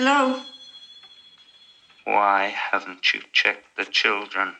Hello? 0.00 0.40
Why 2.04 2.54
haven't 2.70 3.12
you 3.12 3.20
checked 3.32 3.76
the 3.76 3.84
children? 3.84 4.54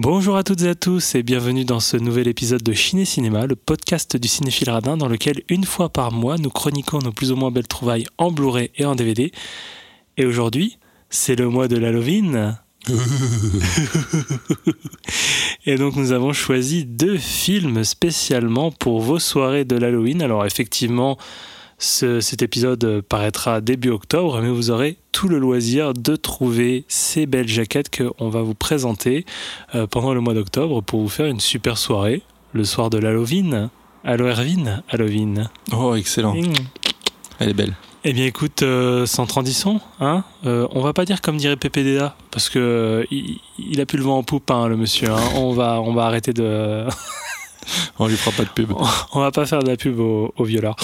Bonjour 0.00 0.36
à 0.36 0.44
toutes 0.44 0.62
et 0.62 0.68
à 0.68 0.76
tous 0.76 1.16
et 1.16 1.24
bienvenue 1.24 1.64
dans 1.64 1.80
ce 1.80 1.96
nouvel 1.96 2.28
épisode 2.28 2.62
de 2.62 2.72
Ciné 2.72 3.04
Cinéma, 3.04 3.46
le 3.46 3.56
podcast 3.56 4.16
du 4.16 4.28
cinéphile 4.28 4.70
radin 4.70 4.96
dans 4.96 5.08
lequel 5.08 5.42
une 5.48 5.64
fois 5.64 5.88
par 5.88 6.12
mois 6.12 6.38
nous 6.38 6.50
chroniquons 6.50 7.00
nos 7.00 7.10
plus 7.10 7.32
ou 7.32 7.36
moins 7.36 7.50
belles 7.50 7.66
trouvailles 7.66 8.06
en 8.16 8.30
Blu-ray 8.30 8.70
et 8.76 8.84
en 8.84 8.94
DVD. 8.94 9.32
Et 10.16 10.24
aujourd'hui, 10.24 10.78
c'est 11.10 11.34
le 11.34 11.48
mois 11.48 11.66
de 11.66 11.76
l'Halloween. 11.76 12.56
et 15.66 15.74
donc 15.74 15.96
nous 15.96 16.12
avons 16.12 16.32
choisi 16.32 16.84
deux 16.84 17.16
films 17.16 17.82
spécialement 17.82 18.70
pour 18.70 19.00
vos 19.00 19.18
soirées 19.18 19.64
de 19.64 19.74
l'Halloween. 19.74 20.22
Alors 20.22 20.46
effectivement, 20.46 21.18
ce- 21.78 22.20
cet 22.20 22.42
épisode 22.42 23.00
paraîtra 23.08 23.60
début 23.60 23.90
octobre, 23.90 24.40
mais 24.42 24.50
vous 24.50 24.70
aurez 24.70 24.96
tout 25.12 25.28
le 25.28 25.38
loisir 25.38 25.94
de 25.94 26.16
trouver 26.16 26.84
ces 26.88 27.26
belles 27.26 27.48
jaquettes 27.48 27.90
qu'on 27.96 28.28
va 28.28 28.42
vous 28.42 28.54
présenter 28.54 29.24
euh, 29.74 29.86
pendant 29.86 30.14
le 30.14 30.20
mois 30.20 30.34
d'octobre 30.34 30.80
pour 30.82 31.00
vous 31.00 31.08
faire 31.08 31.26
une 31.26 31.40
super 31.40 31.78
soirée, 31.78 32.22
le 32.52 32.64
soir 32.64 32.90
de 32.90 32.98
l'Halloween. 32.98 33.70
Allo 34.04 34.26
Erwin, 34.26 34.82
Halloween. 34.90 35.48
Oh, 35.72 35.94
excellent. 35.94 36.34
Elle 37.40 37.50
est 37.50 37.54
belle. 37.54 37.74
Eh 38.04 38.12
bien 38.12 38.26
écoute, 38.26 38.62
euh, 38.62 39.06
sans 39.06 39.26
transition, 39.26 39.80
hein, 40.00 40.22
euh, 40.46 40.66
on 40.70 40.80
va 40.82 40.92
pas 40.92 41.04
dire 41.04 41.20
comme 41.20 41.36
dirait 41.36 41.56
PPDA, 41.56 42.16
parce 42.30 42.48
que 42.48 42.58
euh, 42.60 43.04
il, 43.10 43.38
il 43.58 43.80
a 43.80 43.86
plus 43.86 43.98
le 43.98 44.04
vent 44.04 44.18
en 44.18 44.22
poupe, 44.22 44.50
hein, 44.52 44.68
le 44.68 44.76
monsieur. 44.76 45.10
hein. 45.10 45.18
On 45.34 45.52
va, 45.52 45.80
on 45.80 45.92
va 45.92 46.04
arrêter 46.06 46.32
de, 46.32 46.84
On 47.98 48.06
lui 48.06 48.16
fera 48.16 48.32
pas 48.36 48.44
de 48.44 48.48
pub. 48.50 48.72
on 49.12 49.20
va 49.20 49.30
pas 49.30 49.46
faire 49.46 49.62
de 49.62 49.68
la 49.68 49.76
pub 49.76 49.98
au, 49.98 50.32
au 50.36 50.44
violeur. 50.44 50.76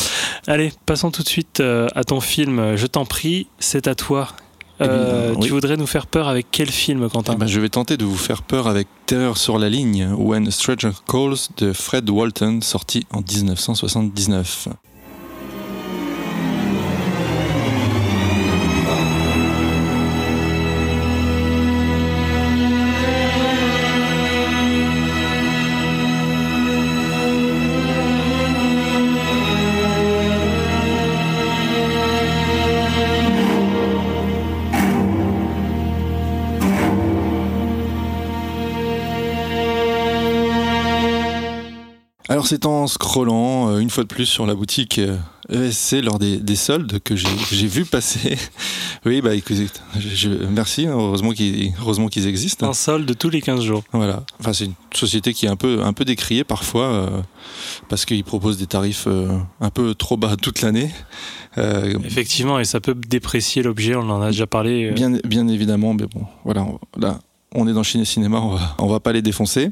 Allez, 0.47 0.73
passons 0.87 1.11
tout 1.11 1.23
de 1.23 1.29
suite 1.29 1.61
euh, 1.61 1.89
à 1.95 2.05
ton 2.05 2.21
film. 2.21 2.77
Je 2.77 2.87
t'en 2.87 3.05
prie, 3.05 3.47
c'est 3.59 3.87
à 3.89 3.95
toi. 3.95 4.29
Eh 4.81 4.85
bien, 4.85 4.93
Euh, 4.93 5.35
oui. 5.37 5.47
Tu 5.47 5.53
voudrais 5.53 5.77
nous 5.77 5.87
faire 5.87 6.07
peur 6.09 6.27
avec 6.29 6.47
quel 6.51 6.69
film, 6.71 7.09
Quentin 7.09 7.35
Eh 7.35 7.39
ben, 7.39 7.47
je 7.47 7.61
vais 7.61 7.69
tenter 7.69 7.97
de 7.97 8.05
vous 8.05 8.17
faire 8.17 8.43
peur 8.43 8.67
avec 8.67 8.89
Terreur 9.07 9.37
sur 9.39 9.59
la 9.59 9.69
ligne, 9.69 10.09
When 10.17 10.51
Stranger 10.51 10.91
Calls 11.09 11.37
de 11.59 11.73
Fred 11.73 12.11
Walton, 12.11 12.61
sorti 12.61 13.07
en 13.13 13.21
1979. 13.21 14.69
Alors 42.45 42.51
c'est 42.51 42.67
en 42.67 42.87
scrollant 42.87 43.71
euh, 43.71 43.79
une 43.79 43.89
fois 43.89 44.03
de 44.03 44.09
plus 44.09 44.27
sur 44.27 44.45
la 44.45 44.55
boutique 44.55 44.99
euh, 44.99 45.17
ESC 45.49 46.03
lors 46.03 46.19
des, 46.19 46.37
des 46.37 46.57
soldes 46.57 47.01
que 47.01 47.17
j'ai 47.17 47.67
vu 47.67 47.87
passer. 47.87 48.37
oui, 49.07 49.23
bah 49.23 49.35
écoutez, 49.35 49.67
je, 49.99 50.29
merci, 50.29 50.87
heureusement 50.87 51.33
qu'ils 51.33 51.73
qu'ils 52.11 52.27
existent. 52.27 52.69
Un 52.69 52.75
solde 52.75 53.17
tous 53.17 53.31
les 53.31 53.41
15 53.41 53.63
jours. 53.63 53.83
Voilà. 53.93 54.25
Enfin, 54.41 54.53
c'est 54.53 54.67
une 54.67 54.75
société 54.93 55.33
qui 55.33 55.47
est 55.47 55.49
un 55.49 55.57
peu, 55.57 55.83
un 55.83 55.95
peu 55.95 56.05
décriée 56.05 56.45
parfois 56.45 56.85
euh, 56.85 57.23
parce 57.89 58.05
qu'ils 58.05 58.25
proposent 58.25 58.59
des 58.59 58.67
tarifs 58.67 59.05
euh, 59.07 59.39
un 59.63 59.71
peu 59.71 59.95
trop 59.95 60.19
bas 60.19 60.37
toute 60.37 60.61
l'année. 60.61 60.91
Euh, 61.57 61.99
Effectivement, 62.05 62.59
et 62.59 62.67
ça 62.67 62.81
peut 62.81 62.95
déprécier 62.95 63.63
l'objet, 63.63 63.95
on 63.95 64.11
en 64.11 64.21
a 64.21 64.33
déjà 64.33 64.47
parlé. 64.47 64.91
bien, 64.91 65.13
bien 65.25 65.49
évidemment, 65.49 65.95
mais 65.95 66.07
bon, 66.07 66.27
voilà. 66.45 66.67
Là, 66.99 67.21
on 67.55 67.69
est 67.69 67.73
dans 67.73 67.83
Ciné 67.85 68.05
Cinéma, 68.05 68.41
on 68.41 68.51
va, 68.51 68.75
on 68.79 68.87
va 68.87 69.01
pas 69.01 69.13
les 69.13 69.23
défoncer. 69.23 69.71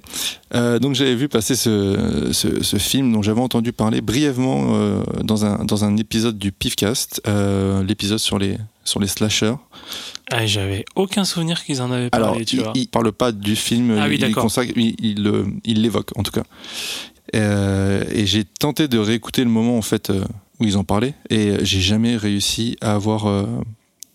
Euh, 0.55 0.79
donc 0.79 0.95
j'avais 0.95 1.15
vu 1.15 1.29
passer 1.29 1.55
ce, 1.57 2.29
ce, 2.33 2.63
ce 2.63 2.77
film 2.77 3.13
dont 3.13 3.23
j'avais 3.23 3.41
entendu 3.41 3.73
parler 3.73 4.01
brièvement 4.01 4.75
euh, 4.75 5.03
dans, 5.23 5.45
un, 5.45 5.65
dans 5.65 5.85
un 5.85 5.97
épisode 5.97 6.39
du 6.39 6.53
Pifcast, 6.53 7.21
euh, 7.27 7.83
l'épisode 7.83 8.19
sur 8.19 8.39
les, 8.39 8.57
sur 8.85 9.01
les 9.01 9.09
slashers. 9.09 9.55
Ah, 10.31 10.47
j'avais 10.47 10.85
aucun 10.95 11.25
souvenir 11.25 11.63
qu'ils 11.65 11.83
en 11.83 11.91
avaient 11.91 12.09
parlé, 12.11 12.27
Alors, 12.27 12.37
tu 12.47 12.57
il, 12.57 12.63
vois. 12.63 12.73
il 12.75 12.89
parle 12.89 13.13
pas 13.13 13.33
du 13.33 13.57
film, 13.57 13.97
Ah 14.01 14.07
oui, 14.09 14.17
il, 14.21 14.29
il 14.29 14.35
consacre- 14.35 14.73
l'évoque 15.67 16.11
en 16.17 16.23
tout 16.23 16.33
cas. 16.33 16.45
Et 17.35 18.27
j'ai 18.27 18.45
tenté 18.45 18.89
de 18.89 18.99
réécouter 18.99 19.43
le 19.45 19.51
moment 19.51 19.77
en 19.79 19.83
fait 19.83 20.13
où 20.61 20.65
ils 20.65 20.77
en 20.77 20.85
parlaient 20.85 21.15
et 21.31 21.65
j'ai 21.65 21.81
jamais 21.81 22.17
réussi 22.17 22.77
à 22.81 22.95
avoir, 22.95 23.27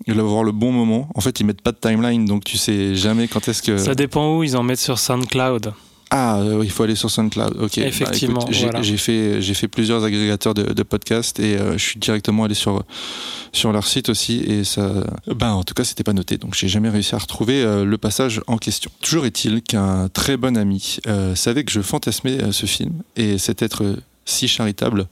euh, 0.10 0.18
à 0.18 0.20
avoir 0.20 0.44
le 0.44 0.52
bon 0.52 0.72
moment. 0.72 1.10
En 1.16 1.22
fait, 1.22 1.40
ils 1.40 1.46
mettent 1.46 1.62
pas 1.62 1.72
de 1.72 1.78
timeline, 1.80 2.26
donc 2.26 2.44
tu 2.44 2.58
sais 2.58 2.96
jamais 2.96 3.28
quand 3.28 3.48
est-ce 3.48 3.62
que. 3.62 3.78
Ça 3.78 3.96
dépend 3.96 4.38
où 4.38 4.44
ils 4.44 4.56
en 4.58 4.64
mettent 4.64 4.80
sur 4.80 5.00
SoundCloud. 5.00 5.74
Ah, 6.10 6.38
euh, 6.40 6.62
il 6.64 6.72
faut 6.72 6.84
aller 6.84 6.96
sur 6.96 7.12
SoundCloud. 7.12 7.58
Ok. 7.60 7.80
Bah, 7.80 7.86
Effectivement, 7.86 8.46
j'ai 8.50 8.70
voilà. 8.70 8.82
fait 8.82 9.42
j'ai 9.42 9.54
fait 9.54 9.68
plusieurs 9.68 10.04
agrégateurs 10.04 10.54
de, 10.54 10.64
de 10.74 10.84
podcasts 10.84 11.40
et 11.40 11.58
euh, 11.58 11.74
je 11.74 11.84
suis 11.84 12.00
directement 12.00 12.46
allé 12.46 12.54
sur 12.54 12.84
sur 13.52 13.72
leur 13.72 13.86
site 13.86 14.10
aussi 14.10 14.40
et 14.40 14.64
ça. 14.64 14.90
Ben 15.28 15.52
en 15.52 15.64
tout 15.64 15.74
cas 15.74 15.84
c'était 15.84 16.04
pas 16.04 16.14
noté 16.14 16.38
donc 16.38 16.56
j'ai 16.56 16.68
jamais 16.68 16.90
réussi 16.90 17.16
à 17.16 17.18
retrouver 17.18 17.62
euh, 17.62 17.84
le 17.84 17.98
passage 17.98 18.42
en 18.48 18.58
question. 18.58 18.90
Toujours 19.02 19.26
est-il 19.26 19.62
qu'un 19.62 20.08
très 20.10 20.38
bon 20.38 20.56
ami 20.56 21.00
savait 21.36 21.64
que 21.64 21.72
je 21.72 21.82
fantasmais 21.82 22.52
ce 22.52 22.66
film 22.66 22.94
et 23.16 23.38
cet 23.38 23.62
être 23.62 23.98
si 24.26 24.48
charitable 24.48 25.08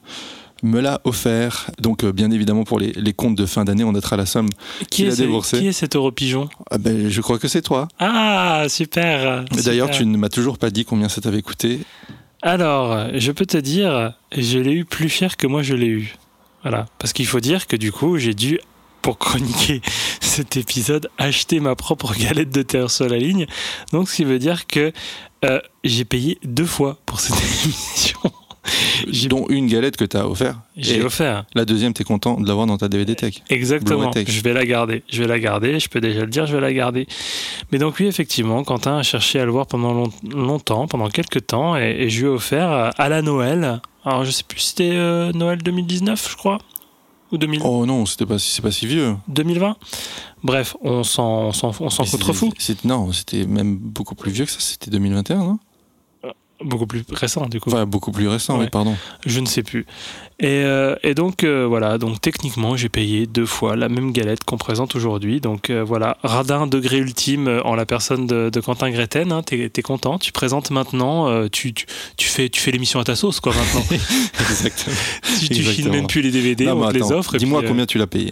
me 0.65 0.81
l'a 0.81 0.99
offert. 1.05 1.71
Donc 1.81 2.03
euh, 2.03 2.11
bien 2.11 2.31
évidemment 2.31 2.63
pour 2.63 2.79
les, 2.79 2.91
les 2.93 3.13
comptes 3.13 3.35
de 3.35 3.45
fin 3.45 3.63
d'année 3.65 3.83
on 3.83 3.91
notera 3.93 4.17
la 4.17 4.25
somme. 4.25 4.49
Qui 4.79 4.85
Qui 4.87 5.03
est, 5.03 5.05
l'a 5.07 5.15
ce- 5.15 5.21
déboursé 5.21 5.59
qui 5.59 5.67
est 5.67 5.71
cet 5.73 5.95
euro 5.95 6.11
pigeon 6.11 6.49
Ah 6.71 6.77
ben, 6.77 7.09
je 7.09 7.21
crois 7.21 7.39
que 7.39 7.47
c'est 7.47 7.61
toi. 7.61 7.87
Ah, 7.99 8.65
super 8.69 9.45
Mais 9.55 9.61
D'ailleurs 9.61 9.89
tu 9.91 10.05
ne 10.05 10.17
m'as 10.17 10.29
toujours 10.29 10.57
pas 10.57 10.69
dit 10.69 10.83
combien 10.85 11.07
ça 11.09 11.21
t'avait 11.21 11.41
coûté. 11.41 11.79
Alors, 12.41 13.07
je 13.15 13.31
peux 13.31 13.45
te 13.47 13.57
dire, 13.57 14.13
je 14.37 14.59
l'ai 14.59 14.73
eu 14.73 14.85
plus 14.85 15.09
cher 15.09 15.35
que 15.37 15.47
moi 15.47 15.63
je 15.63 15.73
l'ai 15.73 15.87
eu. 15.87 16.15
Voilà. 16.61 16.85
Parce 16.99 17.11
qu'il 17.13 17.25
faut 17.25 17.39
dire 17.39 17.65
que 17.65 17.75
du 17.75 17.91
coup, 17.91 18.17
j'ai 18.19 18.33
dû, 18.35 18.59
pour 19.01 19.17
chroniquer 19.17 19.81
cet 20.21 20.55
épisode, 20.57 21.09
acheter 21.17 21.59
ma 21.59 21.75
propre 21.75 22.13
galette 22.15 22.49
de 22.51 22.61
terre 22.61 22.91
sur 22.91 23.07
la 23.07 23.17
ligne. 23.17 23.47
Donc, 23.93 24.09
ce 24.09 24.15
qui 24.17 24.23
veut 24.25 24.37
dire 24.39 24.67
que 24.67 24.91
euh, 25.43 25.59
j'ai 25.83 26.05
payé 26.05 26.37
deux 26.43 26.65
fois 26.65 26.97
pour 27.07 27.19
cette 27.19 27.35
émission. 27.65 28.19
J'ai- 29.07 29.27
dont 29.27 29.45
une 29.49 29.67
galette 29.67 29.97
que 29.97 30.05
tu 30.05 30.17
as 30.17 30.27
offert. 30.27 30.59
J'ai 30.77 31.01
offert. 31.03 31.45
La 31.53 31.65
deuxième, 31.65 31.93
t'es 31.93 32.03
content 32.03 32.39
de 32.39 32.47
l'avoir 32.47 32.65
dans 32.67 32.77
ta 32.77 32.87
DVD 32.87 33.15
Tech. 33.15 33.41
Exactement. 33.49 34.09
Tech. 34.09 34.25
Je 34.29 34.41
vais 34.41 34.53
la 34.53 34.65
garder. 34.65 35.03
Je 35.09 35.21
vais 35.21 35.27
la 35.27 35.39
garder. 35.39 35.79
Je 35.79 35.87
peux 35.89 36.01
déjà 36.01 36.21
le 36.21 36.27
dire, 36.27 36.45
je 36.47 36.55
vais 36.55 36.61
la 36.61 36.73
garder. 36.73 37.07
Mais 37.71 37.77
donc 37.77 37.95
oui, 37.99 38.07
effectivement, 38.07 38.63
Quentin 38.63 38.97
a 38.97 39.03
cherché 39.03 39.39
à 39.39 39.45
le 39.45 39.51
voir 39.51 39.67
pendant 39.67 39.93
long- 39.93 40.11
longtemps, 40.33 40.87
pendant 40.87 41.09
quelques 41.09 41.47
temps, 41.47 41.77
et, 41.77 41.95
et 41.99 42.09
je 42.09 42.19
lui 42.21 42.25
ai 42.27 42.29
offert 42.29 42.71
euh, 42.71 42.89
à 42.97 43.09
la 43.09 43.21
Noël. 43.21 43.81
Alors 44.03 44.23
je 44.25 44.31
sais 44.31 44.43
plus 44.47 44.59
si 44.59 44.69
c'était 44.69 44.91
euh, 44.93 45.31
Noël 45.33 45.59
2019, 45.63 46.27
je 46.31 46.35
crois, 46.37 46.59
ou 47.31 47.37
2000 47.37 47.61
Oh 47.63 47.85
non, 47.85 48.05
c'était 48.05 48.25
pas, 48.25 48.37
c'est 48.39 48.61
pas 48.61 48.71
si 48.71 48.85
vieux. 48.85 49.15
2020. 49.29 49.75
Bref, 50.43 50.75
on 50.81 51.03
s'en, 51.03 51.45
on 51.47 51.53
s'en, 51.53 51.71
on 51.79 51.89
s'en 51.89 52.03
Mais 52.03 52.09
contrefou. 52.09 52.51
Non, 52.83 53.11
c'était 53.11 53.45
même 53.47 53.77
beaucoup 53.77 54.13
plus 54.13 54.31
vieux 54.31 54.45
que 54.45 54.51
ça. 54.51 54.59
C'était 54.59 54.91
2021, 54.91 55.37
non? 55.37 55.59
Beaucoup 56.63 56.87
plus 56.87 57.03
récent, 57.11 57.47
du 57.47 57.59
coup. 57.59 57.69
Enfin, 57.69 57.85
beaucoup 57.85 58.11
plus 58.11 58.27
récent, 58.29 58.57
Ouais. 58.57 58.63
oui, 58.65 58.69
pardon. 58.69 58.95
Je 59.25 59.39
ne 59.41 59.45
sais 59.45 59.61
plus. 59.61 59.85
Et, 60.39 60.47
euh, 60.63 60.95
et 61.03 61.13
donc 61.13 61.43
euh, 61.43 61.65
voilà, 61.65 61.97
donc 61.97 62.19
techniquement 62.21 62.75
j'ai 62.75 62.89
payé 62.89 63.25
deux 63.25 63.45
fois 63.45 63.75
la 63.77 63.87
même 63.89 64.11
galette 64.11 64.43
qu'on 64.45 64.57
présente 64.57 64.95
aujourd'hui. 64.95 65.41
Donc 65.41 65.69
euh, 65.69 65.83
voilà, 65.83 66.17
radin 66.23 66.65
degré 66.67 66.97
ultime 66.97 67.61
en 67.65 67.75
la 67.75 67.85
personne 67.85 68.25
de, 68.27 68.49
de 68.49 68.59
Quentin 68.61 68.89
Greten. 68.89 69.31
Hein, 69.31 69.43
T'es 69.43 69.69
es 69.75 69.81
content, 69.81 70.17
tu 70.17 70.31
présentes 70.31 70.71
maintenant, 70.71 71.47
tu, 71.49 71.73
tu, 71.73 71.85
tu 72.17 72.27
fais, 72.27 72.49
tu 72.49 72.59
fais 72.61 72.71
l'émission 72.71 72.99
à 72.99 73.03
ta 73.03 73.15
sauce 73.15 73.39
quoi 73.41 73.53
maintenant. 73.53 73.83
Exactement. 74.39 74.95
tu 75.39 75.47
tu 75.49 75.55
Exactement. 75.59 75.93
même 75.93 76.07
plus 76.07 76.21
les 76.21 76.31
DVD, 76.31 76.65
Non, 76.65 76.83
on 76.83 76.89
les 76.89 77.01
attends, 77.01 77.15
offre. 77.15 77.35
et 77.35 77.37
Dis-moi 77.37 77.63
combien 77.67 77.85
tu 77.85 77.97
l'as 77.97 78.07
payé 78.07 78.31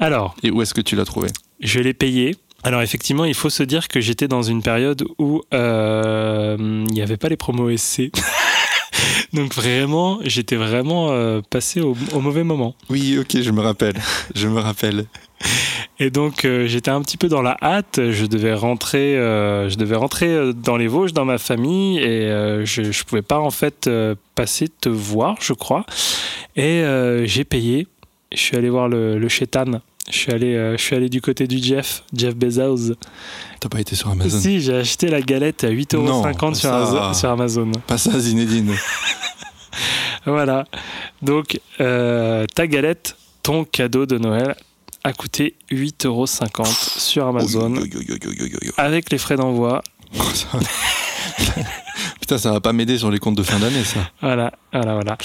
Alors, 0.00 0.34
et 0.42 0.50
où 0.50 0.60
est-ce 0.62 0.74
que 0.74 0.80
tu 0.80 0.96
l'as 0.96 1.04
trouvé? 1.04 1.28
Je 1.60 1.80
l'ai 1.80 1.94
payé. 1.94 2.36
Alors 2.64 2.80
effectivement, 2.80 3.26
il 3.26 3.34
faut 3.34 3.50
se 3.50 3.62
dire 3.62 3.88
que 3.88 4.00
j'étais 4.00 4.26
dans 4.26 4.42
une 4.42 4.62
période 4.62 5.04
où 5.18 5.42
euh, 5.52 6.56
il 6.58 6.94
n'y 6.94 7.02
avait 7.02 7.18
pas 7.18 7.28
les 7.28 7.36
promos 7.36 7.76
SC. 7.76 8.10
Donc 9.34 9.54
vraiment, 9.54 10.18
j'étais 10.24 10.56
vraiment 10.56 11.10
euh, 11.10 11.42
passé 11.50 11.82
au, 11.82 11.94
au 12.14 12.20
mauvais 12.20 12.42
moment. 12.42 12.74
Oui, 12.88 13.18
ok, 13.18 13.38
je 13.42 13.50
me 13.50 13.60
rappelle. 13.60 13.94
Je 14.34 14.48
me 14.48 14.60
rappelle. 14.60 15.04
Et 15.98 16.08
donc 16.08 16.44
euh, 16.44 16.66
j'étais 16.66 16.90
un 16.90 17.02
petit 17.02 17.18
peu 17.18 17.28
dans 17.28 17.42
la 17.42 17.58
hâte. 17.60 18.00
Je 18.10 18.24
devais 18.24 18.54
rentrer, 18.54 19.14
je 19.14 19.76
devais 19.76 19.96
rentrer 19.96 20.54
dans 20.54 20.78
les 20.78 20.86
Vosges, 20.86 21.12
dans 21.12 21.26
ma 21.26 21.36
famille, 21.36 21.98
et 21.98 22.28
je, 22.64 22.90
je 22.90 23.04
pouvais 23.04 23.22
pas 23.22 23.40
en 23.40 23.50
fait 23.50 23.90
passer 24.34 24.68
te 24.68 24.88
voir, 24.88 25.36
je 25.40 25.52
crois. 25.52 25.84
Et 26.56 26.82
j'ai 27.24 27.44
payé. 27.44 27.86
Je 28.32 28.40
suis 28.40 28.56
allé 28.56 28.70
voir 28.70 28.88
le, 28.88 29.18
le 29.18 29.28
Chétan. 29.28 29.80
Je 30.10 30.18
suis 30.18 30.32
allé, 30.32 30.54
euh, 30.54 30.76
je 30.76 30.82
suis 30.82 30.94
allé 30.94 31.08
du 31.08 31.22
côté 31.22 31.46
du 31.46 31.62
Jeff, 31.62 32.02
Jeff 32.14 32.34
Bezos. 32.36 32.94
T'as 33.60 33.68
pas 33.70 33.80
été 33.80 33.96
sur 33.96 34.10
Amazon 34.10 34.38
Si, 34.38 34.60
j'ai 34.60 34.76
acheté 34.76 35.08
la 35.08 35.22
galette 35.22 35.64
à 35.64 35.70
8,50€ 35.70 35.96
Non, 36.04 36.54
sur, 36.54 36.72
Amazon- 36.72 37.14
sur 37.14 37.30
Amazon. 37.30 37.72
Pas 37.86 37.98
ça, 37.98 38.18
Zinedine. 38.18 38.74
Voilà. 40.26 40.64
Donc, 41.20 41.60
euh, 41.80 42.46
ta 42.54 42.66
galette, 42.66 43.16
ton 43.42 43.64
cadeau 43.64 44.06
de 44.06 44.16
Noël, 44.16 44.54
a 45.02 45.12
coûté 45.12 45.54
8,50€ 45.70 46.64
sur 46.98 47.26
Amazon. 47.26 47.74
Avec 48.78 49.10
les 49.10 49.18
frais 49.18 49.36
d'envoi. 49.36 49.82
Putain, 52.24 52.38
ça 52.38 52.52
va 52.52 52.60
pas 52.62 52.72
m'aider 52.72 52.96
sur 52.96 53.10
les 53.10 53.18
comptes 53.18 53.34
de 53.34 53.42
fin 53.42 53.58
d'année, 53.58 53.84
ça. 53.84 54.00
Voilà, 54.22 54.50
voilà, 54.72 54.94
voilà. 54.94 55.18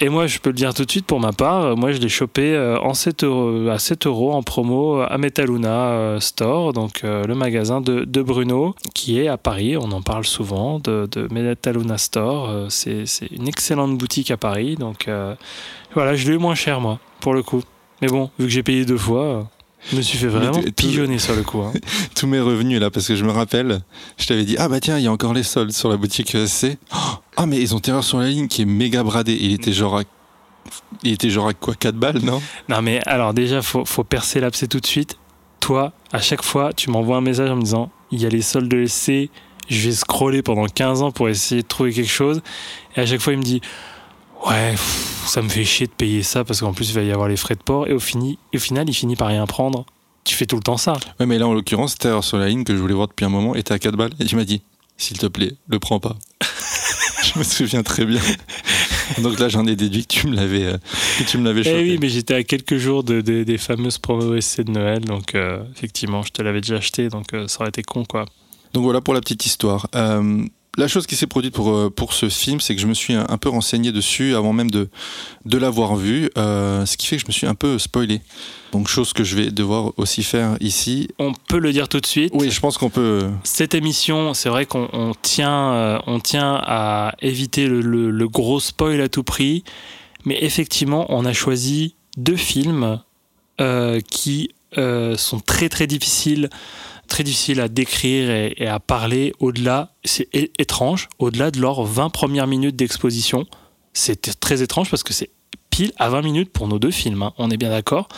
Et 0.00 0.08
moi, 0.08 0.26
je 0.26 0.40
peux 0.40 0.50
le 0.50 0.56
dire 0.56 0.74
tout 0.74 0.84
de 0.84 0.90
suite 0.90 1.06
pour 1.06 1.20
ma 1.20 1.30
part, 1.30 1.62
euh, 1.62 1.74
moi 1.76 1.92
je 1.92 1.98
l'ai 1.98 2.08
chopé 2.08 2.56
euh, 2.56 2.76
en 2.80 2.92
7 2.92 3.22
euros, 3.22 3.68
à 3.68 3.78
7 3.78 4.08
euros 4.08 4.32
en 4.32 4.42
promo 4.42 5.00
à 5.00 5.16
Metaluna 5.16 5.90
euh, 5.90 6.18
Store, 6.18 6.72
donc 6.72 7.02
euh, 7.04 7.22
le 7.24 7.36
magasin 7.36 7.80
de, 7.80 8.22
Bruno, 8.22 8.74
qui 8.96 9.20
est 9.20 9.28
à 9.28 9.36
Paris. 9.36 9.76
On 9.76 9.92
en 9.92 10.02
parle 10.02 10.24
souvent 10.24 10.80
de, 10.80 11.08
Metaluna 11.30 11.98
Store. 11.98 12.48
Euh, 12.50 12.66
C'est 12.68 13.04
une 13.30 13.46
excellente 13.46 13.96
boutique 13.96 14.32
à 14.32 14.36
Paris. 14.36 14.74
Donc 14.74 15.06
euh, 15.06 15.36
voilà, 15.94 16.16
je 16.16 16.28
l'ai 16.28 16.34
eu 16.34 16.38
moins 16.38 16.56
cher, 16.56 16.80
moi, 16.80 16.98
pour 17.20 17.32
le 17.32 17.44
coup. 17.44 17.62
Mais 18.02 18.08
bon, 18.08 18.28
vu 18.40 18.46
que 18.46 18.52
j'ai 18.52 18.64
payé 18.64 18.84
deux 18.84 18.98
fois, 18.98 19.22
euh, 19.22 19.42
je 19.90 19.96
me 19.96 20.02
suis 20.02 20.18
fait 20.18 20.26
vraiment 20.26 20.60
pigeonner 20.76 21.18
sur 21.18 21.34
le 21.34 21.42
coup. 21.42 21.60
hein. 21.62 21.72
Tous 22.14 22.26
mes 22.26 22.40
revenus, 22.40 22.80
là, 22.80 22.90
parce 22.90 23.06
que 23.08 23.16
je 23.16 23.24
me 23.24 23.30
rappelle, 23.32 23.80
je 24.18 24.26
t'avais 24.26 24.44
dit, 24.44 24.56
ah 24.58 24.68
bah 24.68 24.80
tiens, 24.80 24.98
il 24.98 25.04
y 25.04 25.06
a 25.06 25.12
encore 25.12 25.32
les 25.34 25.42
soldes 25.42 25.72
sur 25.72 25.88
la 25.88 25.96
boutique 25.96 26.34
ESC. 26.34 26.76
Oh, 26.94 26.96
Ah, 27.36 27.46
mais 27.46 27.58
ils 27.60 27.74
ont 27.74 27.78
Terreur 27.80 28.04
sur 28.04 28.18
la 28.18 28.28
ligne 28.28 28.48
qui 28.48 28.62
est 28.62 28.66
méga 28.66 29.02
bradé. 29.02 29.36
Il 29.40 29.52
était 29.52 29.72
genre 29.72 29.98
à. 29.98 30.02
Il 31.02 31.12
était 31.12 31.30
genre 31.30 31.48
à 31.48 31.54
quoi 31.54 31.74
4 31.74 31.94
balles, 31.96 32.18
non? 32.22 32.42
Non 32.68 32.82
mais 32.82 33.00
alors 33.06 33.32
déjà 33.32 33.62
faut, 33.62 33.84
faut 33.86 34.04
percer 34.04 34.40
l'abcès 34.40 34.66
tout 34.66 34.78
de 34.80 34.86
suite. 34.86 35.16
Toi, 35.58 35.92
à 36.12 36.20
chaque 36.20 36.42
fois, 36.42 36.72
tu 36.74 36.90
m'envoies 36.90 37.16
un 37.16 37.20
message 37.22 37.48
en 37.50 37.56
me 37.56 37.62
disant 37.62 37.90
il 38.10 38.20
y 38.20 38.26
a 38.26 38.28
les 38.28 38.42
soldes 38.42 38.68
de 38.68 38.76
l'essai, 38.76 39.30
je 39.68 39.88
vais 39.88 39.94
scroller 39.94 40.42
pendant 40.42 40.66
15 40.66 41.00
ans 41.02 41.12
pour 41.12 41.28
essayer 41.30 41.62
de 41.62 41.66
trouver 41.66 41.92
quelque 41.92 42.10
chose. 42.10 42.42
Et 42.96 43.00
à 43.00 43.06
chaque 43.06 43.20
fois 43.20 43.32
il 43.32 43.38
me 43.38 43.42
dit 43.44 43.62
ouais, 44.46 44.70
pff, 44.72 45.24
ça 45.26 45.42
me 45.42 45.48
fait 45.48 45.64
chier 45.64 45.86
de 45.86 45.92
payer 45.92 46.22
ça 46.22 46.44
parce 46.44 46.60
qu'en 46.60 46.72
plus 46.72 46.88
il 46.90 46.94
va 46.94 47.02
y 47.02 47.10
avoir 47.12 47.28
les 47.28 47.36
frais 47.36 47.54
de 47.54 47.62
port. 47.62 47.86
Et 47.88 47.92
au, 47.92 48.00
fini, 48.00 48.38
et 48.52 48.56
au 48.56 48.60
final 48.60 48.88
il 48.88 48.94
finit 48.94 49.16
par 49.16 49.28
rien 49.28 49.46
prendre. 49.46 49.84
Tu 50.24 50.34
fais 50.34 50.46
tout 50.46 50.56
le 50.56 50.62
temps 50.62 50.76
ça. 50.76 50.94
Ouais, 51.18 51.26
mais 51.26 51.38
là, 51.38 51.48
en 51.48 51.54
l'occurrence, 51.54 51.96
Terreur 51.96 52.22
sur 52.24 52.36
la 52.36 52.48
ligne 52.48 52.62
que 52.64 52.74
je 52.76 52.80
voulais 52.80 52.94
voir 52.94 53.08
depuis 53.08 53.24
un 53.24 53.30
moment 53.30 53.54
était 53.54 53.72
à 53.72 53.78
4 53.78 53.96
balles. 53.96 54.12
Et 54.20 54.26
tu 54.26 54.36
m'as 54.36 54.44
dit, 54.44 54.62
s'il 54.98 55.16
te 55.18 55.26
plaît, 55.26 55.54
le 55.66 55.78
prends 55.78 55.98
pas. 55.98 56.16
je 57.34 57.38
me 57.38 57.42
souviens 57.44 57.82
très 57.82 58.04
bien. 58.04 58.20
Donc 59.22 59.38
là, 59.40 59.48
j'en 59.48 59.66
ai 59.66 59.76
déduit 59.76 60.02
que 60.06 60.12
tu 60.12 60.26
me 60.26 60.36
l'avais, 60.36 60.64
euh, 60.64 60.76
tu 61.26 61.38
me 61.38 61.44
l'avais 61.44 61.62
Eh 61.64 61.82
oui, 61.82 61.98
mais 62.00 62.08
j'étais 62.10 62.34
à 62.34 62.44
quelques 62.44 62.76
jours 62.76 63.02
de, 63.02 63.22
de- 63.22 63.42
des 63.44 63.58
fameuses 63.58 63.96
promos 63.98 64.34
essais 64.36 64.62
de 64.62 64.70
Noël, 64.70 65.00
donc 65.04 65.34
euh, 65.34 65.62
effectivement 65.74 66.22
je 66.22 66.30
te 66.30 66.42
l'avais 66.42 66.60
déjà 66.60 66.76
acheté, 66.76 67.08
donc 67.08 67.32
euh, 67.34 67.48
ça 67.48 67.60
aurait 67.60 67.70
été 67.70 67.82
con 67.82 68.04
quoi. 68.04 68.26
Donc 68.72 68.84
voilà 68.84 69.00
pour 69.00 69.14
la 69.14 69.20
petite 69.20 69.44
histoire. 69.46 69.88
Euh, 70.80 70.84
la 70.84 70.88
chose 70.88 71.06
qui 71.06 71.16
s'est 71.16 71.26
produite 71.26 71.54
pour, 71.54 71.70
euh, 71.70 71.90
pour 71.90 72.12
ce 72.14 72.28
film, 72.28 72.60
c'est 72.60 72.74
que 72.74 72.80
je 72.80 72.86
me 72.86 72.94
suis 72.94 73.14
un, 73.14 73.26
un 73.28 73.38
peu 73.38 73.48
renseigné 73.48 73.92
dessus 73.92 74.34
avant 74.34 74.52
même 74.52 74.70
de, 74.70 74.88
de 75.44 75.58
l'avoir 75.58 75.96
vu, 75.96 76.30
euh, 76.38 76.86
ce 76.86 76.96
qui 76.96 77.06
fait 77.06 77.16
que 77.16 77.22
je 77.22 77.26
me 77.26 77.32
suis 77.32 77.46
un 77.46 77.54
peu 77.54 77.78
spoilé. 77.78 78.20
Donc 78.72 78.88
chose 78.88 79.12
que 79.12 79.24
je 79.24 79.36
vais 79.36 79.50
devoir 79.50 79.92
aussi 79.96 80.22
faire 80.22 80.56
ici. 80.60 81.08
On 81.18 81.32
peut 81.48 81.58
le 81.58 81.72
dire 81.72 81.88
tout 81.88 82.00
de 82.00 82.06
suite. 82.06 82.30
Oui, 82.34 82.50
je 82.50 82.60
pense 82.60 82.78
qu'on 82.78 82.90
peut... 82.90 83.28
Cette 83.44 83.74
émission, 83.74 84.32
c'est 84.34 84.48
vrai 84.48 84.64
qu'on 84.66 84.88
on 84.92 85.12
tient, 85.20 85.72
euh, 85.72 85.98
on 86.06 86.20
tient 86.20 86.60
à 86.64 87.14
éviter 87.20 87.66
le, 87.66 87.80
le- 87.80 88.10
le 88.10 88.28
gros 88.28 88.60
spoil 88.60 89.00
à 89.00 89.08
tout 89.08 89.24
prix, 89.24 89.64
mais 90.24 90.38
effectivement, 90.42 91.06
on 91.08 91.24
a 91.24 91.32
choisi 91.32 91.94
deux 92.16 92.36
films 92.36 93.00
euh, 93.60 94.00
qui 94.00 94.50
euh, 94.78 95.16
sont 95.16 95.40
très 95.40 95.68
très 95.68 95.86
difficiles, 95.88 96.48
très 97.10 97.24
difficiles 97.24 97.60
à 97.60 97.68
décrire 97.68 98.30
et, 98.30 98.54
et 98.56 98.66
à 98.66 98.80
parler 98.80 99.34
au-delà. 99.40 99.92
C'est 100.04 100.28
étrange, 100.58 101.08
au-delà 101.18 101.50
de 101.50 101.60
leurs 101.60 101.82
20 101.84 102.08
premières 102.08 102.46
minutes 102.46 102.76
d'exposition. 102.76 103.44
C'est 103.92 104.40
très 104.40 104.62
étrange 104.62 104.88
parce 104.88 105.02
que 105.02 105.12
c'est 105.12 105.28
pile 105.68 105.92
à 105.98 106.08
20 106.08 106.22
minutes 106.22 106.50
pour 106.52 106.66
nos 106.68 106.78
deux 106.78 106.90
films, 106.90 107.22
hein, 107.22 107.32
on 107.38 107.50
est 107.50 107.56
bien 107.58 107.70
d'accord. 107.70 108.08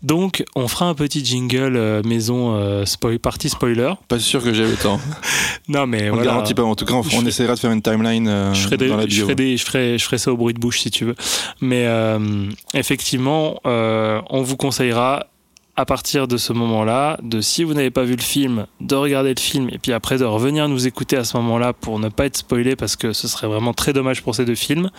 Donc, 0.00 0.44
on 0.54 0.68
fera 0.68 0.86
un 0.86 0.94
petit 0.94 1.24
jingle 1.24 1.74
euh, 1.76 2.02
maison 2.04 2.54
euh, 2.54 2.84
spoil, 2.84 3.18
partie 3.18 3.48
spoiler. 3.48 3.94
Pas 4.06 4.20
sûr 4.20 4.44
que 4.44 4.52
j'ai 4.54 4.64
le 4.66 4.76
temps. 4.76 5.00
Non, 5.70 5.86
mais 5.86 6.04
On 6.04 6.04
ne 6.04 6.10
voilà. 6.10 6.24
garantit 6.30 6.54
pas. 6.54 6.62
En 6.62 6.74
tout 6.74 6.86
cas, 6.86 6.94
on, 6.94 7.26
essaiera 7.26 7.54
de 7.54 7.58
faire 7.58 7.72
une 7.72 7.82
timeline 7.82 8.26
euh, 8.28 8.54
Je 8.54 8.60
ferai, 8.62 8.76
des- 8.78 8.88
dans 8.88 8.96
la 8.96 9.02
je, 9.02 9.08
bio. 9.08 9.24
ferai 9.24 9.34
des- 9.34 9.56
je, 9.58 9.64
ferai, 9.66 9.98
je 9.98 10.04
ferai 10.04 10.16
ça 10.16 10.32
au 10.32 10.36
bruit 10.38 10.54
de 10.54 10.58
bouche 10.60 10.80
si 10.80 10.90
tu 10.90 11.04
veux. 11.04 11.14
Mais 11.60 11.84
euh, 11.86 12.48
effectivement, 12.74 13.60
on 13.64 14.42
vous 14.42 14.56
conseillera 14.56 15.26
à 15.78 15.84
partir 15.84 16.26
de 16.26 16.36
ce 16.38 16.52
moment-là, 16.52 17.20
de 17.22 17.40
si 17.40 17.62
vous 17.62 17.72
n'avez 17.72 17.92
pas 17.92 18.02
vu 18.02 18.16
le 18.16 18.22
film, 18.22 18.66
de 18.80 18.96
regarder 18.96 19.32
le 19.32 19.40
film 19.40 19.68
et 19.70 19.78
puis 19.78 19.92
après 19.92 20.18
de 20.18 20.24
revenir 20.24 20.68
nous 20.68 20.88
écouter 20.88 21.16
à 21.16 21.22
ce 21.22 21.36
moment-là 21.36 21.72
pour 21.72 22.00
ne 22.00 22.08
pas 22.08 22.26
être 22.26 22.38
spoilé 22.38 22.74
parce 22.74 22.96
que 22.96 23.12
ce 23.12 23.28
serait 23.28 23.46
vraiment 23.46 23.72
très 23.72 23.92
dommage 23.92 24.24
pour 24.24 24.34
ces 24.34 24.44
deux 24.44 24.56
films. 24.56 24.90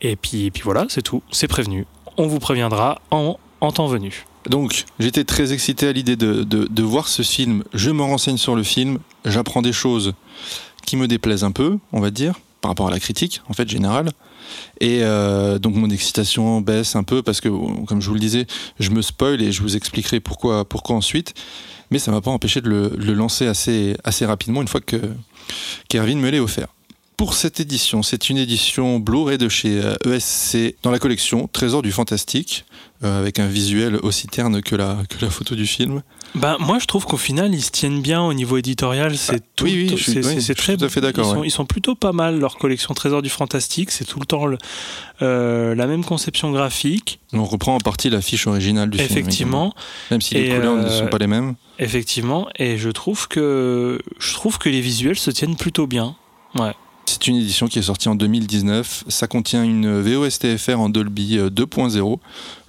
Et 0.00 0.16
puis, 0.16 0.50
voilà, 0.64 0.86
c'est 0.88 1.02
tout, 1.02 1.22
c'est 1.30 1.46
prévenu. 1.46 1.86
On 2.16 2.26
vous 2.26 2.40
préviendra 2.40 3.00
en, 3.12 3.38
temps 3.72 3.86
venu. 3.86 4.24
Donc, 4.50 4.84
j'étais 4.98 5.22
très 5.22 5.52
excité 5.52 5.86
à 5.86 5.92
l'idée 5.92 6.16
de 6.16 6.82
voir 6.82 7.06
ce 7.06 7.22
film. 7.22 7.62
Je 7.72 7.90
me 7.90 8.02
renseigne 8.02 8.36
sur 8.36 8.56
le 8.56 8.64
film, 8.64 8.98
j'apprends 9.24 9.62
des 9.62 9.72
choses 9.72 10.12
qui 10.84 10.96
me 10.96 11.06
déplaisent 11.06 11.44
un 11.44 11.52
peu, 11.52 11.78
on 11.92 12.00
va 12.00 12.10
dire, 12.10 12.34
par 12.60 12.72
rapport 12.72 12.88
à 12.88 12.90
la 12.90 12.98
critique, 12.98 13.42
en 13.48 13.52
fait, 13.52 13.68
générale. 13.68 14.10
Et 14.80 15.00
euh, 15.02 15.58
donc, 15.58 15.74
mon 15.74 15.90
excitation 15.90 16.60
baisse 16.60 16.96
un 16.96 17.02
peu 17.02 17.22
parce 17.22 17.40
que, 17.40 17.48
comme 17.84 18.00
je 18.00 18.08
vous 18.08 18.14
le 18.14 18.20
disais, 18.20 18.46
je 18.78 18.90
me 18.90 19.02
spoil 19.02 19.40
et 19.42 19.52
je 19.52 19.62
vous 19.62 19.76
expliquerai 19.76 20.20
pourquoi, 20.20 20.68
pourquoi 20.68 20.96
ensuite. 20.96 21.34
Mais 21.90 21.98
ça 21.98 22.10
m'a 22.10 22.20
pas 22.20 22.30
empêché 22.30 22.60
de 22.60 22.68
le, 22.68 23.14
lancer 23.14 23.46
assez, 23.46 23.96
assez 24.04 24.26
rapidement 24.26 24.62
une 24.62 24.68
fois 24.68 24.80
que 24.80 24.96
Kervin 25.88 26.16
me 26.16 26.30
l'a 26.30 26.42
offert. 26.42 26.68
Pour 27.16 27.34
cette 27.34 27.60
édition, 27.60 28.02
c'est 28.02 28.28
une 28.28 28.38
édition 28.38 28.98
Blu-ray 28.98 29.38
de 29.38 29.48
chez 29.48 29.80
euh, 29.80 29.94
ESC 30.04 30.74
dans 30.82 30.90
la 30.90 30.98
collection 30.98 31.48
Trésor 31.52 31.80
du 31.80 31.92
Fantastique, 31.92 32.64
euh, 33.04 33.20
avec 33.20 33.38
un 33.38 33.46
visuel 33.46 33.96
aussi 34.02 34.26
terne 34.26 34.60
que 34.62 34.74
la, 34.74 34.98
que 35.08 35.24
la 35.24 35.30
photo 35.30 35.54
du 35.54 35.64
film. 35.66 36.02
Ben, 36.34 36.56
moi, 36.58 36.80
je 36.80 36.86
trouve 36.86 37.06
qu'au 37.06 37.16
final, 37.16 37.54
ils 37.54 37.62
se 37.62 37.70
tiennent 37.70 38.02
bien 38.02 38.20
au 38.20 38.34
niveau 38.34 38.56
éditorial. 38.56 39.16
C'est 39.16 39.40
tout, 39.54 39.64
oui, 39.64 39.86
oui, 39.92 39.96
c'est- 39.96 40.26
oui, 40.26 40.54
très 40.56 40.76
tout 40.76 40.84
à 40.84 40.88
fait 40.88 41.00
d'accord, 41.00 41.26
Ils, 41.26 41.30
sont- 41.34 41.40
ouais. 41.42 41.46
ils 41.46 41.50
sont 41.52 41.66
plutôt 41.66 41.94
pas 41.94 42.10
mal. 42.12 42.40
Leur 42.40 42.56
collection 42.56 42.92
Trésor 42.94 43.22
du 43.22 43.28
Fantastique, 43.30 43.92
c'est 43.92 44.04
tout 44.04 44.18
le 44.18 44.26
temps 44.26 44.46
le- 44.46 44.58
euh, 45.22 45.76
la 45.76 45.86
même 45.86 46.04
conception 46.04 46.50
graphique. 46.50 47.20
On 47.32 47.44
reprend 47.44 47.76
en 47.76 47.80
partie 47.80 48.10
l'affiche 48.10 48.48
originale 48.48 48.90
du 48.90 48.98
film. 48.98 49.08
effectivement. 49.08 49.72
Même 50.10 50.20
si 50.20 50.34
les 50.34 50.48
couleurs 50.48 50.76
ne 50.76 50.88
sont 50.90 51.06
pas 51.06 51.18
les 51.18 51.28
mêmes. 51.28 51.54
effectivement. 51.78 52.48
Et 52.58 52.76
je 52.76 52.90
trouve 52.90 53.28
que 53.28 54.00
je 54.18 54.32
trouve 54.34 54.58
que 54.58 54.68
les 54.68 54.80
visuels 54.80 55.18
se 55.18 55.30
tiennent 55.30 55.56
plutôt 55.56 55.86
bien. 55.86 56.16
Ouais. 56.58 56.72
C'est 57.06 57.26
une 57.28 57.36
édition 57.36 57.68
qui 57.68 57.78
est 57.78 57.82
sortie 57.82 58.08
en 58.08 58.14
2019. 58.14 59.04
Ça 59.08 59.26
contient 59.26 59.62
une 59.62 60.00
VOSTFR 60.00 60.78
en 60.80 60.88
Dolby 60.88 61.38
euh, 61.38 61.50
2.0. 61.50 62.18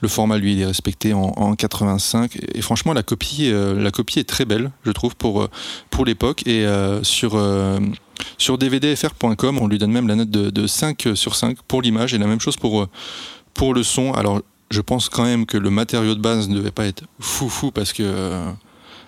Le 0.01 0.07
format, 0.07 0.37
lui, 0.37 0.53
il 0.53 0.61
est 0.61 0.65
respecté 0.65 1.13
en, 1.13 1.21
en 1.35 1.55
85. 1.55 2.37
Et, 2.53 2.61
franchement, 2.61 2.93
la 2.93 3.03
copie, 3.03 3.49
euh, 3.49 3.81
la 3.81 3.91
copie 3.91 4.19
est 4.19 4.27
très 4.29 4.45
belle, 4.45 4.71
je 4.85 4.91
trouve, 4.91 5.15
pour, 5.15 5.41
euh, 5.43 5.49
pour 5.89 6.05
l'époque. 6.05 6.45
Et 6.45 6.65
euh, 6.65 7.01
sur, 7.03 7.35
euh, 7.35 7.79
sur 8.37 8.57
dvdfr.com, 8.57 9.57
on 9.59 9.67
lui 9.67 9.77
donne 9.77 9.91
même 9.91 10.07
la 10.07 10.15
note 10.15 10.29
de, 10.29 10.49
de 10.49 10.67
5 10.67 11.09
sur 11.15 11.35
5 11.35 11.57
pour 11.67 11.81
l'image. 11.81 12.13
Et 12.13 12.17
la 12.17 12.27
même 12.27 12.41
chose 12.41 12.57
pour, 12.57 12.81
euh, 12.81 12.89
pour 13.53 13.73
le 13.73 13.83
son. 13.83 14.13
Alors, 14.13 14.41
je 14.69 14.81
pense 14.81 15.09
quand 15.09 15.23
même 15.23 15.45
que 15.45 15.57
le 15.57 15.69
matériau 15.69 16.13
de 16.13 16.21
base 16.21 16.49
ne 16.49 16.55
devait 16.55 16.71
pas 16.71 16.85
être 16.85 17.03
fou 17.19 17.49
fou 17.49 17.71
parce 17.71 17.93
que... 17.93 18.03
euh, 18.03 18.51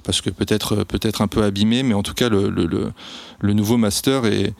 parce 0.04 0.22
que 0.22 0.30
peut-être 0.30 0.86
peut-être 0.86 1.22
un 1.22 1.28
peu 1.28 1.44
abîmé, 1.44 1.84
mais 1.84 1.94
en 1.94 2.02
tout 2.02 2.14
cas 2.14 2.30
le, 2.30 2.50
le, 2.50 2.94
le 3.42 3.54
nouveau 3.54 3.76
master 3.76 4.26
est, 4.26 4.54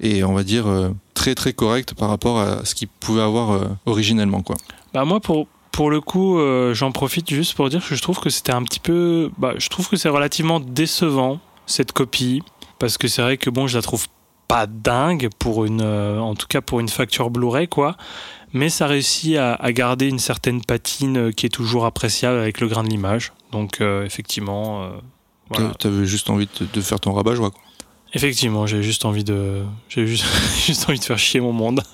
est, 0.00 0.22
on 0.24 0.34
va 0.34 0.42
dire, 0.44 0.66
euh, 0.66 0.90
très 1.14 1.34
très 1.34 1.52
correct 1.52 1.94
par 1.94 2.08
rapport 2.08 2.38
à 2.38 2.64
ce 2.64 2.74
qu'il 2.74 2.88
pouvait 2.88 3.22
avoir 3.22 3.52
euh, 3.52 3.64
originellement. 3.86 4.42
Quoi. 4.42 4.56
Bah 4.92 5.04
moi 5.04 5.20
pour 5.20 5.46
pour 5.72 5.90
le 5.90 6.00
coup, 6.00 6.38
euh, 6.38 6.72
j'en 6.72 6.92
profite 6.92 7.28
juste 7.30 7.54
pour 7.54 7.68
dire 7.68 7.84
que 7.84 7.96
je 7.96 8.00
trouve 8.00 8.20
que 8.20 8.30
c'était 8.30 8.52
un 8.52 8.62
petit 8.62 8.78
peu, 8.78 9.32
bah, 9.38 9.54
je 9.58 9.68
trouve 9.68 9.88
que 9.88 9.96
c'est 9.96 10.08
relativement 10.08 10.60
décevant 10.60 11.40
cette 11.66 11.90
copie 11.90 12.42
parce 12.78 12.96
que 12.96 13.08
c'est 13.08 13.22
vrai 13.22 13.38
que 13.38 13.50
bon, 13.50 13.66
je 13.66 13.76
la 13.76 13.82
trouve 13.82 14.06
pas 14.46 14.68
dingue 14.68 15.30
pour 15.40 15.64
une, 15.64 15.80
euh, 15.80 16.20
en 16.20 16.36
tout 16.36 16.46
cas 16.46 16.60
pour 16.60 16.78
une 16.78 16.88
facture 16.88 17.28
Blu-ray 17.28 17.66
quoi, 17.66 17.96
mais 18.52 18.68
ça 18.68 18.86
réussit 18.86 19.36
à, 19.36 19.54
à 19.54 19.72
garder 19.72 20.06
une 20.06 20.20
certaine 20.20 20.62
patine 20.62 21.16
euh, 21.16 21.30
qui 21.32 21.46
est 21.46 21.48
toujours 21.48 21.86
appréciable 21.86 22.38
avec 22.38 22.60
le 22.60 22.68
grain 22.68 22.84
de 22.84 22.88
l'image. 22.90 23.32
Donc 23.50 23.80
effectivement, 23.80 24.88
voilà. 25.48 25.72
Tu 25.78 25.86
avais 25.86 26.06
juste 26.06 26.28
envie 26.30 26.48
de, 26.60 26.66
de 26.72 26.80
faire 26.80 26.98
ton 27.00 27.12
rabat-joie. 27.12 27.50
quoi. 27.50 27.60
Effectivement, 28.14 28.66
j'ai 28.66 28.82
juste 28.82 29.04
envie 29.04 29.24
de, 29.24 29.62
j'ai 29.88 30.06
juste, 30.06 30.24
envie 30.88 30.98
de 30.98 31.04
faire 31.04 31.18
chier 31.18 31.40
mon 31.40 31.52
monde. 31.52 31.82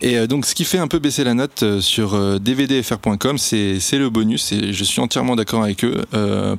Et 0.00 0.16
euh, 0.16 0.26
donc, 0.28 0.46
ce 0.46 0.54
qui 0.54 0.64
fait 0.64 0.78
un 0.78 0.86
peu 0.88 1.00
baisser 1.00 1.24
la 1.24 1.34
note 1.34 1.62
euh, 1.64 1.80
sur 1.80 2.14
euh, 2.14 2.38
dvdfr.com, 2.38 3.36
c'est 3.36 3.78
le 3.92 4.08
bonus. 4.10 4.52
Et 4.52 4.72
je 4.72 4.84
suis 4.84 5.00
entièrement 5.00 5.34
d'accord 5.36 5.62
avec 5.62 5.84
eux 5.84 6.04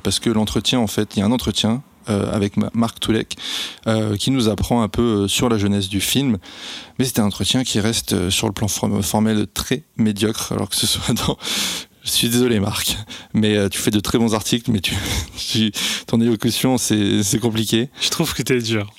parce 0.02 0.18
que 0.18 0.28
l'entretien, 0.30 0.78
en 0.78 0.86
fait, 0.86 1.16
il 1.16 1.20
y 1.20 1.22
a 1.22 1.26
un 1.26 1.32
entretien 1.32 1.82
avec 2.06 2.56
Ma- 2.56 2.70
Marc 2.74 2.98
Toulek 2.98 3.36
qui 4.18 4.30
nous 4.30 4.48
apprend 4.48 4.82
un 4.82 4.88
peu 4.88 5.28
sur 5.28 5.48
la 5.48 5.58
jeunesse 5.58 5.88
du 5.88 6.00
film. 6.00 6.38
Mais 6.98 7.04
c'est 7.04 7.18
un 7.18 7.24
entretien 7.24 7.62
qui 7.64 7.78
reste 7.80 8.30
sur 8.30 8.46
le 8.46 8.52
plan 8.52 8.66
form- 8.68 9.02
formel 9.02 9.46
très 9.52 9.84
médiocre, 9.96 10.52
alors 10.52 10.68
que 10.68 10.76
ce 10.76 10.86
soit 10.88 11.14
dans. 11.14 11.38
Je 12.02 12.10
suis 12.10 12.28
désolé, 12.28 12.60
Marc, 12.60 12.96
mais 13.34 13.56
euh, 13.56 13.68
tu 13.68 13.78
fais 13.78 13.90
de 13.90 14.00
très 14.00 14.18
bons 14.18 14.34
articles, 14.34 14.70
mais 14.70 14.80
tu, 14.80 14.94
tu- 15.36 15.70
ton 16.06 16.20
élocution, 16.20 16.78
c'est 16.78 17.38
compliqué. 17.40 17.90
Je 18.00 18.08
trouve 18.08 18.34
que 18.34 18.42
t'es 18.42 18.58
dur. 18.60 18.90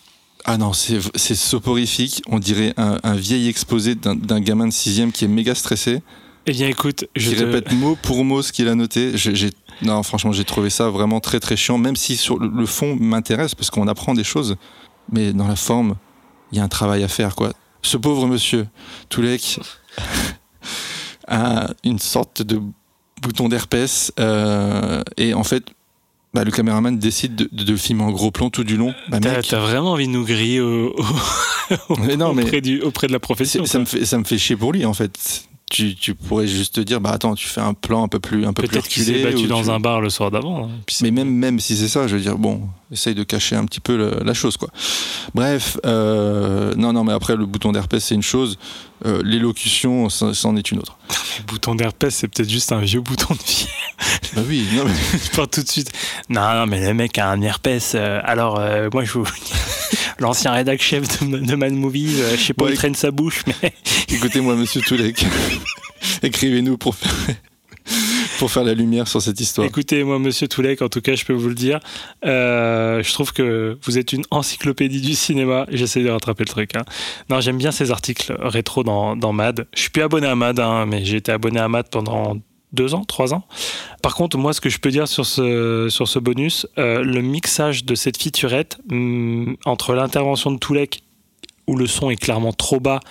Ah 0.46 0.58
non, 0.58 0.72
c'est 0.74 1.36
soporifique. 1.36 2.22
On 2.27 2.39
dirait 2.39 2.74
un, 2.77 2.98
un 3.03 3.15
vieil 3.15 3.48
exposé 3.48 3.96
d'un 3.96 4.39
gamin 4.39 4.67
de 4.67 4.74
sixième 4.74 5.12
qui 5.12 5.25
est 5.25 5.27
méga 5.27 5.53
stressé, 5.55 6.01
Eh 6.48 6.51
bien, 6.51 6.67
écoute, 6.67 7.05
je 7.15 7.29
qui 7.29 7.36
te- 7.36 7.43
répète 7.43 7.72
mot 7.74 7.96
pour 8.01 8.24
mot 8.25 8.41
ce 8.41 8.51
qu'il 8.51 8.67
a 8.67 8.74
noté. 8.75 9.12
J'ai- 9.15 9.51
non, 9.84 10.01
franchement, 10.03 10.31
j'ai 10.31 10.43
trouvé 10.46 10.70
ça 10.72 10.89
vraiment 10.89 11.20
très 11.20 11.39
très 11.39 11.55
chiant, 11.55 11.77
même 11.77 11.96
si 11.96 12.17
sur 12.17 12.39
le, 12.39 12.48
le 12.48 12.65
fond 12.65 12.96
m'intéresse 13.00 13.53
parce 13.55 13.70
qu'on 13.72 13.88
apprend 13.88 14.13
des 14.15 14.24
choses, 14.24 14.55
mais 15.12 15.31
dans 15.34 15.48
la 15.48 15.55
forme, 15.55 15.96
il 16.51 16.58
y 16.58 16.62
a 16.62 16.63
un 16.63 16.67
travail 16.70 17.03
à 17.03 17.08
faire, 17.08 17.36
quoi. 17.36 17.53
Ce 17.84 17.98
pauvre 17.98 18.25
monsieur, 18.27 18.67
Toulek, 19.10 19.60
a 21.27 21.70
une 21.84 22.00
sorte 22.00 22.41
de 22.41 22.62
bouton 23.21 23.49
d'herpès 23.49 24.11
euh, 24.19 25.01
et 25.17 25.33
en 25.33 25.43
fait, 25.43 25.63
bah, 26.33 26.43
le 26.43 26.51
caméraman 26.51 26.97
décide 26.97 27.35
de, 27.35 27.49
de, 27.51 27.63
de 27.63 27.71
le 27.71 27.77
filmer 27.77 28.03
en 28.03 28.11
gros 28.11 28.31
plan 28.31 28.49
tout 28.49 28.63
du 28.63 28.77
long. 28.77 28.93
Bah, 29.09 29.19
T'as 29.19 29.59
vraiment 29.59 29.91
envie 29.91 30.07
de 30.07 30.11
nous 30.13 30.25
griller 30.25 30.61
au- 30.61 30.95
au- 31.89 31.95
Mais 31.97 32.15
non, 32.17 32.33
mais- 32.33 32.43
auprès, 32.43 32.61
du, 32.61 32.81
auprès 32.81 33.07
de 33.07 33.11
la 33.13 33.19
profession. 33.19 33.65
ça 33.65 33.79
me 33.79 33.85
fait 33.85 34.05
ça 34.05 34.17
me 34.17 34.23
fait 34.23 34.37
chier 34.37 34.55
pour 34.55 34.71
lui 34.73 34.85
en 34.85 34.93
fait. 34.93 35.45
Tu, 35.69 35.95
tu 35.95 36.15
pourrais 36.15 36.47
juste 36.47 36.75
te 36.75 36.81
dire 36.81 36.99
bah 36.99 37.11
attends 37.11 37.33
tu 37.33 37.47
fais 37.47 37.61
un 37.61 37.73
plan 37.73 38.03
un 38.03 38.09
peu 38.09 38.19
plus 38.19 38.45
un 38.45 38.51
peu 38.51 38.63
Peut-être 38.67 38.89
qu'il 38.89 39.03
s'est 39.03 39.23
battu 39.23 39.47
dans 39.47 39.63
tu- 39.63 39.69
un 39.69 39.79
bar 39.79 40.01
le 40.01 40.09
soir 40.09 40.29
d'avant. 40.29 40.65
hein. 40.65 40.69
Mais 41.01 41.11
même 41.11 41.29
même 41.29 41.61
si 41.61 41.77
c'est 41.77 41.87
ça 41.87 42.07
je 42.07 42.15
veux 42.17 42.21
dire 42.21 42.37
bon 42.37 42.67
essaye 42.91 43.15
de 43.15 43.23
cacher 43.23 43.55
un 43.55 43.63
petit 43.63 43.79
peu 43.79 43.95
le- 43.95 44.19
la 44.25 44.33
chose 44.33 44.57
quoi 44.57 44.67
bref 45.33 45.77
euh, 45.85 46.73
non 46.75 46.91
non 46.91 47.05
mais 47.05 47.13
après 47.13 47.37
le 47.37 47.45
bouton 47.45 47.71
d'herpès 47.71 48.03
c'est 48.03 48.15
une 48.15 48.21
chose 48.21 48.57
euh, 49.05 49.22
l'élocution 49.25 50.10
c'en 50.10 50.55
est 50.55 50.72
une 50.72 50.79
autre 50.79 50.98
Le 51.39 51.43
bouton 51.46 51.75
d'herpès, 51.75 52.13
c'est 52.13 52.27
peut-être 52.27 52.50
juste 52.50 52.72
un 52.72 52.79
vieux 52.79 53.01
bouton 53.01 53.34
de 53.34 53.39
vie. 53.43 53.67
bah 54.36 54.41
oui 54.48 54.65
non 54.74 54.84
mais 54.86 54.93
Je 55.24 55.36
pars 55.36 55.48
tout 55.50 55.62
de 55.63 55.67
suite. 55.70 55.91
Non, 56.29 56.53
non, 56.53 56.65
mais 56.67 56.86
le 56.86 56.93
mec 56.93 57.17
a 57.17 57.29
un 57.29 57.41
herpès. 57.41 57.93
euh, 57.96 58.20
alors, 58.24 58.60
euh, 58.60 58.89
moi, 58.93 59.03
je 59.03 59.13
vous. 59.13 59.27
L'ancien 60.20 60.51
rédac 60.51 60.81
chef 60.81 61.20
de, 61.22 61.38
de 61.38 61.55
Mad 61.55 61.74
Movies, 61.74 62.20
euh, 62.22 62.36
je 62.38 62.41
sais 62.43 62.53
pas 62.53 62.63
où 62.63 62.67
Ouais. 62.67 62.74
il 62.74 62.77
traîne 62.77 62.96
sa 62.96 63.12
bouche, 63.12 63.43
mais 63.48 63.74
écoutez-moi 64.10 64.55
monsieur 64.55 64.81
Toulek 64.81 65.25
écrivez-nous 66.24 66.77
pour 66.77 66.96
faire 66.96 67.36
pour 68.41 68.50
faire 68.50 68.63
la 68.63 68.74
lumière 68.74 69.07
sur 69.07 69.21
cette 69.21 69.39
histoire 69.39 69.67
écoutez, 69.67 70.03
moi, 70.03 70.17
monsieur 70.17 70.48
Toulek, 70.48 70.81
en 70.81 70.89
tout 70.89 71.00
cas, 71.00 71.13
je 71.13 71.24
peux 71.25 71.33
vous 71.33 71.48
le 71.48 71.53
dire, 71.53 71.79
euh, 72.25 73.03
je 73.03 73.13
trouve 73.13 73.33
que 73.33 73.77
vous 73.83 74.00
êtes 74.00 74.13
une 74.13 74.24
encyclopédie 74.31 75.00
du 75.00 75.13
cinéma. 75.13 75.67
J'essaie 75.69 76.01
de 76.01 76.10
rattraper 76.10 76.43
le 76.45 76.50
truc. 76.50 76.75
hein. 76.75 76.81
Non, 77.29 77.39
j'aime 77.39 77.60
bien 77.60 77.71
ces 77.71 77.91
articles 77.91 78.36
rétro 78.39 78.83
dans, 78.83 79.31
Mad. 79.31 79.67
Je 79.75 79.81
suis 79.81 79.89
plus 79.91 80.01
abonné 80.01 80.25
à 80.25 80.33
Mad, 80.33 80.60
hein, 80.60 80.88
mais 80.88 81.05
j'ai 81.05 81.17
été 81.17 81.31
abonné 81.31 81.60
à 81.60 81.67
Mad 81.67 81.88
pendant 81.91 82.36
deux 82.74 82.95
ans, 82.95 83.03
trois 83.03 83.36
ans. 83.36 83.43
Par 84.01 84.15
contre, 84.15 84.39
moi, 84.39 84.53
ce 84.53 84.62
que 84.62 84.71
je 84.71 84.79
peux 84.79 84.89
dire 84.89 85.07
sur 85.07 85.27
ce, 85.27 85.88
sur 85.91 86.07
ce 86.07 86.17
bonus, 86.17 86.65
euh, 86.79 87.03
le 87.03 87.21
mixage 87.21 87.86
de 87.86 87.93
cette 87.93 88.17
featurette 88.17 88.79
hum, 88.89 89.55
entre 89.65 89.93
l'intervention 89.93 90.50
de 90.50 90.57
Toulek, 90.57 91.03
où 91.67 91.75
le 91.75 91.86
son 91.86 92.10
est 92.10 92.15
clairement 92.15 92.53
trop 92.53 92.79
bas, 92.79 93.01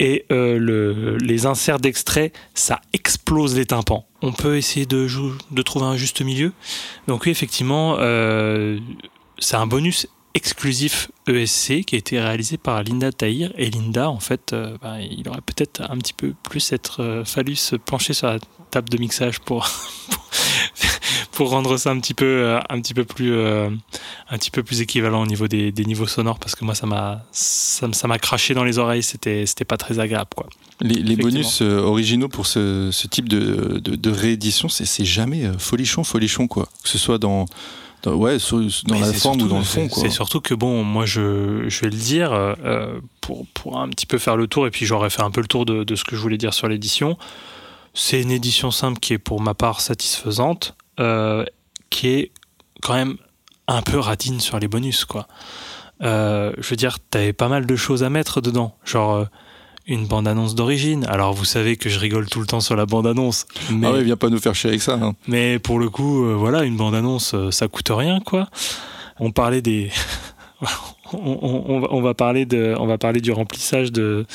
et 0.00 0.24
euh, 0.30 0.58
le- 0.58 1.16
les 1.18 1.46
inserts 1.46 1.78
d'extraits, 1.80 2.32
ça 2.54 2.80
explose 2.92 3.56
les 3.56 3.66
tympans. 3.66 4.06
On 4.22 4.32
peut 4.32 4.56
essayer 4.56 4.86
de, 4.86 5.06
de 5.50 5.62
trouver 5.62 5.86
un 5.86 5.96
juste 5.96 6.20
milieu. 6.22 6.52
Donc 7.06 7.24
oui, 7.24 7.30
effectivement, 7.30 7.96
euh, 7.98 8.78
c'est 9.38 9.56
un 9.56 9.66
bonus 9.66 10.06
exclusif 10.34 11.10
ESC 11.26 11.84
qui 11.84 11.94
a 11.96 11.98
été 11.98 12.20
réalisé 12.20 12.58
par 12.58 12.82
Linda 12.84 13.10
Tahir. 13.10 13.52
Et 13.56 13.70
Linda, 13.70 14.08
en 14.10 14.20
fait, 14.20 14.52
euh, 14.52 14.76
bah, 14.80 15.00
il 15.00 15.28
aurait 15.28 15.40
peut-être 15.40 15.82
un 15.90 15.96
petit 15.98 16.12
peu 16.12 16.32
plus 16.44 16.72
être, 16.72 17.22
fallu 17.26 17.56
se 17.56 17.74
pencher 17.76 18.12
sur 18.12 18.28
la 18.28 18.38
table 18.70 18.88
de 18.88 18.98
mixage 18.98 19.40
pour, 19.40 19.68
pour, 20.10 20.28
pour 21.38 21.50
rendre 21.50 21.76
ça 21.76 21.90
un 21.92 22.00
petit 22.00 22.14
peu, 22.14 22.24
euh, 22.26 22.58
un 22.68 22.80
petit 22.80 22.94
peu 22.94 23.04
plus, 23.04 23.32
euh, 23.32 23.70
un 24.28 24.38
petit 24.38 24.50
peu 24.50 24.64
plus 24.64 24.80
équivalent 24.80 25.22
au 25.22 25.26
niveau 25.26 25.46
des, 25.46 25.70
des 25.70 25.84
niveaux 25.84 26.08
sonores 26.08 26.40
parce 26.40 26.56
que 26.56 26.64
moi 26.64 26.74
ça 26.74 26.84
m'a, 26.88 27.22
ça, 27.30 27.86
m'a 28.08 28.18
craché 28.18 28.54
dans 28.54 28.64
les 28.64 28.78
oreilles. 28.78 29.04
C'était, 29.04 29.46
c'était 29.46 29.64
pas 29.64 29.76
très 29.76 30.00
agréable, 30.00 30.30
quoi. 30.34 30.48
Les, 30.80 31.14
bonus 31.14 31.62
euh, 31.62 31.78
originaux 31.78 32.26
pour 32.28 32.46
ce, 32.48 32.90
ce 32.90 33.06
type 33.06 33.28
de, 33.28 33.78
de, 33.78 33.94
de 33.94 34.10
réédition, 34.10 34.68
c'est 34.68 34.84
c'est 34.84 35.04
jamais 35.04 35.44
euh, 35.44 35.56
folichon, 35.58 36.02
folichon, 36.02 36.48
quoi. 36.48 36.64
Que 36.82 36.88
ce 36.88 36.98
soit 36.98 37.18
dans, 37.18 37.44
dans, 38.02 38.14
ouais, 38.14 38.40
sur- 38.40 38.58
dans 38.58 38.94
Mais 38.94 39.00
la 39.00 39.12
forme 39.12 39.40
ou 39.42 39.46
dans 39.46 39.58
le 39.58 39.64
fond, 39.64 39.82
c'est- 39.84 39.94
quoi. 39.94 40.02
C'est 40.02 40.10
surtout 40.10 40.40
que 40.40 40.54
bon, 40.54 40.82
moi 40.82 41.06
je, 41.06 41.68
je 41.68 41.80
vais 41.82 41.90
le 41.90 41.96
dire 41.96 42.32
euh, 42.32 42.98
pour, 43.20 43.46
pour 43.54 43.78
un 43.78 43.88
petit 43.90 44.06
peu 44.06 44.18
faire 44.18 44.36
le 44.36 44.48
tour 44.48 44.66
et 44.66 44.72
puis 44.72 44.86
j'aurais 44.86 45.10
fait 45.10 45.22
un 45.22 45.30
peu 45.30 45.40
le 45.40 45.46
tour 45.46 45.64
de, 45.66 45.84
de 45.84 45.94
ce 45.94 46.02
que 46.02 46.16
je 46.16 46.20
voulais 46.20 46.36
dire 46.38 46.52
sur 46.52 46.66
l'édition. 46.66 47.16
C'est 47.94 48.20
une 48.20 48.32
édition 48.32 48.72
simple 48.72 48.98
qui 48.98 49.12
est 49.12 49.18
pour 49.18 49.40
ma 49.40 49.54
part 49.54 49.80
satisfaisante, 49.80 50.74
euh, 50.98 51.44
qui 51.90 52.08
est 52.08 52.30
quand 52.82 52.94
même 52.94 53.16
un 53.66 53.82
peu 53.82 53.98
ratine 53.98 54.40
sur 54.40 54.58
les 54.58 54.68
bonus, 54.68 55.04
quoi. 55.04 55.26
Euh, 56.02 56.52
je 56.58 56.68
veux 56.70 56.76
dire, 56.76 56.98
t'avais 57.10 57.32
pas 57.32 57.48
mal 57.48 57.66
de 57.66 57.76
choses 57.76 58.02
à 58.04 58.10
mettre 58.10 58.40
dedans, 58.40 58.76
genre 58.84 59.14
euh, 59.16 59.24
une 59.86 60.06
bande-annonce 60.06 60.54
d'origine. 60.54 61.04
Alors 61.06 61.32
vous 61.34 61.44
savez 61.44 61.76
que 61.76 61.88
je 61.88 61.98
rigole 61.98 62.28
tout 62.28 62.40
le 62.40 62.46
temps 62.46 62.60
sur 62.60 62.76
la 62.76 62.86
bande-annonce, 62.86 63.46
mais 63.72 63.86
Ah 63.88 63.92
ouais, 63.92 64.02
viens 64.04 64.16
pas 64.16 64.28
nous 64.28 64.38
faire 64.38 64.54
chier 64.54 64.70
avec 64.70 64.82
ça. 64.82 64.94
hein. 64.94 65.14
mais 65.26 65.58
pour 65.58 65.78
le 65.80 65.90
coup, 65.90 66.24
euh, 66.24 66.34
voilà, 66.34 66.62
une 66.64 66.76
bande-annonce, 66.76 67.34
ça 67.50 67.66
coûte 67.68 67.90
rien, 67.90 68.20
quoi. 68.20 68.48
On 69.18 69.32
parlait 69.32 69.60
des. 69.62 69.90
on, 71.12 71.38
on- 71.42 71.88
on 71.90 72.00
va, 72.02 72.14
parler 72.14 72.44
de, 72.46 72.74
on 72.78 72.86
va 72.86 72.98
parler 72.98 73.20
du 73.20 73.32
remplissage 73.32 73.90
de, 73.92 74.26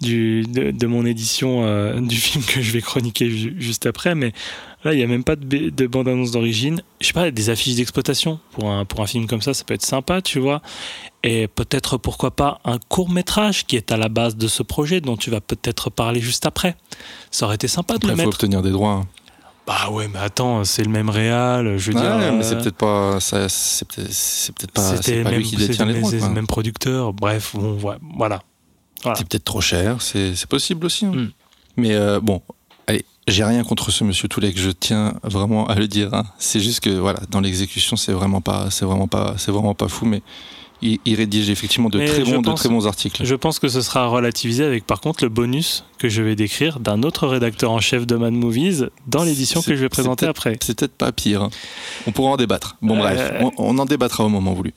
du, 0.00 0.42
de, 0.42 0.70
de 0.70 0.86
mon 0.86 1.04
édition 1.06 2.00
du 2.00 2.16
film 2.16 2.42
que 2.44 2.60
je 2.62 2.72
vais 2.72 2.80
chroniquer 2.82 3.30
ju- 3.30 3.54
juste 3.58 3.86
après, 3.86 4.14
mais 4.14 4.32
là, 4.84 4.92
il 4.92 4.98
n'y 4.98 5.02
a 5.02 5.06
même 5.06 5.24
pas 5.24 5.36
de, 5.36 5.70
de 5.70 5.86
bande-annonce 5.86 6.30
d'origine. 6.30 6.82
Je 7.00 7.06
sais 7.08 7.12
pas, 7.12 7.30
des 7.30 7.50
affiches 7.50 7.74
d'exploitation. 7.76 8.38
Pour 8.52 8.70
un, 8.70 8.84
pour 8.84 9.00
un 9.00 9.06
film 9.06 9.26
comme 9.26 9.42
ça, 9.42 9.54
ça 9.54 9.64
peut 9.64 9.74
être 9.74 9.84
sympa, 9.84 10.22
tu 10.22 10.38
vois. 10.38 10.62
Et 11.22 11.48
peut-être, 11.48 11.96
pourquoi 11.96 12.30
pas, 12.30 12.60
un 12.64 12.78
court-métrage 12.88 13.66
qui 13.66 13.76
est 13.76 13.90
à 13.92 13.96
la 13.96 14.08
base 14.08 14.36
de 14.36 14.46
ce 14.48 14.62
projet 14.62 15.00
dont 15.00 15.16
tu 15.16 15.30
vas 15.30 15.40
peut-être 15.40 15.90
parler 15.90 16.20
juste 16.20 16.46
après. 16.46 16.76
Ça 17.30 17.46
aurait 17.46 17.54
été 17.56 17.68
sympa 17.68 17.98
de 17.98 18.06
le 18.06 18.12
il 18.12 18.16
faut 18.16 18.22
mettre. 18.26 18.36
obtenir 18.36 18.62
des 18.62 18.70
droits. 18.70 18.92
hein. 18.92 19.08
Bah 19.66 19.88
ouais, 19.90 20.08
mais 20.12 20.18
attends, 20.18 20.62
c'est 20.64 20.82
le 20.84 20.90
même 20.90 21.08
réal. 21.08 21.78
Je 21.78 21.90
veux 21.90 21.96
Ouais, 21.96 22.02
dire, 22.02 22.18
mais 22.18 22.24
euh, 22.26 22.42
c'est 22.42 22.56
peut-être 22.58 22.76
pas, 22.76 23.18
ça- 23.20 23.48
c'est 23.48 23.88
peut-être, 23.88 24.12
c'est 24.12 24.70
pas, 24.70 24.96
c'est 25.00 25.24
même, 25.24 25.34
lui 25.36 25.42
qui 25.44 25.56
détient 25.56 25.86
les 25.86 25.94
droits. 26.00 26.10
les 26.12 26.18
quoi. 26.18 26.28
mêmes 26.28 26.46
producteurs. 26.46 27.14
Bref, 27.14 27.52
bon, 27.56 27.72
ouais, 27.80 27.96
voilà. 28.14 28.42
Voilà. 29.02 29.16
C'est 29.18 29.26
peut-être 29.26 29.44
trop 29.44 29.62
cher, 29.62 30.02
c'est 30.02 30.34
c'est 30.34 30.48
possible 30.48 30.84
aussi. 30.84 31.06
hein. 31.06 31.12
Mm. 31.14 31.30
Mais 31.78 31.94
euh, 31.94 32.20
bon, 32.20 32.42
j'ai 33.26 33.44
rien 33.44 33.64
contre 33.64 33.90
ce 33.90 34.04
monsieur 34.04 34.28
Toulek, 34.28 34.58
je 34.58 34.70
tiens 34.70 35.14
vraiment 35.22 35.66
à 35.66 35.74
le 35.74 35.88
dire. 35.88 36.12
hein. 36.12 36.24
C'est 36.38 36.60
juste 36.60 36.80
que 36.80 36.90
voilà, 36.90 37.20
dans 37.30 37.40
l'exécution, 37.40 37.96
c'est 37.96 38.12
vraiment 38.12 38.40
pas, 38.40 38.70
c'est 38.70 38.84
vraiment 38.84 39.08
pas, 39.08 39.34
c'est 39.38 39.50
vraiment 39.50 39.74
pas 39.74 39.88
fou, 39.88 40.04
mais 40.06 40.22
il, 40.82 40.98
il 41.06 41.14
rédige 41.14 41.48
effectivement 41.48 41.88
de 41.88 41.98
Mais 41.98 42.06
très 42.06 42.24
bons, 42.24 42.42
de 42.42 42.52
très 42.52 42.68
bons 42.68 42.86
articles. 42.86 43.24
Je 43.24 43.34
pense 43.34 43.58
que 43.58 43.68
ce 43.68 43.80
sera 43.80 44.06
relativisé 44.08 44.64
avec 44.64 44.86
par 44.86 45.00
contre 45.00 45.24
le 45.24 45.30
bonus 45.30 45.84
que 45.98 46.08
je 46.10 46.20
vais 46.20 46.36
décrire 46.36 46.80
d'un 46.80 47.02
autre 47.02 47.26
rédacteur 47.26 47.70
en 47.70 47.80
chef 47.80 48.06
de 48.06 48.16
Mad 48.16 48.32
Movies 48.34 48.88
dans 49.06 49.24
l'édition 49.24 49.62
que 49.62 49.74
je 49.74 49.80
vais 49.80 49.88
présenter 49.88 50.26
après. 50.26 50.58
C'est 50.62 50.76
peut-être 50.78 50.96
pas 50.96 51.12
pire. 51.12 51.42
hein. 51.44 51.50
On 52.06 52.12
pourra 52.12 52.30
en 52.32 52.36
débattre. 52.36 52.76
Bon, 52.82 52.96
Euh, 52.96 52.98
bref, 52.98 53.32
on, 53.40 53.52
on 53.56 53.78
en 53.78 53.86
débattra 53.86 54.24
au 54.24 54.28
moment 54.28 54.52
voulu. 54.52 54.74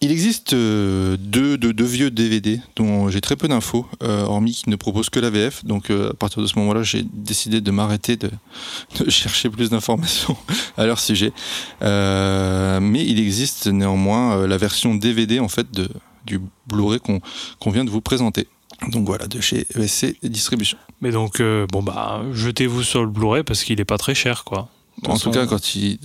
Il 0.00 0.12
existe 0.12 0.52
euh, 0.52 1.16
deux, 1.18 1.56
vieux 1.84 2.10
DVD 2.10 2.60
dont 2.76 3.08
j'ai 3.08 3.20
très 3.20 3.36
peu 3.36 3.48
d'infos, 3.48 3.86
euh, 4.02 4.24
hormis 4.24 4.52
qu'ils 4.52 4.70
ne 4.70 4.76
proposent 4.76 5.10
que 5.10 5.20
la 5.20 5.30
VF. 5.30 5.64
Donc, 5.64 5.90
euh, 5.90 6.10
à 6.10 6.14
partir 6.14 6.42
de 6.42 6.46
ce 6.46 6.58
moment-là, 6.58 6.82
j'ai 6.82 7.04
décidé 7.12 7.60
de 7.60 7.70
m'arrêter 7.70 8.16
de, 8.16 8.30
chercher 9.08 9.48
plus 9.48 9.70
d'informations 9.70 10.36
à 10.76 10.86
leur 10.86 11.00
sujet. 11.00 11.32
Mais 11.80 13.04
il 13.06 13.18
existe 13.18 13.66
néanmoins 13.66 14.46
la 14.46 14.56
version 14.56 14.94
DVD 14.94 15.40
en 15.40 15.48
fait 15.48 15.70
de, 15.72 15.88
du 16.26 16.40
Blu-ray 16.66 17.00
qu'on 17.00 17.70
vient 17.70 17.84
de 17.84 17.90
vous 17.90 18.00
présenter. 18.00 18.46
Donc 18.88 19.06
voilà, 19.06 19.26
de 19.26 19.40
chez 19.40 19.66
ESC 19.74 20.16
Distribution. 20.22 20.76
Mais 21.00 21.12
donc, 21.12 21.40
bon 21.70 21.82
bah, 21.82 22.22
jetez-vous 22.32 22.82
sur 22.82 23.02
le 23.02 23.08
Blu-ray 23.08 23.42
parce 23.42 23.64
qu'il 23.64 23.80
est 23.80 23.86
pas 23.86 23.98
très 23.98 24.14
cher, 24.14 24.44
quoi. 24.44 24.68
En 25.06 25.18
tout 25.18 25.30
cas, 25.30 25.46
quand 25.46 25.74
il, 25.74 25.98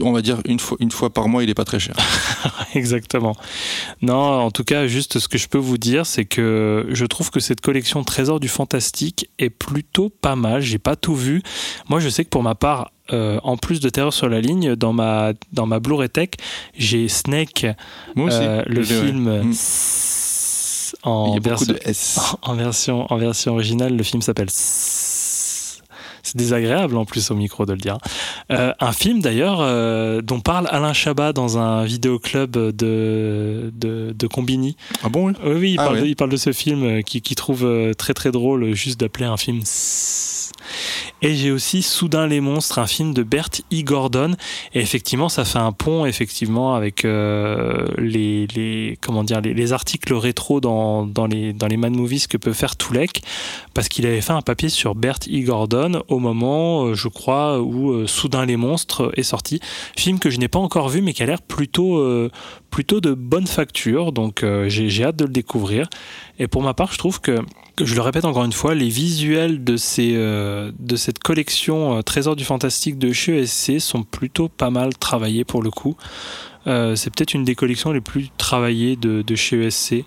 on 0.00 0.12
va 0.12 0.22
dire 0.22 0.40
une 0.44 0.60
fois, 0.60 0.76
une 0.80 0.90
fois 0.90 1.10
par 1.10 1.28
mois, 1.28 1.42
il 1.42 1.50
est 1.50 1.54
pas 1.54 1.64
très 1.64 1.80
cher. 1.80 1.96
Exactement. 2.74 3.34
Non, 4.02 4.14
en 4.14 4.50
tout 4.50 4.64
cas, 4.64 4.86
juste 4.86 5.18
ce 5.18 5.28
que 5.28 5.38
je 5.38 5.48
peux 5.48 5.58
vous 5.58 5.78
dire, 5.78 6.06
c'est 6.06 6.24
que 6.24 6.86
je 6.90 7.04
trouve 7.06 7.30
que 7.30 7.40
cette 7.40 7.60
collection 7.60 8.04
Trésor 8.04 8.40
du 8.40 8.48
Fantastique 8.48 9.28
est 9.38 9.50
plutôt 9.50 10.08
pas 10.08 10.36
mal. 10.36 10.60
J'ai 10.60 10.78
pas 10.78 10.94
tout 10.96 11.16
vu. 11.16 11.42
Moi, 11.88 12.00
je 12.00 12.08
sais 12.08 12.24
que 12.24 12.28
pour 12.30 12.42
ma 12.42 12.54
part, 12.54 12.92
euh, 13.12 13.40
en 13.42 13.56
plus 13.56 13.80
de 13.80 13.88
Terreur 13.88 14.12
sur 14.12 14.28
la 14.28 14.40
ligne, 14.40 14.76
dans 14.76 14.92
ma, 14.92 15.32
dans 15.52 15.66
ma 15.66 15.80
Blu-ray 15.80 16.08
Tech, 16.08 16.30
j'ai 16.76 17.08
Snake, 17.08 17.66
Moi 18.14 18.28
aussi. 18.28 18.38
euh, 18.40 18.62
le 18.66 18.82
film 18.84 19.42
Mm. 19.42 19.54
En 21.02 21.38
version, 21.40 21.72
de 21.72 21.78
S. 21.84 22.18
en 22.42 22.54
version 22.54 23.12
en 23.12 23.16
version 23.16 23.52
originale. 23.52 23.96
Le 23.96 24.02
film 24.02 24.22
s'appelle 24.22 24.48
c'est 26.24 26.36
désagréable 26.36 26.96
en 26.96 27.04
plus 27.04 27.30
au 27.30 27.34
micro 27.36 27.66
de 27.66 27.72
le 27.72 27.78
dire. 27.78 27.98
Euh, 28.50 28.72
un 28.80 28.92
film 28.92 29.20
d'ailleurs 29.20 29.58
euh, 29.60 30.22
dont 30.22 30.40
parle 30.40 30.66
Alain 30.70 30.92
Chabat 30.92 31.32
dans 31.32 31.58
un 31.58 31.84
vidéoclub 31.84 32.50
de, 32.50 33.70
de, 33.72 34.14
de 34.18 34.26
Combini. 34.26 34.76
Ah 35.04 35.08
bon, 35.08 35.26
oui 35.26 35.34
Oui, 35.44 35.72
il, 35.72 35.78
Ah 35.78 35.84
parle, 35.84 36.00
de, 36.00 36.06
il 36.06 36.16
parle 36.16 36.30
de 36.30 36.36
ce 36.36 36.52
film 36.52 36.82
euh, 36.82 37.02
qui, 37.02 37.20
qui 37.20 37.34
trouve 37.34 37.64
euh, 37.64 37.92
très 37.94 38.14
très 38.14 38.32
drôle 38.32 38.74
juste 38.74 38.98
d'appeler 38.98 39.26
un 39.26 39.36
film. 39.36 39.60
Et 41.22 41.34
j'ai 41.34 41.50
aussi 41.50 41.82
Soudain 41.82 42.26
les 42.26 42.40
monstres, 42.40 42.78
un 42.78 42.86
film 42.86 43.14
de 43.14 43.22
Bert 43.22 43.48
E. 43.72 43.82
Gordon. 43.82 44.34
Et 44.74 44.80
effectivement, 44.80 45.28
ça 45.28 45.44
fait 45.44 45.58
un 45.58 45.72
pont 45.72 46.04
effectivement 46.06 46.74
avec 46.74 47.04
euh, 47.04 47.86
les, 47.98 48.98
comment 49.00 49.24
dire 49.24 49.40
les, 49.40 49.54
les 49.54 49.72
articles 49.72 50.12
rétro 50.14 50.60
dans, 50.60 51.06
dans 51.06 51.26
les 51.26 51.52
dans 51.52 51.66
les 51.66 51.76
Mad 51.76 51.92
Movies 51.92 52.26
que 52.28 52.36
peut 52.36 52.52
faire 52.52 52.76
Toulek, 52.76 53.22
parce 53.72 53.88
qu'il 53.88 54.06
avait 54.06 54.20
fait 54.20 54.32
un 54.32 54.42
papier 54.42 54.68
sur 54.68 54.94
Bert 54.94 55.18
E. 55.28 55.40
Gordon 55.44 56.02
au 56.08 56.18
moment, 56.18 56.84
euh, 56.84 56.94
je 56.94 57.08
crois, 57.08 57.60
où 57.60 57.92
euh, 57.92 58.06
Soudain 58.06 58.44
les 58.44 58.56
monstres 58.56 59.12
est 59.16 59.22
sorti. 59.22 59.60
Film 59.96 60.18
que 60.18 60.30
je 60.30 60.38
n'ai 60.38 60.48
pas 60.48 60.58
encore 60.58 60.88
vu, 60.88 61.02
mais 61.02 61.12
qui 61.12 61.22
a 61.22 61.26
l'air 61.26 61.42
plutôt 61.42 61.84
plutôt 62.70 63.00
de 63.00 63.14
bonne 63.14 63.46
facture. 63.46 64.12
Donc 64.12 64.44
j'ai 64.66 65.04
hâte 65.04 65.16
de 65.16 65.24
le 65.24 65.32
découvrir. 65.32 65.88
Et 66.38 66.48
pour 66.48 66.62
ma 66.62 66.74
part, 66.74 66.92
je 66.92 66.98
trouve 66.98 67.20
que, 67.20 67.38
je 67.82 67.94
le 67.94 68.00
répète 68.00 68.24
encore 68.24 68.44
une 68.44 68.52
fois, 68.52 68.74
les 68.74 68.88
visuels 68.88 69.64
de, 69.64 69.76
ces, 69.76 70.12
euh, 70.14 70.70
de 70.78 70.96
cette 70.96 71.18
collection 71.18 71.98
euh, 71.98 72.02
Trésor 72.02 72.36
du 72.36 72.44
Fantastique 72.44 72.98
de 72.98 73.12
chez 73.12 73.38
ESC 73.42 73.80
sont 73.80 74.02
plutôt 74.04 74.48
pas 74.48 74.70
mal 74.70 74.96
travaillés 74.96 75.44
pour 75.44 75.62
le 75.62 75.70
coup. 75.70 75.96
Euh, 76.66 76.94
c'est 76.96 77.10
peut-être 77.14 77.34
une 77.34 77.44
des 77.44 77.54
collections 77.54 77.92
les 77.92 78.00
plus 78.00 78.28
travaillées 78.38 78.96
de, 78.96 79.22
de 79.22 79.34
chez 79.34 79.64
ESC. 79.66 80.04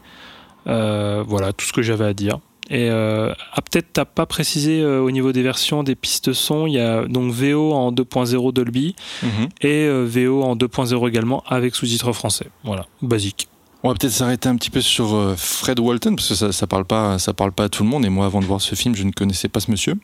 Euh, 0.67 1.24
voilà, 1.27 1.53
tout 1.53 1.65
ce 1.65 1.74
que 1.74 1.81
j'avais 1.81 2.05
à 2.05 2.13
dire. 2.13 2.39
Et 2.69 2.89
ah, 2.89 3.62
peut-être 3.71 3.88
t'as 3.93 4.03
pas 4.03 4.25
précisé 4.25 4.83
au 4.86 5.09
niveau 5.09 5.31
des 5.31 5.41
versions 5.41 5.83
des 5.83 5.95
pistes 5.95 6.33
son, 6.33 6.67
il 6.67 6.74
y 6.74 6.79
a 6.79 7.05
donc 7.07 7.31
VO 7.31 7.71
en 7.71 7.93
2.0 7.93 8.51
Dolby 8.51 8.93
Mhm. 9.24 9.47
et 9.62 9.88
VO 9.88 10.43
en 10.43 10.57
2.0 10.57 11.07
également 11.07 11.43
avec 11.47 11.75
sous-titres 11.75 12.12
français. 12.12 12.47
Voilà, 12.65 12.86
basique. 13.01 13.47
On 13.84 13.89
va 13.89 13.96
peut-être 13.96 14.13
s'arrêter 14.13 14.50
un 14.50 14.55
petit 14.55 14.72
peu 14.72 14.81
sur 14.81 15.13
euh, 15.13 15.36
Fred 15.38 15.79
Walton 15.79 16.15
parce 16.15 16.29
que 16.29 16.36
ça, 16.36 16.51
ça 16.51 16.65
parle 16.65 16.86
pas, 16.86 17.17
parle 17.36 17.51
pas 17.51 17.65
à 17.65 17.69
tout 17.69 17.84
le 17.84 17.89
monde. 17.89 18.05
Et 18.05 18.10
moi, 18.10 18.25
avant 18.25 18.41
de 18.41 18.46
voir 18.46 18.60
ce 18.60 18.74
film, 18.74 18.96
je 18.96 19.03
ne 19.03 19.12
connaissais 19.12 19.50
pas 19.50 19.60
ce 19.60 19.69
monsieur. 19.69 19.96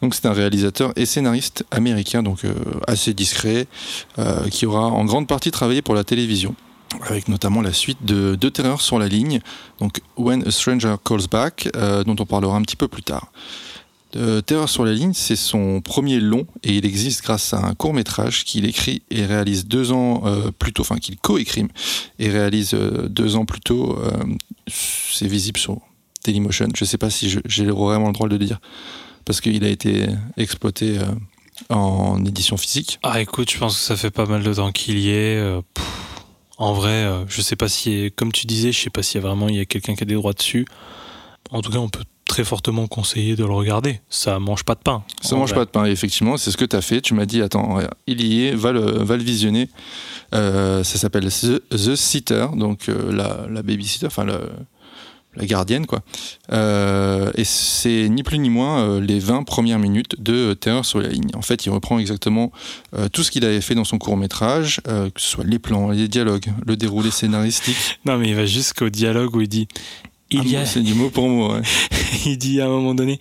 Donc, 0.00 0.14
c'est 0.14 0.26
un 0.26 0.32
réalisateur 0.32 0.92
et 0.94 1.04
scénariste 1.04 1.64
américain, 1.72 2.22
donc 2.22 2.44
euh, 2.44 2.54
assez 2.86 3.14
discret, 3.14 3.66
euh, 4.18 4.48
qui 4.48 4.66
aura 4.66 4.86
en 4.86 5.04
grande 5.04 5.26
partie 5.26 5.50
travaillé 5.50 5.82
pour 5.82 5.96
la 5.96 6.04
télévision, 6.04 6.54
avec 7.02 7.28
notamment 7.28 7.60
la 7.60 7.72
suite 7.72 8.04
de 8.04 8.36
Deux 8.36 8.52
terreurs 8.52 8.80
sur 8.80 9.00
la 9.00 9.08
ligne, 9.08 9.40
donc 9.80 10.00
When 10.16 10.46
a 10.46 10.50
Stranger 10.52 10.94
Calls 11.04 11.26
Back, 11.30 11.68
dont 12.06 12.16
on 12.18 12.26
parlera 12.26 12.56
un 12.56 12.62
petit 12.62 12.76
peu 12.76 12.86
plus 12.86 13.02
tard. 13.02 13.32
Terreur 14.10 14.68
sur 14.70 14.84
la 14.86 14.92
ligne, 14.92 15.12
c'est 15.12 15.36
son 15.36 15.82
premier 15.82 16.18
long 16.18 16.46
et 16.62 16.74
il 16.76 16.86
existe 16.86 17.22
grâce 17.22 17.52
à 17.52 17.58
un 17.58 17.74
court 17.74 17.92
métrage 17.92 18.44
qu'il 18.44 18.64
écrit 18.64 19.02
et 19.10 19.26
réalise 19.26 19.66
deux 19.66 19.92
ans 19.92 20.22
euh, 20.24 20.50
plus 20.50 20.72
tôt, 20.72 20.80
enfin 20.80 20.96
qu'il 20.96 21.18
coécrit 21.18 21.66
et 22.18 22.30
réalise 22.30 22.72
euh, 22.72 23.06
deux 23.08 23.36
ans 23.36 23.44
plus 23.44 23.60
tôt. 23.60 23.98
euh, 23.98 24.10
c'est 24.66 25.26
visible 25.26 25.60
sur 25.60 25.80
Dailymotion. 26.24 26.68
Je 26.74 26.84
ne 26.84 26.86
sais 26.86 26.96
pas 26.96 27.10
si 27.10 27.38
j'ai 27.44 27.66
vraiment 27.66 28.06
le 28.06 28.12
droit 28.14 28.28
de 28.28 28.36
le 28.36 28.44
dire 28.44 28.60
parce 29.26 29.42
qu'il 29.42 29.62
a 29.62 29.68
été 29.68 30.06
exploité 30.38 30.98
en 31.68 32.24
édition 32.24 32.56
physique. 32.56 32.98
Ah 33.02 33.20
écoute, 33.20 33.50
je 33.50 33.58
pense 33.58 33.76
que 33.76 33.82
ça 33.82 33.96
fait 33.96 34.10
pas 34.10 34.24
mal 34.24 34.42
de 34.42 34.54
temps 34.54 34.72
qu'il 34.72 34.98
y 34.98 35.10
est. 35.10 35.38
en 36.56 36.72
vrai, 36.72 37.06
je 37.28 37.42
sais 37.42 37.56
pas 37.56 37.68
si, 37.68 38.10
comme 38.16 38.32
tu 38.32 38.46
disais, 38.46 38.72
je 38.72 38.80
sais 38.80 38.90
pas 38.90 39.02
s'il 39.02 39.20
y 39.20 39.24
a 39.24 39.26
vraiment 39.26 39.48
il 39.48 39.56
y 39.56 39.60
a 39.60 39.66
quelqu'un 39.66 39.94
qui 39.94 40.02
a 40.02 40.06
des 40.06 40.14
droits 40.14 40.32
dessus. 40.32 40.66
En 41.50 41.60
tout 41.60 41.70
cas, 41.70 41.78
on 41.78 41.90
peut 41.90 42.04
très 42.38 42.44
fortement 42.44 42.86
conseiller 42.86 43.34
de 43.34 43.42
le 43.44 43.50
regarder. 43.52 44.00
Ça 44.10 44.38
mange 44.38 44.62
pas 44.62 44.76
de 44.76 44.80
pain. 44.80 45.02
Ça 45.22 45.34
mange 45.34 45.52
pas 45.54 45.64
de 45.64 45.70
pain, 45.70 45.86
et 45.86 45.90
effectivement, 45.90 46.36
c'est 46.36 46.52
ce 46.52 46.56
que 46.56 46.64
tu 46.64 46.76
as 46.76 46.80
fait. 46.82 47.00
Tu 47.00 47.12
m'as 47.14 47.26
dit, 47.26 47.42
attends, 47.42 47.80
il 48.06 48.20
y 48.24 48.44
est, 48.46 48.54
va 48.54 48.70
le, 48.70 48.80
va 48.80 49.16
le 49.16 49.24
visionner. 49.24 49.68
Euh, 50.36 50.84
ça 50.84 50.98
s'appelle 50.98 51.28
The, 51.30 51.60
The 51.70 51.96
Sitter, 51.96 52.46
donc 52.54 52.88
euh, 52.88 53.10
la, 53.12 53.46
la 53.50 53.62
babysitter, 53.64 54.06
enfin 54.06 54.22
le- 54.24 54.50
la 55.34 55.46
gardienne, 55.46 55.86
quoi. 55.86 56.00
Euh, 56.52 57.30
et 57.34 57.44
c'est 57.44 58.08
ni 58.08 58.22
plus 58.22 58.38
ni 58.38 58.50
moins 58.50 58.80
euh, 58.82 59.00
les 59.00 59.18
20 59.20 59.42
premières 59.44 59.78
minutes 59.78 60.20
de 60.20 60.54
Terreur 60.54 60.84
sur 60.84 61.00
la 61.00 61.08
ligne. 61.08 61.30
En 61.34 61.42
fait, 61.42 61.66
il 61.66 61.70
reprend 61.70 61.98
exactement 61.98 62.50
tout 63.12 63.22
ce 63.24 63.30
qu'il 63.32 63.44
avait 63.44 63.60
fait 63.60 63.74
dans 63.74 63.84
son 63.84 63.98
court 63.98 64.16
métrage, 64.16 64.80
que 64.84 65.20
ce 65.20 65.26
soit 65.28 65.44
les 65.44 65.58
plans, 65.58 65.90
les 65.90 66.06
dialogues, 66.08 66.46
le 66.66 66.76
déroulé 66.76 67.10
scénaristique. 67.10 67.76
Non, 68.04 68.16
mais 68.16 68.28
il 68.30 68.34
va 68.36 68.46
jusqu'au 68.46 68.88
dialogue 68.90 69.34
où 69.34 69.40
il 69.40 69.48
dit. 69.48 69.66
Il 70.30 70.46
y 70.48 70.56
Ah, 70.56 70.60
a, 70.60 70.66
C'est 70.66 70.82
du 70.82 70.94
mot 70.94 71.08
pour 71.10 71.28
mot, 71.28 71.52
ouais. 71.54 71.62
il 72.26 72.36
dit 72.36 72.60
à 72.60 72.66
un 72.66 72.68
moment 72.68 72.94
donné, 72.94 73.18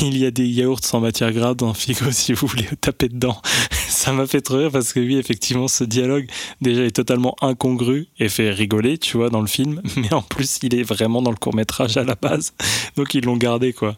il 0.00 0.16
y 0.18 0.26
a 0.26 0.30
des 0.30 0.46
yaourts 0.46 0.80
sans 0.82 1.00
matière 1.00 1.32
grasse 1.32 1.56
dans 1.56 1.68
le 1.68 1.74
frigo 1.74 2.10
si 2.10 2.32
vous 2.32 2.46
voulez 2.46 2.66
taper 2.80 3.08
dedans. 3.08 3.40
Ça 3.88 4.12
m'a 4.12 4.26
fait 4.26 4.40
trop 4.40 4.56
rire 4.56 4.70
parce 4.72 4.92
que 4.92 4.98
oui, 5.00 5.16
effectivement, 5.16 5.68
ce 5.68 5.84
dialogue 5.84 6.26
déjà 6.60 6.82
est 6.82 6.90
totalement 6.90 7.36
incongru 7.40 8.08
et 8.18 8.28
fait 8.28 8.50
rigoler, 8.50 8.98
tu 8.98 9.16
vois, 9.16 9.30
dans 9.30 9.40
le 9.40 9.46
film. 9.46 9.80
Mais 9.96 10.12
en 10.12 10.22
plus, 10.22 10.58
il 10.62 10.74
est 10.74 10.82
vraiment 10.82 11.22
dans 11.22 11.30
le 11.30 11.36
court 11.36 11.54
métrage 11.54 11.96
à 11.96 12.02
la 12.04 12.16
base. 12.16 12.52
Donc 12.96 13.14
ils 13.14 13.24
l'ont 13.24 13.36
gardé, 13.36 13.72
quoi. 13.72 13.96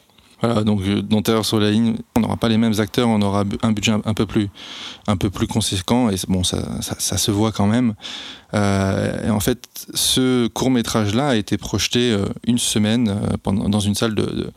Donc 0.65 0.81
euh, 0.83 1.03
dans 1.03 1.23
Terreur 1.23 1.45
sur 1.45 1.61
la 1.61 1.71
ligne, 1.71 1.97
on 2.17 2.21
n'aura 2.21 2.37
pas 2.37 2.49
les 2.49 2.59
mêmes 2.59 2.79
acteurs, 2.79 3.09
on 3.09 3.21
aura 3.23 3.45
un 3.63 3.73
budget 3.73 3.93
un, 3.93 4.15
peu 4.15 4.27
plus, 4.27 5.47
conséquent, 5.47 6.11
et 6.11 6.17
bon, 6.29 6.43
ça, 6.45 6.59
se 6.99 7.31
voit 7.31 7.53
quand 7.53 7.67
même. 7.67 7.95
Euh, 8.53 9.31
en 9.31 9.41
fait, 9.41 9.67
ce 9.95 10.47
court 10.49 10.71
métrage-là 10.71 11.29
a 11.31 11.37
été 11.37 11.59
projeté 11.59 12.13
euh, 12.13 12.27
une 12.47 12.59
semaine 12.59 13.19
dans 13.45 13.81
une 13.81 13.95
salle 13.95 14.15
de, 14.15 14.53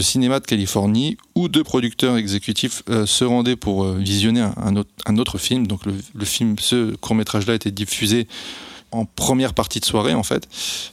cinéma 0.00 0.40
de 0.40 0.46
Californie, 0.46 1.16
où 1.34 1.48
deux 1.48 1.64
producteurs 1.64 2.16
exécutifs 2.16 2.82
se 3.04 3.24
rendaient 3.24 3.56
pour 3.56 3.84
visionner 3.84 4.46
un, 4.56 5.16
autre, 5.16 5.38
film. 5.38 5.66
Donc 5.66 5.80
le, 5.86 6.24
film, 6.24 6.56
ce 6.58 6.94
court 6.96 7.16
métrage-là 7.16 7.52
a 7.52 7.56
été 7.56 7.70
diffusé 7.70 8.28
en 8.90 9.04
première 9.04 9.54
partie 9.54 9.80
de 9.80 9.84
soirée 9.84 10.14
en 10.14 10.22
fait. 10.22 10.48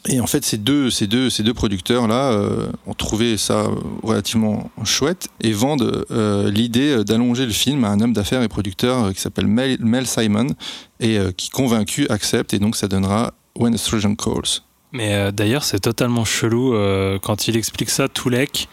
Et 0.08 0.20
en 0.20 0.28
fait, 0.28 0.44
ces 0.46 0.58
deux, 0.58 0.90
ces 0.90 1.08
deux, 1.08 1.30
ces 1.30 1.44
deux 1.44 1.54
producteurs 1.54 2.08
là 2.08 2.32
euh, 2.32 2.68
ont 2.88 2.94
trouvé 2.94 3.38
ça 3.38 3.68
relativement 4.04 4.70
chouette 4.84 5.28
et 5.42 5.54
vendent 5.54 6.06
euh, 6.12 6.52
l'idée 6.52 7.04
d'allonger 7.04 7.46
le 7.46 7.52
film 7.52 7.84
à 7.84 7.90
un 7.90 8.00
homme 8.02 8.14
d'affaires 8.14 8.42
et 8.42 8.48
producteur 8.48 9.06
euh, 9.06 9.12
qui 9.12 9.22
s'appelle 9.22 9.48
Mel, 9.48 10.08
Simon 10.08 10.48
et 11.00 11.20
qui 11.36 11.50
convaincu 11.50 12.08
accepte 12.10 12.54
et 12.54 12.60
donc 12.60 12.76
ça 12.76 12.88
donnera 12.88 13.34
When 13.58 13.74
a 13.74 13.78
Stranger 13.78 14.16
Calls. 14.16 14.62
Mais 14.92 15.32
d'ailleurs, 15.34 15.64
c'est 15.64 15.80
totalement 15.80 16.24
chelou 16.24 16.74
quand 17.22 17.48
il 17.50 17.58
explique 17.58 17.90
ça, 17.90 18.08
Toulek, 18.08 18.70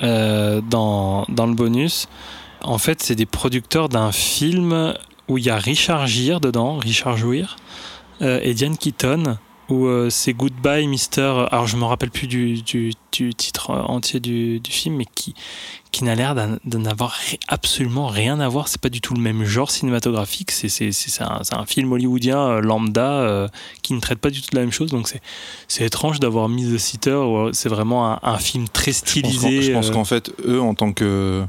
dans, 0.00 1.26
dans 1.28 1.46
le 1.46 1.54
bonus. 1.54 2.08
En 2.62 2.78
fait, 2.78 3.02
c'est 3.02 3.16
des 3.16 3.26
producteurs 3.26 3.90
d'un 3.90 4.12
film 4.12 4.94
où 5.28 5.38
il 5.38 5.44
y 5.44 5.50
a 5.50 5.56
Richard 5.56 6.06
Gere 6.06 6.40
dedans, 6.40 6.76
Richard 6.76 7.16
euh, 7.24 7.44
et 8.22 8.54
Diane 8.54 8.76
Keaton, 8.76 9.36
où 9.68 9.86
euh, 9.86 10.10
c'est 10.10 10.32
Goodbye 10.32 10.86
Mister. 10.86 11.46
Alors, 11.50 11.66
je 11.66 11.76
me 11.76 11.84
rappelle 11.84 12.10
plus 12.10 12.26
du, 12.26 12.62
du, 12.62 12.92
du 13.12 13.34
titre 13.34 13.70
entier 13.70 14.20
du, 14.20 14.60
du, 14.60 14.70
film, 14.70 14.96
mais 14.96 15.06
qui, 15.14 15.34
qui 15.90 16.04
n'a 16.04 16.14
l'air 16.14 16.34
de 16.34 16.78
n'avoir 16.78 17.18
absolument 17.48 18.06
rien 18.06 18.40
à 18.40 18.48
voir. 18.48 18.68
C'est 18.68 18.80
pas 18.80 18.88
du 18.88 19.00
tout 19.00 19.14
le 19.14 19.20
même 19.20 19.44
genre 19.44 19.70
cinématographique. 19.70 20.50
C'est, 20.50 20.68
un, 21.20 21.40
un, 21.52 21.66
film 21.66 21.92
hollywoodien 21.92 22.38
euh, 22.38 22.60
lambda 22.60 23.12
euh, 23.12 23.48
qui 23.82 23.94
ne 23.94 24.00
traite 24.00 24.18
pas 24.18 24.30
du 24.30 24.42
tout 24.42 24.50
de 24.50 24.56
la 24.56 24.62
même 24.62 24.72
chose. 24.72 24.90
Donc, 24.90 25.08
c'est, 25.08 25.22
c'est 25.68 25.84
étrange 25.84 26.20
d'avoir 26.20 26.48
mis 26.48 26.64
The 26.64 26.78
Sitter. 26.78 27.22
C'est 27.52 27.68
vraiment 27.68 28.12
un, 28.12 28.20
un, 28.22 28.38
film 28.38 28.68
très 28.68 28.92
stylisé. 28.92 29.62
Je 29.62 29.72
pense, 29.72 29.90
qu'en, 29.90 29.90
je 29.90 29.90
pense 29.90 29.90
qu'en 29.90 30.04
fait, 30.04 30.32
eux, 30.46 30.60
en 30.60 30.74
tant 30.74 30.92
que. 30.92 31.44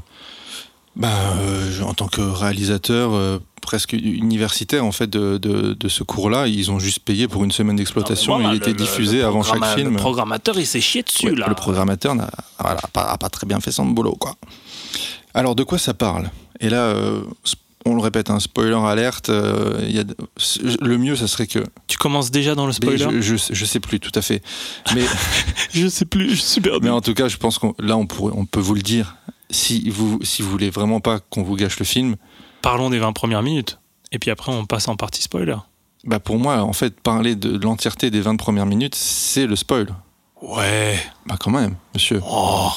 Bah, 0.96 1.08
euh, 1.40 1.80
en 1.82 1.92
tant 1.92 2.06
que 2.06 2.20
réalisateur 2.20 3.14
euh, 3.14 3.40
presque 3.60 3.94
universitaire 3.94 4.84
en 4.84 4.92
fait 4.92 5.10
de, 5.10 5.38
de, 5.38 5.74
de 5.74 5.88
ce 5.88 6.04
cours-là, 6.04 6.46
ils 6.46 6.70
ont 6.70 6.78
juste 6.78 7.00
payé 7.00 7.26
pour 7.26 7.42
une 7.42 7.50
semaine 7.50 7.76
d'exploitation. 7.76 8.34
voilà, 8.34 8.54
il 8.54 8.56
était 8.56 8.74
diffusé 8.74 9.18
le 9.18 9.24
avant 9.24 9.42
chaque 9.42 9.64
film. 9.74 9.94
Le 9.94 9.96
programmateur, 9.96 10.56
il 10.58 10.66
s'est 10.66 10.80
chié 10.80 11.02
dessus 11.02 11.30
ouais, 11.30 11.34
là. 11.34 11.46
Le 11.48 11.54
programmateur 11.54 12.14
n'a 12.14 12.30
voilà, 12.60 12.80
pas, 12.92 13.16
pas, 13.18 13.28
très 13.28 13.46
bien 13.46 13.58
fait 13.58 13.72
son 13.72 13.86
boulot 13.86 14.14
quoi. 14.14 14.36
Alors 15.34 15.56
de 15.56 15.64
quoi 15.64 15.78
ça 15.78 15.94
parle? 15.94 16.30
Et 16.60 16.68
là, 16.68 16.82
euh, 16.82 17.22
on 17.84 17.94
le 17.94 18.00
répète, 18.00 18.30
un 18.30 18.36
hein, 18.36 18.40
spoiler 18.40 18.74
alerte. 18.74 19.28
Euh, 19.28 19.80
y 19.88 19.98
a, 19.98 20.04
le 20.80 20.98
mieux, 20.98 21.16
ça 21.16 21.26
serait 21.26 21.46
que. 21.46 21.58
Tu 21.86 21.98
commences 21.98 22.30
déjà 22.30 22.54
dans 22.54 22.66
le 22.66 22.72
spoiler? 22.72 22.98
je, 22.98 23.20
je, 23.20 23.36
je, 23.50 23.64
sais 23.64 23.80
plus, 23.80 24.00
tout 24.00 24.12
à 24.14 24.22
fait. 24.22 24.42
Mais 24.94 25.04
je 25.74 25.88
sais 25.88 26.04
plus, 26.04 26.30
je 26.36 26.40
suis 26.40 26.60
perdu. 26.60 26.84
Mais 26.84 26.90
en 26.90 27.00
tout 27.00 27.14
cas, 27.14 27.28
je 27.28 27.36
pense 27.36 27.58
que 27.58 27.66
là, 27.78 27.96
on, 27.96 28.06
pourrait, 28.06 28.32
on 28.36 28.46
peut 28.46 28.60
vous 28.60 28.74
le 28.74 28.82
dire. 28.82 29.16
Si 29.50 29.88
vous, 29.90 30.18
si 30.22 30.42
vous 30.42 30.50
voulez 30.50 30.70
vraiment 30.70 31.00
pas 31.00 31.20
qu'on 31.20 31.42
vous 31.42 31.56
gâche 31.56 31.78
le 31.78 31.84
film, 31.84 32.16
parlons 32.62 32.90
des 32.90 32.98
20 32.98 33.12
premières 33.12 33.42
minutes. 33.42 33.78
Et 34.12 34.18
puis 34.18 34.30
après, 34.30 34.52
on 34.52 34.64
passe 34.64 34.88
en 34.88 34.96
partie 34.96 35.22
spoiler. 35.22 35.56
Bah 36.04 36.20
pour 36.20 36.38
moi, 36.38 36.58
en 36.62 36.72
fait, 36.72 37.00
parler 37.00 37.34
de 37.34 37.58
l'entièreté 37.58 38.10
des 38.10 38.20
20 38.20 38.36
premières 38.36 38.66
minutes, 38.66 38.94
c'est 38.94 39.46
le 39.46 39.56
spoil. 39.56 39.88
Ouais. 40.42 40.98
Bah 41.26 41.36
quand 41.38 41.50
même, 41.50 41.76
monsieur. 41.94 42.20
Oh. 42.28 42.68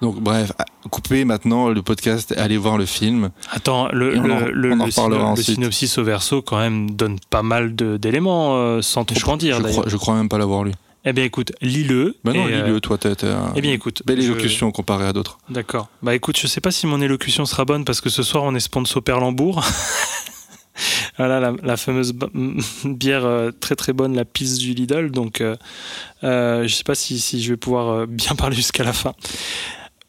Donc 0.00 0.18
bref, 0.20 0.52
coupez 0.90 1.24
maintenant 1.24 1.68
le 1.68 1.82
podcast, 1.82 2.32
allez 2.38 2.56
voir 2.56 2.78
le 2.78 2.86
film. 2.86 3.30
Attends, 3.50 3.88
le, 3.92 4.18
en- 4.18 4.22
le, 4.22 4.72
on 4.72 4.80
en 4.80 5.08
le 5.08 5.36
le 5.36 5.42
synopsis 5.42 5.98
au 5.98 6.04
verso, 6.04 6.40
quand 6.40 6.58
même, 6.58 6.92
donne 6.92 7.18
pas 7.28 7.42
mal 7.42 7.74
d'éléments, 7.74 8.56
euh, 8.56 8.80
sans 8.80 9.04
je, 9.12 9.20
trop 9.20 9.32
en 9.32 9.36
dire, 9.36 9.58
je 9.58 9.62
crois, 9.70 9.84
je 9.86 9.96
crois 9.96 10.14
même 10.14 10.28
pas 10.30 10.38
l'avoir 10.38 10.64
lu. 10.64 10.72
Eh 11.04 11.12
bien, 11.14 11.24
écoute, 11.24 11.52
lis-le. 11.62 12.16
Bah 12.24 12.32
non, 12.34 12.46
et, 12.48 12.52
euh, 12.54 12.62
lis-le, 12.66 12.80
toi, 12.80 12.98
t'as 12.98 13.14
t'as 13.14 13.52
Eh 13.56 13.60
bien, 13.62 13.72
écoute. 13.72 14.02
belle 14.04 14.20
je- 14.20 14.26
élocution 14.30 14.70
comparée 14.70 15.06
à 15.06 15.12
d'autres. 15.14 15.38
D'accord. 15.48 15.88
Bah 16.02 16.14
écoute, 16.14 16.38
je 16.38 16.46
sais 16.46 16.60
pas 16.60 16.70
si 16.70 16.86
mon 16.86 17.00
élocution 17.00 17.46
sera 17.46 17.64
bonne 17.64 17.84
parce 17.86 18.00
que 18.02 18.10
ce 18.10 18.22
soir 18.22 18.44
on 18.44 18.54
est 18.54 18.60
sponsor 18.60 19.02
Perlembourg. 19.02 19.64
voilà 21.16 21.40
la, 21.40 21.52
la 21.62 21.76
fameuse 21.76 22.12
bière 22.84 23.24
euh, 23.24 23.50
très 23.50 23.76
très 23.76 23.92
bonne, 23.94 24.14
la 24.14 24.24
pisse 24.26 24.58
du 24.58 24.74
Lidl. 24.74 25.10
Donc 25.10 25.40
euh, 25.40 25.56
euh, 26.24 26.66
je 26.68 26.74
sais 26.74 26.84
pas 26.84 26.94
si, 26.94 27.18
si 27.18 27.42
je 27.42 27.52
vais 27.52 27.56
pouvoir 27.56 28.06
bien 28.08 28.34
parler 28.36 28.56
jusqu'à 28.56 28.84
la 28.84 28.92
fin. 28.92 29.14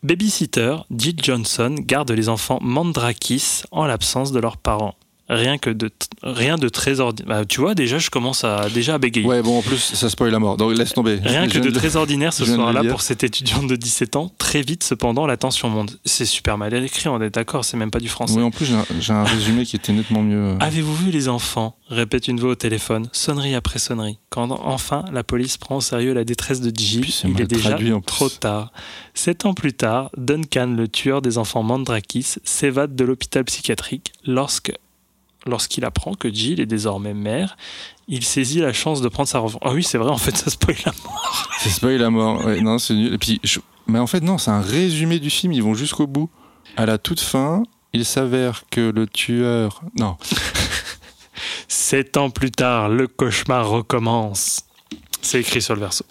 Babysitter, 0.04 0.76
Jill 0.96 1.16
Johnson 1.22 1.76
garde 1.80 2.12
les 2.12 2.28
enfants 2.28 2.58
Mandrakis 2.62 3.62
en 3.72 3.86
l'absence 3.86 4.32
de 4.32 4.40
leurs 4.40 4.58
parents. 4.58 4.96
Rien 5.32 5.58
que 5.58 5.70
de 5.70 5.90
rien 6.24 6.58
de 6.58 6.68
très 6.68 7.00
ordinaire. 7.00 7.48
tu 7.48 7.62
vois 7.62 7.74
déjà 7.74 8.00
je 8.00 8.10
commence 8.10 8.44
à 8.44 8.70
déjà 8.70 8.96
à 8.96 8.98
bégayer. 8.98 9.26
Ouais, 9.26 9.42
bon, 9.42 9.60
en 9.60 9.62
plus, 9.62 9.78
ça 9.80 10.10
spoil 10.10 10.30
la 10.32 10.40
mort, 10.40 10.58
donc 10.58 10.78
laisse 10.78 10.94
tomber. 10.94 11.20
Rien 11.24 11.48
que 11.48 11.58
de 11.58 11.70
très 11.70 11.96
ordinaire 11.96 12.34
ce 12.34 12.46
soir-là 12.46 12.84
pour 12.84 13.02
cette 13.02 13.24
étudiante 13.24 13.68
de 13.68 13.76
17 13.76 14.18
ans. 14.18 14.32
Très 14.38 14.62
vite, 14.62 14.84
cependant, 14.84 15.26
la 15.26 15.38
tension 15.38 15.70
monte. 15.70 15.98
C'est 16.06 16.26
super 16.26 16.58
mal 16.58 16.74
écrit, 16.84 17.08
on 17.10 17.22
est 17.22 17.30
d'accord, 17.30 17.66
c'est 17.66 17.78
même 17.78 17.92
pas 17.92 18.00
du 18.00 18.10
français. 18.10 18.36
Oui, 18.36 18.44
en 18.44 18.52
plus, 18.52 18.74
j'ai 19.00 19.14
un, 19.14 19.24
résumé 19.24 19.66
qui 19.66 19.76
était 19.76 19.94
nettement 19.94 20.22
mieux. 20.22 20.56
Avez-vous 20.60 20.96
vu 20.96 21.12
les 21.12 21.30
enfants? 21.30 21.78
Répète 21.90 22.28
une 22.28 22.40
voix 22.40 22.52
au 22.52 22.56
téléphone, 22.56 23.08
sonnerie 23.12 23.56
après 23.56 23.80
sonnerie. 23.80 24.20
Quand 24.30 24.50
enfin 24.64 25.06
la 25.12 25.24
police 25.24 25.58
prend 25.58 25.78
au 25.78 25.82
sérieux 25.82 26.14
la 26.14 26.24
détresse 26.24 26.62
de 26.62 26.72
c'est 27.10 27.28
il 27.28 27.42
est 27.42 27.46
déjà 27.46 27.78
trop 28.06 28.30
tard. 28.30 28.72
Sept 29.14 29.46
ans 29.46 29.54
plus 29.54 29.74
tard, 29.74 30.10
Duncan, 30.18 30.74
le 30.76 30.88
tueur 30.88 31.22
des 31.22 31.38
enfants 31.38 31.64
Mandrakis, 31.64 32.36
s'évade 32.44 32.96
de 32.96 33.04
l'hôpital 33.04 33.44
psychiatrique 33.44 34.14
lorsque 34.26 34.72
lorsqu'il 35.46 35.86
apprend 35.86 36.14
que 36.14 36.32
Jill 36.32 36.60
est 36.60 36.66
désormais 36.66 37.14
mère. 37.14 37.58
Il 38.08 38.24
saisit 38.24 38.60
la 38.60 38.74
chance 38.74 39.02
de 39.02 39.08
prendre 39.08 39.30
sa 39.30 39.40
revanche. 39.40 39.62
Ah 39.64 39.72
oui, 39.74 39.84
c'est 39.84 39.98
vrai, 39.98 40.10
en 40.12 40.18
fait, 40.18 40.36
ça 40.36 40.50
spoil 40.50 40.76
la 40.86 40.92
mort. 41.04 41.50
C'est 41.60 41.70
spoil 41.70 41.98
la 41.98 42.10
mort. 42.10 42.46
Ouais, 42.46 42.62
non, 42.62 42.78
c'est 42.78 42.94
nul. 42.94 43.14
Et 43.14 43.18
puis, 43.18 43.40
je- 43.44 43.60
mais 43.88 44.00
en 44.00 44.08
fait, 44.08 44.22
non, 44.22 44.38
c'est 44.38 44.52
un 44.52 44.62
résumé 44.62 45.20
du 45.20 45.30
film. 45.30 45.54
Ils 45.54 45.64
vont 45.64 45.74
jusqu'au 45.74 46.08
bout. 46.08 46.30
À 46.78 46.86
la 46.86 46.98
toute 46.98 47.20
fin, 47.20 47.64
il 47.94 48.06
s'avère 48.06 48.64
que 48.70 48.92
le 48.92 49.08
tueur. 49.08 49.82
Non, 49.98 50.18
Sept 51.68 52.18
ans 52.18 52.30
plus 52.30 52.52
tard, 52.52 52.90
le 52.90 53.08
cauchemar 53.08 53.68
recommence. 53.70 54.62
C'est 55.22 55.40
écrit 55.40 55.62
sur 55.62 55.76
le 55.76 55.82
verso. 55.82 56.04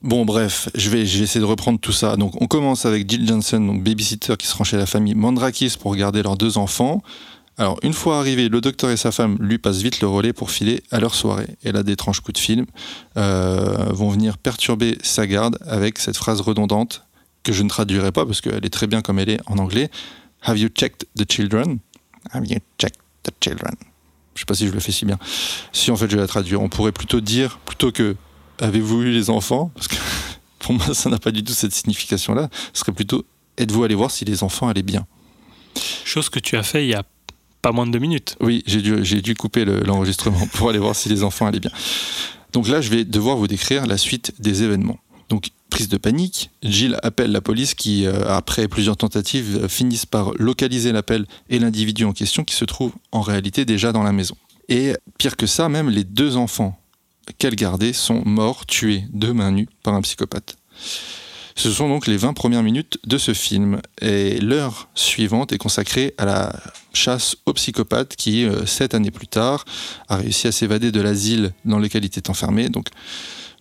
Bon, 0.00 0.24
bref, 0.24 0.68
je 0.76 0.90
vais, 0.90 1.04
je 1.06 1.18
vais 1.18 1.24
essayer 1.24 1.40
de 1.40 1.44
reprendre 1.44 1.80
tout 1.80 1.92
ça. 1.92 2.16
Donc, 2.16 2.40
on 2.40 2.46
commence 2.46 2.86
avec 2.86 3.08
Jill 3.10 3.26
Johnson, 3.26 3.60
donc 3.60 3.82
babysitter 3.82 4.36
qui 4.36 4.46
se 4.46 4.54
rend 4.56 4.62
chez 4.64 4.76
la 4.76 4.86
famille 4.86 5.14
Mandrakis 5.14 5.74
pour 5.80 5.94
garder 5.96 6.22
leurs 6.22 6.36
deux 6.36 6.56
enfants. 6.56 7.02
Alors, 7.58 7.80
une 7.82 7.92
fois 7.92 8.20
arrivé, 8.20 8.48
le 8.48 8.60
docteur 8.60 8.90
et 8.90 8.96
sa 8.96 9.10
femme 9.10 9.36
lui 9.40 9.58
passent 9.58 9.82
vite 9.82 10.00
le 10.00 10.06
relais 10.06 10.32
pour 10.32 10.52
filer 10.52 10.80
à 10.92 11.00
leur 11.00 11.16
soirée. 11.16 11.56
Et 11.64 11.72
là, 11.72 11.82
d'étranges 11.82 12.20
coups 12.20 12.34
de 12.34 12.38
film 12.38 12.66
euh, 13.16 13.86
vont 13.90 14.10
venir 14.10 14.38
perturber 14.38 14.96
sa 15.02 15.26
garde 15.26 15.58
avec 15.66 15.98
cette 15.98 16.16
phrase 16.16 16.40
redondante 16.40 17.04
que 17.42 17.52
je 17.52 17.64
ne 17.64 17.68
traduirai 17.68 18.12
pas 18.12 18.24
parce 18.24 18.40
qu'elle 18.40 18.64
est 18.64 18.72
très 18.72 18.86
bien 18.86 19.02
comme 19.02 19.18
elle 19.18 19.30
est 19.30 19.40
en 19.46 19.58
anglais. 19.58 19.90
Have 20.42 20.56
you 20.56 20.68
checked 20.68 21.08
the 21.16 21.30
children? 21.30 21.78
Have 22.30 22.46
you 22.46 22.58
checked 22.78 23.00
the 23.24 23.32
children? 23.42 23.74
Je 24.36 24.40
sais 24.40 24.46
pas 24.46 24.54
si 24.54 24.68
je 24.68 24.72
le 24.72 24.78
fais 24.78 24.92
si 24.92 25.04
bien. 25.04 25.18
Si 25.72 25.90
en 25.90 25.96
fait 25.96 26.08
je 26.08 26.14
vais 26.14 26.22
la 26.22 26.28
traduire, 26.28 26.62
on 26.62 26.68
pourrait 26.68 26.92
plutôt 26.92 27.20
dire, 27.20 27.58
plutôt 27.64 27.90
que 27.90 28.14
avez-vous 28.60 29.02
eu 29.02 29.10
les 29.10 29.30
enfants? 29.30 29.72
Parce 29.74 29.88
que 29.88 29.96
pour 30.60 30.74
moi 30.74 30.94
ça 30.94 31.10
n'a 31.10 31.18
pas 31.18 31.32
du 31.32 31.42
tout 31.42 31.54
cette 31.54 31.74
signification-là. 31.74 32.50
Ce 32.72 32.80
serait 32.80 32.92
plutôt 32.92 33.24
êtes-vous 33.56 33.82
allé 33.82 33.96
voir 33.96 34.12
si 34.12 34.24
les 34.24 34.44
enfants 34.44 34.68
allaient 34.68 34.82
bien? 34.82 35.06
Chose 36.04 36.28
que 36.28 36.38
tu 36.38 36.56
as 36.56 36.62
fait 36.62 36.84
il 36.84 36.90
y 36.90 36.94
a 36.94 37.02
pas 37.62 37.72
moins 37.72 37.86
de 37.86 37.92
deux 37.92 37.98
minutes. 37.98 38.36
Oui, 38.40 38.62
j'ai 38.66 38.80
dû, 38.82 39.02
dû 39.22 39.34
couper 39.34 39.64
le- 39.64 39.80
l'enregistrement 39.80 40.46
pour 40.54 40.70
aller 40.70 40.78
voir 40.78 40.94
si 40.96 41.08
les 41.08 41.22
enfants 41.22 41.46
allaient 41.46 41.60
bien. 41.60 41.72
Donc 42.52 42.68
là, 42.68 42.80
je 42.80 42.88
vais 42.90 43.04
devoir 43.04 43.36
vous 43.36 43.46
décrire 43.46 43.86
la 43.86 43.98
suite 43.98 44.32
des 44.38 44.62
événements. 44.62 44.98
Donc, 45.28 45.48
prise 45.68 45.88
de 45.88 45.98
panique, 45.98 46.50
Jill 46.62 46.96
appelle 47.02 47.30
la 47.32 47.42
police 47.42 47.74
qui, 47.74 48.06
euh, 48.06 48.26
après 48.28 48.68
plusieurs 48.68 48.96
tentatives, 48.96 49.60
euh, 49.64 49.68
finissent 49.68 50.06
par 50.06 50.32
localiser 50.38 50.92
l'appel 50.92 51.26
et 51.50 51.58
l'individu 51.58 52.04
en 52.06 52.12
question 52.12 52.44
qui 52.44 52.54
se 52.54 52.64
trouve 52.64 52.92
en 53.12 53.20
réalité 53.20 53.66
déjà 53.66 53.92
dans 53.92 54.02
la 54.02 54.12
maison. 54.12 54.34
Et 54.70 54.94
pire 55.18 55.36
que 55.36 55.46
ça, 55.46 55.68
même 55.68 55.90
les 55.90 56.04
deux 56.04 56.36
enfants 56.36 56.78
qu'elle 57.38 57.56
gardait 57.56 57.92
sont 57.92 58.22
morts, 58.24 58.64
tués 58.64 59.04
de 59.12 59.30
main 59.32 59.50
nue 59.50 59.68
par 59.82 59.92
un 59.94 60.00
psychopathe. 60.00 60.56
Ce 61.56 61.70
sont 61.70 61.88
donc 61.88 62.06
les 62.06 62.16
20 62.16 62.32
premières 62.32 62.62
minutes 62.62 62.98
de 63.06 63.18
ce 63.18 63.34
film. 63.34 63.80
Et 64.00 64.40
l'heure 64.40 64.88
suivante 64.94 65.52
est 65.52 65.58
consacrée 65.58 66.14
à 66.16 66.24
la 66.24 66.52
chasse 66.98 67.36
au 67.46 67.52
psychopathe 67.54 68.16
qui, 68.16 68.44
euh, 68.44 68.66
sept 68.66 68.92
années 68.94 69.10
plus 69.10 69.28
tard, 69.28 69.64
a 70.08 70.16
réussi 70.16 70.46
à 70.48 70.52
s'évader 70.52 70.90
de 70.92 71.00
l'asile 71.00 71.52
dans 71.64 71.78
lequel 71.78 72.02
il 72.04 72.06
était 72.06 72.28
enfermé. 72.28 72.68
Donc, 72.68 72.88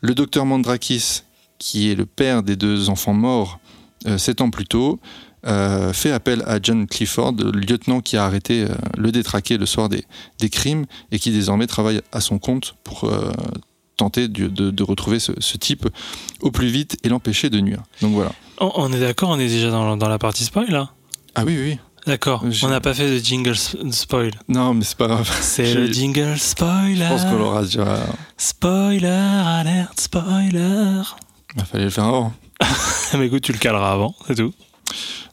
le 0.01 0.13
docteur 0.13 0.45
Mandrakis, 0.45 1.21
qui 1.59 1.89
est 1.89 1.95
le 1.95 2.05
père 2.05 2.43
des 2.43 2.55
deux 2.55 2.89
enfants 2.89 3.13
morts 3.13 3.59
euh, 4.05 4.17
sept 4.17 4.41
ans 4.41 4.51
plus 4.51 4.65
tôt, 4.65 4.99
euh, 5.45 5.93
fait 5.93 6.11
appel 6.11 6.43
à 6.45 6.59
John 6.61 6.87
Clifford, 6.87 7.33
le 7.39 7.51
lieutenant 7.51 8.01
qui 8.01 8.17
a 8.17 8.25
arrêté 8.25 8.63
euh, 8.63 8.69
le 8.97 9.11
détraqué 9.11 9.57
le 9.57 9.65
soir 9.65 9.87
des, 9.87 10.03
des 10.39 10.49
crimes 10.49 10.85
et 11.11 11.19
qui 11.19 11.31
désormais 11.31 11.67
travaille 11.67 12.01
à 12.11 12.19
son 12.21 12.37
compte 12.39 12.75
pour 12.83 13.05
euh, 13.05 13.31
tenter 13.95 14.27
de, 14.27 14.47
de- 14.47 14.71
de 14.71 14.83
retrouver 14.83 15.19
ce, 15.19 15.31
ce 15.39 15.57
type 15.57 15.87
au 16.41 16.51
plus 16.51 16.67
vite 16.67 16.97
et 17.03 17.09
l'empêcher 17.09 17.49
de 17.49 17.59
nuire. 17.59 17.81
Donc 18.01 18.13
voilà. 18.13 18.31
On, 18.59 18.71
on 18.75 18.93
est 18.93 18.99
d'accord, 18.99 19.29
on 19.29 19.39
est 19.39 19.47
déjà 19.47 19.69
dans, 19.71 19.97
dans 19.97 20.09
la 20.09 20.19
partie 20.19 20.43
spoil 20.43 20.69
là? 20.69 20.89
Ah 21.33 21.43
oui, 21.45 21.57
oui. 21.59 21.77
D'accord, 22.07 22.43
on 22.63 22.67
n'a 22.69 22.79
pas 22.81 22.93
fait 22.93 23.09
de 23.19 23.23
jingle 23.23 23.51
sp- 23.51 23.91
spoil. 23.91 24.31
Non, 24.47 24.73
mais 24.73 24.83
c'est 24.85 24.97
pas 24.97 25.07
grave. 25.07 25.29
C'est 25.41 25.73
le 25.73 25.87
jingle 25.91 26.37
spoiler. 26.39 26.95
Je 27.03 27.09
pense 27.09 27.25
qu'on 27.25 27.37
l'aura 27.37 27.63
déjà. 27.63 27.99
Spoiler, 28.37 29.07
alerte, 29.07 29.99
spoiler. 29.99 31.01
Il 31.57 31.65
fallait 31.65 31.83
le 31.83 31.89
faire 31.89 32.05
avant. 32.05 32.33
Mais 33.17 33.27
écoute, 33.27 33.43
tu 33.43 33.51
le 33.51 33.57
caleras 33.57 33.91
avant, 33.91 34.15
c'est 34.27 34.35
tout. 34.35 34.53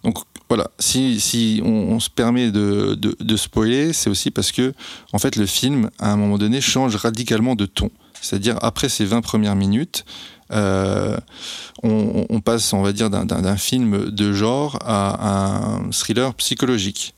Donc 0.03 0.19
voilà, 0.49 0.69
si, 0.79 1.21
si 1.21 1.61
on, 1.65 1.69
on 1.69 2.01
se 2.01 2.11
permet 2.11 2.51
de, 2.51 2.95
de, 2.95 3.17
de 3.19 3.37
spoiler, 3.37 3.93
c'est 3.93 4.11
aussi 4.11 4.31
parce 4.31 4.53
que 4.53 4.75
en 5.13 5.19
fait 5.19 5.37
le 5.37 5.47
film, 5.47 5.91
à 5.99 6.13
un 6.13 6.17
moment 6.17 6.39
donné, 6.39 6.61
change 6.61 6.97
radicalement 6.97 7.55
de 7.55 7.67
ton. 7.67 7.91
C'est-à-dire 8.21 8.59
après 8.63 8.89
ces 8.89 9.05
20 9.05 9.21
premières 9.23 9.57
minutes, 9.57 10.05
euh, 10.53 11.17
on, 11.83 12.41
passe, 12.41 12.73
on 12.73 12.83
va 12.83 12.93
dire, 12.93 13.11
d'un- 13.11 13.57
film 13.57 14.11
de 14.11 14.33
genre 14.33 14.79
à 14.85 15.77
un 15.85 15.91
thriller 15.91 16.35
psychologique. 16.35 17.15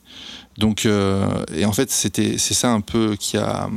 Donc, 0.58 0.86
euh, 0.86 1.44
et 1.54 1.64
en 1.64 1.72
fait, 1.72 1.90
c'était, 1.90 2.38
c'est 2.38 2.54
ça 2.54 2.72
un 2.72 2.80
peu 2.80 3.16
qui 3.18 3.36
a 3.36 3.68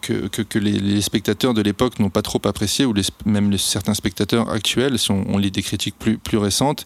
que, 0.00 0.58
les, 0.58 1.00
spectateurs 1.02 1.54
de 1.54 1.60
l'époque 1.60 1.98
n'ont 1.98 2.10
pas 2.10 2.22
trop 2.22 2.40
apprécié, 2.44 2.84
ou 2.84 2.92
les, 2.92 3.02
même 3.26 3.56
certains 3.58 3.94
spectateurs 3.94 4.50
actuels, 4.50 4.98
si 4.98 5.10
on, 5.10 5.36
lit 5.36 5.50
des 5.50 5.62
critiques 5.62 5.98
plus, 5.98 6.18
plus 6.18 6.38
récentes, 6.38 6.84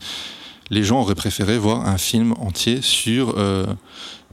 les 0.71 0.83
gens 0.83 1.01
auraient 1.01 1.15
préféré 1.15 1.59
voir 1.59 1.87
un 1.87 1.99
film 1.99 2.35
entier 2.39 2.81
sur 2.83 3.35
euh, 3.39 3.67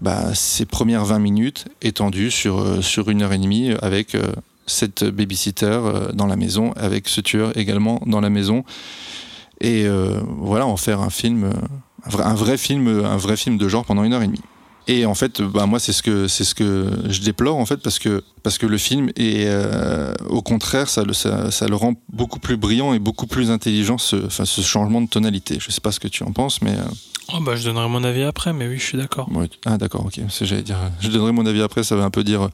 bah, 0.02 0.34
ces 0.34 0.66
premières 0.66 1.06
20 1.06 1.20
minutes 1.20 1.66
étendues 1.82 2.32
sur, 2.32 2.84
sur 2.84 3.10
une 3.10 3.22
heure 3.22 3.34
et 3.34 3.38
demie 3.38 3.72
avec 3.82 4.16
cette 4.70 5.04
babysitter 5.04 5.66
euh, 5.66 6.12
dans 6.14 6.28
la 6.28 6.36
maison, 6.36 6.72
avec 6.74 7.10
ce 7.10 7.22
tueur 7.22 7.58
également 7.58 8.02
dans 8.06 8.22
la 8.22 8.30
maison. 8.30 8.64
Et 9.62 9.86
euh, 9.86 10.22
voilà, 10.40 10.66
en 10.66 10.78
faire 10.78 11.02
un 11.02 11.10
film, 11.10 11.44
euh, 11.46 11.52
un 12.06 12.10
vrai, 12.10 12.24
un 12.24 12.36
vrai 12.36 12.58
film, 12.58 12.88
un 13.06 13.18
vrai 13.18 13.36
film 13.36 13.58
de 13.58 13.68
genre 13.68 13.86
pendant 13.86 14.04
une 14.04 14.14
heure 14.14 14.24
et 14.24 14.28
demie. 14.28 14.42
Et 14.90 15.06
en 15.06 15.14
fait, 15.14 15.44
bah, 15.44 15.68
moi, 15.68 15.80
c'est 15.80 15.94
ce 15.94 16.02
que 16.02 16.28
c'est 16.28 16.44
ce 16.44 16.56
que 16.56 16.90
je 17.08 17.22
déplore 17.22 17.58
en 17.58 17.66
fait 17.68 17.78
parce 17.78 18.00
que 18.00 18.24
parce 18.42 18.58
que 18.58 18.66
le 18.66 18.80
film 18.80 19.10
est 19.18 19.46
euh, 19.46 20.16
au 20.30 20.42
contraire, 20.42 20.90
ça 20.90 21.04
le 21.04 21.14
ça, 21.14 21.52
ça 21.52 21.68
le 21.68 21.76
rend 21.76 21.94
beaucoup 22.12 22.40
plus 22.40 22.58
brillant 22.58 22.94
et 22.94 23.00
beaucoup 23.00 23.28
plus 23.28 23.52
intelligent 23.52 24.00
ce 24.00 24.16
enfin 24.26 24.46
ce 24.46 24.62
changement 24.62 25.02
de 25.02 25.08
tonalité. 25.08 25.60
Je 25.60 25.70
sais 25.70 25.80
pas 25.80 25.92
ce 25.92 26.00
que 26.00 26.08
tu 26.08 26.24
en 26.24 26.32
penses, 26.32 26.64
mais 26.64 26.72
euh, 26.72 26.84
Oh 27.32 27.40
bah 27.42 27.56
je 27.56 27.64
donnerai 27.66 27.88
mon 27.88 28.04
avis 28.04 28.24
après, 28.24 28.52
mais 28.52 28.68
oui, 28.68 28.80
je 28.80 28.84
suis 28.84 28.98
d'accord. 28.98 29.30
ouais, 29.32 29.48
ah 29.68 29.78
d'accord, 29.78 30.08
ok. 30.08 30.20
J'allais 30.42 30.64
dire, 30.64 30.78
je 31.00 31.10
donnerai 31.10 31.34
mon 31.34 31.46
avis 31.46 31.62
après. 31.62 31.84
Ça 31.84 31.96
veut 31.96 32.02
un 32.02 32.10
peu 32.10 32.24
dire, 32.24 32.50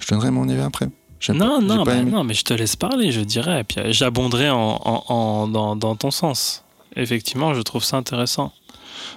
je 0.00 0.08
donnerai 0.08 0.32
mon 0.32 0.48
avis 0.48 0.62
après. 0.62 0.88
Non, 1.32 1.60
pas- 1.60 1.60
non, 1.60 1.84
bah 1.84 2.02
non, 2.02 2.24
mais 2.24 2.34
je 2.34 2.44
te 2.44 2.54
laisse 2.54 2.76
parler, 2.76 3.10
je 3.12 3.20
dirais. 3.20 3.60
Et 3.60 3.64
puis 3.64 3.80
euh, 3.80 3.92
j'abonderai 3.92 4.50
en, 4.50 4.80
en- 4.84 5.04
en- 5.08 5.48
dans, 5.48 5.76
dans 5.76 5.96
ton 5.96 6.10
sens. 6.10 6.64
Effectivement, 6.94 7.54
je 7.54 7.60
trouve 7.62 7.84
ça 7.84 7.96
intéressant. 7.96 8.52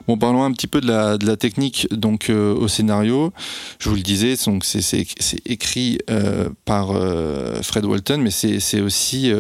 Bon, 0.08 0.18
parlons 0.18 0.44
un 0.44 0.52
petit 0.52 0.68
peu 0.68 0.82
de 0.82 0.88
la, 0.88 1.18
de 1.18 1.26
la 1.26 1.36
technique 1.38 1.88
donc 1.92 2.30
euh, 2.30 2.54
au 2.54 2.68
scénario. 2.68 3.34
Je 3.80 3.90
vous 3.90 3.96
le 3.96 4.02
disais, 4.02 4.36
donc 4.46 4.64
c'est 4.66 5.06
écrit 5.46 6.00
euh, 6.10 6.50
par 6.66 6.92
euh, 6.92 7.62
Fred 7.62 7.86
Walton, 7.86 8.18
mais 8.18 8.32
c'est 8.32 8.82
aussi 8.82 9.32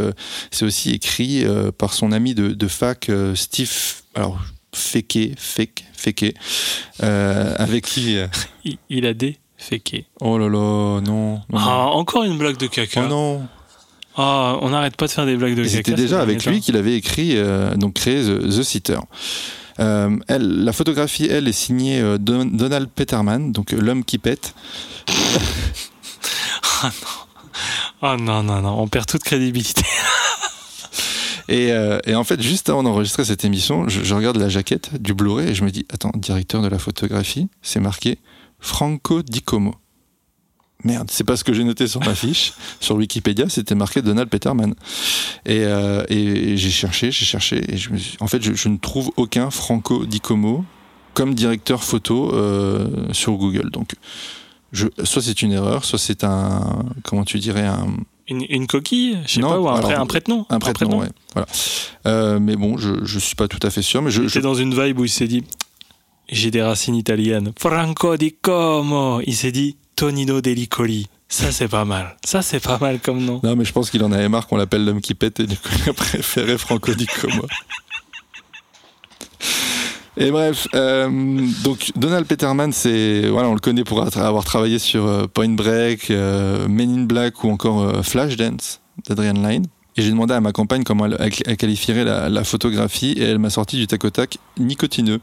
c'est 0.52 0.65
aussi 0.65 0.91
écrit 0.91 1.45
par 1.78 1.93
son 1.93 2.12
ami 2.12 2.34
de, 2.36 2.50
de 2.50 2.67
fac 2.67 3.12
Steve. 3.36 3.72
Alors 4.15 4.39
Feke, 4.74 5.34
Feke, 5.38 6.36
euh, 7.04 7.54
avec 7.58 7.86
qui. 7.86 8.17
Il, 8.63 8.78
il 8.89 9.06
a 9.06 9.13
des 9.13 9.38
féqués. 9.60 10.06
Oh 10.22 10.38
là 10.39 10.45
là, 10.50 11.02
non. 11.02 11.34
non, 11.36 11.41
Ah, 11.54 11.60
non. 11.60 11.91
encore 12.00 12.24
une 12.24 12.38
blague 12.39 12.58
de 12.58 12.65
caca. 12.67 13.04
Oh 13.06 13.08
non. 13.08 13.48
Ah, 14.17 14.58
on 14.62 14.69
n'arrête 14.69 14.95
pas 14.98 15.06
de 15.06 15.12
faire 15.12 15.26
des 15.28 15.36
blagues 15.38 15.56
de 15.56 15.62
Et 15.62 15.65
caca. 15.65 15.78
c'était 15.78 15.93
déjà 15.93 16.19
avec 16.22 16.43
lui 16.45 16.60
qu'il 16.62 16.76
avait 16.78 16.95
écrit, 16.95 17.34
euh, 17.38 17.76
donc 17.76 17.93
créé 17.93 18.24
The, 18.24 18.39
The 18.50 18.63
Sitter. 18.63 18.98
Euh, 19.80 20.17
elle, 20.28 20.63
la 20.65 20.74
photographie, 20.74 21.28
elle, 21.30 21.48
est 21.48 21.54
signée 21.54 22.02
euh, 22.02 22.17
Don- 22.17 22.45
Donald 22.52 22.89
Peterman, 22.89 23.52
donc 23.54 23.72
l'homme 23.72 24.04
qui 24.04 24.17
pète. 24.17 24.56
Oh 28.02 28.15
non, 28.17 28.41
non, 28.43 28.62
non, 28.62 28.80
on 28.80 28.88
perd 28.88 29.06
toute 29.06 29.24
crédibilité. 29.24 29.84
Et, 31.50 31.72
euh, 31.72 31.98
et 32.06 32.13
en 32.13 32.24
fait, 32.24 32.39
juste 32.43 32.69
avant 32.69 32.84
d'enregistrer 32.84 33.26
cette 33.26 33.43
émission, 33.43 33.89
je, 33.89 34.04
je 34.04 34.13
regarde 34.13 34.38
la 34.38 34.50
jaquette 34.50 35.02
du 35.02 35.15
Blu-ray 35.15 35.50
et 35.50 35.56
je 35.56 35.63
me 35.63 35.72
dis, 35.72 35.84
attends, 35.91 36.12
directeur 36.15 36.62
de 36.62 36.67
la 36.67 36.78
photographie, 36.78 37.48
c'est 37.63 37.80
marqué 37.80 38.19
Franco 38.60 39.22
Di 39.22 39.41
Como. 39.41 39.76
Merde, 40.86 41.10
c'est 41.12 41.26
pas 41.26 41.36
ce 41.36 41.43
que 41.43 41.52
j'ai 41.54 41.63
noté 41.65 41.88
sur 41.88 42.00
ma 42.06 42.15
fiche. 42.15 42.54
Sur 42.80 42.95
Wikipédia, 42.95 43.50
c'était 43.50 43.76
marqué 43.76 44.02
Donald 44.02 44.30
Peterman. 44.30 44.74
Et, 45.45 45.63
euh, 45.65 46.04
et 46.08 46.56
j'ai 46.56 46.69
cherché, 46.69 47.12
j'ai 47.12 47.26
cherché, 47.26 47.62
et 47.74 47.78
je 47.78 47.89
me 47.91 47.98
suis- 47.98 48.17
en 48.22 48.28
fait, 48.28 48.41
je, 48.41 48.54
je 48.54 48.69
ne 48.69 48.78
trouve 48.78 49.12
aucun 49.17 49.50
Franco 49.50 50.06
Di 50.06 50.22
Como 50.22 50.63
comme 51.13 51.34
directeur 51.34 51.84
photo 51.84 52.34
euh, 52.34 52.88
sur 53.12 53.34
Google. 53.34 53.72
Donc, 53.72 53.95
je, 54.72 54.88
soit 55.04 55.22
c'est 55.22 55.41
une 55.41 55.52
erreur, 55.52 55.84
soit 55.84 56.00
c'est 56.00 56.24
un, 56.24 56.86
comment 57.04 57.26
tu 57.26 57.39
dirais, 57.39 57.65
un, 57.65 57.88
Une, 58.30 58.45
une 58.48 58.67
coquille 58.67 59.17
Je 59.26 59.34
sais 59.34 59.39
Non, 59.41 59.50
pas, 59.50 59.60
ou 59.60 59.67
un, 59.67 59.76
alors, 59.80 59.91
un 60.00 60.06
prête-nom 60.06 60.45
un 60.50 60.60
prête-nom, 60.60 61.00
ouais. 61.00 61.10
Voilà. 61.34 61.48
Euh, 62.06 62.39
mais 62.39 62.56
bon, 62.56 62.78
je, 62.78 63.04
je 63.04 63.19
suis 63.19 63.36
pas 63.36 63.48
tout 63.50 63.60
à 63.63 63.69
fait 63.69 63.82
sûr, 63.82 64.02
mais 64.02 64.12
je, 64.12 64.39
dans 64.39 64.54
une 64.56 64.74
vibe 64.82 65.00
où 65.00 65.04
il 65.06 65.10
s'est 65.10 65.28
dit 65.28 65.43
J'ai 66.32 66.52
des 66.52 66.62
racines 66.62 66.96
italiennes. 66.96 67.52
Franco 67.58 68.18
di 68.18 68.36
Como 68.39 69.22
Il 69.26 69.36
s'est 69.36 69.52
dit 69.52 69.78
Tonino 69.96 70.42
Delicoli. 70.42 71.08
Ça, 71.28 71.52
c'est 71.52 71.68
pas 71.68 71.86
mal. 71.86 72.18
Ça, 72.26 72.42
c'est 72.42 72.60
pas 72.60 72.80
mal 72.80 73.00
comme 73.00 73.24
nom. 73.24 73.39
non, 73.44 73.56
mais 73.56 73.65
je 73.65 73.72
pense 73.72 73.92
qu'il 73.92 74.04
en 74.04 74.12
avait 74.12 74.30
marre 74.30 74.48
qu'on 74.48 74.58
l'appelle 74.58 74.84
l'homme 74.84 75.02
qui 75.02 75.13
pète 75.13 75.39
et 75.39 75.46
du 75.46 75.56
coup, 75.58 75.70
il 75.84 75.89
a 75.89 75.94
préféré 75.94 76.58
Franco 76.58 76.94
Di 76.94 77.06
Como. 77.06 77.46
Et 80.18 80.32
bref, 80.32 80.68
euh, 80.76 81.08
donc 81.63 81.92
Donald 81.96 82.26
Peterman, 82.26 82.74
c'est 82.74 83.30
voilà, 83.30 83.48
on 83.48 83.54
le 83.54 83.60
connaît 83.60 83.86
pour 83.86 84.02
avoir 84.02 84.44
travaillé 84.44 84.78
sur 84.78 85.06
euh, 85.06 85.28
Point 85.28 85.50
Break, 85.50 86.12
euh, 86.12 86.68
Men 86.68 86.89
in 86.94 87.04
Black 87.04 87.44
ou 87.44 87.50
encore 87.50 87.82
euh, 87.84 88.02
Flashdance 88.02 88.82
d'Adrian 89.08 89.34
Lyne. 89.34 89.65
Et 89.96 90.02
j'ai 90.02 90.10
demandé 90.10 90.34
à 90.34 90.42
ma 90.42 90.52
compagne 90.52 90.84
comment 90.84 91.06
elle 91.06 91.58
qualifierait 91.58 92.04
la, 92.04 92.28
la 92.30 92.44
photographie 92.44 93.12
et 93.13 93.24
elle 93.24 93.39
m'a 93.39 93.50
sorti 93.50 93.78
du 93.78 93.88
tac 93.88 94.04
au 94.04 94.10
tac 94.10 94.38
nicotineux. 94.58 95.20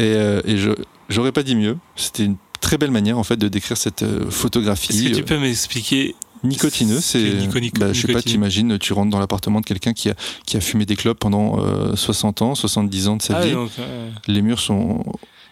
Et, 0.00 0.14
euh, 0.14 0.40
et 0.44 0.56
je 0.56 0.70
j'aurais 1.08 1.32
pas 1.32 1.42
dit 1.42 1.54
mieux. 1.56 1.76
C'était 1.96 2.24
une 2.24 2.36
très 2.60 2.78
belle 2.78 2.90
manière 2.90 3.18
en 3.18 3.24
fait 3.24 3.36
de 3.36 3.48
décrire 3.48 3.76
cette 3.76 4.02
euh, 4.02 4.30
photographie. 4.30 4.92
Est-ce 4.92 5.08
que 5.10 5.14
tu 5.14 5.20
Euh, 5.22 5.24
peux 5.24 5.38
m'expliquer 5.38 6.14
Nicotineux, 6.42 7.00
C'est 7.00 7.18
bah, 7.22 7.92
je 7.92 8.00
sais 8.00 8.06
pas, 8.06 8.12
nicotine. 8.14 8.32
t'imagines, 8.32 8.78
tu 8.78 8.94
rentres 8.94 9.10
dans 9.10 9.18
l'appartement 9.20 9.60
de 9.60 9.66
quelqu'un 9.66 9.92
qui 9.92 10.08
a, 10.08 10.14
qui 10.46 10.56
a 10.56 10.60
fumé 10.62 10.86
des 10.86 10.96
clopes 10.96 11.18
pendant 11.18 11.58
euh, 11.62 11.94
60 11.96 12.40
ans, 12.40 12.54
70 12.54 13.08
ans 13.08 13.16
de 13.16 13.22
sa 13.22 13.36
Ah, 13.36 13.44
vie. 13.44 13.52
donc, 13.52 13.70
euh, 13.78 14.10
Les 14.26 14.40
murs 14.40 14.58
sont 14.60 15.04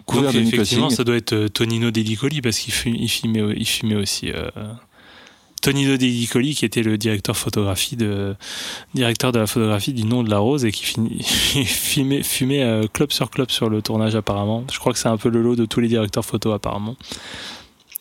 couverts 0.06 0.32
donc, 0.32 0.40
de 0.42 0.46
effectivement, 0.48 0.84
nicotine. 0.86 0.96
ça 0.96 1.04
doit 1.04 1.16
être 1.16 1.34
euh, 1.34 1.48
Tonino 1.48 1.90
Delicoli 1.90 2.40
parce 2.40 2.58
qu'il 2.58 2.72
fu- 2.72 2.88
il 2.98 3.08
fumait, 3.10 3.42
il 3.54 3.66
fumait 3.68 3.96
aussi. 3.96 4.30
Tonino 5.60 5.96
Delicoli, 5.96 6.54
qui 6.54 6.64
était 6.64 6.82
le 6.82 6.96
directeur 6.98 7.36
photographie 7.36 7.96
de 7.96 8.34
directeur 8.94 9.32
de 9.32 9.38
la 9.40 9.46
photographie 9.46 9.92
du 9.92 10.04
nom 10.04 10.22
de 10.22 10.30
la 10.30 10.38
rose 10.38 10.64
et 10.64 10.72
qui 10.72 10.84
fini- 10.84 11.22
fumait, 11.66 12.22
fumait 12.22 12.62
euh, 12.62 12.86
clope 12.92 13.12
sur 13.12 13.30
clope 13.30 13.50
sur 13.50 13.68
le 13.68 13.82
tournage 13.82 14.14
apparemment. 14.14 14.64
Je 14.72 14.78
crois 14.78 14.92
que 14.92 14.98
c'est 14.98 15.08
un 15.08 15.16
peu 15.16 15.28
le 15.28 15.42
lot 15.42 15.56
de 15.56 15.64
tous 15.66 15.80
les 15.80 15.88
directeurs 15.88 16.24
photo 16.24 16.52
apparemment. 16.52 16.96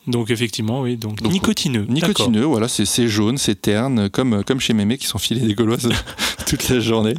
Donc 0.05 0.29
effectivement, 0.29 0.81
oui. 0.81 0.95
Donc, 0.95 1.21
Donc, 1.21 1.33
nicotineux. 1.33 1.85
Nicotineux, 1.89 2.45
voilà, 2.45 2.67
c'est 2.69 3.07
jaune, 3.09 3.37
c'est 3.37 3.61
terne, 3.61 4.09
comme, 4.09 4.43
comme 4.45 4.59
chez 4.61 4.73
Mémé 4.73 4.97
qui 4.97 5.05
sont 5.07 5.17
filés 5.17 5.41
des 5.41 5.53
gauloises 5.53 5.89
toute 6.47 6.69
la 6.69 6.79
journée. 6.79 7.15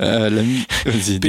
Euh, 0.00 0.30
la. 0.30 0.42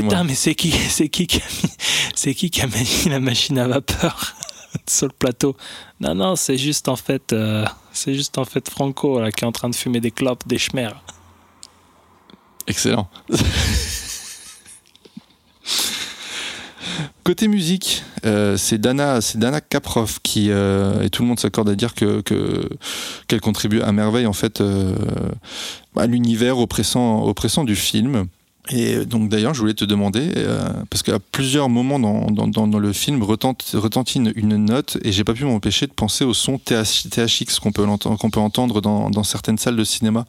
Putain, 0.10 0.24
mais 0.24 0.36
c'est 0.36 0.54
qui, 0.56 0.72
c'est 0.72 1.10
qui 1.10 1.28
qui 1.28 1.38
a 1.38 1.46
mis, 1.64 1.72
c'est 2.16 2.34
qui 2.36 2.50
qui 2.52 2.62
a 2.62 2.68
mis 2.68 3.10
la 3.10 3.20
machine 3.20 3.58
à 3.58 3.68
vapeur? 3.68 4.36
sur 4.90 5.08
le 5.08 5.14
plateau 5.14 5.56
Non, 6.00 6.16
non, 6.16 6.36
c'est 6.36 6.58
juste 6.58 6.88
en 6.88 6.96
fait, 6.96 7.34
euh, 7.34 7.66
c'est 7.94 8.14
juste 8.14 8.38
en 8.38 8.46
fait 8.46 8.70
Franco 8.70 9.20
qui 9.36 9.44
est 9.44 9.48
en 9.48 9.52
train 9.52 9.70
de 9.70 9.76
fumer 9.76 10.00
des 10.00 10.12
clopes, 10.12 10.48
des 10.48 10.58
schmers. 10.58 11.02
Excellent. 12.68 13.10
Côté 17.24 17.48
musique, 17.48 18.04
euh, 18.26 18.58
c'est 18.58 18.80
Dana, 18.80 19.22
c'est 19.22 19.38
Dana 19.38 19.62
Kaproff 19.62 20.20
qui 20.24 20.48
euh, 20.50 21.04
et 21.04 21.10
tout 21.12 21.22
le 21.22 21.28
monde 21.28 21.40
s'accorde 21.40 21.70
à 21.70 21.76
dire 21.76 21.94
que 21.94 22.22
que- 22.22 22.68
qu'elle 23.28 23.42
contribue 23.42 23.82
à 23.82 23.92
merveille 23.92 24.26
en 24.26 24.34
fait 24.34 24.62
à 25.96 26.08
l'univers 26.08 26.58
oppressant 26.58 27.24
oppressant 27.24 27.64
du 27.64 27.76
film. 27.76 28.26
Et 28.70 29.06
donc 29.06 29.30
d'ailleurs, 29.30 29.54
je 29.54 29.60
voulais 29.60 29.74
te 29.74 29.86
demander 29.86 30.32
euh, 30.38 30.72
parce 30.90 31.02
qu'à 31.02 31.18
plusieurs 31.20 31.68
moments 31.68 32.00
dans, 32.00 32.28
dans, 32.30 32.80
le 32.80 32.94
film 32.94 33.24
retentit 33.24 34.20
une, 34.20 34.32
une 34.36 34.56
note 34.66 34.98
et 35.04 35.12
j'ai 35.12 35.24
pas 35.24 35.34
pu 35.34 35.46
m'empêcher 35.46 35.88
de 35.88 35.94
penser 35.94 36.24
au 36.24 36.34
son 36.34 36.60
TH, 36.60 37.10
THX 37.10 37.60
qu'on 37.60 37.72
peut 37.72 37.86
qu'on 37.86 38.30
peut 38.30 38.40
entendre 38.40 38.80
dans, 38.82 39.10
dans 39.10 39.24
certaines 39.24 39.58
salles 39.58 39.78
de 39.78 39.84
cinéma 39.84 40.26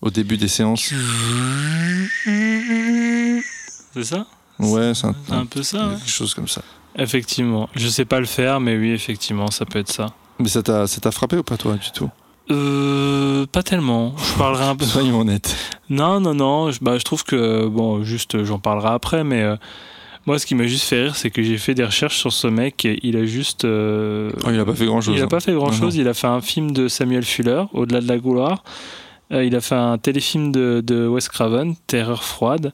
au 0.00 0.10
début 0.10 0.36
des 0.36 0.48
séances. 0.48 0.92
C'est 3.94 4.04
ça? 4.04 4.26
Ouais, 4.58 4.92
c'est 4.94 5.06
un, 5.06 5.14
Un 5.30 5.46
peu 5.46 5.62
ça. 5.62 5.88
ouais. 5.88 5.96
quelque 5.96 6.08
chose 6.08 6.34
comme 6.34 6.48
ça. 6.48 6.62
Effectivement, 6.96 7.68
je 7.74 7.88
sais 7.88 8.04
pas 8.04 8.20
le 8.20 8.26
faire, 8.26 8.60
mais 8.60 8.76
oui, 8.76 8.90
effectivement, 8.90 9.50
ça 9.50 9.66
peut 9.66 9.78
être 9.78 9.92
ça. 9.92 10.14
Mais 10.38 10.48
ça 10.48 10.62
t'a 10.62 11.10
frappé 11.10 11.36
ou 11.36 11.42
pas 11.42 11.56
toi 11.56 11.74
du 11.74 11.90
tout? 11.90 12.10
Euh, 12.50 13.46
pas 13.46 13.62
tellement. 13.62 14.14
Je 14.16 14.38
parlerai 14.38 14.64
un 14.64 14.76
peu. 14.76 14.84
Soyons 14.84 15.20
honnêtes. 15.20 15.56
Non, 15.90 16.20
non, 16.20 16.34
non. 16.34 16.70
Je, 16.70 16.78
bah, 16.80 16.98
je 16.98 17.04
trouve 17.04 17.24
que, 17.24 17.66
bon, 17.66 18.04
juste, 18.04 18.42
j'en 18.44 18.58
parlerai 18.58 18.88
après, 18.90 19.24
mais 19.24 19.42
euh, 19.42 19.56
moi, 20.26 20.38
ce 20.38 20.46
qui 20.46 20.54
m'a 20.54 20.66
juste 20.66 20.84
fait 20.84 21.02
rire, 21.04 21.16
c'est 21.16 21.30
que 21.30 21.42
j'ai 21.42 21.58
fait 21.58 21.74
des 21.74 21.84
recherches 21.84 22.18
sur 22.18 22.32
ce 22.32 22.46
mec. 22.46 22.84
Et 22.84 22.98
il 23.02 23.16
a 23.16 23.24
juste. 23.26 23.64
euh, 23.64 24.30
Oh, 24.44 24.50
il 24.52 24.60
a 24.60 24.64
pas 24.64 24.74
fait 24.74 24.86
grand 24.86 25.00
chose. 25.00 25.14
il 25.16 25.22
a 25.22 25.26
pas 25.26 25.40
fait 25.40 25.52
grand 25.54 25.66
Non, 25.66 25.72
chose. 25.72 25.96
Il 25.96 26.06
a 26.08 26.14
fait 26.14 26.26
un 26.28 26.40
film 26.40 26.70
de 26.70 26.88
Samuel 26.88 27.24
Fuller, 27.24 27.64
Au-delà 27.72 28.00
de 28.00 28.08
la 28.08 28.18
gloire. 28.18 28.62
Euh, 29.32 29.44
il 29.44 29.56
a 29.56 29.60
fait 29.60 29.74
un 29.74 29.98
téléfilm 29.98 30.52
de, 30.52 30.80
de 30.86 31.06
Wes 31.08 31.28
Craven, 31.28 31.74
Terreur 31.88 32.22
froide. 32.22 32.72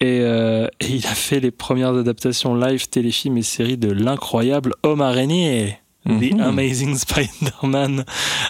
Et, 0.00 0.18
euh, 0.20 0.66
et 0.80 0.86
il 0.90 1.06
a 1.06 1.14
fait 1.14 1.38
les 1.40 1.50
premières 1.52 1.94
adaptations 1.94 2.54
live, 2.56 2.88
téléfilms 2.88 3.38
et 3.38 3.42
séries 3.42 3.78
de 3.78 3.90
l'incroyable 3.90 4.74
Homme 4.82 5.00
araignée. 5.00 5.78
The 6.06 6.34
Mhm. 6.34 6.40
Amazing 6.40 6.96
Spider-Man 6.98 8.04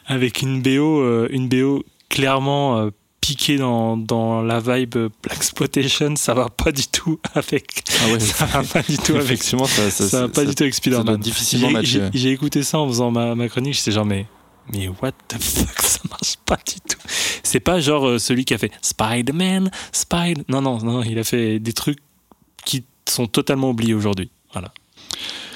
avec 0.07 0.43
une 0.43 0.61
BO, 0.63 1.01
euh, 1.01 1.29
une 1.31 1.49
BO 1.49 1.85
clairement 2.09 2.79
euh, 2.79 2.91
piquée 3.21 3.57
dans, 3.57 3.97
dans 3.97 4.43
la 4.43 4.61
vibe 4.61 4.97
Black 5.23 5.37
Exploitation, 5.39 6.15
ça 6.17 6.35
va 6.35 6.49
pas 6.49 6.71
du 6.71 6.87
tout 6.87 7.19
avec 7.35 7.83
Ah 8.05 8.13
ouais, 8.13 8.21
ça 8.21 8.45
va 8.47 8.63
pas 8.63 8.83
du 8.83 8.97
tout 8.99 9.13
avec 9.15 9.25
effectivement, 9.25 9.65
ça, 9.65 9.91
ça, 9.91 10.09
ça 10.09 10.21
va 10.23 10.29
pas 10.29 10.43
ça- 10.43 10.49
du 10.49 10.55
tout 10.55 10.63
avec 10.65 10.75
Spider-Man. 10.75 11.17
difficilement 11.19 11.71
j'ai 11.83 12.31
écouté 12.31 12.63
ça 12.63 12.79
en 12.79 12.87
faisant 12.87 13.11
ma, 13.11 13.35
ma 13.35 13.49
chronique, 13.49 13.75
j'étais 13.75 13.91
genre 13.93 14.05
mais 14.07 14.27
mais 14.73 14.89
what 14.89 15.13
the 15.29 15.41
fuck, 15.43 15.81
ça 15.83 16.01
marche 16.11 16.37
pas 16.45 16.57
du 16.57 16.75
tout. 16.81 16.99
C'est 17.43 17.61
pas 17.61 17.81
genre 17.81 18.07
euh, 18.07 18.19
celui 18.19 18.45
qui 18.45 18.53
a 18.55 18.59
fait 18.59 18.71
Spider-Man, 18.83 19.71
Spider. 19.93 20.43
Non 20.49 20.61
non 20.61 20.79
non, 20.79 21.03
il 21.03 21.19
a 21.19 21.25
fait 21.25 21.59
des 21.59 21.73
trucs 21.73 21.99
qui 22.65 22.85
sont 23.09 23.27
totalement 23.27 23.71
oubliés 23.71 23.95
aujourd'hui. 23.95 24.31
Voilà. 24.53 24.73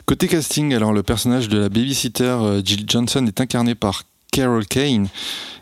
Côté 0.07 0.29
casting, 0.29 0.75
alors 0.75 0.93
le 0.93 1.03
personnage 1.03 1.49
de 1.49 1.59
la 1.59 1.69
babysitter 1.69 2.25
euh, 2.25 2.63
Jill 2.65 2.85
Johnson 2.87 3.25
est 3.27 3.41
incarné 3.41 3.75
par 3.75 4.05
Carol 4.33 4.67
Kane 4.67 5.09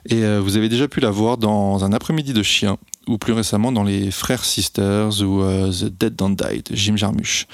et 0.07 0.23
euh, 0.23 0.41
vous 0.41 0.57
avez 0.57 0.69
déjà 0.69 0.89
pu 0.89 1.01
la 1.01 1.11
voir 1.11 1.39
dans 1.39 1.85
Un 1.85 1.93
après-midi 1.93 2.33
de 2.33 2.43
chien 2.43 2.79
ou 3.07 3.19
plus 3.19 3.33
récemment 3.33 3.73
dans 3.73 3.83
Les 3.83 4.11
Frères 4.11 4.45
Sisters 4.45 5.23
ou 5.23 5.43
euh, 5.43 5.71
The 5.71 5.85
Dead 5.85 6.17
Don't 6.17 6.37
Die 6.37 6.63
de 6.63 6.77
Jim 6.77 6.97
Jarmusch. 6.97 7.47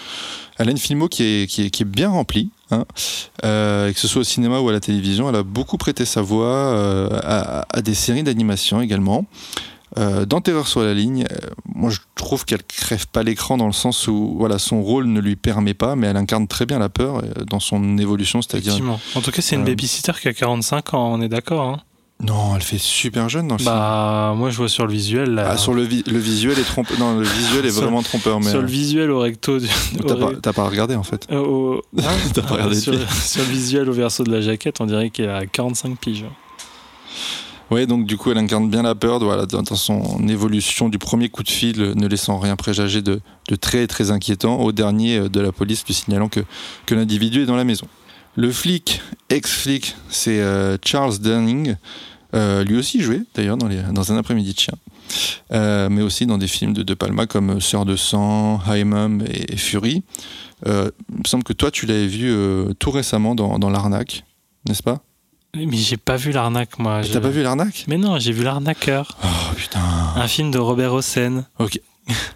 Elle 0.58 0.68
a 0.68 0.70
une 0.70 0.78
filmo 0.78 1.08
qui 1.08 1.22
est, 1.24 1.46
qui 1.48 1.62
est, 1.62 1.84
bien 1.84 2.10
remplie, 2.10 2.50
hein, 2.70 2.84
que 3.42 3.92
ce 3.96 4.06
soit 4.06 4.20
au 4.20 4.24
cinéma 4.24 4.60
ou 4.60 4.68
à 4.68 4.72
la 4.72 4.78
télévision. 4.78 5.28
Elle 5.28 5.34
a 5.34 5.42
beaucoup 5.42 5.78
prêté 5.78 6.04
sa 6.04 6.22
voix 6.22 7.18
à 7.24 7.82
des 7.82 7.94
séries 7.94 8.22
d'animation 8.22 8.80
également. 8.80 9.26
Euh, 9.96 10.24
dans 10.26 10.40
Terreur 10.40 10.66
sur 10.66 10.82
la 10.82 10.92
ligne, 10.94 11.24
euh, 11.30 11.36
moi 11.74 11.90
je 11.90 11.98
trouve 12.16 12.44
qu'elle 12.44 12.62
crève 12.64 13.06
pas 13.06 13.22
l'écran 13.22 13.56
dans 13.56 13.66
le 13.66 13.72
sens 13.72 14.08
où 14.08 14.34
voilà 14.38 14.58
son 14.58 14.82
rôle 14.82 15.06
ne 15.06 15.20
lui 15.20 15.36
permet 15.36 15.74
pas, 15.74 15.94
mais 15.94 16.08
elle 16.08 16.16
incarne 16.16 16.48
très 16.48 16.66
bien 16.66 16.78
la 16.80 16.88
peur 16.88 17.18
euh, 17.18 17.44
dans 17.48 17.60
son 17.60 17.96
évolution, 17.98 18.42
c'est-à-dire. 18.42 18.76
En 19.14 19.20
tout 19.20 19.30
cas, 19.30 19.40
c'est 19.42 19.54
une 19.56 19.62
Euh, 19.62 19.66
babysitter 19.66 20.12
qui 20.20 20.28
a 20.28 20.32
45 20.34 20.94
ans, 20.94 21.12
on 21.12 21.20
est 21.22 21.28
d'accord. 21.28 21.68
Hein 21.68 21.80
non, 22.20 22.54
elle 22.54 22.62
fait 22.62 22.78
super 22.78 23.28
jeune 23.28 23.48
dans 23.48 23.56
le 23.56 23.58
film. 23.62 23.72
bah, 23.72 24.34
moi, 24.36 24.48
je 24.48 24.56
vois 24.56 24.68
sur 24.68 24.86
le 24.86 24.92
visuel. 24.92 25.30
Là, 25.34 25.48
Ah, 25.50 25.56
sur 25.56 25.74
le, 25.74 25.84
vi- 25.84 26.08
le 26.08 26.18
visuel 26.18 26.56
est 26.58 26.62
trompeur. 26.64 26.96
Non, 26.98 27.18
le 27.18 27.24
visuel 27.26 27.66
est 27.66 27.70
Sur- 27.72 27.82
vraiment 27.82 28.02
trompeur, 28.02 28.38
mais 28.40 28.50
sur 28.50 28.60
le 28.62 28.68
visuel 28.68 29.10
au 29.10 29.18
recto. 29.18 29.58
Du, 29.58 29.66
t'as 30.06 30.14
pas, 30.40 30.52
pas 30.52 30.68
regardé 30.68 30.94
en 30.94 31.02
fait. 31.02 31.26
au- 31.32 31.82
T'as 32.32 32.42
pas 32.42 32.54
regardé 32.54 32.76
sur, 32.80 32.94
sur 33.10 33.42
le 33.42 33.48
visuel 33.50 33.90
au 33.90 33.92
verso 33.92 34.22
de 34.22 34.30
la 34.30 34.40
jaquette, 34.40 34.80
on 34.80 34.86
dirait 34.86 35.10
qu'il 35.10 35.28
a 35.28 35.44
45 35.46 35.98
piges. 35.98 36.24
Ouais, 37.70 37.86
donc 37.86 38.06
du 38.06 38.16
coup, 38.16 38.30
elle 38.30 38.38
incarne 38.38 38.68
bien 38.68 38.82
la 38.82 38.94
peur 38.94 39.20
dans, 39.20 39.64
son 39.74 40.28
évolution 40.28 40.88
du 40.88 40.98
premier 40.98 41.28
coup 41.30 41.42
de 41.42 41.50
fil, 41.50 41.80
euh, 41.80 41.94
ne 41.94 42.06
laissant 42.06 42.38
rien 42.38 42.56
présager 42.56 43.00
de, 43.00 43.20
très 43.60 43.86
très 43.86 44.10
inquiétant, 44.10 44.60
au 44.60 44.72
dernier 44.72 45.16
euh, 45.16 45.28
de 45.28 45.40
la 45.40 45.50
police 45.50 45.84
lui 45.86 45.94
signalant 45.94 46.28
que, 46.28 46.40
l'individu 46.90 47.42
est 47.42 47.46
dans 47.46 47.56
la 47.56 47.64
maison. 47.64 47.86
Le 48.36 48.52
flic, 48.52 49.00
ex-flic, 49.30 49.96
c'est 50.08 50.40
euh, 50.40 50.76
Charles 50.84 51.18
Dunning, 51.18 51.76
lui 52.34 52.76
aussi 52.76 53.00
joué 53.00 53.22
d'ailleurs 53.34 53.56
dans, 53.56 54.12
un 54.12 54.16
après-midi 54.16 54.54
de 54.54 54.58
chien, 54.58 54.74
mais 55.52 56.02
aussi 56.02 56.26
dans 56.26 56.36
des 56.36 56.48
films 56.48 56.72
de 56.72 56.82
De 56.82 56.94
Palma 56.94 57.26
comme 57.26 57.60
Sœur 57.60 57.84
de 57.84 57.94
sang, 57.94 58.60
High 58.66 58.84
Mom 58.84 59.22
et, 59.24 59.56
Fury. 59.56 60.02
Il 60.66 60.72
me 60.72 61.26
semble 61.26 61.44
que 61.44 61.52
toi, 61.52 61.70
tu 61.70 61.86
l'avais 61.86 62.08
vu 62.08 62.34
tout 62.80 62.90
récemment 62.90 63.36
dans, 63.36 63.60
dans 63.60 63.70
L'Arnaque, 63.70 64.24
n'est-ce 64.66 64.82
pas? 64.82 65.04
Mais 65.54 65.76
j'ai 65.76 65.96
pas 65.96 66.16
vu 66.16 66.32
l'arnaque, 66.32 66.78
moi. 66.78 67.00
T'as 67.02 67.08
Je- 67.14 67.18
pas 67.18 67.28
vu 67.28 67.42
L'Arnaque? 67.42 67.84
Mais 67.88 67.96
non, 67.98 68.18
j'ai 68.18 68.32
vu 68.32 68.42
l'arnaqueur. 68.44 69.16
Oh 69.24 69.26
putain 69.56 69.80
Un 70.16 70.28
film 70.28 70.50
de 70.50 70.58
Robert 70.58 70.92
Hossein. 70.94 71.44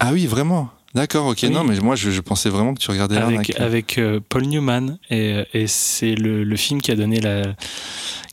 Ah 0.01 0.11
oui, 0.13 0.27
vraiment? 0.27 0.71
D'accord, 0.95 1.27
ok. 1.27 1.41
Oui. 1.43 1.51
Non, 1.51 1.65
mais 1.65 1.79
moi, 1.81 1.97
je, 1.97 2.11
je 2.11 2.21
pensais 2.21 2.49
vraiment 2.49 2.73
que 2.75 2.81
tu 2.81 2.91
regardais 2.91 3.17
L'Arnaque. 3.17 3.51
avec, 3.51 3.61
avec 3.61 3.99
euh, 3.99 4.21
Paul 4.27 4.45
Newman 4.47 4.99
et, 5.11 5.45
et 5.53 5.67
c'est 5.67 6.15
le, 6.15 6.45
le 6.45 6.57
film 6.57 6.81
qui 6.81 6.91
a 6.91 6.97
donné 6.97 7.21
la 7.21 7.43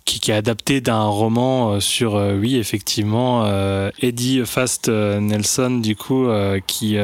qui, 0.05 0.19
qui 0.19 0.29
est 0.31 0.35
adapté 0.35 0.81
d'un 0.81 1.03
roman 1.03 1.71
euh, 1.73 1.79
sur 1.79 2.15
euh, 2.15 2.37
oui 2.39 2.57
effectivement 2.57 3.43
euh, 3.45 3.89
Eddie 4.01 4.43
Fast 4.45 4.87
euh, 4.87 5.19
Nelson 5.19 5.79
du 5.81 5.95
coup 5.95 6.27
euh, 6.27 6.59
qui 6.65 6.95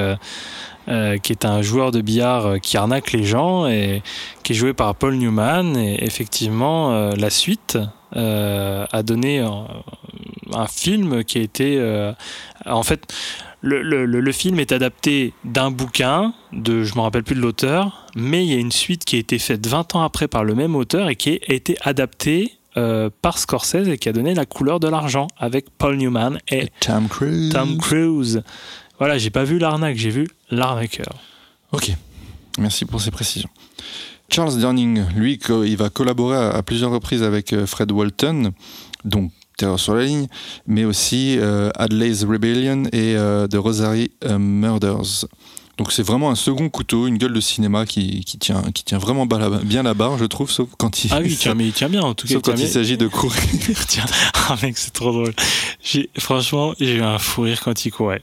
euh, 0.88 1.18
qui 1.18 1.32
est 1.32 1.46
un 1.46 1.62
joueur 1.62 1.92
de 1.92 2.02
billard 2.02 2.46
euh, 2.46 2.58
qui 2.58 2.78
arnaque 2.78 3.12
les 3.12 3.24
gens 3.24 3.68
et 3.68 4.02
qui 4.44 4.54
est 4.54 4.56
joué 4.56 4.74
par 4.74 4.96
Paul 4.96 5.16
Newman 5.16 5.76
et 5.78 6.04
effectivement 6.04 6.92
euh, 6.94 7.12
la 7.18 7.30
suite 7.30 7.78
euh, 8.16 8.86
a 8.92 9.04
donné 9.04 9.40
un, 9.40 9.68
un 10.54 10.68
film 10.68 11.24
qui 11.24 11.38
a 11.38 11.42
été 11.42 12.12
en 12.66 12.84
fait 12.84 13.14
le, 13.62 13.82
le- 13.84 14.06
le- 14.06 14.22
le 14.22 14.32
film 14.32 14.60
est 14.60 14.72
adapté 14.72 15.34
d'un 15.46 15.70
bouquin, 15.70 16.34
de, 16.52 16.84
je 16.84 16.96
me 16.96 17.02
rappelle 17.02 17.24
plus 17.24 17.36
de 17.36 17.42
l'auteur, 17.42 18.08
mais 18.16 18.44
il 18.44 18.52
y 18.52 18.56
a 18.56 18.60
une 18.60 18.72
suite 18.72 19.06
qui 19.06 19.18
a 19.18 19.20
été 19.20 19.38
faite 19.38 19.66
20 19.68 19.94
ans 19.96 20.02
après 20.02 20.28
par 20.28 20.44
le 20.44 20.56
même 20.56 20.76
auteur 20.76 21.10
et 21.10 21.16
qui 21.16 21.40
a 21.48 21.54
été 21.54 21.78
adaptée 21.84 22.54
euh, 22.78 23.10
par 23.22 23.38
Scorsese 23.38 23.88
et 23.88 23.98
qui 24.00 24.10
a 24.10 24.14
donné 24.14 24.34
la 24.34 24.46
couleur 24.48 24.80
de 24.80 24.88
l'argent 24.88 25.28
avec 25.38 25.66
Paul 25.78 25.96
Newman 25.98 26.40
et 26.50 26.70
Tom 26.80 27.08
Cruise. 27.08 27.52
Tom 27.54 27.78
Cruise. 27.78 28.42
Voilà, 29.02 29.18
j'ai 29.18 29.32
pas 29.32 29.44
vu 29.44 29.58
l'arnaque, 29.58 29.98
j'ai 29.98 30.12
vu 30.12 30.28
l'arnaqueur. 30.52 31.16
Ok. 31.72 31.92
Merci 32.60 32.86
pour 32.86 33.02
ces 33.02 33.10
précisions. 33.10 33.50
Charles 34.30 34.60
Durning, 34.60 35.04
lui, 35.16 35.40
il 35.66 35.76
va 35.76 35.90
collaborer 35.90 36.38
à, 36.38 36.62
plusieurs 36.62 36.92
reprises 36.92 37.24
avec 37.24 37.52
euh, 37.52 37.66
Fred 37.66 37.92
Walton, 37.92 38.52
donc 39.04 39.32
Terreur 39.58 39.80
sur 39.80 39.96
la 39.96 40.06
ligne, 40.06 40.28
mais 40.68 40.86
aussi 40.86 41.40
euh, 41.40 41.72
Adlai's 41.74 42.24
Rebellion 42.26 42.84
et 42.94 43.16
euh, 43.16 43.48
The 43.48 43.56
Rosary 43.56 44.12
euh, 44.24 44.38
Murders. 44.38 45.26
Donc 45.80 45.92
c'est 45.92 46.04
vraiment 46.04 46.30
un 46.30 46.36
second 46.36 46.70
couteau, 46.70 47.08
une 47.08 47.18
gueule 47.18 47.34
de 47.34 47.42
cinéma 47.42 47.88
qui, 47.88 48.24
qui 48.24 48.38
tient, 48.38 48.62
qui 48.72 48.84
tient 48.84 49.00
vraiment 49.00 49.26
bien 49.26 49.82
la 49.82 49.96
barre, 49.96 50.20
je 50.20 50.26
trouve, 50.26 50.52
sauf 50.52 50.70
quand 50.78 51.06
il, 51.06 51.12
Ah 51.12 51.22
oui, 51.24 51.36
tiens, 51.40 51.56
mais 51.56 51.66
il 51.66 51.74
tient 51.74 51.90
bien 51.90 52.04
en 52.04 52.14
tout 52.14 52.28
cas. 52.28 52.36
sauf 52.36 52.44
tient 52.44 52.54
quand 52.54 52.62
il 52.62 52.70
s'agit 52.70 52.98
de 52.98 53.08
courir. 53.08 53.42
Tiens, 53.88 54.06
ah 54.48 54.58
mec, 54.62 54.78
c'est 54.78 54.94
trop 54.94 55.12
drôle. 55.12 55.34
Franchement, 56.20 56.76
j'ai 56.80 56.98
eu 56.98 57.02
un 57.02 57.18
fou 57.18 57.42
rire 57.42 57.62
quand 57.64 57.84
il 57.84 57.90
courait. 57.90 58.22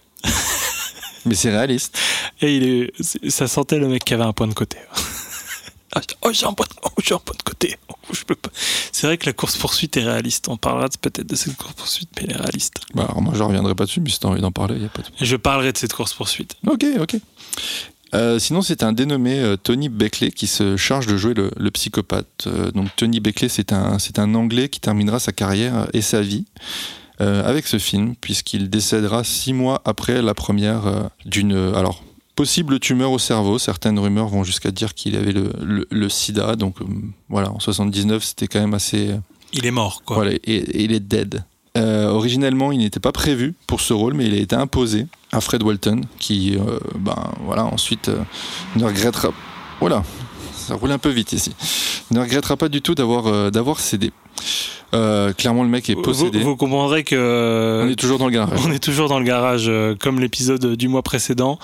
Mais 1.29 1.35
c'est 1.35 1.51
réaliste. 1.51 1.99
Et 2.41 2.57
il 2.57 2.65
est, 2.65 3.31
ça 3.31 3.47
sentait 3.47 3.79
le 3.79 3.89
mec 3.89 4.05
qui 4.05 4.15
avait 4.15 4.25
un 4.25 4.33
point 4.33 4.49
de 4.49 4.55
côté. 4.55 4.79
Ah, 5.95 6.03
Oh, 6.23 6.31
j'ai 6.33 6.45
un 6.45 6.53
point 6.53 6.67
de, 6.67 6.75
oh, 6.85 6.91
j'ai 7.03 7.15
un 7.15 7.19
point 7.19 7.35
de 7.37 7.43
côté. 7.43 7.77
Oh, 7.89 7.95
je 8.13 8.23
peux 8.25 8.35
pas. 8.35 8.51
C'est 8.93 9.07
vrai 9.07 9.17
que 9.17 9.25
la 9.25 9.33
course-poursuite 9.33 9.97
est 9.97 10.03
réaliste. 10.03 10.49
On 10.49 10.59
parlera 10.59 10.89
peut-être 11.01 11.27
de 11.27 11.35
cette 11.35 11.57
course-poursuite, 11.57 12.11
mais 12.17 12.25
elle 12.25 12.33
est 12.33 12.37
réaliste. 12.37 12.81
Bah, 12.95 13.05
alors 13.05 13.23
moi, 13.23 13.33
je 13.35 13.43
reviendrai 13.43 13.75
pas 13.75 13.85
dessus, 13.85 14.01
mais 14.03 14.11
si 14.11 14.21
t'as 14.21 14.29
envie 14.29 14.43
d'en 14.43 14.53
parler, 14.53 14.75
il 14.75 14.81
n'y 14.81 14.87
a 14.87 14.91
pas 14.91 15.01
de 15.01 15.09
je 15.19 15.37
parlerai 15.37 15.73
de 15.73 15.79
cette 15.79 15.95
course-poursuite. 15.95 16.57
Ok, 16.67 16.85
ok. 17.01 17.17
Euh, 18.15 18.39
sinon, 18.39 18.63
c'est 18.63 18.83
un 18.83 18.93
dénommé 18.93 19.39
euh, 19.39 19.57
Tony 19.57 19.89
Beckley 19.89 20.31
qui 20.31 20.47
se 20.47 20.77
charge 20.77 21.07
de 21.07 21.17
jouer 21.17 21.35
le, 21.35 21.51
le 21.57 21.71
psychopathe. 21.71 22.47
Euh, 22.47 22.71
donc, 22.71 22.89
Tony 22.97 23.21
Beckley, 23.21 23.49
c'est 23.49 23.73
un, 23.73 23.99
c'est 23.99 24.19
un 24.19 24.35
Anglais 24.35 24.69
qui 24.69 24.81
terminera 24.81 25.19
sa 25.19 25.33
carrière 25.33 25.89
et 25.93 26.01
sa 26.01 26.21
vie 26.21 26.47
avec 27.21 27.67
ce 27.67 27.79
film, 27.79 28.15
puisqu'il 28.21 28.71
décédera 28.71 29.25
six 29.25 29.53
mois 29.53 29.83
après 29.85 30.23
la 30.23 30.35
première 30.35 30.87
euh, 30.87 31.03
d'une 31.27 31.53
euh, 31.53 31.75
alors 31.75 32.03
possible 32.37 32.79
tumeur 32.79 33.11
au 33.11 33.19
cerveau. 33.19 33.59
Certaines 33.59 33.99
rumeurs 33.99 34.29
vont 34.29 34.45
jusqu'à 34.45 34.71
dire 34.71 34.95
qu'il 34.95 35.17
avait 35.17 35.33
le, 35.33 35.51
le- 35.61 35.87
le 35.91 36.09
SIDA. 36.09 36.55
Donc, 36.55 36.81
euh, 36.81 36.85
voilà, 37.29 37.51
en 37.51 37.59
79, 37.59 38.23
c'était 38.23 38.47
quand 38.47 38.61
même 38.61 38.75
assez. 38.75 39.11
Il 39.53 39.67
est 39.67 39.71
mort, 39.73 40.03
quoi. 40.05 40.17
Voilà, 40.17 40.33
et, 40.33 40.39
et 40.45 40.85
il 40.85 40.93
est 40.93 41.01
dead. 41.01 41.43
Euh, 41.77 42.09
originellement, 42.11 42.71
il 42.73 42.79
n'était 42.79 43.01
pas 43.01 43.13
prévu 43.13 43.55
pour 43.67 43.81
ce 43.81 43.93
rôle, 43.93 44.15
mais 44.15 44.27
il 44.27 44.35
a 44.35 44.39
été 44.39 44.55
imposé 44.57 45.07
à 45.33 45.41
Fred 45.41 45.63
Walton, 45.63 46.03
qui, 46.19 46.57
euh, 46.57 46.79
ben 46.99 47.17
voilà, 47.45 47.65
ensuite 47.65 48.09
euh, 48.09 48.19
ne 48.77 48.85
regrettera. 48.85 49.31
Voilà, 49.81 50.03
ça 50.69 50.75
roule 50.75 50.93
un 50.93 50.99
peu 50.99 51.09
vite 51.09 51.33
ici. 51.33 51.55
Ne 52.11 52.21
regrettera 52.21 52.57
pas 52.59 52.69
du 52.69 52.83
tout 52.83 52.95
d'avoir 52.95 53.27
euh, 53.27 53.51
d'avoir 53.51 53.81
cédé. 53.81 54.13
Euh, 54.95 55.33
clairement, 55.33 55.63
le 55.65 55.69
mec 55.69 55.91
est 55.91 55.97
possédé. 55.97 56.39
vous 56.41 56.57
comprendrez 56.57 57.05
que. 57.05 57.83
On 57.85 57.89
est 57.91 57.97
toujours 57.97 58.19
dans 58.19 58.27
le 58.27 58.33
garage. 58.33 58.59
On 58.67 58.71
est 58.71 58.79
toujours 58.83 59.09
dans 59.09 59.19
le 59.19 59.25
garage, 59.25 59.65
euh, 59.69 59.95
comme 59.99 60.21
l'épisode 60.21 60.77
du 60.77 60.89
mois 60.89 61.03
précédent. 61.03 61.59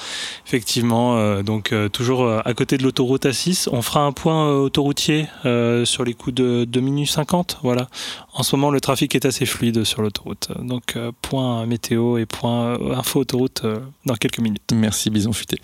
Effectivement, 0.47 1.17
euh, 1.17 1.43
donc 1.43 1.73
euh, 1.73 1.89
toujours 1.89 2.23
euh, 2.23 2.41
à 2.45 2.55
côté 2.55 2.77
de 2.79 2.83
l'autoroute 2.83 3.25
A6. 3.27 3.69
On 3.73 3.83
fera 3.83 4.01
un 4.01 4.13
point 4.13 4.49
euh, 4.49 4.57
autoroutier 4.57 5.27
euh, 5.45 5.85
sur 5.85 6.05
les 6.05 6.15
coups 6.15 6.35
de, 6.35 6.65
de 6.65 6.81
minuit 6.81 7.07
50. 7.07 7.61
Voilà. 7.63 7.89
En 8.35 8.43
ce 8.43 8.57
moment, 8.57 8.71
le 8.71 8.81
trafic 8.81 9.15
est 9.15 9.25
assez 9.27 9.47
fluide 9.47 9.85
sur 9.85 10.03
l'autoroute. 10.03 10.49
Donc, 10.61 10.97
euh, 10.97 11.13
point 11.23 11.65
météo 11.67 12.19
et 12.19 12.27
point 12.27 12.75
euh, 12.79 12.95
info 12.95 13.21
autoroute 13.21 13.63
euh, 13.65 13.79
dans 14.07 14.15
quelques 14.17 14.41
minutes. 14.41 14.63
Merci 14.75 15.09
Bison 15.11 15.33
Futé. 15.33 15.59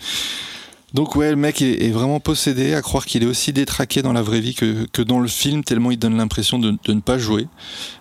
Donc 0.93 1.15
ouais, 1.15 1.29
le 1.29 1.37
mec 1.37 1.61
est, 1.61 1.91
vraiment 1.91 2.19
possédé, 2.19 2.73
à 2.73 2.81
croire 2.81 3.05
qu'il 3.05 3.23
est 3.23 3.25
aussi 3.25 3.53
détraqué 3.53 4.01
dans 4.01 4.11
la 4.11 4.21
vraie 4.21 4.41
vie 4.41 4.53
que, 4.53 5.01
dans 5.01 5.19
le 5.19 5.27
film, 5.29 5.63
tellement 5.63 5.91
il 5.91 5.97
donne 5.97 6.17
l'impression 6.17 6.59
de, 6.59 6.77
ne 6.87 6.99
pas 6.99 7.17
jouer. 7.17 7.47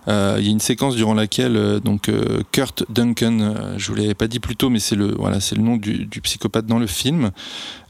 Euh, 0.09 0.37
Il 0.40 0.44
y 0.44 0.48
a 0.48 0.50
une 0.50 0.61
séquence 0.61 0.96
durant 0.96 1.14
laquelle 1.14 1.57
euh, 1.57 1.79
donc 1.79 2.09
euh, 2.09 2.42
Kurt 2.50 2.85
Duncan, 2.90 3.55
je 3.76 3.88
vous 3.88 3.94
l'avais 3.94 4.14
pas 4.14 4.26
dit 4.26 4.40
plus 4.40 4.57
tôt, 4.57 4.70
mais 4.70 4.81
c'est 4.81 4.96
le 4.96 5.14
nom 5.59 5.76
du, 5.76 6.09
psychopathe 6.22 6.66
dans 6.66 6.79
le 6.79 6.87
film, 6.87 7.31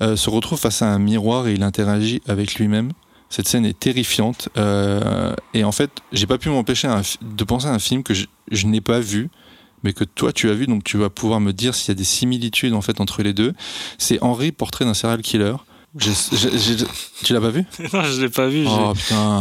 se 0.00 0.30
retrouve 0.30 0.58
face 0.58 0.82
à 0.82 0.92
un 0.92 0.98
miroir 0.98 1.48
et 1.48 1.54
il 1.54 1.62
interagit 1.62 2.20
avec 2.28 2.56
lui-même. 2.56 2.92
Cette 3.30 3.48
scène 3.48 3.64
est 3.64 3.78
terrifiante 3.78 4.48
et 5.54 5.64
en 5.64 5.72
fait, 5.72 5.90
j'ai 6.12 6.26
pas 6.26 6.38
pu 6.38 6.50
m'empêcher 6.50 6.88
de 7.22 7.44
penser 7.44 7.66
à 7.66 7.72
un 7.72 7.78
film 7.78 8.02
que 8.02 8.12
je 8.14 8.66
n'ai 8.66 8.80
pas 8.80 9.00
vu 9.00 9.30
mais 9.82 9.92
que 9.92 10.04
toi 10.04 10.32
tu 10.32 10.50
as 10.50 10.54
vu, 10.54 10.66
donc 10.66 10.84
tu 10.84 10.96
vas 10.96 11.10
pouvoir 11.10 11.40
me 11.40 11.52
dire 11.52 11.74
s'il 11.74 11.88
y 11.88 11.92
a 11.92 11.94
des 11.94 12.04
similitudes 12.04 12.74
en 12.74 12.80
fait 12.82 13.00
entre 13.00 13.22
les 13.22 13.32
deux. 13.32 13.52
C'est 13.98 14.22
Henri, 14.22 14.52
portrait 14.52 14.84
d'un 14.84 14.94
serial 14.94 15.22
killer. 15.22 15.54
J'ai- 15.98 16.12
j'ai- 16.56 16.84
tu 17.24 17.32
l'as 17.32 17.40
pas 17.40 17.50
vu? 17.50 17.64
Non, 17.92 18.02
je 18.04 18.20
l'ai 18.20 18.28
pas 18.28 18.46
vu. 18.46 18.64
j'ai- 18.64 18.70
Oh. 18.70 18.92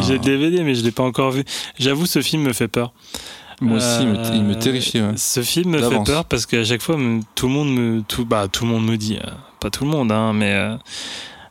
J'ai 0.05 0.13
le 0.13 0.19
DVD, 0.19 0.63
mais 0.63 0.73
je 0.73 0.83
l'ai 0.83 0.91
pas 0.91 1.03
encore 1.03 1.29
vu. 1.31 1.43
J'avoue, 1.77 2.05
ce 2.07 2.21
film 2.21 2.41
me 2.43 2.53
fait 2.53 2.67
peur. 2.67 2.91
Moi 3.61 3.77
aussi, 3.77 4.01
il 4.01 4.07
me- 4.07 4.35
il 4.35 4.43
me 4.43 4.55
Euh, 4.55 4.59
terrifie. 4.59 4.99
ouais. 5.01 5.11
Ce 5.17 5.43
film 5.43 5.71
me 5.71 5.89
fait 5.89 6.03
peur 6.05 6.25
parce 6.25 6.45
qu'à 6.45 6.63
chaque 6.63 6.81
fois, 6.81 6.95
tout 7.35 7.47
le 7.47 7.53
monde 7.53 7.69
me, 7.71 8.01
tout, 8.01 8.25
bah, 8.25 8.47
tout 8.47 8.65
le 8.65 8.71
monde 8.71 8.85
me 8.85 8.95
dit, 8.97 9.17
euh, 9.17 9.29
pas 9.59 9.69
tout 9.69 9.83
le 9.83 9.91
monde, 9.91 10.11
hein, 10.11 10.31
mais 10.33 10.53
euh, 10.53 10.75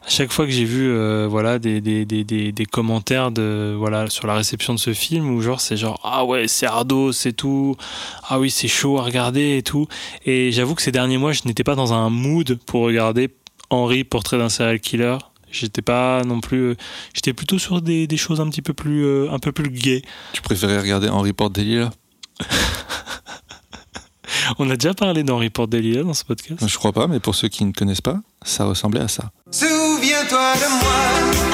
à 0.08 0.10
chaque 0.10 0.32
fois 0.32 0.46
que 0.46 0.50
j'ai 0.50 0.64
vu, 0.64 0.88
euh, 0.88 1.26
voilà, 1.28 1.58
des, 1.58 1.82
des, 1.82 2.06
des, 2.06 2.24
des, 2.24 2.64
commentaires 2.64 3.30
de, 3.30 3.74
voilà, 3.76 4.08
sur 4.08 4.26
la 4.26 4.36
réception 4.36 4.72
de 4.72 4.78
ce 4.78 4.94
film 4.94 5.28
où 5.28 5.42
genre 5.42 5.60
c'est 5.60 5.76
genre 5.76 6.00
ah 6.02 6.24
ouais 6.24 6.48
c'est 6.48 6.64
ardo, 6.64 7.12
c'est 7.12 7.34
tout, 7.34 7.76
ah 8.26 8.40
oui 8.40 8.50
c'est 8.50 8.68
chaud 8.68 8.96
à 8.96 9.02
regarder 9.02 9.58
et 9.58 9.62
tout. 9.62 9.86
Et 10.24 10.50
j'avoue 10.50 10.74
que 10.74 10.80
ces 10.80 10.92
derniers 10.92 11.18
mois, 11.18 11.32
je 11.32 11.42
n'étais 11.44 11.62
pas 11.62 11.74
dans 11.74 11.92
un 11.92 12.08
mood 12.08 12.58
pour 12.64 12.84
regarder 12.84 13.28
Henri, 13.68 14.02
portrait 14.02 14.38
d'un 14.38 14.48
serial 14.48 14.80
killer. 14.80 15.18
J'étais 15.50 15.82
pas 15.82 16.24
non 16.24 16.40
plus, 16.40 16.70
euh, 16.70 16.76
j'étais 17.12 17.34
plutôt 17.34 17.58
sur 17.58 17.82
des, 17.82 18.06
des 18.06 18.16
choses 18.16 18.40
un 18.40 18.48
petit 18.48 18.62
peu 18.62 18.72
plus, 18.72 19.04
euh, 19.04 19.30
un 19.30 19.38
peu 19.38 19.52
plus 19.52 19.68
gay. 19.68 20.00
Tu 20.32 20.40
préférais 20.40 20.80
regarder 20.80 21.10
Henri 21.10 21.34
Porte 21.34 21.58
On 24.58 24.68
a 24.70 24.76
déjà 24.76 24.94
parlé 24.94 25.22
d'Henri 25.22 25.50
Lilas 25.72 26.02
dans 26.04 26.14
ce 26.14 26.24
podcast. 26.24 26.66
Je 26.66 26.76
crois 26.76 26.92
pas, 26.92 27.06
mais 27.06 27.20
pour 27.20 27.34
ceux 27.34 27.48
qui 27.48 27.64
ne 27.64 27.72
connaissent 27.72 28.00
pas, 28.00 28.20
ça 28.44 28.64
ressemblait 28.64 29.00
à 29.00 29.08
ça. 29.08 29.30
Souviens-toi 29.50 30.54
de 30.54 30.82
moi 30.82 31.47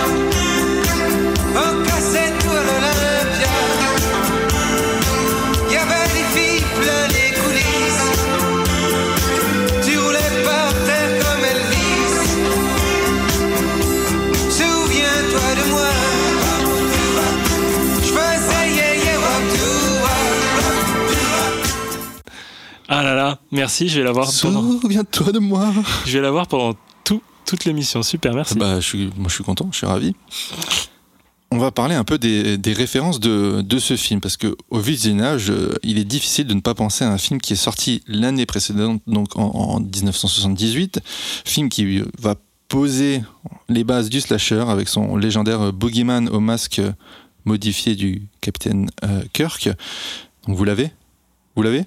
Ah 22.88 23.02
là 23.02 23.14
là, 23.14 23.38
merci, 23.50 23.88
je 23.88 23.98
vais 23.98 24.04
l'avoir 24.04 24.30
pendant, 24.42 24.80
Souviens-toi 24.80 25.32
de 25.32 25.38
moi. 25.38 25.72
je 26.06 26.12
vais 26.12 26.20
l'avoir 26.20 26.46
pendant 26.46 26.76
tout, 27.02 27.22
toute 27.46 27.64
l'émission. 27.64 28.02
Super, 28.02 28.34
merci. 28.34 28.56
Bah, 28.56 28.80
je 28.80 28.86
suis, 28.86 29.10
moi, 29.16 29.28
je 29.28 29.34
suis 29.34 29.44
content, 29.44 29.68
je 29.72 29.78
suis 29.78 29.86
ravi. 29.86 30.14
on 31.50 31.58
va 31.58 31.70
parler 31.70 31.94
un 31.94 32.04
peu 32.04 32.18
des, 32.18 32.58
des 32.58 32.72
références 32.74 33.20
de, 33.20 33.62
de 33.62 33.78
ce 33.78 33.96
film, 33.96 34.20
parce 34.20 34.36
que 34.36 34.54
au 34.70 34.78
visionnage, 34.80 35.50
euh, 35.50 35.74
il 35.82 35.98
est 35.98 36.04
difficile 36.04 36.46
de 36.46 36.54
ne 36.54 36.60
pas 36.60 36.74
penser 36.74 37.04
à 37.04 37.10
un 37.10 37.18
film 37.18 37.40
qui 37.40 37.54
est 37.54 37.56
sorti 37.56 38.02
l'année 38.06 38.44
précédente, 38.44 39.00
donc 39.06 39.36
en, 39.36 39.50
en 39.50 39.80
1978, 39.80 41.00
film 41.44 41.70
qui 41.70 42.02
va 42.18 42.34
poser 42.68 43.22
les 43.68 43.84
bases 43.84 44.10
du 44.10 44.20
slasher 44.20 44.64
avec 44.68 44.88
son 44.88 45.16
légendaire 45.16 45.72
boogeyman 45.72 46.28
au 46.28 46.40
masque 46.40 46.80
modifié 47.44 47.94
du 47.94 48.22
capitaine 48.40 48.90
euh, 49.04 49.22
Kirk. 49.32 49.68
Donc 50.46 50.56
vous 50.56 50.64
l'avez? 50.64 50.90
Vous 51.56 51.62
l'avez? 51.62 51.84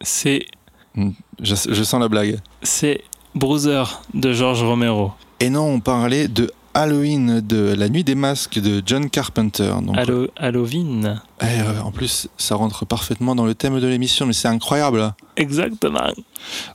C'est 0.00 0.46
je, 0.96 1.54
je 1.68 1.82
sens 1.84 2.00
la 2.00 2.08
blague. 2.08 2.40
c'est 2.62 3.02
Bruiser 3.34 3.84
de 4.14 4.32
George 4.32 4.62
Romero. 4.62 5.12
Et 5.38 5.50
non, 5.50 5.62
on 5.62 5.80
parlait 5.80 6.26
de 6.28 6.50
Halloween, 6.74 7.40
de 7.40 7.74
La 7.76 7.88
Nuit 7.88 8.04
des 8.04 8.14
Masques 8.14 8.58
de 8.58 8.82
John 8.84 9.08
Carpenter. 9.10 9.72
Donc, 9.82 9.96
Halloween. 10.36 11.20
eh, 11.40 11.44
euh, 11.44 11.80
en 11.80 11.90
plus, 11.92 12.28
ça 12.38 12.54
rentre 12.56 12.84
parfaitement 12.86 13.34
dans 13.34 13.44
le 13.46 13.54
thème 13.54 13.80
de 13.80 13.86
l'émission, 13.86 14.26
mais 14.26 14.32
c'est 14.32 14.48
incroyable. 14.48 15.12
Exactement. 15.36 16.12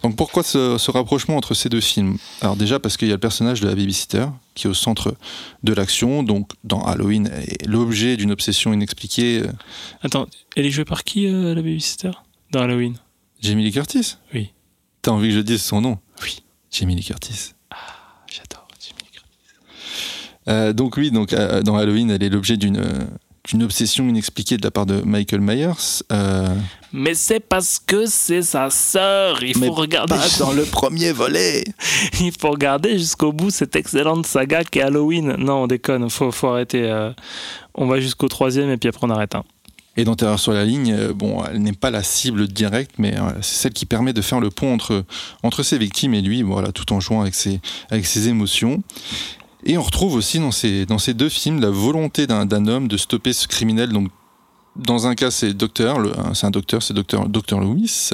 Donc 0.03 0.15
pourquoi 0.15 0.43
ce, 0.43 0.77
ce 0.77 0.91
rapprochement 0.91 1.37
entre 1.37 1.53
ces 1.53 1.69
deux 1.69 1.81
films? 1.81 2.17
Alors 2.41 2.55
déjà 2.55 2.79
parce 2.79 2.97
qu'il 2.97 3.07
y 3.07 3.11
a 3.11 3.15
le 3.15 3.19
personnage 3.19 3.61
de 3.61 3.67
la 3.67 3.75
babysitter 3.75 4.25
qui 4.53 4.67
est 4.67 4.69
au 4.69 4.73
centre 4.73 5.15
de 5.63 5.73
l'action. 5.73 6.23
Donc 6.23 6.49
dans 6.63 6.81
Halloween, 6.83 7.27
est 7.27 7.65
l'objet 7.67 8.17
d'une 8.17 8.31
obsession 8.31 8.73
inexpliquée. 8.73 9.41
euh, 9.43 9.51
Attends, 10.03 10.25
elle 10.55 10.65
est 10.65 10.71
jouée 10.71 10.85
par 10.85 11.03
qui, 11.03 11.27
euh, 11.27 11.49
la 11.53 11.61
babysitter? 11.61 12.11
Dans 12.51 12.61
Halloween 12.61 12.95
Jamie 13.45 13.63
Lee 13.63 13.71
Curtis 13.71 14.17
Oui. 14.33 14.51
T'as 15.01 15.11
envie 15.11 15.29
que 15.29 15.35
je 15.35 15.39
dise 15.39 15.61
son 15.61 15.81
nom? 15.81 15.97
Oui. 16.23 16.43
Jamie 16.71 16.95
Lee 16.95 17.03
Curtis. 17.03 17.53
J'adore 18.27 18.67
Jimmy 18.79 18.99
Lee 19.01 19.11
Curtis. 19.13 20.49
Euh, 20.49 20.73
donc 20.73 20.97
oui, 20.97 21.11
donc 21.11 21.31
euh, 21.33 21.61
dans 21.61 21.75
Halloween, 21.75 22.09
elle 22.11 22.23
est 22.23 22.29
l'objet 22.29 22.57
d'une 22.57 22.77
euh, 22.77 23.05
d'une 23.47 23.61
obsession 23.61 24.07
inexpliquée 24.09 24.57
de 24.57 24.63
la 24.63 24.71
part 24.71 24.87
de 24.87 25.01
Michael 25.01 25.39
Myers. 25.41 26.01
Euh, 26.11 26.55
Mais 26.91 27.13
c'est 27.13 27.39
parce 27.39 27.77
que 27.77 28.07
c'est 28.07 28.41
sa 28.41 28.71
sœur. 28.71 29.43
Il 29.43 29.59
mais 29.59 29.67
faut 29.67 29.73
regarder. 29.73 30.15
pas 30.15 30.27
dans 30.39 30.51
le 30.51 30.65
premier 30.65 31.11
volet. 31.11 31.63
Il 32.21 32.31
faut 32.31 32.49
regarder 32.49 32.97
jusqu'au 32.97 33.31
bout 33.31 33.51
cette 33.51 33.75
excellente 33.75 34.25
saga 34.25 34.63
qui 34.63 34.79
est 34.79 34.81
Halloween. 34.81 35.35
Non, 35.37 35.63
on 35.63 35.67
déconne. 35.67 36.09
Faut, 36.09 36.31
faut 36.31 36.47
arrêter. 36.47 36.89
euh, 36.89 37.11
On 37.75 37.85
va 37.85 37.99
jusqu'au 37.99 38.27
troisième 38.27 38.71
et 38.71 38.77
puis 38.77 38.89
après 38.89 39.05
on 39.05 39.11
arrête. 39.11 39.35
hein. 39.35 39.43
Et 39.97 40.03
dans 40.03 40.15
Terreur 40.15 40.39
sur 40.39 40.51
la 40.51 40.65
ligne, 40.65 40.93
euh, 40.93 41.13
bon, 41.13 41.43
elle 41.45 41.61
n'est 41.61 41.71
pas 41.73 41.89
la 41.89 42.03
cible 42.03 42.47
directe, 42.47 42.95
mais 42.97 43.17
euh, 43.17 43.29
c'est 43.41 43.55
celle 43.55 43.73
qui 43.73 43.85
permet 43.85 44.13
de 44.13 44.21
faire 44.21 44.39
le 44.39 44.49
pont 44.49 44.73
entre, 44.73 45.05
entre 45.41 45.63
ses 45.63 45.77
victimes 45.77 46.13
et 46.13 46.21
lui, 46.21 46.41
voilà, 46.41 46.71
tout 46.71 46.91
en 46.91 46.99
jouant 46.99 47.21
avec 47.21 47.35
ses, 47.35 47.61
avec 47.89 48.05
ses 48.05 48.27
émotions. 48.27 48.83
Et 49.63 49.77
on 49.77 49.81
retrouve 49.81 50.13
aussi 50.15 50.39
dans 50.39 50.51
ces, 50.51 50.85
dans 50.85 50.97
ces 50.99 51.13
deux 51.13 51.29
films 51.29 51.59
la 51.61 51.69
volonté 51.69 52.27
d'un 52.27 52.67
homme 52.67 52.87
de 52.87 52.97
stopper 52.97 53.33
ce 53.33 53.47
criminel. 53.47 53.89
Donc, 53.89 54.09
dans 54.75 55.07
un 55.07 55.15
cas, 55.15 55.31
c'est 55.31 55.53
docteur, 55.53 55.99
le- 55.99 56.11
c'est 56.33 56.45
un 56.45 56.51
docteur, 56.51 56.83
c'est 56.83 56.93
docteur, 56.93 57.29
docteur 57.29 57.61
Loomis. 57.61 58.09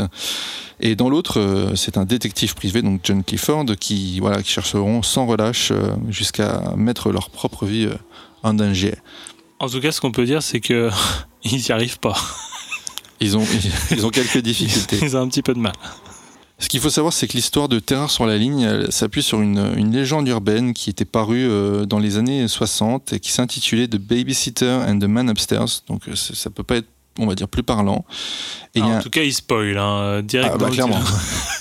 Et 0.79 0.95
dans 0.95 1.09
l'autre, 1.09 1.39
euh, 1.39 1.75
c'est 1.75 1.97
un 1.97 2.05
détective 2.05 2.53
privé, 2.55 2.81
donc 2.83 3.01
John 3.03 3.23
Clifford, 3.23 3.65
qui, 3.79 4.19
voilà, 4.19 4.41
qui 4.43 4.51
chercheront 4.51 5.01
sans 5.01 5.25
relâche 5.25 5.71
euh, 5.71 5.95
jusqu'à 6.09 6.73
mettre 6.77 7.11
leur 7.11 7.31
propre 7.31 7.65
vie 7.65 7.85
euh, 7.85 7.95
en 8.43 8.53
danger. 8.53 8.95
En 9.61 9.69
tout 9.69 9.79
cas, 9.79 9.91
ce 9.91 10.01
qu'on 10.01 10.11
peut 10.11 10.25
dire, 10.25 10.41
c'est 10.41 10.59
que 10.59 10.89
ils 11.43 11.57
n'y 11.59 11.71
arrivent 11.71 11.99
pas. 11.99 12.17
Ils 13.19 13.37
ont, 13.37 13.45
ils 13.91 14.05
ont 14.05 14.09
quelques 14.09 14.39
difficultés. 14.39 14.97
Ils 15.03 15.15
ont 15.15 15.21
un 15.21 15.27
petit 15.27 15.43
peu 15.43 15.53
de 15.53 15.59
mal. 15.59 15.73
Ce 16.57 16.67
qu'il 16.67 16.79
faut 16.79 16.89
savoir, 16.89 17.13
c'est 17.13 17.27
que 17.27 17.33
l'histoire 17.33 17.69
de 17.69 17.77
Terreur 17.79 18.09
sur 18.09 18.25
la 18.25 18.37
ligne 18.37 18.89
s'appuie 18.89 19.21
sur 19.23 19.41
une, 19.41 19.73
une 19.77 19.91
légende 19.91 20.27
urbaine 20.27 20.73
qui 20.73 20.89
était 20.89 21.05
parue 21.05 21.47
euh, 21.47 21.85
dans 21.85 21.99
les 21.99 22.17
années 22.17 22.47
60 22.47 23.13
et 23.13 23.19
qui 23.19 23.31
s'intitulait 23.31 23.87
The 23.87 23.97
Babysitter 23.97 24.79
and 24.87 24.97
the 24.99 25.05
Man 25.05 25.29
Upstairs. 25.29 25.83
Donc 25.87 26.07
euh, 26.07 26.15
ça 26.15 26.49
peut 26.49 26.63
pas 26.63 26.77
être, 26.77 26.87
on 27.19 27.27
va 27.27 27.35
dire, 27.35 27.47
plus 27.47 27.63
parlant. 27.63 28.05
Et 28.75 28.79
il 28.79 28.79
y 28.79 28.81
a 28.81 28.85
Alors, 28.85 28.95
un- 28.97 28.99
en 28.99 29.03
tout 29.03 29.09
cas, 29.11 29.21
ils 29.23 29.33
spoil 29.33 29.77
hein, 29.77 30.21
direct. 30.23 30.51
Ah, 30.53 30.57
bah, 30.57 30.69
clairement. 30.71 30.99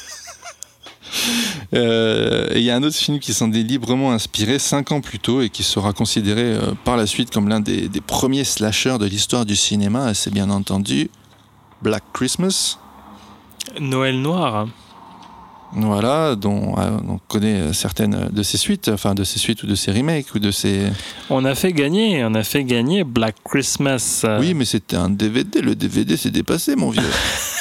Euh, 1.74 2.48
et 2.52 2.58
il 2.58 2.64
y 2.64 2.70
a 2.70 2.76
un 2.76 2.82
autre 2.82 2.96
film 2.96 3.18
qui 3.18 3.32
s'en 3.32 3.52
est 3.52 3.62
librement 3.62 4.12
inspiré 4.12 4.58
cinq 4.58 4.92
ans 4.92 5.00
plus 5.00 5.18
tôt 5.18 5.40
et 5.42 5.48
qui 5.48 5.62
sera 5.62 5.92
considéré 5.92 6.42
euh, 6.42 6.72
par 6.84 6.96
la 6.96 7.06
suite 7.06 7.30
comme 7.30 7.48
l'un 7.48 7.60
des, 7.60 7.88
des 7.88 8.00
premiers 8.00 8.44
slashers 8.44 8.98
de 8.98 9.06
l'histoire 9.06 9.44
du 9.44 9.56
cinéma. 9.56 10.14
C'est 10.14 10.32
bien 10.32 10.50
entendu 10.50 11.10
Black 11.82 12.02
Christmas. 12.12 12.78
Noël 13.80 14.20
noir. 14.20 14.66
Voilà, 15.72 16.34
dont 16.34 16.74
euh, 16.78 16.98
on 17.08 17.18
connaît 17.28 17.72
certaines 17.72 18.28
de 18.32 18.42
ses 18.42 18.56
suites, 18.56 18.90
enfin 18.92 19.14
de 19.14 19.22
ses 19.22 19.38
suites 19.38 19.62
ou 19.62 19.68
de 19.68 19.76
ses 19.76 19.92
remakes 19.92 20.34
ou 20.34 20.40
de 20.40 20.50
ses. 20.50 20.88
On 21.28 21.44
a 21.44 21.54
fait 21.54 21.72
gagner, 21.72 22.24
on 22.24 22.34
a 22.34 22.42
fait 22.42 22.64
gagner 22.64 23.04
Black 23.04 23.36
Christmas. 23.44 24.26
Oui, 24.40 24.54
mais 24.54 24.64
c'était 24.64 24.96
un 24.96 25.10
DVD. 25.10 25.60
Le 25.60 25.76
DVD 25.76 26.16
s'est 26.16 26.32
dépassé, 26.32 26.74
mon 26.74 26.90
vieux. 26.90 27.02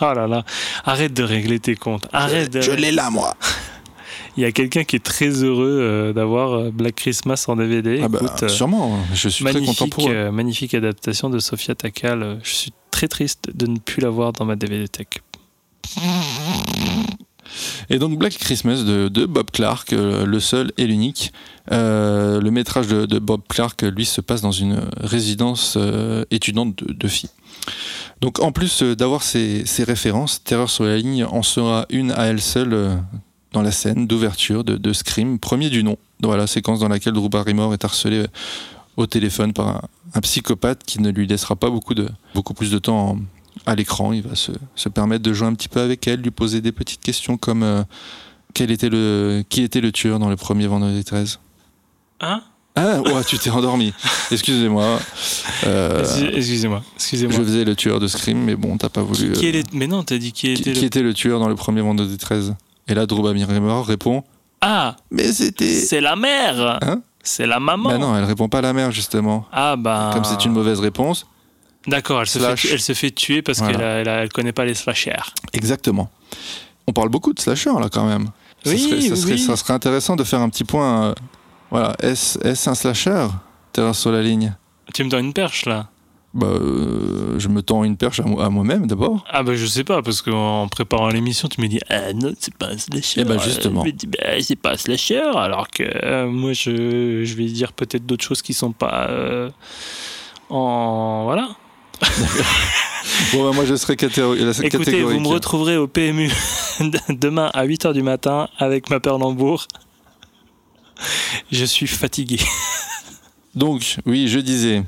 Oh 0.00 0.12
là 0.14 0.26
là, 0.26 0.44
arrête 0.84 1.12
de 1.12 1.22
régler 1.22 1.60
tes 1.60 1.76
comptes. 1.76 2.06
Arrête. 2.12 2.60
Je 2.60 2.70
l'ai 2.72 2.90
là, 2.90 3.10
moi. 3.10 3.36
Il 4.36 4.42
y 4.42 4.46
a 4.46 4.52
quelqu'un 4.52 4.84
qui 4.84 4.96
est 4.96 5.04
très 5.04 5.28
heureux 5.28 5.80
euh, 5.82 6.12
d'avoir 6.12 6.52
euh, 6.52 6.70
Black 6.70 6.94
Christmas 6.94 7.44
en 7.48 7.56
DVD. 7.56 8.00
Ah 8.02 8.08
bah, 8.08 8.20
Écoute, 8.22 8.44
euh, 8.44 8.48
sûrement. 8.48 8.98
Je 9.12 9.28
suis 9.28 9.44
très 9.44 9.60
content 9.60 9.88
pour 9.88 10.08
eux. 10.08 10.30
magnifique 10.30 10.72
adaptation 10.74 11.28
de 11.28 11.38
Sofia 11.38 11.74
Takal. 11.74 12.38
Je 12.42 12.54
suis 12.54 12.72
très 12.90 13.08
triste 13.08 13.50
de 13.54 13.66
ne 13.66 13.78
plus 13.78 14.00
l'avoir 14.00 14.32
dans 14.32 14.44
ma 14.44 14.56
DVD 14.56 14.88
tech. 14.88 15.08
Et 17.90 17.98
donc 17.98 18.16
Black 18.16 18.38
Christmas 18.38 18.84
de, 18.84 19.08
de 19.08 19.26
Bob 19.26 19.50
Clark, 19.50 19.90
le 19.90 20.40
seul 20.40 20.72
et 20.78 20.86
l'unique. 20.86 21.32
Euh, 21.72 22.40
le 22.40 22.50
métrage 22.50 22.88
de, 22.88 23.06
de 23.06 23.18
Bob 23.18 23.42
Clark, 23.48 23.82
lui, 23.82 24.04
se 24.04 24.20
passe 24.20 24.40
dans 24.40 24.52
une 24.52 24.80
résidence 24.96 25.74
euh, 25.76 26.24
étudiante 26.30 26.76
de, 26.82 26.92
de 26.92 27.08
filles. 27.08 27.30
Donc 28.20 28.40
en 28.40 28.52
plus 28.52 28.82
euh, 28.82 28.94
d'avoir 28.94 29.22
ces, 29.22 29.64
ces 29.66 29.84
références, 29.84 30.42
Terreur 30.42 30.70
sur 30.70 30.84
la 30.84 30.96
ligne 30.96 31.24
en 31.24 31.42
sera 31.42 31.86
une 31.90 32.12
à 32.12 32.24
elle 32.24 32.40
seule 32.40 32.74
euh, 32.74 32.96
dans 33.52 33.62
la 33.62 33.72
scène 33.72 34.06
d'ouverture 34.06 34.62
de, 34.62 34.92
Scream, 34.92 35.38
premier 35.38 35.70
du 35.70 35.82
nom. 35.82 35.96
Voilà, 36.22 36.46
séquence 36.46 36.80
dans 36.80 36.88
laquelle 36.88 37.14
Drew 37.14 37.28
Barrymore 37.28 37.72
est 37.72 37.84
harcelé 37.84 38.18
euh, 38.18 38.26
au 38.96 39.06
téléphone 39.06 39.52
par 39.52 39.88
un, 40.14 40.20
psychopathe 40.20 40.84
qui 40.84 41.00
ne 41.00 41.10
lui 41.10 41.26
laissera 41.26 41.56
pas 41.56 41.70
beaucoup, 41.70 41.94
de, 41.94 42.08
beaucoup 42.34 42.54
plus 42.54 42.70
de 42.70 42.78
temps 42.78 43.18
à 43.64 43.74
l'écran. 43.74 44.12
Il 44.12 44.22
va 44.22 44.34
se, 44.34 44.52
permettre 44.88 45.22
de 45.22 45.32
jouer 45.32 45.48
un 45.48 45.54
petit 45.54 45.68
peu 45.68 45.80
avec 45.80 46.06
elle, 46.06 46.20
lui 46.20 46.30
poser 46.30 46.60
des 46.60 46.72
petites 46.72 47.00
questions 47.00 47.36
comme 47.38 47.84
quel 48.52 48.70
était 48.70 48.90
le, 48.90 49.42
qui 49.48 49.62
était 49.62 49.80
le 49.80 49.92
tueur 49.92 50.18
dans 50.18 50.28
le 50.28 50.36
premier 50.36 50.66
Vendredi 50.66 51.04
13 51.04 51.38
Hein? 52.20 52.42
Ah, 52.76 53.00
ouais, 53.00 53.24
tu 53.26 53.38
t'es 53.38 53.50
endormi. 53.50 53.92
Excusez-moi. 54.30 54.98
Euh, 55.64 56.00
Excusez- 56.02 56.36
Excusez-moi, 56.36 56.82
excusez-moi. 56.96 57.36
je 57.36 57.42
faisais 57.42 57.64
le 57.64 57.74
tueur 57.76 57.98
de 58.00 58.06
Scream, 58.06 58.38
mais 58.44 58.54
bon, 58.56 58.76
t'as 58.78 58.88
pas 58.88 59.02
voulu. 59.02 59.32
Qui 59.32 59.46
euh, 59.48 59.58
est 59.58 59.72
Mais 59.74 59.86
non, 59.86 60.02
t'as 60.04 60.18
dit 60.18 60.32
qui 60.32 60.54
qui, 60.54 60.62
était 60.62 60.72
qui 60.72 60.80
le... 60.80 60.86
était 60.86 61.02
le 61.02 61.12
tueur 61.14 61.40
dans 61.40 61.48
le 61.48 61.56
premier 61.56 61.80
Vendredi 61.82 62.16
13 62.16 62.54
Et 62.88 62.94
là, 62.94 63.06
Drew 63.06 63.22
Barrymore 63.22 63.86
répond 63.86 64.22
Ah, 64.60 64.96
Mais 65.10 65.32
c'était. 65.32 65.74
c'est 65.80 66.00
la 66.00 66.16
mère 66.16 66.78
Hein 66.82 67.02
C'est 67.22 67.46
la 67.46 67.58
maman 67.60 67.90
Bah 67.90 67.98
non, 67.98 68.16
elle 68.16 68.24
répond 68.24 68.48
pas 68.48 68.58
à 68.58 68.62
la 68.62 68.72
mère, 68.72 68.92
justement. 68.92 69.46
Ah 69.52 69.76
bah... 69.76 70.10
Comme 70.14 70.24
c'est 70.24 70.44
une 70.44 70.52
mauvaise 70.52 70.78
réponse. 70.80 71.26
D'accord, 71.86 72.20
elle, 72.20 72.26
se 72.28 72.38
fait 72.38 72.68
elle 72.72 72.80
se 72.80 72.92
fait 72.92 73.10
tuer 73.10 73.42
parce 73.42 73.58
Voilà. 73.58 73.76
qu'elle 73.78 74.08
a- 74.08 74.22
elle, 74.22 74.28
connaît 74.32 74.52
pas 74.52 74.64
les 74.64 74.74
slashers. 74.74 75.12
Exactement. 75.54 76.10
On 76.86 76.92
parle 76.92 77.08
beaucoup 77.08 77.32
de 77.32 77.40
slasher, 77.40 77.70
là, 77.80 77.88
quand 77.90 78.06
même. 78.06 78.26
Ça 78.64 78.70
Oui, 78.70 78.78
serait, 78.78 79.00
ça 79.00 79.14
oui, 79.14 79.16
serait, 79.20 79.32
oui. 79.32 79.38
ça 79.38 79.56
serait 79.56 79.72
intéressant 79.72 80.14
de 80.16 80.22
faire 80.24 80.40
un 80.40 80.48
petit 80.50 80.64
point. 80.64 81.04
euh, 81.06 81.14
voilà, 81.70 81.96
est-ce 82.00 82.68
un 82.70 82.74
slasher 82.74 83.26
Terreur 83.72 83.94
sur 83.94 84.10
la 84.12 84.22
ligne? 84.22 84.54
Tu 84.94 85.04
me 85.04 85.10
donnes 85.10 85.26
une 85.26 85.32
perche 85.32 85.66
là 85.66 85.88
bah, 86.32 86.46
euh, 86.46 87.40
je 87.40 87.48
me 87.48 87.60
tends 87.60 87.82
une 87.82 87.96
perche 87.96 88.20
à, 88.20 88.22
moi- 88.22 88.44
à 88.44 88.50
moi-même 88.50 88.86
d'abord. 88.86 89.24
Ah 89.28 89.42
bah 89.42 89.56
je 89.56 89.66
sais 89.66 89.82
pas, 89.82 90.00
parce 90.00 90.22
qu'en 90.22 90.68
préparant 90.68 91.08
l'émission, 91.08 91.48
tu 91.48 91.60
me 91.60 91.66
dis 91.66 91.80
Ah 91.88 92.12
non, 92.12 92.32
c'est 92.38 92.54
pas 92.54 92.66
un 92.68 92.78
slasher. 92.78 93.22
Eh 93.22 93.24
ben, 93.24 93.36
justement. 93.40 93.82
Je 93.82 93.86
me 93.88 93.92
dis 93.92 94.06
Bah 94.06 94.40
c'est 94.40 94.54
pas 94.54 94.74
un 94.74 94.76
slasher, 94.76 95.22
alors 95.34 95.66
que 95.68 95.82
euh, 95.82 96.28
moi 96.28 96.52
je, 96.52 97.24
je 97.24 97.34
vais 97.34 97.46
dire 97.46 97.72
peut-être 97.72 98.06
d'autres 98.06 98.22
choses 98.24 98.42
qui 98.42 98.54
sont 98.54 98.70
pas 98.70 99.08
euh, 99.10 99.50
en... 100.50 101.24
Voilà. 101.24 101.48
Bon, 103.32 103.44
bah, 103.48 103.54
moi, 103.54 103.64
je 103.64 103.74
serais 103.74 103.94
catégo- 103.96 104.34
la 104.34 104.50
Écoutez, 104.50 104.68
catégorique. 104.70 105.18
vous 105.18 105.20
me 105.20 105.28
retrouverez 105.28 105.76
au 105.76 105.86
PMU 105.88 106.30
demain 107.08 107.50
à 107.54 107.66
8h 107.66 107.92
du 107.92 108.02
matin 108.02 108.48
avec 108.58 108.88
ma 108.90 109.00
peur 109.00 109.18
Lambourg. 109.18 109.66
Je 111.50 111.64
suis 111.64 111.86
fatigué. 111.86 112.38
Donc, 113.54 113.96
oui, 114.06 114.28
je 114.28 114.38
disais, 114.38 114.84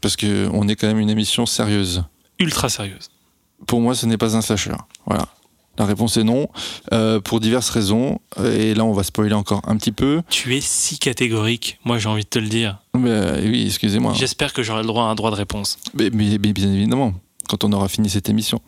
parce 0.00 0.16
que 0.16 0.48
on 0.52 0.68
est 0.68 0.76
quand 0.76 0.86
même 0.86 0.98
une 0.98 1.10
émission 1.10 1.46
sérieuse. 1.46 2.04
Ultra 2.38 2.68
sérieuse. 2.68 3.10
Pour 3.66 3.80
moi, 3.80 3.94
ce 3.94 4.06
n'est 4.06 4.16
pas 4.16 4.36
un 4.36 4.40
slasher. 4.40 4.72
Voilà. 5.06 5.26
La 5.78 5.84
réponse 5.86 6.16
est 6.16 6.24
non, 6.24 6.48
euh, 6.92 7.20
pour 7.20 7.40
diverses 7.40 7.70
raisons. 7.70 8.18
Et 8.42 8.74
là, 8.74 8.84
on 8.84 8.92
va 8.92 9.02
spoiler 9.02 9.34
encore 9.34 9.62
un 9.66 9.76
petit 9.76 9.92
peu. 9.92 10.22
Tu 10.28 10.54
es 10.56 10.60
si 10.60 10.98
catégorique, 10.98 11.78
moi 11.84 11.98
j'ai 11.98 12.08
envie 12.08 12.24
de 12.24 12.28
te 12.28 12.38
le 12.38 12.48
dire. 12.48 12.78
Mais, 12.94 13.08
euh, 13.10 13.40
oui, 13.48 13.64
excusez-moi. 13.66 14.12
J'espère 14.14 14.52
que 14.52 14.62
j'aurai 14.62 14.82
le 14.82 14.86
droit 14.88 15.04
à 15.04 15.06
un 15.08 15.14
droit 15.14 15.30
de 15.30 15.36
réponse. 15.36 15.78
Mais, 15.94 16.10
mais- 16.12 16.38
mais 16.38 16.52
bien 16.52 16.70
évidemment, 16.70 17.14
quand 17.50 17.64
on 17.64 17.72
aura 17.72 17.88
fini 17.88 18.08
cette 18.08 18.28
émission. 18.28 18.60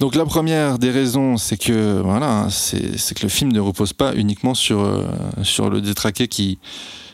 Donc 0.00 0.16
la 0.16 0.24
première 0.24 0.78
des 0.78 0.90
raisons, 0.90 1.36
c'est 1.36 1.56
que 1.56 2.00
voilà, 2.02 2.48
c'est 2.50 2.98
c'est 2.98 3.16
que 3.16 3.22
le 3.22 3.28
film 3.28 3.52
ne 3.52 3.60
repose 3.60 3.92
pas 3.92 4.14
uniquement 4.14 4.54
sur 4.54 4.80
euh, 4.80 5.06
sur 5.42 5.70
le 5.70 5.80
détraqué 5.80 6.26
qui 6.26 6.58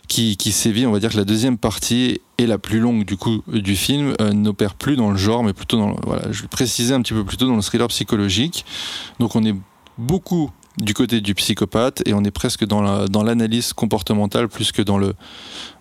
qui, 0.08 0.50
sévit. 0.50 0.86
On 0.86 0.90
va 0.90 0.98
dire 0.98 1.12
que 1.12 1.16
la 1.16 1.24
deuxième 1.24 1.56
partie 1.56 2.20
est 2.36 2.46
la 2.46 2.58
plus 2.58 2.80
longue 2.80 3.04
du 3.04 3.16
coup 3.16 3.42
du 3.46 3.76
film, 3.76 4.14
euh, 4.20 4.32
n'opère 4.32 4.74
plus 4.74 4.96
dans 4.96 5.12
le 5.12 5.16
genre, 5.16 5.44
mais 5.44 5.52
plutôt 5.52 5.76
dans 5.76 5.90
le, 5.90 5.96
voilà, 6.04 6.32
je 6.32 6.42
vais 6.42 6.48
préciser 6.48 6.92
un 6.92 7.00
petit 7.00 7.12
peu 7.12 7.24
plus 7.24 7.36
dans 7.36 7.54
le 7.54 7.62
thriller 7.62 7.86
psychologique. 7.88 8.64
Donc 9.20 9.36
on 9.36 9.44
est 9.44 9.54
beaucoup 9.98 10.50
du 10.78 10.94
côté 10.94 11.20
du 11.20 11.34
psychopathe 11.34 12.02
et 12.06 12.14
on 12.14 12.24
est 12.24 12.30
presque 12.30 12.64
dans 12.64 13.06
dans 13.06 13.22
l'analyse 13.22 13.72
comportementale 13.72 14.48
plus 14.48 14.72
que 14.72 14.82
dans 14.82 14.98
le 14.98 15.14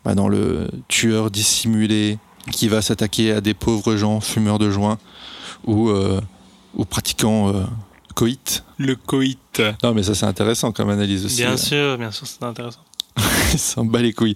bah, 0.04 0.14
dans 0.14 0.28
le 0.28 0.70
tueur 0.90 1.32
dissimulé 1.32 2.20
qui 2.52 2.68
va 2.68 2.82
s'attaquer 2.82 3.32
à 3.34 3.42
des 3.42 3.54
pauvres 3.54 3.96
gens 3.96 4.20
fumeurs 4.20 4.60
de 4.60 4.70
joints 4.70 4.98
ou 5.66 5.90
euh, 5.90 6.22
ou 6.76 6.86
pratiquants 6.86 7.50
euh, 7.50 7.64
coït. 8.16 8.64
Le 8.78 8.96
coït. 8.96 9.62
Non 9.84 9.94
mais 9.94 10.04
ça 10.04 10.16
c'est 10.16 10.26
intéressant 10.26 10.72
comme 10.72 10.90
analyse 10.90 11.26
aussi. 11.26 11.42
Bien 11.42 11.58
sûr, 11.58 11.98
bien 11.98 12.12
sûr, 12.12 12.28
c'est 12.28 12.44
intéressant. 12.44 12.82
Il 13.54 13.60
s'en 13.60 13.86
bat 13.86 14.02
les 14.02 14.14
couilles. 14.14 14.36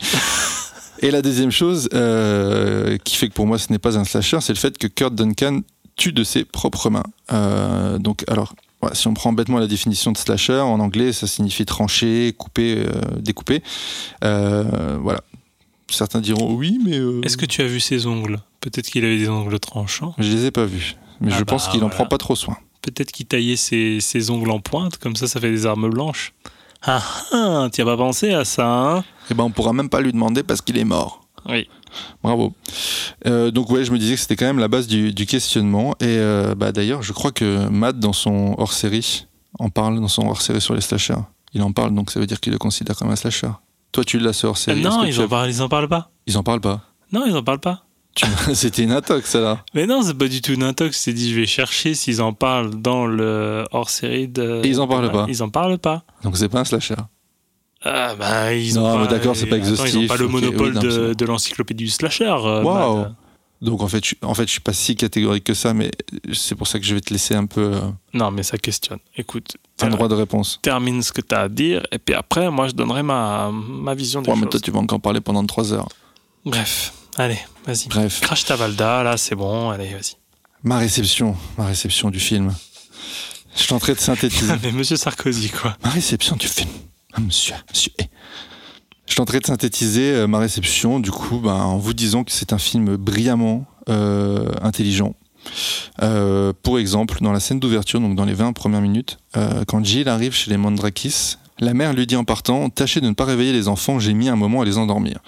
Et 1.00 1.12
la 1.12 1.22
deuxième 1.22 1.52
chose 1.52 1.90
euh, 1.94 2.98
qui 3.04 3.16
fait 3.16 3.28
que 3.28 3.34
pour 3.34 3.48
moi 3.48 3.58
ce 3.58 3.72
n'est 3.72 3.80
pas 3.80 3.98
un 3.98 4.04
slasher, 4.04 4.40
c'est 4.42 4.54
le 4.54 4.60
fait 4.60 4.78
que 4.78 4.88
Kurt 4.88 5.16
Duncan 5.16 5.62
tue 5.96 6.14
de 6.14 6.24
ses 6.24 6.44
propres 6.46 6.90
mains. 6.90 7.04
Euh, 7.32 8.00
donc 8.00 8.24
alors, 8.28 8.56
si 8.94 9.08
on 9.08 9.14
prend 9.14 9.32
bêtement 9.32 9.60
la 9.60 9.68
définition 9.68 10.12
de 10.12 10.18
slasher, 10.18 10.60
en 10.60 10.80
anglais 10.80 11.14
ça 11.14 11.28
signifie 11.28 11.66
trancher, 11.66 12.34
couper, 12.38 12.86
découper. 13.20 13.64
Voilà. 14.22 15.22
Certains 15.94 16.22
diront 16.22 16.54
oui, 16.54 16.80
mais... 16.84 16.98
euh, 16.98 17.22
Est-ce 17.24 17.38
que 17.38 17.46
tu 17.46 17.62
as 17.62 17.68
vu 17.68 17.80
ses 17.80 18.06
ongles? 18.08 18.40
Peut-être 18.62 18.88
qu'il 18.88 19.04
avait 19.06 19.18
des 19.18 19.30
ongles 19.30 19.60
tranchants. 19.60 20.14
Je 20.18 20.30
les 20.32 20.46
ai 20.46 20.52
pas 20.52 20.66
vus. 20.66 20.96
Mais 21.22 21.30
Ah 21.32 21.36
je 21.38 21.40
bah, 21.44 21.46
pense 21.54 21.68
qu'il 21.68 21.78
en 21.84 21.88
voilà. 21.88 21.96
prend 21.96 22.06
pas 22.06 22.18
trop 22.18 22.36
soin. 22.36 22.58
Peut-être 22.82 23.12
qu'il 23.12 23.26
taillait 23.26 23.56
ses, 23.56 24.00
ses 24.02 24.30
ongles 24.30 24.52
en 24.52 24.60
pointe, 24.60 24.98
comme 24.98 25.16
ça, 25.16 25.28
ça 25.28 25.40
fait 25.40 25.52
des 25.52 25.66
armes 25.66 25.90
blanches. 25.90 26.34
Ah 26.82 27.02
ah, 27.32 27.70
tu 27.72 27.82
as 27.82 27.86
pas 27.86 27.96
pensé 27.96 28.34
à 28.34 28.44
ça, 28.44 28.68
hein? 28.68 29.04
Et 29.32 29.34
ben 29.34 29.46
on 29.46 29.52
pourra 29.52 29.72
même 29.72 29.88
pas 29.90 30.02
lui 30.02 30.12
demander 30.12 30.44
parce 30.44 30.62
qu'il 30.62 30.78
est 30.78 30.84
mort. 30.84 31.22
Oui. 31.48 31.70
Bravo. 32.24 32.54
Euh, 33.26 33.52
donc 33.52 33.70
ouais, 33.70 33.86
je 33.86 33.92
me 33.92 33.98
disais 33.98 34.16
que 34.16 34.20
c'était 34.20 34.36
quand 34.36 34.46
même 34.48 34.60
la 34.60 34.68
base 34.68 34.88
du, 34.88 35.14
du 35.14 35.26
questionnement. 35.26 35.92
Et 36.02 36.06
euh, 36.08 36.56
bah, 36.56 36.72
d'ailleurs, 36.74 37.02
je 37.04 37.14
crois 37.14 37.32
que 37.32 37.70
Matt, 37.70 38.00
dans 38.00 38.12
son 38.14 38.56
hors-série, 38.58 39.28
en 39.60 39.70
parle 39.70 40.00
dans 40.02 40.08
son 40.10 40.24
hors-série 40.28 40.60
sur 40.60 40.74
les 40.74 40.82
slashers. 40.82 41.14
Il 41.54 41.62
en 41.62 41.72
parle, 41.72 41.94
donc 41.94 42.12
ça 42.12 42.20
veut 42.20 42.26
dire 42.28 42.40
qu'il 42.42 42.52
le 42.52 42.58
considère 42.60 42.96
comme 42.98 43.12
un 43.12 43.16
slasher. 43.16 43.52
Toi, 43.94 44.04
tu 44.04 44.20
l'as 44.20 44.34
ce 44.34 44.48
Euh. 44.48 44.52
Est-ce 44.52 44.72
non, 44.72 45.04
ils 45.06 45.22
en, 45.22 45.28
parlent, 45.30 45.50
ils 45.50 45.62
en 45.62 45.70
parlent 45.70 45.88
pas. 45.88 46.10
Ils 46.28 46.38
en 46.38 46.44
parlent 46.44 46.60
pas. 46.60 46.82
Non, 47.14 47.26
ils 47.26 47.36
en 47.36 47.44
parlent 47.44 47.60
pas. 47.60 47.84
C'était 48.54 48.84
une 48.84 48.92
intox, 48.92 49.30
ça 49.30 49.40
là. 49.40 49.64
Mais 49.74 49.86
non, 49.88 50.02
c'est 50.04 50.14
pas 50.14 50.28
du 50.28 50.42
tout 50.42 50.52
une 50.52 50.64
intox. 50.64 51.00
C'est 51.00 51.14
dit, 51.14 51.32
je 51.32 51.40
vais 51.40 51.46
chercher 51.46 51.94
s'ils 51.96 52.22
en 52.22 52.34
parlent 52.34 52.76
dans 52.76 53.06
le 53.08 53.64
hors-série 53.72 54.28
de. 54.28 54.62
Et 54.64 54.68
ils 54.68 54.80
en 54.82 54.88
parlent 54.88 55.12
pas. 55.12 55.26
Ils 55.30 55.42
en 55.42 55.50
parlent 55.50 55.78
pas. 55.80 56.04
Donc 56.24 56.38
c'est 56.38 56.50
pas 56.50 56.60
un 56.60 56.66
slasher. 56.66 56.96
Ah, 57.86 58.16
bah, 58.16 58.54
ils 58.54 58.76
Non, 58.76 58.86
ont 58.86 58.98
mais 59.00 59.06
pas. 59.08 59.12
d'accord, 59.14 59.36
c'est 59.36 59.46
pas 59.48 59.58
Attends, 59.58 59.66
Ils 59.66 59.70
ont 59.82 59.84
exhaustif, 59.86 60.08
pas 60.08 60.18
le 60.18 60.28
monopole 60.28 60.70
oui, 60.70 60.74
non, 60.76 60.82
de, 60.82 61.14
de 61.14 61.26
l'encyclopédie 61.26 61.84
du 61.86 61.90
slasher. 61.90 62.26
euh, 62.26 62.64
Waouh. 62.64 62.98
Mad. 63.00 63.16
Donc 63.64 63.82
en 63.82 63.88
fait, 63.88 64.06
je, 64.06 64.16
en 64.22 64.34
fait, 64.34 64.46
je 64.46 64.52
suis 64.52 64.60
pas 64.60 64.74
si 64.74 64.96
catégorique 64.96 65.46
que 65.46 65.54
ça, 65.54 65.74
mais 65.74 65.90
c'est 66.34 66.54
pour 66.56 66.68
ça 66.68 66.80
que 66.80 66.86
je 66.86 66.94
vais 66.94 67.02
te 67.02 67.12
laisser 67.14 67.34
un 67.34 67.46
peu. 67.46 67.74
euh, 67.74 67.80
Non, 68.14 68.30
mais 68.30 68.44
ça 68.44 68.58
questionne. 68.58 69.00
Écoute, 69.18 69.56
un 69.82 69.88
droit 69.90 70.08
de 70.10 70.14
réponse. 70.16 70.60
termine 70.62 71.02
ce 71.02 71.12
que 71.14 71.22
tu 71.22 71.34
as 71.34 71.40
à 71.42 71.50
dire, 71.50 71.82
et 71.92 71.98
puis 71.98 72.14
après, 72.14 72.52
moi, 72.52 72.68
je 72.68 72.74
donnerai 72.74 73.04
ma, 73.04 73.52
ma 73.52 73.96
vision 73.96 74.22
des 74.22 74.30
Ouais, 74.30 74.36
mais 74.36 74.42
choses. 74.44 74.52
toi, 74.52 74.60
tu 74.60 74.72
vas 74.72 74.80
encore 74.80 75.00
parler 75.00 75.22
pendant 75.22 75.46
trois 75.46 75.72
heures. 75.74 75.88
Bref, 76.46 76.94
allez, 77.18 77.40
vas-y. 77.66 77.88
Bref. 77.88 78.20
Crash 78.22 78.44
ta 78.46 78.56
Valda, 78.58 79.02
là, 79.04 79.16
c'est 79.18 79.36
bon, 79.36 79.70
allez, 79.70 79.94
vas-y. 79.94 80.16
Ma 80.64 80.78
réception, 80.78 81.36
ma 81.58 81.66
réception 81.68 82.10
du 82.10 82.20
film. 82.20 82.54
Je 83.56 83.66
tenterai 83.68 83.94
de 83.96 84.00
synthétiser. 84.00 84.54
mais 84.64 84.72
Monsieur 84.74 84.98
Sarkozy, 84.98 85.50
quoi. 85.50 85.78
ma 85.84 85.90
réception 85.90 86.36
du 86.36 86.48
film. 86.48 86.70
Ah, 87.14 87.22
monsieur, 87.22 87.56
monsieur. 87.70 87.92
eh. 88.00 88.04
Je 89.06 89.16
tenterai 89.16 89.40
de 89.40 89.46
synthétiser 89.46 90.14
euh, 90.14 90.28
ma 90.28 90.40
réception, 90.40 91.00
du 91.00 91.12
coup, 91.12 91.40
ben, 91.40 91.56
en 91.56 91.78
vous 91.78 91.94
disant 91.94 92.24
que 92.24 92.32
c'est 92.32 92.54
un 92.54 92.58
film 92.58 92.96
brillamment 92.96 93.66
euh, 93.90 94.50
intelligent. 94.62 95.14
Euh, 96.02 96.54
pour 96.64 96.80
exemple, 96.80 97.18
dans 97.22 97.34
la 97.34 97.40
scène 97.40 97.60
d'ouverture, 97.60 98.00
donc 98.00 98.16
dans 98.16 98.26
les 98.26 98.34
20 98.34 98.54
premières 98.54 98.82
minutes, 98.82 99.20
euh, 99.36 99.64
quand 99.68 99.84
Jill 99.84 100.08
arrive 100.08 100.34
chez 100.34 100.50
les 100.50 100.58
Mandrakis, 100.58 101.38
la 101.60 101.74
mère 101.74 101.94
lui 101.94 102.08
dit 102.08 102.16
en 102.16 102.24
partant 102.24 102.70
Tâchez 102.70 103.02
de 103.02 103.08
ne 103.08 103.14
pas 103.14 103.26
réveiller 103.26 103.52
les 103.52 103.68
enfants, 103.68 104.00
j'ai 104.00 104.14
mis 104.14 104.30
un 104.30 104.36
moment 104.36 104.62
à 104.62 104.66
les 104.66 104.78
endormir. 104.78 105.20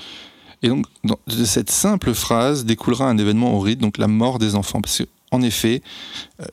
Et 0.64 0.70
donc, 0.70 0.86
de 1.04 1.46
cette 1.46 1.70
simple 1.70 2.14
phrase 2.14 2.66
découlera 2.66 3.08
un 3.10 3.18
événement 3.18 3.56
horrible, 3.56 3.82
donc 3.82 3.98
la 3.98 4.08
mort 4.08 4.40
des 4.40 4.56
enfants. 4.56 4.82
Parce 4.82 5.00
que, 5.00 5.04
en 5.32 5.42
effet, 5.42 5.82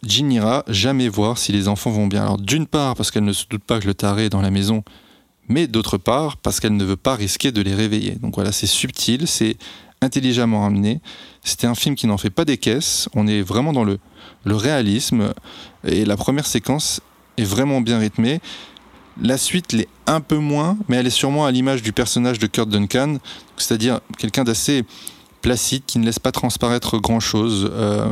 Jean 0.02 0.26
n'ira 0.26 0.64
jamais 0.68 1.08
voir 1.08 1.38
si 1.38 1.52
les 1.52 1.68
enfants 1.68 1.90
vont 1.90 2.08
bien. 2.08 2.22
Alors, 2.22 2.38
d'une 2.38 2.66
part, 2.66 2.94
parce 2.94 3.10
qu'elle 3.10 3.24
ne 3.24 3.32
se 3.32 3.46
doute 3.48 3.62
pas 3.62 3.80
que 3.80 3.86
le 3.86 3.94
taré 3.94 4.26
est 4.26 4.28
dans 4.28 4.42
la 4.42 4.50
maison, 4.50 4.82
mais 5.48 5.66
d'autre 5.66 5.98
part, 5.98 6.36
parce 6.36 6.60
qu'elle 6.60 6.76
ne 6.76 6.84
veut 6.84 6.96
pas 6.96 7.14
risquer 7.14 7.52
de 7.52 7.60
les 7.62 7.74
réveiller. 7.74 8.12
Donc 8.12 8.34
voilà, 8.34 8.52
c'est 8.52 8.66
subtil, 8.66 9.26
c'est 9.26 9.56
intelligemment 10.00 10.66
amené. 10.66 11.00
C'était 11.44 11.66
un 11.66 11.74
film 11.74 11.94
qui 11.94 12.06
n'en 12.06 12.18
fait 12.18 12.30
pas 12.30 12.44
des 12.44 12.58
caisses. 12.58 13.08
On 13.14 13.26
est 13.26 13.42
vraiment 13.42 13.72
dans 13.72 13.84
le, 13.84 13.98
le 14.44 14.56
réalisme. 14.56 15.32
Et 15.84 16.04
la 16.04 16.16
première 16.16 16.46
séquence 16.46 17.00
est 17.36 17.44
vraiment 17.44 17.80
bien 17.80 17.98
rythmée. 17.98 18.40
La 19.20 19.36
suite 19.36 19.72
l'est 19.72 19.88
un 20.06 20.20
peu 20.20 20.38
moins, 20.38 20.78
mais 20.88 20.96
elle 20.96 21.06
est 21.06 21.10
sûrement 21.10 21.44
à 21.44 21.50
l'image 21.50 21.82
du 21.82 21.92
personnage 21.92 22.38
de 22.38 22.46
Kurt 22.46 22.68
Duncan, 22.68 23.18
c'est-à-dire 23.56 24.00
quelqu'un 24.18 24.44
d'assez 24.44 24.84
placide 25.42 25.82
qui 25.86 25.98
ne 25.98 26.06
laisse 26.06 26.18
pas 26.18 26.32
transparaître 26.32 26.98
grand-chose. 26.98 27.68
Euh, 27.72 28.06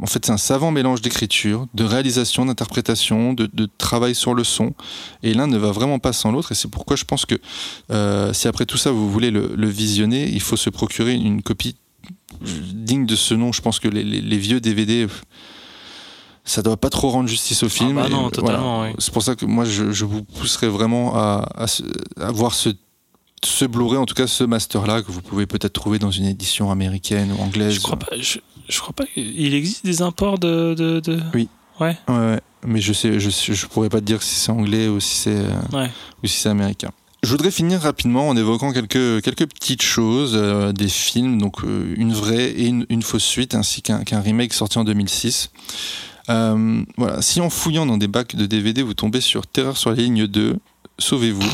en 0.00 0.06
fait, 0.06 0.24
c'est 0.24 0.32
un 0.32 0.38
savant 0.38 0.70
mélange 0.70 1.02
d'écriture, 1.02 1.66
de 1.74 1.84
réalisation, 1.84 2.46
d'interprétation, 2.46 3.34
de, 3.34 3.50
de 3.52 3.68
travail 3.78 4.14
sur 4.14 4.32
le 4.32 4.44
son. 4.44 4.72
Et 5.22 5.34
l'un 5.34 5.46
ne 5.48 5.58
va 5.58 5.72
vraiment 5.72 5.98
pas 5.98 6.12
sans 6.14 6.32
l'autre. 6.32 6.52
Et 6.52 6.54
c'est 6.54 6.68
pourquoi 6.70 6.96
je 6.96 7.04
pense 7.04 7.26
que 7.26 7.34
euh, 7.90 8.32
si 8.32 8.48
après 8.48 8.64
tout 8.64 8.78
ça 8.78 8.90
vous 8.92 9.10
voulez 9.10 9.30
le, 9.30 9.52
le 9.54 9.68
visionner, 9.68 10.28
il 10.30 10.40
faut 10.40 10.56
se 10.56 10.70
procurer 10.70 11.12
une 11.14 11.42
copie 11.42 11.76
digne 12.40 13.04
de 13.06 13.16
ce 13.16 13.34
nom. 13.34 13.52
Je 13.52 13.60
pense 13.60 13.78
que 13.80 13.88
les, 13.88 14.04
les- 14.04 14.20
les 14.20 14.38
vieux 14.38 14.60
DVD, 14.60 15.06
ça 16.44 16.62
doit 16.62 16.76
pas 16.76 16.88
trop 16.90 17.10
rendre 17.10 17.28
justice 17.28 17.62
au 17.62 17.68
film. 17.68 17.96
bah 17.96 18.06
Et, 18.06 18.10
non, 18.10 18.30
totalement, 18.30 18.82
oui. 18.82 18.88
C'est 18.98 19.12
pour 19.12 19.22
ça 19.22 19.34
que 19.34 19.44
moi 19.44 19.64
je, 19.64 19.90
je 19.92 20.04
vous 20.04 20.22
pousserai 20.24 20.68
vraiment 20.68 21.14
à, 21.16 21.48
à, 21.56 21.66
à 22.22 22.30
voir 22.32 22.54
ce 22.54 22.70
ce 23.44 23.64
Blu-ray, 23.64 23.98
en 23.98 24.06
tout 24.06 24.14
cas 24.14 24.26
ce 24.26 24.44
master-là, 24.44 25.02
que 25.02 25.10
vous 25.12 25.22
pouvez 25.22 25.46
peut-être 25.46 25.72
trouver 25.72 25.98
dans 25.98 26.10
une 26.10 26.24
édition 26.26 26.70
américaine 26.70 27.32
ou 27.32 27.42
anglaise. 27.42 27.74
Je 27.74 27.80
crois 27.80 27.98
pas, 27.98 28.06
je, 28.18 28.38
je 28.68 28.80
crois 28.80 28.92
pas 28.94 29.04
qu'il 29.06 29.54
existe 29.54 29.84
des 29.84 30.02
imports 30.02 30.38
de. 30.38 30.74
de, 30.74 31.00
de- 31.00 31.20
Oui. 31.34 31.48
Ouais, 31.80 31.96
Ouais, 32.08 32.14
ouais. 32.16 32.40
mais 32.66 32.80
je 32.80 32.92
sais, 32.92 33.20
je, 33.20 33.30
je 33.30 33.66
pourrais 33.66 33.88
pas 33.88 34.00
te 34.00 34.04
dire 34.04 34.20
si 34.22 34.34
c'est 34.34 34.50
anglais 34.50 34.88
ou 34.88 34.98
si 34.98 35.14
c'est 35.14 35.36
euh, 35.36 35.50
ouais. 35.72 35.90
ou 36.22 36.26
si 36.26 36.38
c'est 36.40 36.48
américain. 36.48 36.90
Je 37.22 37.30
voudrais 37.30 37.50
finir 37.52 37.80
rapidement 37.80 38.28
en 38.28 38.36
évoquant 38.36 38.72
quelques, 38.72 39.22
quelques 39.22 39.46
petites 39.46 39.82
choses 39.82 40.32
euh, 40.34 40.72
des 40.72 40.88
films, 40.88 41.40
donc 41.40 41.62
euh, 41.64 41.94
une 41.96 42.12
vraie 42.12 42.50
et 42.50 42.66
une, 42.66 42.84
une 42.90 43.02
fausse 43.02 43.24
suite, 43.24 43.54
ainsi 43.54 43.82
qu'un 43.82 44.02
qu'un 44.04 44.20
remake 44.20 44.52
sorti 44.54 44.78
en 44.78 44.84
2006. 44.84 45.50
Euh, 46.30 46.82
voilà, 46.96 47.22
si 47.22 47.40
en 47.40 47.48
fouillant 47.50 47.86
dans 47.86 47.96
des 47.96 48.06
bacs 48.08 48.34
de 48.36 48.46
DVD, 48.46 48.82
vous 48.82 48.94
tombez 48.94 49.20
sur 49.20 49.46
Terreur 49.46 49.76
sur 49.76 49.90
la 49.90 49.96
ligne 49.96 50.26
2, 50.26 50.56
sauvez-vous. 50.98 51.48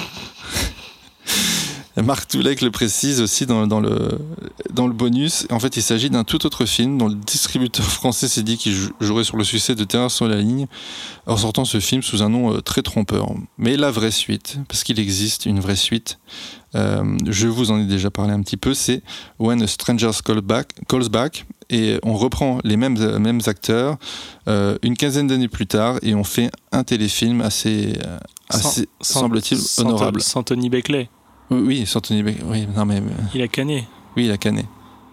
Marc 2.02 2.28
Toulek 2.28 2.60
le 2.60 2.70
précise 2.72 3.20
aussi 3.20 3.46
dans, 3.46 3.66
dans 3.68 3.78
le, 3.80 4.18
dans 4.72 4.86
le 4.88 4.92
bonus. 4.92 5.46
En 5.50 5.60
fait, 5.60 5.76
il 5.76 5.82
s'agit 5.82 6.10
d'un 6.10 6.24
tout 6.24 6.44
autre 6.44 6.64
film 6.66 6.98
dont 6.98 7.06
le 7.08 7.14
distributeur 7.14 7.84
français 7.88 8.26
s'est 8.26 8.42
dit 8.42 8.56
qu'il 8.56 8.72
jou- 8.74 8.90
jouerait 9.00 9.22
sur 9.24 9.36
le 9.36 9.44
succès 9.44 9.74
de 9.76 9.84
Terreur 9.84 10.10
sur 10.10 10.26
la 10.26 10.40
ligne 10.40 10.66
en 11.26 11.36
sortant 11.36 11.64
ce 11.64 11.78
film 11.78 12.02
sous 12.02 12.22
un 12.22 12.28
nom 12.28 12.52
euh, 12.54 12.60
très 12.60 12.82
trompeur. 12.82 13.28
Mais 13.58 13.76
la 13.76 13.90
vraie 13.92 14.10
suite, 14.10 14.58
parce 14.68 14.82
qu'il 14.82 14.98
existe 14.98 15.46
une 15.46 15.60
vraie 15.60 15.76
suite, 15.76 16.18
euh, 16.74 17.16
je 17.28 17.46
vous 17.46 17.70
en 17.70 17.78
ai 17.78 17.84
déjà 17.84 18.10
parlé 18.10 18.32
un 18.32 18.42
petit 18.42 18.56
peu, 18.56 18.74
c'est 18.74 19.02
When 19.38 19.62
a 19.62 19.68
Stranger 19.68 20.10
Calls 20.24 20.40
Back, 20.40 20.70
Calls 20.88 21.08
Back 21.08 21.46
et 21.70 21.98
on 22.02 22.14
reprend 22.14 22.58
les 22.64 22.76
mêmes, 22.76 22.98
mêmes 23.18 23.40
acteurs 23.46 23.96
euh, 24.48 24.76
une 24.82 24.96
quinzaine 24.96 25.28
d'années 25.28 25.48
plus 25.48 25.68
tard 25.68 25.98
et 26.02 26.14
on 26.16 26.24
fait 26.24 26.50
un 26.72 26.82
téléfilm 26.82 27.40
assez, 27.40 27.92
assez 28.50 28.88
semble-t-il, 29.00 29.60
honorable. 29.78 30.20
Sans 30.20 30.42
Tony 30.42 30.68
Beckley. 30.68 31.08
Oui, 31.50 31.84
Beck- 31.84 32.42
Oui, 32.46 32.66
non 32.74 32.84
mais, 32.84 32.96
euh, 32.98 33.00
Il 33.34 33.42
a 33.42 33.48
canné. 33.48 33.86
oui, 34.16 34.24
il 34.26 34.30
a 34.30 34.38
canné. 34.38 34.64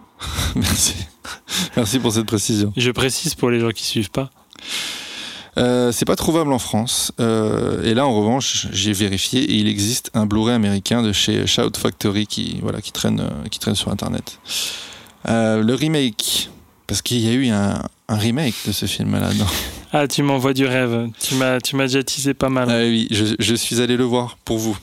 Merci. 0.55 0.95
Merci 1.75 1.99
pour 1.99 2.11
cette 2.13 2.25
précision. 2.25 2.71
Je 2.77 2.91
précise 2.91 3.35
pour 3.35 3.49
les 3.49 3.59
gens 3.59 3.71
qui 3.71 3.83
suivent 3.83 4.11
pas. 4.11 4.29
Euh, 5.57 5.91
c'est 5.91 6.05
pas 6.05 6.15
trouvable 6.15 6.53
en 6.53 6.59
France. 6.59 7.11
Euh, 7.19 7.83
et 7.83 7.93
là, 7.93 8.07
en 8.07 8.13
revanche, 8.15 8.67
j'ai 8.71 8.93
vérifié 8.93 9.41
et 9.41 9.55
il 9.55 9.67
existe 9.67 10.09
un 10.13 10.25
Blu-ray 10.25 10.55
américain 10.55 11.01
de 11.01 11.11
chez 11.11 11.45
Shout 11.45 11.71
Factory 11.77 12.25
qui, 12.25 12.59
voilà, 12.61 12.81
qui, 12.81 12.91
traîne, 12.91 13.21
qui 13.49 13.59
traîne 13.59 13.75
sur 13.75 13.91
Internet. 13.91 14.39
Euh, 15.27 15.61
le 15.61 15.75
remake, 15.75 16.49
parce 16.87 17.01
qu'il 17.01 17.19
y 17.19 17.27
a 17.29 17.33
eu 17.33 17.49
un, 17.49 17.81
un 18.07 18.15
remake 18.17 18.55
de 18.65 18.71
ce 18.71 18.85
film-là. 18.85 19.29
Ah, 19.91 20.07
tu 20.07 20.23
m'envoies 20.23 20.53
du 20.53 20.65
rêve. 20.65 21.09
Tu 21.19 21.35
m'as, 21.35 21.59
tu 21.59 21.75
m'as 21.75 21.83
déjà 21.87 22.01
teasé 22.03 22.33
pas 22.33 22.49
mal. 22.49 22.69
Ah 22.71 22.79
oui, 22.83 23.07
je, 23.11 23.35
je 23.37 23.55
suis 23.55 23.81
allé 23.81 23.97
le 23.97 24.05
voir 24.05 24.37
pour 24.45 24.57
vous. 24.57 24.77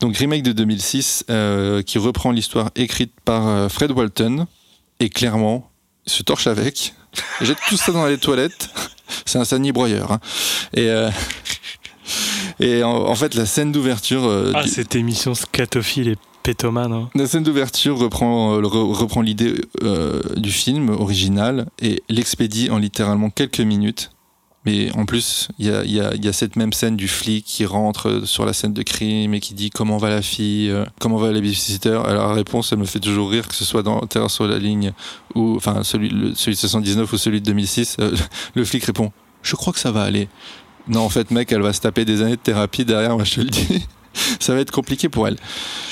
Donc 0.00 0.16
remake 0.16 0.42
de 0.42 0.52
2006 0.52 1.24
euh, 1.30 1.82
qui 1.82 1.98
reprend 1.98 2.30
l'histoire 2.30 2.70
écrite 2.76 3.12
par 3.24 3.46
euh, 3.48 3.68
Fred 3.68 3.90
Walton 3.92 4.46
et 5.00 5.08
clairement 5.08 5.70
se 6.06 6.22
torche 6.22 6.46
avec, 6.46 6.94
jette 7.40 7.58
tout 7.68 7.76
ça 7.76 7.92
dans 7.92 8.06
les 8.06 8.18
toilettes. 8.18 8.68
C'est 9.24 9.38
un 9.38 9.44
sani 9.44 9.72
broyeur. 9.72 10.12
hein. 10.12 10.20
Et 10.74 10.88
euh, 10.90 11.10
et 12.60 12.82
en, 12.82 12.90
en 13.06 13.14
fait 13.14 13.34
la 13.34 13.46
scène 13.46 13.72
d'ouverture. 13.72 14.24
euh, 14.24 14.52
Ah, 14.54 14.62
du- 14.62 14.68
cette 14.68 14.94
émission 14.96 15.34
scatophile 15.34 16.08
est 16.08 16.18
pétomane. 16.42 16.92
hein. 16.92 17.10
La 17.14 17.26
scène 17.26 17.42
d'ouverture 17.42 17.98
reprend, 17.98 18.52
reprend 18.52 19.20
l'idée 19.20 19.54
du 20.36 20.52
film 20.52 20.90
original 20.90 21.66
et 21.82 22.02
l'expédie 22.08 22.70
en 22.70 22.78
littéralement 22.78 23.30
quelques 23.30 23.60
minutes. 23.60 24.10
Mais 24.66 24.90
en 24.96 25.06
plus, 25.06 25.48
il 25.58 25.66
y 25.66 25.70
a, 25.70 25.84
il 25.84 25.92
y 25.92 26.00
a- 26.00 26.12
il 26.14 26.24
y 26.24 26.28
a 26.28 26.32
cette 26.32 26.56
même 26.56 26.72
scène 26.72 26.96
du 26.96 27.06
flic 27.08 27.44
qui 27.44 27.64
rentre 27.64 28.22
sur 28.26 28.44
la 28.44 28.52
scène 28.52 28.72
de 28.74 28.82
crime 28.82 29.32
et 29.32 29.40
qui 29.40 29.54
dit 29.54 29.70
comment 29.70 29.96
va 29.96 30.10
la 30.10 30.22
fille, 30.22 30.70
euh, 30.70 30.84
comment 31.00 31.16
va 31.18 31.28
la 31.28 31.34
babysitter. 31.34 31.90
Alors 32.04 32.28
la 32.28 32.34
réponse, 32.34 32.72
elle 32.72 32.78
me 32.78 32.84
fait 32.84 32.98
toujours 33.00 33.30
rire, 33.30 33.46
que 33.46 33.54
ce 33.54 33.64
soit 33.64 33.82
dans 33.84 34.00
Terreur 34.00 34.30
sur 34.30 34.46
la 34.48 34.58
ligne 34.58 34.92
ou 35.36 35.54
enfin 35.56 35.84
celui, 35.84 36.08
le- 36.08 36.34
celui 36.34 36.54
de 36.56 36.60
79 36.60 37.12
ou 37.12 37.16
celui 37.16 37.40
de 37.40 37.46
2006. 37.46 37.96
euh, 38.00 38.10
le 38.54 38.64
flic 38.64 38.84
répond 38.84 39.12
Je 39.42 39.54
crois 39.54 39.72
que 39.72 39.78
ça 39.78 39.92
va 39.92 40.02
aller. 40.02 40.28
Non, 40.88 41.00
en 41.00 41.08
fait, 41.08 41.30
mec, 41.30 41.50
elle 41.52 41.62
va 41.62 41.72
se 41.72 41.80
taper 41.80 42.04
des 42.04 42.22
années 42.22 42.32
de 42.36 42.40
thérapie 42.40 42.84
derrière, 42.84 43.14
moi 43.14 43.24
je 43.24 43.34
te 43.36 43.40
le 43.40 43.50
dis. 43.50 43.86
ça 44.40 44.54
va 44.54 44.60
être 44.60 44.70
compliqué 44.72 45.08
pour 45.08 45.28
elle. 45.28 45.36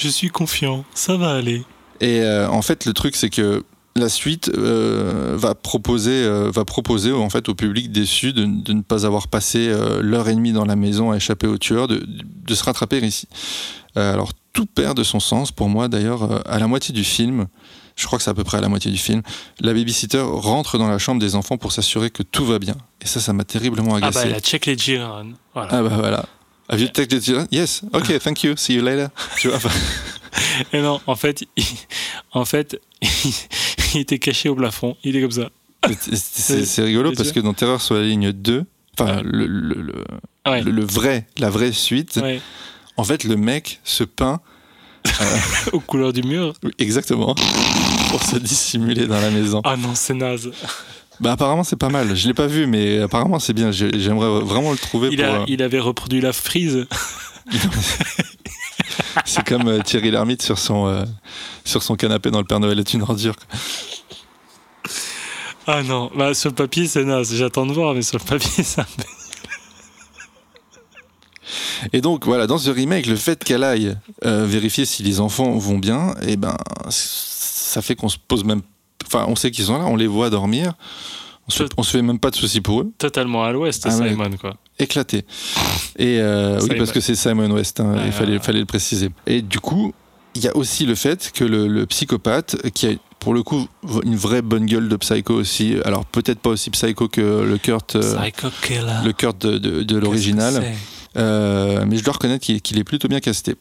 Je 0.00 0.08
suis 0.08 0.28
confiant, 0.30 0.84
ça 0.94 1.16
va 1.16 1.32
aller. 1.34 1.62
Et 2.00 2.20
euh, 2.22 2.48
en 2.48 2.62
fait, 2.62 2.86
le 2.86 2.92
truc, 2.92 3.14
c'est 3.14 3.30
que 3.30 3.62
la 3.96 4.08
suite 4.08 4.50
euh, 4.56 5.34
va 5.36 5.54
proposer, 5.54 6.24
euh, 6.24 6.50
va 6.52 6.64
proposer 6.64 7.12
en 7.12 7.30
fait 7.30 7.48
au 7.48 7.54
public 7.54 7.92
déçu 7.92 8.32
de, 8.32 8.44
de 8.44 8.72
ne 8.72 8.82
pas 8.82 9.06
avoir 9.06 9.28
passé 9.28 9.68
euh, 9.68 10.00
l'heure 10.02 10.28
et 10.28 10.34
demie 10.34 10.52
dans 10.52 10.64
la 10.64 10.74
maison 10.76 11.12
à 11.12 11.16
échapper 11.16 11.46
au 11.46 11.58
tueur, 11.58 11.86
de, 11.86 12.04
de 12.06 12.54
se 12.54 12.64
rattraper 12.64 12.98
ici. 12.98 13.28
Alors 13.96 14.32
tout 14.52 14.66
perd 14.66 14.96
de 14.96 15.04
son 15.04 15.20
sens 15.20 15.52
pour 15.52 15.68
moi. 15.68 15.86
D'ailleurs, 15.86 16.42
à 16.48 16.58
la 16.58 16.66
moitié 16.66 16.92
du 16.92 17.04
film, 17.04 17.46
je 17.94 18.06
crois 18.06 18.18
que 18.18 18.24
c'est 18.24 18.30
à 18.30 18.34
peu 18.34 18.42
près 18.42 18.58
à 18.58 18.60
la 18.60 18.68
moitié 18.68 18.90
du 18.90 18.98
film, 18.98 19.22
la 19.60 19.72
babysitter 19.72 20.20
rentre 20.20 20.78
dans 20.78 20.88
la 20.88 20.98
chambre 20.98 21.20
des 21.20 21.36
enfants 21.36 21.58
pour 21.58 21.70
s'assurer 21.70 22.10
que 22.10 22.24
tout 22.24 22.44
va 22.44 22.58
bien. 22.58 22.74
Et 23.00 23.06
ça, 23.06 23.20
ça 23.20 23.32
m'a 23.32 23.44
terriblement 23.44 23.94
Ah 23.94 24.00
bah, 24.00 24.06
agacé. 24.08 24.26
elle 24.26 24.34
a 24.34 24.40
check 24.40 24.66
les 24.66 24.76
Jiran. 24.76 25.26
Voilà. 25.54 25.68
Ah 25.72 25.82
bah 25.82 25.96
voilà. 25.96 26.24
Have 26.68 26.80
you 26.80 26.88
checked 26.88 27.12
it? 27.12 27.30
Yes. 27.52 27.82
Okay. 27.92 28.18
Thank 28.18 28.42
you. 28.42 28.56
See 28.56 28.74
you 28.74 28.82
later. 28.82 29.08
Tu 29.38 29.48
vois. 29.48 29.58
Et 30.72 30.80
non, 30.80 31.00
en 31.06 31.14
fait, 31.16 31.44
il, 31.56 31.64
en 32.32 32.44
fait, 32.44 32.80
il 33.94 34.00
était 34.00 34.18
caché 34.18 34.48
au 34.48 34.54
plafond. 34.54 34.96
Il 35.04 35.16
est 35.16 35.20
comme 35.22 35.30
ça. 35.30 35.50
C'est- 36.00 36.82
rigolo 36.82 37.12
parce 37.12 37.30
que 37.32 37.40
dans 37.40 37.52
Terreur 37.54 37.80
sur 37.82 37.94
la 37.94 38.02
ligne 38.02 38.32
2, 38.32 38.64
enfin 38.98 39.16
Ouais. 39.16 39.22
le, 39.24 39.46
le- 39.46 39.82
le- 39.82 40.04
Ouais. 40.50 40.62
le- 40.62 40.70
le 40.70 40.84
vrai, 40.84 41.26
la 41.38 41.50
vraie 41.50 41.72
suite, 41.72 42.16
Ouais. 42.22 42.40
en 42.96 43.04
fait 43.04 43.24
le 43.24 43.36
mec 43.36 43.80
se 43.84 44.02
peint 44.04 44.40
Aux 45.72 45.80
couleurs 45.80 46.12
du 46.14 46.22
mur. 46.22 46.54
oui, 46.62 46.70
exactement 46.78 47.34
pour 48.10 48.22
se 48.22 48.36
dissimuler 48.36 49.06
dans 49.06 49.20
la 49.20 49.30
maison. 49.30 49.60
Ah 49.64 49.76
non, 49.76 49.94
c'est 49.94 50.14
naze. 50.14 50.50
Bah 51.20 51.32
apparemment 51.32 51.64
c'est 51.64 51.76
pas 51.76 51.90
mal. 51.90 52.16
Je 52.16 52.26
l'ai 52.28 52.34
pas 52.34 52.46
vu 52.46 52.66
mais 52.66 52.98
apparemment 53.00 53.38
c'est 53.38 53.52
bien. 53.52 53.70
J'ai- 53.70 53.98
J'aimerais 54.00 54.40
vraiment 54.42 54.72
le 54.72 54.78
trouver 54.78 55.10
Il, 55.12 55.16
pour. 55.18 55.26
a, 55.26 55.40
euh, 55.40 55.44
il 55.48 55.62
avait 55.62 55.80
reproduit 55.80 56.20
la 56.22 56.32
frise. 56.32 56.86
C'est 59.24 59.44
comme 59.44 59.68
euh, 59.68 59.80
Thierry 59.82 60.10
Lhermitte 60.10 60.42
sur 60.42 60.58
son 60.58 60.86
euh, 60.86 61.04
sur 61.64 61.82
son 61.82 61.96
canapé 61.96 62.30
dans 62.30 62.38
le 62.38 62.44
Père 62.44 62.60
Noël 62.60 62.78
est 62.78 62.94
une 62.94 63.02
ordure. 63.02 63.34
Ah 65.66 65.82
non, 65.82 66.10
bah, 66.14 66.34
sur 66.34 66.50
le 66.50 66.54
papier, 66.54 66.86
c'est 66.86 67.04
naze. 67.04 67.34
J'attends 67.34 67.64
de 67.64 67.72
voir, 67.72 67.94
mais 67.94 68.02
sur 68.02 68.18
le 68.18 68.24
papier, 68.24 68.62
ça. 68.62 68.84
Et 71.92 72.00
donc 72.00 72.24
voilà, 72.24 72.46
dans 72.46 72.58
ce 72.58 72.70
remake, 72.70 73.06
le 73.06 73.16
fait 73.16 73.42
qu'elle 73.42 73.64
aille 73.64 73.96
euh, 74.24 74.46
vérifier 74.46 74.84
si 74.84 75.02
les 75.02 75.20
enfants 75.20 75.52
vont 75.58 75.78
bien, 75.78 76.14
et 76.26 76.36
ben 76.36 76.56
ça 76.88 77.82
fait 77.82 77.94
qu'on 77.94 78.08
se 78.08 78.16
pose 78.16 78.44
même, 78.44 78.62
enfin 79.06 79.26
on 79.28 79.36
sait 79.36 79.50
qu'ils 79.50 79.66
sont 79.66 79.78
là, 79.78 79.84
on 79.84 79.96
les 79.96 80.06
voit 80.06 80.30
dormir, 80.30 80.74
on 81.46 81.50
se, 81.50 81.62
Tout- 81.64 81.68
on 81.76 81.82
se 81.82 81.90
fait 81.90 82.02
même 82.02 82.18
pas 82.18 82.30
de 82.30 82.36
soucis 82.36 82.60
pour 82.60 82.80
eux, 82.80 82.92
Totalement 82.98 83.44
à 83.44 83.52
l'ouest, 83.52 83.82
Ah 83.86 83.96
ouais. 83.98 84.10
Simon, 84.10 84.30
quoi. 84.40 84.56
éclatés. 84.78 85.24
Et 85.98 86.18
euh, 86.20 86.58
oui 86.62 86.76
parce 86.78 86.92
que 86.92 87.00
c'est 87.00 87.14
Simon 87.14 87.50
West, 87.50 87.80
hein, 87.80 87.96
il 88.06 88.12
fallait, 88.12 88.32
ouais. 88.34 88.38
fallait 88.42 88.60
le 88.60 88.66
préciser. 88.66 89.10
Et 89.26 89.42
du 89.42 89.60
coup, 89.60 89.92
il 90.34 90.42
y 90.42 90.48
a 90.48 90.56
aussi 90.56 90.86
le 90.86 90.94
fait 90.94 91.30
que 91.32 91.44
le, 91.44 91.68
le 91.68 91.86
psychopathe 91.86 92.56
qui 92.72 92.86
a 92.86 92.90
pour 93.20 93.32
le 93.34 93.42
coup 93.42 93.66
une 94.04 94.16
vraie 94.16 94.42
bonne 94.42 94.66
gueule 94.66 94.88
de 94.88 94.96
psycho 94.96 95.32
aussi, 95.34 95.76
alors 95.84 96.04
peut-être 96.04 96.40
pas 96.40 96.50
aussi 96.50 96.70
psycho 96.70 97.08
que 97.08 97.20
le 97.42 97.56
Kurt, 97.58 97.96
euh, 97.96 98.16
Psycho 98.20 98.48
le 99.04 99.12
Kurt 99.12 99.40
de, 99.46 99.58
de- 99.58 99.82
de 99.82 99.96
l'original. 99.96 100.62
Euh, 101.16 101.84
mais 101.86 101.96
je 101.96 102.04
dois 102.04 102.14
reconnaître 102.14 102.44
qu'il 102.44 102.78
est 102.78 102.84
plutôt 102.84 103.08
bien 103.08 103.20
casté. 103.20 103.54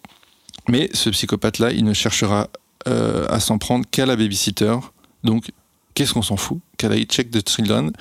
Mais 0.70 0.90
ce 0.94 1.10
psychopathe-là, 1.10 1.72
il 1.72 1.84
ne 1.86 1.94
cherchera 1.94 2.48
euh, 2.88 3.26
à 3.30 3.40
s'en 3.40 3.58
prendre 3.58 3.86
qu'à 3.90 4.06
la 4.06 4.16
babysitter. 4.16 4.76
Donc, 5.24 5.52
qu'est-ce 5.94 6.14
qu'on 6.14 6.22
s'en 6.22 6.38
fout 6.38 6.60
Qu'elle 6.78 6.92
aille 6.92 7.06
check 7.06 7.32
the 7.32 7.48
children. 7.48 7.92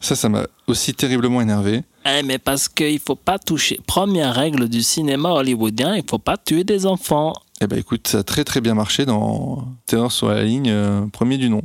Ça, 0.00 0.16
ça 0.16 0.28
m'a 0.28 0.46
aussi 0.66 0.94
terriblement 0.94 1.40
énervé. 1.40 1.82
Eh, 2.06 2.22
mais 2.22 2.38
parce 2.38 2.68
qu'il 2.68 2.98
faut 2.98 3.14
pas 3.16 3.38
toucher. 3.38 3.78
Première 3.86 4.34
règle 4.34 4.68
du 4.68 4.82
cinéma 4.82 5.30
hollywoodien, 5.30 5.96
il 5.96 6.02
faut 6.08 6.18
pas 6.18 6.36
tuer 6.36 6.64
des 6.64 6.86
enfants. 6.86 7.32
Eh 7.60 7.66
ben, 7.66 7.78
écoute, 7.78 8.08
ça 8.08 8.18
a 8.18 8.22
très 8.22 8.44
très 8.44 8.60
bien 8.60 8.74
marché 8.74 9.06
dans 9.06 9.66
Terreur 9.86 10.12
sur 10.12 10.28
la 10.28 10.42
ligne, 10.44 10.68
euh, 10.70 11.06
premier 11.12 11.38
du 11.38 11.48
nom. 11.48 11.62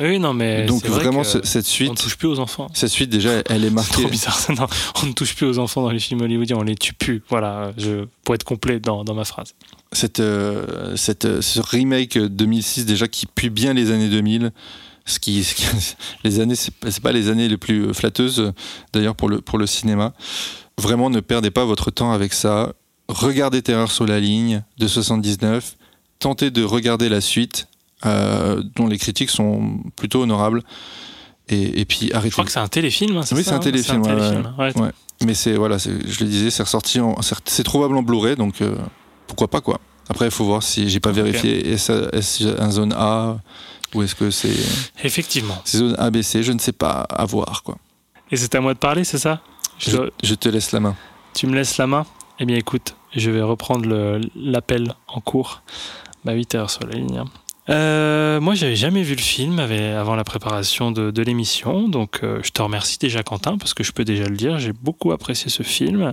Oui, 0.00 0.18
non, 0.18 0.32
mais. 0.34 0.64
Donc, 0.66 0.80
c'est 0.82 0.88
vrai 0.88 1.04
vraiment, 1.04 1.22
que 1.22 1.28
cette 1.44 1.54
On 1.54 1.58
ne 1.58 1.62
suite, 1.64 1.94
touche 1.96 2.16
plus 2.16 2.28
aux 2.28 2.38
enfants. 2.38 2.66
cette 2.72 2.90
suite 2.90 3.10
déjà, 3.10 3.30
elle 3.48 3.64
est 3.64 3.68
C'est 3.68 3.74
marquée. 3.74 3.92
trop 4.02 4.08
bizarre 4.08 4.38
ça. 4.38 4.52
Non, 4.52 4.66
on 5.02 5.06
ne 5.06 5.12
touche 5.12 5.34
plus 5.36 5.46
aux 5.46 5.58
enfants 5.58 5.82
dans 5.82 5.90
les 5.90 6.00
films 6.00 6.22
hollywoodiens, 6.22 6.56
on 6.56 6.62
les 6.62 6.74
tue 6.76 6.94
plus. 6.94 7.22
Voilà, 7.28 7.72
je, 7.76 8.06
pour 8.24 8.34
être 8.34 8.44
complet 8.44 8.80
dans, 8.80 9.04
dans 9.04 9.14
ma 9.14 9.24
phrase. 9.24 9.54
cette, 9.92 10.18
euh, 10.20 10.96
cette, 10.96 11.24
euh, 11.26 11.42
ce 11.42 11.60
remake 11.60 12.18
2006 12.18 12.86
déjà 12.86 13.06
qui 13.06 13.26
pue 13.26 13.50
bien 13.50 13.74
les 13.74 13.90
années 13.90 14.08
2000 14.08 14.50
ce 15.04 15.18
qui, 15.18 15.42
ce 15.44 15.54
qui- 15.54 15.64
les 16.24 16.40
années 16.40 16.54
c'est 16.54 16.72
pas, 16.74 16.88
pas 17.02 17.12
les 17.12 17.28
années 17.28 17.48
les 17.48 17.56
plus 17.56 17.92
flatteuses 17.94 18.40
euh, 18.40 18.52
d'ailleurs 18.92 19.14
pour 19.16 19.28
le 19.28 19.40
pour 19.40 19.58
le 19.58 19.66
cinéma 19.66 20.12
vraiment 20.78 21.10
ne 21.10 21.20
perdez 21.20 21.50
pas 21.50 21.64
votre 21.64 21.90
temps 21.90 22.12
avec 22.12 22.32
ça 22.32 22.72
regardez 23.08 23.62
Terreur 23.62 23.90
sur 23.90 24.06
la 24.06 24.20
ligne 24.20 24.62
de 24.78 24.86
79 24.86 25.76
tentez 26.18 26.50
de 26.50 26.62
regarder 26.64 27.08
la 27.08 27.20
suite 27.20 27.66
euh, 28.06 28.62
dont 28.76 28.86
les 28.86 28.98
critiques 28.98 29.30
sont 29.30 29.78
plutôt 29.96 30.22
honorables 30.22 30.62
et, 31.48 31.80
et 31.80 31.84
puis 31.84 32.08
Je 32.10 32.14
arrêtez 32.14 32.30
crois 32.30 32.44
que 32.44 32.52
c'est 32.52 32.60
un 32.60 32.68
téléfilm. 32.68 33.16
hein, 33.16 33.22
Oui, 33.32 33.42
ça, 33.42 33.44
c'est 33.44 33.50
un 33.52 33.56
hein 33.56 33.58
téléfilm, 33.58 34.02
C'est 34.04 34.10
un 34.10 34.14
téléfilm. 34.16 34.54
ouais. 34.58 34.80
ouais. 34.80 34.90
mais 35.24 35.34
c'est 35.34 35.54
voilà 35.56 35.78
je 35.78 35.90
le 35.90 36.26
disais 36.30 36.50
c'est 36.50 36.62
ressorti 36.62 36.98
c'est 37.46 37.64
trouvable 37.64 37.96
en 37.96 38.02
Blu-ray 38.02 38.36
donc 38.36 38.60
euh, 38.60 38.74
pourquoi 39.26 39.48
pas 39.48 39.60
quoi 39.60 39.80
après 40.08 40.26
il 40.26 40.30
faut 40.30 40.44
voir 40.44 40.62
si 40.62 40.88
j'ai 40.88 41.00
pas 41.00 41.12
vérifié 41.12 41.72
est-ce 41.72 42.14
est-ce 42.14 42.60
un 42.60 42.70
zone 42.70 42.92
A 42.96 43.38
ou 43.94 44.02
est-ce 44.02 44.14
que 44.14 44.30
c'est 44.30 44.54
Effectivement. 45.04 45.60
c'est 45.64 45.78
zone 45.78 45.94
ABC 45.98 46.42
je 46.42 46.52
ne 46.52 46.58
sais 46.58 46.72
pas 46.72 47.00
à 47.08 47.24
voir 47.24 47.62
quoi 47.62 47.76
Et 48.30 48.36
c'est 48.36 48.54
à 48.54 48.60
moi 48.60 48.74
de 48.74 48.78
parler, 48.78 49.04
c'est 49.04 49.18
ça? 49.18 49.40
Je 49.78 49.90
je, 49.90 49.96
dois- 49.96 50.10
je 50.22 50.34
te 50.34 50.48
laisse 50.48 50.72
la 50.72 50.80
main 50.80 50.96
Tu 51.34 51.46
me 51.46 51.54
laisses 51.54 51.76
la 51.78 51.86
main? 51.86 52.06
Eh 52.38 52.44
bien, 52.44 52.56
écoute, 52.56 52.94
je 53.14 53.30
vais 53.30 53.42
reprendre 53.42 54.20
l'appel 54.34 54.94
en 55.08 55.20
cours. 55.20 55.62
Bah, 56.24 56.32
8 56.32 56.54
heures 56.54 56.70
sur 56.70 56.84
la 56.86 56.94
ligne. 56.94 57.18
hein. 57.18 57.24
Euh, 57.68 58.40
moi, 58.40 58.54
j'avais 58.56 58.74
jamais 58.74 59.02
vu 59.02 59.14
le 59.14 59.20
film 59.20 59.60
avant 59.60 60.16
la 60.16 60.24
préparation 60.24 60.90
de, 60.90 61.10
de 61.12 61.22
l'émission, 61.22 61.88
donc 61.88 62.20
euh, 62.24 62.40
je 62.42 62.50
te 62.50 62.60
remercie 62.60 62.98
déjà, 62.98 63.22
Quentin, 63.22 63.56
parce 63.58 63.72
que 63.74 63.84
je 63.84 63.92
peux 63.92 64.04
déjà 64.04 64.24
le 64.24 64.36
dire, 64.36 64.58
j'ai 64.58 64.72
beaucoup 64.72 65.12
apprécié 65.12 65.48
ce 65.50 65.62
film. 65.62 66.12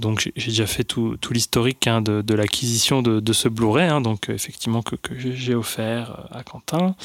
Donc, 0.00 0.30
j'ai 0.34 0.46
déjà 0.50 0.66
fait 0.66 0.82
tout, 0.82 1.16
tout 1.20 1.32
l'historique 1.32 1.86
hein, 1.86 2.00
de, 2.02 2.20
de 2.20 2.34
l'acquisition 2.34 3.00
de, 3.00 3.20
de 3.20 3.32
ce 3.32 3.48
Blu-ray, 3.48 3.88
hein, 3.88 4.00
donc 4.00 4.28
euh, 4.28 4.34
effectivement 4.34 4.82
que, 4.82 4.96
que 4.96 5.14
j'ai 5.16 5.54
offert 5.54 6.10
euh, 6.32 6.38
à 6.38 6.42
Quentin. 6.42 6.96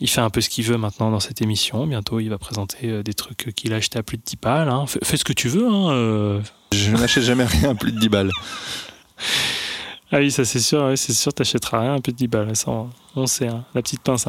Il 0.00 0.08
fait 0.10 0.20
un 0.20 0.28
peu 0.28 0.42
ce 0.42 0.50
qu'il 0.50 0.64
veut 0.64 0.76
maintenant 0.76 1.10
dans 1.10 1.18
cette 1.20 1.40
émission. 1.40 1.86
Bientôt, 1.86 2.20
il 2.20 2.28
va 2.28 2.36
présenter 2.36 2.90
euh, 2.90 3.02
des 3.02 3.14
trucs 3.14 3.54
qu'il 3.54 3.72
a 3.72 3.76
acheté 3.76 3.98
à 3.98 4.02
plus 4.02 4.18
de 4.18 4.22
10 4.22 4.36
balles. 4.36 4.68
hein. 4.68 4.84
Fais, 4.86 4.98
fais 5.02 5.16
ce 5.16 5.24
que 5.24 5.32
tu 5.32 5.48
veux. 5.48 5.66
Euh, 5.66 6.40
je 6.72 6.90
n'achète 6.90 7.24
jamais 7.24 7.44
rien 7.46 7.70
à 7.70 7.74
plus 7.74 7.92
de 7.92 7.98
10 8.00 8.08
balles 8.10 8.30
Ah 10.12 10.18
oui, 10.18 10.30
ça 10.30 10.44
c'est 10.44 10.60
sûr, 10.60 10.84
ouais, 10.84 10.96
c'est 10.96 11.14
sûr, 11.14 11.32
t'achèteras 11.32 11.80
rien, 11.80 11.94
un 11.94 12.00
peu 12.00 12.12
de 12.12 12.16
10 12.18 12.28
balles, 12.28 12.54
ça, 12.54 12.70
on- 13.16 13.26
sait, 13.26 13.48
la 13.48 13.82
petite 13.82 14.02
pince. 14.02 14.26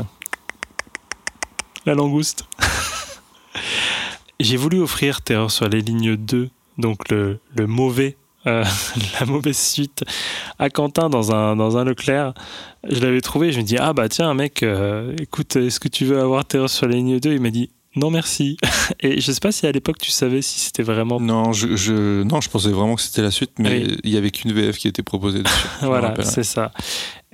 La 1.85 1.93
langouste. 1.93 2.45
J'ai 4.39 4.57
voulu 4.57 4.79
offrir 4.79 5.21
Terreur 5.21 5.51
sur 5.51 5.67
les 5.67 5.81
lignes 5.81 6.15
2, 6.15 6.49
donc 6.77 7.09
le, 7.09 7.39
le 7.55 7.67
mauvais, 7.67 8.17
euh, 8.45 8.63
la 9.19 9.25
mauvaise 9.25 9.57
suite, 9.57 10.03
à 10.59 10.69
Quentin 10.69 11.09
dans 11.09 11.33
un, 11.33 11.55
dans 11.55 11.77
un 11.77 11.83
Leclerc. 11.83 12.33
Je 12.89 12.99
l'avais 13.01 13.21
trouvé, 13.21 13.51
je 13.51 13.59
me 13.59 13.63
dis, 13.63 13.77
ah 13.77 13.93
bah 13.93 14.07
tiens, 14.09 14.33
mec, 14.33 14.63
euh, 14.63 15.15
écoute, 15.19 15.55
est-ce 15.55 15.79
que 15.79 15.87
tu 15.87 16.05
veux 16.05 16.19
avoir 16.19 16.45
Terreur 16.45 16.69
sur 16.69 16.87
les 16.87 16.95
lignes 16.97 17.19
2 17.19 17.33
Il 17.33 17.41
m'a 17.41 17.49
dit, 17.49 17.69
non 17.95 18.11
merci. 18.11 18.57
Et 19.01 19.19
je 19.19 19.31
sais 19.31 19.39
pas 19.39 19.51
si 19.51 19.65
à 19.65 19.71
l'époque 19.71 19.97
tu 19.97 20.11
savais 20.11 20.41
si 20.43 20.59
c'était 20.59 20.83
vraiment 20.83 21.19
non 21.19 21.51
je, 21.51 21.75
je 21.75 22.21
non 22.23 22.41
je 22.41 22.49
pensais 22.49 22.69
vraiment 22.69 22.95
que 22.95 23.01
c'était 23.01 23.23
la 23.23 23.31
suite 23.31 23.53
mais 23.57 23.85
Oui. 23.85 23.97
il 24.03 24.11
y 24.11 24.17
avait 24.17 24.29
qu'une 24.29 24.53
VF 24.53 24.77
qui 24.77 24.87
était 24.87 25.01
proposée 25.01 25.41
dessus 25.41 25.67
Voilà, 25.81 26.13
c'est 26.23 26.43
ça. 26.43 26.71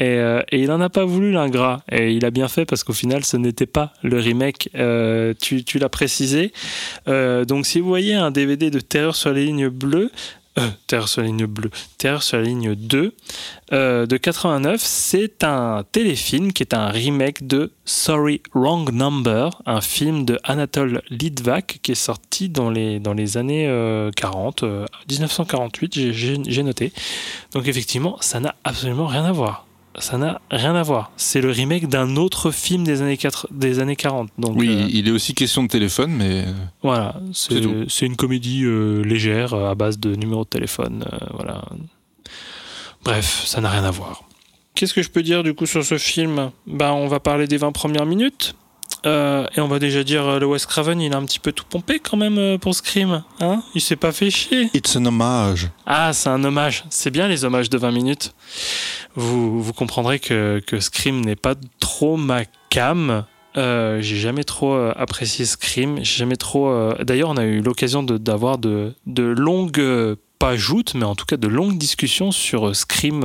Et, 0.04 0.18
euh, 0.18 0.42
et 0.52 0.60
il 0.62 0.70
en 0.72 0.82
a 0.82 0.90
pas 0.90 1.06
voulu 1.06 1.32
l'ingrat. 1.32 1.84
Et 1.92 2.12
il 2.12 2.26
a 2.26 2.32
bien 2.32 2.48
fait 2.50 2.66
parce 2.66 2.84
qu'au 2.84 2.94
final, 2.94 3.24
ce 3.24 3.38
n'était 3.38 3.66
pas 3.66 3.94
le 4.04 4.20
remake. 4.20 4.70
Euh, 4.76 5.34
tu 5.40 5.64
l'as 5.80 5.90
précisé. 5.90 6.52
Euh, 7.08 7.46
donc, 7.46 7.66
si 7.66 7.80
vous 7.80 7.88
voyez 7.88 8.14
un 8.14 8.32
DVD 8.32 8.70
de 8.70 8.80
Terreur 8.80 9.16
sur 9.16 9.32
les 9.32 9.46
lignes 9.46 9.70
bleues, 9.70 10.12
Terreur 10.86 11.08
sur 11.08 11.22
la 11.22 11.28
ligne 11.28 11.48
bleue, 11.48 11.72
Terreur 11.98 12.22
sur 12.22 12.38
la 12.38 12.44
ligne 12.44 12.76
2 12.76 13.16
euh, 13.72 14.06
de 14.06 14.18
89, 14.18 14.80
c'est 14.84 15.44
un 15.44 15.84
téléfilm 15.92 16.54
qui 16.54 16.62
est 16.62 16.76
un 16.76 16.90
remake 16.90 17.48
de 17.48 17.72
Sorry 17.86 18.40
Wrong 18.54 18.92
Number, 18.92 19.50
un 19.66 19.82
film 19.82 20.26
de 20.26 20.38
Anatole 20.44 21.02
Litvak 21.10 21.80
qui 21.82 21.94
est 21.94 21.96
sorti 21.96 22.50
dans 22.50 22.70
les, 22.70 23.00
dans 23.00 23.14
les 23.14 23.38
années 23.38 23.68
euh, 23.68 24.12
40, 24.16 24.62
euh, 24.62 24.86
1948, 25.10 25.94
j'ai- 25.96 26.14
j'ai 26.14 26.36
j'ai 26.46 26.62
noté. 26.64 26.94
Donc 27.54 27.68
effectivement, 27.68 28.18
ça 28.22 28.40
n'a 28.40 28.54
absolument 28.64 29.08
rien 29.08 29.26
à 29.26 29.32
voir. 29.32 29.66
Ça 30.00 30.18
n'a 30.18 30.42
rien 30.50 30.76
à 30.76 30.84
voir. 30.84 31.12
C'est 31.18 31.42
le 31.42 31.52
remake 31.52 31.88
d'un 31.88 32.16
autre 32.16 32.52
film 32.52 32.84
des 32.84 33.02
années, 33.02 33.18
4 33.18 33.48
des 33.52 33.80
années 33.80 33.96
40. 33.96 34.30
Donc, 34.38 34.56
Oui, 34.58 34.70
euh, 34.70 34.88
il 34.90 35.08
est 35.08 35.12
aussi 35.12 35.34
question 35.34 35.64
de 35.64 35.68
téléphone, 35.68 36.12
mais 36.12 36.46
voilà, 36.82 37.16
C'est 37.34 38.06
une 38.06 38.16
comédie 38.16 38.64
euh, 38.66 39.02
légère 39.04 39.54
euh, 39.54 39.70
à 39.72 39.76
base 39.76 40.00
de 40.00 40.16
numéros 40.16 40.44
de 40.44 40.50
téléphone. 40.50 41.06
euh, 41.12 41.18
voilà. 41.34 41.64
Bref, 43.04 43.44
ça 43.46 43.62
n'a 43.62 43.70
rien 43.70 43.84
à 43.84 43.92
voir. 43.92 44.24
Qu'est-ce 44.76 44.94
que 44.94 45.04
je 45.04 45.10
peux 45.10 45.22
dire 45.24 45.44
du 45.44 45.54
coup 45.54 45.66
sur 45.66 45.84
ce 45.84 45.98
film? 45.98 46.52
Bah, 46.66 46.94
On 46.94 47.08
va 47.08 47.20
parler 47.20 47.48
des 47.48 47.58
20 47.58 47.72
premières 47.72 48.06
minutes. 48.06 48.56
Euh, 49.06 49.46
et 49.56 49.60
on 49.60 49.68
va 49.68 49.80
déjà 49.80 50.04
dire 50.04 50.26
euh, 50.26 50.40
le 50.40 50.46
Wes 50.46 50.66
Craven, 50.66 51.02
il 51.02 51.14
a 51.14 51.18
un 51.18 51.26
petit 51.26 51.40
peu 51.40 51.52
tout 51.52 51.66
pompé 51.70 52.00
quand 52.00 52.16
même 52.18 52.38
euh, 52.38 52.58
pour 52.58 52.74
Scream. 52.74 53.24
Hein? 53.42 53.62
Il 53.76 53.82
s'est 53.82 53.96
pas 53.98 54.12
fait 54.12 54.30
chier. 54.30 54.70
it's 54.74 54.96
un 54.96 55.06
hommage. 55.06 55.70
Ah, 55.86 56.14
c'est 56.14 56.30
un 56.30 56.44
hommage. 56.44 56.86
C'est 56.90 57.12
bien 57.12 57.28
les 57.28 57.44
hommages 57.44 57.70
de 57.70 57.78
20 57.78 57.92
minutes. 57.92 58.34
Vous, 59.16 59.62
vous 59.62 59.74
comprendrez 59.74 60.20
que, 60.20 60.62
que 60.66 60.80
Scream 60.80 61.22
n'est 61.22 61.36
pas 61.36 61.56
trop 61.80 62.16
ma 62.18 62.44
cam. 62.70 63.26
Euh, 63.56 64.02
j'ai 64.02 64.16
jamais 64.18 64.44
trop 64.44 64.74
euh, 64.74 64.94
apprécié 64.96 65.46
Scream. 65.46 65.98
J'ai 65.98 66.18
jamais 66.20 66.38
trop. 66.38 66.70
euh, 66.70 66.96
D'ailleurs, 67.04 67.30
on 67.30 67.38
a 67.38 67.44
eu 67.44 67.62
l'occasion 67.62 68.04
d'avoir 68.04 68.58
de, 68.58 68.94
de 69.06 69.24
longues, 69.24 70.16
pas 70.40 70.56
joutes, 70.56 70.94
mais 70.96 71.06
en 71.06 71.16
tout 71.16 71.26
cas 71.26 71.38
de 71.38 71.48
longues 71.48 71.78
discussions 71.78 72.32
sur 72.32 72.76
Scream 72.76 73.22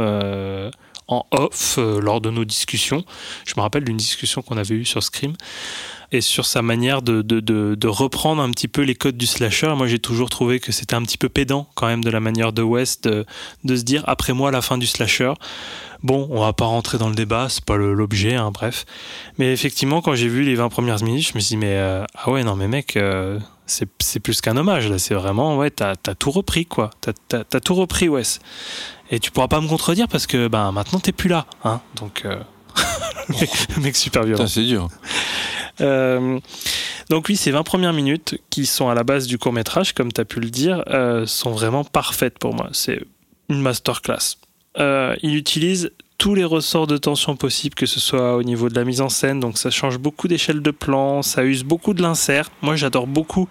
en 1.08 1.26
off 1.30 1.76
euh, 1.78 2.00
lors 2.00 2.20
de 2.20 2.30
nos 2.30 2.44
discussions. 2.44 3.04
Je 3.46 3.54
me 3.56 3.62
rappelle 3.62 3.84
d'une 3.84 3.96
discussion 3.96 4.42
qu'on 4.42 4.56
avait 4.56 4.74
eue 4.74 4.84
sur 4.84 5.02
Scream 5.02 5.34
et 6.12 6.20
sur 6.20 6.46
sa 6.46 6.62
manière 6.62 7.02
de, 7.02 7.86
reprendre 7.86 8.42
un 8.42 8.50
petit 8.50 8.68
peu 8.68 8.82
les 8.82 8.94
codes 8.94 9.16
du 9.16 9.26
slasher. 9.26 9.74
Moi, 9.76 9.86
j'ai 9.86 9.98
toujours 9.98 10.30
trouvé 10.30 10.60
que 10.60 10.72
c'était 10.72 10.94
un 10.94 11.02
petit 11.02 11.18
peu 11.18 11.28
pédant 11.28 11.68
quand 11.74 11.86
même 11.86 12.02
de 12.02 12.10
la 12.10 12.20
manière 12.20 12.52
de 12.52 12.62
West 12.62 13.04
de, 13.04 13.26
de 13.64 13.76
se 13.76 13.82
dire 13.82 14.04
après 14.06 14.32
moi 14.32 14.50
la 14.50 14.62
fin 14.62 14.78
du 14.78 14.86
slasher. 14.86 15.32
Bon, 16.02 16.28
on 16.30 16.40
va 16.40 16.52
pas 16.52 16.64
rentrer 16.64 16.96
dans 16.96 17.08
le 17.08 17.14
débat, 17.14 17.48
c'est 17.48 17.64
pas 17.64 17.76
l'objet, 17.76 18.36
hein, 18.36 18.52
bref. 18.52 18.86
Mais 19.36 19.52
effectivement, 19.52 20.00
quand 20.00 20.14
j'ai 20.14 20.28
vu 20.28 20.44
les 20.44 20.54
20 20.54 20.68
premières 20.68 21.02
minutes, 21.02 21.30
je 21.30 21.34
me 21.34 21.40
suis 21.40 21.54
dit, 21.54 21.56
mais 21.56 21.76
euh, 21.76 22.04
ah 22.14 22.30
ouais, 22.30 22.44
non, 22.44 22.54
mais 22.54 22.68
mec, 22.68 22.96
euh, 22.96 23.40
c'est 23.68 24.20
plus 24.20 24.40
qu'un 24.40 24.56
hommage, 24.56 24.88
là, 24.90 24.98
c'est 24.98 25.14
vraiment, 25.14 25.56
ouais, 25.56 25.70
t'as 25.70 25.92
as 26.06 26.14
tout 26.14 26.30
repris, 26.30 26.66
quoi. 26.66 26.90
T'as 27.00 27.12
t'as- 27.28 27.44
t'as 27.44 27.60
tout 27.60 27.74
repris, 27.74 28.08
Wes. 28.08 28.40
Et 29.10 29.20
tu 29.20 29.30
pourras 29.30 29.48
pas 29.48 29.60
me 29.60 29.68
contredire 29.68 30.08
parce 30.08 30.26
que 30.26 30.48
ben, 30.48 30.72
maintenant 30.72 30.98
t'es 31.00 31.12
plus 31.12 31.28
là, 31.28 31.46
hein. 31.64 31.80
Donc, 31.96 32.22
euh, 32.24 32.38
mec- 33.78 33.96
super 33.96 34.24
violent. 34.24 34.46
C'est 34.46 34.64
dur. 34.64 34.88
Euh, 35.80 36.38
donc 37.10 37.28
oui, 37.28 37.36
ces 37.36 37.50
20 37.50 37.62
premières 37.62 37.92
minutes 37.92 38.38
qui 38.50 38.66
sont 38.66 38.88
à 38.88 38.94
la 38.94 39.04
base 39.04 39.26
du 39.26 39.38
court 39.38 39.52
métrage, 39.52 39.92
comme 39.94 40.12
tu 40.12 40.20
as 40.20 40.24
pu 40.24 40.40
le 40.40 40.50
dire, 40.50 40.82
euh, 40.88 41.24
sont 41.26 41.50
vraiment 41.52 41.84
parfaites 41.84 42.38
pour 42.38 42.54
moi. 42.54 42.68
C'est 42.72 43.00
une 43.48 43.60
masterclass. 43.62 44.36
Euh, 44.78 45.16
il 45.22 45.34
utilise 45.36 45.90
tous 46.18 46.34
les 46.34 46.44
ressorts 46.44 46.88
de 46.88 46.96
tension 46.96 47.36
possibles, 47.36 47.76
que 47.76 47.86
ce 47.86 48.00
soit 48.00 48.34
au 48.36 48.42
niveau 48.42 48.68
de 48.68 48.74
la 48.74 48.84
mise 48.84 49.00
en 49.00 49.08
scène, 49.08 49.38
donc 49.38 49.56
ça 49.56 49.70
change 49.70 49.98
beaucoup 49.98 50.26
d'échelles 50.26 50.60
de 50.62 50.72
plan, 50.72 51.22
ça 51.22 51.44
use 51.44 51.62
beaucoup 51.62 51.94
de 51.94 52.02
l'insert. 52.02 52.50
Moi 52.60 52.74
j'adore 52.74 53.06
beaucoup 53.06 53.48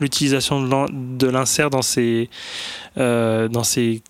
l'utilisation 0.00 0.60
de 0.60 0.68
l'in- 0.68 0.86
de 0.90 1.28
l'insert 1.28 1.70
dans 1.70 1.80
ces, 1.82 2.28
euh, 2.96 3.46
dans 3.46 3.62
ces, 3.62 4.02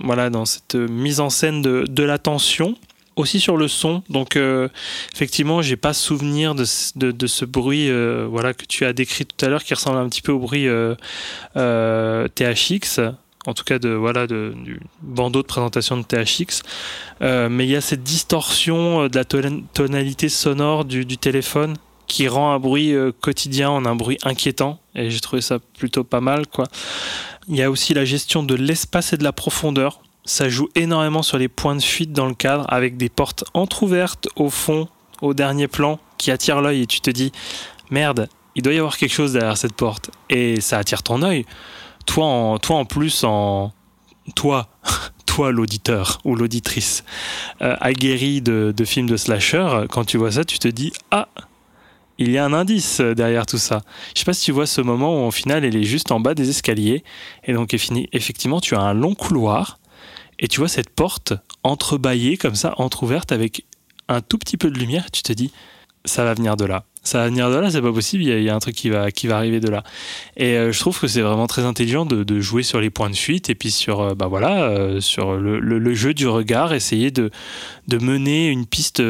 voilà, 0.00 0.28
dans 0.28 0.44
cette 0.44 0.74
mise 0.74 1.20
en 1.20 1.30
scène 1.30 1.62
de, 1.62 2.02
la 2.02 2.18
tension. 2.18 2.76
Aussi 3.16 3.38
sur 3.38 3.56
le 3.56 3.68
son, 3.68 4.02
donc 4.10 4.34
euh, 4.34 4.68
effectivement, 5.14 5.62
j'ai 5.62 5.76
pas 5.76 5.94
souvenir 5.94 6.56
de, 6.56 6.64
ce- 6.64 7.44
bruit 7.44 7.88
euh, 7.88 8.26
voilà, 8.28 8.52
que 8.54 8.64
tu 8.66 8.84
as 8.84 8.92
décrit 8.92 9.24
tout 9.24 9.46
à 9.46 9.48
l'heure 9.48 9.62
qui 9.62 9.72
ressemble 9.72 9.98
un 9.98 10.08
petit 10.08 10.20
peu 10.20 10.32
au 10.32 10.40
bruit 10.40 10.66
THX, 11.54 13.00
en 13.46 13.54
tout 13.54 13.64
cas 13.64 13.78
de, 13.78 13.90
voilà, 13.90 14.26
de, 14.26 14.54
du 14.56 14.80
bandeau 15.02 15.42
de 15.42 15.46
présentation 15.46 15.96
de 15.96 16.02
THX. 16.02 16.62
Euh, 17.22 17.48
mais 17.48 17.64
il 17.66 17.70
y 17.70 17.76
a 17.76 17.80
cette 17.80 18.02
distorsion 18.02 19.02
euh, 19.02 19.08
de 19.08 19.16
la 19.16 19.24
ton- 19.24 19.62
tonalité 19.74 20.28
sonore 20.28 20.84
du, 20.84 21.04
du 21.04 21.18
téléphone 21.18 21.74
qui 22.06 22.28
rend 22.28 22.52
un 22.52 22.58
bruit 22.58 22.92
euh, 22.94 23.12
quotidien 23.20 23.70
en 23.70 23.84
un 23.86 23.94
bruit 23.96 24.18
inquiétant 24.24 24.78
et 24.94 25.10
j'ai 25.10 25.20
trouvé 25.20 25.40
ça 25.42 25.58
plutôt 25.78 26.04
pas 26.04 26.20
mal 26.20 26.46
quoi. 26.46 26.66
Il 27.48 27.56
y 27.56 27.62
a 27.62 27.70
aussi 27.70 27.92
la 27.94 28.04
gestion 28.04 28.42
de 28.42 28.54
l'espace 28.54 29.12
et 29.12 29.16
de 29.16 29.24
la 29.24 29.32
profondeur. 29.32 30.00
Ça 30.24 30.48
joue 30.48 30.68
énormément 30.74 31.22
sur 31.22 31.36
les 31.36 31.48
points 31.48 31.76
de 31.76 31.82
fuite 31.82 32.12
dans 32.12 32.26
le 32.26 32.34
cadre 32.34 32.64
avec 32.68 32.96
des 32.96 33.08
portes 33.10 33.44
entrouvertes 33.52 34.28
au 34.36 34.48
fond, 34.48 34.88
au 35.20 35.34
dernier 35.34 35.68
plan, 35.68 35.98
qui 36.16 36.30
attirent 36.30 36.62
l'œil 36.62 36.82
et 36.82 36.86
tu 36.86 37.00
te 37.00 37.10
dis 37.10 37.32
merde, 37.90 38.28
il 38.54 38.62
doit 38.62 38.72
y 38.72 38.78
avoir 38.78 38.96
quelque 38.96 39.12
chose 39.12 39.32
derrière 39.34 39.56
cette 39.58 39.74
porte 39.74 40.10
et 40.30 40.60
ça 40.62 40.78
attire 40.78 41.02
ton 41.02 41.22
œil. 41.22 41.44
Toi 42.06 42.26
en, 42.26 42.58
toi 42.58 42.76
en 42.76 42.84
plus 42.84 43.24
en 43.24 43.72
toi, 44.34 44.68
toi 45.26 45.52
l'auditeur 45.52 46.20
ou 46.24 46.36
l'auditrice 46.36 47.04
euh, 47.62 47.76
aguerri 47.80 48.40
de, 48.40 48.74
films 48.84 49.08
de 49.08 49.16
slasher, 49.16 49.86
quand 49.90 50.04
tu 50.04 50.18
vois 50.18 50.32
ça, 50.32 50.44
tu 50.44 50.58
te 50.58 50.68
dis 50.68 50.92
ah 51.10 51.28
il 52.16 52.30
y 52.30 52.38
a 52.38 52.44
un 52.44 52.52
indice 52.52 53.00
derrière 53.00 53.44
tout 53.44 53.58
ça. 53.58 53.82
Je 54.14 54.20
sais 54.20 54.24
pas 54.24 54.34
si 54.34 54.44
tu 54.44 54.52
vois 54.52 54.66
ce 54.66 54.80
moment 54.80 55.24
où 55.24 55.26
au 55.26 55.30
final 55.32 55.64
elle 55.64 55.74
est 55.74 55.82
juste 55.82 56.12
en 56.12 56.20
bas 56.20 56.34
des 56.34 56.48
escaliers 56.48 57.02
et 57.42 57.52
donc 57.52 57.74
effectivement 57.74 58.60
tu 58.60 58.76
as 58.76 58.80
un 58.80 58.94
long 58.94 59.16
couloir 59.16 59.80
et 60.38 60.46
tu 60.46 60.60
vois 60.60 60.68
cette 60.68 60.90
porte 60.90 61.32
entrebâillée 61.64 62.36
comme 62.36 62.54
ça, 62.54 62.74
entrouverte 62.78 63.32
avec 63.32 63.64
un 64.08 64.20
tout 64.20 64.38
petit 64.38 64.56
peu 64.56 64.70
de 64.70 64.78
lumière. 64.78 65.10
Tu 65.10 65.22
te 65.22 65.32
dis 65.32 65.50
ça 66.04 66.24
va 66.24 66.34
venir 66.34 66.56
de 66.56 66.64
là. 66.64 66.84
Ça 67.04 67.18
va 67.18 67.26
venir 67.26 67.50
de 67.50 67.56
là, 67.56 67.70
c'est 67.70 67.82
pas 67.82 67.92
possible. 67.92 68.22
Il 68.24 68.42
y, 68.42 68.48
a, 68.48 68.54
un 68.54 68.58
truc 68.58 68.74
qui 68.74 68.88
va 68.88 69.10
qui 69.10 69.26
va 69.26 69.36
arriver 69.36 69.60
de 69.60 69.68
là. 69.68 69.84
Et 70.38 70.56
euh, 70.56 70.72
je 70.72 70.80
trouve 70.80 70.98
que 70.98 71.06
c'est 71.06 71.20
vraiment 71.20 71.46
très 71.46 71.62
intelligent 71.62 72.06
de, 72.06 72.40
jouer 72.40 72.62
sur 72.62 72.80
les 72.80 72.88
points 72.88 73.10
de 73.10 73.14
fuite 73.14 73.50
et 73.50 73.54
puis 73.54 73.70
sur 73.70 74.00
euh, 74.00 74.14
bah 74.14 74.26
voilà 74.26 74.64
euh, 74.64 75.00
sur 75.00 75.34
le, 75.36 75.94
jeu 75.94 76.14
du 76.14 76.26
regard, 76.26 76.72
essayer 76.72 77.10
de 77.10 77.30
de 77.88 77.98
mener 77.98 78.48
une 78.48 78.64
piste 78.64 79.02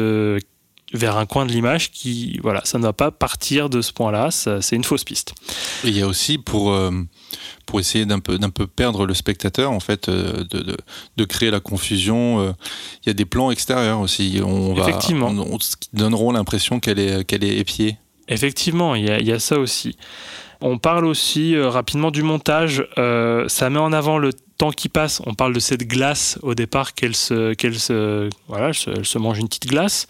vers 0.93 1.17
un 1.17 1.25
coin 1.25 1.45
de 1.45 1.51
l'image 1.51 1.91
qui 1.91 2.39
voilà 2.43 2.61
ça 2.65 2.77
ne 2.77 2.83
va 2.83 2.93
pas 2.93 3.11
partir 3.11 3.69
de 3.69 3.81
ce 3.81 3.93
point-là. 3.93 4.29
C'est 4.29 4.75
une 4.75 4.83
fausse 4.83 5.05
piste. 5.05 5.33
Il 5.85 5.97
y 5.97 6.01
a 6.01 6.07
aussi 6.07 6.37
pour, 6.37 6.77
pour 7.65 7.79
essayer 7.79 8.05
d'un 8.05 8.19
peu, 8.19 8.37
d'un 8.37 8.49
peu 8.49 8.67
perdre 8.67 9.05
le 9.05 9.13
spectateur, 9.13 9.71
en 9.71 9.79
fait, 9.79 10.09
euh, 10.09 10.43
de, 10.49 10.59
de, 10.59 10.77
de 11.17 11.25
créer 11.25 11.51
la 11.51 11.59
confusion. 11.59 12.39
euh, 12.41 12.51
Il 13.03 13.07
y 13.07 13.09
a 13.09 13.13
des 13.13 13.25
plans 13.25 13.51
extérieurs 13.51 13.99
aussi. 13.99 14.39
On 14.45 14.73
va, 14.73 14.83
Effectivement. 14.83 15.27
on- 15.27 15.53
on- 15.55 15.57
qui 15.57 15.89
donneront 15.93 16.31
l'impression 16.31 16.79
qu'elle 16.79 16.99
est, 16.99 17.23
qu'elle 17.25 17.43
est 17.43 17.57
épiée. 17.57 17.97
Effectivement, 18.27 18.95
il 18.95 19.05
y, 19.05 19.09
a- 19.11 19.19
il 19.19 19.27
y 19.27 19.31
a 19.31 19.39
ça 19.39 19.59
aussi. 19.59 19.97
On 20.61 20.77
parle 20.77 21.05
aussi 21.05 21.53
euh, 21.55 21.69
rapidement 21.69 22.11
du 22.11 22.23
montage. 22.23 22.87
Euh, 22.97 23.47
ça 23.49 23.69
met 23.69 23.77
en 23.79 23.91
avant 23.93 24.17
le 24.17 24.31
temps 24.57 24.71
qui 24.71 24.87
passe. 24.89 25.21
On 25.25 25.33
parle 25.33 25.53
de 25.53 25.59
cette 25.59 25.83
glace 25.85 26.39
au 26.41 26.55
départ 26.55 26.93
qu'elle 26.95 27.15
se, 27.15 27.53
qu'elle 27.53 27.77
se, 27.79 28.29
voilà, 28.47 28.69
elle 28.69 28.73
se, 28.73 28.89
elle 28.89 29.05
se 29.05 29.17
mange 29.17 29.37
une 29.37 29.47
petite 29.47 29.67
glace 29.67 30.07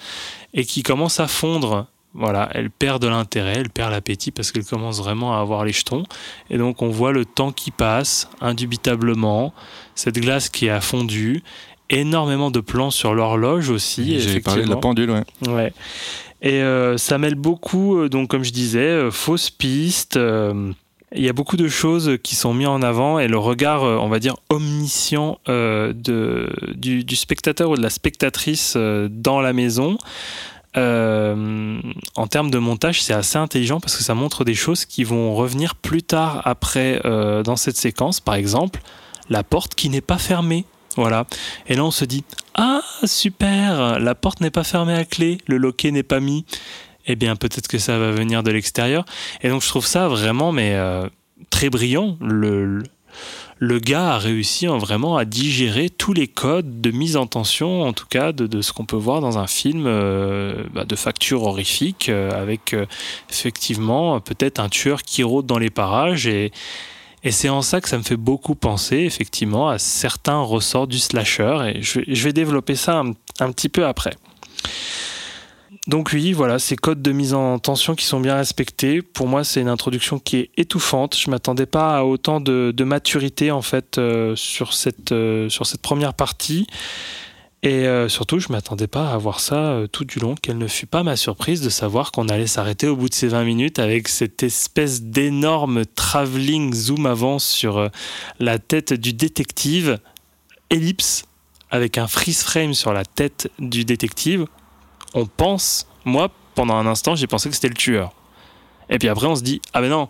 et 0.53 0.63
qui 0.63 0.83
commence 0.83 1.19
à 1.19 1.27
fondre. 1.27 1.87
Voilà, 2.17 2.49
elle 2.53 2.69
perd 2.69 3.01
de 3.01 3.07
l'intérêt, 3.07 3.55
elle 3.57 3.69
perd 3.69 3.91
l'appétit 3.91 4.31
parce 4.31 4.53
qu'elle 4.53 4.63
commence 4.63 4.99
vraiment 4.99 5.37
à 5.37 5.41
avoir 5.41 5.65
les 5.65 5.73
jetons. 5.73 6.03
Et 6.49 6.57
donc 6.57 6.81
on 6.81 6.89
voit 6.89 7.11
le 7.11 7.25
temps 7.25 7.51
qui 7.51 7.71
passe, 7.71 8.29
indubitablement, 8.39 9.53
cette 9.95 10.15
glace 10.15 10.47
qui 10.47 10.69
a 10.69 10.79
fondu, 10.79 11.43
énormément 11.89 12.51
de 12.51 12.61
plans 12.61 12.89
sur 12.89 13.13
l'horloge 13.13 13.69
aussi. 13.69 14.19
J'avais 14.21 14.39
parlé 14.39 14.63
de 14.63 14.69
la 14.69 14.77
pendule, 14.77 15.11
ouais. 15.11 15.23
Ouais. 15.47 15.73
Et 16.41 16.61
euh, 16.61 16.97
ça 16.97 17.17
mêle 17.17 17.35
beaucoup, 17.35 17.97
euh, 17.97 18.09
donc 18.09 18.29
comme 18.29 18.43
je 18.43 18.51
disais, 18.51 18.79
euh, 18.79 19.11
fausses 19.11 19.49
pistes. 19.49 20.17
il 21.15 21.23
y 21.23 21.29
a 21.29 21.33
beaucoup 21.33 21.57
de 21.57 21.67
choses 21.67 22.17
qui 22.23 22.35
sont 22.35 22.53
mises 22.53 22.67
en 22.67 22.81
avant 22.81 23.19
et 23.19 23.27
le 23.27 23.37
regard, 23.37 23.83
on 23.83 24.07
va 24.07 24.19
dire, 24.19 24.35
omniscient 24.49 25.39
de, 25.47 26.49
du, 26.75 27.03
du 27.03 27.15
spectateur 27.15 27.69
ou 27.71 27.75
de 27.75 27.81
la 27.81 27.89
spectatrice 27.89 28.77
dans 28.77 29.41
la 29.41 29.53
maison. 29.53 29.97
Euh, 30.77 31.81
en 32.15 32.27
termes 32.27 32.51
de 32.51 32.57
montage, 32.57 33.01
c'est 33.01 33.13
assez 33.13 33.37
intelligent 33.37 33.79
parce 33.79 33.95
que 33.95 34.03
ça 34.03 34.13
montre 34.13 34.43
des 34.43 34.55
choses 34.55 34.85
qui 34.85 35.03
vont 35.03 35.33
revenir 35.35 35.75
plus 35.75 36.03
tard 36.03 36.41
après 36.45 37.01
euh, 37.05 37.43
dans 37.43 37.55
cette 37.55 37.77
séquence. 37.77 38.19
Par 38.19 38.35
exemple, 38.35 38.81
la 39.29 39.43
porte 39.43 39.75
qui 39.75 39.89
n'est 39.89 40.01
pas 40.01 40.17
fermée. 40.17 40.65
Voilà. 40.97 41.25
Et 41.67 41.75
là, 41.75 41.83
on 41.83 41.91
se 41.91 42.05
dit 42.05 42.23
Ah, 42.53 42.81
super 43.03 43.99
La 43.99 44.15
porte 44.15 44.41
n'est 44.41 44.51
pas 44.51 44.63
fermée 44.63 44.93
à 44.93 45.05
clé, 45.05 45.39
le 45.47 45.57
loquet 45.57 45.91
n'est 45.91 46.03
pas 46.03 46.19
mis. 46.19 46.45
Eh 47.07 47.15
bien, 47.15 47.35
peut-être 47.35 47.67
que 47.67 47.77
ça 47.77 47.99
va 47.99 48.11
venir 48.11 48.43
de 48.43 48.51
l'extérieur. 48.51 49.05
Et 49.41 49.49
donc, 49.49 49.61
je 49.61 49.67
trouve 49.67 49.85
ça 49.85 50.07
vraiment, 50.07 50.51
mais 50.51 50.73
euh, 50.75 51.07
très 51.49 51.69
brillant. 51.69 52.17
Le, 52.19 52.81
le- 53.57 53.79
gars 53.79 54.13
a 54.13 54.17
réussi 54.17 54.67
hein, 54.67 54.77
vraiment 54.77 55.17
à 55.17 55.25
digérer 55.25 55.89
tous 55.89 56.13
les 56.13 56.27
codes 56.27 56.81
de 56.81 56.91
mise 56.91 57.17
en 57.17 57.25
tension, 57.27 57.83
en 57.83 57.93
tout 57.93 58.05
cas, 58.07 58.31
de, 58.31 58.61
ce 58.61 58.73
qu'on 58.73 58.85
peut 58.85 58.95
voir 58.95 59.21
dans 59.21 59.37
un 59.37 59.47
film 59.47 59.85
euh, 59.87 60.63
bah, 60.73 60.85
de 60.85 60.95
facture 60.95 61.43
horrifique, 61.43 62.09
euh, 62.09 62.31
avec 62.31 62.73
euh, 62.73 62.85
effectivement 63.29 64.19
peut-être 64.19 64.59
un 64.59 64.69
tueur 64.69 65.03
qui 65.03 65.23
rôde 65.23 65.45
dans 65.45 65.59
les 65.59 65.69
parages. 65.69 66.27
Et, 66.27 66.51
c'est 67.31 67.49
en 67.49 67.63
ça 67.63 67.81
que 67.81 67.89
ça 67.89 67.97
me 67.97 68.03
fait 68.03 68.17
beaucoup 68.17 68.53
penser, 68.53 68.97
effectivement, 68.97 69.67
à 69.67 69.79
certains 69.79 70.41
ressorts 70.41 70.85
du 70.85 70.99
slasher. 70.99 71.73
Et 71.73 71.81
je, 71.81 72.23
vais- 72.23 72.33
développer 72.33 72.75
ça 72.75 73.01
un 73.39 73.51
petit 73.51 73.67
peu 73.67 73.87
après. 73.87 74.15
Donc 75.87 76.09
oui, 76.13 76.33
voilà, 76.33 76.57
ces 76.57 76.75
codes 76.75 77.03
de 77.03 77.11
mise 77.11 77.35
en 77.35 77.59
tension 77.59 77.93
qui 77.93 78.05
sont 78.05 78.19
bien 78.19 78.35
respectés. 78.35 79.03
Pour 79.03 79.27
moi, 79.27 79.43
c'est 79.43 79.61
une 79.61 79.67
introduction 79.67 80.17
qui 80.17 80.37
est 80.37 80.49
étouffante. 80.57 81.15
Je 81.15 81.29
m'attendais 81.29 81.67
pas 81.67 81.97
à 81.97 82.03
autant 82.03 82.41
de, 82.41 82.73
maturité 82.83 83.51
en 83.51 83.61
fait 83.61 83.97
euh, 83.97 84.35
sur 84.35 84.73
cette 84.73 85.11
euh, 85.11 85.47
sur 85.49 85.67
cette 85.67 85.81
première 85.81 86.15
partie. 86.15 86.65
Et 87.61 87.87
euh, 87.87 88.09
surtout, 88.09 88.39
je 88.39 88.51
m'attendais 88.51 88.87
pas 88.87 89.11
à 89.11 89.17
voir 89.17 89.39
ça 89.39 89.79
tout 89.91 90.05
du 90.05 90.19
long. 90.19 90.35
Quelle 90.39 90.57
ne 90.57 90.67
fut 90.67 90.87
pas 90.87 91.03
ma 91.03 91.15
surprise 91.15 91.61
de 91.61 91.69
savoir 91.69 92.11
qu'on 92.11 92.29
allait 92.29 92.47
s'arrêter 92.47 92.87
au 92.87 92.95
bout 92.95 93.09
de 93.09 93.13
ces 93.13 93.27
20 93.27 93.43
minutes 93.43 93.79
avec 93.79 94.07
cette 94.07 94.41
espèce 94.41 95.03
d'énorme 95.03 95.85
travelling 95.85 96.73
zoom 96.73 97.05
avant 97.05 97.37
sur 97.37 97.89
la 98.39 98.59
tête 98.59 98.93
du 98.93 99.13
détective, 99.13 99.99
ellipse, 100.69 101.25
avec 101.71 101.97
un 101.97 102.07
freeze 102.07 102.43
frame 102.43 102.73
sur 102.73 102.93
la 102.93 103.03
tête 103.03 103.49
du 103.57 103.83
détective. 103.83 104.45
On 105.15 105.25
pense, 105.25 105.87
moi, 106.03 106.29
pendant 106.53 106.75
un 106.75 106.85
instant, 106.85 107.15
j'ai 107.15 107.25
pensé 107.25 107.49
que 107.49 107.55
c'était 107.55 107.69
le 107.69 107.73
tueur. 107.73 108.11
Et 108.89 108.99
puis 108.99 109.09
après, 109.09 109.25
on 109.25 109.35
se 109.35 109.41
dit, 109.41 109.61
ah 109.73 109.81
ben 109.81 109.89
non, 109.89 110.09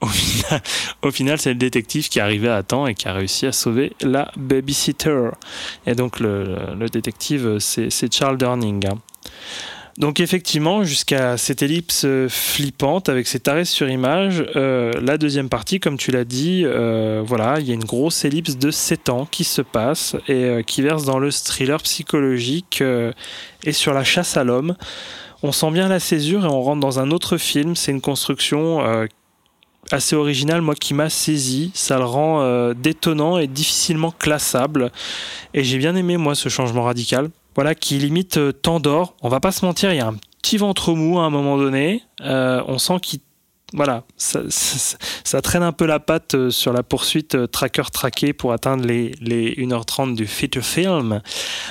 au 0.00 0.06
final, 1.10 1.38
c'est 1.38 1.50
le 1.50 1.56
détective 1.56 2.08
qui 2.08 2.20
est 2.20 2.22
arrivé 2.22 2.48
à 2.48 2.62
temps 2.62 2.86
et 2.86 2.94
qui 2.94 3.08
a 3.08 3.12
réussi 3.12 3.46
à 3.46 3.52
sauver 3.52 3.92
la 4.00 4.30
babysitter. 4.36 5.30
Et 5.86 5.94
donc, 5.94 6.20
le, 6.20 6.86
détective, 6.90 7.58
c'est 7.58 7.90
c'est 7.90 8.12
Charles 8.14 8.38
Durning. 8.38 8.86
hein. 8.86 8.98
Donc, 9.98 10.20
effectivement, 10.20 10.84
jusqu'à 10.84 11.36
cette 11.36 11.60
ellipse 11.60 12.04
euh, 12.04 12.28
flippante 12.28 13.08
avec 13.08 13.26
cet 13.26 13.48
arrêt 13.48 13.64
sur 13.64 13.90
image, 13.90 14.44
euh, 14.54 14.92
la 15.02 15.18
deuxième 15.18 15.48
partie, 15.48 15.80
comme 15.80 15.98
tu 15.98 16.12
l'as 16.12 16.24
dit, 16.24 16.62
euh, 16.64 17.20
voilà, 17.26 17.58
il 17.58 17.66
y 17.66 17.72
a 17.72 17.74
une 17.74 17.84
grosse 17.84 18.24
ellipse 18.24 18.58
de 18.58 18.70
7 18.70 19.08
ans 19.08 19.26
qui 19.28 19.42
se 19.42 19.60
passe 19.60 20.14
et 20.28 20.62
qui 20.64 20.82
verse 20.82 21.04
dans 21.04 21.18
le 21.18 21.32
thriller 21.32 21.82
psychologique 21.82 22.80
et 23.64 23.72
sur 23.72 23.92
la 23.92 24.04
chasse 24.04 24.36
à 24.36 24.44
l'homme. 24.44 24.76
On 25.42 25.50
sent 25.50 25.72
bien 25.72 25.88
la 25.88 25.98
césure 25.98 26.44
et 26.44 26.48
on 26.48 26.62
rentre 26.62 26.80
dans 26.80 27.00
un 27.00 27.10
autre 27.10 27.36
film. 27.36 27.74
C'est 27.74 27.90
une 27.90 28.00
construction 28.00 28.80
assez 29.90 30.14
originale, 30.14 30.60
moi, 30.60 30.76
qui 30.76 30.94
m'a 30.94 31.10
saisi. 31.10 31.72
Ça 31.74 31.98
le 31.98 32.04
rend 32.04 32.72
détonnant 32.74 33.38
et 33.38 33.48
difficilement 33.48 34.12
classable. 34.12 34.92
Et 35.54 35.64
j'ai 35.64 35.78
bien 35.78 35.96
aimé, 35.96 36.16
moi, 36.16 36.36
ce 36.36 36.48
changement 36.48 36.84
radical. 36.84 37.30
Voilà, 37.58 37.74
qui 37.74 37.98
limite 37.98 38.36
euh, 38.36 38.52
t'endort. 38.52 39.16
On 39.20 39.28
va 39.28 39.40
pas 39.40 39.50
se 39.50 39.64
mentir, 39.64 39.92
il 39.92 39.96
y 39.96 40.00
a 40.00 40.06
un 40.06 40.14
petit 40.40 40.58
ventre 40.58 40.94
mou 40.94 41.18
à 41.18 41.24
un 41.24 41.30
moment 41.30 41.58
donné. 41.58 42.04
Euh, 42.20 42.62
on 42.68 42.78
sent 42.78 43.00
qu'il. 43.02 43.18
Voilà, 43.72 44.04
ça, 44.16 45.42
traîne 45.42 45.64
un 45.64 45.72
peu 45.72 45.84
la 45.84 45.98
patte 45.98 46.36
euh, 46.36 46.50
sur 46.50 46.72
la 46.72 46.84
poursuite 46.84 47.34
euh, 47.34 47.48
tracker-tracker 47.48 48.32
pour 48.32 48.52
atteindre 48.52 48.86
les, 48.86 49.10
les 49.20 49.56
1h30 49.56 50.14
du 50.14 50.28
feature 50.28 50.62
film. 50.62 51.20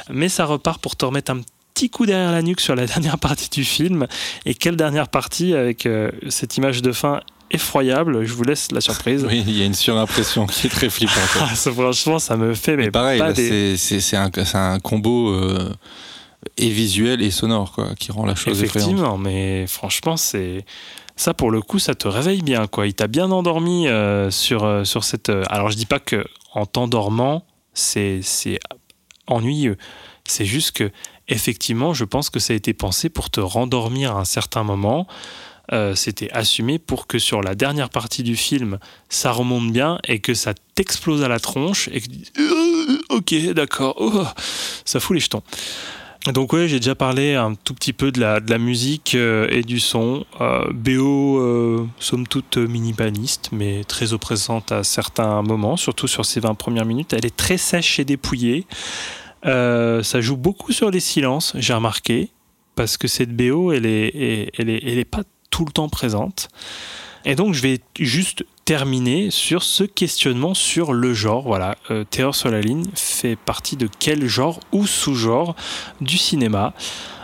Mais 0.10 0.28
ça 0.28 0.44
repart 0.44 0.82
pour 0.82 0.98
te 0.98 1.06
remettre 1.06 1.32
un 1.32 1.40
petit 1.74 1.90
coup 1.90 2.06
derrière 2.06 2.34
la 2.34 2.42
nuque 2.42 2.60
sur 2.60 2.76
la 2.76 2.86
dernière 2.86 3.18
partie 3.18 3.50
du 3.50 3.64
film. 3.64 4.08
Et 4.46 4.56
quelle 4.56 4.76
dernière 4.76 5.08
partie 5.08 5.54
avec 5.54 5.88
cette 6.28 6.58
image 6.58 6.82
de 6.82 6.92
fin 6.92 7.22
effroyable 7.52 8.26
Je 8.26 8.34
vous 8.34 8.44
laisse 8.44 8.72
la 8.72 8.82
surprise. 8.82 9.26
Oui, 9.28 9.44
il 9.48 9.58
y 9.58 9.62
a 9.62 9.66
une 9.66 9.74
surimpression 9.74 10.46
qui 10.46 10.68
est 10.68 10.70
très 10.70 10.90
flippante. 10.90 11.18
Ah, 11.40 11.48
franchement, 11.56 12.20
ça 12.20 12.36
me 12.38 12.54
fait 12.54 12.76
mais 12.76 12.86
Mais 12.86 12.92
pareil, 12.92 13.22
des- 13.34 13.78
c'est- 13.78 14.16
un, 14.16 14.80
combo 14.80 15.30
euh, 15.32 15.72
et 16.58 16.70
visuel 16.70 17.22
et 17.22 17.32
sonore 17.32 17.72
quoi, 17.72 17.90
qui 17.98 18.12
rend 18.12 18.26
la 18.26 18.36
chose 18.36 18.62
effrayante. 18.64 18.90
Effectivement, 18.92 19.18
mais 19.18 19.66
franchement, 19.68 20.18
c'est 20.18 20.66
ça 21.16 21.34
pour 21.34 21.52
le 21.52 21.62
coup, 21.62 21.80
ça 21.80 21.96
te 21.96 22.08
réveille 22.08 22.42
bien 22.42 22.68
quoi. 22.68 22.88
Il 22.88 22.94
t'a 22.94 23.08
bien 23.08 23.32
endormi 23.32 23.88
euh, 23.88 24.30
sur 24.32 24.64
euh, 24.64 24.84
sur 24.84 25.04
cette. 25.04 25.32
Alors 25.50 25.70
je 25.70 25.78
dis 25.78 25.86
pas 25.86 26.00
que 26.00 26.26
en 26.54 26.66
t'endormant, 26.66 27.46
c'est 27.74 28.20
c'est 28.22 28.60
ennuyeux. 29.28 29.78
C'est 30.26 30.46
juste 30.46 30.72
que 30.74 30.92
effectivement, 31.28 31.94
je 31.94 32.04
pense 32.06 32.30
que 32.30 32.40
ça 32.40 32.54
a 32.54 32.56
été 32.56 32.74
pensé 32.74 33.10
pour 33.10 33.30
te 33.30 33.40
rendormir 33.40 34.16
à 34.16 34.20
un 34.20 34.26
certain 34.26 34.64
moment. 34.64 35.08
Euh, 35.74 35.96
C'était 35.96 36.32
assumé 36.32 36.80
pour 36.80 37.08
que 37.08 37.20
sur 37.20 37.42
la 37.42 37.54
dernière 37.56 37.90
partie 37.90 38.24
du 38.24 38.36
film, 38.36 38.80
ça 39.10 39.32
remonte 39.32 39.72
bien 39.72 40.00
et 40.08 40.20
que 40.20 40.34
ça 40.34 40.54
t'explose 40.76 41.24
à 41.24 41.28
la 41.28 41.40
tronche 41.40 41.90
et 41.92 42.00
que 42.02 42.08
tu 42.08 42.18
Euh, 42.40 42.98
ok, 43.10 43.54
d'accord, 43.54 43.96
oh, 44.00 44.24
ça 44.86 45.00
fout 45.00 45.14
les 45.16 45.20
jetons. 45.20 45.44
Donc 46.34 46.52
ouais, 46.52 46.68
j'ai 46.68 46.80
déjà 46.80 46.96
parlé 46.96 47.36
un 47.36 47.54
tout 47.56 47.74
petit 47.74 47.94
peu 47.94 48.12
de 48.12 48.20
la, 48.20 48.40
de 48.42 48.50
la 48.50 48.58
musique 48.58 49.16
euh, 49.16 49.48
et 49.50 49.62
du 49.62 49.80
son. 49.80 50.26
Euh, 50.42 50.68
BO, 50.74 51.40
euh, 51.40 51.86
somme 52.00 52.28
toute 52.28 52.58
minimaliste, 52.58 53.50
mais 53.54 53.84
très 53.86 54.12
oppressante 54.14 54.72
à 54.74 54.84
certains 54.84 55.42
moments, 55.42 55.78
surtout 55.78 56.08
sur 56.08 56.26
ces 56.26 56.40
20 56.42 56.56
premières 56.56 56.86
minutes. 56.86 57.14
Elle 57.14 57.26
est 57.26 57.36
très 57.36 57.58
sèche 57.58 58.00
et 58.00 58.06
dépouillée. 58.06 58.66
Euh, 59.46 60.04
ça 60.04 60.20
joue 60.20 60.36
beaucoup 60.36 60.72
sur 60.74 60.90
les 60.92 61.00
silences, 61.00 61.54
j'ai 61.56 61.74
remarqué, 61.74 62.30
parce 62.76 62.98
que 62.98 63.08
cette 63.08 63.34
BO, 63.36 63.72
elle 63.72 63.86
est, 63.86 64.08
est- 64.08 64.52
elle 64.58 64.70
est, 64.70 64.82
elle 64.84 64.98
est 65.00 65.06
pas 65.06 65.24
tout 65.50 65.66
le 65.66 65.72
temps 65.72 65.90
présente. 65.90 66.50
Et 67.26 67.36
donc, 67.36 67.54
je 67.54 67.62
vais 67.62 67.80
juste 68.00 68.46
terminer 68.64 69.32
sur 69.32 69.64
ce 69.64 69.84
questionnement 69.84 70.54
sur 70.54 70.94
le 70.94 71.14
genre. 71.14 71.44
Voilà, 71.44 71.76
Terreur 72.10 72.36
sur 72.36 72.50
la 72.50 72.62
ligne 72.62 72.86
fait 72.96 73.36
partie 73.36 73.76
de 73.76 73.90
quel 74.00 74.28
genre 74.28 74.60
ou 74.72 74.88
sous-genre 74.88 75.56
du 76.00 76.18
cinéma? 76.18 76.74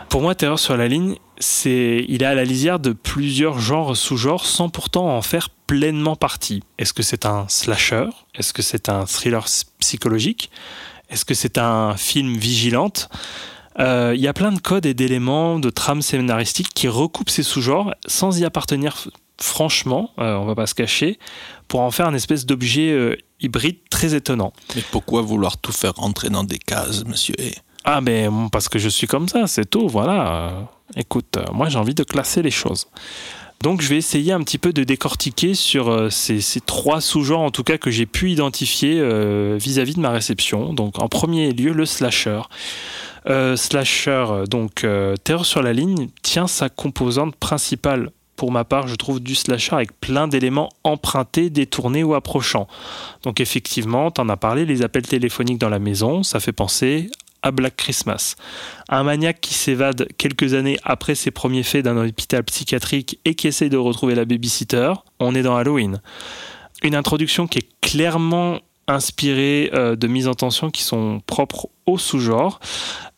Pour 0.08 0.20
moi, 0.20 0.34
Terreur 0.34 0.58
sur 0.58 0.76
la 0.76 0.88
ligne, 0.88 1.16
c'est, 1.38 2.04
il 2.08 2.22
est 2.22 2.26
à 2.26 2.34
la 2.34 2.44
lisière 2.44 2.78
de 2.78 2.92
plusieurs 2.92 3.58
genres 3.58 3.96
sous-genres 3.96 4.46
sans 4.46 4.68
pourtant 4.68 5.16
en 5.16 5.22
faire 5.22 5.48
pleinement 5.66 6.16
partie. 6.16 6.62
Est-ce 6.78 6.92
que 6.92 7.02
c'est 7.02 7.26
un 7.26 7.46
slasher? 7.48 8.08
Est-ce 8.34 8.52
que 8.52 8.62
c'est 8.62 8.88
un 8.88 9.06
thriller 9.06 9.46
psychologique? 9.80 10.50
Est-ce 11.10 11.24
que 11.24 11.34
c'est 11.34 11.58
un 11.58 11.96
film 11.96 12.36
vigilante? 12.36 13.08
Il 13.78 14.20
y 14.20 14.28
a 14.28 14.32
plein 14.32 14.52
de 14.52 14.60
codes 14.60 14.86
et 14.86 14.94
d'éléments 14.94 15.58
de 15.58 15.70
trames 15.70 16.02
scénaristiques 16.02 16.72
qui 16.74 16.88
recoupent 16.88 17.30
ces 17.30 17.42
sous-genres 17.42 17.94
sans 18.06 18.38
y 18.38 18.44
appartenir 18.44 19.08
franchement, 19.40 20.10
euh, 20.18 20.36
on 20.36 20.44
va 20.44 20.54
pas 20.54 20.66
se 20.66 20.74
cacher, 20.74 21.18
pour 21.68 21.80
en 21.80 21.90
faire 21.90 22.06
un 22.06 22.14
espèce 22.14 22.46
d'objet 22.46 22.90
euh, 22.90 23.16
hybride 23.40 23.78
très 23.90 24.14
étonnant. 24.14 24.52
Mais 24.76 24.82
pourquoi 24.90 25.22
vouloir 25.22 25.58
tout 25.58 25.72
faire 25.72 25.94
rentrer 25.94 26.30
dans 26.30 26.44
des 26.44 26.58
cases, 26.58 27.04
monsieur 27.04 27.34
E 27.40 27.50
Ah 27.84 28.00
bon, 28.00 28.48
parce 28.48 28.68
que 28.68 28.78
je 28.78 28.88
suis 28.88 29.06
comme 29.06 29.28
ça, 29.28 29.46
c'est 29.46 29.68
tout, 29.68 29.88
voilà. 29.88 30.28
Euh, 30.28 30.60
écoute, 30.96 31.36
euh, 31.36 31.44
moi 31.52 31.68
j'ai 31.68 31.78
envie 31.78 31.94
de 31.94 32.04
classer 32.04 32.42
les 32.42 32.50
choses. 32.50 32.86
Donc 33.64 33.80
je 33.80 33.88
vais 33.88 33.96
essayer 33.96 34.32
un 34.32 34.40
petit 34.40 34.58
peu 34.58 34.74
de 34.74 34.84
décortiquer 34.84 35.54
sur 35.54 35.88
euh, 35.88 36.10
ces, 36.10 36.42
ces 36.42 36.60
trois 36.60 37.00
sous-genres 37.00 37.40
en 37.40 37.50
tout 37.50 37.64
cas 37.64 37.78
que 37.78 37.90
j'ai 37.90 38.04
pu 38.04 38.30
identifier 38.30 38.98
euh, 38.98 39.56
vis-à-vis 39.58 39.94
de 39.94 40.00
ma 40.00 40.10
réception. 40.10 40.74
Donc 40.74 41.00
en 41.02 41.08
premier 41.08 41.52
lieu 41.52 41.72
le 41.72 41.86
slasher. 41.86 42.42
Euh, 43.26 43.56
slasher, 43.56 44.44
donc 44.50 44.84
euh, 44.84 45.16
Terreur 45.16 45.46
sur 45.46 45.62
la 45.62 45.72
ligne, 45.72 46.08
tient 46.22 46.46
sa 46.46 46.68
composante 46.68 47.36
principale 47.36 48.10
pour 48.36 48.50
ma 48.50 48.64
part, 48.64 48.88
je 48.88 48.96
trouve 48.96 49.20
du 49.20 49.34
slasher 49.34 49.74
avec 49.74 49.98
plein 50.00 50.28
d'éléments 50.28 50.68
empruntés, 50.82 51.50
détournés 51.50 52.02
ou 52.02 52.14
approchants. 52.14 52.66
Donc 53.22 53.40
effectivement, 53.40 54.10
t'en 54.10 54.28
as 54.28 54.36
parlé, 54.36 54.66
les 54.66 54.82
appels 54.82 55.06
téléphoniques 55.06 55.58
dans 55.58 55.68
la 55.68 55.78
maison, 55.78 56.22
ça 56.22 56.40
fait 56.40 56.52
penser 56.52 57.10
à 57.42 57.50
Black 57.50 57.76
Christmas. 57.76 58.36
Un 58.88 59.04
maniaque 59.04 59.40
qui 59.40 59.54
s'évade 59.54 60.08
quelques 60.18 60.54
années 60.54 60.78
après 60.82 61.14
ses 61.14 61.30
premiers 61.30 61.62
faits 61.62 61.84
d'un 61.84 61.96
hôpital 61.96 62.42
psychiatrique 62.42 63.20
et 63.24 63.34
qui 63.34 63.46
essaye 63.46 63.70
de 63.70 63.76
retrouver 63.76 64.14
la 64.14 64.24
babysitter, 64.24 64.92
on 65.20 65.34
est 65.34 65.42
dans 65.42 65.56
Halloween. 65.56 66.00
Une 66.82 66.94
introduction 66.94 67.46
qui 67.46 67.58
est 67.58 67.68
clairement 67.82 68.58
inspirée 68.88 69.70
euh, 69.74 69.94
de 69.96 70.06
mises 70.06 70.28
en 70.28 70.34
tension 70.34 70.70
qui 70.70 70.82
sont 70.82 71.20
propres 71.26 71.68
au 71.86 71.98
sous-genre. 71.98 72.60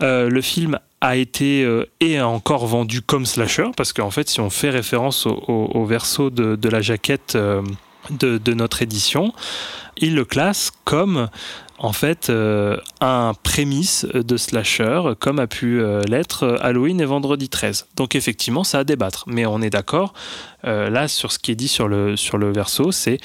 Euh, 0.02 0.28
le 0.28 0.40
film 0.40 0.78
a 1.00 1.16
été 1.16 1.62
euh, 1.64 1.86
et 2.00 2.20
encore 2.20 2.66
vendu 2.66 3.02
comme 3.02 3.26
slasher 3.26 3.68
parce 3.76 3.92
qu'en 3.92 4.10
fait 4.10 4.28
si 4.28 4.40
on 4.40 4.50
fait 4.50 4.70
référence 4.70 5.26
au, 5.26 5.84
verso 5.84 6.30
de, 6.30 6.68
la 6.68 6.80
jaquette 6.80 7.34
euh, 7.36 7.62
de, 8.10 8.54
notre 8.54 8.82
édition 8.82 9.32
il 9.98 10.14
le 10.14 10.24
classe 10.24 10.72
comme 10.84 11.28
en 11.78 11.92
fait 11.92 12.32
un 13.00 13.32
prémisse 13.42 14.06
de 14.06 14.36
slasher 14.38 15.02
comme 15.18 15.38
a 15.38 15.46
pu 15.46 15.82
l'être 16.08 16.58
Halloween 16.62 17.00
et 17.00 17.04
Vendredi 17.04 17.50
13 17.50 17.88
donc 17.96 18.14
effectivement 18.14 18.64
ça 18.64 18.80
à 18.80 18.84
débattre 18.84 19.24
mais 19.26 19.44
on 19.44 19.60
est 19.60 19.70
d'accord 19.70 20.14
là 20.62 21.08
sur 21.08 21.32
ce 21.32 21.38
qui 21.38 21.52
est 21.52 21.56
dit 21.56 21.68
sur 21.68 21.88
le, 21.88 22.16
sur 22.16 22.38
le 22.38 22.52
verso 22.52 22.92
c'est 22.92 23.18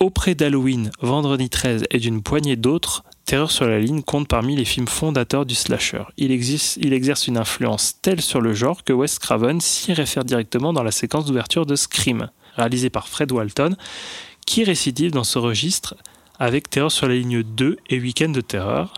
auprès 0.00 0.34
d'Halloween, 0.34 0.90
Vendredi 1.00 1.48
13 1.48 1.84
et 1.90 1.98
d'une 1.98 2.22
poignée 2.22 2.56
d'autres, 2.56 3.04
Terreur 3.26 3.50
sur 3.50 3.66
la 3.66 3.80
ligne 3.80 4.02
compte 4.02 4.28
parmi 4.28 4.54
les 4.54 4.64
films 4.64 4.86
fondateurs 4.86 5.46
du 5.46 5.56
slasher. 5.56 6.04
Il, 6.16 6.30
existe, 6.30 6.78
il 6.80 6.92
exerce 6.92 7.26
une 7.26 7.36
influence 7.36 8.00
telle 8.00 8.20
sur 8.20 8.40
le 8.40 8.54
genre 8.54 8.84
que 8.84 8.92
Wes 8.92 9.18
Craven 9.18 9.60
s'y 9.60 9.92
réfère 9.92 10.24
directement 10.24 10.72
dans 10.72 10.84
la 10.84 10.92
séquence 10.92 11.26
d'ouverture 11.26 11.66
de 11.66 11.74
Scream, 11.74 12.30
réalisée 12.54 12.88
par 12.88 13.08
Fred 13.08 13.32
Walton, 13.32 13.74
qui 14.46 14.62
récidive 14.62 15.10
dans 15.10 15.24
ce 15.24 15.40
registre 15.40 15.96
avec 16.38 16.70
Terreur 16.70 16.92
sur 16.92 17.08
la 17.08 17.14
ligne 17.14 17.42
2 17.42 17.78
et 17.90 17.98
Week-end 17.98 18.28
de 18.28 18.40
terreur. 18.40 18.94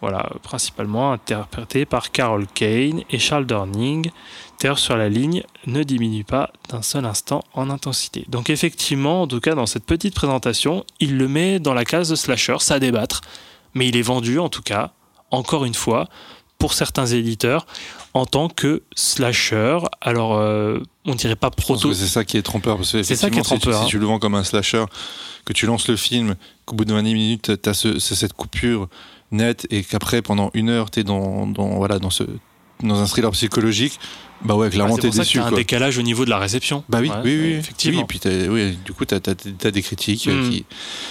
Voilà, 0.00 0.28
principalement 0.42 1.12
interprété 1.12 1.84
par 1.84 2.10
Carol 2.10 2.46
Kane 2.52 3.02
et 3.10 3.20
Charles 3.20 3.46
Durning. 3.46 4.10
Terreur 4.58 4.78
sur 4.80 4.96
la 4.96 5.08
ligne 5.08 5.44
ne 5.66 5.84
diminue 5.84 6.24
pas 6.24 6.50
d'un 6.68 6.82
seul 6.82 7.04
instant 7.04 7.44
en 7.54 7.70
intensité. 7.70 8.24
Donc 8.28 8.50
effectivement, 8.50 9.22
en 9.22 9.28
tout 9.28 9.40
cas 9.40 9.54
dans 9.54 9.66
cette 9.66 9.84
petite 9.84 10.16
présentation, 10.16 10.84
il 10.98 11.16
le 11.16 11.28
met 11.28 11.60
dans 11.60 11.74
la 11.74 11.84
case 11.84 12.08
de 12.08 12.16
slasher, 12.16 12.56
ça 12.58 12.74
à 12.74 12.78
débattre, 12.80 13.20
mais 13.74 13.88
il 13.88 13.96
est 13.96 14.02
vendu 14.02 14.38
en 14.38 14.48
tout 14.48 14.62
cas, 14.62 14.92
encore 15.30 15.64
une 15.64 15.74
fois, 15.74 16.08
pour 16.58 16.72
certains 16.74 17.06
éditeurs, 17.06 17.66
en 18.14 18.26
tant 18.26 18.48
que 18.48 18.82
slasher. 18.96 19.78
Alors, 20.00 20.36
euh, 20.36 20.80
on 21.04 21.14
dirait 21.14 21.36
pas 21.36 21.50
proto. 21.50 21.92
c'est 21.94 22.06
ça 22.06 22.24
qui 22.24 22.36
est 22.36 22.42
trompeur. 22.42 22.76
Parce 22.78 22.92
que 22.92 23.02
C'est 23.04 23.14
ça 23.14 23.30
qui 23.30 23.36
est 23.36 23.40
effectivement, 23.42 23.56
si 23.56 23.60
tu- 23.60 23.60
trompeur, 23.60 23.78
Si, 23.80 23.84
hein. 23.84 23.88
tu 23.90 23.98
le 23.98 24.06
vends 24.06 24.18
comme 24.18 24.34
un 24.34 24.42
slasher, 24.44 24.84
que 25.44 25.52
tu 25.52 25.66
lances 25.66 25.86
le 25.88 25.96
film, 25.96 26.34
qu'au 26.64 26.74
bout 26.74 26.84
de 26.84 26.92
20 26.92 27.02
minutes, 27.02 27.52
tu 27.62 27.68
as 27.68 27.74
cette 27.98 28.32
coupure 28.32 28.88
net 29.30 29.66
et 29.70 29.84
qu'après 29.84 30.22
pendant 30.22 30.50
une 30.54 30.70
heure 30.70 30.90
t'es 30.90 31.04
dans, 31.04 31.46
dans 31.46 31.68
voilà 31.76 31.98
dans 31.98 32.08
ce 32.10 32.24
dans 32.82 33.00
un 33.00 33.06
thriller 33.06 33.30
psychologique, 33.32 33.98
bah 34.40 34.54
ouais, 34.54 34.68
Ah, 34.68 34.70
clairement 34.70 34.94
c'est 34.94 35.00
t'es 35.00 35.10
déçu 35.10 35.32
qu'il 35.32 35.40
y 35.40 35.42
a 35.42 35.46
un 35.46 35.48
quoi. 35.48 35.58
décalage 35.58 35.98
au 35.98 36.02
niveau 36.02 36.24
de 36.24 36.30
la 36.30 36.38
réception. 36.38 36.84
Bah 36.88 36.98
oui, 37.00 37.08
Ouais, 37.10 37.16
oui, 37.24 37.38
oui, 37.42 37.52
effectivement. 37.54 38.06
Oui, 38.08 38.18
puis 38.20 38.48
oui, 38.48 38.78
du 38.84 38.92
coup, 38.92 39.04
t'as 39.04 39.16
as, 39.16 39.70
des 39.72 39.82
critiques 39.82 40.28
euh, 40.28 40.44
Mm. 40.46 40.50
qui, 40.50 40.64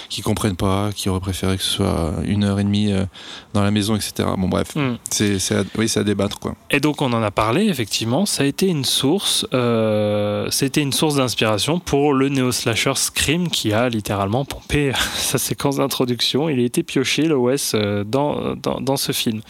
qui 0.08 0.22
comprennent 0.22 0.56
pas, 0.56 0.88
qui 0.96 1.10
auraient 1.10 1.20
préféré 1.20 1.58
que 1.58 1.62
ce 1.62 1.68
soit 1.68 2.14
une 2.24 2.42
heure 2.44 2.58
et 2.58 2.64
demie 2.64 2.90
euh, 2.90 3.04
dans 3.52 3.62
la 3.62 3.70
maison, 3.70 3.96
etc. 3.96 4.26
Bon, 4.38 4.48
bref, 4.48 4.74
Hmm. 4.76 4.94
c'est 5.10 5.36
à- 5.52 5.64
oui, 5.76 5.92
à 5.94 6.04
débattre, 6.04 6.38
quoi. 6.38 6.54
Et 6.70 6.80
donc 6.80 7.02
on 7.02 7.12
en 7.12 7.22
a 7.22 7.30
parlé 7.30 7.66
effectivement, 7.66 8.24
ça 8.24 8.44
a 8.44 8.46
été 8.46 8.66
une 8.66 8.86
source, 8.86 9.44
euh, 9.52 10.48
c'était 10.50 10.80
une 10.80 10.92
source 10.94 11.16
d'inspiration 11.16 11.80
pour 11.80 12.14
le 12.14 12.30
néo 12.30 12.50
slasher 12.50 12.94
Scream 12.96 13.48
qui 13.50 13.74
a 13.74 13.90
littéralement 13.90 14.46
pompé 14.46 14.92
sa 15.16 15.36
séquence 15.36 15.76
d'introduction. 15.76 16.48
Il 16.48 16.60
a 16.60 16.62
été 16.62 16.82
pioché 16.82 17.24
l'OS 17.24 17.74
dans, 18.06 18.54
dans, 18.56 18.80
dans 18.80 18.96
ce 18.96 19.12
film. 19.12 19.42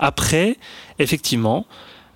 Après, 0.00 0.56
effectivement, 0.98 1.66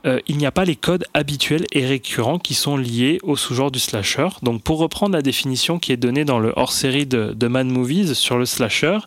euh, 0.06 0.20
il 0.26 0.36
n'y 0.36 0.46
a 0.46 0.52
pas 0.52 0.64
les 0.64 0.76
codes 0.76 1.04
habituels 1.14 1.64
et 1.72 1.84
récurrents 1.84 2.38
qui 2.38 2.54
sont 2.54 2.76
liés 2.76 3.18
au 3.22 3.36
sous-genre 3.36 3.70
du 3.70 3.80
slasher. 3.80 4.28
Donc 4.42 4.62
pour 4.62 4.78
reprendre 4.78 5.14
la 5.14 5.22
définition 5.22 5.78
qui 5.78 5.92
est 5.92 5.96
donnée 5.96 6.24
dans 6.24 6.38
le 6.38 6.52
hors-série 6.54 7.06
de, 7.06 7.32
de 7.34 7.46
Mad 7.48 7.66
Movies 7.66 8.14
sur 8.14 8.38
le 8.38 8.46
slasher, 8.46 8.98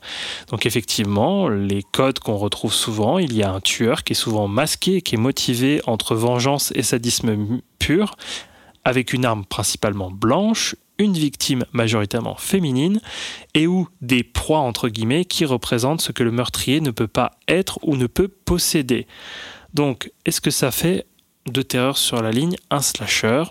donc 0.50 0.66
effectivement, 0.66 1.48
les 1.48 1.84
codes 1.84 2.20
qu'on 2.20 2.38
retrouve 2.38 2.74
souvent, 2.74 3.18
il 3.18 3.34
y 3.34 3.44
a 3.44 3.52
un 3.52 3.62
tueur 3.62 4.04
qui 4.04 4.14
est 4.14 4.16
souvent 4.16 4.48
masqué, 4.48 5.02
qui 5.02 5.16
est 5.16 5.20
motivé 5.20 5.82
entre 5.86 6.16
vengeance 6.16 6.74
et 6.76 6.84
sadisme 6.84 7.60
pur, 7.80 8.16
avec 8.84 9.14
une 9.14 9.26
arme 9.26 9.46
principalement 9.46 10.12
blanche, 10.12 10.76
une 10.98 11.14
victime 11.14 11.64
majoritairement 11.72 12.36
féminine, 12.36 13.00
et 13.54 13.68
ou 13.68 13.88
des 14.02 14.24
proies 14.24 14.60
entre 14.60 14.90
guillemets 14.90 15.24
qui 15.24 15.46
représentent 15.46 16.02
ce 16.02 16.12
que 16.12 16.24
le 16.24 16.32
meurtrier 16.32 16.82
ne 16.82 16.92
peut 16.92 17.08
pas 17.08 17.32
être 17.48 17.80
ou 17.84 17.96
ne 17.96 18.08
peut 18.08 18.28
posséder. 18.28 19.08
Donc, 19.74 20.12
est-ce 20.26 20.42
que 20.42 20.52
ça 20.52 20.72
fait 20.72 21.06
de 21.46 21.62
terreur 21.62 21.98
sur 21.98 22.22
la 22.22 22.32
ligne 22.32 22.56
un 22.70 22.82
slasher? 22.82 23.44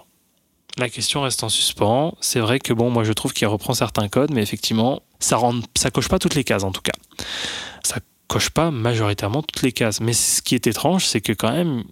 La 0.76 0.88
question 0.88 1.22
reste 1.22 1.42
en 1.42 1.48
suspens. 1.48 2.16
C'est 2.20 2.40
vrai 2.40 2.58
que 2.60 2.72
bon, 2.72 2.90
moi 2.90 3.02
je 3.04 3.12
trouve 3.12 3.32
qu'il 3.32 3.46
reprend 3.48 3.74
certains 3.74 4.08
codes, 4.08 4.30
mais 4.32 4.42
effectivement, 4.42 5.02
ça 5.18 5.38
coche 5.92 6.08
pas 6.08 6.18
toutes 6.18 6.34
les 6.34 6.44
cases 6.44 6.62
en 6.64 6.70
tout 6.70 6.82
cas. 6.82 6.92
Ça 7.82 7.96
coche 8.28 8.50
pas 8.50 8.70
majoritairement 8.70 9.42
toutes 9.42 9.62
les 9.62 9.72
cases. 9.72 10.00
Mais 10.00 10.12
ce 10.12 10.40
qui 10.42 10.54
est 10.54 10.66
étrange, 10.66 11.04
c'est 11.06 11.20
que 11.20 11.32
quand 11.32 11.50
même, 11.50 11.84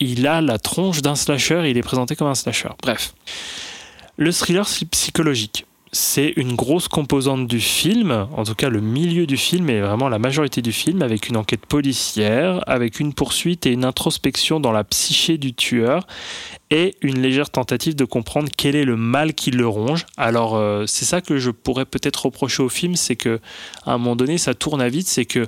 il 0.00 0.26
a 0.26 0.40
la 0.40 0.58
tronche 0.58 1.00
d'un 1.00 1.14
slasher, 1.14 1.70
il 1.70 1.78
est 1.78 1.82
présenté 1.82 2.16
comme 2.16 2.28
un 2.28 2.34
slasher. 2.34 2.70
Bref. 2.82 3.14
Le 4.16 4.30
thriller 4.32 4.66
psy- 4.66 4.84
psychologique, 4.86 5.64
c'est 5.94 6.32
une 6.36 6.54
grosse 6.54 6.88
composante 6.88 7.46
du 7.46 7.60
film, 7.60 8.26
en 8.34 8.44
tout 8.44 8.54
cas 8.54 8.70
le 8.70 8.80
milieu 8.80 9.26
du 9.26 9.36
film 9.36 9.68
et 9.68 9.82
vraiment 9.82 10.08
la 10.08 10.18
majorité 10.18 10.62
du 10.62 10.72
film, 10.72 11.02
avec 11.02 11.28
une 11.28 11.36
enquête 11.36 11.66
policière, 11.66 12.64
avec 12.66 12.98
une 12.98 13.12
poursuite 13.12 13.66
et 13.66 13.72
une 13.72 13.84
introspection 13.84 14.58
dans 14.58 14.72
la 14.72 14.84
psyché 14.84 15.36
du 15.36 15.52
tueur 15.52 16.06
et 16.70 16.94
une 17.02 17.20
légère 17.20 17.50
tentative 17.50 17.94
de 17.94 18.06
comprendre 18.06 18.48
quel 18.56 18.74
est 18.74 18.86
le 18.86 18.96
mal 18.96 19.34
qui 19.34 19.50
le 19.50 19.68
ronge. 19.68 20.06
Alors 20.16 20.56
euh, 20.56 20.86
c'est 20.86 21.04
ça 21.04 21.20
que 21.20 21.36
je 21.36 21.50
pourrais 21.50 21.84
peut-être 21.84 22.24
reprocher 22.24 22.62
au 22.62 22.70
film, 22.70 22.96
c'est 22.96 23.16
que 23.16 23.40
à 23.84 23.92
un 23.92 23.98
moment 23.98 24.16
donné 24.16 24.38
ça 24.38 24.54
tourne 24.54 24.80
à 24.80 24.88
vite, 24.88 25.08
c'est 25.08 25.26
que 25.26 25.46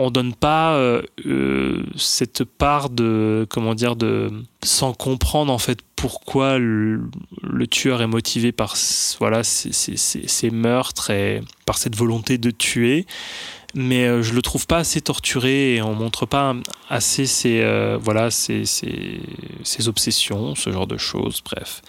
on 0.00 0.12
donne 0.12 0.32
pas 0.32 0.74
euh, 0.74 1.02
euh, 1.26 1.82
cette 1.96 2.44
part 2.44 2.88
de 2.88 3.44
comment 3.50 3.74
dire 3.74 3.96
de 3.96 4.30
sans 4.62 4.92
comprendre 4.92 5.52
en 5.52 5.58
fait 5.58 5.80
pourquoi 5.96 6.58
le, 6.58 7.00
tueur 7.68 8.00
est 8.00 8.06
motivé 8.06 8.52
par 8.52 8.76
voilà 9.18 9.42
ces, 9.42 10.50
meurtres 10.52 11.10
et 11.10 11.40
par 11.66 11.78
cette 11.78 11.96
volonté 11.96 12.38
de 12.38 12.52
tuer. 12.52 13.06
Mais 13.74 14.06
euh, 14.06 14.22
je 14.22 14.34
le 14.34 14.40
trouve 14.40 14.68
pas 14.68 14.78
assez 14.78 15.00
torturé 15.00 15.74
et 15.74 15.82
on 15.82 15.94
montre 15.94 16.26
pas 16.26 16.54
assez 16.88 17.26
voilà 18.00 18.30
ses 18.30 19.88
obsessions 19.88 20.54
ce 20.54 20.70
genre 20.70 20.86
de 20.86 20.96
choses 20.96 21.42
bref 21.44 21.82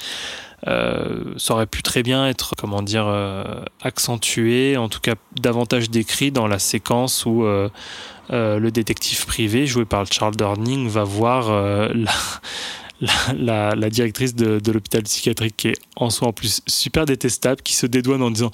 euh, 0.67 1.23
ça 1.37 1.53
aurait 1.53 1.65
pu 1.67 1.81
très 1.83 2.03
bien 2.03 2.27
être, 2.27 2.53
comment 2.57 2.81
dire, 2.81 3.05
euh, 3.07 3.43
accentué, 3.81 4.77
en 4.77 4.89
tout 4.89 4.99
cas 4.99 5.15
davantage 5.41 5.89
décrit 5.89 6.31
dans 6.31 6.47
la 6.47 6.59
séquence 6.59 7.25
où 7.25 7.43
euh, 7.45 7.69
euh, 8.31 8.59
le 8.59 8.71
détective 8.71 9.25
privé, 9.25 9.65
joué 9.67 9.85
par 9.85 10.05
Charles 10.11 10.35
Durning, 10.35 10.87
va 10.89 11.03
voir 11.03 11.49
la, 11.93 12.11
la, 13.01 13.33
la- 13.33 13.75
la 13.75 13.89
directrice 13.89 14.35
de, 14.35 14.59
de 14.59 14.71
l'hôpital 14.73 15.03
psychiatrique 15.03 15.55
qui 15.55 15.67
est 15.69 15.77
en 15.95 16.09
soi 16.09 16.27
en 16.27 16.33
plus 16.33 16.61
super 16.67 17.05
détestable, 17.05 17.61
qui 17.61 17.73
se 17.73 17.85
dédouane 17.85 18.21
en 18.21 18.29
disant 18.29 18.51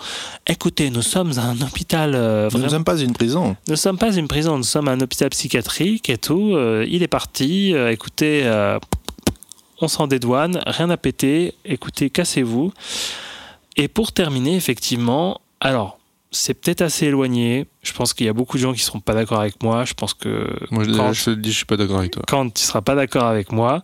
Écoutez, 0.48 0.92
nous 0.92 1.02
sommes 1.02 1.32
un 1.40 1.60
hôpital 1.62 2.12
Nous 2.54 2.60
ne 2.60 2.70
sommes 2.70 2.84
pas 2.84 3.00
une 3.00 3.14
prison. 3.14 3.56
nous 3.68 3.72
ne 3.72 3.76
sommes 3.76 3.98
pas 3.98 4.16
une 4.16 4.28
prison, 4.28 4.58
nous 4.58 4.64
sommes 4.64 4.88
un 4.88 5.00
hôpital 5.02 5.30
psychiatrique 5.30 6.10
et 6.12 6.18
tout. 6.20 6.56
Il 6.88 7.02
est 7.02 7.08
parti. 7.08 7.74
Écoutez, 7.90 8.44
on 9.82 9.88
s'en 9.88 10.08
dédouane, 10.08 10.62
rien 10.66 10.90
à 10.90 10.98
péter. 10.98 11.54
Écoutez, 11.66 12.10
cassez-vous. 12.10 12.72
Et 13.78 13.88
pour 13.88 14.12
terminer, 14.12 14.56
effectivement, 14.56 15.42
alors, 15.60 16.00
c'est 16.32 16.54
peut-être 16.54 16.82
assez 16.82 17.08
éloigné. 17.08 17.68
Je 17.82 17.94
pense 17.94 18.14
qu'il 18.14 18.26
y 18.26 18.30
a 18.30 18.34
beaucoup 18.34 18.58
de 18.58 18.62
gens 18.62 18.74
qui 18.74 18.80
ne 18.80 18.86
seront 18.86 19.00
pas 19.00 19.14
d'accord 19.14 19.40
avec 19.40 19.62
moi. 19.64 19.86
Je 19.86 19.94
pense 19.94 20.14
que 20.14 20.50
Moi, 20.72 20.84
je, 20.84 20.92
quand, 20.92 21.14
je 21.14 21.26
te 21.26 21.30
dis, 21.32 21.52
je 21.52 21.58
suis 21.58 21.66
pas 21.66 21.78
d'accord 21.78 22.00
avec 22.00 22.12
toi. 22.12 22.24
quand 22.28 22.50
tu 22.54 22.64
ne 22.64 22.68
seras 22.68 22.82
pas 22.82 22.96
d'accord 22.96 23.26
avec 23.26 23.52
moi. 23.52 23.84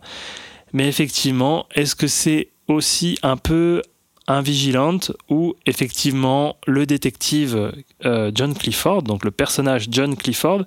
Mais 0.72 0.88
effectivement, 0.88 1.66
est-ce 1.74 1.94
que 1.94 2.06
c'est 2.06 2.48
aussi 2.68 3.18
un 3.22 3.36
peu 3.36 3.82
invigilante 4.28 5.12
où 5.28 5.54
effectivement 5.66 6.56
le 6.66 6.86
détective 6.86 7.72
euh, 8.04 8.30
John 8.34 8.54
Clifford, 8.54 9.02
donc 9.02 9.24
le 9.24 9.30
personnage 9.30 9.88
John 9.90 10.16
Clifford, 10.16 10.62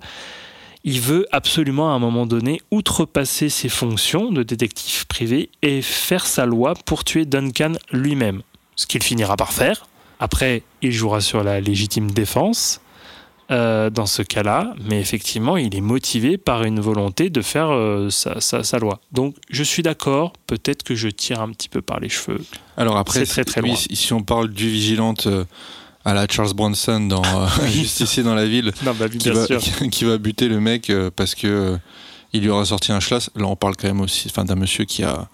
il 0.86 1.00
veut 1.00 1.26
absolument 1.32 1.90
à 1.92 1.94
un 1.94 1.98
moment 1.98 2.24
donné 2.26 2.60
outrepasser 2.70 3.48
ses 3.50 3.68
fonctions 3.68 4.30
de 4.32 4.42
détective 4.42 5.06
privé 5.06 5.50
et 5.60 5.82
faire 5.82 6.24
sa 6.26 6.46
loi 6.46 6.72
pour 6.86 7.04
tuer 7.04 7.26
Duncan 7.26 7.72
lui-même. 7.92 8.40
Ce 8.76 8.86
qu'il 8.86 9.02
finira 9.02 9.36
par 9.36 9.52
faire. 9.52 9.88
Après, 10.20 10.62
il 10.82 10.92
jouera 10.92 11.20
sur 11.20 11.42
la 11.44 11.60
légitime 11.60 12.10
défense 12.10 12.80
euh, 13.50 13.90
dans 13.90 14.06
ce 14.06 14.22
cas-là, 14.22 14.74
mais 14.88 14.98
effectivement, 15.00 15.56
il 15.56 15.74
est 15.76 15.80
motivé 15.80 16.36
par 16.38 16.64
une 16.64 16.80
volonté 16.80 17.30
de 17.30 17.42
faire 17.42 17.68
euh, 17.70 18.10
sa, 18.10 18.40
sa- 18.40 18.62
sa 18.64 18.78
loi. 18.78 19.00
Donc, 19.12 19.36
je 19.50 19.62
suis 19.62 19.82
d'accord, 19.82 20.32
peut-être 20.46 20.82
que 20.82 20.94
je 20.94 21.08
tire 21.08 21.40
un 21.40 21.50
petit 21.50 21.68
peu 21.68 21.80
par 21.82 22.00
les 22.00 22.08
cheveux. 22.08 22.44
Alors 22.76 22.96
après, 22.96 23.24
C'est 23.24 23.44
très, 23.44 23.44
très 23.44 23.60
loin. 23.60 23.76
si- 23.76 23.94
si 23.94 24.12
on 24.12 24.22
parle 24.22 24.48
du 24.48 24.68
vigilante 24.68 25.26
euh, 25.26 25.44
à 26.06 26.14
la 26.14 26.26
Charles 26.30 26.54
Bronson 26.54 27.00
dans 27.00 27.22
euh, 27.24 27.66
Justicier 27.66 28.22
dans 28.22 28.34
la 28.34 28.46
ville, 28.46 28.72
Non, 28.84 28.94
bah, 28.98 29.08
qui 29.08 29.18
bien 29.18 29.32
va, 29.32 29.46
sûr. 29.46 29.60
qui 29.90 30.04
va 30.04 30.18
buter 30.18 30.48
le 30.48 30.60
mec 30.60 30.88
euh, 30.88 31.10
parce 31.14 31.34
que 31.34 31.46
euh, 31.46 31.76
il 32.32 32.42
lui 32.42 32.48
aura 32.48 32.64
sorti 32.64 32.92
un 32.92 33.00
schlass. 33.00 33.28
Là, 33.34 33.46
on 33.46 33.56
parle 33.56 33.76
quand 33.76 33.88
même 33.88 34.00
aussi 34.00 34.28
enfin, 34.30 34.44
d'un 34.44 34.54
monsieur 34.54 34.84
qui 34.84 35.02
a, 35.02 35.28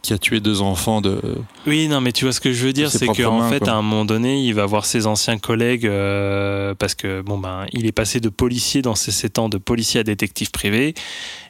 qui 0.00 0.14
a 0.14 0.18
tué 0.18 0.40
deux 0.40 0.62
enfants 0.62 1.02
de. 1.02 1.20
Oui, 1.66 1.88
non, 1.88 2.00
mais 2.00 2.12
tu 2.12 2.24
vois 2.24 2.32
ce 2.32 2.40
que 2.40 2.52
je 2.52 2.64
veux 2.64 2.72
dire, 2.72 2.90
c'est 2.90 3.06
qu'en 3.06 3.38
mains, 3.38 3.50
fait, 3.50 3.60
quoi. 3.60 3.72
à 3.72 3.74
un 3.76 3.82
moment 3.82 4.06
donné, 4.06 4.42
il 4.42 4.54
va 4.54 4.64
voir 4.64 4.86
ses 4.86 5.06
anciens 5.06 5.38
collègues 5.38 5.86
euh, 5.86 6.74
parce 6.74 6.94
que 6.94 7.20
bon 7.20 7.38
ben, 7.38 7.66
il 7.72 7.86
est 7.86 7.92
passé 7.92 8.20
de 8.20 8.30
policier 8.30 8.80
dans 8.82 8.94
ses 8.94 9.10
7 9.10 9.38
ans 9.38 9.48
de 9.48 9.58
policier 9.58 10.00
à 10.00 10.04
détective 10.04 10.50
privé, 10.50 10.94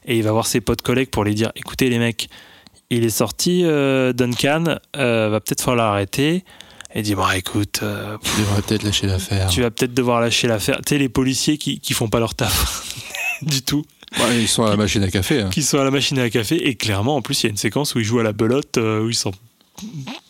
et 0.05 0.17
il 0.17 0.23
va 0.23 0.33
voir 0.33 0.47
ses 0.47 0.61
potes 0.61 0.83
collègues 0.83 1.11
pour 1.11 1.25
les 1.25 1.35
dire, 1.35 1.53
écoutez 1.55 1.89
les 1.91 1.99
mecs, 1.99 2.29
il 2.91 3.05
est 3.05 3.11
sorti 3.11 3.63
euh, 3.65 4.13
Duncan, 4.13 4.79
euh, 4.97 5.29
va 5.31 5.41
peut-être 5.41 5.63
falloir 5.63 5.87
l'arrêter. 5.89 6.45
Et 6.95 7.03
dit 7.03 7.15
bon 7.15 7.29
écoute, 7.31 7.81
euh, 7.83 8.17
pff, 8.19 8.35
Il 8.39 8.45
devrait 8.45 8.63
peut-être 8.63 8.83
lâcher 8.85 9.07
l'affaire. 9.07 9.49
tu 9.49 9.63
vas 9.63 9.71
peut-être 9.71 9.95
devoir 9.95 10.21
lâcher 10.21 10.47
l'affaire. 10.49 10.77
Tu 10.87 10.95
sais 10.95 10.99
les 10.99 11.09
policiers 11.09 11.59
qui 11.59 11.81
qui 11.81 11.93
font 11.93 12.09
pas 12.09 12.21
leur 12.21 12.35
taf 12.35 12.85
du 13.43 13.63
tout. 13.63 13.85
Ouais, 14.21 14.41
ils 14.41 14.47
sont 14.49 14.65
à 14.65 14.71
la 14.71 14.77
machine 14.77 15.03
à 15.03 15.11
café. 15.11 15.41
hein. 15.43 15.51
qui 15.51 15.63
sont 15.65 15.79
à 15.79 15.85
la 15.85 15.91
machine 15.91 16.19
à 16.21 16.31
café 16.31 16.69
et 16.69 16.77
clairement 16.77 17.17
en 17.17 17.23
plus 17.23 17.43
il 17.43 17.47
y 17.47 17.49
a 17.49 17.51
une 17.51 17.57
séquence 17.57 17.97
où 17.97 17.99
ils 17.99 18.05
jouent 18.05 18.21
à 18.21 18.23
la 18.23 18.33
belote 18.33 18.79
euh, 18.79 19.03
où 19.05 19.09
ils 19.09 19.15
s'en 19.17 19.33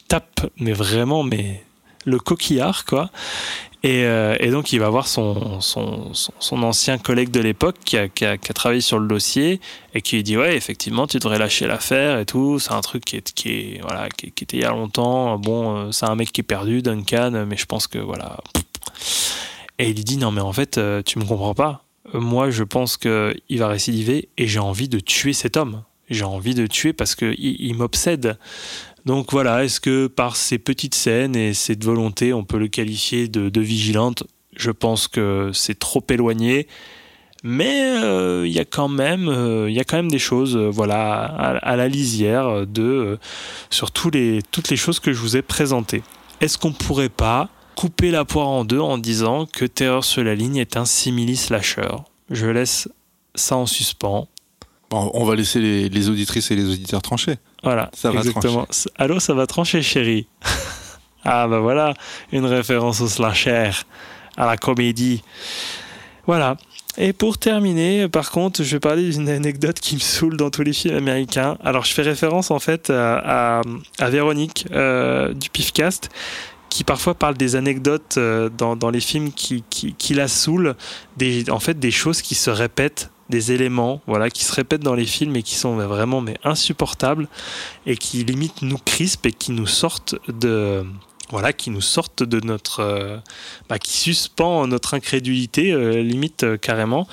tapent 0.09 0.51
mais 0.59 0.73
vraiment 0.73 1.23
mais 1.23 1.63
le 2.07 2.19
coquillard 2.19 2.87
quoi 2.87 3.11
et, 3.85 4.07
euh, 4.07 4.35
et 4.41 4.51
donc 4.51 4.73
il 4.73 4.81
va 4.81 4.89
voir 4.89 5.07
son, 5.07 5.61
son, 5.61 6.15
son, 6.15 6.63
ancien 6.63 6.97
collègue 6.97 7.31
de 7.31 7.41
l'époque 7.41 7.77
qui 7.85 7.99
a, 7.99 8.09
qui, 8.09 8.25
a, 8.25 8.39
travaillé 8.39 8.81
sur 8.81 8.99
le 8.99 9.07
dossier 9.07 9.61
et 9.93 10.01
qui 10.01 10.17
lui 10.17 10.23
dit 10.23 10.39
ouais 10.39 10.57
effectivement 10.57 11.07
tu 11.07 11.19
devrais 11.19 11.39
lâcher 11.39 11.67
l'affaire 11.67 12.19
et 12.19 12.25
tout. 12.25 12.59
C'est 12.59 12.73
un 12.73 12.81
truc 12.81 13.05
qui, 13.05 13.17
est, 13.17 13.35
qui, 13.35 13.51
est, 13.51 13.81
voilà, 13.83 14.09
qui, 14.09 14.29
était 14.29 14.57
il 14.57 14.63
y 14.63 14.65
a 14.65 14.71
longtemps. 14.71 15.39
Bon 15.39 15.77
euh, 15.77 15.93
c'est 15.93 16.07
un 16.07 16.15
mec 16.15 16.33
qui 16.33 16.41
est 16.41 16.45
perdu 16.45 16.81
Duncan 16.81 17.45
mais 17.47 17.59
je 17.59 17.67
pense 17.67 17.87
que 17.87 17.99
voilà. 17.99 18.39
Et 19.79 19.91
il 19.91 19.97
lui 19.97 20.05
dit 20.05 20.17
non 20.17 20.31
mais 20.31 20.41
en 20.41 20.55
fait 20.55 20.79
euh, 20.79 21.03
tu 21.05 21.19
me 21.19 21.25
comprends 21.27 21.55
pas. 21.55 21.85
Moi 22.15 22.49
je 22.49 22.65
pense 22.65 22.97
que 22.97 23.37
il 23.51 23.59
va 23.59 23.69
récidiver 23.69 24.31
et 24.39 24.47
j'ai 24.47 24.61
envie 24.61 24.89
de 24.89 24.99
tuer 24.99 25.35
cet 25.35 25.59
homme. 25.59 25.83
J'ai 26.09 26.25
envie 26.25 26.55
de 26.55 26.67
tuer 26.67 26.95
parce 26.95 27.15
que 27.15 27.35
il, 27.37 27.61
il 27.61 27.75
m'obsède 27.75 28.39
donc 29.05 29.33
voilà 29.33 29.65
est-ce 29.65 29.81
que 29.81 30.07
par 30.07 30.37
ces 30.37 30.59
petites 30.59 30.95
scènes 30.95 31.37
et 31.37 31.55
cette 31.55 31.85
volonté 31.85 32.33
on 32.33 32.45
peut 32.45 32.59
le 32.59 32.69
qualifier 32.69 33.29
de, 33.29 33.61
vigilante? 33.61 34.25
Je 34.57 34.71
pense 34.71 35.09
que 35.09 35.51
c'est 35.53 35.79
trop 35.79 36.05
éloigné 36.09 36.69
mais 37.43 37.83
euh, 38.03 38.47
il 38.47 38.53
y 38.53 38.61
a 38.61 38.65
quand 38.65 38.89
même 38.89 39.29
euh, 39.29 39.69
il 39.69 39.75
y 39.75 39.81
a 39.81 39.85
quand 39.85 39.97
même 39.97 40.11
des 40.11 40.19
choses 40.19 40.57
euh, 40.57 40.71
voilà 40.71 41.25
à, 41.25 41.77
la 41.77 41.89
lisière 41.89 42.67
de 42.67 43.19
sur 43.69 43.91
toutes 43.91 44.15
les 44.15 44.77
choses 44.77 45.01
que 45.01 45.13
je 45.13 45.19
vous 45.19 45.37
ai 45.37 45.43
présentées 45.43 46.03
est-ce 46.41 46.59
qu'on 46.59 46.73
pourrait 46.73 47.09
pas 47.09 47.49
couper 47.75 48.11
la 48.11 48.25
poire 48.25 48.49
en 48.49 48.65
deux 48.65 48.81
en 48.81 48.99
disant 48.99 49.47
que 49.47 49.65
Terreur 49.65 50.05
sur 50.05 50.23
la 50.23 50.35
ligne 50.35 50.57
est 50.57 50.77
un 50.77 50.85
simili-slasher. 50.85 51.97
Je 52.31 52.47
laisse 52.47 52.89
ça 53.35 53.57
en 53.57 53.67
suspens. 53.67 54.29
Bon, 54.95 55.11
on 55.13 55.25
va 55.25 55.35
laisser 55.35 55.59
les, 55.61 55.89
les 55.89 56.09
auditrices 56.09 56.53
et 56.53 56.55
les 56.57 56.67
auditeurs 56.71 57.03
trancher. 57.03 57.35
Voilà, 57.65 57.91
Ça 57.95 58.11
va 58.13 58.21
exactement. 58.21 58.67
Allô, 58.97 59.19
ça 59.19 59.35
va 59.35 59.47
trancher, 59.49 59.83
chérie? 59.83 60.29
ah 61.25 61.49
bah 61.49 61.59
voilà, 61.59 61.95
une 62.31 62.45
référence 62.45 63.01
au 63.01 63.09
slasher, 63.09 63.71
à 64.37 64.47
la 64.47 64.57
comédie. 64.57 65.23
Voilà. 66.29 66.57
Et 66.97 67.13
pour 67.13 67.39
terminer, 67.39 68.09
par 68.09 68.31
contre, 68.31 68.63
je 68.63 68.77
vais 68.77 68.81
parler 68.81 69.11
d'une 69.11 69.29
anecdote 69.29 69.81
qui 69.81 69.97
me 69.97 70.01
saoule 70.01 70.37
dans 70.37 70.51
tous 70.51 70.63
les 70.63 70.73
films 70.73 70.97
américains. 70.97 71.59
Alors, 71.65 71.85
je 71.85 71.93
fais 71.93 72.03
référence 72.03 72.53
en 72.53 72.61
fait 72.61 72.89
à, 72.89 73.59
à- 73.59 73.63
à 73.99 74.11
Véronique 74.11 74.67
euh, 74.71 75.35
du 75.35 75.51
Pifcast, 75.51 76.09
qui 76.71 76.85
parfois 76.85 77.15
parle 77.15 77.37
des 77.37 77.57
anecdotes 77.57 78.15
euh, 78.17 78.49
dans, 78.49 78.77
dans 78.77 78.91
les 78.91 79.01
films 79.01 79.33
qui, 79.33 79.65
qui, 79.71 79.95
qui 79.95 80.15
la 80.15 80.29
saoulent, 80.29 80.77
des, 81.17 81.51
en 81.51 81.59
fait 81.59 81.81
des 81.81 81.91
choses 81.91 82.23
qui 82.23 82.37
se 82.37 82.51
répètent, 82.51 83.11
des 83.35 83.51
éléments 83.51 84.01
voilà, 84.07 84.31
qui 84.31 84.45
se 84.45 84.53
répètent 84.53 84.83
dans 84.83 84.95
les 84.95 85.07
films 85.07 85.35
et 85.35 85.43
qui 85.43 85.57
sont 85.57 85.77
vraiment 85.77 86.21
mais 86.21 86.37
insupportables 86.45 87.29
et 87.85 87.97
qui 87.97 88.23
limite 88.23 88.63
nous 88.63 88.79
crispent 88.79 89.27
et 89.27 89.33
qui 89.33 89.51
nous 89.51 89.67
sortent 89.67 90.15
de 90.29 90.85
voilà 91.31 91.53
qui 91.53 91.71
nous 91.71 91.81
sortent 91.81 92.23
de 92.23 92.39
notre 92.47 92.81
euh, 92.81 93.17
bah, 93.69 93.81
qui 93.81 93.91
suspend 93.91 94.69
notre 94.69 94.95
incrédulité 94.95 95.73
euh, 95.73 96.01
limite 96.01 96.45
euh, 96.45 96.57
carrément 96.57 97.09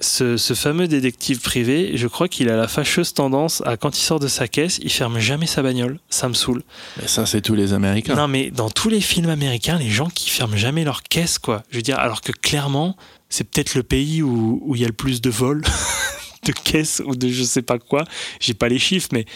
ce, 0.00 0.36
ce 0.36 0.54
fameux 0.54 0.88
détective 0.88 1.40
privé, 1.40 1.92
je 1.94 2.06
crois 2.06 2.28
qu'il 2.28 2.50
a 2.50 2.56
la 2.56 2.68
fâcheuse 2.68 3.14
tendance 3.14 3.62
à, 3.64 3.76
quand 3.76 3.96
il 3.96 4.02
sort 4.02 4.20
de 4.20 4.28
sa 4.28 4.48
caisse, 4.48 4.78
il 4.82 4.92
ferme 4.92 5.18
jamais 5.18 5.46
sa 5.46 5.62
bagnole. 5.62 5.98
Ça 6.10 6.28
me 6.28 6.34
saoule. 6.34 6.62
Mais 7.00 7.08
ça, 7.08 7.24
c'est 7.26 7.40
tous 7.40 7.54
les 7.54 7.72
Américains. 7.72 8.14
Non, 8.14 8.28
mais 8.28 8.50
dans 8.50 8.68
tous 8.68 8.88
les 8.88 9.00
films 9.00 9.30
américains, 9.30 9.78
les 9.78 9.90
gens 9.90 10.08
qui 10.08 10.28
ferment 10.28 10.56
jamais 10.56 10.84
leur 10.84 11.02
caisse, 11.02 11.38
quoi. 11.38 11.62
Je 11.70 11.76
veux 11.76 11.82
dire, 11.82 11.98
alors 11.98 12.20
que 12.20 12.32
clairement, 12.32 12.96
c'est 13.28 13.44
peut-être 13.44 13.74
le 13.74 13.82
pays 13.82 14.22
où 14.22 14.72
il 14.74 14.80
y 14.80 14.84
a 14.84 14.88
le 14.88 14.92
plus 14.92 15.20
de 15.20 15.30
vols, 15.30 15.62
de 16.44 16.52
caisses 16.52 17.02
ou 17.04 17.16
de 17.16 17.28
je 17.28 17.42
sais 17.42 17.62
pas 17.62 17.78
quoi. 17.78 18.04
J'ai 18.40 18.54
pas 18.54 18.68
les 18.68 18.78
chiffres, 18.78 19.08
mais 19.12 19.26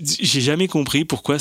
j'ai 0.00 0.40
jamais 0.40 0.68
compris 0.68 1.04
pourquoi. 1.04 1.38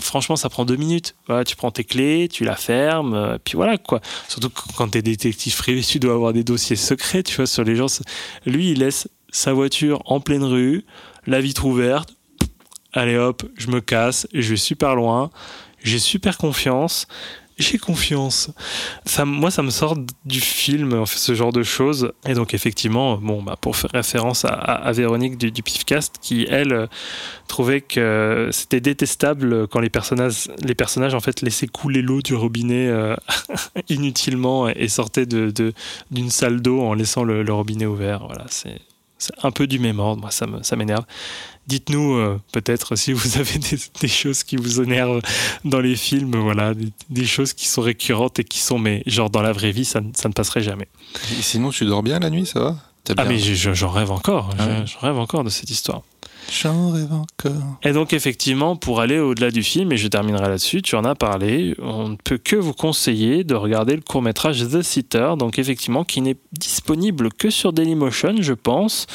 franchement, 0.00 0.36
ça 0.36 0.48
prend 0.48 0.64
deux 0.64 0.76
minutes. 0.76 1.14
Voilà, 1.26 1.44
tu 1.44 1.56
prends 1.56 1.70
tes 1.70 1.84
clés, 1.84 2.28
tu 2.30 2.44
la 2.44 2.56
fermes, 2.56 3.14
euh, 3.14 3.38
puis 3.42 3.56
voilà 3.56 3.76
quoi. 3.76 4.00
Surtout 4.28 4.50
quand 4.76 4.88
t'es 4.88 5.02
détective 5.02 5.56
privé, 5.56 5.82
tu 5.82 5.98
dois 5.98 6.14
avoir 6.14 6.32
des 6.32 6.44
dossiers 6.44 6.76
secrets, 6.76 7.22
tu 7.22 7.36
vois, 7.36 7.46
sur 7.46 7.64
les 7.64 7.76
gens. 7.76 7.86
Lui, 8.46 8.70
il 8.70 8.78
laisse 8.78 9.08
sa 9.30 9.52
voiture 9.52 10.02
en 10.06 10.20
pleine 10.20 10.44
rue, 10.44 10.84
la 11.26 11.40
vitre 11.40 11.66
ouverte. 11.66 12.16
Allez 12.92 13.16
hop, 13.16 13.42
je 13.56 13.68
me 13.68 13.80
casse, 13.80 14.26
je 14.32 14.50
vais 14.50 14.56
super 14.56 14.94
loin. 14.94 15.30
J'ai 15.82 15.98
super 15.98 16.38
confiance. 16.38 17.06
J'ai 17.56 17.78
confiance. 17.78 18.50
Moi, 19.24 19.50
ça 19.52 19.62
me 19.62 19.70
sort 19.70 19.96
du 20.24 20.40
film, 20.40 21.04
ce 21.06 21.34
genre 21.34 21.52
de 21.52 21.62
choses. 21.62 22.12
Et 22.26 22.34
donc, 22.34 22.52
effectivement, 22.52 23.16
bon, 23.16 23.42
bah, 23.42 23.56
pour 23.60 23.76
faire 23.76 23.90
référence 23.92 24.44
à, 24.44 24.48
à- 24.48 24.92
Véronique 24.92 25.38
du, 25.38 25.52
du 25.52 25.62
Pifcast, 25.62 26.16
qui, 26.20 26.46
elle, 26.50 26.72
euh, 26.72 26.86
trouvait 27.46 27.80
que 27.80 28.48
c'était 28.52 28.80
détestable 28.80 29.68
quand 29.68 29.78
les 29.78 29.90
personnages, 29.90 30.48
les 30.64 30.74
personnages 30.74 31.14
en 31.14 31.20
fait, 31.20 31.42
laissaient 31.42 31.68
couler 31.68 32.02
l'eau 32.02 32.22
du 32.22 32.34
robinet 32.34 32.88
euh, 32.88 33.14
inutilement 33.88 34.68
et 34.68 34.88
sortaient 34.88 35.26
d'une 35.26 36.30
salle 36.30 36.60
d'eau 36.60 36.80
en 36.80 36.94
laissant 36.94 37.22
le, 37.22 37.44
robinet 37.52 37.86
ouvert. 37.86 38.26
Voilà, 38.26 38.46
c'est 38.48 38.80
un 39.42 39.52
peu 39.52 39.68
du 39.68 39.78
même 39.78 40.00
ordre. 40.00 40.22
Moi, 40.22 40.30
ça 40.30 40.76
m'énerve. 40.76 41.04
Dites-nous 41.66 42.14
euh, 42.14 42.40
peut-être 42.52 42.96
si 42.96 43.12
vous 43.12 43.38
avez 43.38 43.58
des, 44.00 44.08
choses 44.08 44.42
qui 44.42 44.56
vous 44.56 44.80
énervent 44.80 45.20
dans 45.64 45.80
les 45.80 45.96
films, 45.96 46.36
voilà, 46.36 46.74
des, 46.74 47.26
choses 47.26 47.52
qui 47.52 47.68
sont 47.68 47.82
récurrentes 47.82 48.38
et 48.38 48.44
qui 48.44 48.58
sont, 48.58 48.78
mais 48.78 49.02
genre 49.06 49.30
dans 49.30 49.42
la 49.42 49.52
vraie 49.52 49.72
vie, 49.72 49.84
ça, 49.84 50.00
ça 50.14 50.28
ne 50.28 50.34
passerait 50.34 50.62
jamais. 50.62 50.88
Et 51.38 51.42
sinon, 51.42 51.70
tu 51.70 51.84
dors 51.84 52.02
bien 52.02 52.18
la 52.18 52.30
nuit, 52.30 52.46
ça 52.46 52.60
va? 52.60 52.76
Ah 53.10 53.14
bien- 53.14 53.24
mais 53.24 53.38
je- 53.38 53.54
je- 53.54 53.74
j'en 53.74 53.90
rêve 53.90 54.10
encore, 54.10 54.50
Ah 54.58 54.66
ouais. 54.66 54.84
j'en 54.86 55.00
rêve 55.06 55.18
encore 55.18 55.44
de 55.44 55.50
cette 55.50 55.70
histoire. 55.70 56.02
J'en 56.52 56.90
rêve 56.90 57.12
encore. 57.12 57.52
Et 57.82 57.92
donc 57.92 58.12
effectivement, 58.12 58.76
pour 58.76 59.00
aller 59.00 59.18
au-delà 59.18 59.50
du 59.50 59.62
film, 59.62 59.92
et 59.92 59.96
je 59.96 60.08
terminerai 60.08 60.46
là-dessus, 60.48 60.82
tu 60.82 60.94
en 60.94 61.04
as 61.04 61.14
parlé, 61.14 61.74
on 61.80 62.08
ne 62.10 62.16
peut 62.16 62.36
que 62.36 62.56
vous 62.56 62.74
conseiller 62.74 63.44
de 63.44 63.54
regarder 63.54 63.94
le 63.96 64.02
court-métrage 64.02 64.66
The 64.68 64.82
Sitter, 64.82 65.32
donc 65.38 65.58
effectivement 65.58 66.04
qui 66.04 66.20
n'est 66.20 66.36
disponible 66.52 67.30
que 67.32 67.48
sur 67.50 67.72
Dailymotion, 67.72 68.36
je 68.40 68.52
pense. 68.52 69.06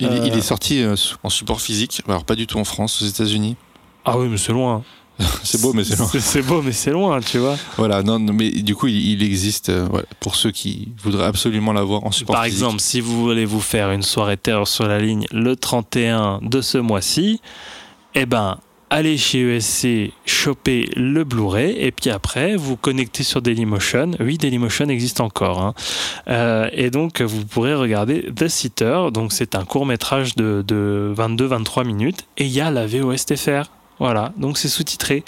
Il, 0.00 0.08
est- 0.08 0.10
Euh, 0.20 0.26
il 0.26 0.34
est 0.36 0.42
sorti 0.42 0.82
euh, 0.82 0.94
en 1.22 1.30
support 1.30 1.60
physique, 1.62 2.02
alors 2.06 2.24
pas 2.24 2.34
du 2.34 2.46
tout 2.46 2.58
en 2.58 2.64
France, 2.64 3.00
aux 3.00 3.06
États-Unis. 3.06 3.56
Ah 4.04 4.18
oui, 4.18 4.28
mais 4.28 4.36
c'est 4.36 4.52
loin. 4.52 4.82
C'est 5.44 5.60
beau, 5.60 5.72
mais 5.72 5.84
c'est 5.84 5.96
loin. 5.98 6.08
C'est 6.18 6.42
beau, 6.42 6.62
mais 6.62 6.72
c'est 6.72 6.90
loin, 6.90 7.20
tu 7.20 7.38
vois. 7.38 7.56
Voilà, 7.76 8.02
non, 8.02 8.18
mais 8.18 8.50
du 8.50 8.74
coup, 8.74 8.86
il, 8.88 9.12
il 9.12 9.22
existe 9.22 9.68
euh, 9.68 9.86
voilà, 9.88 10.06
pour 10.20 10.34
ceux 10.34 10.50
qui 10.50 10.88
voudraient 11.02 11.26
absolument 11.26 11.72
l'avoir 11.72 12.04
en 12.04 12.10
support 12.10 12.34
Par 12.34 12.44
physique. 12.44 12.58
exemple, 12.58 12.80
si 12.80 13.00
vous 13.00 13.22
voulez 13.22 13.44
vous 13.44 13.60
faire 13.60 13.90
une 13.92 14.02
soirée 14.02 14.36
terreur 14.36 14.66
sur 14.66 14.88
la 14.88 14.98
ligne 14.98 15.26
le 15.32 15.54
31 15.54 16.40
de 16.42 16.60
ce 16.60 16.78
mois-ci, 16.78 17.40
eh 18.16 18.26
ben, 18.26 18.58
allez 18.90 19.16
chez 19.18 19.56
ESC 19.56 20.12
choper 20.26 20.88
le 20.96 21.22
Blu-ray 21.24 21.76
et 21.78 21.92
puis 21.92 22.10
après, 22.10 22.56
vous 22.56 22.76
connectez 22.76 23.22
sur 23.22 23.40
Dailymotion. 23.42 24.12
Oui, 24.20 24.36
Dailymotion 24.38 24.88
existe 24.88 25.20
encore. 25.20 25.60
hein. 25.60 25.74
Euh, 26.28 26.68
et 26.72 26.90
donc, 26.90 27.20
vous 27.20 27.44
pourrez 27.44 27.74
regarder 27.74 28.30
The 28.34 28.48
Sitter. 28.48 29.08
Donc, 29.12 29.32
c'est 29.32 29.54
un 29.54 29.64
court-métrage 29.64 30.34
de, 30.34 30.64
de 30.66 31.14
22-23 31.16 31.84
minutes 31.86 32.26
et 32.36 32.46
il 32.46 32.50
y 32.52 32.60
a 32.60 32.70
la 32.72 32.86
VOSTFR. 32.86 33.64
Voilà, 33.98 34.32
donc 34.36 34.58
c'est 34.58 34.68
sous-titré. 34.68 35.24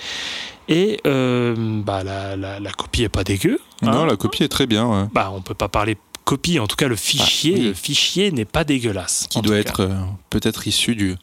Et 0.69 0.99
euh, 1.07 1.55
bah, 1.85 2.03
la, 2.03 2.35
la- 2.37 2.59
la 2.59 2.73
copie 2.73 3.05
est 3.05 3.09
pas 3.09 3.23
dégueu. 3.25 3.61
hein. 3.83 3.91
Non, 3.93 4.05
la 4.05 4.17
copie 4.17 4.43
est 4.43 4.49
très 4.49 4.67
bien, 4.67 4.87
ouais. 4.87 5.09
Bah, 5.13 5.31
on 5.35 5.41
peut 5.41 5.55
pas 5.55 5.69
parler 5.69 5.97
copie. 6.25 6.59
En 6.59 6.67
tout 6.67 6.75
cas, 6.77 6.89
le 6.89 6.97
fichier, 6.97 7.55
Ah, 7.57 7.61
oui. 7.61 7.67
le 7.69 7.75
fichier 7.75 8.33
n'est 8.33 8.45
pas 8.45 8.65
dégueulasse. 8.65 9.27
qui 9.31 9.41
doit 9.43 9.59
être 9.59 9.81
euh, 9.85 9.95
peut-être 10.31 10.67
issu 10.67 10.97
du, 10.97 11.15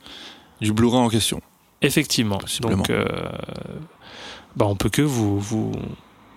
du 0.62 0.72
Blu-ray 0.72 1.00
en 1.02 1.10
question. 1.10 1.42
effectivement. 1.82 2.40
Donc, 2.62 2.90
euh, 2.90 3.06
bah, 4.56 4.66
on 4.70 4.76
peut 4.78 4.90
que 4.90 5.02
vous, 5.02 5.38
vous, 5.40 5.74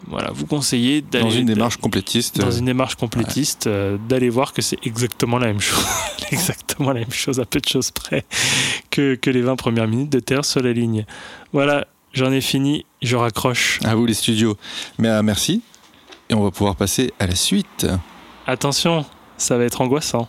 voilà, 0.07 0.31
vous 0.33 0.47
conseiller 0.47 1.01
d'aller 1.01 1.25
Dans 1.25 1.31
une 1.31 1.47
démarche 1.47 1.79
complétiste. 1.79 2.39
dans 2.39 2.47
euh, 2.47 2.59
une 2.59 2.67
démarche 2.67 2.95
complétiste, 2.95 3.67
euh, 3.67 3.99
d'aller 4.09 4.29
voir 4.29 4.53
que 4.53 4.63
c'est 4.63 4.79
exactement 4.85 5.39
la 5.39 5.49
même 5.49 5.61
chose, 5.61 5.85
exactement 6.31 6.93
la 6.93 7.01
même 7.01 7.11
chose, 7.11 7.41
à 7.41 7.45
peu 7.45 7.61
de 7.61 7.69
choses 7.69 7.91
près, 7.91 8.25
que, 8.91 9.15
que 9.15 9.31
les 9.31 9.43
20 9.43 9.57
premières 9.57 9.89
minutes 9.89 10.11
de 10.11 10.21
Terre 10.21 10.45
sur 10.45 10.63
la 10.63 10.73
ligne. 10.73 11.05
Voilà, 11.53 11.87
j'en 12.13 12.31
ai 12.31 12.41
fini, 12.41 12.87
je 13.03 13.17
raccroche. 13.17 13.81
À 13.85 13.95
vous 13.95 14.07
les 14.07 14.15
studios. 14.15 14.57
Mais 14.99 15.09
euh, 15.09 15.23
merci. 15.23 15.63
Et 16.29 16.35
on 16.35 16.43
va 16.43 16.51
pouvoir 16.51 16.77
passer 16.77 17.13
à 17.19 17.27
la 17.27 17.35
suite. 17.35 17.87
Attention, 18.47 19.05
ça 19.39 19.57
va 19.57 19.65
être 19.65 19.81
angoissant. 19.81 20.29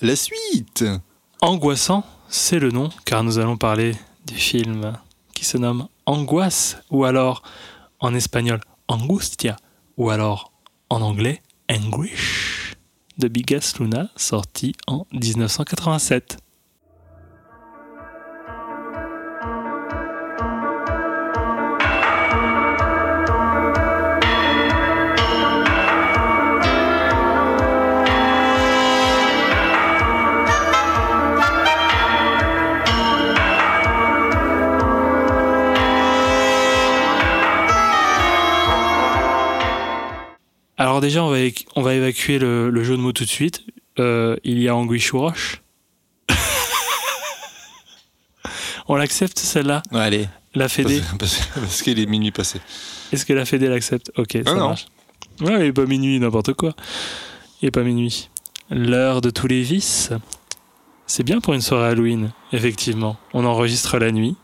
La 0.00 0.16
suite? 0.16 0.84
Angoissant, 1.40 2.04
c'est 2.28 2.58
le 2.58 2.70
nom, 2.70 2.88
car 3.04 3.22
nous 3.24 3.38
allons 3.38 3.56
parler 3.56 3.94
du 4.26 4.34
film 4.34 4.96
qui 5.34 5.44
se 5.44 5.58
nomme 5.58 5.88
Angoisse, 6.06 6.78
ou 6.90 7.04
alors 7.04 7.42
en 8.00 8.14
espagnol 8.14 8.60
Angustia, 8.88 9.56
ou 9.96 10.10
alors 10.10 10.52
en 10.90 11.02
anglais 11.02 11.42
Anguish, 11.70 12.76
de 13.18 13.28
Bigas 13.28 13.74
Luna, 13.78 14.08
sorti 14.16 14.74
en 14.86 15.06
1987. 15.12 16.38
Alors 40.94 41.00
déjà, 41.00 41.24
on 41.24 41.28
va, 41.30 41.38
éc- 41.40 41.66
on 41.74 41.82
va 41.82 41.92
évacuer 41.94 42.38
le, 42.38 42.70
le 42.70 42.84
jeu 42.84 42.96
de 42.96 43.02
mots 43.02 43.10
tout 43.12 43.24
de 43.24 43.28
suite. 43.28 43.64
Euh, 43.98 44.36
il 44.44 44.60
y 44.62 44.68
a 44.68 44.76
Anguish 44.76 45.12
ou 45.12 45.18
Roche. 45.18 45.60
on 48.86 48.94
l'accepte 48.94 49.36
celle-là? 49.40 49.82
Allez. 49.90 50.28
La 50.54 50.68
Fédé 50.68 51.00
Parce, 51.18 51.34
parce- 51.38 51.48
parce 51.60 51.82
qu'il 51.82 51.98
est 51.98 52.06
minuit 52.06 52.30
passé. 52.30 52.60
Est-ce 53.12 53.26
que 53.26 53.32
la 53.32 53.44
Fédé 53.44 53.66
l'accepte? 53.66 54.12
Ok, 54.16 54.34
ça 54.34 54.42
Ah 54.46 54.54
non. 54.54 54.68
marche. 54.68 54.86
Ouais, 55.40 55.62
il 55.62 55.66
est 55.66 55.72
pas 55.72 55.84
minuit, 55.84 56.20
n'importe 56.20 56.52
quoi. 56.52 56.76
Il 57.60 57.66
est 57.66 57.72
pas 57.72 57.82
minuit. 57.82 58.30
L'heure 58.70 59.20
de 59.20 59.30
tous 59.30 59.48
les 59.48 59.62
vices. 59.62 60.10
C'est 61.08 61.24
bien 61.24 61.40
pour 61.40 61.54
une 61.54 61.60
soirée 61.60 61.88
Halloween, 61.88 62.30
effectivement. 62.52 63.16
On 63.32 63.44
enregistre 63.44 63.98
la 63.98 64.12
nuit. 64.12 64.36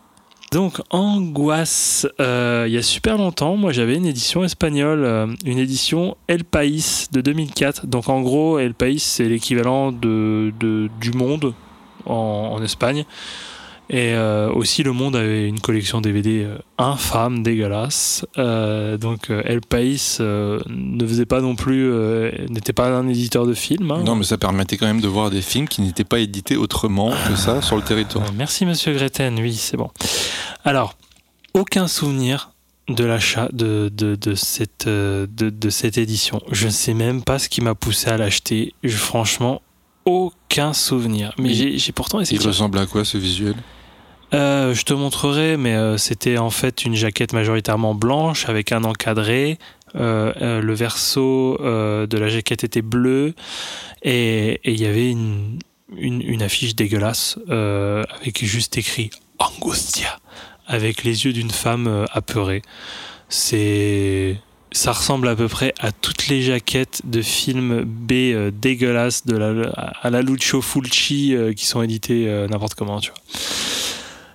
Donc, 0.51 0.81
Angoisse, 0.89 2.05
euh, 2.19 2.65
il 2.67 2.73
y 2.73 2.77
a 2.77 2.83
super 2.83 3.17
longtemps, 3.17 3.55
moi 3.55 3.71
j'avais 3.71 3.95
une 3.95 4.05
édition 4.05 4.43
espagnole, 4.43 5.05
euh, 5.05 5.27
une 5.45 5.57
édition 5.57 6.17
El 6.27 6.43
País 6.43 7.07
de 7.09 7.21
2004. 7.21 7.87
Donc, 7.87 8.09
en 8.09 8.19
gros, 8.19 8.59
El 8.59 8.73
País, 8.73 8.99
c'est 8.99 9.29
l'équivalent 9.29 9.93
de, 9.93 10.51
du 10.59 11.11
monde 11.13 11.53
en 12.05 12.61
Espagne. 12.61 13.05
Et 13.93 14.13
euh, 14.13 14.49
aussi, 14.53 14.83
Le 14.83 14.93
Monde 14.93 15.17
avait 15.17 15.49
une 15.49 15.59
collection 15.59 15.99
DVD 15.99 16.45
euh, 16.45 16.57
infâme, 16.77 17.43
dégueulasse. 17.43 18.25
Euh, 18.37 18.95
donc, 18.97 19.29
El 19.29 19.59
País 19.59 20.15
euh, 20.21 20.61
ne 20.69 21.05
faisait 21.05 21.25
pas 21.25 21.41
non 21.41 21.55
plus, 21.55 21.91
n'était 22.49 22.71
pas 22.71 22.87
un 22.87 23.05
éditeur 23.09 23.45
de 23.45 23.53
films. 23.53 23.91
hein. 23.91 24.03
Non, 24.05 24.15
mais 24.15 24.23
ça 24.23 24.37
permettait 24.37 24.77
quand 24.77 24.85
même 24.85 25.01
de 25.01 25.09
voir 25.09 25.29
des 25.29 25.41
films 25.41 25.67
qui 25.67 25.81
n'étaient 25.81 26.05
pas 26.05 26.19
édités 26.19 26.55
autrement 26.55 27.11
que 27.27 27.35
ça 27.35 27.61
sur 27.61 27.75
le 27.75 27.81
territoire. 27.81 28.23
Merci 28.33 28.65
Monsieur 28.65 28.93
Greten, 28.93 29.37
oui, 29.41 29.53
c'est 29.55 29.75
bon. 29.75 29.89
Alors, 30.63 30.95
aucun 31.53 31.87
souvenir 31.89 32.51
de 32.87 33.03
l'achat 33.03 33.49
de, 33.51 33.91
de, 33.93 34.15
de 34.15 34.35
cette, 34.35 34.87
de, 34.87 35.27
de 35.27 35.69
cette 35.69 35.97
édition. 35.97 36.41
Je 36.49 36.67
ne 36.67 36.71
sais 36.71 36.93
même 36.93 37.23
pas 37.23 37.39
ce 37.39 37.49
qui 37.49 37.59
m'a 37.59 37.75
poussé 37.75 38.07
à 38.09 38.15
l'acheter. 38.15 38.73
Franchement, 38.87 39.61
aucun 40.05 40.71
souvenir. 40.71 41.33
Mais 41.37 41.53
j'ai 41.53 41.91
pourtant 41.91 42.21
essayé. 42.21 42.39
Il 42.41 42.47
ressemble 42.47 42.77
à 42.77 42.85
quoi 42.85 43.03
ce 43.03 43.17
visuel? 43.17 43.55
Euh, 44.33 44.73
je 44.73 44.83
te 44.83 44.93
montrerai, 44.93 45.57
mais 45.57 45.75
euh, 45.75 45.97
c'était 45.97 46.37
en 46.37 46.49
fait 46.49 46.85
une 46.85 46.95
jaquette 46.95 47.33
majoritairement 47.33 47.95
blanche 47.95 48.47
avec 48.47 48.71
un 48.71 48.83
encadré. 48.83 49.57
Euh, 49.95 50.61
le 50.61 50.73
verso 50.73 51.57
de 51.59 52.17
la 52.17 52.29
jaquette 52.29 52.63
était 52.63 52.81
bleu 52.81 53.33
et 54.03 54.61
il 54.63 54.79
y 54.79 54.85
avait 54.85 55.11
une, 55.11 55.59
affiche 56.41 56.75
dégueulasse 56.75 57.37
avec 57.49 58.43
juste 58.45 58.77
écrit 58.77 59.09
Angustia 59.37 60.17
avec 60.65 61.03
les 61.03 61.25
yeux 61.25 61.33
d'une 61.33 61.51
femme 61.51 62.05
apeurée. 62.13 62.61
C'est 63.27 64.37
ça 64.71 64.93
ressemble 64.93 65.27
à 65.27 65.35
peu 65.35 65.47
près 65.47 65.73
à 65.79 65.91
toutes 65.91 66.27
les 66.27 66.41
jaquettes 66.41 67.01
de 67.03 67.21
films 67.21 67.83
B 67.83 68.11
euh, 68.11 68.51
dégueulasses 68.51 69.25
de 69.25 69.35
la, 69.35 69.69
à 70.01 70.09
la 70.09 70.21
Lucio 70.21 70.61
Fulci 70.61 71.35
qui 71.55 71.65
sont 71.65 71.81
édités 71.81 72.27
euh, 72.27 72.47
n'importe 72.47 72.75
comment, 72.75 72.99
tu 72.99 73.11
vois. 73.11 73.19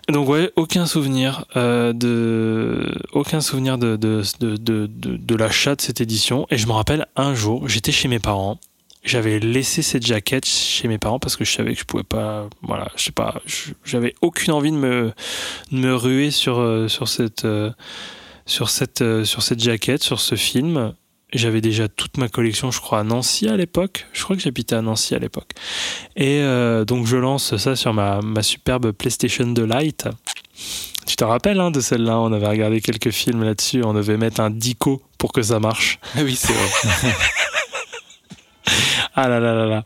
Donc 0.09 0.29
ouais, 0.29 0.53
aucun 0.55 0.87
souvenir 0.87 1.45
euh, 1.57 1.93
de 1.93 2.95
aucun 3.13 3.41
souvenir 3.41 3.77
de 3.77 3.97
de, 3.97 4.23
de, 4.39 4.57
de, 4.57 4.87
de- 4.87 5.35
l'achat 5.35 5.75
de 5.75 5.81
cette 5.81 6.01
édition. 6.01 6.47
Et 6.51 6.59
je 6.59 6.67
me 6.69 6.73
rappelle 6.73 7.07
un 7.17 7.35
jour, 7.35 7.69
j'étais 7.69 7.91
chez 7.91 8.07
mes 8.07 8.21
parents, 8.21 8.61
j'avais 9.03 9.41
laissé 9.41 9.83
cette 9.83 10.07
jaquette 10.07 10.47
chez 10.47 10.87
mes 10.87 10.99
parents 10.99 11.19
parce 11.19 11.35
que 11.37 11.45
je 11.45 11.53
savais 11.53 11.75
que 11.75 11.81
je 11.81 11.85
pouvais 11.85 12.05
pas, 12.05 12.49
voilà, 12.63 12.89
je 12.97 13.03
sais 13.03 13.11
pas, 13.13 13.41
j'avais 13.85 14.15
aucune 14.21 14.53
envie 14.53 14.71
de 14.71 14.77
me 14.77 15.13
de 15.73 15.77
me 15.77 15.93
ruer 15.95 16.31
sur 16.31 16.61
euh, 16.61 16.87
sur 16.87 17.09
cette 17.09 17.45
euh, 17.45 17.73
sur 18.47 18.71
cette 18.71 19.03
euh, 19.03 19.25
sur 19.25 19.43
cette 19.43 19.61
jaquette, 19.61 20.05
sur 20.05 20.21
ce 20.21 20.37
film. 20.37 20.95
J'avais 21.33 21.61
déjà 21.61 21.89
toute 21.89 22.19
ma 22.19 22.29
collection, 22.29 22.71
je 22.71 22.81
crois, 22.81 23.01
à 23.01 23.03
Nancy 23.03 23.49
à 23.49 23.57
l'époque. 23.57 24.07
Je 24.13 24.23
crois 24.23 24.37
que 24.37 24.43
j'habitais 24.43 24.77
à 24.77 24.83
Nancy 24.83 25.15
à 25.15 25.19
l'époque. 25.19 25.51
Et 26.15 26.41
euh, 26.41 26.85
donc 26.85 27.07
je 27.07 27.17
lance 27.17 27.57
ça 27.57 27.75
sur 27.75 27.93
ma, 27.93 28.21
ma 28.23 28.43
superbe 28.43 28.93
PlayStation 28.93 29.47
2 29.47 29.65
Lite. 29.65 30.09
Tu 31.07 31.17
te 31.17 31.25
rappelles 31.25 31.61
hein, 31.61 31.71
de 31.71 31.81
celle-là? 31.81 32.19
On 32.21 32.33
avait 32.33 32.47
regardé 32.47 32.81
quelques 32.81 33.11
films 33.11 33.43
là-dessus. 33.43 33.83
On 33.85 33.93
devait 33.93 34.17
mettre 34.17 34.41
un 34.41 34.51
dico 34.51 35.03
pour 35.19 35.33
que 35.33 35.43
ça 35.43 35.59
marche. 35.59 35.99
Ah 36.15 36.21
oui, 36.23 36.37
c'est 36.37 36.53
vrai. 36.53 37.13
Ah 39.19 39.29
là 39.29 39.41
là 39.41 39.55
là 39.55 39.67
là. 39.67 39.85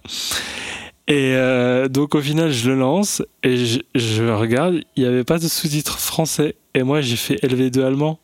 Et 1.06 1.34
euh, 1.36 1.86
donc 1.86 2.16
au 2.16 2.20
final, 2.20 2.50
je 2.50 2.68
le 2.68 2.76
lance 2.76 3.22
et 3.44 3.64
je, 3.64 3.78
je 3.94 4.24
regarde. 4.24 4.80
Il 4.96 5.04
n'y 5.04 5.08
avait 5.08 5.22
pas 5.22 5.38
de 5.38 5.46
sous-titres 5.46 6.00
français. 6.00 6.56
Et 6.74 6.82
moi, 6.82 7.00
j'ai 7.00 7.14
fait 7.14 7.36
LV2 7.36 7.84
allemand. 7.84 8.18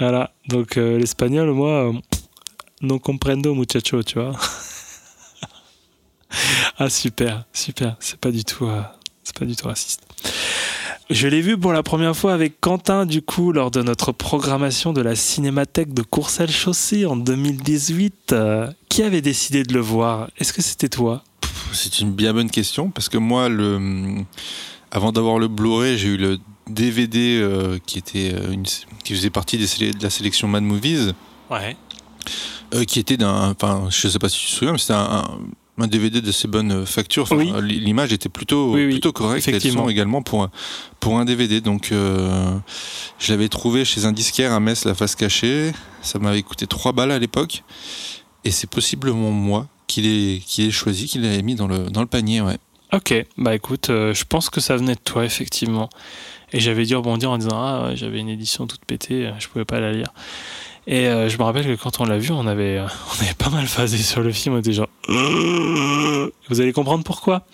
Voilà. 0.00 0.32
Donc 0.48 0.78
euh, 0.78 0.98
l'espagnol, 0.98 1.52
moi, 1.52 1.92
euh, 2.82 2.86
no 2.86 2.98
comprendo 2.98 3.54
muchacho, 3.54 4.02
tu 4.02 4.18
vois. 4.18 4.32
ah 6.78 6.90
super, 6.90 7.44
super. 7.52 7.96
C'est 8.00 8.18
pas 8.18 8.30
du 8.30 8.44
tout, 8.44 8.66
euh, 8.66 8.82
c'est 9.24 9.36
pas 9.36 9.44
du 9.44 9.56
tout 9.56 9.66
raciste. 9.68 10.02
Je 11.10 11.26
l'ai 11.26 11.40
vu 11.40 11.56
pour 11.56 11.72
la 11.72 11.82
première 11.82 12.14
fois 12.14 12.34
avec 12.34 12.60
Quentin, 12.60 13.06
du 13.06 13.22
coup, 13.22 13.52
lors 13.52 13.70
de 13.70 13.82
notre 13.82 14.12
programmation 14.12 14.92
de 14.92 15.00
la 15.00 15.16
Cinémathèque 15.16 15.94
de 15.94 16.02
Courcelles-Chaussée 16.02 17.06
en 17.06 17.16
2018. 17.16 18.32
Euh, 18.32 18.70
qui 18.90 19.02
avait 19.02 19.22
décidé 19.22 19.62
de 19.62 19.72
le 19.72 19.80
voir? 19.80 20.28
Est-ce 20.36 20.52
que 20.52 20.60
c'était 20.60 20.90
toi? 20.90 21.24
C'est 21.72 22.00
une 22.00 22.12
bien 22.12 22.34
bonne 22.34 22.50
question 22.50 22.90
parce 22.90 23.08
que 23.08 23.16
moi, 23.16 23.48
le, 23.48 24.22
avant 24.90 25.12
d'avoir 25.12 25.38
le 25.38 25.48
Blu-ray, 25.48 25.96
j'ai 25.96 26.08
eu 26.08 26.16
le 26.18 26.38
DVD 26.68 27.38
euh, 27.40 27.78
qui 27.86 27.98
était 27.98 28.34
une, 28.52 28.64
qui 29.02 29.14
faisait 29.14 29.30
partie 29.30 29.56
des 29.56 29.92
de 29.92 30.02
la 30.02 30.10
sélection 30.10 30.46
Mad 30.46 30.62
Movies, 30.62 31.14
Ouais. 31.50 31.76
Euh, 32.74 32.84
qui 32.84 32.98
était 32.98 33.16
d'un, 33.16 33.50
enfin, 33.50 33.86
je 33.90 34.08
sais 34.08 34.18
pas 34.18 34.28
si 34.28 34.38
tu 34.38 34.46
te 34.46 34.50
souviens, 34.52 34.72
mais 34.72 34.78
c'était 34.78 34.94
un, 34.94 34.98
un- 35.24 35.38
un 35.80 35.86
DVD 35.86 36.20
de 36.20 36.32
ces 36.32 36.48
bonnes 36.48 36.84
factures. 36.84 37.22
Enfin, 37.22 37.36
Oui. 37.36 37.52
L'image 37.62 38.12
était 38.12 38.28
plutôt, 38.28 38.72
Oui, 38.74 38.84
oui, 38.86 38.90
plutôt 38.94 39.12
correcte. 39.12 39.46
et 39.46 39.52
le 39.52 39.56
effectivement. 39.58 39.84
son 39.84 39.88
également 39.88 40.22
pour 40.22 40.42
un, 40.42 40.50
pour 40.98 41.18
un 41.20 41.24
DVD. 41.24 41.60
Donc, 41.60 41.92
euh, 41.92 42.50
je 43.20 43.30
l'avais 43.32 43.48
trouvé 43.48 43.84
chez 43.84 44.04
un 44.04 44.10
disquaire 44.10 44.52
à 44.52 44.58
Metz, 44.58 44.84
la 44.84 44.94
face 44.96 45.14
cachée. 45.14 45.70
Ça 46.02 46.18
m'avait 46.18 46.42
coûté 46.42 46.66
3 46.66 46.90
balles 46.92 47.12
à 47.12 47.18
l'époque. 47.20 47.62
Et 48.44 48.50
c'est 48.50 48.68
possiblement 48.68 49.30
moi 49.30 49.68
qui 49.86 50.00
l'ai, 50.02 50.42
qui 50.44 50.62
l'ai 50.62 50.70
choisi, 50.72 51.06
qui 51.06 51.18
l'avait 51.18 51.42
mis 51.42 51.54
dans 51.54 51.68
le, 51.68 51.90
dans 51.90 52.00
le 52.00 52.06
panier, 52.08 52.40
ouais. 52.40 52.58
Ok, 52.92 53.14
bah 53.36 53.54
écoute, 53.54 53.90
euh, 53.90 54.14
je 54.14 54.24
pense 54.24 54.50
que 54.50 54.60
ça 54.60 54.74
venait 54.76 54.94
de 54.94 55.00
toi, 55.04 55.24
effectivement. 55.24 55.90
Et 56.52 56.58
j'avais 56.60 56.86
dû 56.86 56.96
rebondir 56.96 57.30
en 57.30 57.38
disant 57.38 57.60
Ah, 57.62 57.90
j'avais 57.94 58.18
une 58.18 58.30
édition 58.30 58.66
toute 58.66 58.84
pétée, 58.86 59.30
je 59.38 59.46
pouvais 59.46 59.66
pas 59.66 59.78
la 59.78 59.92
lire. 59.92 60.08
Et 60.90 61.06
euh, 61.06 61.28
je 61.28 61.36
me 61.36 61.42
rappelle 61.42 61.66
que 61.66 61.80
quand 61.80 62.00
on 62.00 62.06
l'a 62.06 62.16
vu, 62.16 62.32
on 62.32 62.46
avait, 62.46 62.78
euh, 62.78 62.86
pas 63.38 63.50
mal 63.50 63.66
phasé 63.66 63.98
sur 63.98 64.22
le 64.22 64.32
film, 64.32 64.54
on 64.54 64.58
était 64.58 64.72
genre 64.72 64.88
Vous 65.06 66.60
allez 66.60 66.72
comprendre 66.72 67.04
pourquoi. 67.04 67.44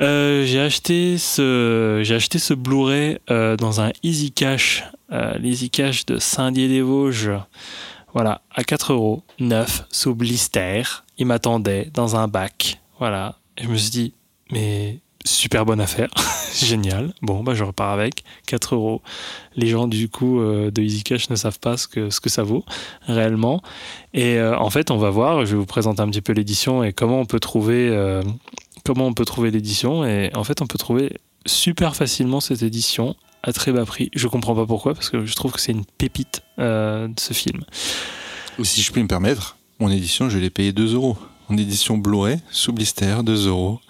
Euh, 0.00 0.44
j'ai 0.46 0.60
acheté 0.60 1.18
ce 1.18 2.54
Blu-ray 2.54 3.18
dans 3.28 3.80
un 3.80 3.90
Easy 4.04 4.30
Cash, 4.30 4.84
l'Easy 5.10 5.68
Cash 5.68 6.06
de 6.06 6.18
Saint-Dié-des-Vosges. 6.18 7.32
Voilà, 8.12 8.42
à 8.54 8.62
4 8.62 8.92
euros, 8.92 9.24
neuf, 9.40 9.84
sous 9.90 10.14
blister. 10.14 10.84
Il 11.18 11.26
m'attendait 11.26 11.90
dans 11.92 12.14
un 12.14 12.28
bac. 12.28 12.80
Voilà. 13.00 13.34
Et 13.58 13.64
je 13.64 13.68
me 13.68 13.76
suis 13.76 13.90
dit, 13.90 14.14
mais 14.52 15.00
super 15.24 15.64
bonne 15.64 15.80
affaire. 15.80 16.08
Génial. 16.54 17.12
Bon, 17.22 17.42
bah, 17.42 17.54
je 17.54 17.64
repars 17.64 17.90
avec. 17.90 18.24
4 18.46 18.74
euros. 18.74 19.02
Les 19.56 19.66
gens, 19.66 19.88
du 19.88 20.08
coup, 20.08 20.40
euh, 20.40 20.70
de 20.70 20.82
Easy 20.82 21.02
Cash 21.02 21.30
ne 21.30 21.36
savent 21.36 21.58
pas 21.58 21.76
ce 21.76 21.88
que, 21.88 22.10
ce 22.10 22.20
que 22.20 22.28
ça 22.28 22.42
vaut 22.42 22.64
réellement. 23.06 23.62
Et 24.12 24.36
euh, 24.36 24.56
en 24.58 24.70
fait, 24.70 24.90
on 24.90 24.98
va 24.98 25.10
voir. 25.10 25.44
Je 25.46 25.52
vais 25.52 25.58
vous 25.58 25.66
présenter 25.66 26.00
un 26.02 26.08
petit 26.08 26.20
peu 26.20 26.32
l'édition 26.32 26.84
et 26.84 26.92
comment 26.92 27.20
on 27.20 27.26
peut 27.26 27.40
trouver, 27.40 27.88
euh, 27.88 28.22
comment 28.84 29.06
on 29.06 29.14
peut 29.14 29.24
trouver 29.24 29.50
l'édition. 29.50 30.04
Et 30.04 30.30
en 30.34 30.44
fait, 30.44 30.60
on 30.62 30.66
peut 30.66 30.78
trouver 30.78 31.16
super 31.46 31.96
facilement 31.96 32.40
cette 32.40 32.62
édition 32.62 33.16
à 33.42 33.52
très 33.52 33.72
bas 33.72 33.84
prix. 33.84 34.10
Je 34.14 34.28
comprends 34.28 34.54
pas 34.54 34.66
pourquoi, 34.66 34.94
parce 34.94 35.10
que 35.10 35.26
je 35.26 35.34
trouve 35.34 35.52
que 35.52 35.60
c'est 35.60 35.72
une 35.72 35.84
pépite 35.84 36.42
de 36.58 37.12
ce 37.18 37.34
film. 37.34 37.62
Si 38.62 38.80
je 38.80 38.92
puis 38.92 39.02
me 39.02 39.08
permettre, 39.08 39.58
mon 39.80 39.90
édition, 39.90 40.30
je 40.30 40.38
l'ai 40.38 40.48
payé 40.48 40.72
2 40.72 40.94
euros. 40.94 41.18
En 41.50 41.56
édition 41.58 41.98
Blu-ray, 41.98 42.38
sous 42.50 42.72
blister, 42.72 43.16
2 43.22 43.48
euros. 43.48 43.80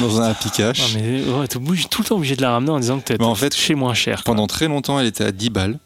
Dans 0.00 0.20
un 0.20 0.30
Happy 0.30 0.50
Cash. 0.50 0.80
Ah, 0.82 0.98
mais 0.98 1.22
ouais, 1.24 1.48
t'es 1.48 1.56
obligé- 1.56 1.88
tout 1.88 2.02
le 2.02 2.08
temps 2.08 2.16
obligé 2.16 2.36
de 2.36 2.42
la 2.42 2.52
ramener 2.52 2.70
en 2.70 2.78
disant 2.80 3.00
que 3.00 3.12
t'as 3.14 3.24
en 3.24 3.34
fait, 3.34 3.50
touché 3.50 3.74
moins 3.74 3.94
cher. 3.94 4.16
quoi. 4.22 4.34
Pendant 4.34 4.46
très 4.46 4.68
longtemps, 4.68 4.98
elle 5.00 5.06
était 5.06 5.24
à 5.24 5.32
10 5.32 5.50
balles. 5.50 5.78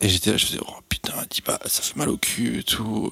Et 0.00 0.08
j'étais 0.08 0.30
là, 0.30 0.36
je 0.36 0.46
faisais, 0.46 0.58
oh 0.66 0.72
putain, 0.88 1.12
10 1.30 1.42
balles, 1.42 1.58
ça 1.66 1.82
fait 1.82 1.96
mal 1.96 2.08
au 2.08 2.16
cul 2.18 2.58
et 2.60 2.62
tout. 2.62 3.10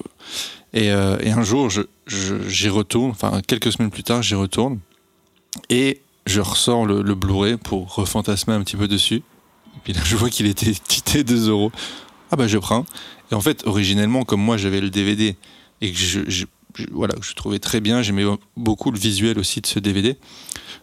Et, 0.73 0.91
euh, 0.91 1.17
et 1.21 1.31
un 1.31 1.43
jour, 1.43 1.69
je- 1.69 1.81
je- 2.05 2.47
j'y 2.47 2.69
retourne, 2.69 3.11
enfin, 3.11 3.41
quelques 3.45 3.71
semaines 3.73 3.89
plus 3.91 4.03
tard, 4.03 4.21
j'y 4.23 4.35
retourne. 4.35 4.79
Et 5.69 6.01
je 6.25 6.39
ressors 6.41 6.85
le, 6.85 7.01
le 7.01 7.15
Blu-ray 7.15 7.57
pour 7.57 7.93
refantasmer 7.95 8.53
un 8.53 8.61
petit 8.63 8.77
peu 8.77 8.87
dessus. 8.87 9.15
Et 9.75 9.79
puis 9.83 9.93
là, 9.93 10.01
je 10.03 10.15
vois 10.15 10.29
qu'il 10.29 10.45
était 10.45 10.73
tité 10.87 11.23
2 11.23 11.49
euros. 11.49 11.71
Ah 12.31 12.35
bah, 12.35 12.47
je 12.47 12.57
prends. 12.57 12.85
Et 13.31 13.35
en 13.35 13.41
fait, 13.41 13.65
originellement, 13.65 14.23
comme 14.23 14.41
moi, 14.41 14.57
j'avais 14.57 14.79
le 14.81 14.89
DVD 14.89 15.35
et 15.81 15.91
que 15.91 15.97
je, 15.97 16.21
je- 16.27 16.45
je- 16.77 16.85
voilà, 16.91 17.13
que 17.15 17.25
je 17.25 17.33
trouvais 17.33 17.59
très 17.59 17.79
bien, 17.81 18.01
j'aimais 18.01 18.25
beaucoup 18.55 18.91
le 18.91 18.97
visuel 18.99 19.39
aussi 19.39 19.61
de 19.61 19.67
ce 19.67 19.79
DVD. 19.79 20.15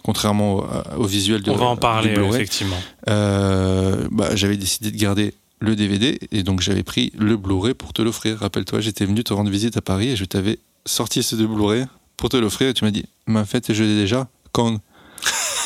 Contrairement 0.03 0.57
au, 0.57 0.66
au 0.99 1.07
visuel 1.07 1.43
de 1.43 1.51
On 1.51 1.57
va 1.57 1.65
en 1.66 1.77
parler, 1.77 2.15
effectivement. 2.35 2.77
Euh, 3.09 4.07
bah, 4.11 4.37
j'avais 4.37 4.57
décidé 4.57 4.91
de 4.91 4.97
garder 4.99 5.33
le 5.61 5.75
DVD 5.77 6.19
et 6.31 6.43
donc 6.43 6.61
j'avais 6.61 6.83
pris 6.83 7.11
le 7.16 7.37
Blu-ray 7.39 7.73
pour 7.75 7.93
te 7.95 8.03
l'offrir. 8.03 8.39
Rappelle-toi, 8.39 8.81
j'étais 8.81 9.07
venu 9.07 9.25
te 9.25 9.33
rendre 9.33 9.51
visite 9.51 9.77
à 9.77 9.81
Paris 9.81 10.09
et 10.11 10.16
je 10.16 10.25
t'avais 10.27 10.59
sorti 10.85 11.23
ce 11.23 11.37
Blu-ray 11.37 11.87
pour 12.19 12.29
te 12.29 12.37
l'offrir 12.37 12.69
et 12.69 12.75
tu 12.75 12.85
m'as 12.85 12.91
dit, 12.91 13.07
mais 13.27 13.41
en 13.41 13.45
fait, 13.47 13.73
je 13.73 13.83
l'ai 13.83 13.97
déjà. 13.97 14.29
Quand? 14.53 14.79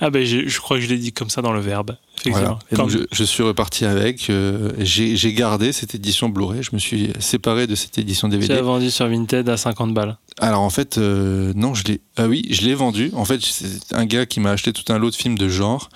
Ah 0.00 0.10
ben 0.10 0.24
je, 0.24 0.46
je 0.46 0.60
crois 0.60 0.76
que 0.76 0.82
je 0.84 0.88
l'ai 0.88 0.98
dit 0.98 1.12
comme 1.12 1.30
ça 1.30 1.40
dans 1.42 1.52
le 1.52 1.60
verbe. 1.60 1.96
Voilà. 2.24 2.58
Et 2.72 2.76
donc, 2.76 2.90
je, 2.90 2.98
je 3.12 3.24
suis 3.24 3.42
reparti 3.42 3.84
avec. 3.84 4.30
euh, 4.30 4.72
j'ai 4.78 5.32
gardé 5.32 5.72
cette 5.72 5.94
édition 5.94 6.28
Blu-ray. 6.28 6.62
Je 6.62 6.70
me 6.72 6.78
suis 6.78 7.10
séparé 7.20 7.66
de 7.66 7.74
cette 7.74 7.98
édition 7.98 8.28
Tu 8.28 8.34
l'as 8.36 8.40
DVD. 8.46 8.60
vendu 8.62 8.90
sur 8.90 9.06
Vinted 9.08 9.48
à 9.48 9.56
50 9.56 9.94
balles. 9.94 10.16
Alors 10.40 10.62
en 10.62 10.70
fait, 10.70 10.98
euh, 10.98 11.52
non, 11.54 11.74
je 11.74 11.84
l'ai. 11.84 12.00
Ah 12.16 12.26
oui, 12.26 12.42
je 12.50 12.62
l'ai 12.62 12.74
vendu. 12.74 13.10
En 13.14 13.24
fait, 13.24 13.40
c'est 13.42 13.94
un 13.94 14.06
gars 14.06 14.26
qui 14.26 14.40
m'a 14.40 14.50
acheté 14.50 14.72
tout 14.72 14.92
un 14.92 14.98
lot 14.98 15.10
de 15.10 15.14
films 15.14 15.38
de 15.38 15.48
genre 15.48 15.88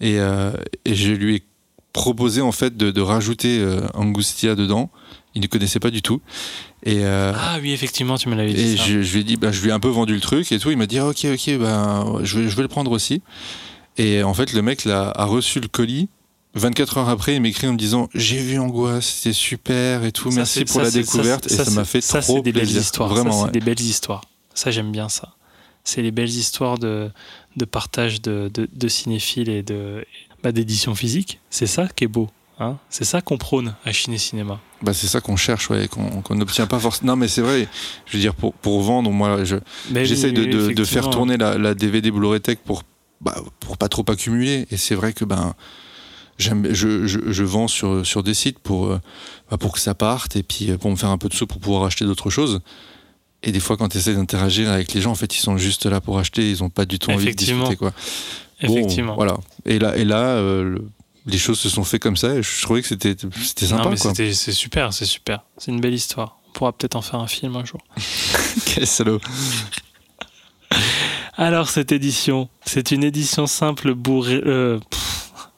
et, 0.00 0.18
euh, 0.18 0.52
et 0.84 0.94
je 0.94 1.12
lui 1.12 1.36
ai 1.36 1.42
proposé 1.92 2.40
en 2.40 2.52
fait 2.52 2.76
de, 2.76 2.90
de 2.90 3.00
rajouter 3.00 3.58
euh, 3.60 3.80
Angustia 3.94 4.54
dedans. 4.54 4.90
Il 5.34 5.40
ne 5.42 5.46
connaissait 5.46 5.80
pas 5.80 5.90
du 5.90 6.02
tout. 6.02 6.20
Et, 6.84 7.04
euh, 7.04 7.32
Ah 7.34 7.58
oui, 7.62 7.72
effectivement, 7.72 8.18
tu 8.18 8.28
me 8.28 8.34
l'avais 8.34 8.52
dit. 8.52 8.60
et 8.74 8.76
ça. 8.76 8.84
je, 8.84 9.02
je 9.02 9.12
lui 9.14 9.20
ai 9.20 9.24
dit, 9.24 9.36
bah, 9.36 9.50
je 9.50 9.62
lui 9.62 9.70
ai 9.70 9.72
un 9.72 9.80
peu 9.80 9.88
vendu 9.88 10.14
le 10.14 10.20
truc 10.20 10.50
et 10.52 10.58
tout. 10.58 10.70
Il 10.70 10.76
m'a 10.76 10.86
dit, 10.86 11.00
ok, 11.00 11.26
ok, 11.32 11.58
ben, 11.58 12.18
je, 12.22 12.38
vais, 12.38 12.48
je 12.50 12.56
vais 12.56 12.62
le 12.62 12.68
prendre 12.68 12.90
aussi. 12.90 13.22
Et 13.98 14.22
en 14.22 14.34
fait, 14.34 14.52
le 14.52 14.62
mec 14.62 14.84
là, 14.84 15.12
a 15.14 15.24
reçu 15.24 15.60
le 15.60 15.68
colis. 15.68 16.08
24 16.54 16.98
heures 16.98 17.08
après, 17.08 17.34
il 17.36 17.40
m'écrit 17.40 17.66
en 17.66 17.72
me 17.72 17.78
disant 17.78 18.08
J'ai 18.14 18.38
vu 18.38 18.58
Angoisse, 18.58 19.06
c'était 19.06 19.32
super 19.32 20.04
et 20.04 20.12
tout, 20.12 20.30
Ça, 20.30 20.36
merci 20.38 20.64
pour 20.64 20.76
ça, 20.76 20.82
la 20.82 20.90
découverte. 20.90 21.48
ça, 21.48 21.62
et 21.62 21.64
ça 21.64 21.70
m'a 21.70 21.84
fait 21.84 22.00
ça, 22.02 22.20
trop 22.20 22.36
c'est 22.36 22.42
des 22.42 22.52
plaisir. 22.52 22.74
belles 22.74 22.82
histoires. 22.82 23.08
Vraiment, 23.08 23.32
c'est 23.32 23.44
ouais. 23.46 23.50
des 23.52 23.60
belles 23.60 23.80
histoires. 23.80 24.22
Ça, 24.54 24.70
j'aime 24.70 24.92
bien 24.92 25.08
ça. 25.08 25.34
C'est 25.84 26.02
les 26.02 26.10
belles 26.10 26.28
histoires 26.28 26.78
de, 26.78 27.10
de 27.56 27.64
partage 27.64 28.20
de, 28.20 28.50
de, 28.52 28.68
de 28.72 28.88
cinéphiles 28.88 29.48
et 29.48 29.62
de 29.62 30.04
bah, 30.42 30.52
d'édition 30.52 30.94
physique. 30.94 31.40
C'est 31.50 31.66
ça 31.66 31.88
qui 31.88 32.04
est 32.04 32.08
beau. 32.08 32.28
Hein 32.58 32.76
c'est 32.90 33.04
ça 33.04 33.22
qu'on 33.22 33.38
prône 33.38 33.74
à 33.86 33.92
Ciné 33.94 34.18
Cinéma. 34.18 34.60
Bah, 34.82 34.92
c'est 34.92 35.06
ça 35.06 35.20
qu'on 35.22 35.36
cherche, 35.36 35.70
ouais, 35.70 35.88
qu'on 35.88 36.34
n'obtient 36.34 36.66
pas 36.66 36.78
forcément. 36.78 37.12
Non, 37.12 37.16
mais 37.16 37.28
c'est 37.28 37.40
vrai. 37.40 37.66
Je 38.06 38.12
veux 38.16 38.20
dire, 38.20 38.34
pour, 38.34 38.52
pour 38.52 38.82
vendre, 38.82 39.10
moi, 39.10 39.42
je, 39.44 39.56
j'essaie 40.04 40.28
oui, 40.28 40.32
de, 40.34 40.44
de- 40.68 40.72
de 40.72 40.84
faire 40.84 41.08
tourner 41.08 41.38
la, 41.38 41.56
la 41.56 41.74
DVD 41.74 42.10
Blu-ray 42.10 42.40
Tech 42.42 42.58
pour, 42.64 42.82
bah, 43.22 43.34
pour 43.60 43.78
pas 43.78 43.88
trop 43.88 44.04
accumuler. 44.08 44.66
Et 44.70 44.76
c'est 44.76 44.94
vrai 44.94 45.12
que 45.12 45.24
ben, 45.24 45.54
j'aime, 46.38 46.68
je, 46.74 47.06
je, 47.06 47.18
je 47.32 47.44
vends 47.44 47.68
sur, 47.68 48.04
sur 48.06 48.22
des 48.22 48.34
sites 48.34 48.58
pour, 48.58 48.86
euh, 48.86 49.00
bah, 49.50 49.56
pour 49.56 49.72
que 49.72 49.80
ça 49.80 49.94
parte 49.94 50.36
et 50.36 50.42
puis 50.42 50.70
euh, 50.70 50.76
pour 50.78 50.90
me 50.90 50.96
faire 50.96 51.10
un 51.10 51.18
peu 51.18 51.28
de 51.28 51.34
sous 51.34 51.46
pour 51.46 51.58
pouvoir 51.60 51.84
acheter 51.84 52.04
d'autres 52.04 52.30
choses. 52.30 52.60
Et 53.44 53.50
des 53.50 53.58
fois, 53.60 53.76
quand 53.76 53.88
tu 53.88 53.98
essaies 53.98 54.14
d'interagir 54.14 54.70
avec 54.70 54.92
les 54.92 55.00
gens, 55.00 55.10
en 55.10 55.14
fait, 55.16 55.34
ils 55.34 55.40
sont 55.40 55.56
juste 55.56 55.86
là 55.86 56.00
pour 56.00 56.18
acheter, 56.18 56.48
ils 56.48 56.62
ont 56.62 56.70
pas 56.70 56.84
du 56.84 56.98
tout 57.00 57.10
envie 57.10 57.26
de 57.26 57.32
discuter, 57.32 57.76
quoi. 57.76 57.92
Bon, 58.62 58.76
Effectivement. 58.76 59.16
voilà. 59.16 59.36
Et 59.64 59.80
là, 59.80 59.96
et 59.96 60.04
là 60.04 60.20
euh, 60.36 60.62
le- 60.62 60.88
les 61.26 61.38
choses 61.38 61.58
se 61.58 61.68
sont 61.68 61.82
fait 61.84 61.98
comme 61.98 62.16
ça 62.16 62.34
et 62.36 62.42
je 62.42 62.62
trouvais 62.62 62.82
que 62.82 62.86
c'était, 62.88 63.16
c'était 63.42 63.66
sympa, 63.66 63.90
c'est 64.34 64.52
super, 64.52 64.92
c'est 64.92 65.04
super. 65.06 65.42
C'est 65.58 65.70
une 65.72 65.80
belle 65.80 65.94
histoire. 65.94 66.38
On 66.48 66.52
pourra 66.52 66.72
peut-être 66.72 66.94
en 66.96 67.02
faire 67.02 67.18
un 67.20 67.26
film 67.26 67.56
un 67.56 67.64
jour. 67.64 67.80
Quel 68.66 68.86
salaud. 68.86 69.20
Alors, 71.36 71.68
cette 71.70 71.92
édition, 71.92 72.48
c'est 72.64 72.90
une 72.90 73.04
édition 73.04 73.46
simple 73.46 73.94
bourrée. 73.94 74.40
euh, 74.44 74.78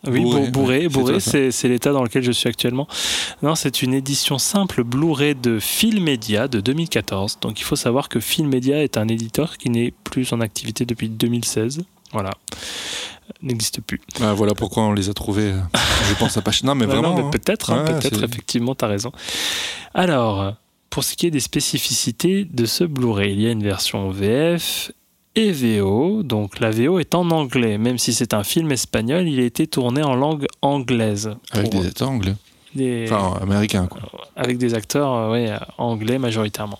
oui, 0.07 0.21
bourré, 0.21 0.51
bourré, 0.51 0.87
ouais, 1.15 1.21
c'est 1.21 1.49
bourré, 1.51 1.69
l'état 1.69 1.93
dans 1.93 2.03
lequel 2.03 2.23
je 2.23 2.31
suis 2.33 2.49
actuellement. 2.49 2.87
Non, 3.43 3.55
c'est 3.55 3.83
une 3.83 3.95
édition 3.95 4.39
simple 4.39 4.85
Blu-ray 4.85 5.35
de 5.35 5.59
Filmedia 5.59 6.47
de 6.47 6.61
2014. 6.61 7.39
Donc, 7.41 7.59
il 7.61 7.65
faut 7.65 7.75
savoir 7.77 8.09
que 8.09 8.21
Filmedia 8.21 8.83
est 8.85 8.99
un 8.99 9.09
éditeur 9.09 9.57
qui 9.57 9.71
n'est 9.71 9.93
plus 10.05 10.33
en 10.33 10.41
activité 10.41 10.85
depuis 10.85 11.09
2016. 11.09 11.83
Voilà. 12.13 12.31
N'existe 13.43 13.81
plus. 13.81 14.01
Ah, 14.21 14.35
voilà 14.35 14.55
pourquoi 14.55 14.83
on 14.85 14.93
les 14.93 15.09
a 15.09 15.15
trouvés. 15.15 15.53
euh, 15.53 15.61
Je 16.09 16.15
pense 16.19 16.37
à 16.37 16.43
pas. 16.43 16.51
Non, 16.63 16.75
mais 16.75 16.85
vraiment. 16.87 17.11
non, 17.11 17.17
mais 17.17 17.23
hein. 17.23 17.31
peut-être, 17.31 17.73
hein, 17.73 17.85
Ouais, 17.85 17.99
peut-être, 17.99 18.23
effectivement, 18.23 18.75
tu 18.75 18.85
as 18.85 18.89
raison. 18.89 19.11
Alors, 19.95 20.53
pour 20.91 21.03
ce 21.03 21.17
qui 21.17 21.27
est 21.27 21.31
des 21.31 21.41
spécificités 21.41 22.45
de 22.45 22.67
ce 22.67 22.85
Blu-ray, 22.85 23.33
il 23.33 23.41
y 23.41 23.47
a 23.47 23.51
une 23.51 23.63
version 23.65 24.11
VF 24.11 24.93
et 25.37 25.53
VO. 25.53 26.23
Donc 26.23 26.61
la 26.61 26.71
VO 26.71 26.99
est 26.99 27.15
en 27.15 27.31
anglais, 27.31 27.79
même 27.79 27.99
si 27.99 28.13
c'est 28.13 28.35
un 28.35 28.45
film 28.45 28.71
espagnol, 28.73 29.29
il 29.29 29.41
a 29.41 29.45
été 29.45 29.67
tourné 29.67 30.03
en 30.03 30.15
langue 30.15 30.47
anglaise. 30.63 31.35
Avec 31.53 31.71
des 31.71 31.87
acteurs 31.87 32.11
anglais. 32.11 32.35
des- 32.75 33.07
Enfin, 33.09 33.39
américains, 33.41 33.87
quoi. 33.87 34.01
avec 34.37 34.59
des 34.59 34.75
acteurs 34.75 35.13
euh, 35.13 35.31
ouais, 35.33 35.51
euh, 35.51 35.59
anglais 35.79 36.19
majoritairement. 36.19 36.79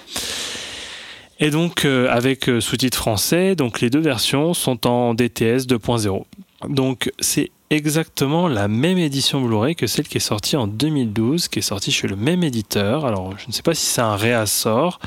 Et 1.41 1.51
donc 1.51 1.85
euh, 1.85 2.09
avec 2.11 2.49
euh, 2.49 2.61
sous-titres 2.61 2.99
français, 2.99 3.57
donc 3.57 3.81
les 3.81 3.91
deux 3.91 4.01
versions 4.01 4.55
sont 4.55 4.87
en 4.87 5.15
DTS 5.15 5.67
2.0. 5.67 6.25
Donc 6.69 7.11
c'est 7.19 7.51
exactement 7.71 8.47
la 8.47 8.69
même 8.69 8.99
édition 8.99 9.41
Blu-ray 9.41 9.75
que 9.75 9.89
celle 9.89 10.07
qui 10.07 10.19
est 10.19 10.21
sortie 10.21 10.57
en 10.57 10.69
2012, 10.69 11.49
qui 11.49 11.59
est 11.59 11.63
sortie 11.63 11.91
chez 11.91 12.07
le 12.07 12.15
même 12.17 12.45
éditeur. 12.45 13.05
Alors 13.05 13.35
je 13.37 13.47
ne 13.49 13.53
sais 13.53 13.63
pas 13.63 13.75
si 13.75 13.85
c'est 13.87 14.01
un 14.01 14.15
réassort, 14.17 15.01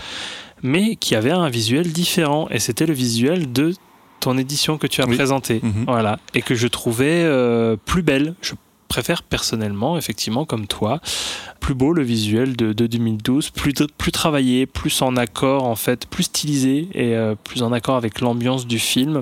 mais 0.63 0.95
qui 0.95 1.15
avait 1.15 1.31
un 1.31 1.49
visuel 1.49 1.91
différent. 1.91 2.47
Et 2.49 2.59
c'était 2.59 2.85
le 2.85 2.93
visuel 2.93 3.51
de 3.51 3.73
ton 4.19 4.38
édition 4.38 4.77
que 4.77 4.88
tu 4.88 5.01
as 5.01 5.07
Oui. 5.07 5.15
présentée. 5.15 5.59
Mhm. 5.63 5.85
Voilà. 5.88 6.19
Et 6.34 6.41
que 6.41 6.55
je 6.55 6.67
trouvais 6.67 7.23
euh, 7.23 7.75
plus 7.85 8.01
belle. 8.01 8.34
Je 8.41 8.53
préfère 8.88 9.21
personnellement, 9.21 9.97
effectivement, 9.97 10.45
comme 10.45 10.65
toi, 10.65 11.01
plus 11.59 11.73
beau 11.75 11.91
le 11.91 12.03
visuel 12.03 12.55
de, 12.55 12.71
de 12.71 12.88
2012, 12.88 13.49
plus, 13.49 13.73
plus 13.97 14.11
travaillé, 14.13 14.65
plus 14.65 15.01
en 15.01 15.17
accord, 15.17 15.65
en 15.65 15.75
fait, 15.75 16.05
plus 16.07 16.23
stylisé 16.23 16.88
et 16.93 17.13
euh, 17.15 17.35
plus 17.43 17.63
en 17.63 17.73
accord 17.73 17.97
avec 17.97 18.21
l'ambiance 18.21 18.65
du 18.65 18.79
film. 18.79 19.21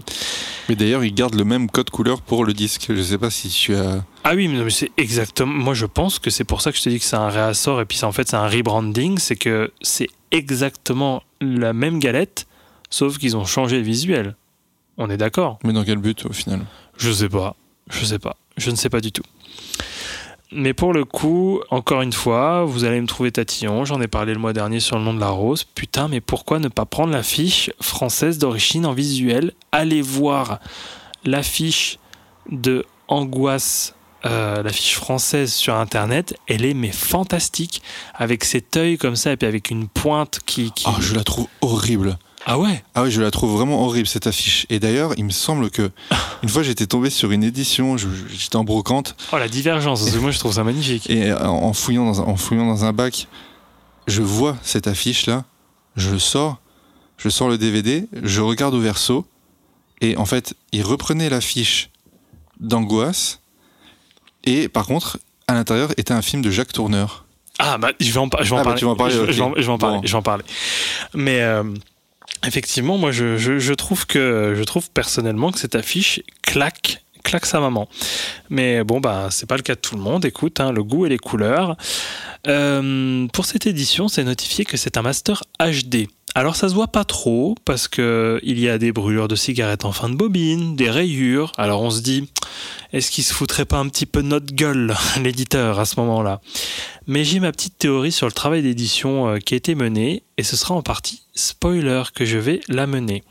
Mais 0.70 0.76
d'ailleurs, 0.76 1.04
ils 1.04 1.14
gardent 1.14 1.36
le 1.36 1.46
même 1.46 1.68
code 1.70 1.90
couleur 1.90 2.22
pour 2.22 2.46
le 2.46 2.54
disque. 2.54 2.86
Je 2.90 3.02
sais 3.02 3.18
pas 3.18 3.32
si 3.32 3.50
tu 3.50 3.76
as. 3.76 4.04
Ah 4.24 4.34
oui, 4.36 4.48
mais 4.48 4.70
c'est 4.70 4.92
exactement. 4.98 5.52
Moi, 5.52 5.74
je 5.74 5.88
pense 5.88 6.20
que 6.20 6.30
c'est 6.30 6.44
pour 6.44 6.62
ça 6.62 6.72
que 6.72 6.78
je 6.78 6.84
te 6.84 6.90
dis 6.90 7.00
que 7.00 7.06
c'est 7.06 7.16
un 7.16 7.30
réassort 7.30 7.82
et 7.82 7.86
puis 7.86 8.00
en 8.04 8.12
fait 8.12 8.28
c'est 8.30 8.36
un 8.38 8.48
rebranding. 8.48 9.18
C'est 9.18 9.36
que 9.36 9.72
c'est 9.82 10.08
exactement 10.32 11.24
la 11.42 11.74
même 11.74 12.00
galette, 12.00 12.48
sauf 12.90 13.18
qu'ils 13.18 13.38
ont 13.38 13.46
changé 13.46 13.78
le 13.78 13.84
visuel. 13.84 14.36
On 14.98 15.10
est 15.10 15.18
d'accord 15.18 15.60
Mais 15.64 15.74
dans 15.74 15.84
quel 15.84 15.98
but 15.98 16.26
au 16.26 16.34
final? 16.34 16.62
Je 16.98 17.12
sais 17.12 17.30
pas. 17.30 17.56
Je 17.90 18.06
sais 18.06 18.20
pas. 18.20 18.38
Je 18.58 18.72
ne 18.72 18.76
sais 18.76 18.90
pas 18.90 19.02
du 19.02 19.12
tout. 19.12 19.24
Mais 20.52 20.74
pour 20.74 20.94
le 20.94 21.04
coup, 21.06 21.60
encore 21.70 22.02
une 22.02 22.14
fois, 22.14 22.64
vous 22.64 22.86
allez 22.86 23.02
me 23.02 23.08
trouver 23.08 23.32
tatillon. 23.32 23.84
J'en 23.84 24.00
ai 24.00 24.08
parlé 24.08 24.34
le 24.34 24.40
mois 24.40 24.54
dernier 24.54 24.80
sur 24.80 24.98
le 24.98 25.04
nom 25.04 25.14
de 25.14 25.20
la 25.20 25.30
rose. 25.30 25.64
Putain, 25.64 26.08
mais 26.08 26.22
pourquoi 26.22 26.60
ne 26.60 26.68
pas 26.68 26.86
prendre 26.86 27.12
l'affiche 27.12 27.72
française 27.82 28.38
d'origine 28.38 28.86
en 28.86 28.94
visuel? 28.94 29.54
Allez 29.72 30.02
voir 30.02 30.60
l'affiche 31.26 32.00
de 32.50 32.86
Angoisse, 33.08 33.96
euh, 34.26 34.64
l'affiche 34.64 34.96
française 34.96 35.54
sur 35.54 35.76
internet. 35.76 36.36
Elle 36.48 36.66
est 36.66 36.74
mais 36.74 36.92
fantastique. 36.92 37.82
Avec 38.14 38.44
cet 38.44 38.76
œil 38.78 38.98
comme 38.98 39.16
ça 39.16 39.32
et 39.32 39.38
puis 39.38 39.48
avec 39.48 39.70
une 39.70 39.88
pointe 39.88 40.40
qui. 40.46 40.72
qui... 40.72 40.86
Ah, 40.88 40.96
je 41.00 41.16
la 41.16 41.24
trouve 41.24 41.48
horrible. 41.62 42.18
Ah 42.48 42.60
ouais? 42.60 42.84
Ah 42.94 43.04
oui, 43.04 43.12
je 43.12 43.22
la 43.22 43.32
trouve 43.32 43.58
vraiment 43.58 43.84
horrible 43.84 44.08
cette 44.08 44.28
affiche. 44.28 44.68
Et 44.70 44.80
d'ailleurs, 44.80 45.14
il 45.18 45.26
me 45.26 45.32
semble 45.32 45.72
que 45.72 45.90
une 46.44 46.50
fois 46.50 46.62
j'étais 46.62 46.86
tombé 46.86 47.10
sur 47.10 47.32
une 47.32 47.44
édition, 47.44 47.98
j'étais 47.98 48.56
en 48.56 48.64
brocante 48.64 49.16
Oh 49.34 49.38
la 49.38 49.48
divergence, 49.48 50.02
parce 50.02 50.16
que 50.16 50.20
moi 50.20 50.32
je 50.32 50.38
trouve 50.38 50.54
ça 50.54 50.64
magnifique. 50.64 51.10
et 51.10 51.32
euh, 51.32 51.48
en 51.48 51.74
fouillant 51.74 52.06
dans 52.06 52.22
un, 52.22 52.26
en 52.26 52.36
fouillant 52.36 52.68
dans 52.68 52.86
un 52.86 52.94
bac, 52.94 53.28
je 54.06 54.22
vois 54.22 54.58
cette 54.62 54.86
affiche 54.86 55.26
là, 55.26 55.44
je 55.96 56.18
sors, 56.18 56.60
je 57.18 57.30
sors 57.30 57.50
le 57.50 57.58
DVD, 57.58 58.08
je 58.22 58.42
regarde 58.42 58.76
au 58.76 58.80
verso 58.80 59.26
et 60.02 60.16
en 60.18 60.26
fait, 60.26 60.54
il 60.72 60.84
reprenait 60.84 61.30
l'affiche 61.30 61.90
d'Angoisse 62.60 63.40
et 64.46 64.68
par 64.70 64.86
contre, 64.86 65.20
à 65.48 65.54
l'intérieur 65.54 65.92
était 65.98 66.14
un 66.14 66.22
film 66.22 66.42
de 66.42 66.50
Jacques 66.52 66.74
Tourneur. 66.74 67.26
Ah 67.60 67.78
bah 67.78 67.92
je 68.00 68.12
vais 68.12 68.18
en, 68.18 68.28
par- 68.30 68.44
je 68.44 68.50
vais 68.50 68.56
en 68.56 68.60
Ah, 68.60 68.64
bah, 68.64 68.66
parler. 68.66 68.80
tu 68.80 68.86
vas 68.86 68.92
en 68.92 68.96
parler, 68.96 69.14
je, 69.14 69.20
vais 69.22 69.42
en, 69.42 69.54
je 69.56 69.62
vais 69.62 69.70
en 69.70 69.78
parler. 69.78 69.98
Bon. 69.98 70.04
Je 70.06 70.12
vais 70.12 70.18
en 70.18 70.22
parler. 70.22 70.44
Mais 71.14 71.42
euh, 71.42 71.64
effectivement, 72.46 72.98
moi 72.98 73.12
je 73.12 73.74
trouve 73.74 74.06
que 74.08 74.54
je 74.58 74.64
trouve 74.64 74.90
personnellement 74.92 75.52
que 75.52 75.60
cette 75.60 75.76
affiche 75.76 76.22
claque 76.42 77.02
claque 77.24 77.46
sa 77.46 77.60
maman. 77.60 77.88
Mais 78.50 78.84
bon 78.84 79.00
bah 79.00 79.30
c'est 79.32 79.46
pas 79.48 79.56
le 79.58 79.64
cas 79.64 79.76
de 79.76 79.80
tout 79.80 79.96
le 79.96 80.02
monde. 80.02 80.26
Écoute, 80.26 80.60
hein, 80.60 80.72
le 80.72 80.84
goût 80.84 81.06
et 81.06 81.10
les 81.10 81.18
couleurs. 81.18 81.76
Euh, 82.48 83.26
pour 83.34 83.46
cette 83.46 83.66
édition, 83.68 84.08
c'est 84.08 84.24
notifié 84.24 84.66
que 84.66 84.78
c'est 84.78 84.98
un 84.98 85.02
master 85.02 85.44
HD. 85.60 86.08
Alors 86.38 86.58
ça 86.58 86.68
se 86.68 86.74
voit 86.74 86.90
pas 86.90 87.06
trop 87.06 87.56
parce 87.64 87.88
que 87.88 88.42
il 88.44 88.60
y 88.60 88.68
a 88.68 88.78
des 88.78 88.92
brûlures 88.92 89.30
de 89.30 89.38
cigarettes 89.38 89.86
en 89.86 89.94
fin 89.94 90.10
de 90.10 90.16
bobine, 90.16 90.76
des 90.76 90.90
rayures. 90.90 91.54
Alors 91.58 91.82
on 91.82 91.90
se 91.90 92.02
dit, 92.02 92.30
est-ce 92.92 93.10
qu'il 93.10 93.24
se 93.24 93.34
foutrait 93.34 93.64
pas 93.64 93.78
un 93.78 93.88
petit 93.88 94.06
peu 94.06 94.22
de 94.22 94.28
notre 94.28 94.54
gueule, 94.54 94.94
l'éditeur, 95.24 95.80
à 95.80 95.86
ce 95.86 95.98
moment-là? 96.02 96.42
Mais 97.08 97.24
j'ai 97.24 97.40
ma 97.40 97.54
petite 97.54 97.78
théorie 97.78 98.12
sur 98.12 98.28
le 98.28 98.34
travail 98.34 98.64
d'édition 98.64 99.30
euh, 99.30 99.38
qui 99.38 99.54
a 99.54 99.58
été 99.58 99.76
mené 99.76 100.24
et 100.38 100.44
ce 100.44 100.58
sera 100.58 100.76
en 100.76 100.82
partie 100.82 101.22
spoiler 101.36 102.04
que 102.14 102.26
je 102.26 102.38
vais 102.38 102.60
la 102.68 102.86
mener. 102.86 103.24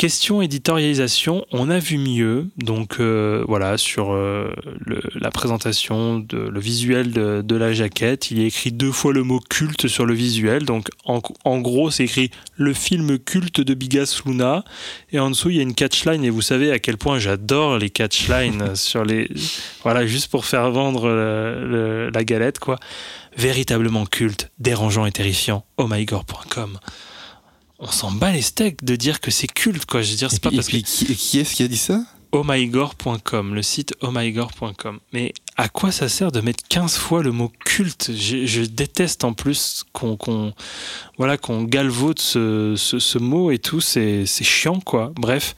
Question 0.00 0.40
éditorialisation, 0.40 1.44
on 1.52 1.68
a 1.68 1.78
vu 1.78 1.98
mieux, 1.98 2.48
donc 2.56 3.00
euh, 3.00 3.44
voilà, 3.46 3.76
sur 3.76 4.12
euh, 4.14 4.50
le- 4.78 5.02
la 5.14 5.30
présentation, 5.30 6.20
de, 6.20 6.38
le 6.38 6.58
visuel 6.58 7.12
de, 7.12 7.42
de 7.42 7.54
la 7.54 7.74
jaquette, 7.74 8.30
il 8.30 8.40
est 8.40 8.46
écrit 8.46 8.72
deux 8.72 8.92
fois 8.92 9.12
le 9.12 9.24
mot 9.24 9.40
culte 9.40 9.88
sur 9.88 10.06
le 10.06 10.14
visuel, 10.14 10.64
donc 10.64 10.88
en, 11.04 11.20
en 11.44 11.58
gros 11.58 11.90
c'est 11.90 12.04
écrit 12.04 12.30
le 12.56 12.72
film 12.72 13.18
culte 13.18 13.60
de 13.60 13.74
Bigas 13.74 14.22
Luna, 14.24 14.64
et 15.12 15.18
en 15.20 15.28
dessous 15.28 15.50
il 15.50 15.56
y 15.56 15.58
a 15.58 15.62
une 15.64 15.74
catchline, 15.74 16.24
et 16.24 16.30
vous 16.30 16.40
savez 16.40 16.72
à 16.72 16.78
quel 16.78 16.96
point 16.96 17.18
j'adore 17.18 17.76
les 17.76 17.90
catchlines 17.90 18.74
sur 18.76 19.04
les... 19.04 19.28
Voilà, 19.82 20.06
juste 20.06 20.30
pour 20.30 20.46
faire 20.46 20.70
vendre 20.70 21.08
le- 21.10 21.66
le- 21.68 22.10
la 22.10 22.24
galette, 22.24 22.58
quoi. 22.58 22.78
Véritablement 23.36 24.06
culte, 24.06 24.50
dérangeant 24.58 25.04
et 25.04 25.12
terrifiant, 25.12 25.66
oh 25.76 25.82
ohmygore.com. 25.82 26.78
On 27.80 27.90
s'en 27.90 28.12
bat 28.12 28.30
les 28.30 28.42
steaks 28.42 28.84
de 28.84 28.94
dire 28.94 29.20
que 29.20 29.30
c'est 29.30 29.46
culte, 29.46 29.86
quoi. 29.86 30.02
Je 30.02 30.10
veux 30.10 30.16
dire, 30.16 30.30
c'est 30.30 30.42
pas 30.42 30.50
puis, 30.50 30.58
parce 30.58 30.68
puis, 30.68 30.82
que 30.82 31.12
qui, 31.14 31.38
est-ce 31.38 31.54
qui 31.54 31.62
a 31.62 31.68
dit 31.68 31.78
ça? 31.78 32.02
ohmygore.com, 32.32 33.54
le 33.54 33.62
site 33.62 33.94
ohmygore.com. 34.02 35.00
Mais 35.12 35.32
à 35.56 35.68
quoi 35.68 35.90
ça 35.90 36.08
sert 36.08 36.30
de 36.30 36.40
mettre 36.40 36.62
15 36.68 36.96
fois 36.96 37.22
le 37.22 37.32
mot 37.32 37.50
culte? 37.64 38.12
Je, 38.14 38.46
je 38.46 38.62
déteste 38.62 39.24
en 39.24 39.32
plus 39.32 39.84
qu'on 39.92 40.16
qu'on 40.16 40.52
voilà, 41.18 41.38
qu'on 41.38 41.64
galvaude 41.64 42.18
ce, 42.18 42.74
ce, 42.76 42.98
ce 42.98 43.18
mot 43.18 43.50
et 43.50 43.58
tout, 43.58 43.80
c'est 43.80 44.26
chiant 44.26 44.78
quoi. 44.80 45.12
Bref. 45.16 45.56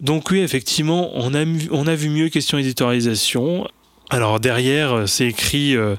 Donc 0.00 0.30
oui, 0.30 0.40
effectivement, 0.40 1.12
on 1.14 1.32
a, 1.34 1.44
on 1.70 1.86
a 1.86 1.94
vu 1.94 2.10
mieux 2.10 2.28
question 2.28 2.58
éditorialisation. 2.58 3.66
Alors 4.10 4.40
derrière, 4.40 4.92
euh, 4.92 5.06
c'est 5.06 5.28
écrit 5.28 5.76
euh, 5.76 5.96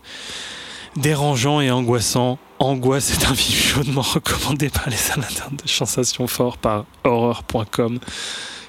dérangeant 0.95 1.59
et 1.59 1.71
angoissant. 1.71 2.37
Angoisse 2.59 3.11
est 3.11 3.25
un 3.25 3.35
film 3.35 3.59
chaudement 3.59 4.01
recommandé 4.01 4.69
par 4.69 4.89
les 4.89 5.11
amateurs 5.11 5.51
de 5.51 5.67
sensations 5.67 6.27
fortes 6.27 6.59
par 6.59 6.85
horreur.com. 7.03 7.99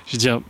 Je 0.07 0.13
veux 0.13 0.19
dire, 0.19 0.41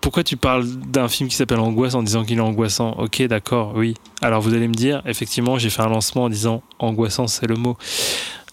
pourquoi 0.00 0.22
tu 0.22 0.36
parles 0.36 0.66
d'un 0.66 1.08
film 1.08 1.28
qui 1.28 1.36
s'appelle 1.36 1.58
Angoisse 1.58 1.94
en 1.94 2.02
disant 2.02 2.24
qu'il 2.24 2.38
est 2.38 2.42
angoissant? 2.42 2.92
Ok, 2.98 3.22
d'accord, 3.22 3.72
oui. 3.74 3.94
Alors 4.22 4.40
vous 4.40 4.54
allez 4.54 4.68
me 4.68 4.74
dire, 4.74 5.02
effectivement, 5.04 5.58
j'ai 5.58 5.70
fait 5.70 5.82
un 5.82 5.88
lancement 5.88 6.24
en 6.24 6.28
disant 6.28 6.62
angoissant, 6.78 7.26
c'est 7.26 7.46
le 7.46 7.56
mot. 7.56 7.76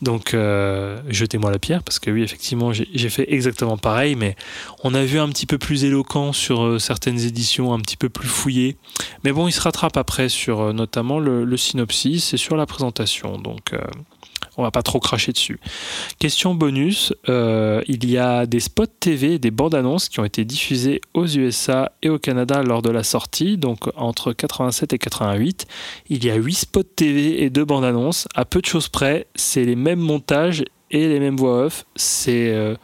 Donc 0.01 0.33
euh, 0.33 1.01
jetez-moi 1.09 1.51
la 1.51 1.59
pierre 1.59 1.81
parce 1.83 1.99
que 1.99 2.11
oui, 2.11 2.21
effectivement, 2.21 2.71
j'ai 2.71 3.09
fait 3.09 3.31
exactement 3.33 3.77
pareil, 3.77 4.15
mais 4.15 4.35
on 4.83 4.93
a 4.93 5.03
vu 5.03 5.19
un 5.19 5.29
petit 5.29 5.45
peu 5.45 5.57
plus 5.57 5.85
éloquent 5.85 6.33
sur 6.33 6.63
euh, 6.63 6.79
certaines 6.79 7.19
éditions, 7.19 7.73
un 7.73 7.79
petit 7.79 7.97
peu 7.97 8.09
plus 8.09 8.27
fouillé. 8.27 8.77
Mais 9.23 9.31
bon, 9.31 9.47
il 9.47 9.51
se 9.51 9.61
rattrape 9.61 9.97
après 9.97 10.29
sur 10.29 10.61
euh, 10.61 10.73
notamment 10.73 11.19
le, 11.19 11.45
le 11.45 11.57
synopsis 11.57 12.33
et 12.33 12.37
sur 12.37 12.55
la 12.57 12.65
présentation. 12.65 13.39
Donc, 13.39 13.73
euh, 13.73 13.79
on 14.57 14.63
va 14.63 14.71
pas 14.71 14.81
trop 14.81 14.99
cracher 14.99 15.31
dessus. 15.31 15.59
Question 16.19 16.55
bonus 16.55 17.13
euh, 17.29 17.81
il 17.87 18.09
y 18.09 18.17
a 18.17 18.45
des 18.45 18.59
spots 18.59 18.85
TV 18.99 19.35
et 19.35 19.39
des 19.39 19.51
bandes 19.51 19.75
annonces 19.75 20.09
qui 20.09 20.19
ont 20.19 20.25
été 20.25 20.45
diffusées 20.45 20.99
aux 21.13 21.27
USA 21.27 21.91
et 22.01 22.09
au 22.09 22.17
Canada 22.19 22.63
lors 22.63 22.81
de 22.81 22.89
la 22.89 23.03
sortie, 23.03 23.57
donc 23.57 23.87
entre 23.95 24.33
87 24.33 24.93
et 24.93 24.97
88. 24.97 25.65
Il 26.09 26.25
y 26.25 26.29
a 26.31 26.35
8 26.35 26.53
spots 26.53 26.83
TV 26.83 27.43
et 27.43 27.49
2 27.49 27.65
bandes 27.65 27.85
annonces. 27.85 28.27
À 28.35 28.45
peu 28.45 28.59
de 28.61 28.65
choses 28.65 28.89
près, 28.89 29.27
c'est 29.35 29.63
les 29.63 29.75
mêmes 29.75 29.99
montages 29.99 30.63
et 30.91 31.07
les 31.07 31.19
mêmes 31.19 31.37
voix 31.37 31.65
off. 31.65 31.85
C'est. 31.95 32.51
euh, 32.53 32.75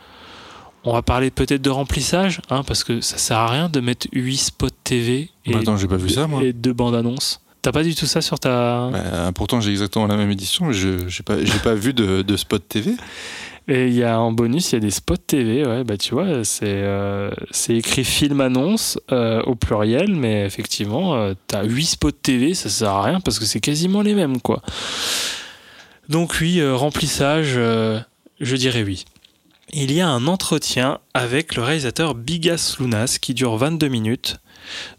on 0.85 0.91
va 0.91 1.01
parler 1.01 1.31
peut-être 1.31 1.61
de 1.61 1.69
remplissage, 1.69 2.41
hein, 2.49 2.61
parce 2.63 2.83
que 2.83 2.99
ça 2.99 3.17
sert 3.17 3.37
à 3.37 3.47
rien 3.47 3.69
de 3.69 3.79
mettre 3.79 4.07
8 4.11 4.35
spots 4.37 4.67
TV 4.83 5.29
et, 5.45 5.53
Bah, 5.53 5.59
attends, 5.61 5.77
j'ai 5.77 5.87
pas 5.87 5.95
vu 5.95 6.09
ça, 6.09 6.27
moi. 6.27 6.43
et 6.43 6.51
2 6.51 6.73
bandes 6.73 6.95
annonces. 6.95 7.39
T'as 7.64 7.72
pas 7.72 7.84
du 7.84 7.95
tout 7.95 8.06
ça 8.06 8.22
sur 8.22 8.40
ta. 8.40 8.90
Bah, 8.91 9.31
pourtant, 9.34 9.61
j'ai 9.61 9.72
exactement 9.72 10.06
la 10.06 10.18
même 10.18 10.30
édition, 10.30 10.65
mais 10.65 10.73
je 10.73 11.07
j'ai 11.07 11.23
pas, 11.23 11.44
j'ai 11.44 11.60
pas 11.60 11.73
vu 11.73 11.94
de, 11.94 12.22
de 12.22 12.38
spot 12.38 12.61
TV. 12.68 12.95
Et 13.69 13.88
il 13.88 13.94
y 13.94 14.03
a 14.03 14.19
en 14.19 14.34
bonus, 14.34 14.72
il 14.72 14.76
y 14.76 14.77
a 14.77 14.81
des 14.81 14.91
spots 14.91 15.15
TV, 15.15 15.65
ouais, 15.65 15.85
bah 15.85 15.95
tu 15.95 16.14
vois, 16.14 16.44
c'est 16.44 16.65
euh, 16.65 17.31
c'est 17.52 17.77
écrit 17.77 18.03
film 18.03 18.41
annonce 18.41 18.99
euh, 19.14 19.41
au 19.44 19.56
pluriel, 19.56 20.14
mais 20.14 20.45
effectivement, 20.45 21.15
euh, 21.15 21.34
t'as 21.48 21.64
8 21.64 21.85
spots 21.85 22.11
TV, 22.11 22.56
ça 22.56 22.68
sert 22.68 22.90
à 22.90 23.03
rien 23.03 23.22
parce 23.22 23.40
que 23.40 23.45
c'est 23.45 23.61
quasiment 23.61 24.02
les 24.02 24.15
mêmes, 24.15 24.41
quoi. 24.41 24.61
Donc 26.10 26.35
oui, 26.41 26.61
remplissage, 26.69 27.53
je 27.53 28.56
dirais 28.57 28.84
oui. 28.84 29.06
Il 29.72 29.94
y 29.94 30.02
a 30.02 30.10
un 30.10 30.27
entretien 30.27 30.99
avec 31.14 31.56
le 31.56 31.64
réalisateur 31.64 32.15
Bigas 32.15 32.76
Lunas 32.80 33.18
qui 33.22 33.34
dure 33.34 33.56
22 33.56 33.88
minutes. 33.88 34.35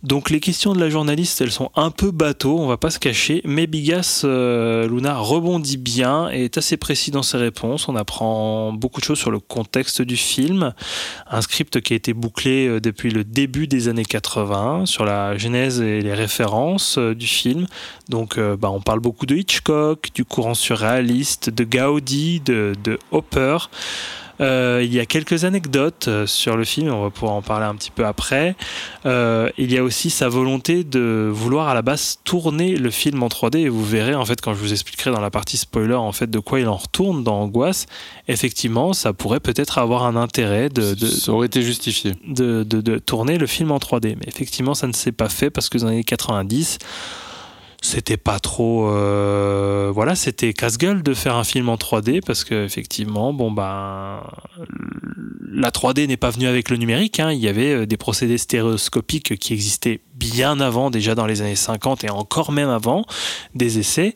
Donc 0.02 0.30
les 0.30 0.40
questions 0.40 0.72
de 0.72 0.80
la 0.80 0.90
journaliste, 0.90 1.40
elles 1.40 1.52
sont 1.52 1.70
un 1.76 1.90
peu 1.90 2.10
bateau, 2.10 2.58
on 2.58 2.66
va 2.66 2.76
pas 2.76 2.90
se 2.90 2.98
cacher, 2.98 3.40
mais 3.44 3.66
Bigas 3.66 4.22
euh, 4.24 4.88
Luna 4.88 5.18
rebondit 5.18 5.76
bien 5.76 6.30
et 6.30 6.44
est 6.44 6.58
assez 6.58 6.76
précis 6.76 7.10
dans 7.10 7.22
ses 7.22 7.38
réponses. 7.38 7.88
On 7.88 7.96
apprend 7.96 8.72
beaucoup 8.72 9.00
de 9.00 9.04
choses 9.04 9.18
sur 9.18 9.30
le 9.30 9.40
contexte 9.40 10.02
du 10.02 10.16
film, 10.16 10.74
un 11.30 11.40
script 11.40 11.80
qui 11.80 11.92
a 11.92 11.96
été 11.96 12.12
bouclé 12.12 12.66
euh, 12.66 12.80
depuis 12.80 13.10
le 13.10 13.24
début 13.24 13.66
des 13.66 13.88
années 13.88 14.04
80 14.04 14.86
sur 14.86 15.04
la 15.04 15.36
genèse 15.38 15.80
et 15.80 16.00
les 16.00 16.14
références 16.14 16.98
euh, 16.98 17.14
du 17.14 17.26
film. 17.26 17.66
Donc 18.08 18.38
bah, 18.38 18.70
on 18.70 18.80
parle 18.80 19.00
beaucoup 19.00 19.26
de 19.26 19.34
Hitchcock, 19.34 20.10
du 20.14 20.24
courant 20.24 20.54
surréaliste, 20.54 21.48
de 21.50 21.64
Gaudi, 21.64 22.40
de 22.40 22.98
Hopper. 23.12 23.56
Euh, 24.40 24.80
il 24.84 24.92
y 24.92 25.00
a 25.00 25.06
quelques 25.06 25.44
anecdotes 25.44 26.08
euh, 26.08 26.26
sur 26.26 26.56
le 26.56 26.64
film, 26.64 26.92
on 26.92 27.02
va 27.02 27.10
pouvoir 27.10 27.32
en 27.34 27.42
parler 27.42 27.66
un 27.66 27.74
petit 27.74 27.90
peu 27.90 28.04
après. 28.04 28.56
Euh, 29.06 29.48
il 29.58 29.72
y 29.72 29.78
a 29.78 29.84
aussi 29.84 30.10
sa 30.10 30.28
volonté 30.28 30.82
de 30.84 31.30
vouloir 31.32 31.68
à 31.68 31.74
la 31.74 31.82
base 31.82 32.18
tourner 32.24 32.76
le 32.76 32.90
film 32.90 33.22
en 33.22 33.28
3D 33.28 33.58
et 33.58 33.68
vous 33.68 33.84
verrez 33.84 34.14
en 34.14 34.24
fait 34.24 34.40
quand 34.40 34.52
je 34.54 34.58
vous 34.58 34.72
expliquerai 34.72 35.10
dans 35.12 35.20
la 35.20 35.30
partie 35.30 35.56
spoiler 35.56 35.94
en 35.94 36.12
fait 36.12 36.28
de 36.30 36.38
quoi 36.38 36.58
il 36.60 36.68
en 36.68 36.76
retourne 36.76 37.22
dans 37.22 37.40
Angoisse. 37.42 37.86
Effectivement, 38.28 38.92
ça 38.92 39.12
pourrait 39.12 39.40
peut-être 39.40 39.78
avoir 39.78 40.04
un 40.04 40.16
intérêt 40.16 40.68
de, 40.68 40.94
de, 40.94 41.06
ça 41.06 41.32
aurait 41.32 41.46
été 41.46 41.62
justifié. 41.62 42.12
de, 42.26 42.62
de- 42.64 42.80
de 42.80 42.98
tourner 42.98 43.38
le 43.38 43.46
film 43.46 43.70
en 43.70 43.78
3D. 43.78 44.16
Mais 44.18 44.26
effectivement, 44.26 44.74
ça 44.74 44.86
ne 44.86 44.92
s'est 44.92 45.12
pas 45.12 45.28
fait 45.28 45.50
parce 45.50 45.68
que 45.68 45.78
dans 45.78 45.86
les 45.86 45.92
années 45.94 46.04
90, 46.04 46.78
c'était 47.84 48.16
pas 48.16 48.40
trop. 48.40 48.88
euh, 48.88 49.90
voilà, 49.94 50.14
c'était 50.14 50.54
casse-gueule 50.54 51.02
de 51.02 51.12
faire 51.12 51.36
un 51.36 51.44
film 51.44 51.68
en 51.68 51.76
3D 51.76 52.20
parce 52.24 52.42
que 52.42 52.64
effectivement, 52.64 53.32
bon 53.34 53.50
ben, 53.50 54.22
la 55.52 55.70
3D 55.70 56.06
n'est 56.06 56.16
pas 56.16 56.30
venue 56.30 56.46
avec 56.46 56.70
le 56.70 56.78
numérique. 56.78 57.20
hein. 57.20 57.30
Il 57.30 57.38
y 57.40 57.48
avait 57.48 57.72
euh, 57.74 57.86
des 57.86 57.98
procédés 57.98 58.38
stéréoscopiques 58.38 59.38
qui 59.38 59.52
existaient 59.52 60.00
bien 60.14 60.60
avant, 60.60 60.90
déjà 60.90 61.14
dans 61.14 61.26
les 61.26 61.42
années 61.42 61.56
50 61.56 62.04
et 62.04 62.10
encore 62.10 62.52
même 62.52 62.70
avant, 62.70 63.04
des 63.54 63.78
essais. 63.78 64.14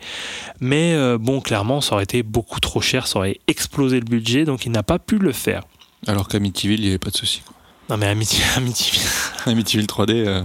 Mais 0.61 0.95
euh, 0.95 1.19
bon, 1.19 1.41
clairement, 1.43 1.83
ça 1.83 1.95
aurait 1.95 2.05
été 2.05 2.23
beaucoup 2.23 2.61
trop 2.61 2.81
cher, 2.81 3.07
ça 3.07 3.19
aurait 3.19 3.39
explosé 3.49 3.99
le 4.01 4.07
budget, 4.07 4.45
donc 4.47 4.65
il 4.65 4.73
n'a 4.73 4.83
pas 4.83 4.99
pu 4.99 5.19
le 5.19 5.33
faire. 5.33 5.63
Alors 6.07 6.27
qu'Amityville, 6.29 6.81
il 6.81 6.85
n'y 6.85 6.89
avait 6.89 6.99
pas 6.99 7.11
de 7.11 7.17
souci. 7.17 7.43
Non 7.91 7.99
mais 7.99 8.07
Amity, 8.07 8.41
Amityville. 8.57 9.03
Amityville 9.45 9.87
3D, 9.87 10.11
euh, 10.27 10.43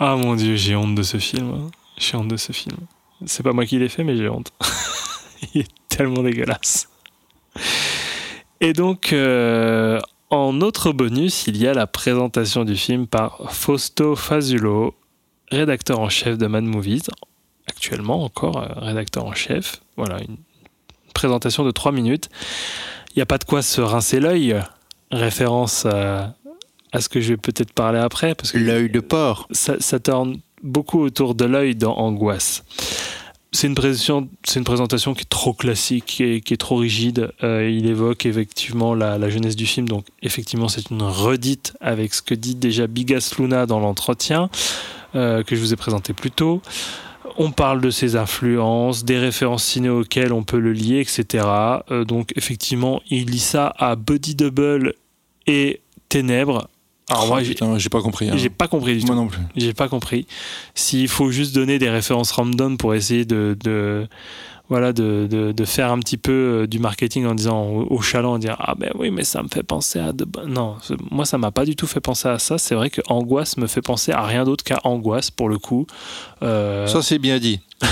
Ah 0.00 0.16
mon 0.16 0.34
dieu, 0.34 0.56
j'ai 0.56 0.74
honte 0.74 0.94
de 0.96 1.02
ce 1.04 1.18
film. 1.18 1.70
J'ai 1.96 2.16
honte 2.16 2.28
de 2.28 2.36
ce 2.36 2.52
film. 2.52 2.76
C'est 3.26 3.42
pas 3.42 3.52
moi 3.52 3.66
qui 3.66 3.78
l'ai 3.78 3.88
fait, 3.88 4.04
mais 4.04 4.16
j'ai 4.16 4.28
honte. 4.28 4.52
Il 5.54 5.62
est 5.62 5.70
tellement 5.88 6.22
dégueulasse. 6.22 6.88
Et 8.60 8.72
donc, 8.72 9.12
euh, 9.12 10.00
en 10.30 10.60
autre 10.60 10.92
bonus, 10.92 11.46
il 11.46 11.56
y 11.56 11.66
a 11.66 11.74
la 11.74 11.86
présentation 11.86 12.64
du 12.64 12.76
film 12.76 13.06
par 13.06 13.52
Fausto 13.52 14.16
Fazulo, 14.16 14.94
rédacteur 15.50 16.00
en 16.00 16.08
chef 16.08 16.38
de 16.38 16.46
Mad 16.46 16.64
Movies, 16.64 17.10
actuellement 17.68 18.24
encore 18.24 18.58
euh, 18.58 18.68
rédacteur 18.76 19.24
en 19.26 19.34
chef. 19.34 19.82
Voilà, 19.96 20.20
une 20.20 20.36
présentation 21.14 21.64
de 21.64 21.70
3 21.70 21.92
minutes. 21.92 22.30
Il 23.10 23.18
n'y 23.18 23.22
a 23.22 23.26
pas 23.26 23.38
de 23.38 23.44
quoi 23.44 23.62
se 23.62 23.80
rincer 23.80 24.18
l'œil, 24.18 24.60
référence 25.10 25.86
à, 25.86 26.34
à 26.92 27.00
ce 27.00 27.08
que 27.08 27.20
je 27.20 27.30
vais 27.30 27.36
peut-être 27.36 27.72
parler 27.72 27.98
après, 27.98 28.34
parce 28.34 28.50
que 28.52 28.58
l'œil 28.58 28.90
de 28.90 29.00
porc. 29.00 29.46
ça, 29.52 29.76
ça 29.78 30.00
tourne 30.00 30.40
beaucoup 30.64 31.00
autour 31.00 31.34
de 31.36 31.44
l'œil 31.44 31.76
dans 31.76 31.94
Angoisse. 31.94 32.64
C'est 33.52 33.68
une, 33.68 33.74
présentation, 33.76 35.14
qui 35.14 35.20
est 35.20 35.28
trop 35.28 35.52
classique, 35.52 36.06
qui 36.06 36.24
est, 36.24 36.40
qui 36.40 36.54
est 36.54 36.56
trop 36.56 36.74
rigide. 36.74 37.30
Euh, 37.44 37.70
il 37.70 37.86
évoque 37.86 38.26
effectivement 38.26 38.96
la, 38.96 39.30
jeunesse 39.30 39.54
du 39.54 39.64
film, 39.64 39.86
donc 39.88 40.06
effectivement 40.22 40.66
c'est 40.66 40.90
une 40.90 41.02
redite 41.02 41.72
avec 41.80 42.14
ce 42.14 42.20
que 42.20 42.34
dit 42.34 42.56
déjà 42.56 42.88
Bigas 42.88 43.36
Luna 43.38 43.66
dans 43.66 43.78
l'entretien 43.78 44.50
euh, 45.14 45.44
que 45.44 45.54
je 45.54 45.60
vous 45.60 45.72
ai 45.72 45.76
présenté 45.76 46.12
plus 46.14 46.32
tôt. 46.32 46.62
On 47.36 47.52
parle 47.52 47.80
de 47.80 47.90
ses 47.90 48.16
influences, 48.16 49.04
des 49.04 49.18
références 49.18 49.62
ciné 49.62 49.88
auxquelles 49.88 50.32
on 50.32 50.42
peut 50.42 50.58
le 50.58 50.72
lier, 50.72 50.98
etc. 50.98 51.46
Euh, 51.92 52.04
donc 52.04 52.32
effectivement, 52.34 53.02
il 53.08 53.26
lit 53.26 53.38
ça 53.38 53.72
à 53.78 53.94
Body 53.94 54.34
Double 54.34 54.94
et 55.46 55.80
Ténèbres. 56.08 56.68
Alors 57.10 57.26
moi, 57.26 57.42
j'ai- 57.42 57.50
Oh, 57.50 57.54
putain, 57.54 57.78
j'ai 57.78 57.88
pas 57.90 58.00
compris. 58.00 58.30
hein. 58.30 58.36
j'ai 58.36 58.48
pas 58.50 58.66
compris 58.68 58.94
du 58.94 59.00
tout. 59.00 59.06
Moi 59.08 59.16
non 59.16 59.26
plus. 59.28 59.40
J'ai 59.56 59.74
pas 59.74 59.88
compris. 59.88 60.26
S'il 60.74 61.08
faut 61.08 61.30
juste 61.30 61.54
donner 61.54 61.78
des 61.78 61.90
références 61.90 62.30
random 62.32 62.76
pour 62.78 62.94
essayer 62.94 63.24
de, 63.26 63.56
de 63.62 64.08
voilà, 64.68 64.92
de, 64.92 65.26
de, 65.30 65.52
de 65.52 65.64
faire 65.64 65.92
un 65.92 65.98
petit 65.98 66.16
peu 66.16 66.32
euh, 66.62 66.66
du 66.66 66.78
marketing 66.78 67.26
en 67.26 67.34
disant 67.34 67.64
au, 67.66 67.86
au 67.90 68.00
chaland, 68.00 68.32
en 68.34 68.38
dire 68.38 68.56
ah 68.58 68.74
ben 68.76 68.90
oui 68.98 69.10
mais 69.10 69.24
ça 69.24 69.42
me 69.42 69.48
fait 69.48 69.62
penser 69.62 69.98
à 69.98 70.12
de 70.12 70.26
non 70.46 70.76
moi 71.10 71.26
ça 71.26 71.36
m'a 71.38 71.50
pas 71.50 71.64
du 71.64 71.76
tout 71.76 71.86
fait 71.86 72.00
penser 72.00 72.28
à 72.28 72.38
ça. 72.38 72.56
C'est 72.58 72.74
vrai 72.74 72.90
que 72.90 73.00
angoisse 73.08 73.56
me 73.56 73.66
fait 73.66 73.82
penser 73.82 74.12
à 74.12 74.22
rien 74.22 74.44
d'autre 74.44 74.64
qu'à 74.64 74.80
angoisse 74.84 75.30
pour 75.30 75.48
le 75.48 75.58
coup. 75.58 75.86
Euh, 76.42 76.86
Ça, 76.86 77.02
c'est 77.02 77.18
bien 77.18 77.38
dit. 77.38 77.60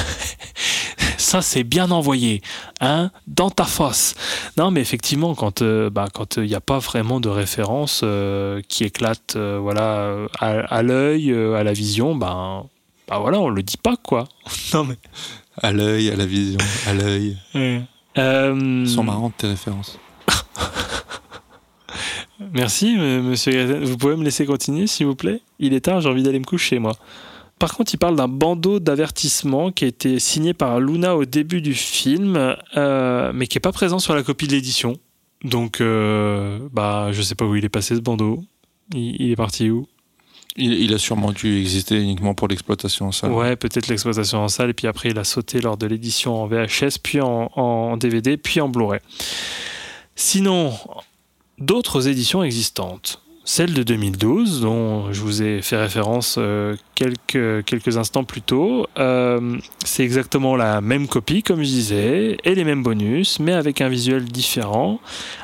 ça 1.19 1.43
c'est 1.43 1.65
bien 1.65 1.91
envoyé, 1.91 2.43
hein, 2.81 3.11
dans 3.27 3.51
ta 3.51 3.65
fosse. 3.65 4.15
Non, 4.57 4.71
mais 4.71 4.81
effectivement, 4.81 5.35
quand 5.35 5.63
euh, 5.63 5.91
bah, 5.91 6.09
quand 6.13 6.37
il 6.37 6.45
n'y 6.45 6.55
a 6.55 6.61
pas 6.61 6.79
vraiment 6.79 7.21
de 7.21 7.29
référence 7.29 8.01
euh, 8.05 8.61
qui 8.69 8.85
éclate, 8.85 9.35
euh, 9.37 9.59
voilà, 9.61 10.15
à, 10.39 10.49
à 10.61 10.83
l'œil, 10.83 11.33
à 11.33 11.63
la 11.63 11.73
vision, 11.73 12.15
ben, 12.15 12.65
bah 13.09 13.19
voilà, 13.19 13.39
on 13.41 13.49
le 13.49 13.63
dit 13.63 13.77
pas 13.77 13.97
quoi. 14.03 14.25
non 14.75 14.85
mais. 14.85 14.97
À 15.61 15.73
l'œil, 15.73 16.11
à 16.11 16.17
la 16.17 16.27
vision, 16.27 16.59
à 16.87 16.95
l'œil. 16.95 17.37
Euh, 18.19 18.87
Sont 18.87 19.05
marrantes 19.05 19.35
tes 19.39 19.49
références. 19.49 19.99
Merci, 22.53 22.97
monsieur. 22.97 23.81
Vous 23.85 23.97
pouvez 23.97 24.17
me 24.17 24.25
laisser 24.25 24.47
continuer, 24.47 24.87
s'il 24.87 25.07
vous 25.07 25.15
plaît? 25.15 25.41
Il 25.59 25.75
est 25.75 25.81
tard, 25.83 26.01
j'ai 26.01 26.09
envie 26.09 26.23
d'aller 26.23 26.39
me 26.39 26.45
coucher, 26.45 26.79
moi. 26.79 26.97
Par 27.59 27.77
contre, 27.77 27.95
il 27.95 27.99
parle 27.99 28.17
d'un 28.17 28.29
bandeau 28.29 28.81
d'avertissement 28.81 29.71
qui 29.71 29.85
a 29.85 29.89
été 29.89 30.19
signé 30.19 30.53
par 30.53 30.81
Luna 30.81 31.17
au 31.17 31.25
début 31.25 31.63
du 31.63 31.75
film, 31.75 32.57
euh, 32.77 33.31
mais 33.35 33.47
qui 33.47 33.57
n'est 33.57 33.61
pas 33.61 33.73
présent 33.73 34.01
sur 34.01 34.15
la 34.15 34.23
copie 34.25 34.49
de 34.49 34.53
l'édition. 34.53 34.95
Donc, 35.45 35.81
euh, 35.81 36.59
bah, 36.73 37.09
je 37.13 37.23
sais 37.23 37.37
pas 37.37 37.45
où 37.45 37.55
il 37.55 37.65
est 37.65 37.69
passé 37.69 37.95
ce 37.95 38.01
bandeau. 38.01 38.43
il, 38.95 39.17
il 39.21 39.31
est 39.31 39.37
parti 39.37 39.71
où? 39.71 39.87
Il, 40.57 40.93
a 40.93 40.99
sûrement 40.99 41.33
dû 41.33 41.59
exister 41.61 41.99
uniquement 41.99 42.35
pour 42.35 42.47
l'exploitation 42.47 43.07
en 43.07 43.13
salle. 43.13 43.33
Ouais, 43.33 43.57
peut-être 43.57 43.89
l'exploitation 43.89 44.39
en 44.41 44.49
salle, 44.49 44.71
et 44.71 44.75
puis 44.75 44.87
après 44.87 45.09
il 45.09 45.19
a 45.19 45.25
sauté 45.25 45.61
lors 45.63 45.79
de 45.79 45.87
l'édition 45.87 46.43
en 46.43 46.47
VHS, 46.47 46.99
puis 47.03 47.23
en, 47.23 47.51
en 47.57 47.97
DVD, 47.97 48.37
puis 48.37 48.61
en 48.61 48.69
Blu-ray. 48.69 49.01
Sinon, 50.15 50.75
d'autres 51.59 52.07
éditions 52.09 52.43
existantes. 52.43 53.23
Celle 53.45 53.75
de 53.75 53.83
2012, 53.83 54.61
dont 54.61 55.13
je 55.13 55.21
vous 55.21 55.43
ai 55.43 55.63
fait 55.63 55.77
référence 55.77 56.37
euh, 56.39 56.77
quelques, 56.95 57.65
quelques 57.65 57.97
instants 57.97 58.23
plus 58.23 58.41
tôt, 58.41 58.87
euh, 58.99 59.59
c'est 59.85 60.05
exactement 60.05 60.55
la 60.55 60.81
même 60.81 61.09
copie, 61.09 61.43
comme 61.43 61.59
je 61.59 61.69
disais, 61.69 62.37
et 62.45 62.55
les 62.55 62.63
mêmes 62.63 62.85
bonus, 62.85 63.41
mais 63.41 63.53
avec 63.53 63.81
un 63.81 63.89
visuel 63.89 64.27
différent, 64.27 65.01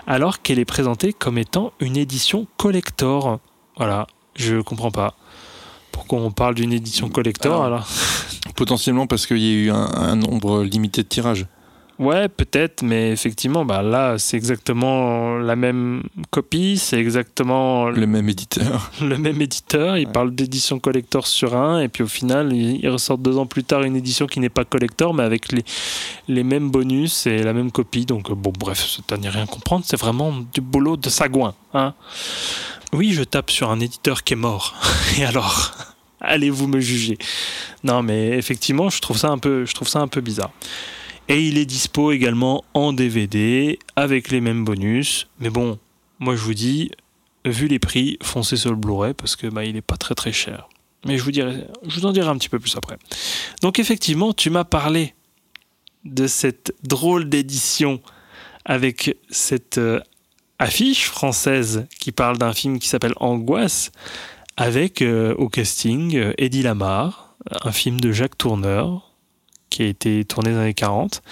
alors 0.06 0.42
qu'elle 0.42 0.60
est 0.60 0.64
présentée 0.64 1.12
comme 1.12 1.38
étant 1.38 1.72
une 1.80 1.96
édition 1.96 2.46
collector. 2.56 3.40
Voilà, 3.76 4.06
je 4.38 4.60
comprends 4.60 4.90
pas. 4.90 5.14
Pourquoi 5.92 6.20
on 6.20 6.30
parle 6.30 6.54
d'une 6.54 6.72
édition 6.72 7.08
collector 7.08 7.64
Alors, 7.64 7.82
alors? 7.82 7.88
Potentiellement 8.54 9.06
parce 9.06 9.26
qu'il 9.26 9.38
y 9.38 9.48
a 9.48 9.52
eu 9.52 9.70
un, 9.70 9.90
un 9.94 10.16
nombre 10.16 10.62
limité 10.62 11.02
de 11.02 11.08
tirages. 11.08 11.46
Ouais, 11.98 12.28
peut-être, 12.28 12.82
mais 12.82 13.10
effectivement, 13.10 13.64
bah 13.64 13.82
là, 13.82 14.18
c'est 14.18 14.36
exactement 14.36 15.36
la 15.38 15.56
même 15.56 16.04
copie, 16.30 16.78
c'est 16.78 16.96
exactement 16.98 17.88
Le 17.88 18.06
même 18.06 18.28
éditeur. 18.28 18.92
le 19.02 19.18
même 19.18 19.40
éditeur. 19.42 19.96
Il 19.98 20.06
Ouais. 20.06 20.12
parle 20.12 20.32
d'édition 20.32 20.78
collector 20.78 21.26
sur 21.26 21.56
un, 21.56 21.80
et 21.80 21.88
puis 21.88 22.04
au 22.04 22.08
final, 22.08 22.52
il, 22.52 22.76
il 22.84 22.88
ressort 22.88 23.18
deux 23.18 23.36
ans 23.36 23.46
plus 23.46 23.64
tard 23.64 23.82
une 23.82 23.96
édition 23.96 24.26
qui 24.26 24.38
n'est 24.38 24.48
pas 24.48 24.64
collector, 24.64 25.12
mais 25.12 25.24
avec 25.24 25.50
les, 25.50 25.64
les 26.28 26.44
mêmes 26.44 26.70
bonus 26.70 27.26
et 27.26 27.38
la 27.42 27.52
même 27.52 27.72
copie. 27.72 28.06
Donc, 28.06 28.30
euh, 28.30 28.34
bon, 28.34 28.52
bref, 28.56 28.86
c'est 28.96 29.12
à 29.12 29.16
n'y 29.16 29.28
rien 29.28 29.46
comprendre. 29.46 29.84
C'est 29.86 29.98
vraiment 29.98 30.32
du 30.54 30.60
boulot 30.60 30.96
de 30.96 31.08
sagouin. 31.08 31.54
Hein 31.74 31.94
oui, 32.92 33.12
je 33.12 33.22
tape 33.24 33.50
sur 33.50 33.70
un 33.70 33.80
éditeur 33.80 34.22
qui 34.22 34.34
est 34.34 34.36
mort. 34.36 34.74
Et 35.18 35.24
alors 35.24 35.72
Allez-vous 36.20 36.66
me 36.66 36.80
juger? 36.80 37.16
Non, 37.84 38.02
mais 38.02 38.30
effectivement, 38.30 38.88
je 38.88 39.00
trouve 39.00 39.16
ça 39.16 39.28
un 39.30 39.38
peu, 39.38 39.64
je 39.64 39.72
trouve 39.74 39.86
ça 39.88 40.00
un 40.00 40.08
peu 40.08 40.20
bizarre. 40.20 40.50
Et 41.28 41.46
il 41.46 41.58
est 41.58 41.66
dispo 41.66 42.10
également 42.10 42.64
en 42.72 42.92
DVD 42.92 43.78
avec 43.96 44.30
les 44.30 44.40
mêmes 44.40 44.64
bonus. 44.64 45.28
Mais 45.40 45.50
bon, 45.50 45.78
moi 46.18 46.34
je 46.34 46.40
vous 46.40 46.54
dis, 46.54 46.90
vu 47.44 47.68
les 47.68 47.78
prix, 47.78 48.18
foncez 48.22 48.56
sur 48.56 48.70
le 48.70 48.76
Blu-ray 48.76 49.14
parce 49.14 49.36
que 49.36 49.46
bah, 49.46 49.64
il 49.64 49.80
pas 49.82 49.96
très 49.96 50.14
très 50.14 50.32
cher. 50.32 50.68
Mais 51.06 51.18
je 51.18 51.22
vous 51.22 51.30
dirai, 51.30 51.66
je 51.86 52.00
vous 52.00 52.06
en 52.06 52.12
dirai 52.12 52.28
un 52.28 52.36
petit 52.36 52.48
peu 52.48 52.58
plus 52.58 52.76
après. 52.76 52.96
Donc 53.62 53.78
effectivement, 53.78 54.32
tu 54.32 54.50
m'as 54.50 54.64
parlé 54.64 55.14
de 56.04 56.26
cette 56.26 56.74
drôle 56.82 57.28
d'édition 57.28 58.00
avec 58.64 59.16
cette 59.30 59.78
euh, 59.78 60.00
affiche 60.58 61.06
française 61.06 61.86
qui 62.00 62.12
parle 62.12 62.38
d'un 62.38 62.52
film 62.52 62.78
qui 62.78 62.88
s'appelle 62.88 63.14
Angoisse 63.16 63.92
avec 64.56 65.02
euh, 65.02 65.34
au 65.36 65.48
casting 65.48 66.16
euh, 66.16 66.32
Eddie 66.38 66.62
Lamar, 66.62 67.36
un 67.62 67.72
film 67.72 68.00
de 68.00 68.12
Jacques 68.12 68.36
Tourneur 68.38 69.07
qui 69.70 69.82
a 69.82 69.86
été 69.86 70.24
tourné 70.24 70.50
dans 70.50 70.58
les 70.58 70.64
années 70.64 70.74
40. 70.74 71.22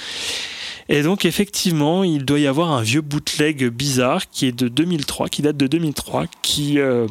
Et 0.88 1.02
donc 1.02 1.24
effectivement, 1.24 2.04
il 2.04 2.24
doit 2.24 2.38
y 2.38 2.46
avoir 2.46 2.70
un 2.70 2.82
vieux 2.82 3.00
bootleg 3.00 3.68
bizarre 3.68 4.28
qui 4.30 4.46
est 4.46 4.52
de 4.52 4.68
2003, 4.68 5.28
qui 5.28 5.42
date 5.42 5.56
de 5.56 5.66
2003, 5.66 6.26
qui 6.42 6.78
euh, 6.78 7.06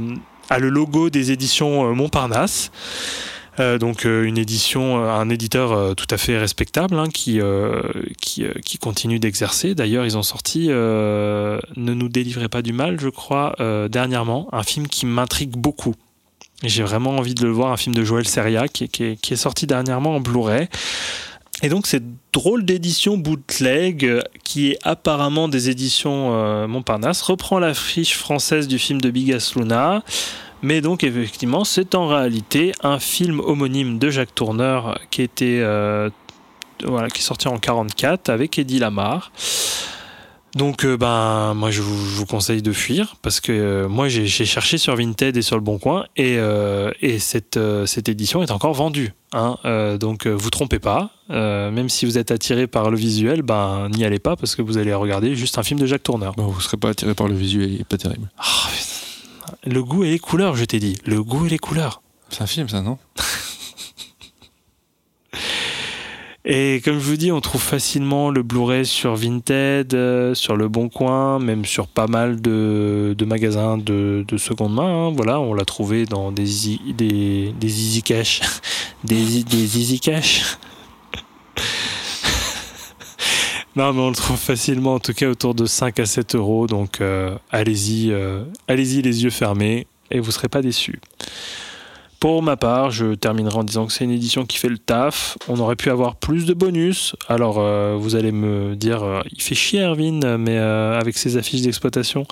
a 0.50 0.60
le 0.60 0.70
logo 0.70 1.10
des 1.10 1.32
éditions 1.32 1.90
euh, 1.90 1.94
Montparnasse. 1.94 2.72
Euh, 3.60 3.78
donc 3.78 4.04
une 4.04 4.38
édition, 4.38 4.98
un 4.98 5.30
éditeur 5.30 5.96
tout 5.96 6.08
à 6.10 6.18
fait 6.18 6.38
respectable 6.38 7.00
hein, 7.00 7.08
qui, 7.10 7.40
continue 8.82 9.20
d'exercer. 9.20 9.76
D'ailleurs, 9.76 10.06
ils 10.06 10.18
ont 10.18 10.24
sorti 10.24 10.68
Ne 10.68 11.60
nous 11.76 12.10
délivrez 12.10 12.50
pas 12.50 12.62
du 12.62 12.74
mal, 12.74 13.00
je 13.00 13.10
crois, 13.10 13.56
dernièrement, 13.90 14.50
un 14.52 14.64
film 14.64 14.88
qui 14.88 15.06
m'intrigue 15.06 15.52
beaucoup. 15.52 15.96
J'ai 16.64 16.84
vraiment 16.84 17.12
envie 17.18 17.36
de 17.36 17.44
le 17.44 17.52
voir, 17.52 17.72
un 17.72 17.78
film 17.78 17.94
de 17.96 18.04
Joël 18.04 18.28
Seria 18.28 18.68
qui, 18.68 18.86
est- 18.86 19.36
sorti 19.36 19.68
dernièrement 19.68 20.16
en 20.16 20.20
Blu-ray. 20.20 20.68
Et 21.64 21.70
donc 21.70 21.88
cette 21.88 22.04
drôle 22.34 22.66
d'édition 22.66 23.18
bootleg, 23.18 24.06
euh, 24.06 24.22
qui 24.44 24.72
est 24.72 24.80
apparemment 24.84 25.48
des 25.48 25.70
éditions 25.70 26.32
euh, 26.34 26.68
Montparnasse, 26.68 27.22
reprend 27.22 27.60
l'affiche 27.60 28.18
française 28.18 28.68
du 28.68 28.78
film 28.78 29.00
de 29.00 29.10
Bigas 29.10 29.54
Luna. 29.56 30.04
Mais 30.62 30.82
donc 30.82 31.04
effectivement, 31.04 31.64
c'est 31.64 31.96
en 31.96 32.08
réalité 32.08 32.72
un 32.84 33.00
film 33.00 33.40
homonyme 33.40 34.00
de 34.00 34.10
Jacques 34.10 34.36
Tourneur 34.36 35.00
qui 35.12 35.22
était 35.22 35.60
euh, 35.62 36.10
qui 36.80 36.86
est 37.20 37.22
sorti 37.22 37.48
en 37.48 37.58
44 37.58 38.30
avec 38.30 38.58
Eddie 38.60 38.80
Lamar. 38.80 39.32
Donc 40.56 40.86
euh, 40.86 40.96
ben 40.96 41.54
moi 41.54 41.70
je 41.70 41.82
vous, 41.82 42.10
je 42.10 42.16
vous 42.16 42.26
conseille 42.26 42.62
de 42.62 42.72
fuir 42.72 43.18
parce 43.22 43.42
que 43.42 43.52
euh, 43.52 43.88
moi 43.90 44.08
j'ai 44.08 44.26
cherché 44.28 44.78
sur 44.78 44.96
Vinted 44.96 45.36
et 45.36 45.42
sur 45.42 45.58
le 45.58 45.62
Bon 45.62 45.78
Coin 45.80 46.06
et, 46.16 46.38
euh, 46.38 46.92
et 47.02 47.20
cette, 47.20 47.60
cette 47.86 48.08
édition 48.08 48.42
est 48.42 48.52
encore 48.52 48.74
vendue. 48.74 49.14
hein. 49.34 49.58
Donc 50.00 50.28
vous 50.28 50.50
trompez 50.50 50.80
pas, 50.80 51.10
même 51.30 51.90
si 51.90 52.06
vous 52.06 52.18
êtes 52.18 52.32
attiré 52.32 52.68
par 52.68 52.90
le 52.90 52.98
visuel, 52.98 53.42
ben 53.42 53.90
n'y 53.90 54.06
allez 54.06 54.20
pas 54.20 54.38
parce 54.38 54.56
que 54.56 54.62
vous 54.62 54.78
allez 54.78 54.94
regarder 54.94 55.36
juste 55.36 55.58
un 55.58 55.64
film 55.64 55.80
de 55.80 55.86
Jacques 55.86 56.04
Tourneur. 56.04 56.34
Bon, 56.36 56.48
vous 56.48 56.62
serez 56.62 56.78
pas 56.78 56.90
attiré 56.90 57.14
par 57.14 57.28
le 57.28 57.36
visuel, 57.36 57.74
il 57.74 57.82
est 57.82 57.84
pas 57.84 57.98
terrible. 57.98 58.30
Ah, 58.38 58.70
le 59.66 59.84
goût 59.84 60.04
et 60.06 60.12
les 60.12 60.20
couleurs, 60.20 60.56
je 60.56 60.64
t'ai 60.64 60.80
dit. 60.80 60.98
Le 61.06 61.22
goût 61.22 61.46
et 61.46 61.50
les 61.50 61.60
couleurs. 61.60 62.02
C'est 62.30 62.42
un 62.44 62.48
film, 62.48 62.70
ça, 62.70 62.82
non? 62.82 62.98
Et 66.48 66.80
comme 66.86 67.00
je 67.00 67.06
vous 67.10 67.18
dis, 67.18 67.32
on 67.32 67.42
trouve 67.42 67.62
facilement 67.62 68.30
le 68.30 68.44
Blu-ray 68.44 68.86
sur 68.86 69.16
Vinted, 69.16 69.96
euh, 69.96 70.36
sur 70.36 70.56
Le 70.56 70.68
Bon 70.68 70.90
Coin, 70.90 71.40
même 71.40 71.66
sur 71.66 71.88
pas 71.88 72.06
mal 72.06 72.40
de, 72.40 73.16
magasins 73.26 73.80
de, 73.80 74.24
de 74.28 74.38
seconde 74.38 74.76
main. 74.76 75.08
hein. 75.08 75.12
Voilà, 75.16 75.40
on 75.40 75.56
l'a 75.56 75.66
trouvé 75.66 76.06
dans 76.06 76.32
des 76.32 76.46
des, 76.96 77.52
easy 77.64 78.04
cash. 78.04 78.42
Des, 79.04 79.40
easy 79.40 80.00
cash. 80.00 80.58
non, 83.76 83.94
mais 83.94 84.02
on 84.02 84.10
le 84.10 84.16
trouve 84.16 84.38
facilement, 84.38 84.96
en 84.96 85.00
tout 85.00 85.14
cas 85.14 85.28
autour 85.28 85.56
de 85.56 85.66
5 85.66 86.00
à 86.00 86.06
7 86.06 86.36
euros. 86.36 86.68
Donc 86.68 87.02
euh, 87.02 87.36
allez-y, 87.52 88.12
euh, 88.12 88.44
allez-y 88.68 89.02
les 89.02 89.24
yeux 89.24 89.30
fermés 89.32 89.88
et 90.12 90.20
vous 90.20 90.32
serez 90.32 90.48
pas 90.48 90.62
déçus. 90.62 91.00
Pour 92.26 92.42
ma 92.42 92.58
part, 92.58 92.90
je 92.90 93.14
terminerai 93.14 93.58
en 93.58 93.64
disant 93.64 93.86
que 93.86 93.94
c'est 93.94 94.04
une 94.04 94.10
édition 94.10 94.48
qui 94.48 94.58
fait 94.58 94.68
le 94.68 94.80
taf. 94.80 95.38
On 95.48 95.60
aurait 95.60 95.76
pu 95.76 95.92
avoir 95.92 96.16
plus 96.16 96.48
de 96.48 96.56
bonus. 96.56 97.16
Alors, 97.28 97.60
euh, 97.60 97.96
vous 98.00 98.16
allez 98.16 98.32
me 98.32 98.76
dire, 98.76 99.04
euh, 99.04 99.22
il 99.32 99.44
fait 99.44 99.54
chier 99.54 99.82
Erwin, 99.82 100.36
mais 100.38 100.58
euh, 100.58 101.00
avec 101.00 101.20
ses 101.20 101.38
affiches 101.38 101.62
d'exploitation. 101.62 102.26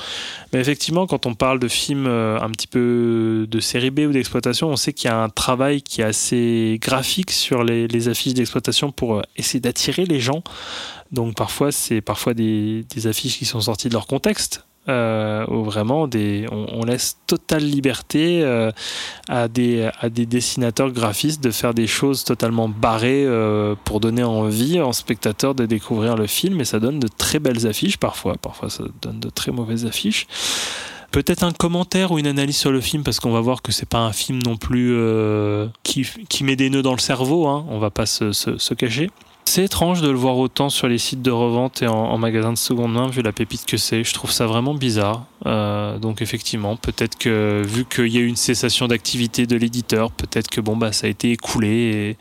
Mais 0.51 0.59
effectivement, 0.59 1.05
quand 1.05 1.27
on 1.27 1.35
parle 1.35 1.59
de 1.59 1.67
films 1.67 2.07
un 2.07 2.49
petit 2.49 2.65
peu 2.65 3.45
de 3.47 3.59
série 3.59 3.91
B 3.91 3.99
ou 3.99 4.11
d'exploitation, 4.11 4.69
on 4.69 4.77
sait 4.77 4.93
qu'il 4.93 5.11
y 5.11 5.13
a 5.13 5.21
un 5.21 5.29
travail 5.29 5.83
qui 5.83 6.01
est 6.01 6.05
assez 6.05 6.79
graphique 6.81 7.29
sur 7.29 7.63
les, 7.63 8.07
affiches 8.07 8.33
d'exploitation 8.33 8.91
pour 8.91 9.21
essayer 9.37 9.59
d'attirer 9.59 10.05
les 10.05 10.19
gens. 10.19 10.41
Donc 11.11 11.35
parfois, 11.35 11.71
c'est 11.71 12.01
parfois 12.01 12.33
des 12.33 12.83
affiches 13.05 13.37
qui 13.37 13.45
sont 13.45 13.61
sorties 13.61 13.89
de 13.89 13.93
leur 13.93 14.07
contexte. 14.07 14.65
Euh, 14.89 15.45
où 15.47 15.63
vraiment 15.63 16.09
on, 16.11 16.83
laisse 16.83 17.17
totale 17.25 17.63
liberté 17.63 18.41
euh, 18.43 18.69
à, 19.29 19.47
des, 19.47 19.89
dessinateurs 20.09 20.91
graphistes 20.91 21.41
de 21.41 21.51
faire 21.51 21.73
des 21.73 21.87
choses 21.87 22.25
totalement 22.25 22.67
barrées 22.67 23.23
euh, 23.25 23.75
pour 23.85 24.01
donner 24.01 24.23
envie 24.23 24.81
en 24.81 24.91
spectateur 24.91 25.55
de 25.55 25.65
découvrir 25.65 26.17
le 26.17 26.27
film 26.27 26.59
et 26.59 26.65
ça 26.65 26.81
donne 26.81 26.99
de 26.99 27.07
très 27.07 27.39
belles 27.39 27.65
affiches 27.65 27.95
parfois, 27.95 28.35
parfois 28.35 28.69
ça 28.69 28.83
donne 29.01 29.21
de 29.21 29.29
très 29.29 29.53
mauvaises 29.53 29.85
affiches. 29.85 30.27
Peut-être 31.11 31.43
un 31.43 31.53
commentaire 31.53 32.11
ou 32.11 32.19
une 32.19 32.27
analyse 32.27 32.57
sur 32.57 32.73
le 32.73 32.81
film 32.81 33.03
parce 33.03 33.21
qu'on 33.21 33.31
va 33.31 33.39
voir 33.39 33.61
que 33.61 33.71
c'est 33.71 33.87
pas 33.87 33.99
un 33.99 34.11
film 34.11 34.39
non 34.43 34.57
plus 34.57 34.91
euh, 34.97 35.67
qui, 35.83 36.43
met 36.43 36.57
des 36.57 36.69
nœuds 36.69 36.81
dans 36.81 36.91
le 36.91 36.99
cerveau, 36.99 37.47
hein, 37.47 37.65
on 37.69 37.79
va 37.79 37.89
pas 37.89 38.05
se 38.05 38.73
cacher. 38.73 39.09
C'est 39.45 39.65
étrange 39.65 40.01
de 40.01 40.09
le 40.09 40.17
voir 40.17 40.37
autant 40.37 40.69
sur 40.69 40.87
les 40.87 40.97
sites 40.97 41.21
de 41.21 41.29
revente 41.31 41.81
et 41.81 41.87
en, 41.87 41.93
en 41.93 42.17
magasin 42.17 42.53
de 42.53 42.57
seconde 42.57 42.93
main, 42.93 43.07
vu 43.07 43.21
la 43.21 43.31
pépite 43.31 43.65
que 43.65 43.77
c'est. 43.77 44.03
Je 44.03 44.13
trouve 44.13 44.31
ça 44.31 44.47
vraiment 44.47 44.73
bizarre. 44.73 45.25
Euh, 45.45 45.99
donc 45.99 46.21
effectivement, 46.21 46.75
peut-être 46.75 47.17
que 47.17 47.61
vu 47.65 47.85
qu'il 47.85 48.07
y 48.07 48.17
a 48.17 48.21
eu 48.21 48.25
une 48.27 48.35
cessation 48.35 48.87
d'activité 48.87 49.45
de 49.45 49.55
l'éditeur, 49.55 50.11
peut-être 50.11 50.49
que 50.49 50.61
bon 50.61 50.77
bah 50.77 50.91
ça 50.91 51.07
a 51.07 51.09
été 51.09 51.31
écoulé 51.31 51.67
et 51.67 52.17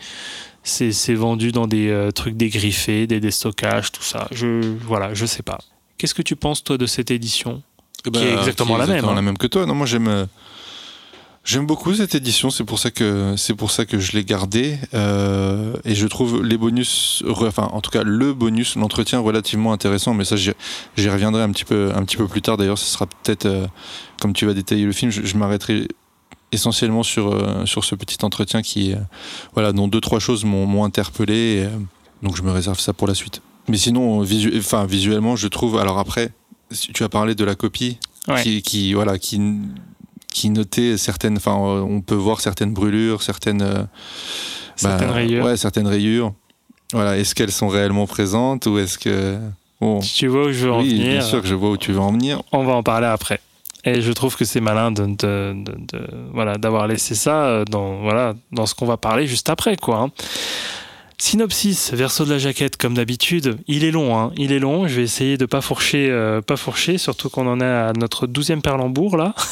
c'est 0.65 1.15
vendu 1.15 1.53
dans 1.53 1.67
des 1.67 1.89
euh, 1.89 2.11
trucs 2.11 2.37
dégriffés, 2.37 3.07
des 3.07 3.21
déstockages, 3.21 3.93
tout 3.93 4.03
ça. 4.03 4.29
Je 4.31 4.75
voilà, 4.85 5.15
je 5.15 5.25
sais 5.25 5.43
pas. 5.43 5.59
Qu'est-ce 5.99 6.15
que 6.15 6.23
tu 6.23 6.37
penses 6.37 6.65
toi 6.65 6.77
de 6.77 6.87
cette 6.87 7.11
édition? 7.11 7.63
Eh 8.07 8.11
Qui 8.11 8.25
est 8.25 8.35
exactement 8.35 8.77
la 8.77 8.87
même, 8.87 9.05
hein. 9.05 9.15
la 9.15 9.23
même 9.23 9.39
que 9.39 9.47
toi. 9.47 9.65
Non, 9.65 9.75
moi 9.75 9.87
j'aime. 9.87 10.27
J'aime 11.45 11.67
beaucoup 11.67 11.93
cette 11.93 12.15
édition, 12.15 12.51
c'est 12.51 12.63
pour 12.63 12.79
ça 12.79 12.93
que 12.93 13.35
c'est 13.37 13.55
pour 13.55 13.73
ça 13.73 13.85
que 13.85 13.99
je 13.99 14.13
l'ai 14.13 14.25
gardée 14.25 14.79
euh, 14.95 15.75
et 15.85 15.97
je 15.97 16.07
trouve 16.07 16.45
les 16.45 16.57
bonus, 16.57 17.25
enfin 17.29 17.69
en 17.73 17.81
tout 17.81 17.91
cas 17.91 18.05
le 18.05 18.33
bonus, 18.33 18.77
l'entretien 18.77 19.19
relativement 19.19 19.73
intéressant. 19.73 20.15
Mais 20.15 20.25
ça, 20.25 20.37
j'y 20.37 20.53
reviendrai 21.09 21.43
un 21.43 21.51
petit 21.51 21.65
peu 21.65 21.91
un 21.97 22.05
petit 22.05 22.17
peu 22.17 22.29
plus 22.29 22.43
tard. 22.43 22.59
D'ailleurs, 22.59 22.79
ce 22.79 22.87
sera 22.87 23.07
peut-être 23.07 23.47
euh, 23.47 23.67
comme 24.21 24.35
tu 24.35 24.47
vas 24.47 24.55
détailler 24.55 24.85
le 24.85 24.93
film, 24.93 25.11
je, 25.11 25.23
je 25.27 25.37
m'arrêterai 25.37 25.89
essentiellement 26.53 27.03
sur 27.03 27.33
euh, 27.33 27.67
sur 27.67 27.83
ce 27.85 27.97
petit 27.97 28.19
entretien 28.25 28.63
qui, 28.63 28.93
euh, 28.93 28.99
voilà, 29.55 29.73
dont 29.73 29.89
deux 29.89 30.01
trois 30.01 30.21
choses 30.21 30.45
m'ont 30.45 30.85
interpellé. 30.85 31.65
et, 31.67 31.69
donc 32.25 32.37
je 32.37 32.43
me 32.43 32.53
réserve 32.53 32.79
ça 32.79 32.93
pour 32.93 33.09
la 33.09 33.15
suite. 33.15 33.43
Mais 33.69 33.79
sinon, 33.79 34.23
visu- 34.23 34.53
enfin 34.59 34.87
visuellement, 34.87 35.35
je 35.35 35.49
trouve. 35.49 35.77
Alors 35.79 35.99
après, 35.99 36.31
tu 36.95 37.03
as 37.03 37.09
parlé 37.09 37.35
de 37.35 37.45
la 37.45 37.57
copie 37.57 37.99
Ouais. 38.29 38.41
qui, 38.41 38.63
qui 38.63 38.95
voilà 38.95 39.19
qui 39.19 39.41
qui 40.33 40.51
notait 40.51 40.97
certaines. 40.97 41.37
Enfin, 41.37 41.55
on 41.55 42.01
peut 42.01 42.15
voir 42.15 42.41
certaines 42.41 42.73
brûlures, 42.73 43.23
certaines. 43.23 43.63
euh, 43.63 43.83
Certaines 44.77 45.09
bah, 45.09 45.15
rayures. 45.15 45.45
Ouais, 45.45 45.57
certaines 45.57 45.87
rayures. 45.87 46.33
Voilà, 46.93 47.17
est-ce 47.19 47.35
qu'elles 47.35 47.53
sont 47.53 47.69
réellement 47.69 48.07
présentes 48.07 48.67
ou 48.67 48.79
est-ce 48.79 48.99
que. 48.99 49.39
Bon. 49.81 50.01
Tu 50.01 50.27
vois 50.29 50.47
où 50.47 50.53
je 50.53 50.67
veux 50.67 50.73
en 50.73 50.81
Oui, 50.81 50.91
venir 50.91 51.07
bien 51.13 51.21
sûr 51.21 51.41
que 51.43 51.47
je 51.49 51.55
vois 51.55 51.71
où 51.71 51.77
tu 51.77 51.93
veux 51.93 51.99
en 52.01 52.13
venir. 52.13 52.43
On 52.53 52.65
va 52.65 52.73
en 52.73 52.83
parler 52.83 53.07
après. 53.07 53.41
Et 53.85 54.01
je 54.01 54.13
trouve 54.13 54.37
que 54.37 54.45
c'est 54.45 54.61
malin 54.61 54.93
de, 54.93 55.07
de- 55.07 55.55
de- 55.57 55.75
de- 55.93 56.09
voilà 56.33 56.57
d'avoir 56.57 56.87
laissé 56.87 57.15
ça 57.17 57.47
euh, 57.47 57.65
dans 57.65 57.97
voilà 58.01 58.35
dans 58.53 58.65
ce 58.65 58.75
qu'on 58.77 58.87
va 58.87 58.97
parler 58.97 59.27
juste 59.27 59.51
après 59.51 59.77
quoi. 59.77 59.99
hein. 59.99 60.11
Synopsis, 61.19 61.93
verso 61.93 62.25
de 62.25 62.31
la 62.31 62.39
jaquette 62.39 62.77
comme 62.77 62.95
d'habitude. 62.95 63.59
Il 63.69 63.85
est 63.85 63.91
long, 63.93 64.19
hein. 64.19 64.33
Il 64.37 64.51
est 64.53 64.59
long. 64.59 64.89
Je 64.89 64.95
vais 64.97 65.03
essayer 65.03 65.37
de 65.37 65.47
pas 65.47 65.61
fourcher, 65.61 66.09
euh, 66.11 66.41
pas 66.41 66.57
fourcher, 66.57 66.99
surtout 66.99 67.29
qu'on 67.31 67.47
en 67.47 67.61
est 67.61 67.65
à 67.65 67.93
notre 67.97 68.27
douzième 68.27 68.63
perlembour 68.63 69.17
là. 69.17 69.35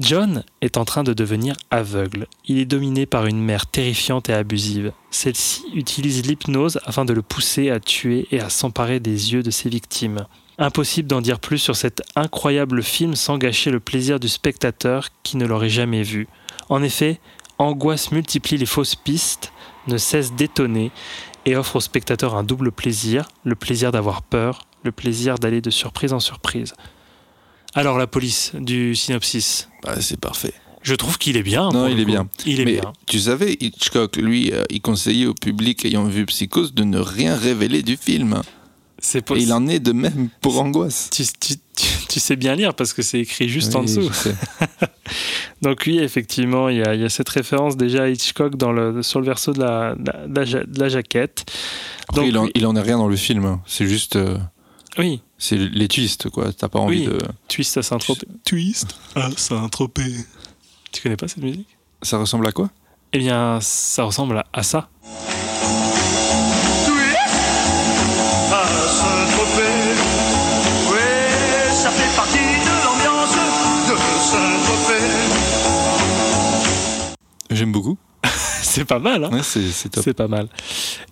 John 0.00 0.42
est 0.60 0.76
en 0.76 0.84
train 0.84 1.04
de 1.04 1.12
devenir 1.12 1.54
aveugle. 1.70 2.26
Il 2.46 2.58
est 2.58 2.64
dominé 2.64 3.06
par 3.06 3.26
une 3.26 3.40
mère 3.40 3.66
terrifiante 3.66 4.28
et 4.28 4.32
abusive. 4.32 4.92
Celle-ci 5.10 5.64
utilise 5.72 6.26
l'hypnose 6.26 6.80
afin 6.84 7.04
de 7.04 7.12
le 7.12 7.22
pousser 7.22 7.70
à 7.70 7.78
tuer 7.78 8.26
et 8.32 8.40
à 8.40 8.50
s'emparer 8.50 8.98
des 8.98 9.32
yeux 9.32 9.44
de 9.44 9.52
ses 9.52 9.68
victimes. 9.68 10.26
Impossible 10.58 11.08
d'en 11.08 11.20
dire 11.20 11.38
plus 11.38 11.58
sur 11.58 11.76
cet 11.76 12.02
incroyable 12.16 12.82
film 12.82 13.14
sans 13.14 13.38
gâcher 13.38 13.70
le 13.70 13.78
plaisir 13.78 14.18
du 14.18 14.28
spectateur 14.28 15.10
qui 15.22 15.36
ne 15.36 15.46
l'aurait 15.46 15.68
jamais 15.68 16.02
vu. 16.02 16.26
En 16.68 16.82
effet, 16.82 17.20
Angoisse 17.58 18.10
multiplie 18.10 18.56
les 18.56 18.66
fausses 18.66 18.96
pistes, 18.96 19.52
ne 19.86 19.96
cesse 19.96 20.32
d'étonner 20.32 20.90
et 21.46 21.56
offre 21.56 21.76
au 21.76 21.80
spectateur 21.80 22.34
un 22.34 22.42
double 22.42 22.72
plaisir, 22.72 23.28
le 23.44 23.54
plaisir 23.54 23.92
d'avoir 23.92 24.22
peur, 24.22 24.66
le 24.82 24.90
plaisir 24.90 25.38
d'aller 25.38 25.60
de 25.60 25.70
surprise 25.70 26.12
en 26.12 26.20
surprise. 26.20 26.74
Alors 27.74 27.98
la 27.98 28.06
police 28.06 28.52
du 28.54 28.94
synopsis, 28.94 29.68
Bah, 29.82 30.00
c'est 30.00 30.18
parfait. 30.20 30.52
je 30.82 30.94
trouve 30.94 31.18
qu'il 31.18 31.36
est 31.36 31.42
bien. 31.42 31.70
Non, 31.70 31.88
il 31.88 31.98
est 31.98 32.04
coup. 32.04 32.10
bien. 32.10 32.28
Il 32.46 32.60
est 32.60 32.64
Mais 32.64 32.72
bien. 32.80 32.92
tu 33.06 33.18
savais, 33.18 33.56
Hitchcock, 33.60 34.16
lui, 34.16 34.52
euh, 34.52 34.62
il 34.70 34.80
conseillait 34.80 35.26
au 35.26 35.34
public 35.34 35.84
ayant 35.84 36.04
vu 36.04 36.24
Psychose 36.26 36.72
de 36.74 36.84
ne 36.84 36.98
rien 36.98 37.36
révéler 37.36 37.82
du 37.82 37.96
film. 37.96 38.40
C'est 38.98 39.28
Et 39.32 39.38
il 39.40 39.52
en 39.52 39.66
est 39.66 39.80
de 39.80 39.92
même 39.92 40.28
pour 40.40 40.60
Angoisse. 40.62 41.10
Tu, 41.12 41.24
tu- 41.38 41.56
tu- 41.76 42.06
tu 42.08 42.20
sais 42.20 42.36
bien 42.36 42.54
lire 42.54 42.74
parce 42.74 42.92
que 42.94 43.02
c'est 43.02 43.18
écrit 43.20 43.48
juste 43.48 43.74
en 43.74 43.82
dessous. 43.82 44.08
Donc 45.62 45.82
oui, 45.86 45.98
effectivement, 45.98 46.68
il 46.68 46.78
y 46.78 46.82
a, 46.82 46.94
il 46.94 47.00
y 47.00 47.04
a 47.04 47.08
cette 47.08 47.28
référence 47.28 47.76
déjà 47.76 48.04
à 48.04 48.08
Hitchcock 48.08 48.56
dans 48.56 48.72
le, 48.72 49.02
sur 49.02 49.20
le 49.20 49.26
verso 49.26 49.52
de 49.52 49.60
la, 49.60 49.94
de 49.96 50.10
la- 50.10 50.26
de 50.28 50.34
la 50.40 50.44
ja- 50.44 50.64
de 50.64 50.80
la 50.80 50.88
jaquette. 50.88 51.44
Après, 52.08 52.22
Donc, 52.22 52.28
il, 52.30 52.38
en, 52.38 52.48
il 52.54 52.66
en 52.66 52.76
est 52.76 52.80
rien 52.80 52.96
dans 52.98 53.08
le 53.08 53.16
film. 53.16 53.44
hein. 53.44 53.60
C'est 53.66 53.86
juste. 53.86 54.16
euh, 54.16 54.38
Oui, 54.96 55.20
c'est 55.38 55.56
les 55.56 55.88
twists, 55.88 56.30
quoi. 56.30 56.52
T'as 56.52 56.68
pas 56.68 56.78
envie 56.78 57.00
Oui. 57.00 57.06
de. 57.06 57.18
Twist 57.48 57.76
à 57.76 57.82
Saint-Tropez. 57.82 58.26
Twist 58.44 58.94
à 59.14 59.30
Saint-Tropez. 59.36 60.14
Tu 60.92 61.02
connais 61.02 61.16
pas 61.16 61.28
cette 61.28 61.42
musique? 61.42 61.76
Ça 62.02 62.18
ressemble 62.18 62.46
à 62.46 62.52
quoi? 62.52 62.70
Eh 63.12 63.18
bien, 63.18 63.58
ça 63.60 64.04
ressemble 64.04 64.38
à, 64.38 64.46
à 64.52 64.62
ça. 64.62 64.88
à 68.52 68.66
Saint-Tropez. 68.88 69.94
Oui, 70.90 70.98
ça 71.72 71.90
fait 71.90 72.16
partie 72.16 72.38
de 72.38 72.74
l'ambiance 72.84 73.34
de 73.88 73.96
Saint-Tropez. 74.30 75.08
J'aime 77.50 77.72
beaucoup. 77.72 77.96
C'est 78.74 78.84
pas 78.84 78.98
mal, 78.98 79.24
hein 79.24 79.30
Ouais, 79.32 79.42
c'est 79.42 79.66
c'est 79.70 79.88
top. 79.88 80.02
C'est 80.04 80.14
pas 80.14 80.26
mal. 80.28 80.48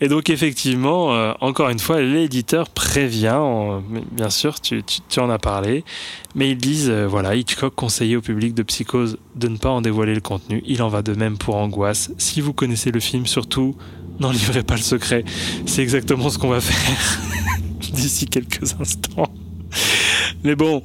Et 0.00 0.08
donc 0.08 0.30
effectivement, 0.30 1.14
euh, 1.14 1.32
encore 1.40 1.68
une 1.68 1.78
fois, 1.78 2.00
l'éditeur 2.00 2.68
prévient, 2.70 3.30
en- 3.36 3.82
bien 4.10 4.30
sûr, 4.30 4.60
tu, 4.60 4.82
tu- 4.82 5.00
tu 5.08 5.20
en 5.20 5.30
as 5.30 5.38
parlé, 5.38 5.84
mais 6.34 6.50
ils 6.50 6.56
disent, 6.56 6.90
euh, 6.90 7.06
voilà, 7.06 7.34
Hitchcock 7.36 7.74
conseillait 7.74 8.16
au 8.16 8.20
public 8.20 8.54
de 8.54 8.62
Psychose 8.62 9.18
de 9.36 9.48
ne 9.48 9.56
pas 9.56 9.70
en 9.70 9.80
dévoiler 9.80 10.14
le 10.14 10.20
contenu. 10.20 10.62
Il 10.66 10.82
en 10.82 10.88
va 10.88 11.02
de 11.02 11.14
même 11.14 11.38
pour 11.38 11.56
Angoisse. 11.56 12.10
Si 12.18 12.40
vous 12.40 12.52
connaissez 12.52 12.90
le 12.90 13.00
film, 13.00 13.26
surtout, 13.26 13.76
n'en 14.20 14.30
livrez 14.32 14.62
pas 14.62 14.74
le 14.76 14.82
secret. 14.82 15.24
C'est 15.66 15.82
exactement 15.82 16.30
ce 16.30 16.38
qu'on 16.38 16.48
va 16.50 16.60
faire 16.60 17.18
d'ici 17.92 18.26
quelques 18.26 18.74
instants. 18.80 19.28
Mais 20.44 20.54
bon, 20.56 20.82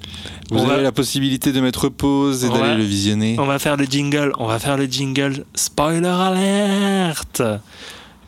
Vous 0.51 0.59
on 0.59 0.63
avez 0.67 0.77
va- 0.77 0.81
la 0.81 0.91
possibilité 0.91 1.51
de 1.51 1.59
mettre 1.61 1.89
pause 1.89 2.45
et 2.45 2.49
d'aller 2.49 2.59
va- 2.59 2.75
le 2.75 2.83
visionner. 2.83 3.35
on 3.39 3.45
va 3.45 3.57
faire 3.59 3.75
le 3.77 3.85
jingle, 3.85 4.31
on 4.37 4.45
va 4.45 4.59
faire 4.59 4.77
le 4.77 4.85
jingle 4.85 5.45
spoiler 5.55 6.07
alert 6.07 7.41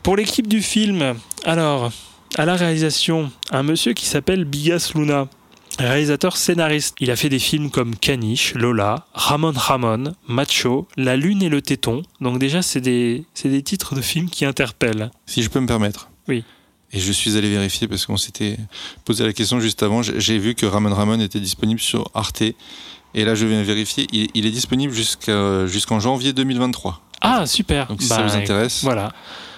pour 0.02 0.16
l'équipe 0.16 0.48
du 0.48 0.60
film. 0.62 1.14
Alors, 1.44 1.92
à 2.36 2.44
la 2.44 2.54
réalisation, 2.56 3.30
un 3.50 3.62
monsieur 3.62 3.92
qui 3.92 4.06
s'appelle 4.06 4.44
Bigas 4.44 4.92
Luna, 4.94 5.28
réalisateur 5.78 6.36
scénariste. 6.36 6.96
Il 7.00 7.10
a 7.10 7.16
fait 7.16 7.28
des 7.28 7.38
films 7.38 7.70
comme 7.70 7.94
Caniche, 7.96 8.54
Lola, 8.54 9.06
Ramon 9.14 9.52
Ramon, 9.54 10.12
Macho, 10.28 10.88
La 10.96 11.16
Lune 11.16 11.42
et 11.42 11.48
le 11.48 11.62
Téton. 11.62 12.02
Donc 12.20 12.38
déjà, 12.38 12.60
c'est 12.62 12.80
des, 12.80 13.24
c'est 13.34 13.48
des 13.48 13.62
titres 13.62 13.94
de 13.94 14.00
films 14.00 14.28
qui 14.28 14.44
interpellent. 14.44 15.10
Si 15.26 15.42
je 15.42 15.48
peux 15.48 15.60
me 15.60 15.66
permettre. 15.66 16.10
Oui. 16.28 16.44
Et 16.92 16.98
je 16.98 17.12
suis 17.12 17.36
allé 17.36 17.48
vérifier 17.48 17.86
parce 17.86 18.04
qu'on 18.06 18.16
s'était 18.16 18.56
posé 19.04 19.24
la 19.24 19.32
question 19.32 19.60
juste 19.60 19.82
avant. 19.82 20.02
J'ai 20.02 20.38
vu 20.38 20.54
que 20.54 20.66
Ramon 20.66 20.92
Ramon 20.94 21.20
était 21.20 21.38
disponible 21.40 21.80
sur 21.80 22.10
Arte. 22.14 22.42
Et 22.42 23.24
là, 23.24 23.34
je 23.34 23.46
viens 23.46 23.62
vérifier. 23.62 24.06
Il, 24.12 24.28
il 24.34 24.46
est 24.46 24.50
disponible 24.50 24.92
jusqu'en 24.92 26.00
janvier 26.00 26.32
2023. 26.32 27.00
Ah, 27.20 27.46
super 27.46 27.86
Donc, 27.88 28.02
si 28.02 28.08
ça 28.08 28.18
Bah, 28.18 28.26
vous 28.26 28.34
intéresse, 28.36 28.82
Voilà. 28.82 29.12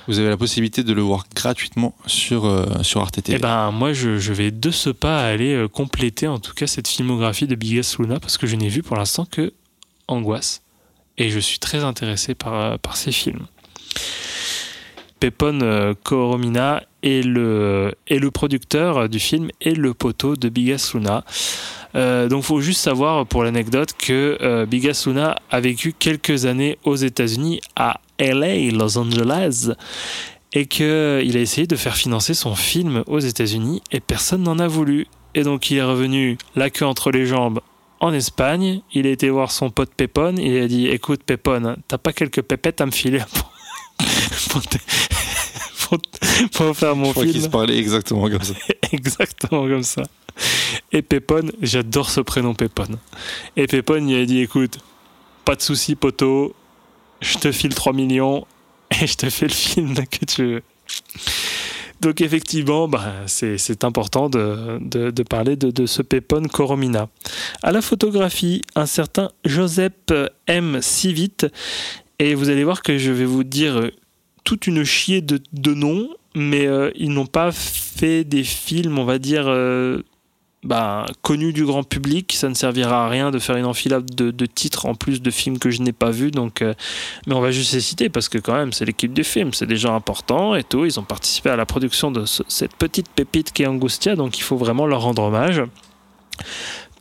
vous 0.09 0.19
avez 0.19 0.29
la 0.29 0.37
possibilité 0.37 0.83
de 0.83 0.93
le 0.93 1.01
voir 1.01 1.25
gratuitement 1.35 1.95
sur, 2.07 2.45
euh, 2.45 2.67
sur 2.83 3.01
Arte 3.01 3.23
TV. 3.23 3.37
Eh 3.37 3.41
ben, 3.41 3.71
moi, 3.71 3.93
je, 3.93 4.19
je 4.19 4.33
vais 4.33 4.51
de 4.51 4.71
ce 4.71 4.91
pas 4.91 5.25
aller 5.27 5.55
euh, 5.55 5.69
compléter 5.69 6.27
en 6.27 6.39
tout 6.39 6.55
cas 6.55 6.67
cette 6.67 6.89
filmographie 6.89 7.47
de 7.47 7.55
Bigas 7.55 7.97
Luna 7.99 8.19
parce 8.21 8.37
que 8.37 8.47
je 8.47 8.57
n'ai 8.57 8.69
vu 8.69 8.83
pour 8.83 8.97
l'instant 8.97 9.27
que 9.27 9.53
Angoisse. 10.09 10.63
Et 11.19 11.31
je 11.31 11.39
suis 11.39 11.59
très 11.61 11.85
intéressé 11.85 12.35
par, 12.35 12.55
euh, 12.55 12.77
par 12.79 12.97
ces 12.97 13.13
films. 13.13 13.47
Pepon 15.23 15.61
euh, 15.63 15.95
Coromina 16.03 16.83
est 17.05 17.25
le, 17.25 17.95
producteur 18.35 19.09
du 19.09 19.21
film 19.21 19.51
et 19.61 19.73
le 19.73 19.95
poteau 19.95 20.35
de 20.35 20.49
Bigas 20.49 20.91
Luna. 20.95 21.23
Euh, 21.95 22.27
donc, 22.27 22.43
il 22.43 22.47
faut 22.47 22.61
juste 22.61 22.81
savoir 22.81 23.25
pour 23.27 23.45
l'anecdote 23.45 23.91
que 23.97 24.37
euh, 24.43 24.67
Bigas 24.67 25.05
Luna 25.07 25.37
a 25.49 25.61
vécu 25.61 25.95
quelques 25.97 26.45
années 26.47 26.77
aux 26.83 26.97
États-Unis, 26.97 27.61
à 27.77 28.01
LA, 28.19 28.73
Los 28.73 28.99
Angeles, 28.99 29.71
et 30.55 30.67
qu'il 30.67 30.85
a 31.37 31.41
essayé 31.41 31.69
de 31.69 31.77
faire 31.77 31.95
financer 31.95 32.35
son 32.35 32.57
film 32.57 33.05
aux 33.07 33.21
États-Unis 33.21 33.81
et 33.93 34.01
personne 34.01 34.43
n'en 34.43 34.59
a 34.59 34.67
voulu. 34.67 35.07
Et 35.37 35.45
donc, 35.45 35.71
il 35.71 35.77
est 35.77 35.85
revenu 35.85 36.37
la 36.57 36.69
queue 36.69 36.85
entre 36.85 37.13
les 37.13 37.27
jambes 37.27 37.61
en 38.01 38.13
Espagne. 38.13 38.81
Il 38.93 39.07
a 39.07 39.11
été 39.11 39.31
voir 39.31 39.53
son 39.53 39.71
pote 39.71 39.95
Pépone 39.97 40.41
et 40.41 40.57
il 40.57 40.63
a 40.65 40.67
dit 40.67 40.89
Écoute, 40.89 41.23
Pépone, 41.23 41.77
t'as 41.87 41.99
pas 41.99 42.13
quelques 42.13 42.43
pépettes 42.43 42.81
à 42.81 42.87
me 42.87 42.91
filer 42.91 43.21
pour, 44.51 44.63
te- 44.67 44.79
pour- 45.89 45.99
pour 46.53 46.77
faire 46.77 46.97
mon 46.97 47.07
je 47.09 47.11
crois 47.13 47.27
qu'il 47.27 47.43
se 47.43 47.49
parlait 47.49 47.79
exactement 47.79 48.29
comme 48.29 48.43
ça. 48.43 48.55
Exactement 48.93 49.67
comme 49.69 49.83
ça. 49.83 50.03
Et 50.93 51.01
Pépone, 51.03 51.51
j'adore 51.63 52.11
ce 52.11 52.21
prénom 52.21 52.55
Pépone. 52.55 52.99
Et 53.57 53.67
Pépone, 53.67 54.09
il 54.09 54.21
a 54.21 54.27
dit 54.27 54.41
écoute, 54.41 54.79
pas 55.45 55.55
de 55.57 55.63
souci, 55.63 55.95
poteau, 55.95 56.55
je 57.21 57.39
te 57.39 57.51
file 57.53 57.75
3 57.75 57.93
millions 57.95 58.47
et 59.01 59.07
je 59.07 59.15
te 59.15 59.31
fais 59.31 59.47
le 59.47 59.53
film 59.53 59.95
que 59.95 60.25
tu 60.27 60.45
veux. 60.45 60.63
Donc 62.03 62.21
effectivement, 62.21 62.89
bah, 62.89 63.13
c'est 63.27 63.57
c'est 63.59 63.85
important 63.85 64.29
de, 64.29 64.79
de- 64.81 65.11
de 65.11 65.23
parler 65.23 65.57
de, 65.57 65.71
de 65.71 65.87
ce 65.87 66.03
Pépone 66.03 66.49
Coromina. 66.49 67.09
À 67.63 67.71
la 67.73 67.81
photographie, 67.81 68.61
un 68.75 68.87
certain 68.87 69.31
Joseph 69.45 69.93
M. 70.49 70.81
Civit. 70.83 71.37
Et 72.23 72.35
vous 72.37 72.51
allez 72.51 72.63
voir 72.63 72.83
que 72.83 72.99
je 72.99 73.11
vais 73.11 73.25
vous 73.25 73.43
dire 73.43 73.77
euh, 73.77 73.91
toute 74.45 74.69
une 74.69 74.85
chier 74.85 75.23
de, 75.23 75.41
de 75.53 75.75
noms, 75.75 76.09
mais 76.37 76.67
euh, 76.67 76.93
ils 76.95 77.11
n'ont 77.11 77.27
pas 77.27 77.51
fait 77.51 78.23
des 78.23 78.45
films, 78.45 78.97
on 79.01 79.05
va 79.05 79.19
dire, 79.19 79.47
euh, 79.49 80.03
bah, 80.63 81.05
connus 81.23 81.53
du 81.53 81.65
grand 81.65 81.83
public. 81.83 82.33
Ça 82.33 82.49
ne 82.49 82.55
servira 82.55 83.07
à 83.07 83.09
rien 83.09 83.33
de 83.33 83.41
faire 83.41 83.57
une 83.57 83.65
enfilade 83.65 84.07
de, 84.15 84.31
de 84.31 84.47
titres 84.47 84.87
en 84.87 84.95
plus 84.95 85.21
de 85.21 85.31
films 85.33 85.59
que 85.59 85.71
je 85.71 85.83
n'ai 85.83 85.91
pas 85.93 86.13
vus. 86.13 86.31
Donc, 86.31 86.63
mais 87.27 87.35
on 87.35 87.41
va 87.41 87.51
juste 87.51 87.73
les 87.73 87.81
citer 87.81 88.09
parce 88.09 88.29
que 88.29 88.39
quand 88.39 88.55
même, 88.55 88.73
c'est 88.73 88.85
l'équipe 88.85 89.13
du 89.13 89.25
film, 89.25 89.53
c'est 89.53 89.67
des 89.67 89.77
gens 89.77 89.97
importants 89.97 90.55
et 90.55 90.63
tout. 90.63 90.85
Ils 90.85 91.01
ont 91.01 91.05
participé 91.05 91.51
à 91.51 91.57
la 91.57 91.67
production 91.67 92.13
de 92.13 92.25
ce- 92.25 92.45
cette 92.47 92.77
petite 92.77 93.09
pépite 93.09 93.51
qui 93.53 93.65
est 93.65 93.67
Angustia, 93.67 94.15
donc 94.15 94.39
il 94.39 94.43
faut 94.43 94.57
vraiment 94.57 94.87
leur 94.87 95.03
rendre 95.03 95.25
hommage. 95.25 95.61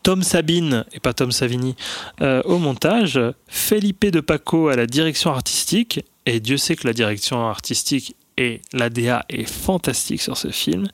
Tom 0.03 0.23
Sabine, 0.23 0.85
et 0.93 0.99
pas 0.99 1.13
Tom 1.13 1.31
Savini, 1.31 1.75
euh, 2.21 2.41
au 2.45 2.57
montage, 2.57 3.19
Felipe 3.47 4.05
de 4.05 4.19
Paco 4.19 4.69
à 4.69 4.75
la 4.75 4.87
direction 4.87 5.31
artistique, 5.31 6.03
et 6.25 6.39
Dieu 6.39 6.57
sait 6.57 6.75
que 6.75 6.87
la 6.87 6.93
direction 6.93 7.47
artistique 7.47 8.15
et 8.37 8.61
l'ADA 8.73 9.25
est 9.29 9.47
fantastique 9.47 10.21
sur 10.21 10.37
ce 10.37 10.49
film, 10.49 10.87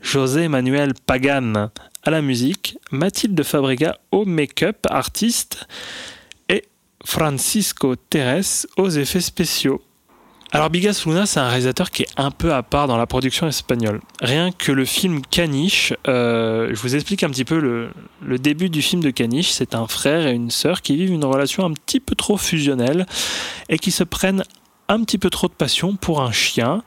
José 0.00 0.48
Manuel 0.48 0.94
Pagan 1.06 1.70
à 2.02 2.10
la 2.10 2.22
musique, 2.22 2.78
Mathilde 2.90 3.42
Fabrega 3.42 3.98
au 4.10 4.24
make-up 4.24 4.78
artiste, 4.88 5.66
et 6.48 6.64
Francisco 7.04 7.94
Teres 7.96 8.66
aux 8.76 8.88
effets 8.88 9.20
spéciaux. 9.20 9.82
Alors 10.52 10.68
Bigas 10.68 11.04
Luna, 11.06 11.26
c'est 11.26 11.38
un 11.38 11.46
réalisateur 11.46 11.92
qui 11.92 12.02
est 12.02 12.08
un 12.16 12.32
peu 12.32 12.52
à 12.52 12.64
part 12.64 12.88
dans 12.88 12.96
la 12.96 13.06
production 13.06 13.46
espagnole. 13.46 14.00
Rien 14.20 14.50
que 14.50 14.72
le 14.72 14.84
film 14.84 15.22
Caniche, 15.22 15.94
euh, 16.08 16.70
je 16.74 16.80
vous 16.80 16.96
explique 16.96 17.22
un 17.22 17.30
petit 17.30 17.44
peu 17.44 17.60
le, 17.60 18.38
début 18.38 18.68
du 18.68 18.82
film 18.82 19.00
de 19.00 19.10
Caniche. 19.10 19.50
C'est 19.50 19.76
un 19.76 19.86
frère 19.86 20.26
et 20.26 20.32
une 20.32 20.50
sœur 20.50 20.82
qui 20.82 20.96
vivent 20.96 21.12
une 21.12 21.24
relation 21.24 21.64
un 21.64 21.72
petit 21.72 22.00
peu 22.00 22.16
trop 22.16 22.36
fusionnelle 22.36 23.06
et 23.68 23.78
qui 23.78 23.92
se 23.92 24.02
prennent 24.02 24.42
un 24.88 25.04
petit 25.04 25.18
peu 25.18 25.30
trop 25.30 25.46
de 25.46 25.52
passion 25.52 25.94
pour 25.94 26.20
un 26.20 26.32
chien. 26.32 26.82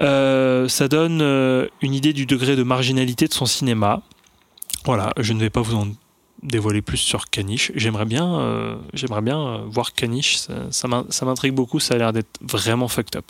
Euh, 0.00 0.68
ça 0.68 0.86
donne 0.88 1.22
euh, 1.22 1.66
une 1.80 1.94
idée 1.94 2.12
du 2.12 2.26
degré 2.26 2.56
de 2.56 2.62
marginalité 2.62 3.26
de 3.26 3.32
son 3.32 3.46
cinéma. 3.46 4.02
Voilà, 4.84 5.14
je 5.18 5.32
ne 5.32 5.40
vais 5.40 5.50
pas 5.50 5.62
vous 5.62 5.76
en 5.76 5.88
dévoiler 6.42 6.82
plus 6.82 6.96
sur 6.98 7.26
Caniche. 7.30 7.72
J'aimerais 7.74 8.04
bien, 8.04 8.38
euh, 8.40 8.76
j'aimerais 8.94 9.22
bien 9.22 9.38
euh, 9.40 9.58
voir 9.68 9.92
Caniche. 9.94 10.36
Ça, 10.36 10.54
ça 10.70 10.88
m'in- 10.88 11.06
ça 11.08 11.24
m'intrigue 11.26 11.54
beaucoup. 11.54 11.80
Ça 11.80 11.94
a 11.94 11.98
l'air 11.98 12.12
d'être 12.12 12.38
vraiment 12.40 12.88
fucked 12.88 13.16
up. 13.16 13.24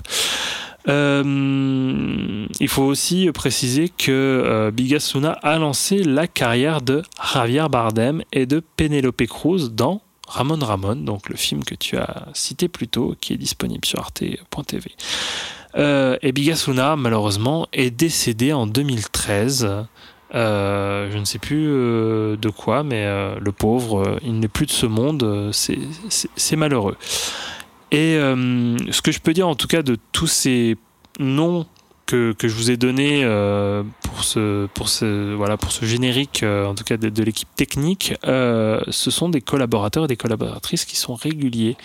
Euh, 0.89 2.47
il 2.60 2.68
faut 2.68 2.82
aussi 2.85 3.30
préciser 3.32 3.89
que 3.89 4.70
Bigas 4.72 5.12
Luna 5.14 5.32
a 5.43 5.59
lancé 5.59 6.02
la 6.02 6.26
carrière 6.26 6.80
de 6.80 7.02
Javier 7.32 7.66
Bardem 7.70 8.22
et 8.32 8.47
de 8.47 8.62
Penelope 8.76 9.26
Cruz 9.26 9.70
dans 9.70 10.01
Ramon 10.26 10.59
Ramon, 10.59 10.97
donc 10.97 11.28
le 11.28 11.36
film 11.36 11.64
que 11.64 11.74
tu 11.74 11.97
as 11.97 12.26
cité 12.35 12.68
plus 12.68 12.89
tôt, 12.89 13.14
qui 13.20 13.32
est 13.32 13.36
disponible 13.39 13.85
sur 13.85 13.98
arte.tv. 14.01 14.90
Et 15.76 16.32
Bigas 16.32 16.64
Luna, 16.66 16.97
malheureusement, 16.97 17.66
est 17.72 17.90
décédé 17.90 18.52
en 18.52 18.66
2013. 18.66 19.86
Euh, 20.35 21.11
je 21.11 21.19
ne 21.19 21.25
sais 21.25 21.39
plus 21.39 21.67
euh, 21.69 22.37
de 22.37 22.51
quoi, 22.51 22.83
mais 22.83 23.05
euh, 23.07 23.37
le 23.41 23.53
pauvre, 23.53 24.19
il 24.23 24.39
n'est 24.39 24.49
plus 24.49 24.67
de 24.67 24.71
ce 24.71 24.87
monde. 24.87 25.51
c'est- 25.53 26.57
malheureux. 26.57 26.97
Et 27.91 28.17
ce 28.17 29.01
que 29.01 29.13
je 29.13 29.21
peux 29.21 29.33
dire 29.33 29.49
en 29.49 29.55
tout 29.55 29.69
cas 29.69 29.83
de 29.83 29.97
tous 30.13 30.27
ces 30.27 30.77
noms 31.19 31.67
que, 32.05 32.33
que 32.33 32.49
je 32.49 32.55
vous 32.55 32.71
ai 32.71 32.77
donnés 32.77 33.23
pour, 34.03 34.25
ce, 34.25 34.67
pour, 34.75 34.89
ce, 34.89 35.35
voilà, 35.35 35.57
pour 35.57 35.73
ce 35.73 35.87
générique, 35.87 36.43
en 36.43 36.75
tout 36.75 36.85
cas 36.85 36.97
de, 36.97 37.23
l'équipe 37.23 37.49
technique, 37.57 38.15
ce 38.25 39.11
sont 39.11 39.29
des 39.31 39.41
collaborateurs 39.41 40.05
et 40.05 40.09
des 40.09 40.17
collaboratrices 40.17 40.85
qui 40.85 40.97
sont 40.97 41.15
réguliers 41.15 41.77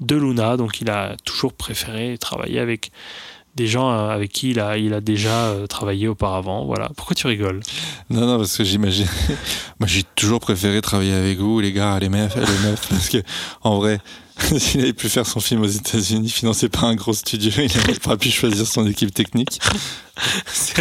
de 0.00 0.14
Luna. 0.16 0.56
Donc 0.56 0.80
il 0.80 0.90
a 0.90 1.16
toujours 1.24 1.52
préféré 1.54 2.18
travailler 2.18 2.60
avec 2.60 2.92
des 3.58 3.66
gens 3.66 3.90
euh, 3.92 4.08
avec 4.08 4.32
qui 4.32 4.50
il 4.50 4.60
a, 4.60 4.78
il 4.78 4.94
a 4.94 5.00
déjà 5.00 5.46
euh, 5.48 5.66
travaillé 5.66 6.08
auparavant. 6.08 6.64
Voilà. 6.64 6.90
Pourquoi 6.96 7.14
tu 7.14 7.26
rigoles? 7.26 7.60
Non, 8.08 8.26
non, 8.26 8.38
parce 8.38 8.56
que 8.56 8.64
j'imagine. 8.64 9.06
Moi, 9.80 9.86
j'ai 9.86 10.04
toujours 10.14 10.40
préféré 10.40 10.80
travailler 10.80 11.12
avec 11.14 11.38
vous, 11.38 11.60
les 11.60 11.72
gars, 11.72 11.98
les 11.98 12.08
meufs, 12.08 12.34
les 12.34 12.68
meufs, 12.70 12.86
parce 12.90 13.08
que, 13.08 13.18
en 13.62 13.78
vrai, 13.78 13.98
s'il 14.58 14.80
avait 14.82 14.92
pu 14.92 15.08
faire 15.08 15.26
son 15.26 15.40
film 15.40 15.62
aux 15.62 15.66
États-Unis, 15.66 16.30
financé 16.30 16.68
par 16.68 16.84
un 16.84 16.94
gros 16.94 17.12
studio, 17.12 17.50
il 17.58 17.76
n'aurait 17.76 17.98
pas 17.98 18.16
pu 18.16 18.30
choisir 18.30 18.66
son 18.66 18.86
équipe 18.86 19.12
technique. 19.12 19.58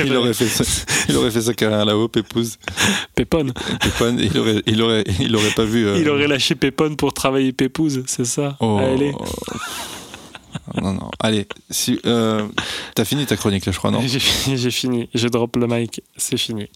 Il 0.03 0.15
aurait 0.15 0.33
fait 0.33 0.47
sa, 0.47 0.63
il 1.09 1.15
aurait 1.15 1.31
fait 1.31 1.41
sa 1.41 1.53
carrière 1.53 1.85
là-haut, 1.85 2.07
Pépouze, 2.07 2.57
Pépone. 3.15 3.53
Pépone, 3.81 4.19
il 4.19 4.37
aurait, 4.37 4.61
il 4.67 4.81
aurait, 4.81 5.03
il 5.19 5.35
aurait 5.35 5.51
pas 5.55 5.63
vu. 5.65 5.87
euh, 5.87 5.97
Il 5.99 6.09
aurait 6.09 6.27
lâché 6.27 6.55
Pépone 6.55 6.95
pour 6.95 7.13
travailler 7.13 7.51
Pépouze, 7.53 8.03
c'est 8.07 8.25
ça? 8.25 8.55
Oh, 8.59 8.79
Allez. 8.79 9.13
Non, 10.81 10.93
non. 10.93 11.09
Allez, 11.19 11.47
si, 11.69 11.99
euh, 12.05 12.47
t'as 12.95 13.05
fini 13.05 13.25
ta 13.25 13.37
chronique 13.37 13.65
là, 13.65 13.71
je 13.71 13.77
crois, 13.77 13.91
non 13.91 14.01
J'ai 14.05 14.19
fini, 14.19 14.57
j'ai 14.57 14.71
fini. 14.71 15.09
Je 15.13 15.27
drop 15.27 15.55
le 15.55 15.67
mic, 15.67 16.01
c'est 16.17 16.37
fini. 16.37 16.67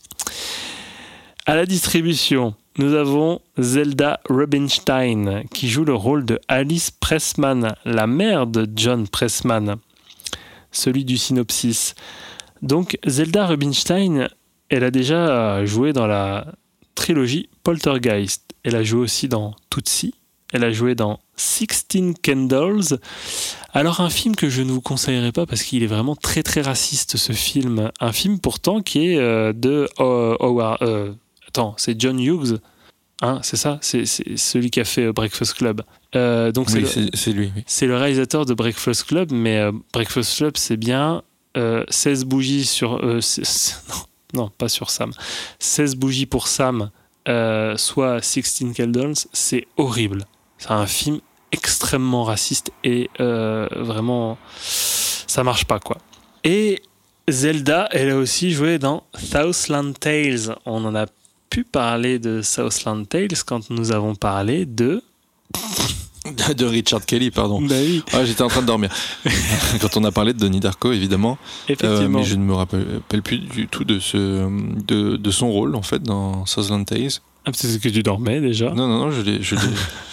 À 1.46 1.56
la 1.56 1.66
distribution, 1.66 2.56
nous 2.78 2.94
avons 2.94 3.42
Zelda 3.58 4.20
Rubinstein 4.30 5.44
qui 5.54 5.68
joue 5.68 5.84
le 5.84 5.94
rôle 5.94 6.24
de 6.26 6.40
Alice 6.48 6.92
Pressman, 6.92 7.76
la 7.84 8.08
mère 8.08 8.48
de 8.48 8.68
John 8.76 9.08
Pressman, 9.08 9.78
celui 10.72 11.04
du 11.04 11.18
synopsis. 11.18 11.96
Donc 12.62 12.98
Zelda 13.06 13.48
Rubinstein, 13.48 14.30
elle 14.70 14.84
a 14.84 14.92
déjà 14.92 15.66
joué 15.66 15.94
dans 15.94 16.08
la 16.08 16.54
trilogie 16.96 17.50
Poltergeist. 17.64 18.44
Elle 18.64 18.76
a 18.76 18.84
joué 18.84 19.02
aussi 19.02 19.28
dans 19.28 19.56
Tootsie. 19.70 20.14
Elle 20.52 20.64
a 20.64 20.72
joué 20.72 20.96
dans 20.96 21.20
Sixteen 21.36 22.14
Candles. 22.16 23.00
Alors 23.74 24.02
un 24.02 24.10
film 24.10 24.36
que 24.36 24.50
je 24.50 24.62
ne 24.62 24.72
vous 24.72 24.82
conseillerais 24.82 25.32
pas 25.32 25.46
parce 25.46 25.64
qu'il 25.64 25.82
est 25.84 25.88
vraiment 25.88 26.16
très 26.16 26.44
très 26.44 26.62
raciste 26.62 27.18
ce 27.18 27.32
film. 27.34 27.90
Un 28.00 28.12
film 28.12 28.40
pourtant 28.40 28.82
qui 28.82 29.08
est 29.14 29.18
euh, 29.18 29.54
de 29.54 29.88
Howard. 29.98 30.78
euh, 30.82 31.14
attends, 31.48 31.74
c'est 31.78 32.00
John 32.00 32.20
Hughes. 32.20 32.60
Hein, 33.24 33.40
c'est 33.44 33.56
ça? 33.58 33.78
C'est 33.82 34.06
celui 34.06 34.72
qui 34.72 34.80
a 34.80 34.84
fait 34.86 35.12
Breakfast 35.14 35.54
Club. 35.54 35.84
Euh, 36.16 36.52
donc 36.52 36.70
c'est 36.72 36.80
Oui, 36.80 37.34
lui. 37.34 37.52
oui. 37.56 37.64
c'est 37.68 37.86
le 37.86 37.96
réalisateur 37.96 38.46
de 38.46 38.54
Breakfast 38.56 39.04
Club, 39.04 39.32
mais 39.32 39.62
Breakfast 39.94 40.38
Club, 40.38 40.58
c'est 40.58 40.76
bien 40.78 41.22
euh, 41.56 41.84
16 41.90 42.26
bougies 42.26 42.66
sur. 42.66 43.00
non, 43.06 43.20
non, 44.34 44.50
pas 44.58 44.70
sur 44.70 44.90
Sam. 44.90 45.12
16 45.60 45.96
bougies 45.98 46.26
pour 46.26 46.48
Sam, 46.48 46.90
soit 47.78 48.22
16 48.24 48.74
Candles, 48.76 49.14
c'est 49.34 49.68
horrible. 49.78 50.26
C'est 50.62 50.72
un 50.72 50.86
film 50.86 51.20
extrêmement 51.52 52.24
raciste 52.24 52.72
et 52.84 53.10
euh, 53.20 53.68
vraiment. 53.72 54.38
Ça 54.54 55.44
marche 55.44 55.66
pas, 55.66 55.80
quoi. 55.80 55.98
Et 56.44 56.82
Zelda, 57.28 57.90
elle 57.92 58.12
a 58.12 58.18
aussi 58.18 58.52
joué 58.52 58.78
dans 58.78 59.04
Southland 59.18 59.94
Tales. 60.00 60.56
On 60.66 60.86
en 60.86 60.94
a 60.94 61.08
pu 61.50 61.64
parler 61.64 62.20
de 62.20 62.42
Southland 62.44 63.06
Tales 63.08 63.44
quand 63.46 63.72
nous 63.72 63.92
avons 63.92 64.14
parlé 64.16 64.66
de. 64.66 65.02
De 66.56 66.66
Richard 66.66 67.04
Kelly, 67.08 67.32
pardon. 67.32 67.60
Bah 67.60 67.74
oui, 67.82 68.04
Ah, 68.14 68.24
j'étais 68.24 68.44
en 68.44 68.48
train 68.48 68.62
de 68.62 68.68
dormir. 68.68 68.94
Quand 69.82 69.98
on 69.98 70.04
a 70.04 70.12
parlé 70.12 70.34
de 70.34 70.38
Denis 70.38 70.60
Darko, 70.60 70.92
évidemment. 70.92 71.40
Euh, 71.68 71.74
effectivement. 71.74 72.20
mais 72.20 72.24
je 72.24 72.36
ne 72.36 72.44
me 72.44 72.54
rappelle 72.54 72.86
rappelle 72.94 73.24
plus 73.24 73.40
du 73.40 73.68
tout 73.68 73.84
de, 73.86 73.98
ce, 74.00 74.48
de, 74.86 75.18
de 75.18 75.32
son 75.32 75.50
rôle, 75.52 75.76
en 75.76 75.82
fait, 75.82 76.04
dans 76.04 76.46
Southland 76.46 76.86
Tales. 76.86 77.10
Ah, 77.46 77.52
c'est 77.54 77.82
que 77.82 77.90
tu 77.90 78.04
dormais 78.04 78.40
déjà. 78.40 78.70
Non, 78.70 78.88
non, 78.88 79.00
non, 79.00 79.12
je 79.12 79.22
l'ai, 79.22 79.42
je 79.42 79.56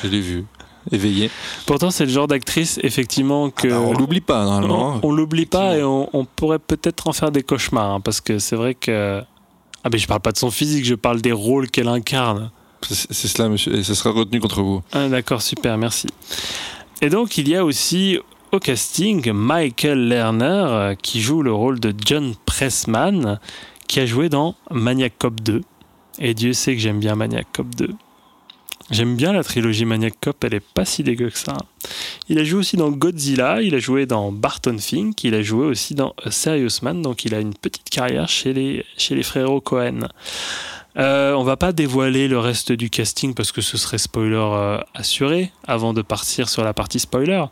vu, 0.07 0.45
éveillé. 0.91 1.31
Pourtant, 1.67 1.91
c'est 1.91 2.07
le 2.07 2.11
genre 2.11 2.27
d'actrice, 2.27 2.81
effectivement, 2.83 3.51
que. 3.51 3.69
Ah, 3.69 3.81
on 3.81 3.93
l'oublie 3.93 4.21
pas, 4.21 4.45
normalement. 4.45 5.01
on, 5.03 5.09
on 5.09 5.13
l'oublie 5.13 5.47
pas 5.47 5.77
et 5.77 5.83
on, 5.83 6.09
on 6.17 6.25
pourrait 6.25 6.59
peut-être 6.59 7.07
en 7.07 7.13
faire 7.13 7.31
des 7.31 7.43
cauchemars, 7.43 7.95
hein, 7.95 8.01
parce 8.01 8.21
que 8.21 8.39
c'est 8.39 8.57
vrai 8.57 8.75
que. 8.75 9.21
Ah, 9.85 9.89
mais 9.93 9.99
je 9.99 10.07
parle 10.07 10.21
pas 10.21 10.33
de 10.33 10.39
son 10.39 10.51
physique, 10.51 10.85
je 10.85 10.95
parle 10.95 11.21
des 11.21 11.33
rôles 11.33 11.71
qu'elle 11.71 11.89
incarne. 11.89 12.51
C'est, 12.89 13.13
c'est 13.13 13.29
cela, 13.29 13.49
monsieur, 13.49 13.75
et 13.75 13.83
ça 13.83 13.95
sera 13.95 14.11
retenu 14.11 14.41
contre 14.41 14.63
vous. 14.63 14.83
Ah, 14.93 15.09
D'accord, 15.09 15.43
super, 15.43 15.77
merci. 15.79 16.07
Et 17.01 17.11
donc, 17.11 17.39
il 17.39 17.49
y 17.49 17.55
a 17.57 17.65
aussi 17.65 18.19
au 18.53 18.59
casting 18.59 19.31
Michael 19.33 20.09
Lerner, 20.09 20.45
euh, 20.45 20.95
qui 20.95 21.21
joue 21.21 21.43
le 21.43 21.53
rôle 21.53 21.79
de 21.81 21.95
John 22.05 22.35
Pressman, 22.47 23.39
qui 23.87 24.01
a 24.01 24.07
joué 24.07 24.29
dans 24.29 24.55
Maniac 24.71 25.13
Cop 25.19 25.41
2. 25.41 25.63
Et 26.21 26.35
Dieu 26.35 26.53
sait 26.53 26.75
que 26.75 26.81
j'aime 26.81 27.01
bien 27.01 27.15
Maniac 27.15 27.47
Cop 27.53 27.75
2. 27.77 27.91
J'aime 28.91 29.17
bien 29.17 29.33
la 29.33 29.45
trilogie 29.45 29.85
Maniac 29.85 30.15
Cop, 30.21 30.43
elle 30.45 30.55
est 30.55 30.61
pas 30.61 30.87
si 30.87 31.03
dégueu 31.03 31.29
que 31.29 31.39
ça. 31.39 31.57
Il 32.31 32.39
a 32.39 32.45
joué 32.45 32.61
aussi 32.61 32.77
dans 32.79 32.91
Godzilla, 32.91 33.61
il 33.61 33.75
a 33.75 33.79
joué 33.79 34.07
dans 34.07 34.33
Barton 34.33 34.79
Fink, 34.79 35.25
il 35.25 35.35
a 35.35 35.43
joué 35.43 35.67
aussi 35.67 35.95
dans 35.95 36.15
Serious 36.31 36.83
Man, 36.83 37.03
donc 37.03 37.27
il 37.27 37.35
a 37.35 37.41
une 37.41 37.53
petite 37.53 37.91
carrière 37.91 38.29
chez 38.29 38.55
les, 38.55 38.87
chez 38.97 39.15
les 39.15 39.23
frérots 39.23 39.61
Cohen. 39.61 40.09
Euh, 40.97 41.35
on 41.35 41.45
va 41.45 41.57
pas 41.57 41.73
dévoiler 41.73 42.29
le 42.29 42.39
reste 42.39 42.73
du 42.73 42.89
casting 42.89 43.35
parce 43.35 43.53
que 43.53 43.61
ce 43.61 43.77
serait 43.77 43.99
spoiler 43.99 44.37
euh, 44.37 44.81
assuré 44.95 45.53
avant 45.67 45.93
de 45.93 46.01
partir 46.01 46.49
sur 46.49 46.65
la 46.65 46.73
partie 46.73 46.99
spoiler. 46.99 47.45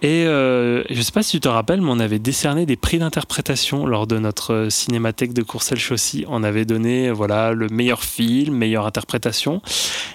Et 0.00 0.26
euh, 0.26 0.84
je 0.90 1.02
sais 1.02 1.10
pas 1.10 1.24
si 1.24 1.32
tu 1.32 1.40
te 1.40 1.48
rappelles, 1.48 1.80
mais 1.80 1.90
on 1.90 1.98
avait 1.98 2.20
décerné 2.20 2.66
des 2.66 2.76
prix 2.76 2.98
d'interprétation 2.98 3.84
lors 3.84 4.06
de 4.06 4.18
notre 4.18 4.54
euh, 4.54 4.70
cinémathèque 4.70 5.32
de 5.32 5.42
Courcelles-Chaussy. 5.42 6.24
On 6.28 6.44
avait 6.44 6.64
donné 6.64 7.10
voilà 7.10 7.52
le 7.52 7.66
meilleur 7.68 8.04
film, 8.04 8.54
meilleure 8.54 8.86
interprétation, 8.86 9.60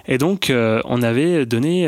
et 0.08 0.18
donc 0.18 0.50
euh, 0.50 0.82
on 0.86 1.04
avait 1.04 1.46
donné 1.46 1.88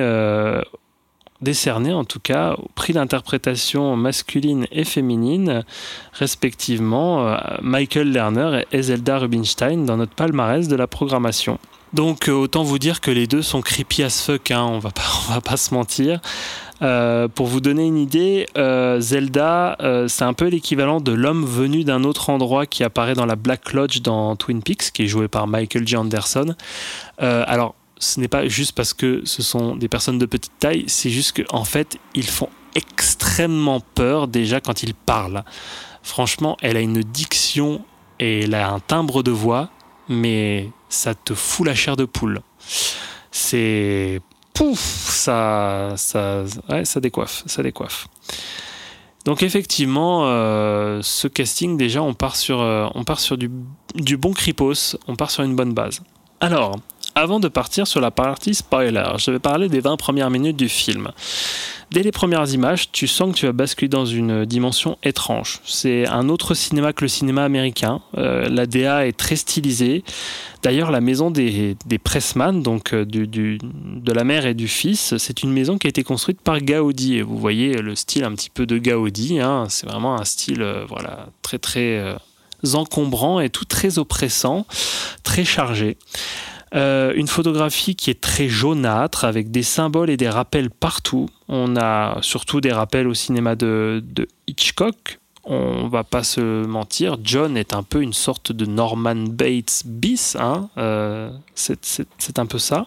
décerné 1.41 1.93
en 1.93 2.05
tout 2.05 2.19
cas 2.19 2.55
prix 2.75 2.93
d'interprétation 2.93 3.95
masculine 3.95 4.67
et 4.71 4.83
féminine, 4.83 5.63
respectivement 6.13 7.37
Michael 7.61 8.11
Lerner 8.11 8.63
et 8.71 8.81
Zelda 8.81 9.19
Rubinstein 9.19 9.85
dans 9.85 9.97
notre 9.97 10.13
palmarès 10.13 10.67
de 10.67 10.75
la 10.75 10.87
programmation. 10.87 11.59
Donc 11.93 12.27
autant 12.27 12.63
vous 12.63 12.79
dire 12.79 12.99
que 12.99 13.11
les 13.11 13.27
deux 13.27 13.41
sont 13.41 13.61
creepy 13.61 14.03
as 14.03 14.21
fuck, 14.21 14.51
hein, 14.51 14.63
on 14.63 14.79
va 14.79 14.91
pas, 14.91 15.03
on 15.29 15.33
va 15.33 15.41
pas 15.41 15.57
se 15.57 15.73
mentir. 15.73 16.19
Euh, 16.81 17.27
pour 17.27 17.47
vous 17.47 17.61
donner 17.61 17.85
une 17.85 17.97
idée, 17.97 18.47
euh, 18.57 18.99
Zelda, 18.99 19.77
euh, 19.81 20.07
c'est 20.07 20.23
un 20.23 20.33
peu 20.33 20.47
l'équivalent 20.47 20.99
de 20.99 21.11
l'homme 21.11 21.45
venu 21.45 21.83
d'un 21.83 22.03
autre 22.03 22.29
endroit 22.29 22.65
qui 22.65 22.83
apparaît 22.83 23.13
dans 23.13 23.25
la 23.25 23.35
Black 23.35 23.73
Lodge 23.73 24.01
dans 24.01 24.35
Twin 24.35 24.61
Peaks, 24.61 24.91
qui 24.91 25.03
est 25.03 25.07
joué 25.07 25.27
par 25.27 25.47
Michael 25.47 25.87
J. 25.87 25.95
Anderson. 25.97 26.55
Alors, 27.17 27.75
ce 27.97 28.19
n'est 28.19 28.27
pas 28.27 28.47
juste 28.47 28.73
parce 28.73 28.93
que 28.93 29.21
ce 29.23 29.41
sont 29.41 29.75
des 29.75 29.87
personnes 29.87 30.19
de 30.19 30.25
petite 30.25 30.51
taille, 30.59 30.83
c'est 30.87 31.09
juste 31.09 31.41
qu'en 31.41 31.63
fait, 31.63 31.97
ils 32.13 32.27
font 32.27 32.49
extrêmement 32.75 33.79
peur 33.79 34.27
déjà 34.27 34.59
quand 34.59 34.83
ils 34.83 34.93
parlent. 34.93 35.43
Franchement, 36.03 36.57
elle 36.61 36.75
a 36.75 36.81
une 36.81 37.01
diction 37.01 37.83
et 38.19 38.41
elle 38.41 38.53
a 38.53 38.69
un 38.69 38.79
timbre 38.79 39.23
de 39.23 39.31
voix, 39.31 39.69
mais 40.09 40.69
ça 40.89 41.15
te 41.15 41.33
fout 41.33 41.65
la 41.65 41.73
chair 41.73 41.95
de 41.95 42.05
poule. 42.05 42.41
C'est 43.31 44.21
pouf, 44.55 44.79
ça, 44.79 45.93
ça, 45.97 46.43
ça 46.83 46.99
décoiffe, 46.99 47.43
ça 47.45 47.61
décoiffe. 47.61 48.07
Donc 49.25 49.43
effectivement, 49.43 50.23
euh, 50.25 50.99
ce 51.03 51.27
casting 51.27 51.77
déjà, 51.77 52.01
on 52.01 52.13
part 52.13 52.35
sur, 52.35 52.61
euh, 52.61 52.87
du 53.95 54.17
bon 54.17 54.33
cripos, 54.33 54.97
on 55.07 55.15
part 55.15 55.29
sur 55.29 55.43
une 55.43 55.55
bonne 55.55 55.73
base. 55.73 56.01
Alors, 56.39 56.77
avant 57.15 57.39
de 57.39 57.47
partir 57.47 57.87
sur 57.87 58.01
la 58.01 58.11
partie 58.11 58.53
spoiler, 58.53 59.05
je 59.17 59.31
vais 59.31 59.39
parler 59.39 59.69
des 59.69 59.79
20 59.79 59.95
premières 59.95 60.29
minutes 60.29 60.57
du 60.57 60.67
film. 60.67 61.11
Dès 61.91 62.03
les 62.03 62.11
premières 62.11 62.51
images, 62.51 62.91
tu 62.91 63.07
sens 63.07 63.31
que 63.31 63.37
tu 63.37 63.45
vas 63.45 63.53
basculer 63.53 63.87
dans 63.87 64.05
une 64.05 64.43
dimension 64.43 64.97
étrange. 65.03 65.61
C'est 65.63 66.07
un 66.07 66.27
autre 66.29 66.53
cinéma 66.53 66.93
que 66.93 67.05
le 67.05 67.07
cinéma 67.07 67.45
américain. 67.45 68.01
Euh, 68.17 68.49
la 68.49 68.65
DA 68.65 69.07
est 69.07 69.17
très 69.17 69.35
stylisée. 69.37 70.03
D'ailleurs, 70.61 70.91
la 70.91 70.99
maison 70.99 71.31
des, 71.31 71.77
des 71.85 71.97
Pressman, 71.99 72.61
donc 72.61 72.93
euh, 72.93 73.05
de 73.05 74.11
la 74.11 74.23
mère 74.23 74.45
et 74.45 74.55
du 74.55 74.67
fils, 74.67 75.15
c'est 75.17 75.43
une 75.43 75.53
maison 75.53 75.77
qui 75.77 75.87
a 75.87 75.89
été 75.89 76.03
construite 76.03 76.41
par 76.41 76.59
Gaudi. 76.59 77.17
Et 77.17 77.21
vous 77.21 77.37
voyez 77.37 77.75
le 77.75 77.95
style 77.95 78.25
un 78.25 78.33
petit 78.33 78.49
peu 78.49 78.65
de 78.65 78.77
Gaudi. 78.77 79.39
hein. 79.39 79.67
C'est 79.69 79.87
vraiment 79.87 80.19
un 80.19 80.25
style 80.25 80.63
euh, 80.63 80.85
très 81.43 81.59
très 81.59 81.99
euh, 81.99 82.15
encombrant 82.73 83.39
et 83.39 83.49
tout 83.49 83.65
très 83.65 83.99
oppressant, 83.99 84.65
très 85.23 85.45
chargé. 85.45 85.97
Euh, 86.75 87.13
une 87.15 87.27
photographie 87.27 87.95
qui 87.95 88.09
est 88.09 88.19
très 88.19 88.49
jaunâtre 88.49 89.23
avec 89.23 89.49
des 89.49 89.63
symboles 89.63 90.09
et 90.09 90.17
des 90.17 90.27
rappels 90.29 90.69
partout. 90.69 91.27
On 91.47 91.77
a 91.77 92.17
surtout 92.21 92.59
des 92.59 92.73
rappels 92.73 93.07
au 93.07 93.13
cinéma 93.13 93.55
de, 93.55 94.03
Hitchcock. 94.47 95.19
On 95.45 95.87
va 95.87 96.03
pas 96.03 96.23
se 96.23 96.65
mentir, 96.65 97.17
John 97.23 97.55
est 97.55 97.73
un 97.75 97.83
peu 97.83 98.01
une 98.01 98.13
sorte 98.13 98.51
de 98.51 98.65
Norman 98.65 99.15
Bates 99.29 99.83
bis. 99.85 100.35
hein. 100.39 100.69
Euh, 100.77 101.29
c'est- 101.53 102.39
un 102.39 102.45
peu 102.47 102.57
ça. 102.57 102.85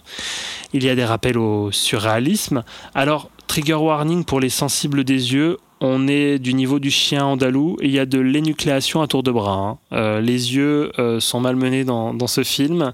Il 0.73 0.83
y 0.85 0.91
a 0.91 0.97
des 0.97 1.05
rappels 1.05 1.39
au 1.39 1.71
surréalisme. 1.71 2.65
Alors, 2.95 3.31
trigger 3.47 3.75
warning 3.75 4.25
pour 4.25 4.41
les 4.41 4.51
sensibles 4.51 5.05
des 5.05 5.33
yeux. 5.35 5.57
On 5.81 6.09
est 6.09 6.41
du 6.41 6.53
niveau 6.55 6.81
du 6.81 6.91
chien 6.91 7.25
andalou 7.25 7.77
et 7.81 7.87
il 7.87 7.93
y 7.93 8.01
a 8.01 8.07
de 8.07 8.19
l'énucléation 8.19 9.01
à 9.03 9.07
tour 9.07 9.23
de 9.23 9.31
bras. 9.31 9.53
hein. 9.53 9.79
Euh, 9.93 10.21
les 10.21 10.57
yeux 10.57 10.91
sont 11.21 11.39
malmenés 11.41 11.85
dans 11.85 12.27
ce 12.27 12.43
film. 12.43 12.93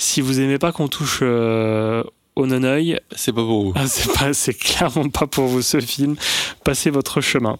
Si 0.00 0.22
vous 0.22 0.40
aimez 0.40 0.58
pas 0.58 0.72
qu'on 0.72 0.88
touche 0.88 1.18
euh, 1.20 2.02
au 2.34 2.46
non-œil, 2.46 2.98
C'est 3.14 3.32
pas 3.34 3.42
pour 3.44 3.64
vous. 3.64 3.72
ah, 3.76 3.86
c'est 3.86 4.10
pas, 4.12 4.32
c'est 4.32 4.54
clairement 4.54 5.10
pas 5.10 5.26
pour 5.26 5.44
vous 5.46 5.60
ce 5.60 5.78
film. 5.78 6.16
Passez 6.64 6.88
votre 6.88 7.20
chemin. 7.20 7.58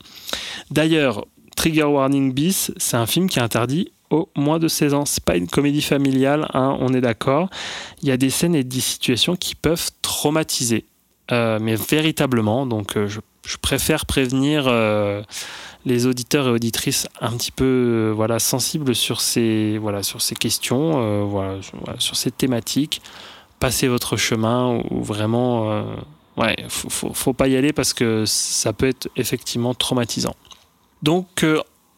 D'ailleurs, 0.70 1.26
Trigger 1.54 1.84
Warning 1.84 2.32
bis, 2.32 2.72
c'est 2.78 2.96
un 2.96 3.04
film 3.06 3.28
qui 3.28 3.38
est 3.38 3.42
interdit 3.42 3.92
au 4.08 4.30
moins 4.36 4.58
de 4.58 4.68
16 4.68 4.94
ans. 4.94 5.04
C'est 5.04 5.22
pas 5.22 5.36
une 5.36 5.48
comédie 5.48 5.82
familiale, 5.82 6.48
hein, 6.54 6.78
on 6.80 6.94
est 6.94 7.02
d'accord. 7.02 7.50
Il 8.02 8.08
y 8.08 8.10
a 8.10 8.16
des 8.16 8.30
scènes 8.30 8.54
et 8.54 8.64
des 8.64 8.80
situations 8.80 9.36
qui 9.36 9.54
peuvent 9.54 9.90
traumatiser, 10.02 10.86
Euh, 11.32 11.58
mais 11.60 11.76
véritablement. 11.76 12.64
Donc, 12.66 12.96
euh, 12.96 13.06
je, 13.06 13.20
je 13.46 13.56
préfère 13.58 14.06
prévenir 14.06 14.64
euh, 14.66 15.22
les 15.84 16.06
auditeurs 16.06 16.46
et 16.46 16.50
auditrices 16.50 17.06
un 17.20 17.32
petit 17.36 17.52
peu 17.52 17.64
euh, 17.64 18.12
voilà 18.14 18.38
sensibles 18.38 18.94
sur 18.94 19.20
ces 19.20 19.78
voilà 19.78 20.02
sur 20.02 20.20
ces 20.20 20.34
questions, 20.34 21.00
euh, 21.02 21.22
voilà, 21.24 21.56
sur- 21.98 22.16
ces 22.16 22.30
thématiques. 22.30 23.00
Passez 23.58 23.88
votre 23.88 24.16
chemin 24.16 24.80
ou, 24.90 25.02
vraiment 25.02 25.70
euh, 25.70 25.82
ouais, 26.38 26.56
faut, 26.68 26.88
faut, 26.88 27.12
faut 27.12 27.32
pas 27.34 27.48
y 27.48 27.56
aller 27.56 27.72
parce 27.72 27.92
que 27.92 28.24
ça 28.26 28.72
peut 28.72 28.88
être 28.88 29.08
effectivement 29.16 29.74
traumatisant. 29.74 30.34
Donc, 31.02 31.44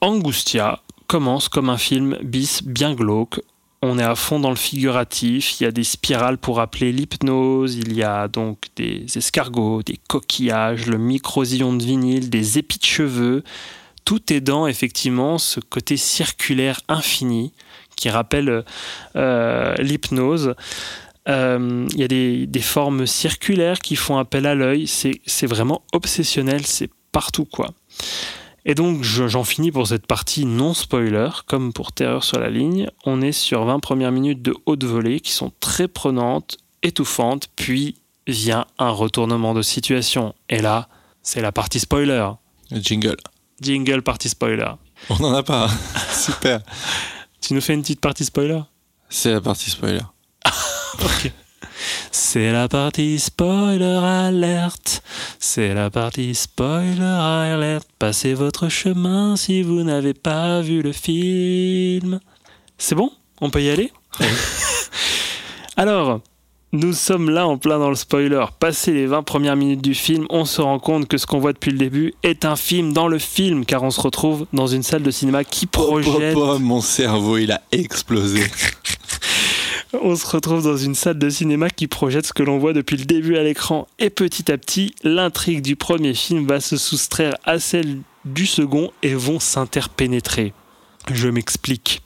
Angustia 0.00 0.80
commence 1.06 1.48
comme 1.48 1.70
un 1.70 1.76
film 1.78 2.18
bis 2.22 2.62
bien 2.64 2.94
glauque. 2.94 3.40
On 3.84 3.98
est 3.98 4.04
à 4.04 4.14
fond 4.14 4.38
dans 4.38 4.50
le 4.50 4.56
figuratif. 4.56 5.60
Il 5.60 5.64
y 5.64 5.66
a 5.66 5.72
des 5.72 5.82
spirales 5.82 6.38
pour 6.38 6.58
rappeler 6.58 6.92
l'hypnose. 6.92 7.74
Il 7.74 7.92
y 7.94 8.04
a 8.04 8.28
donc 8.28 8.66
des 8.76 9.06
escargots, 9.16 9.82
des 9.82 9.98
coquillages, 10.08 10.86
le 10.86 10.98
microsillon 10.98 11.72
de 11.74 11.82
vinyle, 11.82 12.30
des 12.30 12.58
épis 12.58 12.78
de 12.78 12.84
cheveux. 12.84 13.42
Tout 14.04 14.32
est 14.32 14.40
dans 14.40 14.68
effectivement 14.68 15.36
ce 15.38 15.58
côté 15.58 15.96
circulaire 15.96 16.80
infini 16.86 17.52
qui 17.96 18.08
rappelle 18.08 18.64
euh, 19.16 19.74
l'hypnose. 19.76 20.54
Euh, 21.28 21.86
Il 21.92 21.98
y 21.98 22.04
a 22.04 22.08
des, 22.08 22.46
des 22.46 22.60
formes 22.60 23.06
circulaires 23.06 23.80
qui 23.80 23.96
font 23.96 24.16
appel 24.16 24.46
à 24.46 24.54
l'œil. 24.54 24.86
C'est 24.86 25.46
vraiment 25.46 25.82
obsessionnel. 25.92 26.64
C'est 26.66 26.90
partout 27.10 27.46
quoi. 27.46 27.70
Et 28.64 28.74
donc 28.74 29.02
je- 29.02 29.26
j'en 29.28 29.44
finis 29.44 29.72
pour 29.72 29.86
cette 29.88 30.06
partie 30.06 30.44
non 30.44 30.72
spoiler, 30.74 31.28
comme 31.46 31.72
pour 31.72 31.92
Terreur 31.92 32.22
sur 32.24 32.38
la 32.38 32.48
ligne. 32.50 32.88
On 33.04 33.20
est 33.20 33.32
sur 33.32 33.64
20 33.64 33.80
premières 33.80 34.12
minutes 34.12 34.42
de 34.42 34.54
haute 34.66 34.84
volée 34.84 35.20
qui 35.20 35.32
sont 35.32 35.52
très 35.60 35.88
prenantes, 35.88 36.56
étouffantes, 36.82 37.48
puis 37.56 37.96
vient 38.28 38.66
un 38.78 38.90
retournement 38.90 39.52
de 39.54 39.62
situation. 39.62 40.34
Et 40.48 40.60
là, 40.62 40.88
c'est 41.22 41.40
la 41.40 41.50
partie 41.52 41.80
spoiler. 41.80 42.28
Jingle. 42.70 43.16
Jingle 43.60 44.02
partie 44.02 44.28
spoiler. 44.28 44.70
On 45.10 45.16
n'en 45.18 45.34
a 45.34 45.42
pas. 45.42 45.68
Super. 46.12 46.60
Tu 47.40 47.54
nous 47.54 47.60
fais 47.60 47.74
une 47.74 47.82
petite 47.82 48.00
partie 48.00 48.24
spoiler? 48.24 48.60
C'est 49.08 49.32
la 49.32 49.40
partie 49.40 49.70
spoiler. 49.70 50.00
C'est 52.10 52.52
la 52.52 52.68
partie 52.68 53.18
spoiler 53.18 54.00
alerte. 54.02 55.02
C'est 55.38 55.74
la 55.74 55.90
partie 55.90 56.34
spoiler 56.34 57.02
alerte. 57.02 57.88
Passez 57.98 58.34
votre 58.34 58.68
chemin 58.68 59.36
si 59.36 59.62
vous 59.62 59.82
n'avez 59.82 60.14
pas 60.14 60.60
vu 60.60 60.82
le 60.82 60.92
film. 60.92 62.20
C'est 62.78 62.94
bon? 62.94 63.10
On 63.40 63.50
peut 63.50 63.62
y 63.62 63.70
aller? 63.70 63.92
Alors, 65.76 66.20
nous 66.74 66.94
sommes 66.94 67.28
là 67.28 67.46
en 67.46 67.58
plein 67.58 67.78
dans 67.78 67.90
le 67.90 67.94
spoiler. 67.94 68.46
Passé 68.58 68.92
les 68.92 69.06
20 69.06 69.24
premières 69.24 69.56
minutes 69.56 69.82
du 69.82 69.94
film, 69.94 70.26
on 70.30 70.46
se 70.46 70.62
rend 70.62 70.78
compte 70.78 71.06
que 71.06 71.18
ce 71.18 71.26
qu'on 71.26 71.38
voit 71.38 71.52
depuis 71.52 71.70
le 71.70 71.76
début 71.76 72.14
est 72.22 72.46
un 72.46 72.56
film 72.56 72.94
dans 72.94 73.08
le 73.08 73.18
film, 73.18 73.66
car 73.66 73.82
on 73.82 73.90
se 73.90 74.00
retrouve 74.00 74.46
dans 74.54 74.66
une 74.66 74.82
salle 74.82 75.02
de 75.02 75.10
cinéma 75.10 75.44
qui 75.44 75.66
projette. 75.66 76.34
Oh, 76.34 76.54
oh, 76.54 76.58
mon 76.58 76.80
cerveau, 76.80 77.36
il 77.36 77.52
a 77.52 77.60
explosé. 77.72 78.44
On 80.00 80.16
se 80.16 80.26
retrouve 80.26 80.62
dans 80.64 80.76
une 80.76 80.94
salle 80.94 81.18
de 81.18 81.28
cinéma 81.28 81.68
qui 81.68 81.86
projette 81.86 82.24
ce 82.24 82.32
que 82.32 82.42
l'on 82.42 82.58
voit 82.58 82.72
depuis 82.72 82.96
le 82.96 83.04
début 83.04 83.36
à 83.36 83.42
l'écran 83.42 83.86
et 83.98 84.08
petit 84.08 84.50
à 84.50 84.56
petit, 84.56 84.94
l'intrigue 85.04 85.60
du 85.60 85.76
premier 85.76 86.14
film 86.14 86.46
va 86.46 86.60
se 86.60 86.78
soustraire 86.78 87.34
à 87.44 87.58
celle 87.58 87.98
du 88.24 88.46
second 88.46 88.90
et 89.02 89.14
vont 89.14 89.38
s'interpénétrer. 89.38 90.54
Je 91.12 91.28
m'explique. 91.28 92.00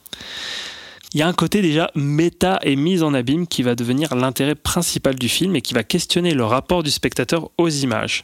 Il 1.13 1.21
y 1.21 1.23
a 1.23 1.27
un 1.29 1.33
côté 1.33 1.61
déjà 1.61 1.89
méta 1.95 2.59
et 2.61 2.75
mise 2.75 3.03
en 3.03 3.13
abîme 3.13 3.47
qui 3.47 3.63
va 3.63 3.73
devenir 3.73 4.15
l'intérêt 4.15 4.55
principal 4.55 5.15
du 5.15 5.29
film 5.29 5.55
et 5.55 5.61
qui 5.61 5.73
va 5.73 5.83
questionner 5.83 6.33
le 6.33 6.43
rapport 6.43 6.83
du 6.83 6.91
spectateur 6.91 7.49
aux 7.57 7.69
images. 7.69 8.23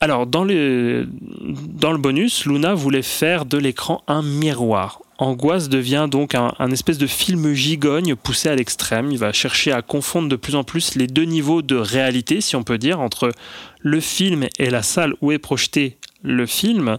Alors, 0.00 0.26
dans 0.26 0.42
le, 0.44 1.08
dans 1.40 1.92
le 1.92 1.98
bonus, 1.98 2.44
Luna 2.46 2.74
voulait 2.74 3.02
faire 3.02 3.46
de 3.46 3.58
l'écran 3.58 4.02
un 4.08 4.22
miroir. 4.22 5.00
Angoisse 5.18 5.68
devient 5.68 6.08
donc 6.10 6.34
un, 6.34 6.70
espèce 6.70 6.98
de 6.98 7.06
film 7.06 7.54
gigogne 7.54 8.14
poussé 8.16 8.48
à 8.50 8.54
l'extrême. 8.54 9.10
Il 9.10 9.18
va 9.18 9.32
chercher 9.32 9.72
à 9.72 9.80
confondre 9.80 10.28
de 10.28 10.36
plus 10.36 10.56
en 10.56 10.64
plus 10.64 10.94
les 10.94 11.06
deux 11.06 11.24
niveaux 11.24 11.62
de 11.62 11.76
réalité, 11.76 12.40
si 12.40 12.54
on 12.54 12.62
peut 12.62 12.76
dire, 12.76 13.00
entre 13.00 13.32
le 13.80 14.00
film 14.00 14.46
et 14.58 14.68
la 14.68 14.82
salle 14.82 15.14
où 15.22 15.32
est 15.32 15.38
projeté 15.38 15.96
le 16.22 16.44
film, 16.44 16.98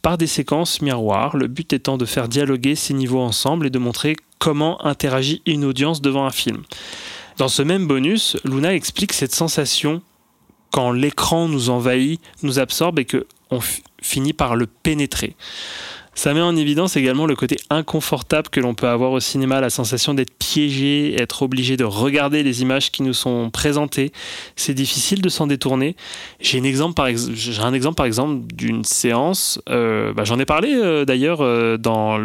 par 0.00 0.16
des 0.16 0.26
séquences 0.26 0.80
miroirs. 0.80 1.36
Le 1.36 1.46
but 1.46 1.72
étant 1.72 1.98
de 1.98 2.06
faire 2.06 2.28
dialoguer 2.28 2.74
ces 2.74 2.94
niveaux 2.94 3.20
ensemble 3.20 3.66
et 3.66 3.70
de 3.70 3.78
montrer 3.78 4.16
comment 4.38 4.84
interagit 4.86 5.42
une 5.44 5.64
audience 5.64 6.00
devant 6.00 6.24
un 6.24 6.30
film. 6.30 6.62
Dans 7.38 7.48
ce 7.48 7.62
même 7.62 7.86
bonus, 7.86 8.36
Luna 8.44 8.74
explique 8.74 9.12
cette 9.12 9.34
sensation 9.34 10.00
quand 10.70 10.90
l'écran 10.90 11.48
nous 11.48 11.70
envahit, 11.70 12.20
nous 12.42 12.58
absorbe 12.58 12.98
et 12.98 13.04
que 13.04 13.26
on 13.50 13.60
finit 14.00 14.32
par 14.32 14.56
le 14.56 14.66
pénétrer. 14.66 15.36
Ça 16.14 16.34
met 16.34 16.42
en 16.42 16.56
évidence 16.56 16.96
également 16.96 17.26
le 17.26 17.34
côté 17.34 17.56
inconfortable 17.70 18.48
que 18.50 18.60
l'on 18.60 18.74
peut 18.74 18.88
avoir 18.88 19.12
au 19.12 19.20
cinéma, 19.20 19.60
la 19.60 19.70
sensation 19.70 20.12
d'être 20.12 20.34
piégé, 20.34 21.20
être 21.20 21.42
obligé 21.42 21.76
de 21.78 21.84
regarder 21.84 22.42
les 22.42 22.60
images 22.60 22.90
qui 22.92 23.02
nous 23.02 23.14
sont 23.14 23.50
présentées. 23.50 24.12
C'est 24.54 24.74
difficile 24.74 25.22
de 25.22 25.28
s'en 25.30 25.46
détourner. 25.46 25.96
J'ai 26.38 26.60
un 26.60 26.64
exemple 26.64 26.94
par, 26.94 28.06
exemple 28.06 28.42
d'une 28.54 28.84
séance. 28.84 29.60
euh, 29.70 30.12
bah, 30.12 30.24
J'en 30.24 30.38
ai 30.38 30.44
parlé 30.44 30.74
euh, 30.74 31.06
d'ailleurs 31.06 31.38
euh, 31.40 31.78
dans 31.78 32.18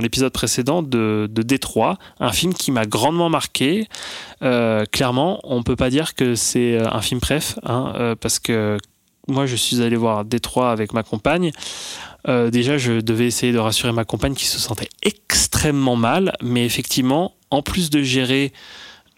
l'épisode 0.00 0.32
précédent 0.32 0.82
de, 0.82 1.28
Détroit, 1.28 1.96
un 2.20 2.32
film 2.32 2.52
qui 2.52 2.72
m'a 2.72 2.84
grandement 2.84 3.30
marqué. 3.30 3.86
Clairement, 4.40 5.40
on 5.44 5.62
peut 5.62 5.76
pas 5.76 5.88
dire 5.88 6.14
que 6.14 6.34
c'est 6.34 6.78
un 6.78 7.00
film 7.00 7.20
préf, 7.20 7.58
hein, 7.64 8.14
parce 8.20 8.38
que 8.38 8.76
moi 9.28 9.46
je 9.46 9.56
suis 9.56 9.82
allé 9.82 9.96
voir 9.96 10.24
Détroit 10.24 10.70
avec 10.70 10.92
ma 10.92 11.02
compagne. 11.02 11.52
Euh, 12.26 12.50
déjà, 12.50 12.78
je 12.78 13.00
devais 13.00 13.26
essayer 13.26 13.52
de 13.52 13.58
rassurer 13.58 13.92
ma 13.92 14.04
compagne 14.04 14.34
qui 14.34 14.46
se 14.46 14.58
sentait 14.58 14.88
extrêmement 15.02 15.96
mal, 15.96 16.34
mais 16.42 16.64
effectivement, 16.64 17.34
en 17.50 17.62
plus 17.62 17.90
de 17.90 18.02
gérer 18.02 18.52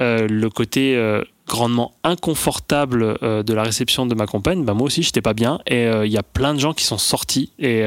euh, 0.01 0.28
le 0.28 0.51
côté 0.51 0.97
euh, 0.97 1.23
grandement 1.47 1.93
inconfortable 2.05 3.19
de 3.20 3.53
la 3.53 3.62
réception 3.62 4.07
de 4.07 4.15
ma 4.15 4.27
compagne, 4.27 4.65
bah, 4.65 4.74
moi 4.74 4.87
aussi, 4.87 5.03
j'étais 5.03 5.23
pas 5.23 5.35
bien. 5.35 5.61
Et 5.66 5.89
il 6.05 6.12
y 6.12 6.19
a 6.19 6.23
plein 6.23 6.55
de 6.55 6.61
gens 6.61 6.73
qui 6.74 6.85
sont 6.85 6.99
sortis. 6.99 7.51
Et 7.59 7.82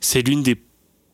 c'est 0.00 0.20
l'une 0.20 0.42
des 0.42 0.58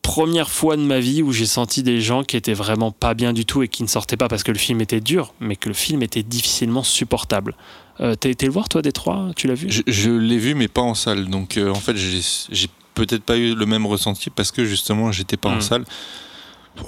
première 0.05 0.51
fois 0.51 0.77
de 0.77 0.83
ma 0.83 1.01
vie 1.01 1.23
où 1.23 1.33
j'ai 1.33 1.47
senti 1.47 1.83
des 1.83 2.01
gens 2.01 2.23
qui 2.23 2.37
étaient 2.37 2.55
vraiment 2.55 2.93
pas 2.93 3.15
bien 3.15 3.33
du 3.33 3.45
tout 3.47 3.63
et 3.65 3.69
qui 3.69 3.83
ne 3.83 3.89
sortaient 3.89 4.17
pas 4.19 4.29
parce 4.29 4.43
que 4.45 4.53
le 4.53 4.59
film 4.59 4.81
était 4.81 5.01
dur, 5.01 5.33
mais 5.41 5.57
que 5.57 5.69
le 5.69 5.75
film 5.75 6.03
était 6.03 6.23
difficilement 6.23 6.83
supportable. 6.85 7.57
Euh, 8.01 8.15
T'as 8.15 8.29
été 8.29 8.47
le 8.47 8.53
voir, 8.53 8.69
toi, 8.69 8.83
Détroit? 8.83 9.31
Tu 9.35 9.49
l'as 9.49 9.55
vu? 9.55 9.67
Je, 9.71 9.83
je 9.87 10.11
l'ai 10.11 10.39
vu, 10.39 10.55
mais 10.55 10.69
pas 10.69 10.83
en 10.83 10.95
salle. 10.95 11.27
Donc, 11.29 11.57
euh, 11.57 11.71
en 11.71 11.75
fait, 11.81 11.97
j'ai 11.97 12.69
peut-être 12.95 13.23
pas 13.25 13.37
eu 13.39 13.55
le 13.55 13.67
même 13.67 13.87
ressenti 13.87 14.31
parce 14.31 14.53
que 14.53 14.65
justement, 14.65 15.11
j'étais 15.11 15.37
pas 15.37 15.49
en 15.49 15.57
Mm. 15.57 15.61
salle. 15.63 15.85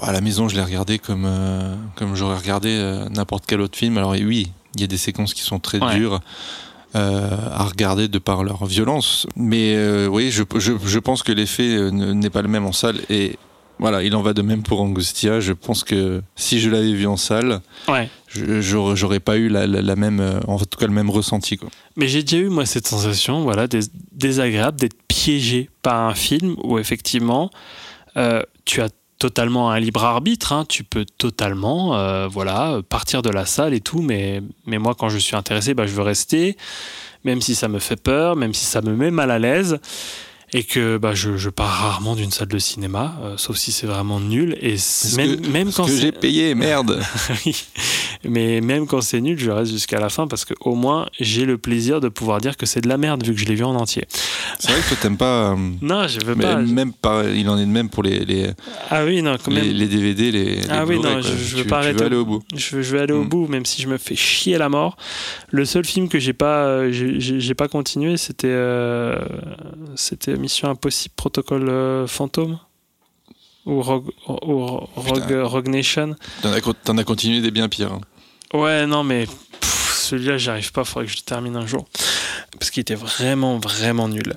À 0.01 0.11
la 0.11 0.21
maison, 0.21 0.47
je 0.49 0.55
l'ai 0.55 0.63
regardé 0.63 0.99
comme, 0.99 1.23
euh, 1.25 1.75
comme 1.95 2.15
j'aurais 2.15 2.37
regardé 2.37 2.69
euh, 2.71 3.07
n'importe 3.09 3.45
quel 3.47 3.61
autre 3.61 3.77
film. 3.77 3.97
Alors, 3.97 4.11
oui, 4.11 4.51
il 4.75 4.81
y 4.81 4.83
a 4.83 4.87
des 4.87 4.97
séquences 4.97 5.33
qui 5.33 5.41
sont 5.41 5.59
très 5.59 5.81
Ouais. 5.81 5.95
dures 5.95 6.19
à 6.99 7.63
regarder 7.63 8.07
de 8.07 8.19
par 8.19 8.43
leur 8.43 8.65
violence. 8.65 9.27
Mais 9.35 9.75
euh, 9.75 10.07
oui, 10.07 10.31
je, 10.31 10.43
je, 10.57 10.73
je 10.83 10.99
pense 10.99 11.23
que 11.23 11.31
l'effet 11.31 11.75
euh, 11.75 11.91
ne- 11.91 12.13
n'est 12.13 12.29
pas 12.29 12.41
le 12.41 12.47
même 12.47 12.65
en 12.65 12.71
salle. 12.71 12.99
Et 13.09 13.37
voilà, 13.79 14.01
il 14.03 14.15
en 14.15 14.21
va 14.21 14.33
de 14.33 14.41
même 14.41 14.63
pour 14.63 14.81
Angustia. 14.81 15.39
Je 15.39 15.53
pense 15.53 15.83
que 15.83 16.21
si 16.35 16.59
je 16.59 16.69
l'avais 16.69 16.93
vu 16.93 17.05
en 17.07 17.17
salle, 17.17 17.61
Ouais. 17.87 18.09
j'aurais 18.33 19.19
pas 19.19 19.37
eu 19.37 19.49
la, 19.49 19.67
la- 19.67 19.81
la 19.81 19.95
même, 19.95 20.19
euh, 20.19 20.39
en 20.47 20.57
tout 20.57 20.77
cas 20.79 20.87
le 20.87 20.93
même 20.93 21.09
ressenti. 21.09 21.57
Quoi. 21.57 21.69
Mais 21.95 22.07
j'ai 22.07 22.21
déjà 22.23 22.37
eu, 22.37 22.49
moi, 22.49 22.65
cette 22.65 22.87
sensation, 22.87 23.43
voilà, 23.43 23.67
dés- 23.67 23.89
désagréable 24.11 24.79
d'être 24.79 24.97
piégé 25.07 25.69
par 25.81 26.07
un 26.09 26.15
film 26.15 26.55
où, 26.63 26.79
effectivement, 26.79 27.49
euh, 28.17 28.41
tu 28.65 28.81
as 28.81 28.89
totalement 29.19 29.71
un 29.71 29.79
libre 29.79 30.03
arbitre. 30.03 30.53
hein. 30.53 30.65
Tu 30.67 30.83
peux 30.83 31.05
totalement, 31.05 31.97
euh, 31.97 32.27
voilà, 32.27 32.81
partir 32.87 33.21
de 33.21 33.29
la 33.29 33.45
salle 33.45 33.73
et 33.73 33.81
tout. 33.81 34.01
Mais, 34.01 34.41
moi, 34.65 34.95
quand 34.97 35.09
je 35.09 35.17
suis 35.17 35.35
intéressé, 35.35 35.73
bah, 35.73 35.87
je 35.87 35.93
veux 35.93 36.03
rester, 36.03 36.57
même 37.23 37.41
si 37.41 37.55
ça 37.55 37.67
me 37.67 37.79
fait 37.79 37.95
peur, 38.01 38.35
même 38.35 38.53
si 38.53 38.65
ça 38.65 38.81
me 38.81 38.95
met 38.95 39.11
mal 39.11 39.31
à 39.31 39.39
l'aise. 39.39 39.79
Et 40.53 40.63
que 40.63 40.95
bah, 40.97 41.13
je, 41.13 41.35
je 41.35 41.49
pars 41.49 41.67
rarement 41.67 42.15
d'une 42.15 42.31
salle 42.31 42.47
de 42.47 42.57
cinéma, 42.57 43.15
euh, 43.21 43.33
sauf 43.35 43.57
si 43.57 43.73
c'est 43.73 43.85
vraiment 43.85 44.21
nul. 44.21 44.57
Et 44.61 44.77
même, 45.17 45.41
que, 45.41 45.47
même 45.49 45.71
quand 45.73 45.85
que 45.85 45.91
j'ai 45.95 46.13
payé, 46.13 46.55
merde. 46.55 47.01
oui. 47.45 47.65
Mais 48.23 48.61
même 48.61 48.87
quand 48.87 49.01
c'est 49.01 49.19
nul, 49.19 49.37
je 49.37 49.51
reste 49.51 49.71
jusqu'à 49.71 49.99
la 49.99 50.07
fin 50.09 50.25
parce 50.27 50.45
que 50.45 50.53
au 50.61 50.73
moins 50.75 51.07
j'ai 51.19 51.43
le 51.45 51.57
plaisir 51.57 51.99
de 51.99 52.07
pouvoir 52.09 52.39
dire 52.39 52.55
que 52.57 52.65
c'est 52.65 52.79
de 52.81 52.87
la 52.87 52.97
merde 52.97 53.23
vu 53.25 53.33
que 53.33 53.39
je 53.39 53.45
l'ai 53.45 53.55
vu 53.55 53.63
en 53.65 53.75
entier. 53.75 54.05
C'est 54.57 54.71
vrai 54.71 54.81
que 54.81 54.87
toi 54.87 54.97
t'aimes 55.01 55.17
pas. 55.17 55.51
euh, 55.51 55.55
Non, 55.81 56.07
je 56.07 56.25
veux 56.25 56.33
mais 56.35 56.43
pas. 56.45 56.55
même 56.61 56.93
pas, 56.93 57.25
il 57.25 57.47
en 57.49 57.57
est 57.57 57.65
de 57.65 57.69
même 57.71 57.89
pour 57.89 58.03
les, 58.03 58.19
les, 58.25 58.49
Ah 58.89 59.03
oui, 59.05 59.21
non, 59.21 59.35
quand 59.43 59.51
même. 59.51 59.63
les 59.65 59.87
DVD, 59.87 60.31
les. 60.31 60.59
Ah 60.69 60.85
oui, 60.85 60.97
non, 60.99 61.21
je- 61.21 61.27
je 61.27 61.57
veux 61.57 61.63
Tu- 61.63 61.67
pas 61.69 61.79
arrêter 61.79 61.97
veux 61.99 62.03
au- 62.03 62.07
aller 62.07 62.15
au 62.15 62.25
bout. 62.25 62.43
Je, 62.55 62.81
je 62.81 62.91
vais 62.95 63.01
aller 63.01 63.13
au 63.13 63.23
Mm. 63.25 63.29
bout, 63.29 63.47
même 63.47 63.65
si 63.65 63.81
je 63.81 63.87
me 63.89 63.97
fais 63.97 64.15
chier 64.15 64.55
à 64.55 64.59
la 64.59 64.69
mort. 64.69 64.95
Le 65.51 65.65
seul 65.65 65.83
film 65.85 66.07
que 66.07 66.19
j'ai 66.19 66.33
pas, 66.33 66.65
euh, 66.67 66.89
j'ai- 66.91 67.53
pas 67.53 67.67
continué, 67.67 68.15
c'était 68.17 68.47
euh, 68.49 69.17
c'était 69.95 70.36
Mission 70.37 70.69
Impossible 70.69 71.13
Protocole 71.15 71.69
euh, 71.69 72.07
Fantôme 72.07 72.59
ou 73.65 73.81
Rogue, 73.81 74.09
ou 74.27 74.65
Rogue, 74.65 75.23
Putain. 75.23 75.43
Rogue 75.43 75.67
Nation. 75.67 76.15
T'en 76.41 76.97
as, 76.97 77.03
continué 77.03 77.41
des 77.41 77.51
bien 77.51 77.67
pires. 77.67 77.91
hein. 77.93 78.01
Ouais, 78.53 78.85
non, 78.87 79.03
mais 79.03 79.27
celui-là, 79.61 80.37
j'arrive 80.37 80.71
pas. 80.71 80.85
Faudrait 80.85 81.05
que 81.05 81.11
je 81.11 81.17
le 81.17 81.23
termine 81.23 81.55
un 81.57 81.67
jour. 81.67 81.85
Parce 82.57 82.71
qu'il 82.71 82.81
était 82.81 82.95
vraiment, 82.95 83.59
vraiment 83.59 84.07
nul. 84.07 84.35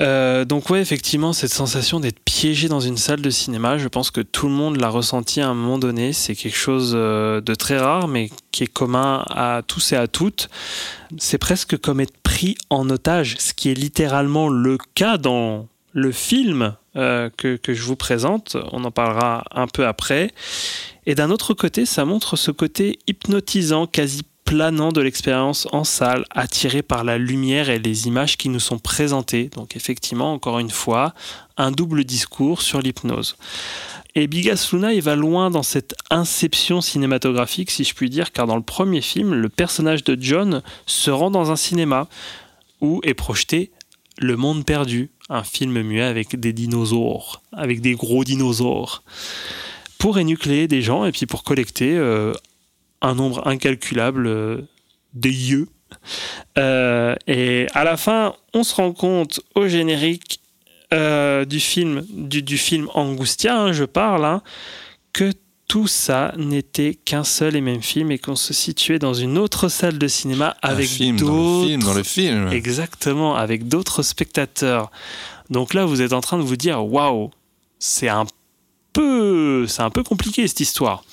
Euh, 0.00 0.44
donc, 0.44 0.70
ouais, 0.70 0.80
effectivement, 0.80 1.32
cette 1.32 1.52
sensation 1.52 2.00
d'être 2.00 2.20
piégé 2.20 2.68
dans 2.68 2.80
une 2.80 2.96
salle 2.96 3.20
de 3.20 3.30
cinéma, 3.30 3.78
je 3.78 3.88
pense 3.88 4.10
que 4.10 4.20
tout 4.20 4.46
le 4.46 4.54
monde 4.54 4.80
l'a 4.80 4.88
ressenti 4.88 5.40
à 5.40 5.48
un 5.48 5.54
moment 5.54 5.78
donné. 5.78 6.12
C'est 6.12 6.34
quelque 6.34 6.56
chose 6.56 6.92
euh, 6.94 7.40
de 7.40 7.54
très 7.54 7.78
rare, 7.78 8.08
mais 8.08 8.30
qui 8.52 8.64
est 8.64 8.72
commun 8.72 9.24
à 9.28 9.62
tous 9.66 9.92
et 9.92 9.96
à 9.96 10.08
toutes. 10.08 10.48
C'est 11.18 11.38
presque 11.38 11.78
comme 11.78 12.00
être 12.00 12.16
pris 12.22 12.56
en 12.70 12.88
otage, 12.88 13.36
ce 13.38 13.52
qui 13.52 13.70
est 13.70 13.74
littéralement 13.74 14.48
le 14.48 14.78
cas 14.94 15.18
dans 15.18 15.68
le 15.92 16.10
film 16.10 16.74
euh, 16.96 17.28
que, 17.36 17.56
que 17.56 17.74
je 17.74 17.82
vous 17.82 17.96
présente. 17.96 18.56
On 18.72 18.84
en 18.84 18.90
parlera 18.90 19.44
un 19.50 19.66
peu 19.66 19.86
après. 19.86 20.30
Et 21.04 21.14
d'un 21.14 21.30
autre 21.30 21.52
côté, 21.52 21.84
ça 21.84 22.04
montre 22.04 22.36
ce 22.36 22.50
côté 22.50 22.98
hypnotisant, 23.06 23.86
quasi 23.86 24.22
planant 24.52 24.92
de 24.92 25.00
l'expérience 25.00 25.66
en 25.72 25.82
salle, 25.82 26.26
attiré 26.28 26.82
par 26.82 27.04
la 27.04 27.16
lumière 27.16 27.70
et 27.70 27.78
les 27.78 28.06
images 28.06 28.36
qui 28.36 28.50
nous 28.50 28.60
sont 28.60 28.78
présentées. 28.78 29.48
Donc 29.48 29.76
effectivement, 29.76 30.34
encore 30.34 30.58
une 30.58 30.68
fois, 30.68 31.14
un 31.56 31.70
double 31.70 32.04
discours 32.04 32.60
sur 32.60 32.82
l'hypnose. 32.82 33.36
Et 34.14 34.26
Bigas 34.26 34.68
Luna, 34.70 34.92
il 34.92 35.00
va 35.00 35.16
loin 35.16 35.50
dans 35.50 35.62
cette 35.62 35.94
inception 36.10 36.82
cinématographique, 36.82 37.70
si 37.70 37.82
je 37.82 37.94
puis 37.94 38.10
dire, 38.10 38.30
car 38.30 38.46
dans 38.46 38.56
le 38.56 38.62
premier 38.62 39.00
film, 39.00 39.32
le 39.32 39.48
personnage 39.48 40.04
de 40.04 40.18
John 40.20 40.60
se 40.84 41.10
rend 41.10 41.30
dans 41.30 41.50
un 41.50 41.56
cinéma 41.56 42.06
où 42.82 43.00
est 43.04 43.14
projeté 43.14 43.70
Le 44.18 44.36
Monde 44.36 44.66
Perdu, 44.66 45.08
un 45.30 45.44
film 45.44 45.80
muet 45.80 46.02
avec 46.02 46.38
des 46.38 46.52
dinosaures, 46.52 47.40
avec 47.52 47.80
des 47.80 47.94
gros 47.94 48.22
dinosaures 48.22 49.02
pour 49.96 50.18
énucléer 50.18 50.68
des 50.68 50.82
gens 50.82 51.06
et 51.06 51.12
puis 51.12 51.24
pour 51.24 51.42
collecter 51.42 51.96
euh, 51.96 52.34
un 53.02 53.14
nombre 53.14 53.46
incalculable 53.46 54.26
euh, 54.26 54.62
de 55.14 55.28
yeux. 55.28 55.68
Euh, 56.56 57.14
et 57.26 57.66
à 57.74 57.84
la 57.84 57.96
fin, 57.96 58.34
on 58.54 58.64
se 58.64 58.74
rend 58.74 58.92
compte 58.92 59.40
au 59.54 59.68
générique 59.68 60.40
euh, 60.94 61.44
du 61.44 61.60
film, 61.60 62.06
du, 62.08 62.42
du 62.42 62.56
film 62.56 62.88
Angustia, 62.94 63.58
hein, 63.58 63.72
je 63.72 63.84
parle, 63.84 64.24
hein, 64.24 64.42
que 65.12 65.32
tout 65.68 65.86
ça 65.86 66.34
n'était 66.36 66.94
qu'un 66.94 67.24
seul 67.24 67.56
et 67.56 67.62
même 67.62 67.82
film 67.82 68.10
et 68.10 68.18
qu'on 68.18 68.36
se 68.36 68.52
situait 68.52 68.98
dans 68.98 69.14
une 69.14 69.38
autre 69.38 69.68
salle 69.68 69.96
de 69.98 70.08
cinéma 70.08 70.54
avec 70.60 70.90
dans 70.98 71.16
dans 71.16 71.26
d'autres 71.26 71.94
le 71.94 72.02
film. 72.02 72.48
Exactement, 72.52 73.36
avec 73.36 73.68
d'autres 73.68 74.02
spectateurs. 74.02 74.90
Donc 75.48 75.72
là, 75.72 75.86
vous 75.86 76.02
êtes 76.02 76.12
en 76.12 76.20
train 76.20 76.36
de 76.36 76.42
vous 76.42 76.56
dire, 76.56 76.84
waouh, 76.84 77.30
c'est 77.78 78.08
un 78.08 78.26
peu, 78.92 79.66
c'est 79.66 79.82
un 79.82 79.90
peu 79.90 80.02
compliqué 80.02 80.46
cette 80.46 80.60
histoire. 80.60 81.04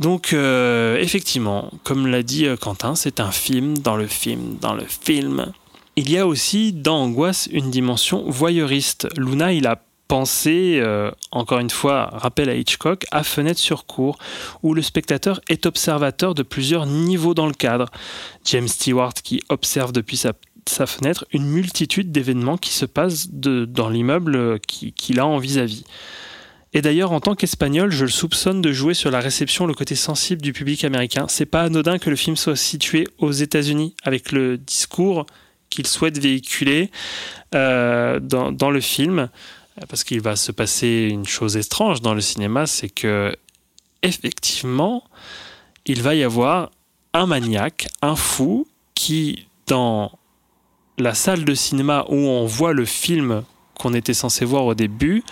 Donc 0.00 0.32
euh, 0.32 0.96
effectivement, 0.98 1.70
comme 1.84 2.06
l'a 2.06 2.22
dit 2.22 2.46
euh, 2.46 2.56
Quentin, 2.56 2.94
c'est 2.94 3.20
un 3.20 3.30
film 3.30 3.78
dans 3.78 3.96
le 3.96 4.06
film 4.06 4.56
dans 4.60 4.74
le 4.74 4.84
film. 4.84 5.52
Il 5.96 6.10
y 6.10 6.16
a 6.18 6.26
aussi 6.26 6.72
dans 6.72 7.02
Angoisse 7.02 7.48
une 7.52 7.70
dimension 7.70 8.24
voyeuriste. 8.26 9.08
Luna, 9.18 9.52
il 9.52 9.66
a 9.66 9.82
pensé, 10.08 10.78
euh, 10.80 11.10
encore 11.30 11.58
une 11.60 11.70
fois, 11.70 12.06
rappel 12.12 12.48
à 12.48 12.54
Hitchcock, 12.54 13.04
à 13.12 13.22
Fenêtre 13.22 13.60
sur 13.60 13.86
cour, 13.86 14.18
où 14.62 14.72
le 14.74 14.82
spectateur 14.82 15.40
est 15.48 15.66
observateur 15.66 16.34
de 16.34 16.42
plusieurs 16.42 16.86
niveaux 16.86 17.34
dans 17.34 17.46
le 17.46 17.52
cadre. 17.52 17.86
James 18.46 18.66
Stewart 18.68 19.12
qui 19.12 19.40
observe 19.50 19.92
depuis 19.92 20.16
sa, 20.16 20.32
fenêtre 20.86 21.26
une 21.32 21.46
multitude 21.46 22.10
d'événements 22.10 22.56
qui 22.56 22.72
se 22.72 22.86
passent 22.86 23.28
dans 23.30 23.88
l'immeuble 23.88 24.60
qui- 24.60 24.92
qu'il 24.92 25.20
a 25.20 25.26
en 25.26 25.38
vis-à-vis. 25.38 25.84
Et 26.72 26.82
d'ailleurs, 26.82 27.10
en 27.12 27.20
tant 27.20 27.34
qu'Espagnol, 27.34 27.90
je 27.90 28.04
le 28.04 28.10
soupçonne 28.10 28.62
de 28.62 28.72
jouer 28.72 28.94
sur 28.94 29.10
la 29.10 29.20
réception, 29.20 29.66
le 29.66 29.74
côté 29.74 29.96
sensible 29.96 30.40
du 30.40 30.52
public 30.52 30.84
américain. 30.84 31.26
C'est 31.28 31.46
pas 31.46 31.62
anodin 31.62 31.98
que 31.98 32.10
le 32.10 32.16
film 32.16 32.36
soit 32.36 32.56
situé 32.56 33.08
aux 33.18 33.32
États-Unis, 33.32 33.96
avec 34.04 34.30
le 34.30 34.56
discours 34.56 35.26
qu'il 35.68 35.86
souhaite 35.86 36.18
véhiculer 36.18 36.90
euh, 37.54 38.20
dans, 38.20 38.52
dans 38.52 38.70
le 38.70 38.80
film, 38.80 39.28
parce 39.88 40.04
qu'il 40.04 40.20
va 40.20 40.36
se 40.36 40.52
passer 40.52 41.08
une 41.10 41.26
chose 41.26 41.56
étrange 41.56 42.02
dans 42.02 42.14
le 42.14 42.20
cinéma, 42.20 42.66
c'est 42.66 42.88
que 42.88 43.34
effectivement, 44.02 45.04
il 45.86 46.02
va 46.02 46.14
y 46.14 46.22
avoir 46.22 46.70
un 47.12 47.26
maniaque, 47.26 47.88
un 48.02 48.16
fou, 48.16 48.66
qui 48.94 49.46
dans 49.66 50.12
la 50.98 51.14
salle 51.14 51.44
de 51.44 51.54
cinéma 51.54 52.04
où 52.08 52.16
on 52.16 52.44
voit 52.44 52.72
le 52.72 52.84
film 52.84 53.44
qu'on 53.74 53.94
était 53.94 54.14
censé 54.14 54.44
voir 54.44 54.66
au 54.66 54.74
début, 54.74 55.22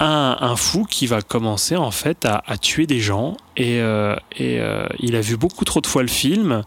un, 0.00 0.56
fou 0.56 0.84
qui 0.84 1.06
va 1.06 1.20
commencer 1.20 1.76
en 1.76 1.90
fait 1.90 2.26
à, 2.26 2.58
tuer 2.58 2.86
des 2.86 3.00
gens. 3.00 3.36
Et, 3.56 3.80
euh, 3.80 4.16
euh, 4.40 4.86
il 4.98 5.14
a 5.14 5.20
vu 5.20 5.36
beaucoup 5.36 5.64
trop 5.64 5.80
de 5.80 5.86
fois 5.86 6.02
le 6.02 6.08
film. 6.08 6.62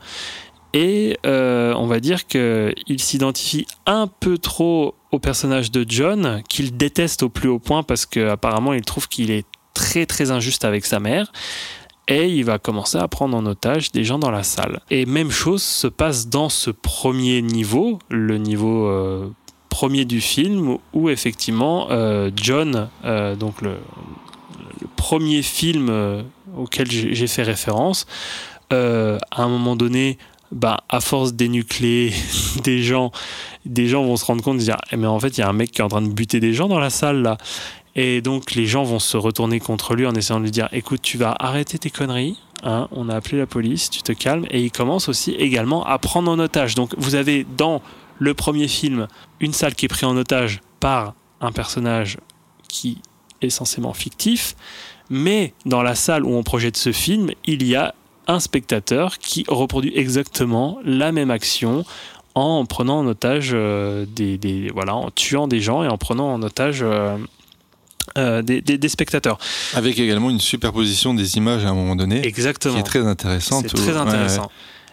Et 0.74 1.18
euh, 1.26 1.74
on 1.76 1.86
va 1.86 2.00
dire 2.00 2.26
qu'il 2.26 3.00
s'identifie 3.00 3.68
un 3.86 4.08
peu 4.08 4.38
trop 4.38 4.96
au 5.12 5.20
personnage 5.20 5.72
de 5.72 5.86
John 5.88 6.42
qu'il 6.50 6.78
déteste 6.78 7.22
au 7.22 7.30
plus 7.30 7.48
haut 7.48 7.60
point 7.60 7.84
parce 7.84 8.08
qu'apparemment 8.08 8.74
il 8.74 8.82
trouve 8.82 9.08
qu'il 9.08 9.30
est 9.30 9.46
très 9.76 10.08
très 10.08 10.32
injuste 10.32 10.66
avec 10.66 10.86
sa 10.86 11.00
mère. 11.00 11.32
Et 12.08 12.28
il 12.28 12.44
va 12.44 12.58
commencer 12.60 12.98
à 12.98 13.08
prendre 13.08 13.38
en 13.38 13.46
otage 13.46 13.92
des 13.92 14.04
gens 14.04 14.20
dans 14.20 14.32
la 14.32 14.44
salle. 14.44 14.82
Et 14.90 15.06
même 15.06 15.32
chose 15.32 15.64
se 15.64 15.88
passe 15.88 16.28
dans 16.28 16.50
ce 16.50 16.70
premier 16.70 17.42
niveau, 17.42 18.00
le 18.10 18.38
niveau 18.38 19.34
premier 19.74 20.06
du 20.06 20.22
film, 20.22 20.78
où 20.94 21.10
effectivement 21.10 21.88
euh, 21.90 22.30
John, 22.36 22.90
euh, 23.06 23.36
donc 23.36 23.64
le, 23.64 23.78
premier 24.96 25.42
film 25.42 25.88
euh, 25.90 26.22
auquel 26.56 26.92
j'ai 26.92 27.28
fait 27.28 27.42
référence, 27.42 28.06
à 28.70 29.44
un 29.44 29.48
moment 29.48 29.76
donné, 29.76 30.18
bah, 30.52 30.82
à 30.90 31.00
force 31.00 31.34
d'énucléer 31.34 32.14
des 32.64 32.84
gens, 32.84 33.12
des 33.66 33.88
gens 33.88 34.04
vont 34.04 34.16
se 34.16 34.26
rendre 34.26 34.44
compte 34.44 34.58
de 34.58 34.64
dire 34.64 34.78
Eh, 34.92 34.98
mais 34.98 35.08
en 35.08 35.20
fait 35.20 35.38
il 35.38 35.42
y 35.42 35.44
a 35.44 35.50
un 35.50 35.54
mec 35.54 35.72
qui 35.72 35.82
est 35.82 35.84
en 35.84 35.90
train 35.90 36.02
de 36.04 36.14
buter 36.14 36.40
des 36.40 36.54
gens 36.54 36.68
dans 36.68 36.80
la 36.80 36.92
salle 36.92 37.24
là. 37.24 37.38
Et 37.96 38.22
donc 38.22 38.54
les 38.54 38.68
gens 38.68 38.84
vont 38.84 39.00
se 39.00 39.18
retourner 39.18 39.60
contre 39.60 39.96
lui 39.96 40.06
en 40.06 40.14
essayant 40.14 40.40
de 40.40 40.46
lui 40.46 40.52
dire 40.52 40.70
écoute 40.72 41.02
tu 41.02 41.18
vas 41.18 41.36
arrêter 41.40 41.80
tes 41.80 41.90
conneries. 41.90 42.38
hein, 42.64 42.88
on 42.92 43.10
a 43.10 43.16
appelé 43.16 43.40
la 43.40 43.48
police, 43.48 43.90
tu 43.90 44.04
te 44.04 44.12
calmes. 44.12 44.46
Et 44.52 44.62
il 44.62 44.72
commence 44.72 45.10
aussi 45.10 45.32
également 45.32 45.84
à 45.86 45.98
prendre 45.98 46.30
en 46.32 46.38
otage. 46.38 46.76
Donc 46.76 46.92
vous 46.98 47.16
avez 47.16 47.46
dans 47.58 47.82
le 48.24 48.34
premier 48.34 48.68
film 48.68 49.08
une 49.40 49.54
salle 49.54 49.76
qui 49.76 49.86
est 49.86 49.90
prise 49.90 50.06
en 50.06 50.16
otage 50.18 50.62
par 50.80 51.14
un 51.42 51.52
personnage 51.52 52.18
qui 52.70 53.00
est 53.42 53.50
censément 53.50 53.94
fictif, 53.94 54.56
mais 55.10 55.54
dans 55.66 55.82
la 55.84 55.96
salle 55.96 56.24
où 56.24 56.34
on 56.34 56.44
projette 56.44 56.78
ce 56.78 56.92
film, 56.94 57.32
il 57.46 57.66
y 57.68 57.76
a 57.76 57.94
un 58.28 58.40
spectateur 58.40 59.18
qui 59.20 59.44
reproduit 59.50 59.92
exactement 59.96 60.80
la 60.86 61.12
même 61.12 61.30
action 61.32 61.84
en 62.36 62.66
prenant 62.66 63.00
en 63.00 63.08
otage 63.08 63.52
euh, 63.54 64.06
des, 64.08 64.38
des- 64.38 64.70
voilà 64.74 64.96
en 64.96 65.12
tuant 65.12 65.48
des 65.48 65.60
gens 65.60 65.84
et 65.84 65.88
en 65.90 65.98
prenant 65.98 66.34
en 66.34 66.42
otage 66.42 66.80
euh, 66.82 67.18
euh, 68.18 68.42
des, 68.42 68.62
des- 68.62 68.78
des 68.78 68.90
spectateurs 68.90 69.38
Avec 69.76 70.00
également 70.00 70.30
une 70.30 70.40
superposition 70.40 71.14
des 71.14 71.36
images 71.38 71.66
à 71.66 71.70
un 71.70 71.74
moment 71.74 71.96
donné, 71.98 72.22
qui 72.22 72.28
exactement 72.28 72.78
est 72.78 72.84
très 72.84 73.06
intéressante. 73.06 73.66
c'est 73.68 73.76
très 73.76 73.92
Ouais, 73.92 73.98
intéressant. 73.98 74.50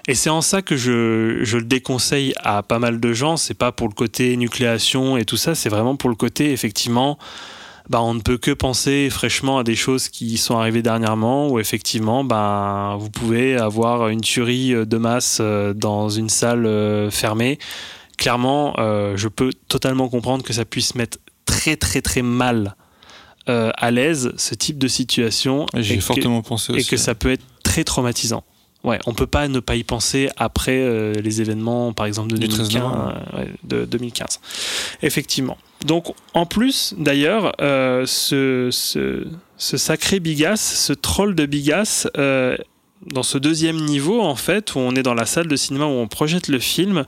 Et 0.08 0.14
c'est 0.14 0.30
en 0.30 0.40
ça 0.40 0.62
que 0.62 0.76
je, 0.76 1.40
je 1.42 1.56
le 1.58 1.64
déconseille 1.64 2.32
à 2.38 2.62
pas 2.62 2.78
mal 2.78 3.00
de 3.00 3.12
gens. 3.12 3.36
C'est 3.36 3.54
pas 3.54 3.70
pour 3.72 3.88
le 3.88 3.94
côté 3.94 4.36
nucléation 4.36 5.16
et 5.16 5.24
tout 5.24 5.36
ça, 5.36 5.54
c'est 5.54 5.68
vraiment 5.68 5.96
pour 5.96 6.10
le 6.10 6.16
côté, 6.16 6.52
effectivement, 6.52 7.18
bah, 7.88 8.00
on 8.02 8.14
ne 8.14 8.20
peut 8.20 8.38
que 8.38 8.50
penser 8.52 9.08
fraîchement 9.10 9.58
à 9.58 9.64
des 9.64 9.74
choses 9.76 10.08
qui 10.08 10.36
sont 10.38 10.56
arrivées 10.56 10.82
dernièrement, 10.82 11.48
où 11.48 11.58
effectivement, 11.58 12.24
bah, 12.24 12.96
vous 12.98 13.10
pouvez 13.10 13.56
avoir 13.56 14.08
une 14.08 14.20
tuerie 14.20 14.72
de 14.86 14.96
masse 14.96 15.38
euh, 15.40 15.74
dans 15.74 16.08
une 16.08 16.28
salle 16.28 16.66
euh, 16.66 17.10
fermée. 17.10 17.58
Clairement, 18.16 18.74
euh, 18.78 19.16
je 19.16 19.28
peux 19.28 19.50
totalement 19.68 20.08
comprendre 20.08 20.44
que 20.44 20.52
ça 20.52 20.64
puisse 20.64 20.94
mettre 20.94 21.18
très 21.46 21.76
très 21.76 22.00
très 22.02 22.22
mal 22.22 22.76
euh, 23.48 23.70
à 23.76 23.90
l'aise 23.90 24.32
ce 24.36 24.54
type 24.54 24.78
de 24.78 24.86
situation. 24.88 25.66
ouais. 25.74 25.82
J'y 25.82 25.92
et 25.92 25.96
ai 25.96 25.98
que- 25.98 26.04
fortement 26.04 26.42
pensé 26.42 26.72
et 26.72 26.76
aussi. 26.76 26.88
que 26.90 26.96
ça 26.96 27.14
peut 27.14 27.30
être 27.32 27.44
très 27.64 27.82
traumatisant. 27.82 28.44
Ouais, 28.82 28.98
on 29.06 29.12
peut 29.12 29.26
pas 29.26 29.46
ne 29.48 29.60
pas 29.60 29.76
y 29.76 29.84
penser 29.84 30.30
après 30.38 30.78
euh, 30.80 31.12
les 31.14 31.40
événements, 31.42 31.92
par 31.92 32.06
exemple 32.06 32.30
de 32.32 32.36
Du 32.38 32.48
13 32.48 32.68
2015, 32.70 32.82
novembre. 32.82 33.14
euh, 33.34 33.38
ouais, 33.40 33.50
de 33.64 33.84
2015. 33.84 34.40
Effectivement. 35.02 35.58
Donc, 35.84 36.14
en 36.34 36.46
plus, 36.46 36.94
d'ailleurs, 36.96 37.52
euh, 37.60 38.04
ce, 38.06 38.68
ce, 38.72 39.26
ce 39.58 39.76
sacré 39.76 40.18
Bigas, 40.20 40.56
ce 40.56 40.92
troll 40.94 41.34
de 41.34 41.44
Bigas, 41.46 42.06
dans 43.06 43.22
ce 43.22 43.38
deuxième 43.38 43.76
niveau, 43.82 44.20
en 44.20 44.34
fait, 44.34 44.74
où 44.74 44.78
on 44.78 44.94
est 44.94 45.02
dans 45.02 45.14
la 45.14 45.24
salle 45.24 45.48
de 45.48 45.56
cinéma 45.56 45.86
où 45.86 45.88
on 45.88 46.06
projette 46.08 46.48
le 46.48 46.58
film, 46.58 47.04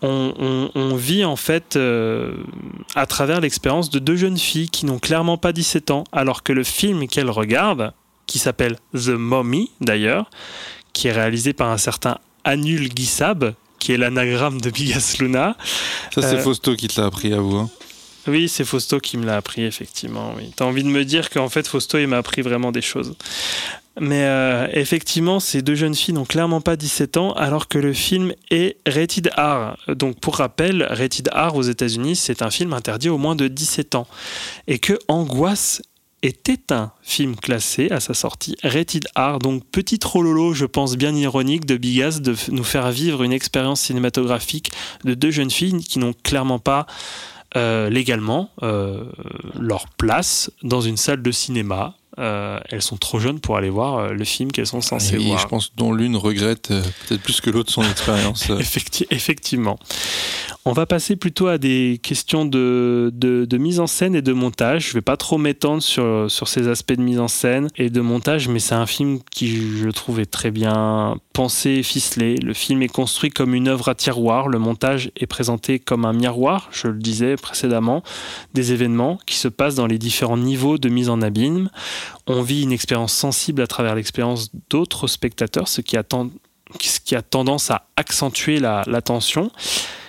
on, 0.00 0.32
on- 0.38 0.70
on 0.76 0.94
vit 0.94 1.24
en 1.24 1.34
fait 1.34 1.74
euh, 1.74 2.34
à 2.94 3.06
travers 3.06 3.40
l'expérience 3.40 3.90
de 3.90 3.98
deux 3.98 4.14
jeunes 4.16 4.38
filles 4.38 4.70
qui 4.70 4.86
n'ont 4.86 5.00
clairement 5.00 5.38
pas 5.38 5.52
17 5.52 5.90
ans, 5.90 6.04
alors 6.12 6.44
que 6.44 6.52
le 6.52 6.62
film 6.62 7.08
qu'elles 7.08 7.30
regardent, 7.30 7.92
qui 8.28 8.38
s'appelle 8.38 8.76
The 8.94 9.08
Mommy 9.08 9.70
d'ailleurs, 9.80 10.30
qui 10.92 11.08
est 11.08 11.12
réalisé 11.12 11.52
par 11.52 11.70
un 11.70 11.78
certain 11.78 12.18
Anul 12.44 12.90
Gissab, 12.94 13.54
qui 13.78 13.92
est 13.92 13.96
l'anagramme 13.96 14.60
de 14.60 14.70
Bigas 14.70 15.16
Luna. 15.20 15.56
Ça, 16.14 16.22
c'est 16.22 16.36
euh, 16.36 16.42
Fausto 16.42 16.76
qui 16.76 16.88
te 16.88 17.00
l'a 17.00 17.06
appris 17.06 17.32
à 17.32 17.40
vous. 17.40 17.56
hein. 17.56 17.70
Oui, 18.28 18.48
c'est 18.48 18.64
Fausto 18.64 19.00
qui 19.00 19.16
me 19.16 19.26
l'a 19.26 19.36
appris, 19.36 19.64
effectivement. 19.64 20.32
Oui. 20.36 20.52
T'as 20.54 20.64
envie 20.64 20.84
de 20.84 20.88
me 20.88 21.04
dire 21.04 21.28
qu'en 21.30 21.48
fait, 21.48 21.66
Fausto, 21.66 21.98
il 21.98 22.06
m'a 22.06 22.18
appris 22.18 22.40
vraiment 22.42 22.70
des 22.70 22.80
choses. 22.82 23.16
Mais 24.00 24.22
euh, 24.22 24.68
effectivement, 24.72 25.40
ces 25.40 25.60
deux 25.60 25.74
jeunes 25.74 25.94
filles 25.96 26.14
n'ont 26.14 26.24
clairement 26.24 26.60
pas 26.60 26.76
17 26.76 27.16
ans, 27.16 27.32
alors 27.32 27.66
que 27.68 27.78
le 27.78 27.92
film 27.92 28.32
est 28.50 28.76
rated 28.86 29.30
R. 29.36 29.76
Donc, 29.88 30.20
pour 30.20 30.36
rappel, 30.36 30.84
rated 30.88 31.28
R 31.34 31.56
aux 31.56 31.62
États-Unis, 31.62 32.14
c'est 32.16 32.42
un 32.42 32.50
film 32.50 32.72
interdit 32.72 33.08
au 33.08 33.18
moins 33.18 33.34
de 33.34 33.48
17 33.48 33.96
ans. 33.96 34.06
Et 34.68 34.78
que 34.78 34.98
Angoisse 35.08 35.82
était 36.22 36.72
un 36.72 36.92
film 37.02 37.36
classé 37.36 37.90
à 37.90 38.00
sa 38.00 38.14
sortie, 38.14 38.56
rated 38.62 39.06
R. 39.16 39.38
Donc, 39.38 39.64
petit 39.70 39.98
trollolo, 39.98 40.54
je 40.54 40.66
pense 40.66 40.96
bien 40.96 41.14
ironique 41.14 41.66
de 41.66 41.76
Bigas 41.76 42.20
de 42.20 42.34
nous 42.50 42.64
faire 42.64 42.90
vivre 42.90 43.22
une 43.22 43.32
expérience 43.32 43.80
cinématographique 43.80 44.72
de 45.04 45.14
deux 45.14 45.30
jeunes 45.30 45.50
filles 45.50 45.82
qui 45.82 45.98
n'ont 45.98 46.14
clairement 46.22 46.58
pas 46.58 46.86
euh, 47.56 47.90
légalement 47.90 48.50
euh, 48.62 49.04
leur 49.60 49.88
place 49.88 50.50
dans 50.62 50.80
une 50.80 50.96
salle 50.96 51.22
de 51.22 51.30
cinéma. 51.30 51.94
Euh, 52.18 52.60
elles 52.70 52.82
sont 52.82 52.98
trop 52.98 53.18
jeunes 53.18 53.40
pour 53.40 53.56
aller 53.56 53.70
voir 53.70 53.96
euh, 53.98 54.12
le 54.12 54.24
film 54.24 54.52
qu'elles 54.52 54.66
sont 54.66 54.82
censées 54.82 55.14
Et 55.14 55.18
voir. 55.18 55.38
je 55.38 55.46
pense 55.46 55.72
dont 55.76 55.92
l'une 55.94 56.14
regrette 56.16 56.70
euh, 56.70 56.82
peut-être 57.08 57.22
plus 57.22 57.40
que 57.40 57.48
l'autre 57.48 57.72
son 57.72 57.82
expérience. 57.82 58.46
Effecti- 58.50 59.06
effectivement. 59.10 59.78
On 60.64 60.72
va 60.72 60.84
passer 60.86 61.16
plutôt 61.16 61.48
à 61.48 61.58
des 61.58 61.98
questions 62.02 62.44
de, 62.44 63.10
de- 63.14 63.46
de 63.46 63.58
mise 63.58 63.80
en 63.80 63.86
scène 63.86 64.14
et 64.14 64.22
de 64.22 64.32
montage. 64.32 64.88
Je 64.88 64.92
vais 64.92 65.00
pas 65.00 65.16
trop 65.16 65.38
m'étendre 65.38 65.82
sur, 65.82 66.30
sur 66.30 66.48
ces 66.48 66.68
aspects 66.68 66.92
de 66.92 67.02
mise 67.02 67.18
en 67.18 67.28
scène 67.28 67.68
et 67.76 67.88
de 67.90 68.00
montage, 68.00 68.46
mais 68.46 68.58
c'est 68.60 68.74
un 68.74 68.86
film 68.86 69.18
qui, 69.30 69.56
je 69.78 69.88
trouve, 69.88 70.20
est 70.20 70.26
très 70.30 70.50
bien 70.50 71.16
pensé 71.32 71.70
et 71.70 71.82
ficelé. 71.82 72.36
Le 72.36 72.52
film 72.54 72.82
est 72.82 72.88
construit 72.92 73.30
comme 73.30 73.54
une 73.54 73.68
œuvre 73.68 73.88
à 73.88 73.94
tiroir. 73.94 74.48
Le 74.48 74.58
montage 74.58 75.10
est 75.16 75.26
présenté 75.26 75.78
comme 75.80 76.04
un 76.04 76.12
miroir, 76.12 76.68
je 76.72 76.88
le 76.88 76.98
disais 76.98 77.36
précédemment, 77.36 78.02
des 78.54 78.72
événements 78.72 79.18
qui 79.26 79.36
se 79.36 79.48
passent 79.48 79.74
dans 79.76 79.86
les 79.86 79.98
différents 79.98 80.36
niveaux 80.36 80.76
de 80.78 80.88
mise 80.90 81.08
en 81.08 81.22
abîme. 81.22 81.70
On 82.26 82.42
vit 82.42 82.62
une 82.62 82.72
expérience 82.72 83.12
sensible 83.12 83.62
à 83.62 83.66
travers 83.66 83.94
l'expérience 83.94 84.50
d'autres 84.70 85.06
spectateurs, 85.06 85.68
ce 85.68 85.80
qui, 85.80 85.96
a 85.96 87.22
tendance 87.22 87.70
à 87.70 87.86
accentuer 87.96 88.58
la, 88.60 88.84
tension. 89.02 89.50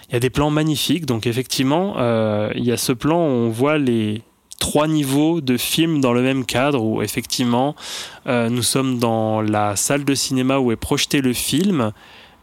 Il 0.09 0.13
y 0.13 0.15
a 0.15 0.19
des 0.19 0.29
plans 0.29 0.51
magnifiques, 0.51 1.05
donc 1.05 1.25
effectivement, 1.27 1.95
euh, 1.97 2.51
il 2.55 2.63
y 2.63 2.71
a 2.71 2.77
ce 2.77 2.91
plan 2.91 3.17
où 3.17 3.31
on 3.31 3.49
voit 3.49 3.77
les 3.77 4.21
trois 4.59 4.87
niveaux 4.87 5.41
de 5.41 5.57
film 5.57 5.99
dans 5.99 6.13
le 6.13 6.21
même 6.21 6.45
cadre, 6.45 6.81
où 6.81 7.01
effectivement, 7.01 7.75
euh, 8.27 8.49
nous 8.49 8.63
sommes 8.63 8.99
dans 8.99 9.41
la 9.41 9.75
salle 9.75 10.05
de 10.05 10.15
cinéma 10.15 10.59
où 10.59 10.71
est 10.71 10.77
projeté 10.77 11.21
le 11.21 11.33
film, 11.33 11.91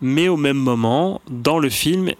mais 0.00 0.28
au 0.28 0.36
même 0.36 0.58
moment, 0.58 1.20
dans 1.30 1.58
le 1.58 1.70
film, 1.70 2.12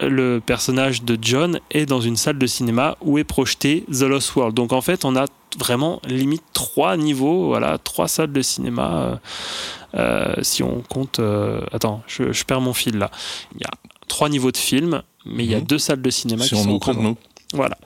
le 0.00 0.40
personnage 0.40 1.02
de 1.02 1.18
John 1.20 1.60
est 1.70 1.86
dans 1.86 2.00
une 2.00 2.16
salle 2.16 2.38
de 2.38 2.46
cinéma 2.46 2.96
où 3.00 3.18
est 3.18 3.24
projeté 3.24 3.84
The 3.90 4.02
Lost 4.02 4.34
World. 4.36 4.54
Donc 4.54 4.72
en 4.72 4.80
fait, 4.80 5.04
on 5.04 5.16
a 5.16 5.26
vraiment 5.58 6.00
limite 6.06 6.42
trois 6.52 6.96
niveaux, 6.96 7.46
voilà, 7.46 7.78
trois 7.78 8.08
salles 8.08 8.32
de 8.32 8.42
cinéma. 8.42 9.02
euh, 9.02 9.16
euh, 9.94 10.34
si 10.42 10.62
on 10.62 10.82
compte, 10.82 11.18
euh, 11.18 11.62
attends, 11.72 12.02
je, 12.06 12.32
je 12.32 12.44
perds 12.44 12.60
mon 12.60 12.74
fil 12.74 12.98
là. 12.98 13.10
Il 13.54 13.60
y 13.62 13.64
a 13.64 13.70
trois 14.06 14.28
niveaux 14.28 14.52
de 14.52 14.56
film, 14.58 15.02
mais 15.24 15.44
il 15.44 15.50
y 15.50 15.54
a 15.54 15.58
Mhm. 15.58 15.64
deux 15.64 15.78
salles 15.78 16.02
de 16.02 16.10
cinéma 16.10 16.42
Si 16.42 16.50
qui 16.50 16.54
on 16.56 16.62
sont 16.64 16.68
nous 16.70 16.78
compte, 16.78 16.98
nous. 16.98 17.16
Voilà. 17.54 17.78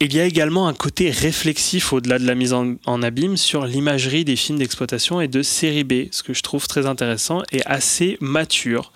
Il 0.00 0.14
y 0.14 0.20
a 0.20 0.24
également 0.24 0.68
un 0.68 0.74
côté 0.74 1.10
réflexif 1.10 1.92
au-delà 1.92 2.18
de 2.20 2.26
la 2.26 2.34
mise 2.36 2.52
en, 2.52 2.74
en 2.86 3.02
abîme 3.02 3.36
sur 3.36 3.64
l'imagerie 3.66 4.24
des 4.24 4.36
films 4.36 4.58
d'exploitation 4.58 5.20
et 5.20 5.26
de 5.28 5.42
série 5.42 5.82
B, 5.84 6.06
ce 6.12 6.22
que 6.22 6.34
je 6.34 6.42
trouve 6.42 6.66
très 6.68 6.86
intéressant 6.86 7.42
et 7.52 7.64
assez 7.66 8.16
mature. 8.20 8.92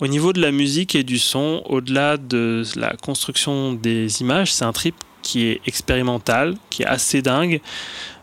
Au 0.00 0.06
niveau 0.06 0.32
de 0.34 0.40
la 0.42 0.50
musique 0.50 0.94
et 0.96 1.02
du 1.02 1.18
son, 1.18 1.62
au-delà 1.66 2.16
de 2.18 2.62
la 2.76 2.94
construction 2.96 3.72
des 3.72 4.20
images, 4.20 4.52
c'est 4.52 4.64
un 4.66 4.72
trip 4.72 4.94
qui 5.24 5.46
est 5.46 5.60
expérimental, 5.66 6.56
qui 6.70 6.82
est 6.82 6.86
assez 6.86 7.22
dingue, 7.22 7.60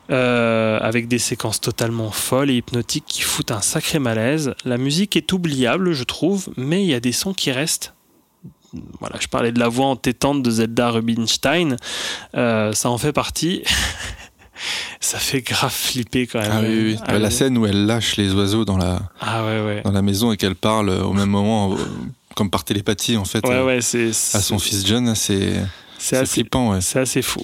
euh, 0.10 0.80
avec 0.82 1.08
des 1.08 1.20
séquences 1.20 1.60
totalement 1.60 2.12
folles 2.12 2.50
et 2.50 2.56
hypnotiques 2.56 3.06
qui 3.08 3.22
foutent 3.22 3.52
un 3.52 3.62
sacré 3.62 4.00
malaise. 4.00 4.54
La 4.64 4.78
musique 4.78 5.16
est 5.18 5.34
oubliable, 5.34 5.94
je 5.94 6.04
trouve, 6.04 6.50
mais 6.56 6.84
il 6.84 6.90
y 6.90 6.94
a 6.94 7.00
des 7.00 7.12
sons 7.12 7.34
qui 7.34 7.52
restent 7.52 7.94
voilà, 9.02 9.18
je 9.20 9.28
parlais 9.28 9.52
de 9.52 9.60
la 9.60 9.68
voix 9.68 9.88
entêtante 9.88 10.44
de 10.44 10.50
Zelda 10.50 10.92
Rubinstein, 10.92 11.76
euh, 12.38 12.72
ça 12.72 12.90
en 12.90 12.98
fait 12.98 13.12
partie. 13.12 13.64
ça 15.02 15.20
fait 15.20 15.42
grave 15.42 15.74
flipper 15.74 16.28
quand 16.28 16.40
même. 16.40 16.52
Ah 16.54 16.62
oui. 16.62 16.98
Ah, 17.06 17.18
la 17.20 17.28
oui. 17.28 17.34
scène 17.34 17.58
où 17.58 17.66
elle 17.66 17.86
lâche 17.86 18.16
les 18.16 18.34
oiseaux 18.34 18.64
dans 18.64 18.78
la, 18.78 19.02
Ah 19.20 19.44
ouais, 19.44 19.62
ouais. 19.62 19.82
dans 19.84 19.92
la 19.92 20.02
maison 20.02 20.32
et 20.32 20.38
qu'elle 20.38 20.56
parle 20.56 20.90
au 20.90 21.12
même 21.12 21.30
moment, 21.30 21.76
comme 22.36 22.50
par 22.50 22.64
télépathie 22.64 23.18
en 23.18 23.26
fait, 23.26 23.46
Ouais, 23.46 23.80
euh, 23.96 24.10
à 24.10 24.42
son 24.42 24.58
fils 24.60 24.86
John, 24.88 25.16
c'est 25.16 25.54
C'est 26.02 26.18
assez, 26.18 26.42
flippant. 26.42 26.72
Ouais. 26.72 26.82
c'est 26.82 27.00
assez 27.00 27.22
fou. 27.22 27.42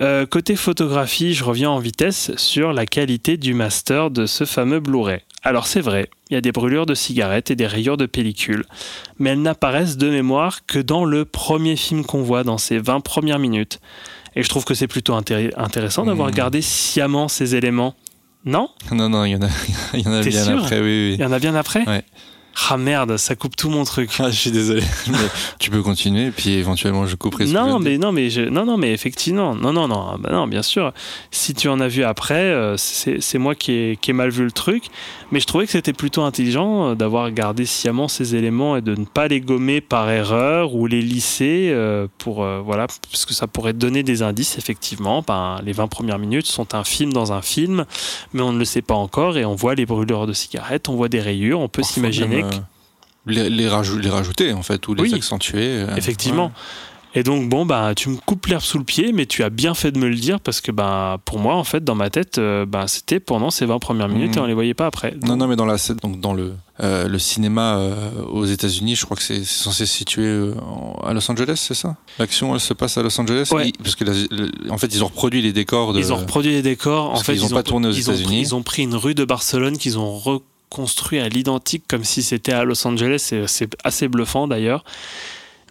Euh, 0.00 0.26
côté 0.26 0.56
photographie, 0.56 1.34
je 1.34 1.44
reviens 1.44 1.70
en 1.70 1.78
vitesse 1.78 2.32
sur 2.36 2.72
la 2.72 2.86
qualité 2.86 3.36
du 3.36 3.54
master 3.54 4.10
de 4.10 4.26
ce 4.26 4.44
fameux 4.44 4.80
Blu-ray. 4.80 5.20
Alors 5.44 5.66
c'est 5.66 5.80
vrai, 5.80 6.08
il 6.30 6.34
y 6.34 6.36
a 6.36 6.40
des 6.40 6.50
brûlures 6.50 6.86
de 6.86 6.94
cigarettes 6.94 7.50
et 7.50 7.56
des 7.56 7.66
rayures 7.66 7.96
de 7.96 8.06
pellicule, 8.06 8.64
mais 9.18 9.30
elles 9.30 9.42
n'apparaissent 9.42 9.96
de 9.98 10.08
mémoire 10.10 10.64
que 10.66 10.78
dans 10.78 11.04
le 11.04 11.24
premier 11.24 11.76
film 11.76 12.04
qu'on 12.04 12.22
voit, 12.22 12.42
dans 12.42 12.58
ces 12.58 12.78
20 12.78 13.00
premières 13.00 13.38
minutes. 13.38 13.80
Et 14.34 14.42
je 14.42 14.48
trouve 14.48 14.64
que 14.64 14.74
c'est 14.74 14.88
plutôt 14.88 15.14
intér- 15.14 15.52
intéressant 15.56 16.04
d'avoir 16.06 16.28
Mmh. 16.28 16.34
gardé 16.34 16.62
sciemment 16.62 17.28
ces 17.28 17.54
éléments. 17.54 17.94
Non? 18.44 18.70
Non, 18.90 19.08
non, 19.08 19.24
il 19.24 19.32
y 19.32 19.36
en 19.36 19.42
a, 19.42 19.48
il 19.94 20.00
y 20.00 20.08
en 20.08 20.12
a 20.14 20.22
bien 20.22 20.44
sûr? 20.44 20.58
après, 20.58 20.80
oui, 20.80 21.10
Il 21.10 21.12
oui. 21.12 21.16
y 21.20 21.24
en 21.24 21.32
a 21.32 21.38
bien 21.38 21.54
après? 21.54 21.84
Ouais. 21.86 22.02
Ah 22.70 22.76
merde, 22.76 23.16
ça 23.16 23.34
coupe 23.34 23.56
tout 23.56 23.70
mon 23.70 23.84
truc. 23.84 24.10
Ah, 24.18 24.30
je 24.30 24.36
suis 24.36 24.50
désolé, 24.50 24.82
mais 25.08 25.18
tu 25.58 25.70
peux 25.70 25.82
continuer, 25.82 26.30
puis 26.30 26.54
éventuellement 26.54 27.06
je 27.06 27.16
couperai 27.16 27.46
ce 27.46 27.52
Non 27.52 27.78
mais 27.78 27.98
non 27.98 28.12
mais 28.12 28.30
je, 28.30 28.42
non 28.42 28.64
non 28.64 28.76
mais 28.76 28.92
effectivement. 28.92 29.54
Non 29.54 29.72
non 29.72 29.88
non 29.88 30.06
ah 30.12 30.16
bah 30.18 30.30
non 30.32 30.46
bien 30.46 30.62
sûr. 30.62 30.92
Si 31.30 31.54
tu 31.54 31.68
en 31.68 31.80
as 31.80 31.88
vu 31.88 32.04
après 32.04 32.34
euh, 32.34 32.76
c'est 32.76 33.38
moi 33.38 33.54
qui 33.54 33.72
ai, 33.72 33.98
qui 34.00 34.10
ai 34.10 34.14
mal 34.14 34.30
vu 34.30 34.44
le 34.44 34.52
truc. 34.52 34.84
Mais 35.32 35.40
je 35.40 35.46
trouvais 35.46 35.64
que 35.64 35.72
c'était 35.72 35.94
plutôt 35.94 36.22
intelligent 36.22 36.90
euh, 36.90 36.94
d'avoir 36.94 37.30
gardé 37.30 37.64
sciemment 37.64 38.06
ces 38.06 38.36
éléments 38.36 38.76
et 38.76 38.82
de 38.82 38.94
ne 38.94 39.06
pas 39.06 39.28
les 39.28 39.40
gommer 39.40 39.80
par 39.80 40.10
erreur 40.10 40.74
ou 40.74 40.86
les 40.86 41.00
lisser 41.00 41.70
euh, 41.72 42.06
pour 42.18 42.44
euh, 42.44 42.60
voilà 42.62 42.86
parce 43.10 43.24
que 43.24 43.32
ça 43.32 43.46
pourrait 43.46 43.72
donner 43.72 44.02
des 44.02 44.22
indices 44.22 44.58
effectivement. 44.58 45.24
Ben, 45.26 45.58
les 45.64 45.72
20 45.72 45.88
premières 45.88 46.18
minutes 46.18 46.46
sont 46.46 46.74
un 46.74 46.84
film 46.84 47.14
dans 47.14 47.32
un 47.32 47.40
film 47.40 47.86
mais 48.34 48.42
on 48.42 48.52
ne 48.52 48.58
le 48.58 48.66
sait 48.66 48.82
pas 48.82 48.94
encore 48.94 49.38
et 49.38 49.46
on 49.46 49.54
voit 49.54 49.74
les 49.74 49.86
brûlures 49.86 50.26
de 50.26 50.34
cigarettes 50.34 50.90
on 50.90 50.96
voit 50.96 51.08
des 51.08 51.20
rayures 51.20 51.60
on 51.60 51.68
peut 51.68 51.82
s'imaginer 51.82 52.41
les, 53.26 53.48
les, 53.50 53.68
rajou- 53.68 53.98
les 53.98 54.10
rajouter 54.10 54.52
en 54.52 54.62
fait 54.62 54.86
ou 54.88 54.94
les 54.94 55.02
Oui. 55.02 55.14
accentuer. 55.14 55.60
euh, 55.64 55.96
Effectivement. 55.96 56.52
Et 57.14 57.22
donc, 57.22 57.46
bon, 57.50 57.66
bah, 57.66 57.92
tu 57.94 58.08
me 58.08 58.16
coupes 58.16 58.46
l'herbe 58.46 58.62
sous 58.62 58.78
le 58.78 58.84
pied, 58.84 59.12
mais 59.12 59.26
tu 59.26 59.42
as 59.44 59.50
bien 59.50 59.74
fait 59.74 59.90
de 59.92 59.98
me 59.98 60.08
le 60.08 60.14
dire 60.14 60.40
parce 60.40 60.62
que, 60.62 60.72
bah, 60.72 61.18
pour 61.26 61.38
moi, 61.40 61.56
en 61.56 61.62
fait, 61.64 61.84
dans 61.84 61.94
ma 61.94 62.08
tête, 62.08 62.38
euh, 62.38 62.64
bah, 62.64 62.84
c'était 62.88 63.20
pendant 63.20 63.50
ces 63.50 63.66
20 63.66 63.78
premières 63.80 64.08
minutes 64.08 64.30
Mhm. 64.36 64.38
et 64.38 64.40
on 64.40 64.46
les 64.46 64.54
voyait 64.54 64.72
pas 64.72 64.86
après. 64.86 65.14
Non, 65.22 65.36
non, 65.36 65.46
mais 65.46 65.54
dans 65.56 65.66
la 65.66 65.76
scène, 65.76 65.96
donc 66.02 66.20
dans 66.20 66.32
le 66.32 66.54
euh, 66.80 67.06
le 67.08 67.18
cinéma 67.18 67.76
euh, 67.76 68.10
aux 68.30 68.46
États-Unis, 68.46 68.96
je 68.96 69.04
crois 69.04 69.18
que 69.18 69.22
c'est 69.22 69.44
censé 69.44 69.84
se 69.84 69.94
situer 69.94 70.24
euh, 70.24 70.54
à 71.04 71.12
Los 71.12 71.30
Angeles, 71.30 71.56
c'est 71.68 71.74
ça? 71.74 71.96
L'action, 72.18 72.54
elle 72.54 72.60
se 72.60 72.72
passe 72.72 72.96
à 72.96 73.02
Los 73.02 73.20
Angeles? 73.20 73.50
Ouais. 73.52 73.68
Ils- 73.68 73.72
parce 73.76 73.94
que 73.94 74.04
la- 74.04 74.12
le- 74.14 74.50
en 74.70 74.78
fait, 74.78 74.86
ils 74.94 75.04
ont 75.04 75.08
reproduit 75.08 75.42
les 75.42 75.52
décors. 75.52 75.92
De, 75.92 75.98
Ils 75.98 76.14
ont 76.14 76.16
reproduit 76.16 76.52
les 76.52 76.62
décors. 76.62 77.10
En 77.12 77.16
fait, 77.16 77.34
qu'ils 77.34 77.44
ont 77.44 77.48
ils 77.48 77.52
pas 77.54 77.62
tourné 77.62 77.88
aux 77.88 77.92
ils 77.92 78.08
ont 78.08 78.14
pris- 78.14 78.22
États-Unis. 78.22 78.40
Ils 78.40 78.54
ont 78.54 78.62
pris 78.62 78.82
une 78.84 78.94
rue 78.96 79.14
de 79.14 79.26
Barcelone 79.26 79.76
qu'ils 79.76 79.98
ont 79.98 80.18
reconstruit 80.76 81.18
à 81.20 81.28
l'identique 81.28 81.84
comme 81.88 82.04
si 82.04 82.22
c'était 82.22 82.52
à 82.52 82.64
Los 82.64 82.86
Angeles. 82.86 83.32
C'est- 83.46 83.76
assez 83.84 84.08
bluffant 84.08 84.48
d'ailleurs. 84.48 84.84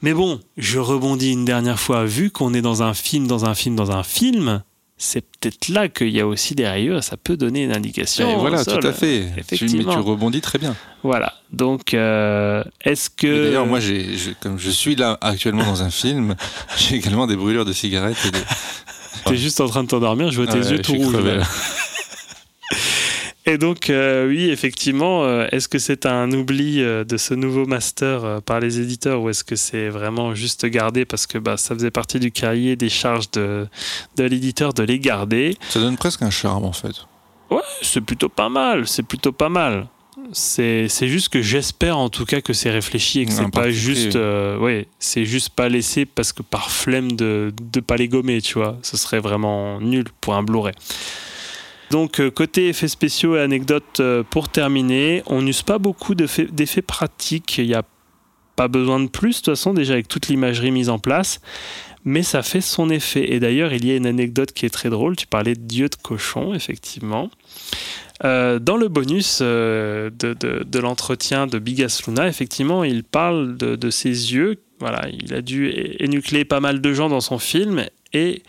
Mais 0.04 0.14
bon, 0.14 0.40
je 0.58 0.80
rebondis 0.80 1.32
une 1.32 1.46
dernière 1.46 1.80
fois. 1.80 2.06
Vu 2.06 2.32
qu'on 2.32 2.54
est 2.54 2.62
dans 2.62 2.84
un 2.84 2.94
film, 2.94 3.28
dans 3.28 3.46
un 3.46 3.54
film, 3.56 3.76
dans 3.76 3.92
un 3.92 4.04
film, 4.04 4.64
c'est 4.98 5.22
peut-être 5.22 5.70
là 5.70 5.90
qu'il 5.90 6.10
y 6.10 6.20
a 6.20 6.28
aussi 6.28 6.54
des 6.56 6.68
rayures 6.68 7.04
ça 7.04 7.18
peut 7.18 7.36
donner 7.38 7.64
une 7.64 7.72
indication. 7.76 8.30
Et 8.32 8.36
voilà, 8.40 8.64
Sol. 8.64 8.80
tout 8.80 8.88
à 8.88 8.94
fait. 8.94 9.22
Tu, 9.22 9.32
mais 9.36 9.42
Effectivement. 9.42 9.94
tu 9.94 10.00
rebondis 10.00 10.42
très 10.42 10.60
bien. 10.60 10.76
Voilà. 11.04 11.34
Donc, 11.52 11.94
euh, 11.94 12.64
est-ce 12.84 13.10
que. 13.10 13.46
D'ailleurs, 13.46 13.66
moi, 13.68 13.80
j'ai, 13.80 14.16
je- 14.18 14.32
comme 14.40 14.58
je 14.60 14.70
suis 14.70 14.96
là 14.96 15.18
actuellement 15.22 15.64
dans 15.66 15.82
un 15.84 15.90
film, 15.92 16.36
j'ai 16.78 16.96
également 16.96 17.26
des 17.28 17.36
brûlures 17.36 17.66
de 17.66 17.74
cigarettes. 17.74 18.18
Et 18.28 18.32
des... 18.32 18.40
T'es 19.26 19.38
juste 19.38 19.62
en 19.62 19.68
train 19.68 19.84
de 19.84 19.88
t'endormir, 19.88 20.32
je 20.32 20.42
vois 20.42 20.52
tes 20.52 20.58
yeux 20.72 20.80
tout 20.82 20.94
rouges. 20.94 21.16
Et 23.46 23.58
donc, 23.58 23.90
euh, 23.90 24.28
oui, 24.28 24.50
effectivement, 24.50 25.24
euh, 25.24 25.48
est-ce 25.52 25.68
que 25.68 25.80
c'est 25.80 26.06
un 26.06 26.32
oubli 26.32 26.82
euh, 26.82 27.04
de 27.04 27.18
ce 27.18 27.34
nouveau 27.34 27.66
master 27.66 28.42
par 28.44 28.60
les 28.60 28.80
éditeurs 28.80 29.22
ou 29.22 29.30
est-ce 29.30 29.44
que 29.44 29.56
c'est 29.56 29.90
vraiment 29.90 30.36
juste 30.36 30.66
gardé 30.68 31.06
parce 31.06 31.26
que 31.26 31.40
bah, 31.40 31.58
ça 31.58 31.74
faisait 31.74 31.90
partie 31.90 32.20
du 32.20 32.32
cahier 32.32 32.76
des 32.76 32.90
charges 32.90 33.32
de, 33.32 33.68
de 34.16 34.24
l'éditeur 34.24 34.74
de 34.74 34.84
les 34.84 35.00
garder? 35.00 35.58
Ça 35.70 35.80
donne 35.80 35.98
presque 35.98 36.22
un 36.22 36.30
charme, 36.30 36.66
en 36.66 36.72
fait. 36.72 36.94
Ouais, 37.50 37.62
c'est 37.82 38.02
plutôt 38.02 38.30
pas 38.30 38.50
mal, 38.50 38.88
c'est 38.88 39.04
plutôt 39.04 39.32
pas 39.32 39.50
mal. 39.50 39.88
C'est 40.34 40.88
juste 41.02 41.30
que 41.30 41.42
j'espère 41.42 41.98
en 41.98 42.10
tout 42.10 42.26
cas 42.26 42.42
que 42.42 42.54
c'est 42.54 42.70
réfléchi 42.70 43.22
et 43.22 43.26
que 43.26 43.32
c'est 43.32 43.52
pas 43.52 43.72
juste, 43.72 44.16
ouais, 44.16 44.88
c'est 45.00 45.26
juste 45.26 45.50
pas 45.50 45.68
laissé 45.68 46.06
parce 46.06 46.32
que 46.32 46.44
par 46.44 46.70
flemme 46.70 47.14
de 47.14 47.52
de 47.74 47.80
pas 47.80 47.98
les 47.98 48.08
gommer, 48.08 48.40
tu 48.40 48.54
vois. 48.54 48.78
Ce 48.84 48.96
serait 48.96 49.20
vraiment 49.20 49.82
nul 49.82 50.06
pour 50.22 50.36
un 50.36 50.44
Blu-ray. 50.44 50.74
Donc 51.92 52.22
euh, 52.22 52.32
côté 52.32 52.70
effets 52.70 52.88
spéciaux 52.88 53.36
et 53.36 53.42
anecdotes 53.42 54.00
euh, 54.00 54.24
pour 54.24 54.48
terminer, 54.48 55.24
on 55.28 55.42
n'use 55.42 55.62
pas 55.62 55.78
beaucoup 55.78 56.16
d'effets 56.16 56.82
pratiques. 56.82 57.58
Il 57.58 57.68
n'y 57.68 57.74
a 57.74 57.84
pas 58.56 58.70
besoin 58.70 59.02
de 59.02 59.10
plus 59.10 59.32
de 59.32 59.36
toute 59.36 59.46
façon 59.58 59.74
déjà 59.74 59.94
avec 59.94 60.08
toute 60.08 60.30
l'imagerie 60.30 60.72
mise 60.72 60.88
en 60.88 61.00
place. 61.00 61.42
Mais 62.06 62.24
ça 62.24 62.44
fait 62.44 62.62
son 62.62 62.90
effet. 62.90 63.34
Et 63.34 63.40
d'ailleurs, 63.40 63.74
il 63.74 63.86
y 63.86 63.92
a 63.92 63.96
une 63.98 64.08
anecdote 64.08 64.54
qui 64.54 64.66
est 64.66 64.70
très 64.70 64.90
drôle. 64.90 65.18
Tu 65.18 65.28
parlais 65.28 65.54
de 65.54 65.60
Dieu 65.60 65.88
de 65.90 65.96
cochon, 65.96 66.56
effectivement. 66.56 67.30
Euh, 68.24 68.58
dans 68.58 68.78
le 68.78 68.88
bonus 68.88 69.42
de, 69.42 70.80
l'entretien 70.80 71.46
de 71.46 71.60
Bigas 71.60 72.02
Luna, 72.08 72.28
effectivement, 72.28 72.84
il 72.84 73.04
parle 73.04 73.58
de, 73.58 73.76
de 73.76 73.90
ses 73.92 74.34
yeux. 74.34 74.56
Voilà, 74.80 75.10
il 75.12 75.34
a 75.34 75.42
dû 75.42 75.70
énucléer 76.00 76.46
pas 76.46 76.60
mal 76.60 76.82
de 76.82 76.94
gens 76.94 77.10
dans 77.10 77.22
son 77.22 77.38
film 77.38 77.86
et 78.14 78.44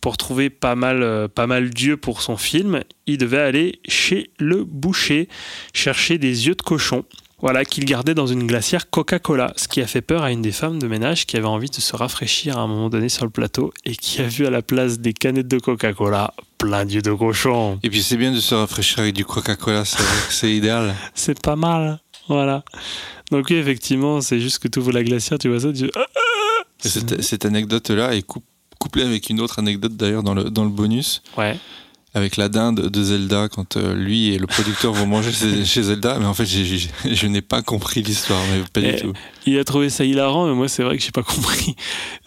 pour 0.00 0.16
trouver 0.16 0.50
pas 0.50 0.74
mal, 0.74 1.02
euh, 1.02 1.28
pas 1.28 1.46
mal 1.46 1.70
d'yeux 1.70 1.96
pour 1.96 2.22
son 2.22 2.36
film, 2.36 2.82
il 3.06 3.18
devait 3.18 3.38
aller 3.40 3.80
chez 3.88 4.30
le 4.38 4.64
boucher 4.64 5.28
chercher 5.72 6.18
des 6.18 6.46
yeux 6.46 6.54
de 6.54 6.62
cochon. 6.62 7.04
Voilà, 7.40 7.66
qu'il 7.66 7.84
gardait 7.84 8.14
dans 8.14 8.26
une 8.26 8.46
glacière 8.46 8.88
Coca-Cola, 8.88 9.52
ce 9.56 9.68
qui 9.68 9.82
a 9.82 9.86
fait 9.86 10.00
peur 10.00 10.22
à 10.22 10.30
une 10.32 10.40
des 10.40 10.52
femmes 10.52 10.78
de 10.78 10.86
ménage 10.88 11.26
qui 11.26 11.36
avait 11.36 11.46
envie 11.46 11.68
de 11.68 11.74
se 11.74 11.94
rafraîchir 11.94 12.56
à 12.56 12.62
un 12.62 12.66
moment 12.66 12.88
donné 12.88 13.10
sur 13.10 13.24
le 13.24 13.30
plateau 13.30 13.74
et 13.84 13.94
qui 13.96 14.22
a 14.22 14.26
vu 14.26 14.46
à 14.46 14.50
la 14.50 14.62
place 14.62 14.98
des 14.98 15.12
canettes 15.12 15.48
de 15.48 15.58
Coca-Cola 15.58 16.32
plein 16.56 16.86
d'yeux 16.86 17.02
de 17.02 17.12
cochon. 17.12 17.78
Et 17.82 17.90
puis, 17.90 18.02
c'est 18.02 18.16
bien 18.16 18.32
de 18.32 18.40
se 18.40 18.54
rafraîchir 18.54 19.00
avec 19.00 19.14
du 19.14 19.26
Coca-Cola, 19.26 19.84
c'est 19.84 20.50
idéal. 20.50 20.94
C'est 21.14 21.38
pas 21.42 21.56
mal. 21.56 22.00
Voilà. 22.28 22.64
Donc 23.30 23.48
oui, 23.50 23.56
effectivement, 23.56 24.22
c'est 24.22 24.40
juste 24.40 24.58
que 24.60 24.68
tu 24.68 24.78
ouvres 24.78 24.92
la 24.92 25.02
glacière, 25.04 25.38
tu 25.38 25.48
vois 25.50 25.60
ça, 25.60 25.70
tu... 25.72 25.84
Et 25.86 26.88
cette, 26.88 27.20
cette 27.22 27.44
anecdote-là 27.44 28.14
est 28.14 28.22
coup- 28.22 28.42
couplée 28.84 29.02
avec 29.02 29.30
une 29.30 29.40
autre 29.40 29.58
anecdote 29.58 29.96
d'ailleurs 29.96 30.22
dans 30.22 30.34
le, 30.34 30.44
dans 30.50 30.64
le 30.64 30.70
bonus, 30.70 31.22
Ouais. 31.38 31.56
avec 32.12 32.36
la 32.36 32.48
dinde 32.50 32.88
de 32.90 33.02
Zelda, 33.02 33.48
quand 33.48 33.76
euh, 33.78 33.94
lui 33.94 34.32
et 34.34 34.38
le 34.38 34.46
producteur 34.46 34.92
vont 34.92 35.06
manger 35.06 35.32
chez, 35.32 35.82
Zelda. 35.88 36.18
Mais 36.18 36.26
en 36.26 36.34
fait, 36.34 36.44
je 36.46 37.26
n'ai 37.26 37.40
pas 37.40 37.62
compris 37.62 38.02
l'histoire, 38.02 38.40
mais 38.52 38.62
pas 38.72 38.86
Eh, 38.86 38.92
du 38.96 39.00
tout. 39.02 39.12
Il 39.46 39.58
a 39.58 39.64
trouvé 39.64 39.88
ça 39.90 40.04
hilarant, 40.04 40.46
mais 40.46 40.54
moi, 40.54 40.68
c'est 40.68 40.82
vrai 40.82 40.96
que 40.98 41.02
j'ai 41.02 41.10
pas 41.12 41.22
compris. 41.22 41.74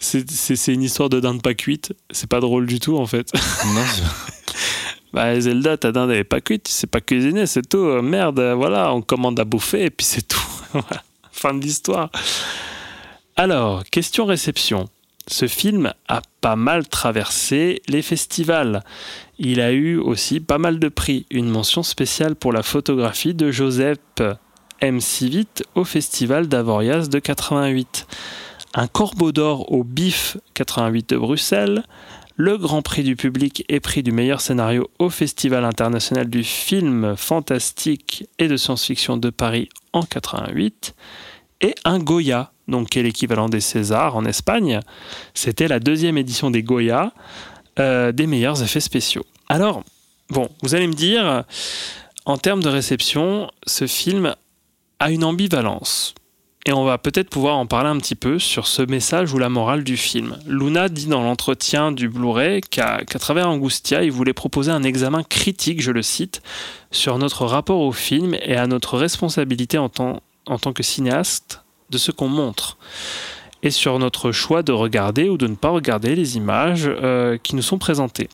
C'est- 0.00 0.28
C'est 0.30 0.56
c'est 0.56 0.74
une 0.74 0.82
histoire 0.82 1.08
de 1.08 1.20
dinde 1.20 1.40
pas 1.42 1.54
cuite. 1.54 1.94
C'est 2.10 2.28
pas 2.28 2.40
drôle 2.40 2.66
du 2.66 2.80
tout, 2.80 2.98
en 2.98 3.06
fait. 3.06 3.32
Non, 3.74 3.82
c'est- 3.94 4.02
Bah, 5.14 5.40
Zelda, 5.40 5.78
ta 5.78 5.90
dinde, 5.90 6.10
elle 6.10 6.18
est 6.18 6.24
pas 6.24 6.42
cuite, 6.42 6.64
tu 6.64 6.72
sais 6.72 6.86
pas 6.86 7.00
cuisiner, 7.00 7.46
c'est 7.46 7.66
tout. 7.66 7.78
Euh, 7.78 8.02
Merde, 8.02 8.40
voilà, 8.56 8.92
on 8.92 9.00
commande 9.00 9.40
à 9.40 9.44
bouffer 9.46 9.84
et 9.84 9.90
puis 9.90 10.04
c'est 10.04 10.26
tout. 10.28 10.46
Fin 11.32 11.54
de 11.54 11.62
l'histoire. 11.62 12.10
Alors, 13.36 13.84
question 13.90 14.26
réception. 14.26 14.88
Ce 15.30 15.46
film 15.46 15.92
a 16.08 16.22
pas 16.40 16.56
mal 16.56 16.88
traversé 16.88 17.82
les 17.86 18.02
festivals. 18.02 18.82
Il 19.38 19.60
a 19.60 19.72
eu 19.72 19.98
aussi 19.98 20.40
pas 20.40 20.58
mal 20.58 20.78
de 20.78 20.88
prix. 20.88 21.26
Une 21.30 21.50
mention 21.50 21.82
spéciale 21.82 22.34
pour 22.34 22.52
la 22.52 22.62
photographie 22.62 23.34
de 23.34 23.50
Joseph 23.50 23.98
M. 24.80 25.00
Civit 25.00 25.48
au 25.74 25.84
festival 25.84 26.48
d'Avoriaz 26.48 27.08
de 27.10 27.18
88. 27.18 28.06
Un 28.74 28.86
corbeau 28.86 29.32
d'or 29.32 29.70
au 29.70 29.84
BIF 29.84 30.38
88 30.54 31.10
de 31.10 31.16
Bruxelles 31.16 31.84
le 32.40 32.56
Grand 32.56 32.82
Prix 32.82 33.02
du 33.02 33.16
public 33.16 33.64
et 33.68 33.80
prix 33.80 34.04
du 34.04 34.12
meilleur 34.12 34.40
scénario 34.40 34.88
au 35.00 35.10
Festival 35.10 35.64
international 35.64 36.30
du 36.30 36.44
film 36.44 37.16
fantastique 37.16 38.28
et 38.38 38.46
de 38.46 38.56
science-fiction 38.56 39.16
de 39.16 39.30
Paris 39.30 39.68
en 39.92 40.02
88, 40.02 40.94
et 41.62 41.74
un 41.84 41.98
Goya, 41.98 42.52
donc 42.68 42.90
qui 42.90 42.98
est 42.98 43.02
l'équivalent 43.02 43.48
des 43.48 43.60
Césars 43.60 44.16
en 44.16 44.24
Espagne? 44.24 44.80
C'était 45.34 45.68
la 45.68 45.80
deuxième 45.80 46.18
édition 46.18 46.50
des 46.50 46.62
Goya, 46.62 47.12
euh, 47.78 48.12
des 48.12 48.26
meilleurs 48.26 48.62
effets 48.62 48.80
spéciaux. 48.80 49.24
Alors, 49.48 49.82
bon, 50.30 50.48
vous 50.62 50.74
allez 50.74 50.86
me 50.86 50.94
dire, 50.94 51.44
en 52.26 52.36
termes 52.36 52.62
de 52.62 52.68
réception, 52.68 53.50
ce 53.66 53.86
film 53.86 54.34
a 55.00 55.10
une 55.10 55.24
ambivalence. 55.24 56.14
Et 56.66 56.72
on 56.72 56.84
va 56.84 56.98
peut-être 56.98 57.30
pouvoir 57.30 57.56
en 57.56 57.66
parler 57.66 57.88
un 57.88 57.96
petit 57.96 58.14
peu 58.14 58.38
sur 58.38 58.66
ce 58.66 58.82
message 58.82 59.32
ou 59.32 59.38
la 59.38 59.48
morale 59.48 59.84
du 59.84 59.96
film. 59.96 60.36
Luna 60.46 60.90
dit 60.90 61.06
dans 61.06 61.22
l'entretien 61.22 61.92
du 61.92 62.10
Blu-ray 62.10 62.60
qu'à 62.60 63.04
travers 63.18 63.48
Angustia, 63.48 64.02
il 64.02 64.12
voulait 64.12 64.34
proposer 64.34 64.70
un 64.70 64.82
examen 64.82 65.22
critique, 65.22 65.80
je 65.80 65.92
le 65.92 66.02
cite, 66.02 66.42
sur 66.90 67.16
notre 67.16 67.46
rapport 67.46 67.80
au 67.80 67.92
film 67.92 68.34
et 68.42 68.56
à 68.56 68.66
notre 68.66 68.98
responsabilité 68.98 69.78
en 69.78 69.88
tant 69.88 70.20
que 70.74 70.82
cinéaste 70.82 71.62
de 71.90 71.98
ce 71.98 72.10
qu'on 72.10 72.28
montre. 72.28 72.76
Et 73.62 73.70
sur 73.70 73.98
notre 73.98 74.30
choix 74.30 74.62
de 74.62 74.72
regarder 74.72 75.28
ou 75.28 75.36
de 75.36 75.46
ne 75.46 75.56
pas 75.56 75.70
regarder 75.70 76.14
les 76.14 76.36
images 76.36 76.84
euh, 76.86 77.38
qui 77.42 77.56
nous 77.56 77.62
sont 77.62 77.78
présentées. 77.78 78.28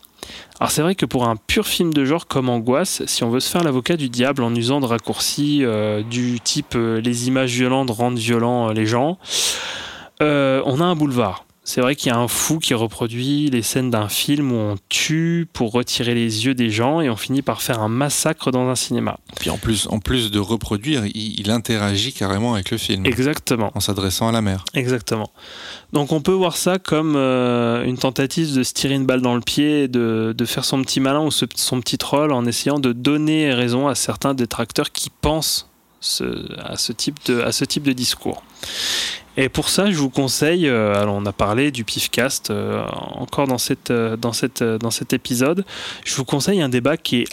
Alors 0.59 0.70
c'est 0.70 0.82
vrai 0.82 0.94
que 0.94 1.06
pour 1.06 1.26
un 1.26 1.36
pur 1.36 1.66
film 1.66 1.93
de 1.93 2.05
genre 2.05 2.26
comme 2.26 2.48
Angoisse, 2.48 3.02
si 3.06 3.24
on 3.24 3.31
veut 3.31 3.40
se 3.40 3.51
faire 3.51 3.62
l'avocat 3.62 3.97
du 3.97 4.09
diable 4.09 4.43
en 4.43 4.55
usant 4.55 4.81
de 4.81 4.86
raccourcis 4.86 5.60
euh, 5.62 6.02
du 6.02 6.40
type 6.40 6.74
euh, 6.76 7.01
les 7.01 7.28
images 7.28 7.52
violentes 7.52 7.90
rendent 7.90 8.18
violents 8.18 8.70
les 8.70 8.86
gens, 8.86 9.18
on 10.20 10.81
a 10.81 10.85
un 10.85 10.97
boulevard. 10.97 11.44
C'est 11.66 11.81
vrai 11.81 11.97
qu'il 11.97 12.12
y 12.12 12.15
a 12.15 12.19
un 12.19 12.28
fou 12.28 12.59
qui 12.59 12.74
reproduit 12.74 13.49
les 13.49 13.62
scènes 13.62 13.91
d'un 13.91 14.11
film 14.11 14.53
où 14.53 14.57
on 14.57 14.77
tue 14.91 15.49
pour 15.53 15.73
retirer 15.73 16.15
les 16.15 16.45
yeux 16.45 16.55
des 16.55 16.69
gens 16.69 17.01
et 17.01 17.09
on 17.09 17.16
finit 17.16 17.41
par 17.41 17.62
faire 17.62 17.81
un 17.81 17.89
massacre 17.89 18.51
dans 18.51 18.69
un 18.69 18.74
cinéma. 18.74 19.19
Puis 19.41 19.49
en 19.49 19.57
plus, 19.57 19.86
en 19.91 19.99
plus 19.99 20.31
de 20.31 20.39
reproduire, 20.39 21.07
il, 21.07 21.41
il 21.41 21.51
interagit 21.51 22.12
carrément 22.12 22.53
avec 22.53 22.70
le 22.70 22.77
film 22.77 23.07
Exactement. 23.07 23.73
en 23.74 23.81
s'adressant 23.81 24.28
à 24.28 24.32
la 24.32 24.43
mer. 24.43 24.65
Exactement. 24.74 25.31
Donc 25.95 26.12
on 26.12 26.20
peut 26.20 26.32
voir 26.32 26.59
ça 26.59 26.78
comme 26.78 27.15
euh, 27.16 27.82
une 27.85 27.97
tentative 27.97 28.55
de 28.55 28.62
se 28.62 28.74
tirer 28.74 28.95
une 28.95 29.07
balle 29.07 29.23
dans 29.23 29.35
le 29.35 29.41
pied, 29.41 29.85
et 29.85 29.89
de, 29.89 30.35
de 30.36 30.45
faire 30.45 30.66
son 30.66 30.82
petit 30.82 31.01
malin 31.01 31.24
ou 31.24 31.31
ce- 31.31 31.47
son 31.55 31.81
petit 31.81 31.97
troll 31.97 32.32
en 32.32 32.45
essayant 32.45 32.78
de 32.78 32.93
donner 32.93 33.55
raison 33.55 33.89
à 33.89 33.95
certains 33.95 34.35
détracteurs 34.35 34.93
qui 34.93 35.09
pensent 35.09 35.70
à, 36.59 36.76
ce 36.76 36.93
type 36.93 37.18
de, 37.26 37.40
à 37.40 37.52
ce 37.52 37.64
type 37.64 37.82
de 37.82 37.93
discours. 37.93 38.43
Et 39.36 39.48
pour 39.48 39.68
ça, 39.68 39.90
je 39.90 39.97
vous 39.97 40.10
conseille, 40.10 40.68
euh, 40.68 40.94
alors 40.94 41.16
on 41.16 41.26
a 41.26 41.32
parlé 41.32 41.72
du 41.72 41.85
PIFcast 41.85 42.51
euh, 42.51 42.85
encore 42.93 43.48
dans, 43.48 43.59
cette, 43.59 43.90
euh, 43.90 44.16
dans, 44.16 44.32
cette, 44.32 44.62
dans 44.62 44.93
cet 44.93 45.12
épisode, 45.12 45.64
je 46.05 46.14
vous 46.14 46.24
conseille 46.24 46.62
un 46.62 46.68
débat 46.68 46.97
qui 46.97 47.22
est 47.22 47.28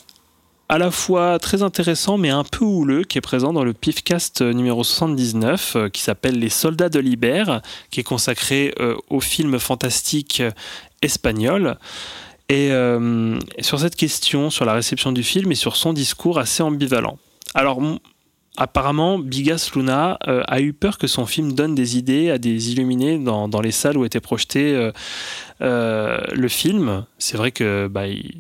à 0.68 0.78
la 0.78 0.90
fois 0.90 1.38
très 1.38 1.62
intéressant 1.62 2.18
mais 2.18 2.30
un 2.30 2.46
peu 2.46 2.66
houleux 2.66 3.04
qui 3.04 3.18
est 3.18 3.22
présent 3.22 3.54
dans 3.54 3.64
le 3.64 3.74
PIFcast 3.74 4.42
numéro 4.42 4.84
79 4.84 5.76
euh, 5.76 5.90
qui 5.90 6.02
s'appelle 6.02 6.40
Les 6.40 6.50
soldats 6.50 6.90
de 6.90 7.00
l'Iber 7.00 7.60
qui 7.92 8.00
est 8.00 8.04
consacré 8.04 8.74
au 9.10 9.20
film 9.20 9.60
fantastique 9.60 10.42
espagnol. 11.02 11.78
Et 12.50 12.70
sur 13.60 13.80
cette 13.80 13.96
question, 13.96 14.50
sur 14.50 14.66
la 14.66 14.74
réception 14.74 15.12
du 15.12 15.24
film 15.24 15.52
et 15.52 15.56
sur 15.56 15.76
son 15.78 15.94
discours 15.94 16.38
assez 16.38 16.64
ambivalent. 16.64 17.18
Alors, 17.54 17.82
apparemment, 18.58 19.18
Bigas 19.20 19.72
Luna 19.76 20.18
euh, 20.28 20.44
a 20.48 20.62
eu 20.62 20.74
peur 20.74 20.98
que 20.98 21.08
son 21.08 21.26
film 21.26 21.54
donne 21.54 21.76
des 21.76 21.98
idées 21.98 22.30
à 22.30 22.38
des 22.38 22.72
illuminés 22.72 23.18
dans, 23.18 23.48
dans 23.48 23.62
les 23.62 23.72
salles 23.72 23.98
où 23.98 24.06
était 24.06 24.20
projeté 24.20 24.74
euh, 24.76 24.92
euh, 25.62 26.20
le 26.34 26.48
film. 26.48 27.06
C'est 27.18 27.38
vrai 27.38 27.52
que 27.52 27.88
bah, 27.88 28.08
il- 28.08 28.36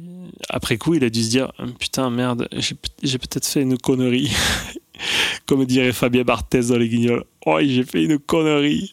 après 0.49 0.77
coup, 0.77 0.95
il 0.95 1.03
a 1.03 1.09
dû 1.09 1.23
se 1.23 1.29
dire 1.29 1.51
putain 1.79 2.09
merde, 2.09 2.47
j'ai 2.51 2.75
peut- 2.75 2.89
j'ai 3.03 3.17
peut-être 3.17 3.45
fait 3.47 3.61
une 3.61 3.77
connerie. 3.77 4.31
Comme 5.47 5.65
dirait 5.65 5.93
Fabien 5.93 6.23
Barthez 6.23 6.61
dans 6.69 6.77
Les 6.77 6.88
Guignols. 6.89 7.23
Oh, 7.45 7.57
j'ai 7.61 7.83
fait 7.83 8.03
une 8.03 8.19
connerie. 8.19 8.91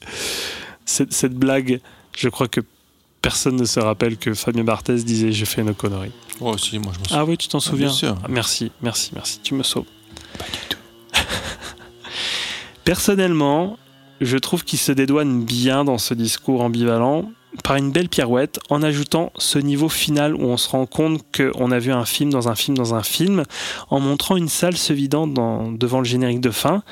Cette, 0.87 1.13
cette 1.13 1.35
blague, 1.35 1.81
je 2.17 2.29
crois 2.31 2.49
que 2.49 2.61
personne 3.21 3.57
ne 3.57 3.65
se 3.67 3.79
rappelle 3.81 4.17
que 4.17 4.33
Fabien 4.35 4.65
Barthez 4.65 4.95
disait 5.03 5.33
j'ai 5.33 5.45
fait 5.45 5.61
une 5.61 5.75
connerie. 5.75 6.13
Oh, 6.41 6.57
si, 6.57 6.79
moi 6.79 6.93
je 6.95 6.99
me 7.01 7.05
souviens. 7.05 7.19
Ah 7.21 7.25
oui, 7.27 7.37
tu 7.37 7.49
t'en 7.49 7.59
bien 7.59 7.89
souviens. 7.91 8.19
Ah, 8.23 8.27
Merci, 8.31 8.73
merci, 8.81 9.11
merci. 9.15 9.41
Tu 9.43 9.55
me 9.55 9.63
sauves. 9.63 9.85
Personnellement, 12.89 13.77
je 14.23 14.39
trouve 14.39 14.65
qu'il 14.65 14.79
se 14.79 14.93
dédouane 14.93 15.45
bien 15.45 15.85
dans 15.85 15.99
ce 15.99 16.15
discours 16.15 16.63
ambivalent 16.63 17.31
par 17.63 17.77
une 17.77 17.93
belle 17.93 18.09
pirouette 18.09 18.61
en 18.71 18.83
ajoutant 18.83 19.31
ce 19.37 19.59
niveau 19.59 19.91
final 19.91 20.35
où 20.35 20.45
on 20.45 20.57
se 20.57 20.71
rend 20.71 20.87
compte 20.87 21.23
qu'on 21.37 21.71
a 21.71 21.79
vu 21.79 21.93
un 21.93 22.07
film 22.07 22.31
dans 22.31 22.49
un 22.49 22.55
film 22.55 22.79
dans 22.79 22.95
un 22.95 23.03
film 23.03 23.43
en 23.91 24.01
montrant 24.01 24.39
une 24.39 24.49
salle 24.49 24.79
se 24.79 24.95
vidant 24.95 25.27
devant 25.27 25.99
le 25.99 26.07
générique 26.07 26.41
de 26.41 26.51
fin. 26.51 26.83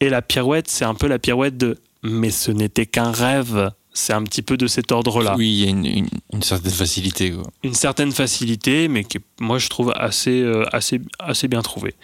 Et 0.00 0.08
la 0.08 0.22
pirouette, 0.22 0.68
c'est 0.68 0.86
un 0.86 0.94
peu 0.94 1.08
la 1.08 1.18
pirouette 1.18 1.58
de 1.58 1.76
mais 2.02 2.30
ce 2.30 2.50
n'était 2.50 2.86
qu'un 2.86 3.12
rêve. 3.12 3.70
C'est 3.94 4.14
un 4.14 4.22
petit 4.24 4.40
peu 4.42 4.56
de 4.56 4.66
cet 4.66 4.90
ordre-là 4.90 5.34
Oui, 5.36 5.48
il 5.52 5.64
y 5.64 5.66
a 5.66 5.70
une, 5.70 5.84
une- 5.84 6.08
une 6.32 6.42
certaine 6.42 6.72
facilité. 6.72 7.30
Quoi. 7.32 7.42
une 7.62 7.74
certaine 7.74 8.10
facilité, 8.12 8.88
mais 8.88 9.04
qui, 9.04 9.18
est, 9.18 9.22
moi, 9.40 9.58
je 9.58 9.68
trouve 9.68 9.92
assez, 9.94 10.40
euh, 10.40 10.64
assez, 10.72 11.00
assez 11.18 11.46
bien 11.46 11.60
trouvée. 11.60 11.94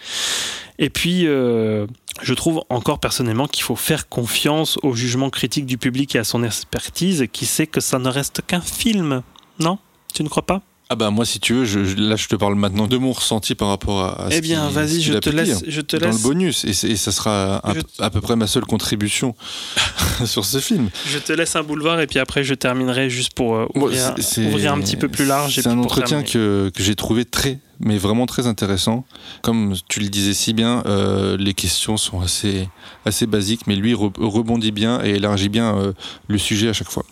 Et 0.77 0.89
puis, 0.91 1.25
euh, 1.25 1.87
je 2.21 2.33
trouve 2.35 2.63
encore 2.69 2.99
personnellement 2.99 3.47
qu'il 3.47 3.63
faut 3.63 3.75
faire 3.75 4.07
confiance 4.07 4.77
au 4.83 4.93
jugement 4.93 5.29
critique 5.31 5.65
du 5.65 5.77
public 5.79 6.15
et 6.15 6.19
à 6.19 6.23
son 6.23 6.43
expertise, 6.43 7.25
qui 7.33 7.45
sait 7.47 7.65
que 7.67 7.81
ça 7.81 7.97
ne 7.97 8.07
reste 8.09 8.41
qu'un 8.45 8.61
film. 8.61 9.23
Non? 9.59 9.79
Tu 10.13 10.23
ne 10.23 10.29
crois 10.29 10.45
pas? 10.45 10.61
Ah 10.91 10.95
bah 10.95 11.11
moi 11.11 11.23
si 11.23 11.39
tu 11.39 11.53
veux, 11.53 11.65
je, 11.65 11.79
là 11.95 12.15
je 12.15 12.27
te 12.27 12.35
parle 12.35 12.55
maintenant 12.55 12.87
de 12.87 12.97
mon 12.97 13.11
ressenti 13.11 13.53
par 13.53 13.67
rapport 13.67 14.03
à, 14.03 14.25
à 14.25 14.29
Eh 14.31 14.41
bien, 14.41 14.67
vas-y, 14.69 15.01
je 15.01 15.13
te 15.13 15.29
laisse. 15.29 15.63
Je 15.67 15.81
te 15.81 15.97
dans 15.97 16.07
laisse. 16.07 16.15
le 16.15 16.23
bonus 16.23 16.65
et, 16.65 16.73
ça 16.73 17.11
sera 17.11 17.61
à, 17.99 18.09
peu 18.09 18.21
près 18.21 18.35
ma 18.35 18.47
seule 18.47 18.65
contribution 18.65 19.35
sur 20.25 20.45
ce 20.45 20.57
film. 20.57 20.89
Je 21.05 21.19
te 21.19 21.31
laisse 21.31 21.55
un 21.55 21.61
boulevard 21.61 22.01
et 22.01 22.07
puis 22.07 22.17
après 22.17 22.43
je 22.43 22.55
terminerai 22.55 23.11
juste 23.11 23.33
pour 23.35 23.55
euh, 23.55 23.67
ouvrir, 23.75 24.73
un 24.73 24.79
petit 24.81 24.97
peu 24.97 25.09
plus 25.09 25.25
large. 25.25 25.53
C'est 25.53 25.67
un 25.67 25.77
entretien 25.77 26.23
terminer. 26.23 26.31
que, 26.31 26.71
que 26.73 26.81
j'ai 26.81 26.95
trouvé 26.95 27.23
très, 27.23 27.59
mais 27.79 27.97
vraiment 27.97 28.25
très 28.25 28.47
intéressant. 28.47 29.05
Comme 29.41 29.75
tu 29.87 29.99
le 29.99 30.09
disais 30.09 30.33
si 30.33 30.53
bien, 30.53 30.83
euh, 30.85 31.37
les 31.37 31.53
questions 31.53 31.97
sont 31.97 32.19
assez, 32.21 32.67
assez 33.05 33.25
basiques, 33.25 33.67
mais 33.67 33.75
lui 33.75 33.93
re- 33.93 34.11
rebondit 34.19 34.71
bien 34.71 35.03
et 35.03 35.11
élargit 35.11 35.49
bien 35.49 35.77
euh, 35.77 35.93
le 36.27 36.37
sujet 36.37 36.69
à 36.69 36.73
chaque 36.73 36.89
fois. 36.89 37.05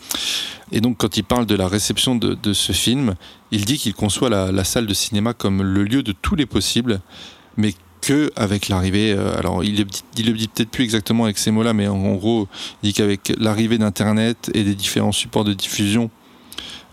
Et 0.70 0.80
donc, 0.80 0.98
quand 0.98 1.16
il 1.16 1.24
parle 1.24 1.46
de 1.46 1.54
la 1.54 1.66
réception 1.66 2.14
de, 2.16 2.52
ce 2.52 2.72
film, 2.72 3.14
il 3.50 3.64
dit 3.64 3.78
qu'il 3.78 3.94
conçoit 3.94 4.28
la, 4.28 4.64
salle 4.64 4.86
de 4.86 4.94
cinéma 4.94 5.32
comme 5.32 5.62
le 5.62 5.84
lieu 5.84 6.02
de 6.02 6.12
tous 6.12 6.34
les 6.34 6.44
possibles, 6.44 7.00
mais 7.56 7.72
que 8.02 8.30
avec 8.36 8.68
l'arrivée, 8.68 9.12
euh, 9.12 9.36
alors 9.38 9.64
il 9.64 9.76
le 9.76 9.84
dit, 9.84 10.04
il 10.16 10.26
le 10.26 10.32
dit 10.34 10.46
peut-être 10.48 10.70
plus 10.70 10.84
exactement 10.84 11.24
avec 11.24 11.38
ces 11.38 11.50
mots-là, 11.50 11.72
mais 11.72 11.88
en, 11.88 11.96
en 11.96 12.14
gros, 12.14 12.46
il 12.82 12.88
dit 12.88 12.92
qu'avec 12.92 13.32
l'arrivée 13.38 13.78
d'Internet 13.78 14.50
et 14.54 14.62
des 14.62 14.74
différents 14.74 15.12
supports 15.12 15.44
de 15.44 15.54
diffusion, 15.54 16.10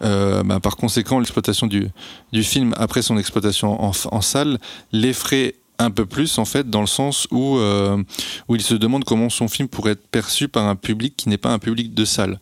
euh, 0.02 0.44
bah, 0.44 0.60
par 0.60 0.76
conséquent, 0.76 1.20
l'exploitation 1.20 1.68
du, 1.68 1.88
du 2.32 2.44
film 2.44 2.74
après 2.78 3.02
son 3.02 3.18
exploitation 3.18 3.82
en, 3.84 3.92
en 4.12 4.22
salle 4.22 4.60
l'effraie 4.92 5.56
un 5.78 5.92
peu 5.92 6.06
plus 6.06 6.38
en 6.38 6.46
fait 6.46 6.70
dans 6.70 6.82
le 6.82 6.88
sens 6.88 7.28
où, 7.32 7.58
euh, 7.58 8.02
où 8.48 8.56
il 8.56 8.62
se 8.62 8.76
demande 8.76 9.04
comment 9.04 9.30
son 9.30 9.48
film 9.48 9.68
pourrait 9.68 9.92
être 9.92 10.08
perçu 10.08 10.48
par 10.48 10.66
un 10.68 10.76
public 10.76 11.16
qui 11.18 11.30
n'est 11.30 11.38
pas 11.38 11.52
un 11.52 11.60
public 11.60 11.94
de 11.94 12.06
salle. 12.06 12.40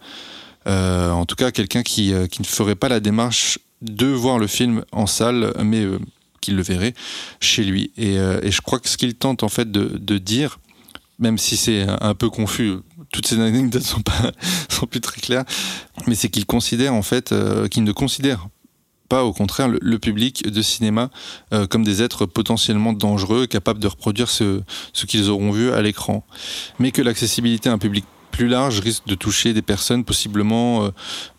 Euh, 0.67 1.11
en 1.11 1.25
tout 1.25 1.35
cas, 1.35 1.51
quelqu'un 1.51 1.83
qui, 1.83 2.13
qui 2.31 2.41
ne 2.41 2.47
ferait 2.47 2.75
pas 2.75 2.89
la 2.89 2.99
démarche 2.99 3.59
de 3.81 4.07
voir 4.07 4.39
le 4.39 4.47
film 4.47 4.85
en 4.91 5.07
salle, 5.07 5.53
mais 5.63 5.85
qui 6.41 6.51
le 6.51 6.61
verrait 6.61 6.93
chez 7.39 7.63
lui. 7.63 7.91
Et, 7.97 8.13
et 8.15 8.51
je 8.51 8.61
crois 8.61 8.79
que 8.79 8.87
ce 8.87 8.97
qu'il 8.97 9.15
tente 9.15 9.43
en 9.43 9.49
fait 9.49 9.71
de, 9.71 9.97
de 9.97 10.17
dire, 10.17 10.59
même 11.19 11.37
si 11.37 11.57
c'est 11.57 11.85
un 12.01 12.13
peu 12.15 12.29
confus, 12.29 12.75
toutes 13.13 13.27
ces 13.27 13.39
anecdotes 13.39 13.83
sont 13.83 14.01
pas 14.01 14.31
sont 14.69 14.87
plus 14.87 14.99
très 14.99 15.21
claires, 15.21 15.45
mais 16.07 16.15
c'est 16.15 16.27
qu'il 16.27 16.45
considère 16.45 16.93
en 16.93 17.03
fait 17.03 17.31
euh, 17.31 17.69
qu'il 17.69 17.85
ne 17.85 17.93
considère 17.93 18.49
pas 19.09 19.23
au 19.23 19.31
contraire 19.31 19.67
le, 19.67 19.99
public 19.99 20.49
de 20.49 20.61
cinéma 20.61 21.09
euh, 21.53 21.67
comme 21.67 21.83
des 21.83 22.01
êtres 22.01 22.25
potentiellement 22.25 22.93
dangereux, 22.93 23.45
capables 23.45 23.79
de 23.79 23.87
reproduire 23.87 24.29
ce, 24.29 24.61
qu'ils 25.07 25.29
auront 25.29 25.51
vu 25.51 25.71
à 25.71 25.81
l'écran, 25.81 26.25
mais 26.79 26.91
que 26.91 27.01
l'accessibilité 27.01 27.69
à 27.69 27.73
un 27.73 27.77
public 27.77 28.05
plus 28.31 28.47
large 28.47 28.79
risque 28.79 29.05
de 29.05 29.13
toucher 29.13 29.53
des 29.53 29.61
personnes 29.61 30.03
possiblement 30.03 30.85
euh, 30.85 30.89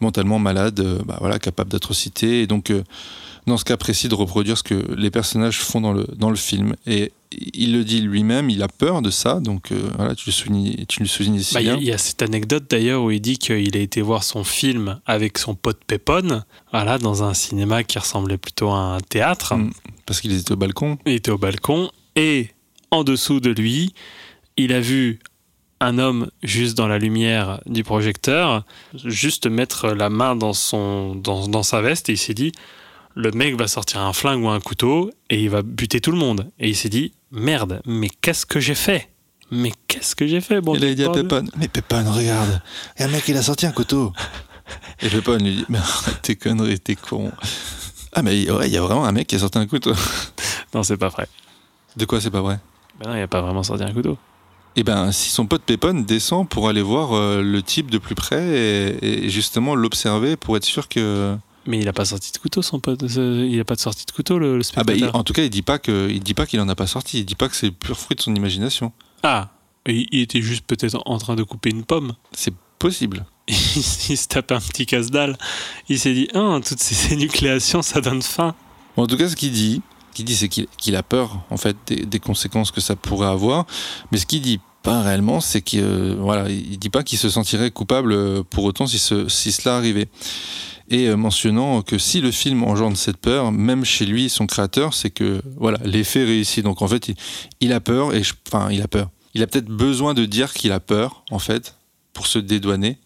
mentalement 0.01 0.39
malades, 0.39 0.79
euh, 0.79 1.01
bah, 1.05 1.17
voilà, 1.21 1.41
capables 1.41 1.71
d'atrocités, 1.71 2.43
et 2.43 2.47
donc 2.47 2.73
dans 3.49 3.57
ce 3.57 3.65
cas 3.65 3.77
précis 3.77 4.09
de 4.09 4.15
reproduire 4.15 4.57
ce 4.57 4.63
que 4.63 4.95
les 4.95 5.11
personnages 5.11 5.59
font 5.59 5.81
dans 5.81 5.93
le, 5.93 6.07
dans 6.17 6.31
le 6.31 6.37
film. 6.37 6.77
Il 7.55 7.73
le 7.73 7.85
dit 7.85 8.01
lui-même, 8.01 8.51
il 8.51 8.63
a 8.63 8.69
peur 8.69 9.03
de 9.03 9.11
ça, 9.11 9.41
donc 9.41 9.73
euh, 9.73 9.91
voilà, 9.97 10.15
tu 10.15 10.25
le 10.29 10.33
soulignes, 10.33 10.85
tu 10.89 11.01
le 11.01 11.07
soulignes 11.09 11.37
ici 11.37 11.55
Bah, 11.55 11.61
Il 11.61 11.67
y, 11.67 11.71
a- 11.71 11.75
bien. 11.75 11.83
il 11.83 11.89
y 11.89 11.93
a 11.93 11.99
cette 11.99 12.23
anecdote 12.23 12.65
d'ailleurs 12.69 13.03
où 13.03 13.11
il 13.11 13.21
dit 13.21 13.39
qu'il 13.39 13.77
a 13.77 13.81
été 13.81 14.01
voir 14.03 14.23
son 14.25 14.45
film 14.45 15.01
avec 15.07 15.39
son 15.39 15.55
pote 15.55 15.81
Pépone, 15.87 16.45
voilà, 16.73 16.99
dans 16.99 17.23
un 17.23 17.35
cinéma 17.35 17.85
qui 17.85 17.99
ressemblait 17.99 18.39
plutôt 18.39 18.71
à 18.71 18.79
un 18.97 19.01
théâtre. 19.01 19.55
Mm. 19.57 19.71
Parce 20.07 20.21
qu'il 20.21 20.33
était 20.33 20.53
au 20.53 20.57
balcon. 20.57 20.99
Il 21.07 21.13
était 21.15 21.31
au 21.31 21.39
balcon 21.39 21.91
et 22.17 22.49
en 22.91 23.05
dessous 23.05 23.41
de 23.41 23.51
lui, 23.51 23.95
il 24.57 24.73
a 24.73 24.81
vu 24.81 25.19
un 25.81 25.99
homme 25.99 26.31
juste 26.43 26.77
dans 26.79 26.87
la 26.87 26.99
lumière 26.99 27.61
du 27.67 27.83
projecteur, 27.85 28.65
juste 29.05 29.47
mettre 29.47 29.89
la 29.89 30.09
main 30.11 30.37
dans, 30.37 30.53
son, 30.53 31.15
dans, 31.15 31.49
dans 31.49 31.63
sa 31.63 31.81
veste 31.83 32.09
et 32.09 32.13
il 32.13 32.19
s'est 32.19 32.33
dit, 32.35 32.53
le 33.15 33.31
mec 33.31 33.57
va 33.57 33.69
sortir 33.69 34.01
un 34.01 34.13
flingue 34.13 34.43
ou 34.43 34.49
un 34.49 34.61
couteau 34.61 35.11
et 35.31 35.43
il 35.43 35.51
va 35.51 35.63
buter 35.63 36.01
tout 36.01 36.11
le 36.11 36.19
monde. 36.19 36.51
Et 36.59 36.69
il 36.69 36.77
s'est 36.77 36.89
dit, 36.89 37.13
merde, 37.31 37.81
mais 37.87 38.09
qu'est-ce 38.09 38.45
que 38.45 38.61
j'ai 38.61 38.75
fait? 38.75 39.11
Mais 39.51 39.73
qu'est-ce 39.89 40.17
que 40.17 40.27
j'ai 40.27 40.41
fait 40.41 40.61
bon 40.61 40.75
il 40.75 40.85
a 40.85 40.95
dit 40.95 41.05
à 41.05 41.13
mais 41.57 41.69
Pépone, 41.69 42.09
regarde, 42.09 42.61
il 42.97 43.03
y 43.03 43.05
a 43.05 43.09
un 43.09 43.11
mec, 43.11 43.29
il 43.29 43.37
a 43.37 43.43
sorti 43.43 43.67
un 43.67 43.73
couteau. 43.73 44.13
Et 45.01 45.09
Pépone 45.09 45.45
lui 45.45 45.57
dit, 45.57 45.65
mais 45.69 45.79
tes 46.23 46.35
conneries, 46.35 46.81
t'es 46.81 46.97
con. 46.97 47.31
Ah, 48.13 48.23
mais 48.23 48.51
ouais, 48.51 48.69
il 48.69 48.73
y 48.73 48.77
a 48.77 48.83
vraiment 48.83 49.05
un 49.05 49.13
mec 49.13 49.27
qui 49.27 49.37
a 49.37 49.39
sorti 49.39 49.59
un 49.59 49.67
couteau. 49.67 49.93
Non, 50.75 50.83
c'est 50.83 50.97
pas 50.97 51.09
vrai. 51.09 51.29
De 51.97 52.05
quoi 52.05 52.21
c'est 52.21 52.31
pas 52.31 52.41
vrai? 52.41 52.59
Ben 52.99 53.11
non, 53.11 53.17
il 53.17 53.23
a 53.23 53.29
pas 53.29 53.43
vraiment 53.43 53.63
sorti 53.63 53.85
un 53.85 53.93
couteau. 53.93 54.19
Eh 54.77 54.83
ben, 54.83 55.13
si 55.13 55.31
son 55.31 55.47
pote 55.47 55.63
Pépone 55.63 56.05
descend 56.05 56.49
pour 56.49 56.69
aller 56.69 56.83
voir 56.83 57.13
euh, 57.13 57.43
le 57.43 57.63
type 57.63 57.91
de 57.91 57.99
plus 57.99 58.17
près 58.17 58.43
et, 58.43 59.25
et 59.27 59.31
justement 59.31 59.77
l'observer 59.77 60.37
pour 60.37 60.57
être 60.57 60.65
sûr 60.65 60.89
que. 60.89 61.37
Mais 61.67 61.79
il 61.79 61.89
a 61.89 61.93
pas 61.93 62.05
sorti 62.05 62.31
de 62.33 62.39
couteau, 62.39 62.61
son 62.63 62.79
pote. 62.81 63.07
ce- 63.09 63.45
Il 63.47 63.59
a 63.59 63.65
pas 63.65 63.75
de 63.75 63.81
sortie 63.81 64.05
de 64.05 64.11
couteau, 64.11 64.39
le, 64.39 64.59
le 64.59 64.63
Ah 64.77 64.85
bah, 64.85 64.93
il- 64.93 64.99
spectateur. 64.99 65.17
en 65.21 65.25
tout 65.25 65.33
cas, 65.33 65.43
il 65.43 65.51
dit 65.51 65.63
pas 65.63 65.79
que, 65.79 66.09
il 66.11 66.21
dit 66.23 66.35
pas 66.35 66.47
qu'il 66.47 66.61
en 66.61 66.69
a 66.69 66.75
pas 66.75 66.87
sorti. 66.87 67.21
Il 67.21 67.25
dit 67.25 67.35
pas 67.35 67.49
que 67.49 67.57
c'est 67.57 67.71
pur 67.71 67.99
fruit 67.99 68.17
de 68.17 68.21
son 68.21 68.35
imagination. 68.35 68.93
Ah, 69.23 69.51
il, 69.87 70.07
il 70.13 70.21
était 70.21 70.43
juste 70.43 70.65
peut-être 70.67 71.01
en 71.07 71.19
train 71.19 71.37
de 71.37 71.43
couper 71.43 71.71
une 71.71 71.85
pomme. 71.85 72.13
C'est 72.33 72.55
possible. 72.79 73.25
il, 73.49 73.55
se 74.17 74.29
tape 74.29 74.53
un 74.53 74.61
petit 74.61 74.85
casse-dalle. 74.87 75.37
Il 75.89 75.99
s'est 75.99 76.13
dit, 76.15 76.29
ah, 76.35 76.59
toutes 76.67 76.81
ces 76.81 77.13
énucléations, 77.15 77.83
ça 77.83 78.01
donne 78.01 78.23
faim. 78.23 78.55
Bon, 78.97 79.05
en 79.05 79.07
tout 79.07 79.17
cas, 79.17 79.29
ce 79.29 79.37
qu'il 79.37 79.53
dit, 79.53 79.81
ce 80.11 80.17
qu'il 80.17 80.25
dit, 80.27 80.37
c'est 80.37 80.49
qu'il 80.49 80.97
a 80.97 81.03
peur 81.03 81.41
en 81.51 81.57
fait 81.57 81.77
des, 81.87 82.05
des 82.07 82.21
conséquences 82.21 82.71
que 82.71 82.81
ça 82.81 82.95
pourrait 82.97 83.29
avoir. 83.29 83.67
Mais 84.13 84.19
ce 84.19 84.27
qu'il 84.27 84.43
dit 84.43 84.61
pas 84.83 85.01
réellement, 85.03 85.41
c'est 85.41 85.63
qu'il 85.63 85.81
euh, 85.83 86.15
voilà, 86.19 86.51
il 86.51 86.79
dit 86.79 86.91
pas 86.91 87.03
qu'il 87.03 87.19
se 87.19 87.31
sentirait 87.31 87.71
coupable 87.71 88.13
euh, 88.13 88.43
pour 88.49 88.65
autant 88.65 88.87
si, 88.87 88.99
ce, 88.99 89.29
si 89.29 89.51
cela 89.51 89.77
arrivait. 89.79 90.09
Et 90.95 91.09
euh, 91.09 91.17
mentionnant 91.17 91.83
que 91.83 91.99
si 91.99 92.21
le 92.21 92.31
film 92.31 92.63
engendre 92.63 92.97
cette 92.97 93.17
peur, 93.17 93.51
même 93.51 93.85
chez 93.85 94.07
lui, 94.07 94.29
son 94.29 94.47
créateur, 94.47 94.95
c'est 94.95 95.11
que 95.11 95.43
voilà, 95.57 95.79
l'effet 95.85 96.23
réussit. 96.25 96.63
Donc 96.63 96.83
en 96.83 96.87
fait, 96.89 97.09
il, 97.09 97.17
il 97.61 97.73
a 97.73 97.81
peur 97.81 98.15
et 98.15 98.23
je- 98.23 98.35
enfin, 98.47 98.71
il 98.71 98.81
a 98.81 98.87
peur. 98.87 99.11
Il 99.35 99.43
a 99.43 99.49
peut-être 99.49 99.67
besoin 99.67 100.15
de 100.15 100.25
dire 100.25 100.53
qu'il 100.53 100.71
a 100.71 100.79
peur 100.79 101.25
en 101.33 101.41
fait 101.41 101.77
pour 102.13 102.29
se 102.29 102.39
dédouaner, 102.39 102.99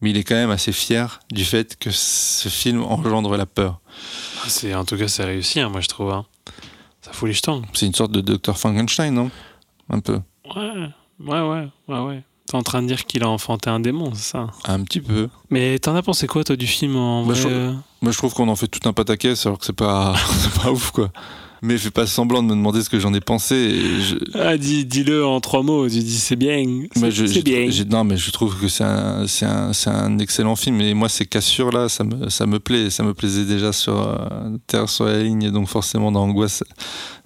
mais 0.00 0.10
il 0.10 0.16
est 0.16 0.24
quand 0.24 0.34
même 0.34 0.50
assez 0.50 0.72
fier 0.72 1.20
du 1.30 1.44
fait 1.44 1.76
que 1.78 1.90
ce 1.90 2.48
film 2.48 2.82
engendre 2.82 3.36
la 3.36 3.44
peur. 3.44 3.80
C'est, 4.46 4.74
en 4.74 4.86
tout 4.86 4.96
cas, 4.96 5.08
c'est 5.08 5.24
réussi, 5.24 5.60
hein, 5.60 5.68
moi, 5.68 5.82
je 5.82 5.88
trouve. 5.88 6.10
hein. 6.12 6.24
Ça 7.02 7.12
fout 7.12 7.28
les 7.28 7.34
jetons. 7.34 7.60
C'est 7.74 7.84
une 7.86 7.94
sorte 7.94 8.12
de 8.12 8.22
Dr 8.22 8.56
Frankenstein, 8.56 9.12
non? 9.12 9.30
Un 9.90 10.00
peu. 10.00 10.20
Ouais, 10.56 10.88
ouais, 11.20 11.40
ouais, 11.40 11.68
ouais, 11.88 11.98
ouais. 12.00 12.22
T'es 12.50 12.56
en 12.56 12.62
train 12.64 12.82
de 12.82 12.88
dire 12.88 13.06
qu'il 13.06 13.22
a 13.22 13.28
enfanté 13.28 13.70
un 13.70 13.78
démon, 13.78 14.10
c'est 14.12 14.32
ça 14.32 14.48
Un 14.64 14.82
petit 14.82 15.00
peu. 15.00 15.28
Mais 15.50 15.78
t'en 15.78 15.94
as 15.94 16.02
pensé 16.02 16.26
quoi, 16.26 16.42
toi, 16.42 16.56
du 16.56 16.66
film 16.66 16.96
en 16.96 17.24
Bah, 17.24 17.34
vrai 17.34 17.42
je- 17.42 17.48
euh 17.48 17.72
Moi, 18.02 18.10
je 18.10 18.18
trouve 18.18 18.34
qu'on 18.34 18.48
en 18.48 18.56
fait 18.56 18.66
tout 18.66 18.88
un 18.88 18.92
pataquès 18.92 19.46
alors 19.46 19.58
que 19.60 19.64
c'est 19.66 19.72
pas, 19.76 20.16
ouf, 20.68 20.90
quoi. 20.90 21.12
Mais 21.62 21.76
fais 21.76 21.90
pas 21.90 22.06
semblant 22.06 22.42
de 22.42 22.48
me 22.48 22.54
demander 22.54 22.82
ce 22.82 22.88
que 22.88 22.98
j'en 22.98 23.12
ai 23.14 23.20
pensé. 23.20 23.54
et 23.54 24.00
je- 24.00 24.16
Ah, 24.34 24.56
dis, 24.56 24.84
dis-le 24.86 25.24
en 25.26 25.40
trois 25.40 25.62
mots. 25.62 25.86
Tu 25.88 25.98
dis, 26.00 26.18
c'est 26.18 26.34
bien. 26.34 26.56
C'est, 26.94 27.42
bien. 27.44 27.68
non, 27.90 28.02
mais 28.02 28.16
je 28.16 28.30
trouve 28.32 28.58
que 28.58 28.66
c'est 28.66 28.82
un, 28.82 30.18
excellent 30.18 30.56
film. 30.56 30.80
Et 30.80 30.94
moi, 30.94 31.08
ces 31.10 31.26
cassures 31.26 31.70
là, 31.70 31.88
ça 31.90 32.02
me, 32.02 32.30
ça 32.30 32.46
me 32.46 32.58
plaît. 32.58 32.88
Ça 32.90 33.02
me 33.04 33.12
plaisait 33.14 33.44
déjà 33.44 33.72
sur 33.74 33.96
euh, 33.96 34.56
Terre 34.66 34.88
sur 34.88 35.04
la 35.04 35.22
ligne, 35.22 35.50
donc 35.50 35.68
forcément 35.68 36.10
dans 36.10 36.22
Angoisse, 36.22 36.64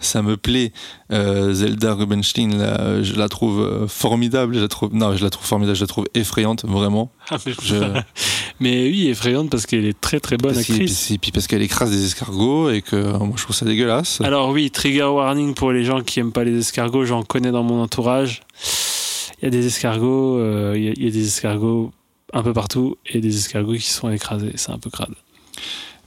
ça 0.01 0.21
me 0.21 0.37
plaît. 0.37 0.73
Euh, 1.15 1.55
Zelda 1.55 1.95
Rubinstein, 1.95 2.59
là, 2.59 3.03
je 3.03 3.15
la 3.15 3.29
trouve 3.29 3.61
euh, 3.61 3.87
formidable. 3.87 4.55
Je 4.57 4.61
la 4.61 4.69
trouve, 4.69 4.93
non, 4.93 5.17
je 5.17 5.23
la 5.23 5.31
trouve 5.31 5.47
formidable. 5.47 5.77
Je 5.77 5.83
la 5.83 5.87
trouve 5.87 6.07
effrayante, 6.15 6.65
vraiment. 6.67 7.11
Ah, 7.31 7.37
mais, 7.47 7.53
Je- 7.63 8.01
mais 8.61 8.85
oui, 8.91 9.09
effrayante 9.09 9.49
parce 9.49 9.65
qu'elle 9.67 9.85
est 9.87 9.99
très 10.01 10.21
très 10.21 10.37
bonne 10.37 10.55
Parce 10.55 10.69
actrice. 10.69 11.07
puis- 11.07 11.19
puis 11.19 11.31
parce 11.33 11.47
qu'elle 11.47 11.63
écrase 11.63 11.91
des 11.91 12.05
escargots 12.05 12.69
et 12.71 12.83
que 12.83 12.97
euh, 12.97 13.19
moi 13.19 13.35
je 13.37 13.43
trouve 13.45 13.55
ça 13.57 13.65
dégueulasse. 13.65 14.21
Alors 14.23 14.51
oui, 14.51 14.71
trigger 14.71 15.05
warning 15.05 15.55
pour 15.55 15.73
les 15.73 15.85
gens 15.85 16.03
qui 16.03 16.21
aiment 16.21 16.33
pas 16.33 16.45
les 16.45 16.59
escargots, 16.59 17.05
j'en 17.07 17.23
connais 17.23 17.51
dans 17.53 17.63
mon 17.63 17.81
entourage. 17.83 18.43
Il 19.41 19.45
y 19.45 19.47
a 19.47 19.51
des 19.51 19.67
escargots, 19.67 20.39
euh, 20.39 20.75
il 20.77 21.03
y, 21.05 21.07
a 21.07 21.11
des 21.11 21.27
escargots 21.27 21.93
un 22.33 22.43
peu 22.43 22.53
partout 22.53 22.97
et 23.07 23.21
des 23.21 23.37
escargots 23.37 23.75
qui 23.75 23.91
sont 23.91 24.11
écrasés, 24.11 24.53
c'est 24.57 24.73
un 24.73 24.79
peu 24.79 24.91
crade. 24.91 25.15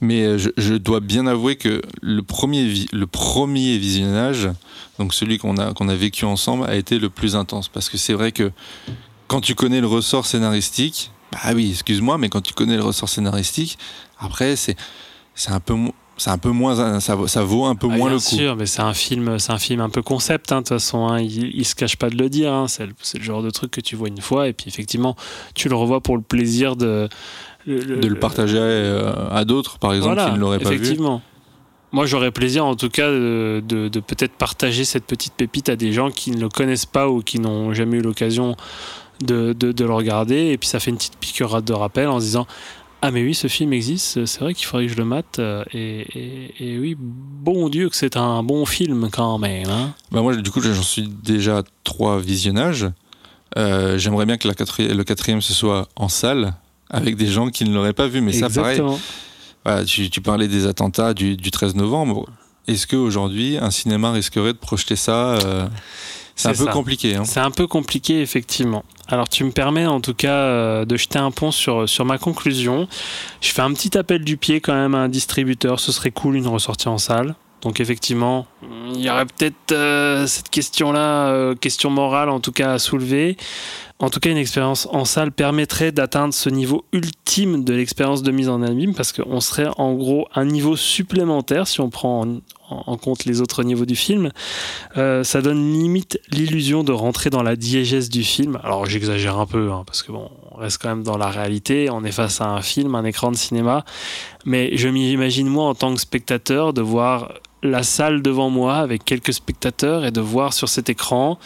Mais 0.00 0.22
euh, 0.24 0.38
je, 0.38 0.50
je 0.56 0.74
dois 0.74 1.00
bien 1.00 1.26
avouer 1.26 1.56
que 1.56 1.82
le 2.02 2.22
premier, 2.22 2.72
le 2.92 3.06
premier 3.06 3.78
visionnage, 3.78 4.48
donc 4.98 5.12
celui 5.14 5.38
qu'on 5.38 5.56
a, 5.56 5.72
qu'on 5.74 5.88
a 5.88 5.94
vécu 5.94 6.24
ensemble, 6.24 6.64
a 6.68 6.76
été 6.76 6.98
le 6.98 7.10
plus 7.10 7.34
intense. 7.36 7.68
Parce 7.68 7.88
que 7.88 7.98
c'est 7.98 8.12
vrai 8.14 8.30
que 8.32 8.52
quand 9.26 9.40
tu 9.40 9.54
connais 9.54 9.80
le 9.80 9.86
ressort 9.88 10.24
scénaristique, 10.26 11.10
bah 11.32 11.50
oui, 11.54 11.70
excuse-moi, 11.72 12.16
mais 12.18 12.28
quand 12.28 12.40
tu 12.40 12.54
connais 12.54 12.76
le 12.76 12.82
ressort 12.84 13.08
scénaristique, 13.08 13.76
après, 14.18 14.56
c'est, 14.56 14.76
c'est 15.34 15.50
un 15.50 15.60
peu, 15.60 15.74
c'est 16.16 16.30
un 16.30 16.38
peu 16.38 16.50
moins, 16.50 17.00
ça, 17.00 17.14
vaut- 17.14 17.26
ça 17.26 17.42
vaut 17.42 17.66
un 17.66 17.74
peu 17.76 17.88
Ah, 17.90 17.96
moins 17.96 18.06
bien 18.08 18.14
le 18.14 18.20
coup. 18.20 18.36
sûr, 18.36 18.56
mais 18.56 18.66
c'est 18.66 18.80
un 18.82 18.94
film, 18.94 19.38
c'est 19.38 19.52
un 19.52 19.58
film 19.58 19.80
un 19.80 19.90
peu 19.90 20.00
concept, 20.02 20.50
hein, 20.52 20.56
de 20.56 20.60
toute 20.62 20.68
façon. 20.70 21.06
hein, 21.08 21.20
il, 21.20 21.54
il 21.54 21.64
se 21.66 21.74
cache 21.74 21.96
pas 21.96 22.08
de 22.08 22.16
le 22.16 22.30
dire. 22.30 22.52
hein, 22.52 22.66
c'est, 22.68 22.86
le, 22.86 22.94
c'est 23.02 23.18
le 23.18 23.24
genre 23.24 23.42
de 23.42 23.50
truc 23.50 23.70
que 23.72 23.80
tu 23.80 23.94
vois 23.96 24.08
une 24.08 24.20
fois 24.20 24.48
et 24.48 24.52
puis 24.52 24.66
effectivement, 24.68 25.16
tu 25.54 25.68
le 25.68 25.74
revois 25.76 26.00
pour 26.00 26.16
le 26.16 26.22
plaisir 26.22 26.74
de 26.76 27.08
De 27.68 28.06
le 28.08 28.14
partager 28.18 28.56
euh, 28.58 29.12
à 29.30 29.44
d'autres, 29.44 29.78
par 29.78 29.92
exemple, 29.92 30.14
Voilà, 30.14 30.30
qui 30.30 30.34
ne 30.36 30.40
l'auraient 30.40 30.58
pas 30.58 30.70
vu. 30.70 30.76
effectivement. 30.76 31.22
Moi, 31.92 32.04
j'aurais 32.06 32.30
plaisir, 32.30 32.64
en 32.66 32.74
tout 32.76 32.88
cas, 32.90 33.08
de, 33.10 33.62
de- 33.66 33.88
de 33.88 34.00
peut-être 34.00 34.32
partager 34.32 34.84
cette 34.84 35.04
petite 35.04 35.32
pépite 35.34 35.68
à 35.68 35.76
des 35.76 35.92
gens 35.92 36.10
qui 36.10 36.30
ne 36.30 36.40
le 36.40 36.48
connaissent 36.50 36.86
pas 36.86 37.08
ou 37.08 37.22
qui 37.22 37.38
n'ont 37.40 37.72
jamais 37.72 37.96
eu 37.98 38.02
l'occasion 38.02 38.56
de, 39.24 39.52
de- 39.54 39.72
de 39.72 39.84
le 39.84 39.92
regarder. 39.94 40.48
Et 40.48 40.58
puis, 40.58 40.68
ça 40.68 40.80
fait 40.80 40.90
une 40.90 40.96
petite 40.98 41.16
piqûre 41.18 41.62
de 41.62 41.72
rappel 41.72 42.08
en 42.08 42.20
se 42.20 42.24
disant 42.26 42.46
Ah, 43.00 43.10
mais 43.10 43.22
oui, 43.22 43.34
ce 43.34 43.46
film 43.46 43.72
existe, 43.72 44.26
c'est 44.26 44.40
vrai 44.40 44.52
qu'il 44.54 44.66
faudrait 44.66 44.86
que 44.86 44.92
je 44.92 44.98
le 44.98 45.04
mate. 45.06 45.40
Et, 45.72 46.00
et- 46.14 46.54
et 46.74 46.78
oui, 46.78 46.94
bon 46.98 47.68
Dieu, 47.70 47.88
que 47.88 47.96
c'est 47.96 48.16
un 48.18 48.42
bon 48.42 48.66
film 48.66 49.08
quand 49.10 49.38
même. 49.38 49.68
hein. 49.70 49.94
Bah 50.12 50.20
moi, 50.20 50.36
du 50.36 50.50
coup, 50.50 50.60
j'en 50.60 50.82
suis 50.82 51.08
déjà 51.08 51.58
à 51.58 51.62
trois 51.84 52.18
visionnages. 52.18 52.86
Euh, 53.56 53.96
J'aimerais 53.96 54.26
bien 54.26 54.36
que 54.36 54.46
la 54.46 54.54
quatri- 54.54 54.92
le 54.92 55.04
quatrième, 55.04 55.40
ce 55.40 55.54
soit 55.54 55.88
en 55.96 56.08
salle, 56.08 56.52
avec 56.90 57.16
des 57.16 57.26
gens 57.26 57.48
qui 57.48 57.64
ne 57.64 57.74
l'auraient 57.74 57.92
pas 57.92 58.08
vu. 58.08 58.20
Mais 58.20 58.32
ça, 58.32 58.48
pareil, 58.48 58.80
voilà, 59.64 59.84
tu, 59.84 60.10
tu 60.10 60.20
parlais 60.20 60.48
des 60.48 60.66
attentats 60.66 61.14
du, 61.14 61.36
du 61.36 61.50
13 61.50 61.74
novembre. 61.74 62.26
Est-ce 62.66 62.86
qu'aujourd'hui, 62.86 63.56
un 63.58 63.70
cinéma 63.70 64.12
risquerait 64.12 64.52
de 64.52 64.58
projeter 64.58 64.96
ça 64.96 65.36
euh, 65.36 65.66
C'est 66.36 66.48
un 66.48 66.52
peu 66.52 66.66
ça. 66.66 66.72
compliqué. 66.72 67.16
Hein. 67.16 67.24
C'est 67.24 67.40
un 67.40 67.50
peu 67.50 67.66
compliqué, 67.66 68.20
effectivement. 68.20 68.84
Alors, 69.08 69.28
tu 69.28 69.42
me 69.44 69.50
permets 69.50 69.86
en 69.86 70.00
tout 70.00 70.12
cas 70.12 70.34
euh, 70.34 70.84
de 70.84 70.96
jeter 70.96 71.18
un 71.18 71.30
pont 71.30 71.50
sur, 71.50 71.88
sur 71.88 72.04
ma 72.04 72.18
conclusion. 72.18 72.86
Je 73.40 73.52
fais 73.52 73.62
un 73.62 73.72
petit 73.72 73.96
appel 73.96 74.22
du 74.22 74.36
pied 74.36 74.60
quand 74.60 74.74
même 74.74 74.94
à 74.94 74.98
un 74.98 75.08
distributeur. 75.08 75.80
Ce 75.80 75.92
serait 75.92 76.10
cool 76.10 76.36
une 76.36 76.46
ressortie 76.46 76.88
en 76.88 76.98
salle. 76.98 77.34
Donc, 77.62 77.80
effectivement, 77.80 78.46
il 78.94 79.00
y 79.00 79.10
aurait 79.10 79.26
peut-être 79.26 79.72
euh, 79.72 80.26
cette 80.26 80.48
question-là, 80.48 81.28
euh, 81.28 81.54
question 81.54 81.90
morale 81.90 82.28
en 82.28 82.40
tout 82.40 82.52
cas 82.52 82.72
à 82.72 82.78
soulever. 82.78 83.36
En 84.00 84.10
tout 84.10 84.20
cas, 84.20 84.30
une 84.30 84.36
expérience 84.36 84.86
en 84.92 85.04
salle 85.04 85.32
permettrait 85.32 85.90
d'atteindre 85.90 86.32
ce 86.32 86.48
niveau 86.48 86.84
ultime 86.92 87.64
de 87.64 87.74
l'expérience 87.74 88.22
de 88.22 88.30
mise 88.30 88.48
en 88.48 88.62
abîme 88.62 88.94
parce 88.94 89.12
qu'on 89.12 89.40
serait 89.40 89.66
en 89.76 89.94
gros 89.94 90.28
un 90.36 90.44
niveau 90.44 90.76
supplémentaire 90.76 91.66
si 91.66 91.80
on 91.80 91.90
prend 91.90 92.24
en, 92.70 92.96
compte 92.96 93.24
les 93.24 93.40
autres 93.40 93.64
niveaux 93.64 93.86
du 93.86 93.96
film. 93.96 94.30
Euh, 94.96 95.24
ça 95.24 95.42
donne 95.42 95.72
limite 95.72 96.20
l'illusion 96.30 96.84
de 96.84 96.92
rentrer 96.92 97.28
dans 97.28 97.42
la 97.42 97.56
diégèse 97.56 98.08
du 98.08 98.22
film. 98.22 98.60
Alors 98.62 98.86
j'exagère 98.86 99.36
un 99.36 99.46
peu, 99.46 99.72
hein, 99.72 99.82
parce 99.84 100.04
que 100.04 100.12
bon, 100.12 100.30
on 100.52 100.58
reste 100.58 100.80
quand 100.80 100.90
même 100.90 101.02
dans 101.02 101.16
la 101.16 101.30
réalité, 101.30 101.90
on 101.90 102.04
est 102.04 102.12
face 102.12 102.40
à 102.40 102.46
un 102.46 102.62
film, 102.62 102.94
un 102.94 103.04
écran 103.04 103.32
de 103.32 103.36
cinéma, 103.36 103.84
mais 104.44 104.76
je 104.76 104.88
m'imagine 104.88 105.48
moi 105.48 105.64
en 105.64 105.74
tant 105.74 105.92
que 105.92 106.00
spectateur 106.00 106.72
de 106.72 106.82
voir 106.82 107.32
la 107.62 107.82
salle 107.82 108.22
devant 108.22 108.50
moi 108.50 108.76
avec 108.76 109.04
quelques 109.04 109.32
spectateurs 109.32 110.04
et 110.04 110.10
de 110.10 110.20
voir 110.20 110.52
sur 110.52 110.68
cet 110.68 110.88
écran 110.88 111.38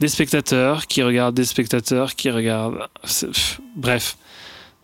des 0.00 0.08
spectateurs 0.08 0.86
qui 0.86 1.02
regardent 1.02 1.34
des 1.34 1.44
spectateurs 1.44 2.14
qui 2.14 2.30
regardent... 2.30 2.78
pff, 3.02 3.60
Bref, 3.76 4.16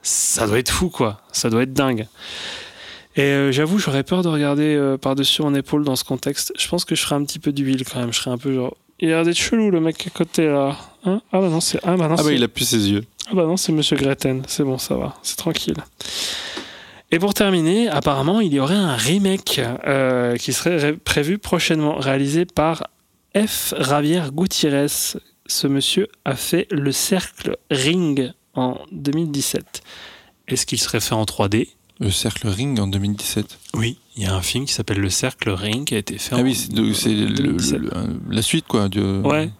ça 0.02 0.46
doit 0.46 0.58
être 0.58 0.70
fou 0.70 0.88
quoi, 0.90 1.20
ça 1.32 1.48
doit 1.50 1.62
être 1.62 1.72
dingue. 1.72 2.06
Et 3.16 3.22
euh, 3.22 3.50
j'avoue, 3.50 3.78
j'aurais 3.78 4.02
peur 4.02 4.22
de 4.22 4.28
regarder 4.28 4.74
euh, 4.74 4.98
par-dessus 4.98 5.40
mon 5.40 5.54
épaule 5.54 5.84
dans 5.84 5.96
ce 5.96 6.04
contexte. 6.04 6.52
Je 6.58 6.68
pense 6.68 6.84
que 6.84 6.94
je 6.94 7.00
ferais 7.02 7.14
un 7.14 7.24
petit 7.24 7.38
peu 7.38 7.50
d'huile 7.50 7.84
quand 7.90 7.98
même. 7.98 8.12
Je 8.12 8.18
serais 8.18 8.30
un 8.30 8.36
peu 8.36 8.52
genre. 8.54 8.76
Il 9.00 9.08
a 9.08 9.16
l'air 9.16 9.24
d'être 9.24 9.38
chelou 9.38 9.70
le 9.70 9.80
mec 9.80 10.06
à 10.06 10.10
côté 10.10 10.46
là. 10.46 10.76
Hein? 11.04 11.22
Ah 11.32 11.40
bah 11.40 11.48
non, 11.48 11.60
c'est. 11.62 11.78
Ah 11.82 11.96
bah 11.96 12.08
non, 12.08 12.16
Ah 12.18 12.22
bah 12.22 12.32
il 12.32 12.42
a 12.44 12.48
plus 12.48 12.66
ses 12.66 12.90
yeux. 12.90 13.04
ah 13.30 13.34
bah 13.34 13.44
non, 13.46 13.56
c'est 13.56 13.72
Monsieur 13.72 13.96
Greten. 13.96 14.42
C'est 14.46 14.64
bon, 14.64 14.76
ça 14.76 14.96
va. 14.96 15.14
C'est 15.22 15.36
tranquille. 15.36 15.76
Et 17.12 17.18
pour 17.18 17.34
terminer, 17.34 17.88
apparemment, 17.88 18.40
il 18.40 18.52
y 18.52 18.58
aurait 18.60 18.74
un 18.74 18.96
remake 18.96 19.60
euh, 19.86 20.36
qui 20.36 20.52
serait 20.52 20.76
ré- 20.78 20.92
prévu 20.96 21.38
prochainement, 21.38 21.96
réalisé 21.96 22.44
par 22.46 22.88
F. 23.36 23.74
Javier 23.78 24.22
Gutiérrez. 24.32 24.86
Ce 25.48 25.66
monsieur 25.68 26.08
a 26.24 26.34
fait 26.34 26.66
le 26.72 26.90
cercle 26.90 27.56
Ring 27.70 28.32
en 28.54 28.78
2017. 28.90 29.82
Est-ce 30.48 30.66
qu'il 30.66 30.80
serait 30.80 30.98
fait 31.00 31.14
en 31.14 31.22
3D 31.24 31.68
Le 32.00 32.10
cercle 32.10 32.48
Ring 32.48 32.80
en 32.80 32.88
2017. 32.88 33.56
Oui, 33.74 33.98
il 34.16 34.24
y 34.24 34.26
a 34.26 34.34
un 34.34 34.42
film 34.42 34.64
qui 34.64 34.72
s'appelle 34.72 34.98
Le 34.98 35.10
Cercle 35.10 35.50
Ring 35.50 35.84
qui 35.86 35.94
a 35.94 35.98
été 35.98 36.18
fait 36.18 36.34
Ah 36.34 36.38
en 36.38 36.42
oui, 36.42 36.54
c'est 36.56 36.72
de- 36.72 36.92
c'est 36.92 37.10
le- 37.14 37.28
2017. 37.30 37.78
le- 37.78 37.90
la 38.30 38.42
suite 38.42 38.66
quoi. 38.66 38.88
De... 38.88 39.20
Ouais. 39.24 39.50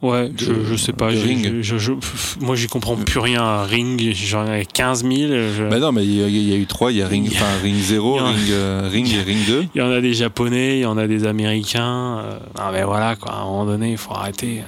Ouais, 0.00 0.28
de- 0.28 0.38
je, 0.38 0.52
je 0.64 0.76
sais 0.76 0.92
pas. 0.92 1.08
Ring. 1.08 1.60
je- 1.60 1.76
je- 1.78 1.92
moi, 2.40 2.54
j'y 2.54 2.68
comprends 2.68 2.94
plus 2.96 3.18
rien. 3.18 3.42
à 3.42 3.64
Ring, 3.64 4.12
j'en 4.14 4.46
ai 4.52 4.64
15 4.64 5.02
000. 5.02 5.12
je- 5.16 5.68
Bah 5.68 5.78
non, 5.80 5.90
mais 5.92 6.04
il 6.04 6.12
y, 6.28 6.50
y 6.50 6.52
a 6.52 6.56
eu 6.56 6.66
trois. 6.66 6.92
Il 6.92 6.98
y 6.98 7.02
a 7.02 7.08
Ring, 7.08 7.28
enfin 7.32 7.46
Ring 7.62 7.74
0, 7.76 8.18
il 8.20 8.22
y 8.22 8.24
a- 8.24 8.28
Ring, 8.30 8.50
euh, 8.52 8.88
Ring 8.92 9.12
et 9.14 9.22
Ring 9.22 9.46
2. 9.46 9.66
Il 9.74 9.78
y 9.78 9.82
en 9.82 9.90
a 9.90 10.00
des 10.00 10.14
Japonais, 10.14 10.78
il 10.78 10.82
y 10.82 10.86
en 10.86 10.96
a 10.98 11.06
des 11.08 11.26
Américains. 11.26 12.22
non, 12.58 12.64
mais 12.72 12.84
voilà, 12.84 13.16
quoi. 13.16 13.32
À 13.32 13.36
un 13.40 13.44
moment 13.44 13.66
donné, 13.66 13.90
il 13.92 13.98
faut 13.98 14.12
arrêter. 14.12 14.62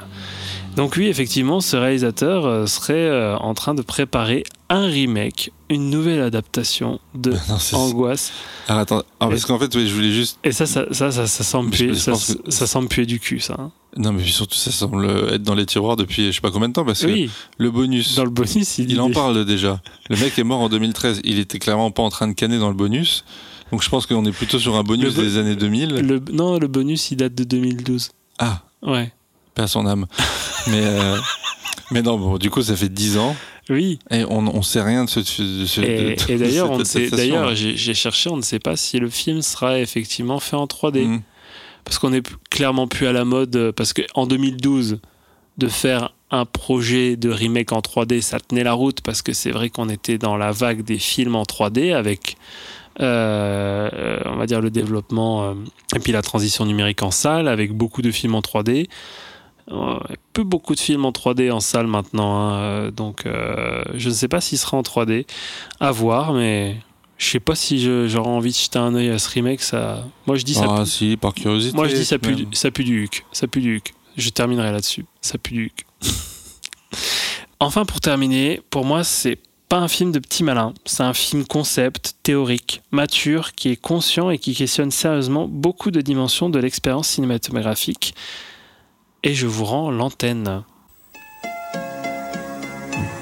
Donc, 0.77 0.95
oui, 0.97 1.07
effectivement, 1.07 1.61
ce 1.61 1.77
réalisateur 1.77 2.47
euh, 2.47 2.67
serait 2.67 2.95
euh, 2.95 3.37
en 3.39 3.55
train 3.55 3.75
de 3.75 3.83
préparer 3.83 4.45
un 4.69 4.87
remake, 4.87 5.51
une 5.69 5.91
nouvelle 5.91 6.23
adaptation 6.23 7.01
de 7.15 7.33
Non, 7.49 7.79
Angoisse. 7.79 8.33
Alors 8.69 8.83
attends, 8.83 9.03
ah, 9.19 9.27
parce 9.29 9.45
qu'en 9.47 9.59
fait, 9.59 9.75
ouais, 9.75 9.87
je 9.87 9.95
voulais 9.95 10.13
juste. 10.13 10.39
Et 10.45 10.53
ça, 10.53 10.67
ça, 10.67 10.85
ça, 10.93 11.11
ça, 11.11 11.27
ça 11.27 11.61
je- 11.65 11.69
puer, 11.71 11.95
ça, 11.95 12.13
que- 12.13 12.51
ça 12.51 12.67
semble 12.69 12.89
puer 12.89 13.05
du 13.05 13.19
cul, 13.19 13.41
ça. 13.41 13.57
hein. 13.59 13.71
Non, 13.97 14.13
mais 14.13 14.25
surtout, 14.25 14.57
ça 14.57 14.71
semble 14.71 15.05
être 15.33 15.43
dans 15.43 15.55
les 15.57 15.67
tiroirs 15.67 15.97
depuis 15.97 16.27
je 16.27 16.31
sais 16.33 16.41
pas 16.41 16.51
combien 16.53 16.69
de 16.69 16.73
temps, 16.75 16.85
parce 16.85 17.01
que 17.05 17.29
le 17.59 17.71
bonus, 17.71 18.15
dans 18.15 18.25
le 18.25 18.31
bonus, 18.31 18.79
il, 18.79 18.91
il 18.91 19.01
en 19.01 19.11
parle 19.11 19.45
déjà. 19.45 19.81
Le 20.09 20.17
mec 20.17 20.39
est 20.39 20.45
mort 20.45 20.61
en 20.61 20.69
2013. 20.69 21.21
Il 21.25 21.39
était 21.41 21.59
clairement 21.59 21.91
pas 21.91 22.03
en 22.03 22.09
train 22.11 22.29
de 22.29 22.33
canner 22.35 22.59
dans 22.59 22.69
le 22.69 22.75
bonus. 22.77 23.25
Donc 23.73 23.83
je 23.83 23.89
pense 23.89 24.07
qu'on 24.07 24.25
est 24.25 24.33
plutôt 24.33 24.59
sur 24.59 24.77
un 24.77 24.83
bonus 24.85 25.15
bo- 25.15 25.23
des 25.23 25.37
années 25.39 25.57
2000. 25.57 25.95
Le, 25.97 26.21
non, 26.33 26.59
le 26.59 26.69
bonus, 26.69 27.11
il 27.11 27.17
date 27.17 27.35
de 27.35 27.45
2012. 27.45 28.11
Ah, 28.39 28.63
Ouais. 28.83 29.13
pas 29.55 29.67
son 29.67 29.87
âme. 29.87 30.07
mais, 30.69 30.81
euh, 30.83 31.17
mais 31.91 32.03
non, 32.03 32.17
bon, 32.19 32.39
du 32.39 32.49
coup, 32.51 32.63
ça 32.63 32.77
fait 32.77 32.89
10 32.89 33.19
ans. 33.19 33.35
Oui. 33.69 33.99
Et 34.11 34.25
on, 34.25 34.39
on 34.57 34.63
sait 34.63 34.83
rien 34.83 35.05
de 35.05 35.11
ce. 35.11 35.21
De 35.21 35.67
ce 35.67 35.81
Et, 35.81 36.17
et 36.33 36.39
d'ailleurs, 36.39 36.73
ne 36.73 37.49
là. 37.49 37.55
j'ai 37.55 37.95
cherché, 37.95 38.29
on 38.31 38.37
ne 38.37 38.43
sait 38.43 38.59
pas 38.59 38.77
si 38.77 38.99
le 38.99 39.09
film 39.11 39.43
sera 39.43 39.79
effectivement 39.79 40.41
fait 40.41 40.57
en 40.57 40.67
3D. 40.67 41.05
Mm. 41.07 41.23
Parce 41.91 41.99
qu'on 41.99 42.13
est 42.13 42.23
p- 42.23 42.31
clairement 42.51 42.87
plus 42.87 43.09
à 43.09 43.13
la 43.13 43.25
mode. 43.25 43.57
euh, 43.57 43.73
Parce 43.73 43.93
qu'en 43.93 44.25
2012, 44.25 45.01
de 45.59 45.67
faire 45.67 46.15
un 46.31 46.45
projet 46.45 47.17
de 47.17 47.29
remake 47.31 47.73
en 47.73 47.81
3D, 47.81 48.21
ça 48.21 48.39
tenait 48.39 48.63
la 48.63 48.75
route. 48.75 49.01
Parce 49.01 49.23
que 49.23 49.33
c'est 49.33 49.51
vrai 49.51 49.71
qu'on 49.71 49.89
était 49.89 50.17
dans 50.17 50.37
la 50.37 50.53
vague 50.53 50.85
des 50.85 50.99
films 50.99 51.35
en 51.35 51.43
3D 51.43 51.93
avec, 51.93 52.37
euh, 53.01 54.21
on 54.25 54.37
va 54.37 54.47
dire, 54.47 54.61
le 54.61 54.71
développement 54.71 55.43
euh, 55.43 55.55
et 55.97 55.99
puis 55.99 56.13
la 56.13 56.23
transition 56.23 56.65
numérique 56.65 57.03
en 57.03 57.11
salle 57.11 57.49
avec 57.49 57.73
beaucoup 57.73 58.03
de 58.03 58.13
films 58.13 58.37
en 58.37 58.41
3D. 58.41 58.89
Euh, 59.73 59.99
peu 60.33 60.45
beaucoup 60.45 60.77
de 60.77 60.81
films 60.81 61.05
en 61.05 61.11
3D 61.11 61.51
en 61.51 61.59
salle 61.59 61.89
maintenant. 61.89 62.51
hein, 62.53 62.91
donc, 62.91 63.25
je 63.95 64.09
ne 64.09 64.15
sais 64.15 64.29
pas 64.29 64.41
s'il 64.41 64.59
sera 64.59 64.77
en 64.77 64.83
3D. 64.83 65.27
À 65.81 65.91
voir, 65.91 66.35
mais. 66.35 66.77
Je 67.21 67.29
sais 67.29 67.39
pas 67.41 67.55
si 67.55 67.79
j'aurais 68.09 68.31
envie 68.31 68.51
de 68.51 68.57
jeter 68.57 68.79
un 68.79 68.95
œil 68.95 69.11
à 69.11 69.19
ce 69.19 69.29
remake. 69.29 69.61
Ça... 69.61 70.07
Moi, 70.27 70.37
je 70.37 70.43
dis 70.43 70.55
ça 70.55 70.65
Ah, 70.71 70.87
si, 70.87 71.19
par 71.19 71.35
curiosité. 71.35 71.77
moi, 71.77 71.87
je 71.87 71.95
dis 71.95 72.05
ça 72.07 72.19
pue, 72.19 72.35
du- 72.35 72.49
ça 72.53 72.71
pue 72.71 72.83
du 72.83 73.03
huc. 73.05 73.27
Ça 73.31 73.47
pue 73.47 73.61
du 73.61 73.77
huc. 73.77 73.93
Je 74.17 74.31
terminerai 74.31 74.73
là-dessus. 74.73 75.05
Ça 75.21 75.37
pue 75.37 75.53
du 75.53 75.65
huc. 75.67 75.85
enfin, 77.61 77.85
pour 77.85 78.01
terminer, 78.01 78.63
pour 78.71 78.87
moi, 78.87 79.05
c'est 79.05 79.37
pas 79.69 79.77
un 79.77 79.87
film 79.89 80.13
de 80.13 80.19
petit 80.19 80.43
malin. 80.43 80.73
C'est 80.87 81.03
un 81.03 81.13
film 81.13 81.45
concept, 81.45 82.15
théorique, 82.23 82.81
mature, 82.91 83.53
qui 83.53 83.69
est 83.69 83.77
conscient 83.77 84.31
et 84.31 84.39
qui 84.39 84.55
questionne 84.55 84.91
sérieusement 84.91 85.47
beaucoup 85.47 85.91
de 85.91 86.01
dimensions 86.01 86.49
de 86.49 86.59
l'expérience 86.59 87.09
cinématographique. 87.09 88.15
Et 89.25 89.35
je 89.35 89.47
vous 89.47 89.67
rends 89.67 89.91
l'antenne. 89.91 90.63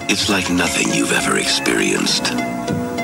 It's 0.09 0.29
like 0.29 0.49
nothing 0.51 0.95
you've 0.95 1.13
ever 1.13 1.37
experienced. 1.37 2.33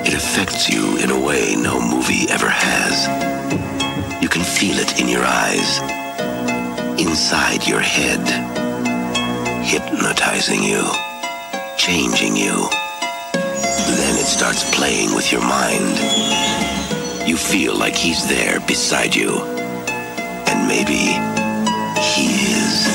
It 0.06 0.12
affects 0.12 0.68
you 0.68 0.98
in 0.98 1.10
a 1.10 1.18
way 1.18 1.56
no 1.56 1.80
movie 1.80 2.28
ever 2.28 2.48
has. 2.48 3.08
You 4.22 4.28
can 4.28 4.42
feel 4.42 4.78
it 4.78 5.00
in 5.00 5.08
your 5.08 5.24
eyes, 5.24 5.80
inside 7.00 7.66
your 7.66 7.80
head, 7.80 8.20
hypnotizing 9.64 10.62
you, 10.62 10.84
changing 11.78 12.36
you. 12.36 12.68
Then 13.32 14.14
it 14.20 14.26
starts 14.26 14.68
playing 14.76 15.14
with 15.14 15.32
your 15.32 15.42
mind. 15.42 15.96
You 17.26 17.38
feel 17.38 17.74
like 17.74 17.96
he's 17.96 18.28
there 18.28 18.60
beside 18.60 19.14
you. 19.14 19.40
And 20.50 20.68
maybe 20.68 21.16
he 22.12 22.26
is. 22.52 22.86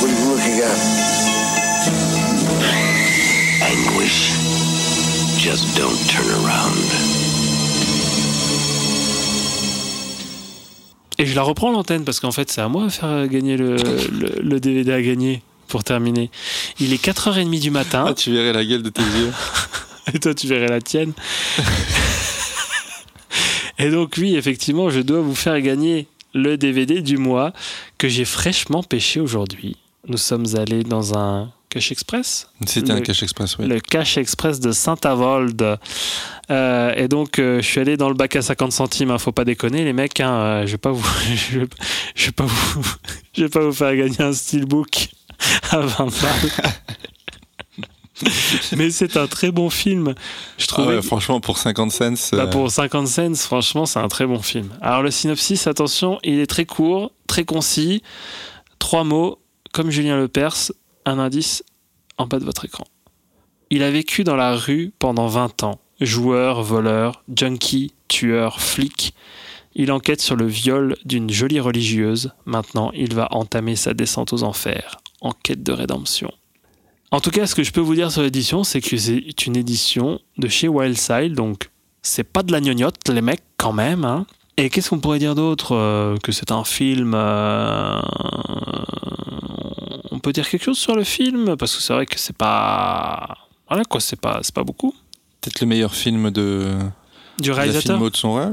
What 0.00 0.10
are 0.10 0.18
you 0.18 0.28
looking 0.32 0.58
at? 0.64 0.78
Anguish. 3.62 4.37
Just 5.48 5.64
don't 5.78 5.96
turn 6.08 6.28
around. 6.44 6.76
Et 11.18 11.26
je 11.26 11.34
la 11.34 11.42
reprends 11.42 11.70
l'antenne 11.72 12.04
parce 12.04 12.20
qu'en 12.20 12.32
fait, 12.32 12.50
c'est 12.50 12.60
à 12.60 12.68
moi 12.68 12.84
de 12.84 12.88
faire 12.90 13.26
gagner 13.28 13.56
le, 13.56 13.76
le- 13.76 14.40
le 14.42 14.60
DVD 14.60 14.92
à 14.92 15.00
gagner 15.02 15.42
pour 15.66 15.82
terminer. 15.84 16.30
Il 16.80 16.92
est 16.92 17.02
4h30 17.02 17.60
du 17.60 17.70
matin. 17.70 18.04
Ah, 18.08 18.14
tu 18.14 18.30
verrais 18.32 18.52
la 18.52 18.64
gueule 18.64 18.82
de 18.82 18.90
tes 18.90 19.02
yeux. 19.02 19.32
Et 20.14 20.18
toi, 20.18 20.34
tu 20.34 20.46
verrais 20.46 20.68
la 20.68 20.80
tienne. 20.80 21.12
Et 23.78 23.90
donc, 23.90 24.14
oui, 24.18 24.36
effectivement, 24.36 24.90
je 24.90 25.00
dois 25.00 25.20
vous 25.20 25.34
faire 25.34 25.60
gagner 25.60 26.06
le 26.34 26.56
DVD 26.56 27.00
du 27.00 27.16
mois 27.16 27.52
que 27.96 28.08
j'ai 28.08 28.24
fraîchement 28.24 28.82
pêché 28.82 29.18
aujourd'hui. 29.20 29.76
Nous 30.08 30.16
sommes 30.16 30.46
allés 30.56 30.84
dans 30.84 31.16
un 31.18 31.50
Cash 31.70 31.92
Express, 31.92 32.48
C'était 32.66 32.92
un 32.92 33.02
cash 33.02 33.22
express, 33.22 33.58
oui. 33.58 33.66
le 33.66 33.78
Cash 33.78 34.16
Express 34.16 34.58
de 34.58 34.72
Saint-Avold. 34.72 35.78
Euh, 36.50 36.94
et 36.96 37.08
donc, 37.08 37.38
euh, 37.38 37.60
je 37.60 37.66
suis 37.66 37.78
allé 37.78 37.98
dans 37.98 38.08
le 38.08 38.14
bac 38.14 38.34
à 38.36 38.40
50 38.42 38.72
centimes. 38.72 39.10
Hein, 39.10 39.18
faut 39.18 39.32
pas 39.32 39.44
déconner, 39.44 39.84
les 39.84 39.92
mecs. 39.92 40.18
Hein, 40.20 40.32
euh, 40.32 40.66
je 40.66 40.72
vais 40.72 40.78
pas 40.78 40.92
vous, 40.92 41.06
je, 41.50 41.58
vais- 41.60 41.66
je 42.14 42.26
vais 42.26 42.32
pas 42.32 42.46
vous, 42.46 42.86
je 43.36 43.42
vais 43.42 43.48
pas 43.50 43.60
vous 43.60 43.72
faire 43.72 43.94
gagner 43.94 44.20
un 44.22 44.32
steelbook 44.32 45.10
à 45.70 45.80
20 45.80 46.06
balles. 46.06 46.72
Mais 48.76 48.90
c'est 48.90 49.16
un 49.16 49.26
très 49.28 49.52
bon 49.52 49.70
film. 49.70 50.14
Je 50.56 50.66
Ah 50.76 50.82
ouais, 50.86 51.02
franchement, 51.02 51.40
pour 51.40 51.58
50 51.58 51.92
cents. 51.92 52.36
Bah, 52.36 52.46
pour 52.48 52.68
50 52.70 53.06
cents, 53.06 53.34
franchement, 53.34 53.86
c'est 53.86 54.00
un 54.00 54.08
très 54.08 54.26
bon 54.26 54.40
film. 54.40 54.70
Alors, 54.80 55.02
le 55.02 55.10
synopsis, 55.10 55.66
attention, 55.66 56.18
il 56.24 56.40
est 56.40 56.46
très 56.48 56.64
court, 56.64 57.12
très 57.28 57.44
concis. 57.44 58.02
Trois 58.80 59.04
mots, 59.04 59.38
comme 59.72 59.90
Julien 59.90 60.18
Lepers, 60.18 60.72
un 61.04 61.18
indice 61.18 61.64
en 62.16 62.26
bas 62.26 62.38
de 62.38 62.44
votre 62.44 62.64
écran. 62.64 62.84
Il 63.70 63.82
a 63.82 63.90
vécu 63.90 64.24
dans 64.24 64.36
la 64.36 64.56
rue 64.56 64.92
pendant 64.98 65.26
20 65.26 65.62
ans. 65.62 65.80
Joueur, 66.00 66.62
voleur, 66.62 67.24
junkie, 67.34 67.92
tueur, 68.08 68.60
flic. 68.60 69.14
Il 69.74 69.92
enquête 69.92 70.20
sur 70.20 70.36
le 70.36 70.46
viol 70.46 70.96
d'une 71.04 71.30
jolie 71.30 71.60
religieuse. 71.60 72.32
Maintenant, 72.46 72.90
il 72.94 73.14
va 73.14 73.28
entamer 73.32 73.76
sa 73.76 73.94
descente 73.94 74.32
aux 74.32 74.42
enfers, 74.42 74.96
en 75.20 75.32
quête 75.32 75.62
de 75.62 75.72
rédemption. 75.72 76.32
En 77.10 77.20
tout 77.20 77.30
cas, 77.30 77.46
ce 77.46 77.54
que 77.54 77.62
je 77.62 77.72
peux 77.72 77.80
vous 77.80 77.94
dire 77.94 78.10
sur 78.10 78.22
l'édition, 78.22 78.64
c'est 78.64 78.80
que 78.80 78.96
c'est 78.96 79.46
une 79.46 79.56
édition 79.56 80.20
de 80.36 80.48
chez 80.48 80.68
Wildside, 80.68 81.34
donc 81.34 81.70
c'est 82.02 82.24
pas 82.24 82.42
de 82.42 82.52
la 82.52 82.60
gnognotte, 82.60 83.08
les 83.08 83.22
mecs, 83.22 83.42
quand 83.56 83.72
même. 83.72 84.04
hein. 84.04 84.26
Et 84.60 84.70
qu'est-ce 84.70 84.90
qu'on 84.90 84.98
pourrait 84.98 85.20
dire 85.20 85.36
d'autre 85.36 85.76
euh, 85.76 86.16
Que 86.20 86.32
c'est 86.32 86.50
un 86.50 86.64
film. 86.64 87.12
euh, 87.14 88.00
On 90.10 90.18
peut 90.18 90.32
dire 90.32 90.48
quelque 90.48 90.64
chose 90.64 90.78
sur 90.78 90.96
le 90.96 91.04
film? 91.04 91.56
Parce 91.56 91.76
que 91.76 91.80
c'est 91.82 91.92
vrai 91.92 92.06
que 92.06 92.18
c'est 92.18 92.36
pas. 92.36 93.38
Voilà 93.68 93.84
quoi, 93.84 94.00
c'est 94.00 94.20
pas, 94.20 94.40
c'est 94.42 94.54
pas 94.54 94.64
beaucoup. 94.64 94.92
Peut-être 95.40 95.60
le 95.60 95.68
meilleur 95.68 95.94
film 95.94 96.30
de, 96.32 96.74
Du 97.40 97.50
de 97.50 97.54
la 97.54 97.62
réalisateur 97.62 98.00
de 98.10 98.16
son 98.16 98.34
ouais. 98.34 98.46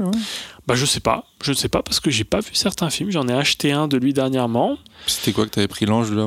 Bah, 0.66 0.74
je 0.74 0.84
sais 0.84 0.98
pas. 1.00 1.24
Je 1.44 1.52
sais 1.52 1.68
pas 1.68 1.82
parce 1.82 2.00
que 2.00 2.10
j'ai 2.10 2.24
pas 2.24 2.40
vu 2.40 2.50
certains 2.54 2.90
films. 2.90 3.10
J'en 3.10 3.28
ai 3.28 3.32
acheté 3.32 3.70
un 3.70 3.86
de 3.86 3.96
lui 3.96 4.12
dernièrement. 4.12 4.76
C'était 5.06 5.32
quoi 5.32 5.44
que 5.44 5.50
t'avais 5.50 5.68
pris 5.68 5.86
l'ange 5.86 6.10
de 6.10 6.16
la 6.16 6.24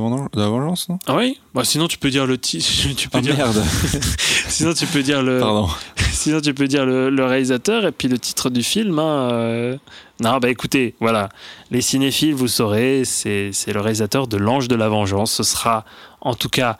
vengeance- 0.47 0.87
non? 0.87 0.97
Ah 1.07 1.15
oui 1.17 1.37
Bah, 1.53 1.65
sinon, 1.65 1.87
tu 1.89 1.97
peux 1.97 2.09
dire 2.09 2.25
le 2.25 2.37
titre. 2.37 2.65
Tu 2.95 3.09
peux 3.09 3.17
Ah 3.17 3.21
dire... 3.21 3.35
merde, 3.35 3.61
Sinon, 4.47 4.73
tu 4.73 4.85
peux 4.87 5.03
dire 5.03 5.21
le. 5.21 5.39
pardon. 5.39 5.67
Sinon, 6.11 6.39
tu 6.39 6.53
peux 6.53 6.67
dire 6.67 6.85
le, 6.85 7.09
le 7.09 7.25
réalisateur 7.25 7.85
et 7.85 7.91
puis 7.91 8.07
le 8.07 8.17
titre 8.17 8.49
du 8.49 8.63
film. 8.63 8.97
hein, 8.99 9.29
euh. 9.31 9.77
Non, 10.21 10.37
bah 10.37 10.49
écoutez, 10.49 10.95
voilà. 10.99 11.29
Les 11.71 11.81
cinéphiles, 11.81 12.33
vous 12.33 12.47
saurez, 12.49 13.03
c'est 13.05 13.51
c'est 13.53 13.71
le 13.73 13.79
réalisateur 13.81 14.27
de 14.27 14.37
L'Ange 14.37 14.67
de 14.67 14.75
la 14.75 14.89
Vengeance. 14.89 15.31
Ce 15.33 15.43
sera, 15.43 15.85
en 16.21 16.33
tout 16.33 16.49
cas, 16.49 16.77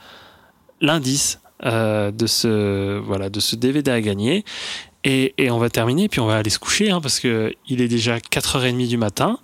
l'indice 0.80 1.40
euh, 1.64 2.10
de, 2.10 2.26
ce, 2.26 2.98
voilà, 3.00 3.28
de 3.30 3.40
ce 3.40 3.54
DVD 3.56 3.90
à 3.90 4.00
gagner. 4.00 4.44
Et, 5.04 5.34
et 5.38 5.50
on 5.50 5.58
va 5.58 5.70
terminer, 5.70 6.08
puis 6.08 6.20
on 6.20 6.26
va 6.26 6.36
aller 6.36 6.50
se 6.50 6.58
coucher, 6.58 6.90
hein, 6.90 7.00
parce 7.00 7.20
qu'il 7.20 7.54
est 7.68 7.88
déjà 7.88 8.18
4h30 8.18 8.86
du 8.86 8.96
matin, 8.96 9.38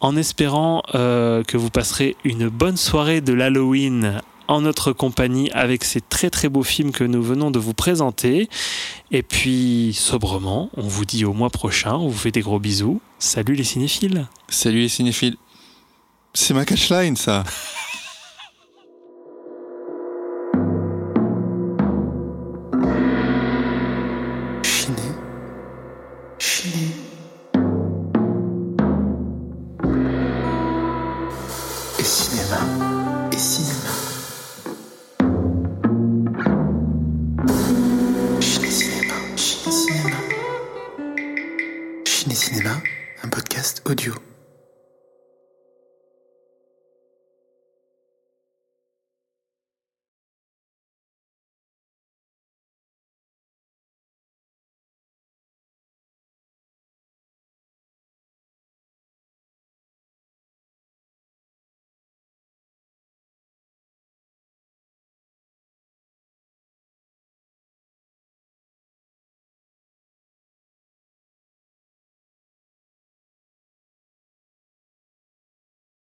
en 0.00 0.16
espérant 0.16 0.82
euh, 0.94 1.44
que 1.44 1.56
vous 1.56 1.70
passerez 1.70 2.16
une 2.24 2.48
bonne 2.48 2.76
soirée 2.76 3.20
de 3.20 3.32
l'Halloween 3.32 4.20
en 4.48 4.60
notre 4.60 4.92
compagnie 4.92 5.50
avec 5.52 5.84
ces 5.84 6.00
très 6.00 6.30
très 6.30 6.48
beaux 6.48 6.62
films 6.62 6.92
que 6.92 7.04
nous 7.04 7.22
venons 7.22 7.50
de 7.50 7.58
vous 7.58 7.74
présenter. 7.74 8.48
Et 9.10 9.22
puis, 9.22 9.92
sobrement, 9.94 10.70
on 10.76 10.82
vous 10.82 11.04
dit 11.04 11.24
au 11.24 11.32
mois 11.32 11.50
prochain, 11.50 11.94
on 11.94 12.08
vous 12.08 12.18
fait 12.18 12.30
des 12.32 12.42
gros 12.42 12.58
bisous. 12.58 13.00
Salut 13.18 13.54
les 13.54 13.64
cinéphiles 13.64 14.26
Salut 14.48 14.80
les 14.80 14.88
cinéphiles. 14.88 15.36
C'est 16.34 16.54
ma 16.54 16.64
catchline, 16.64 17.16
ça. 17.16 17.44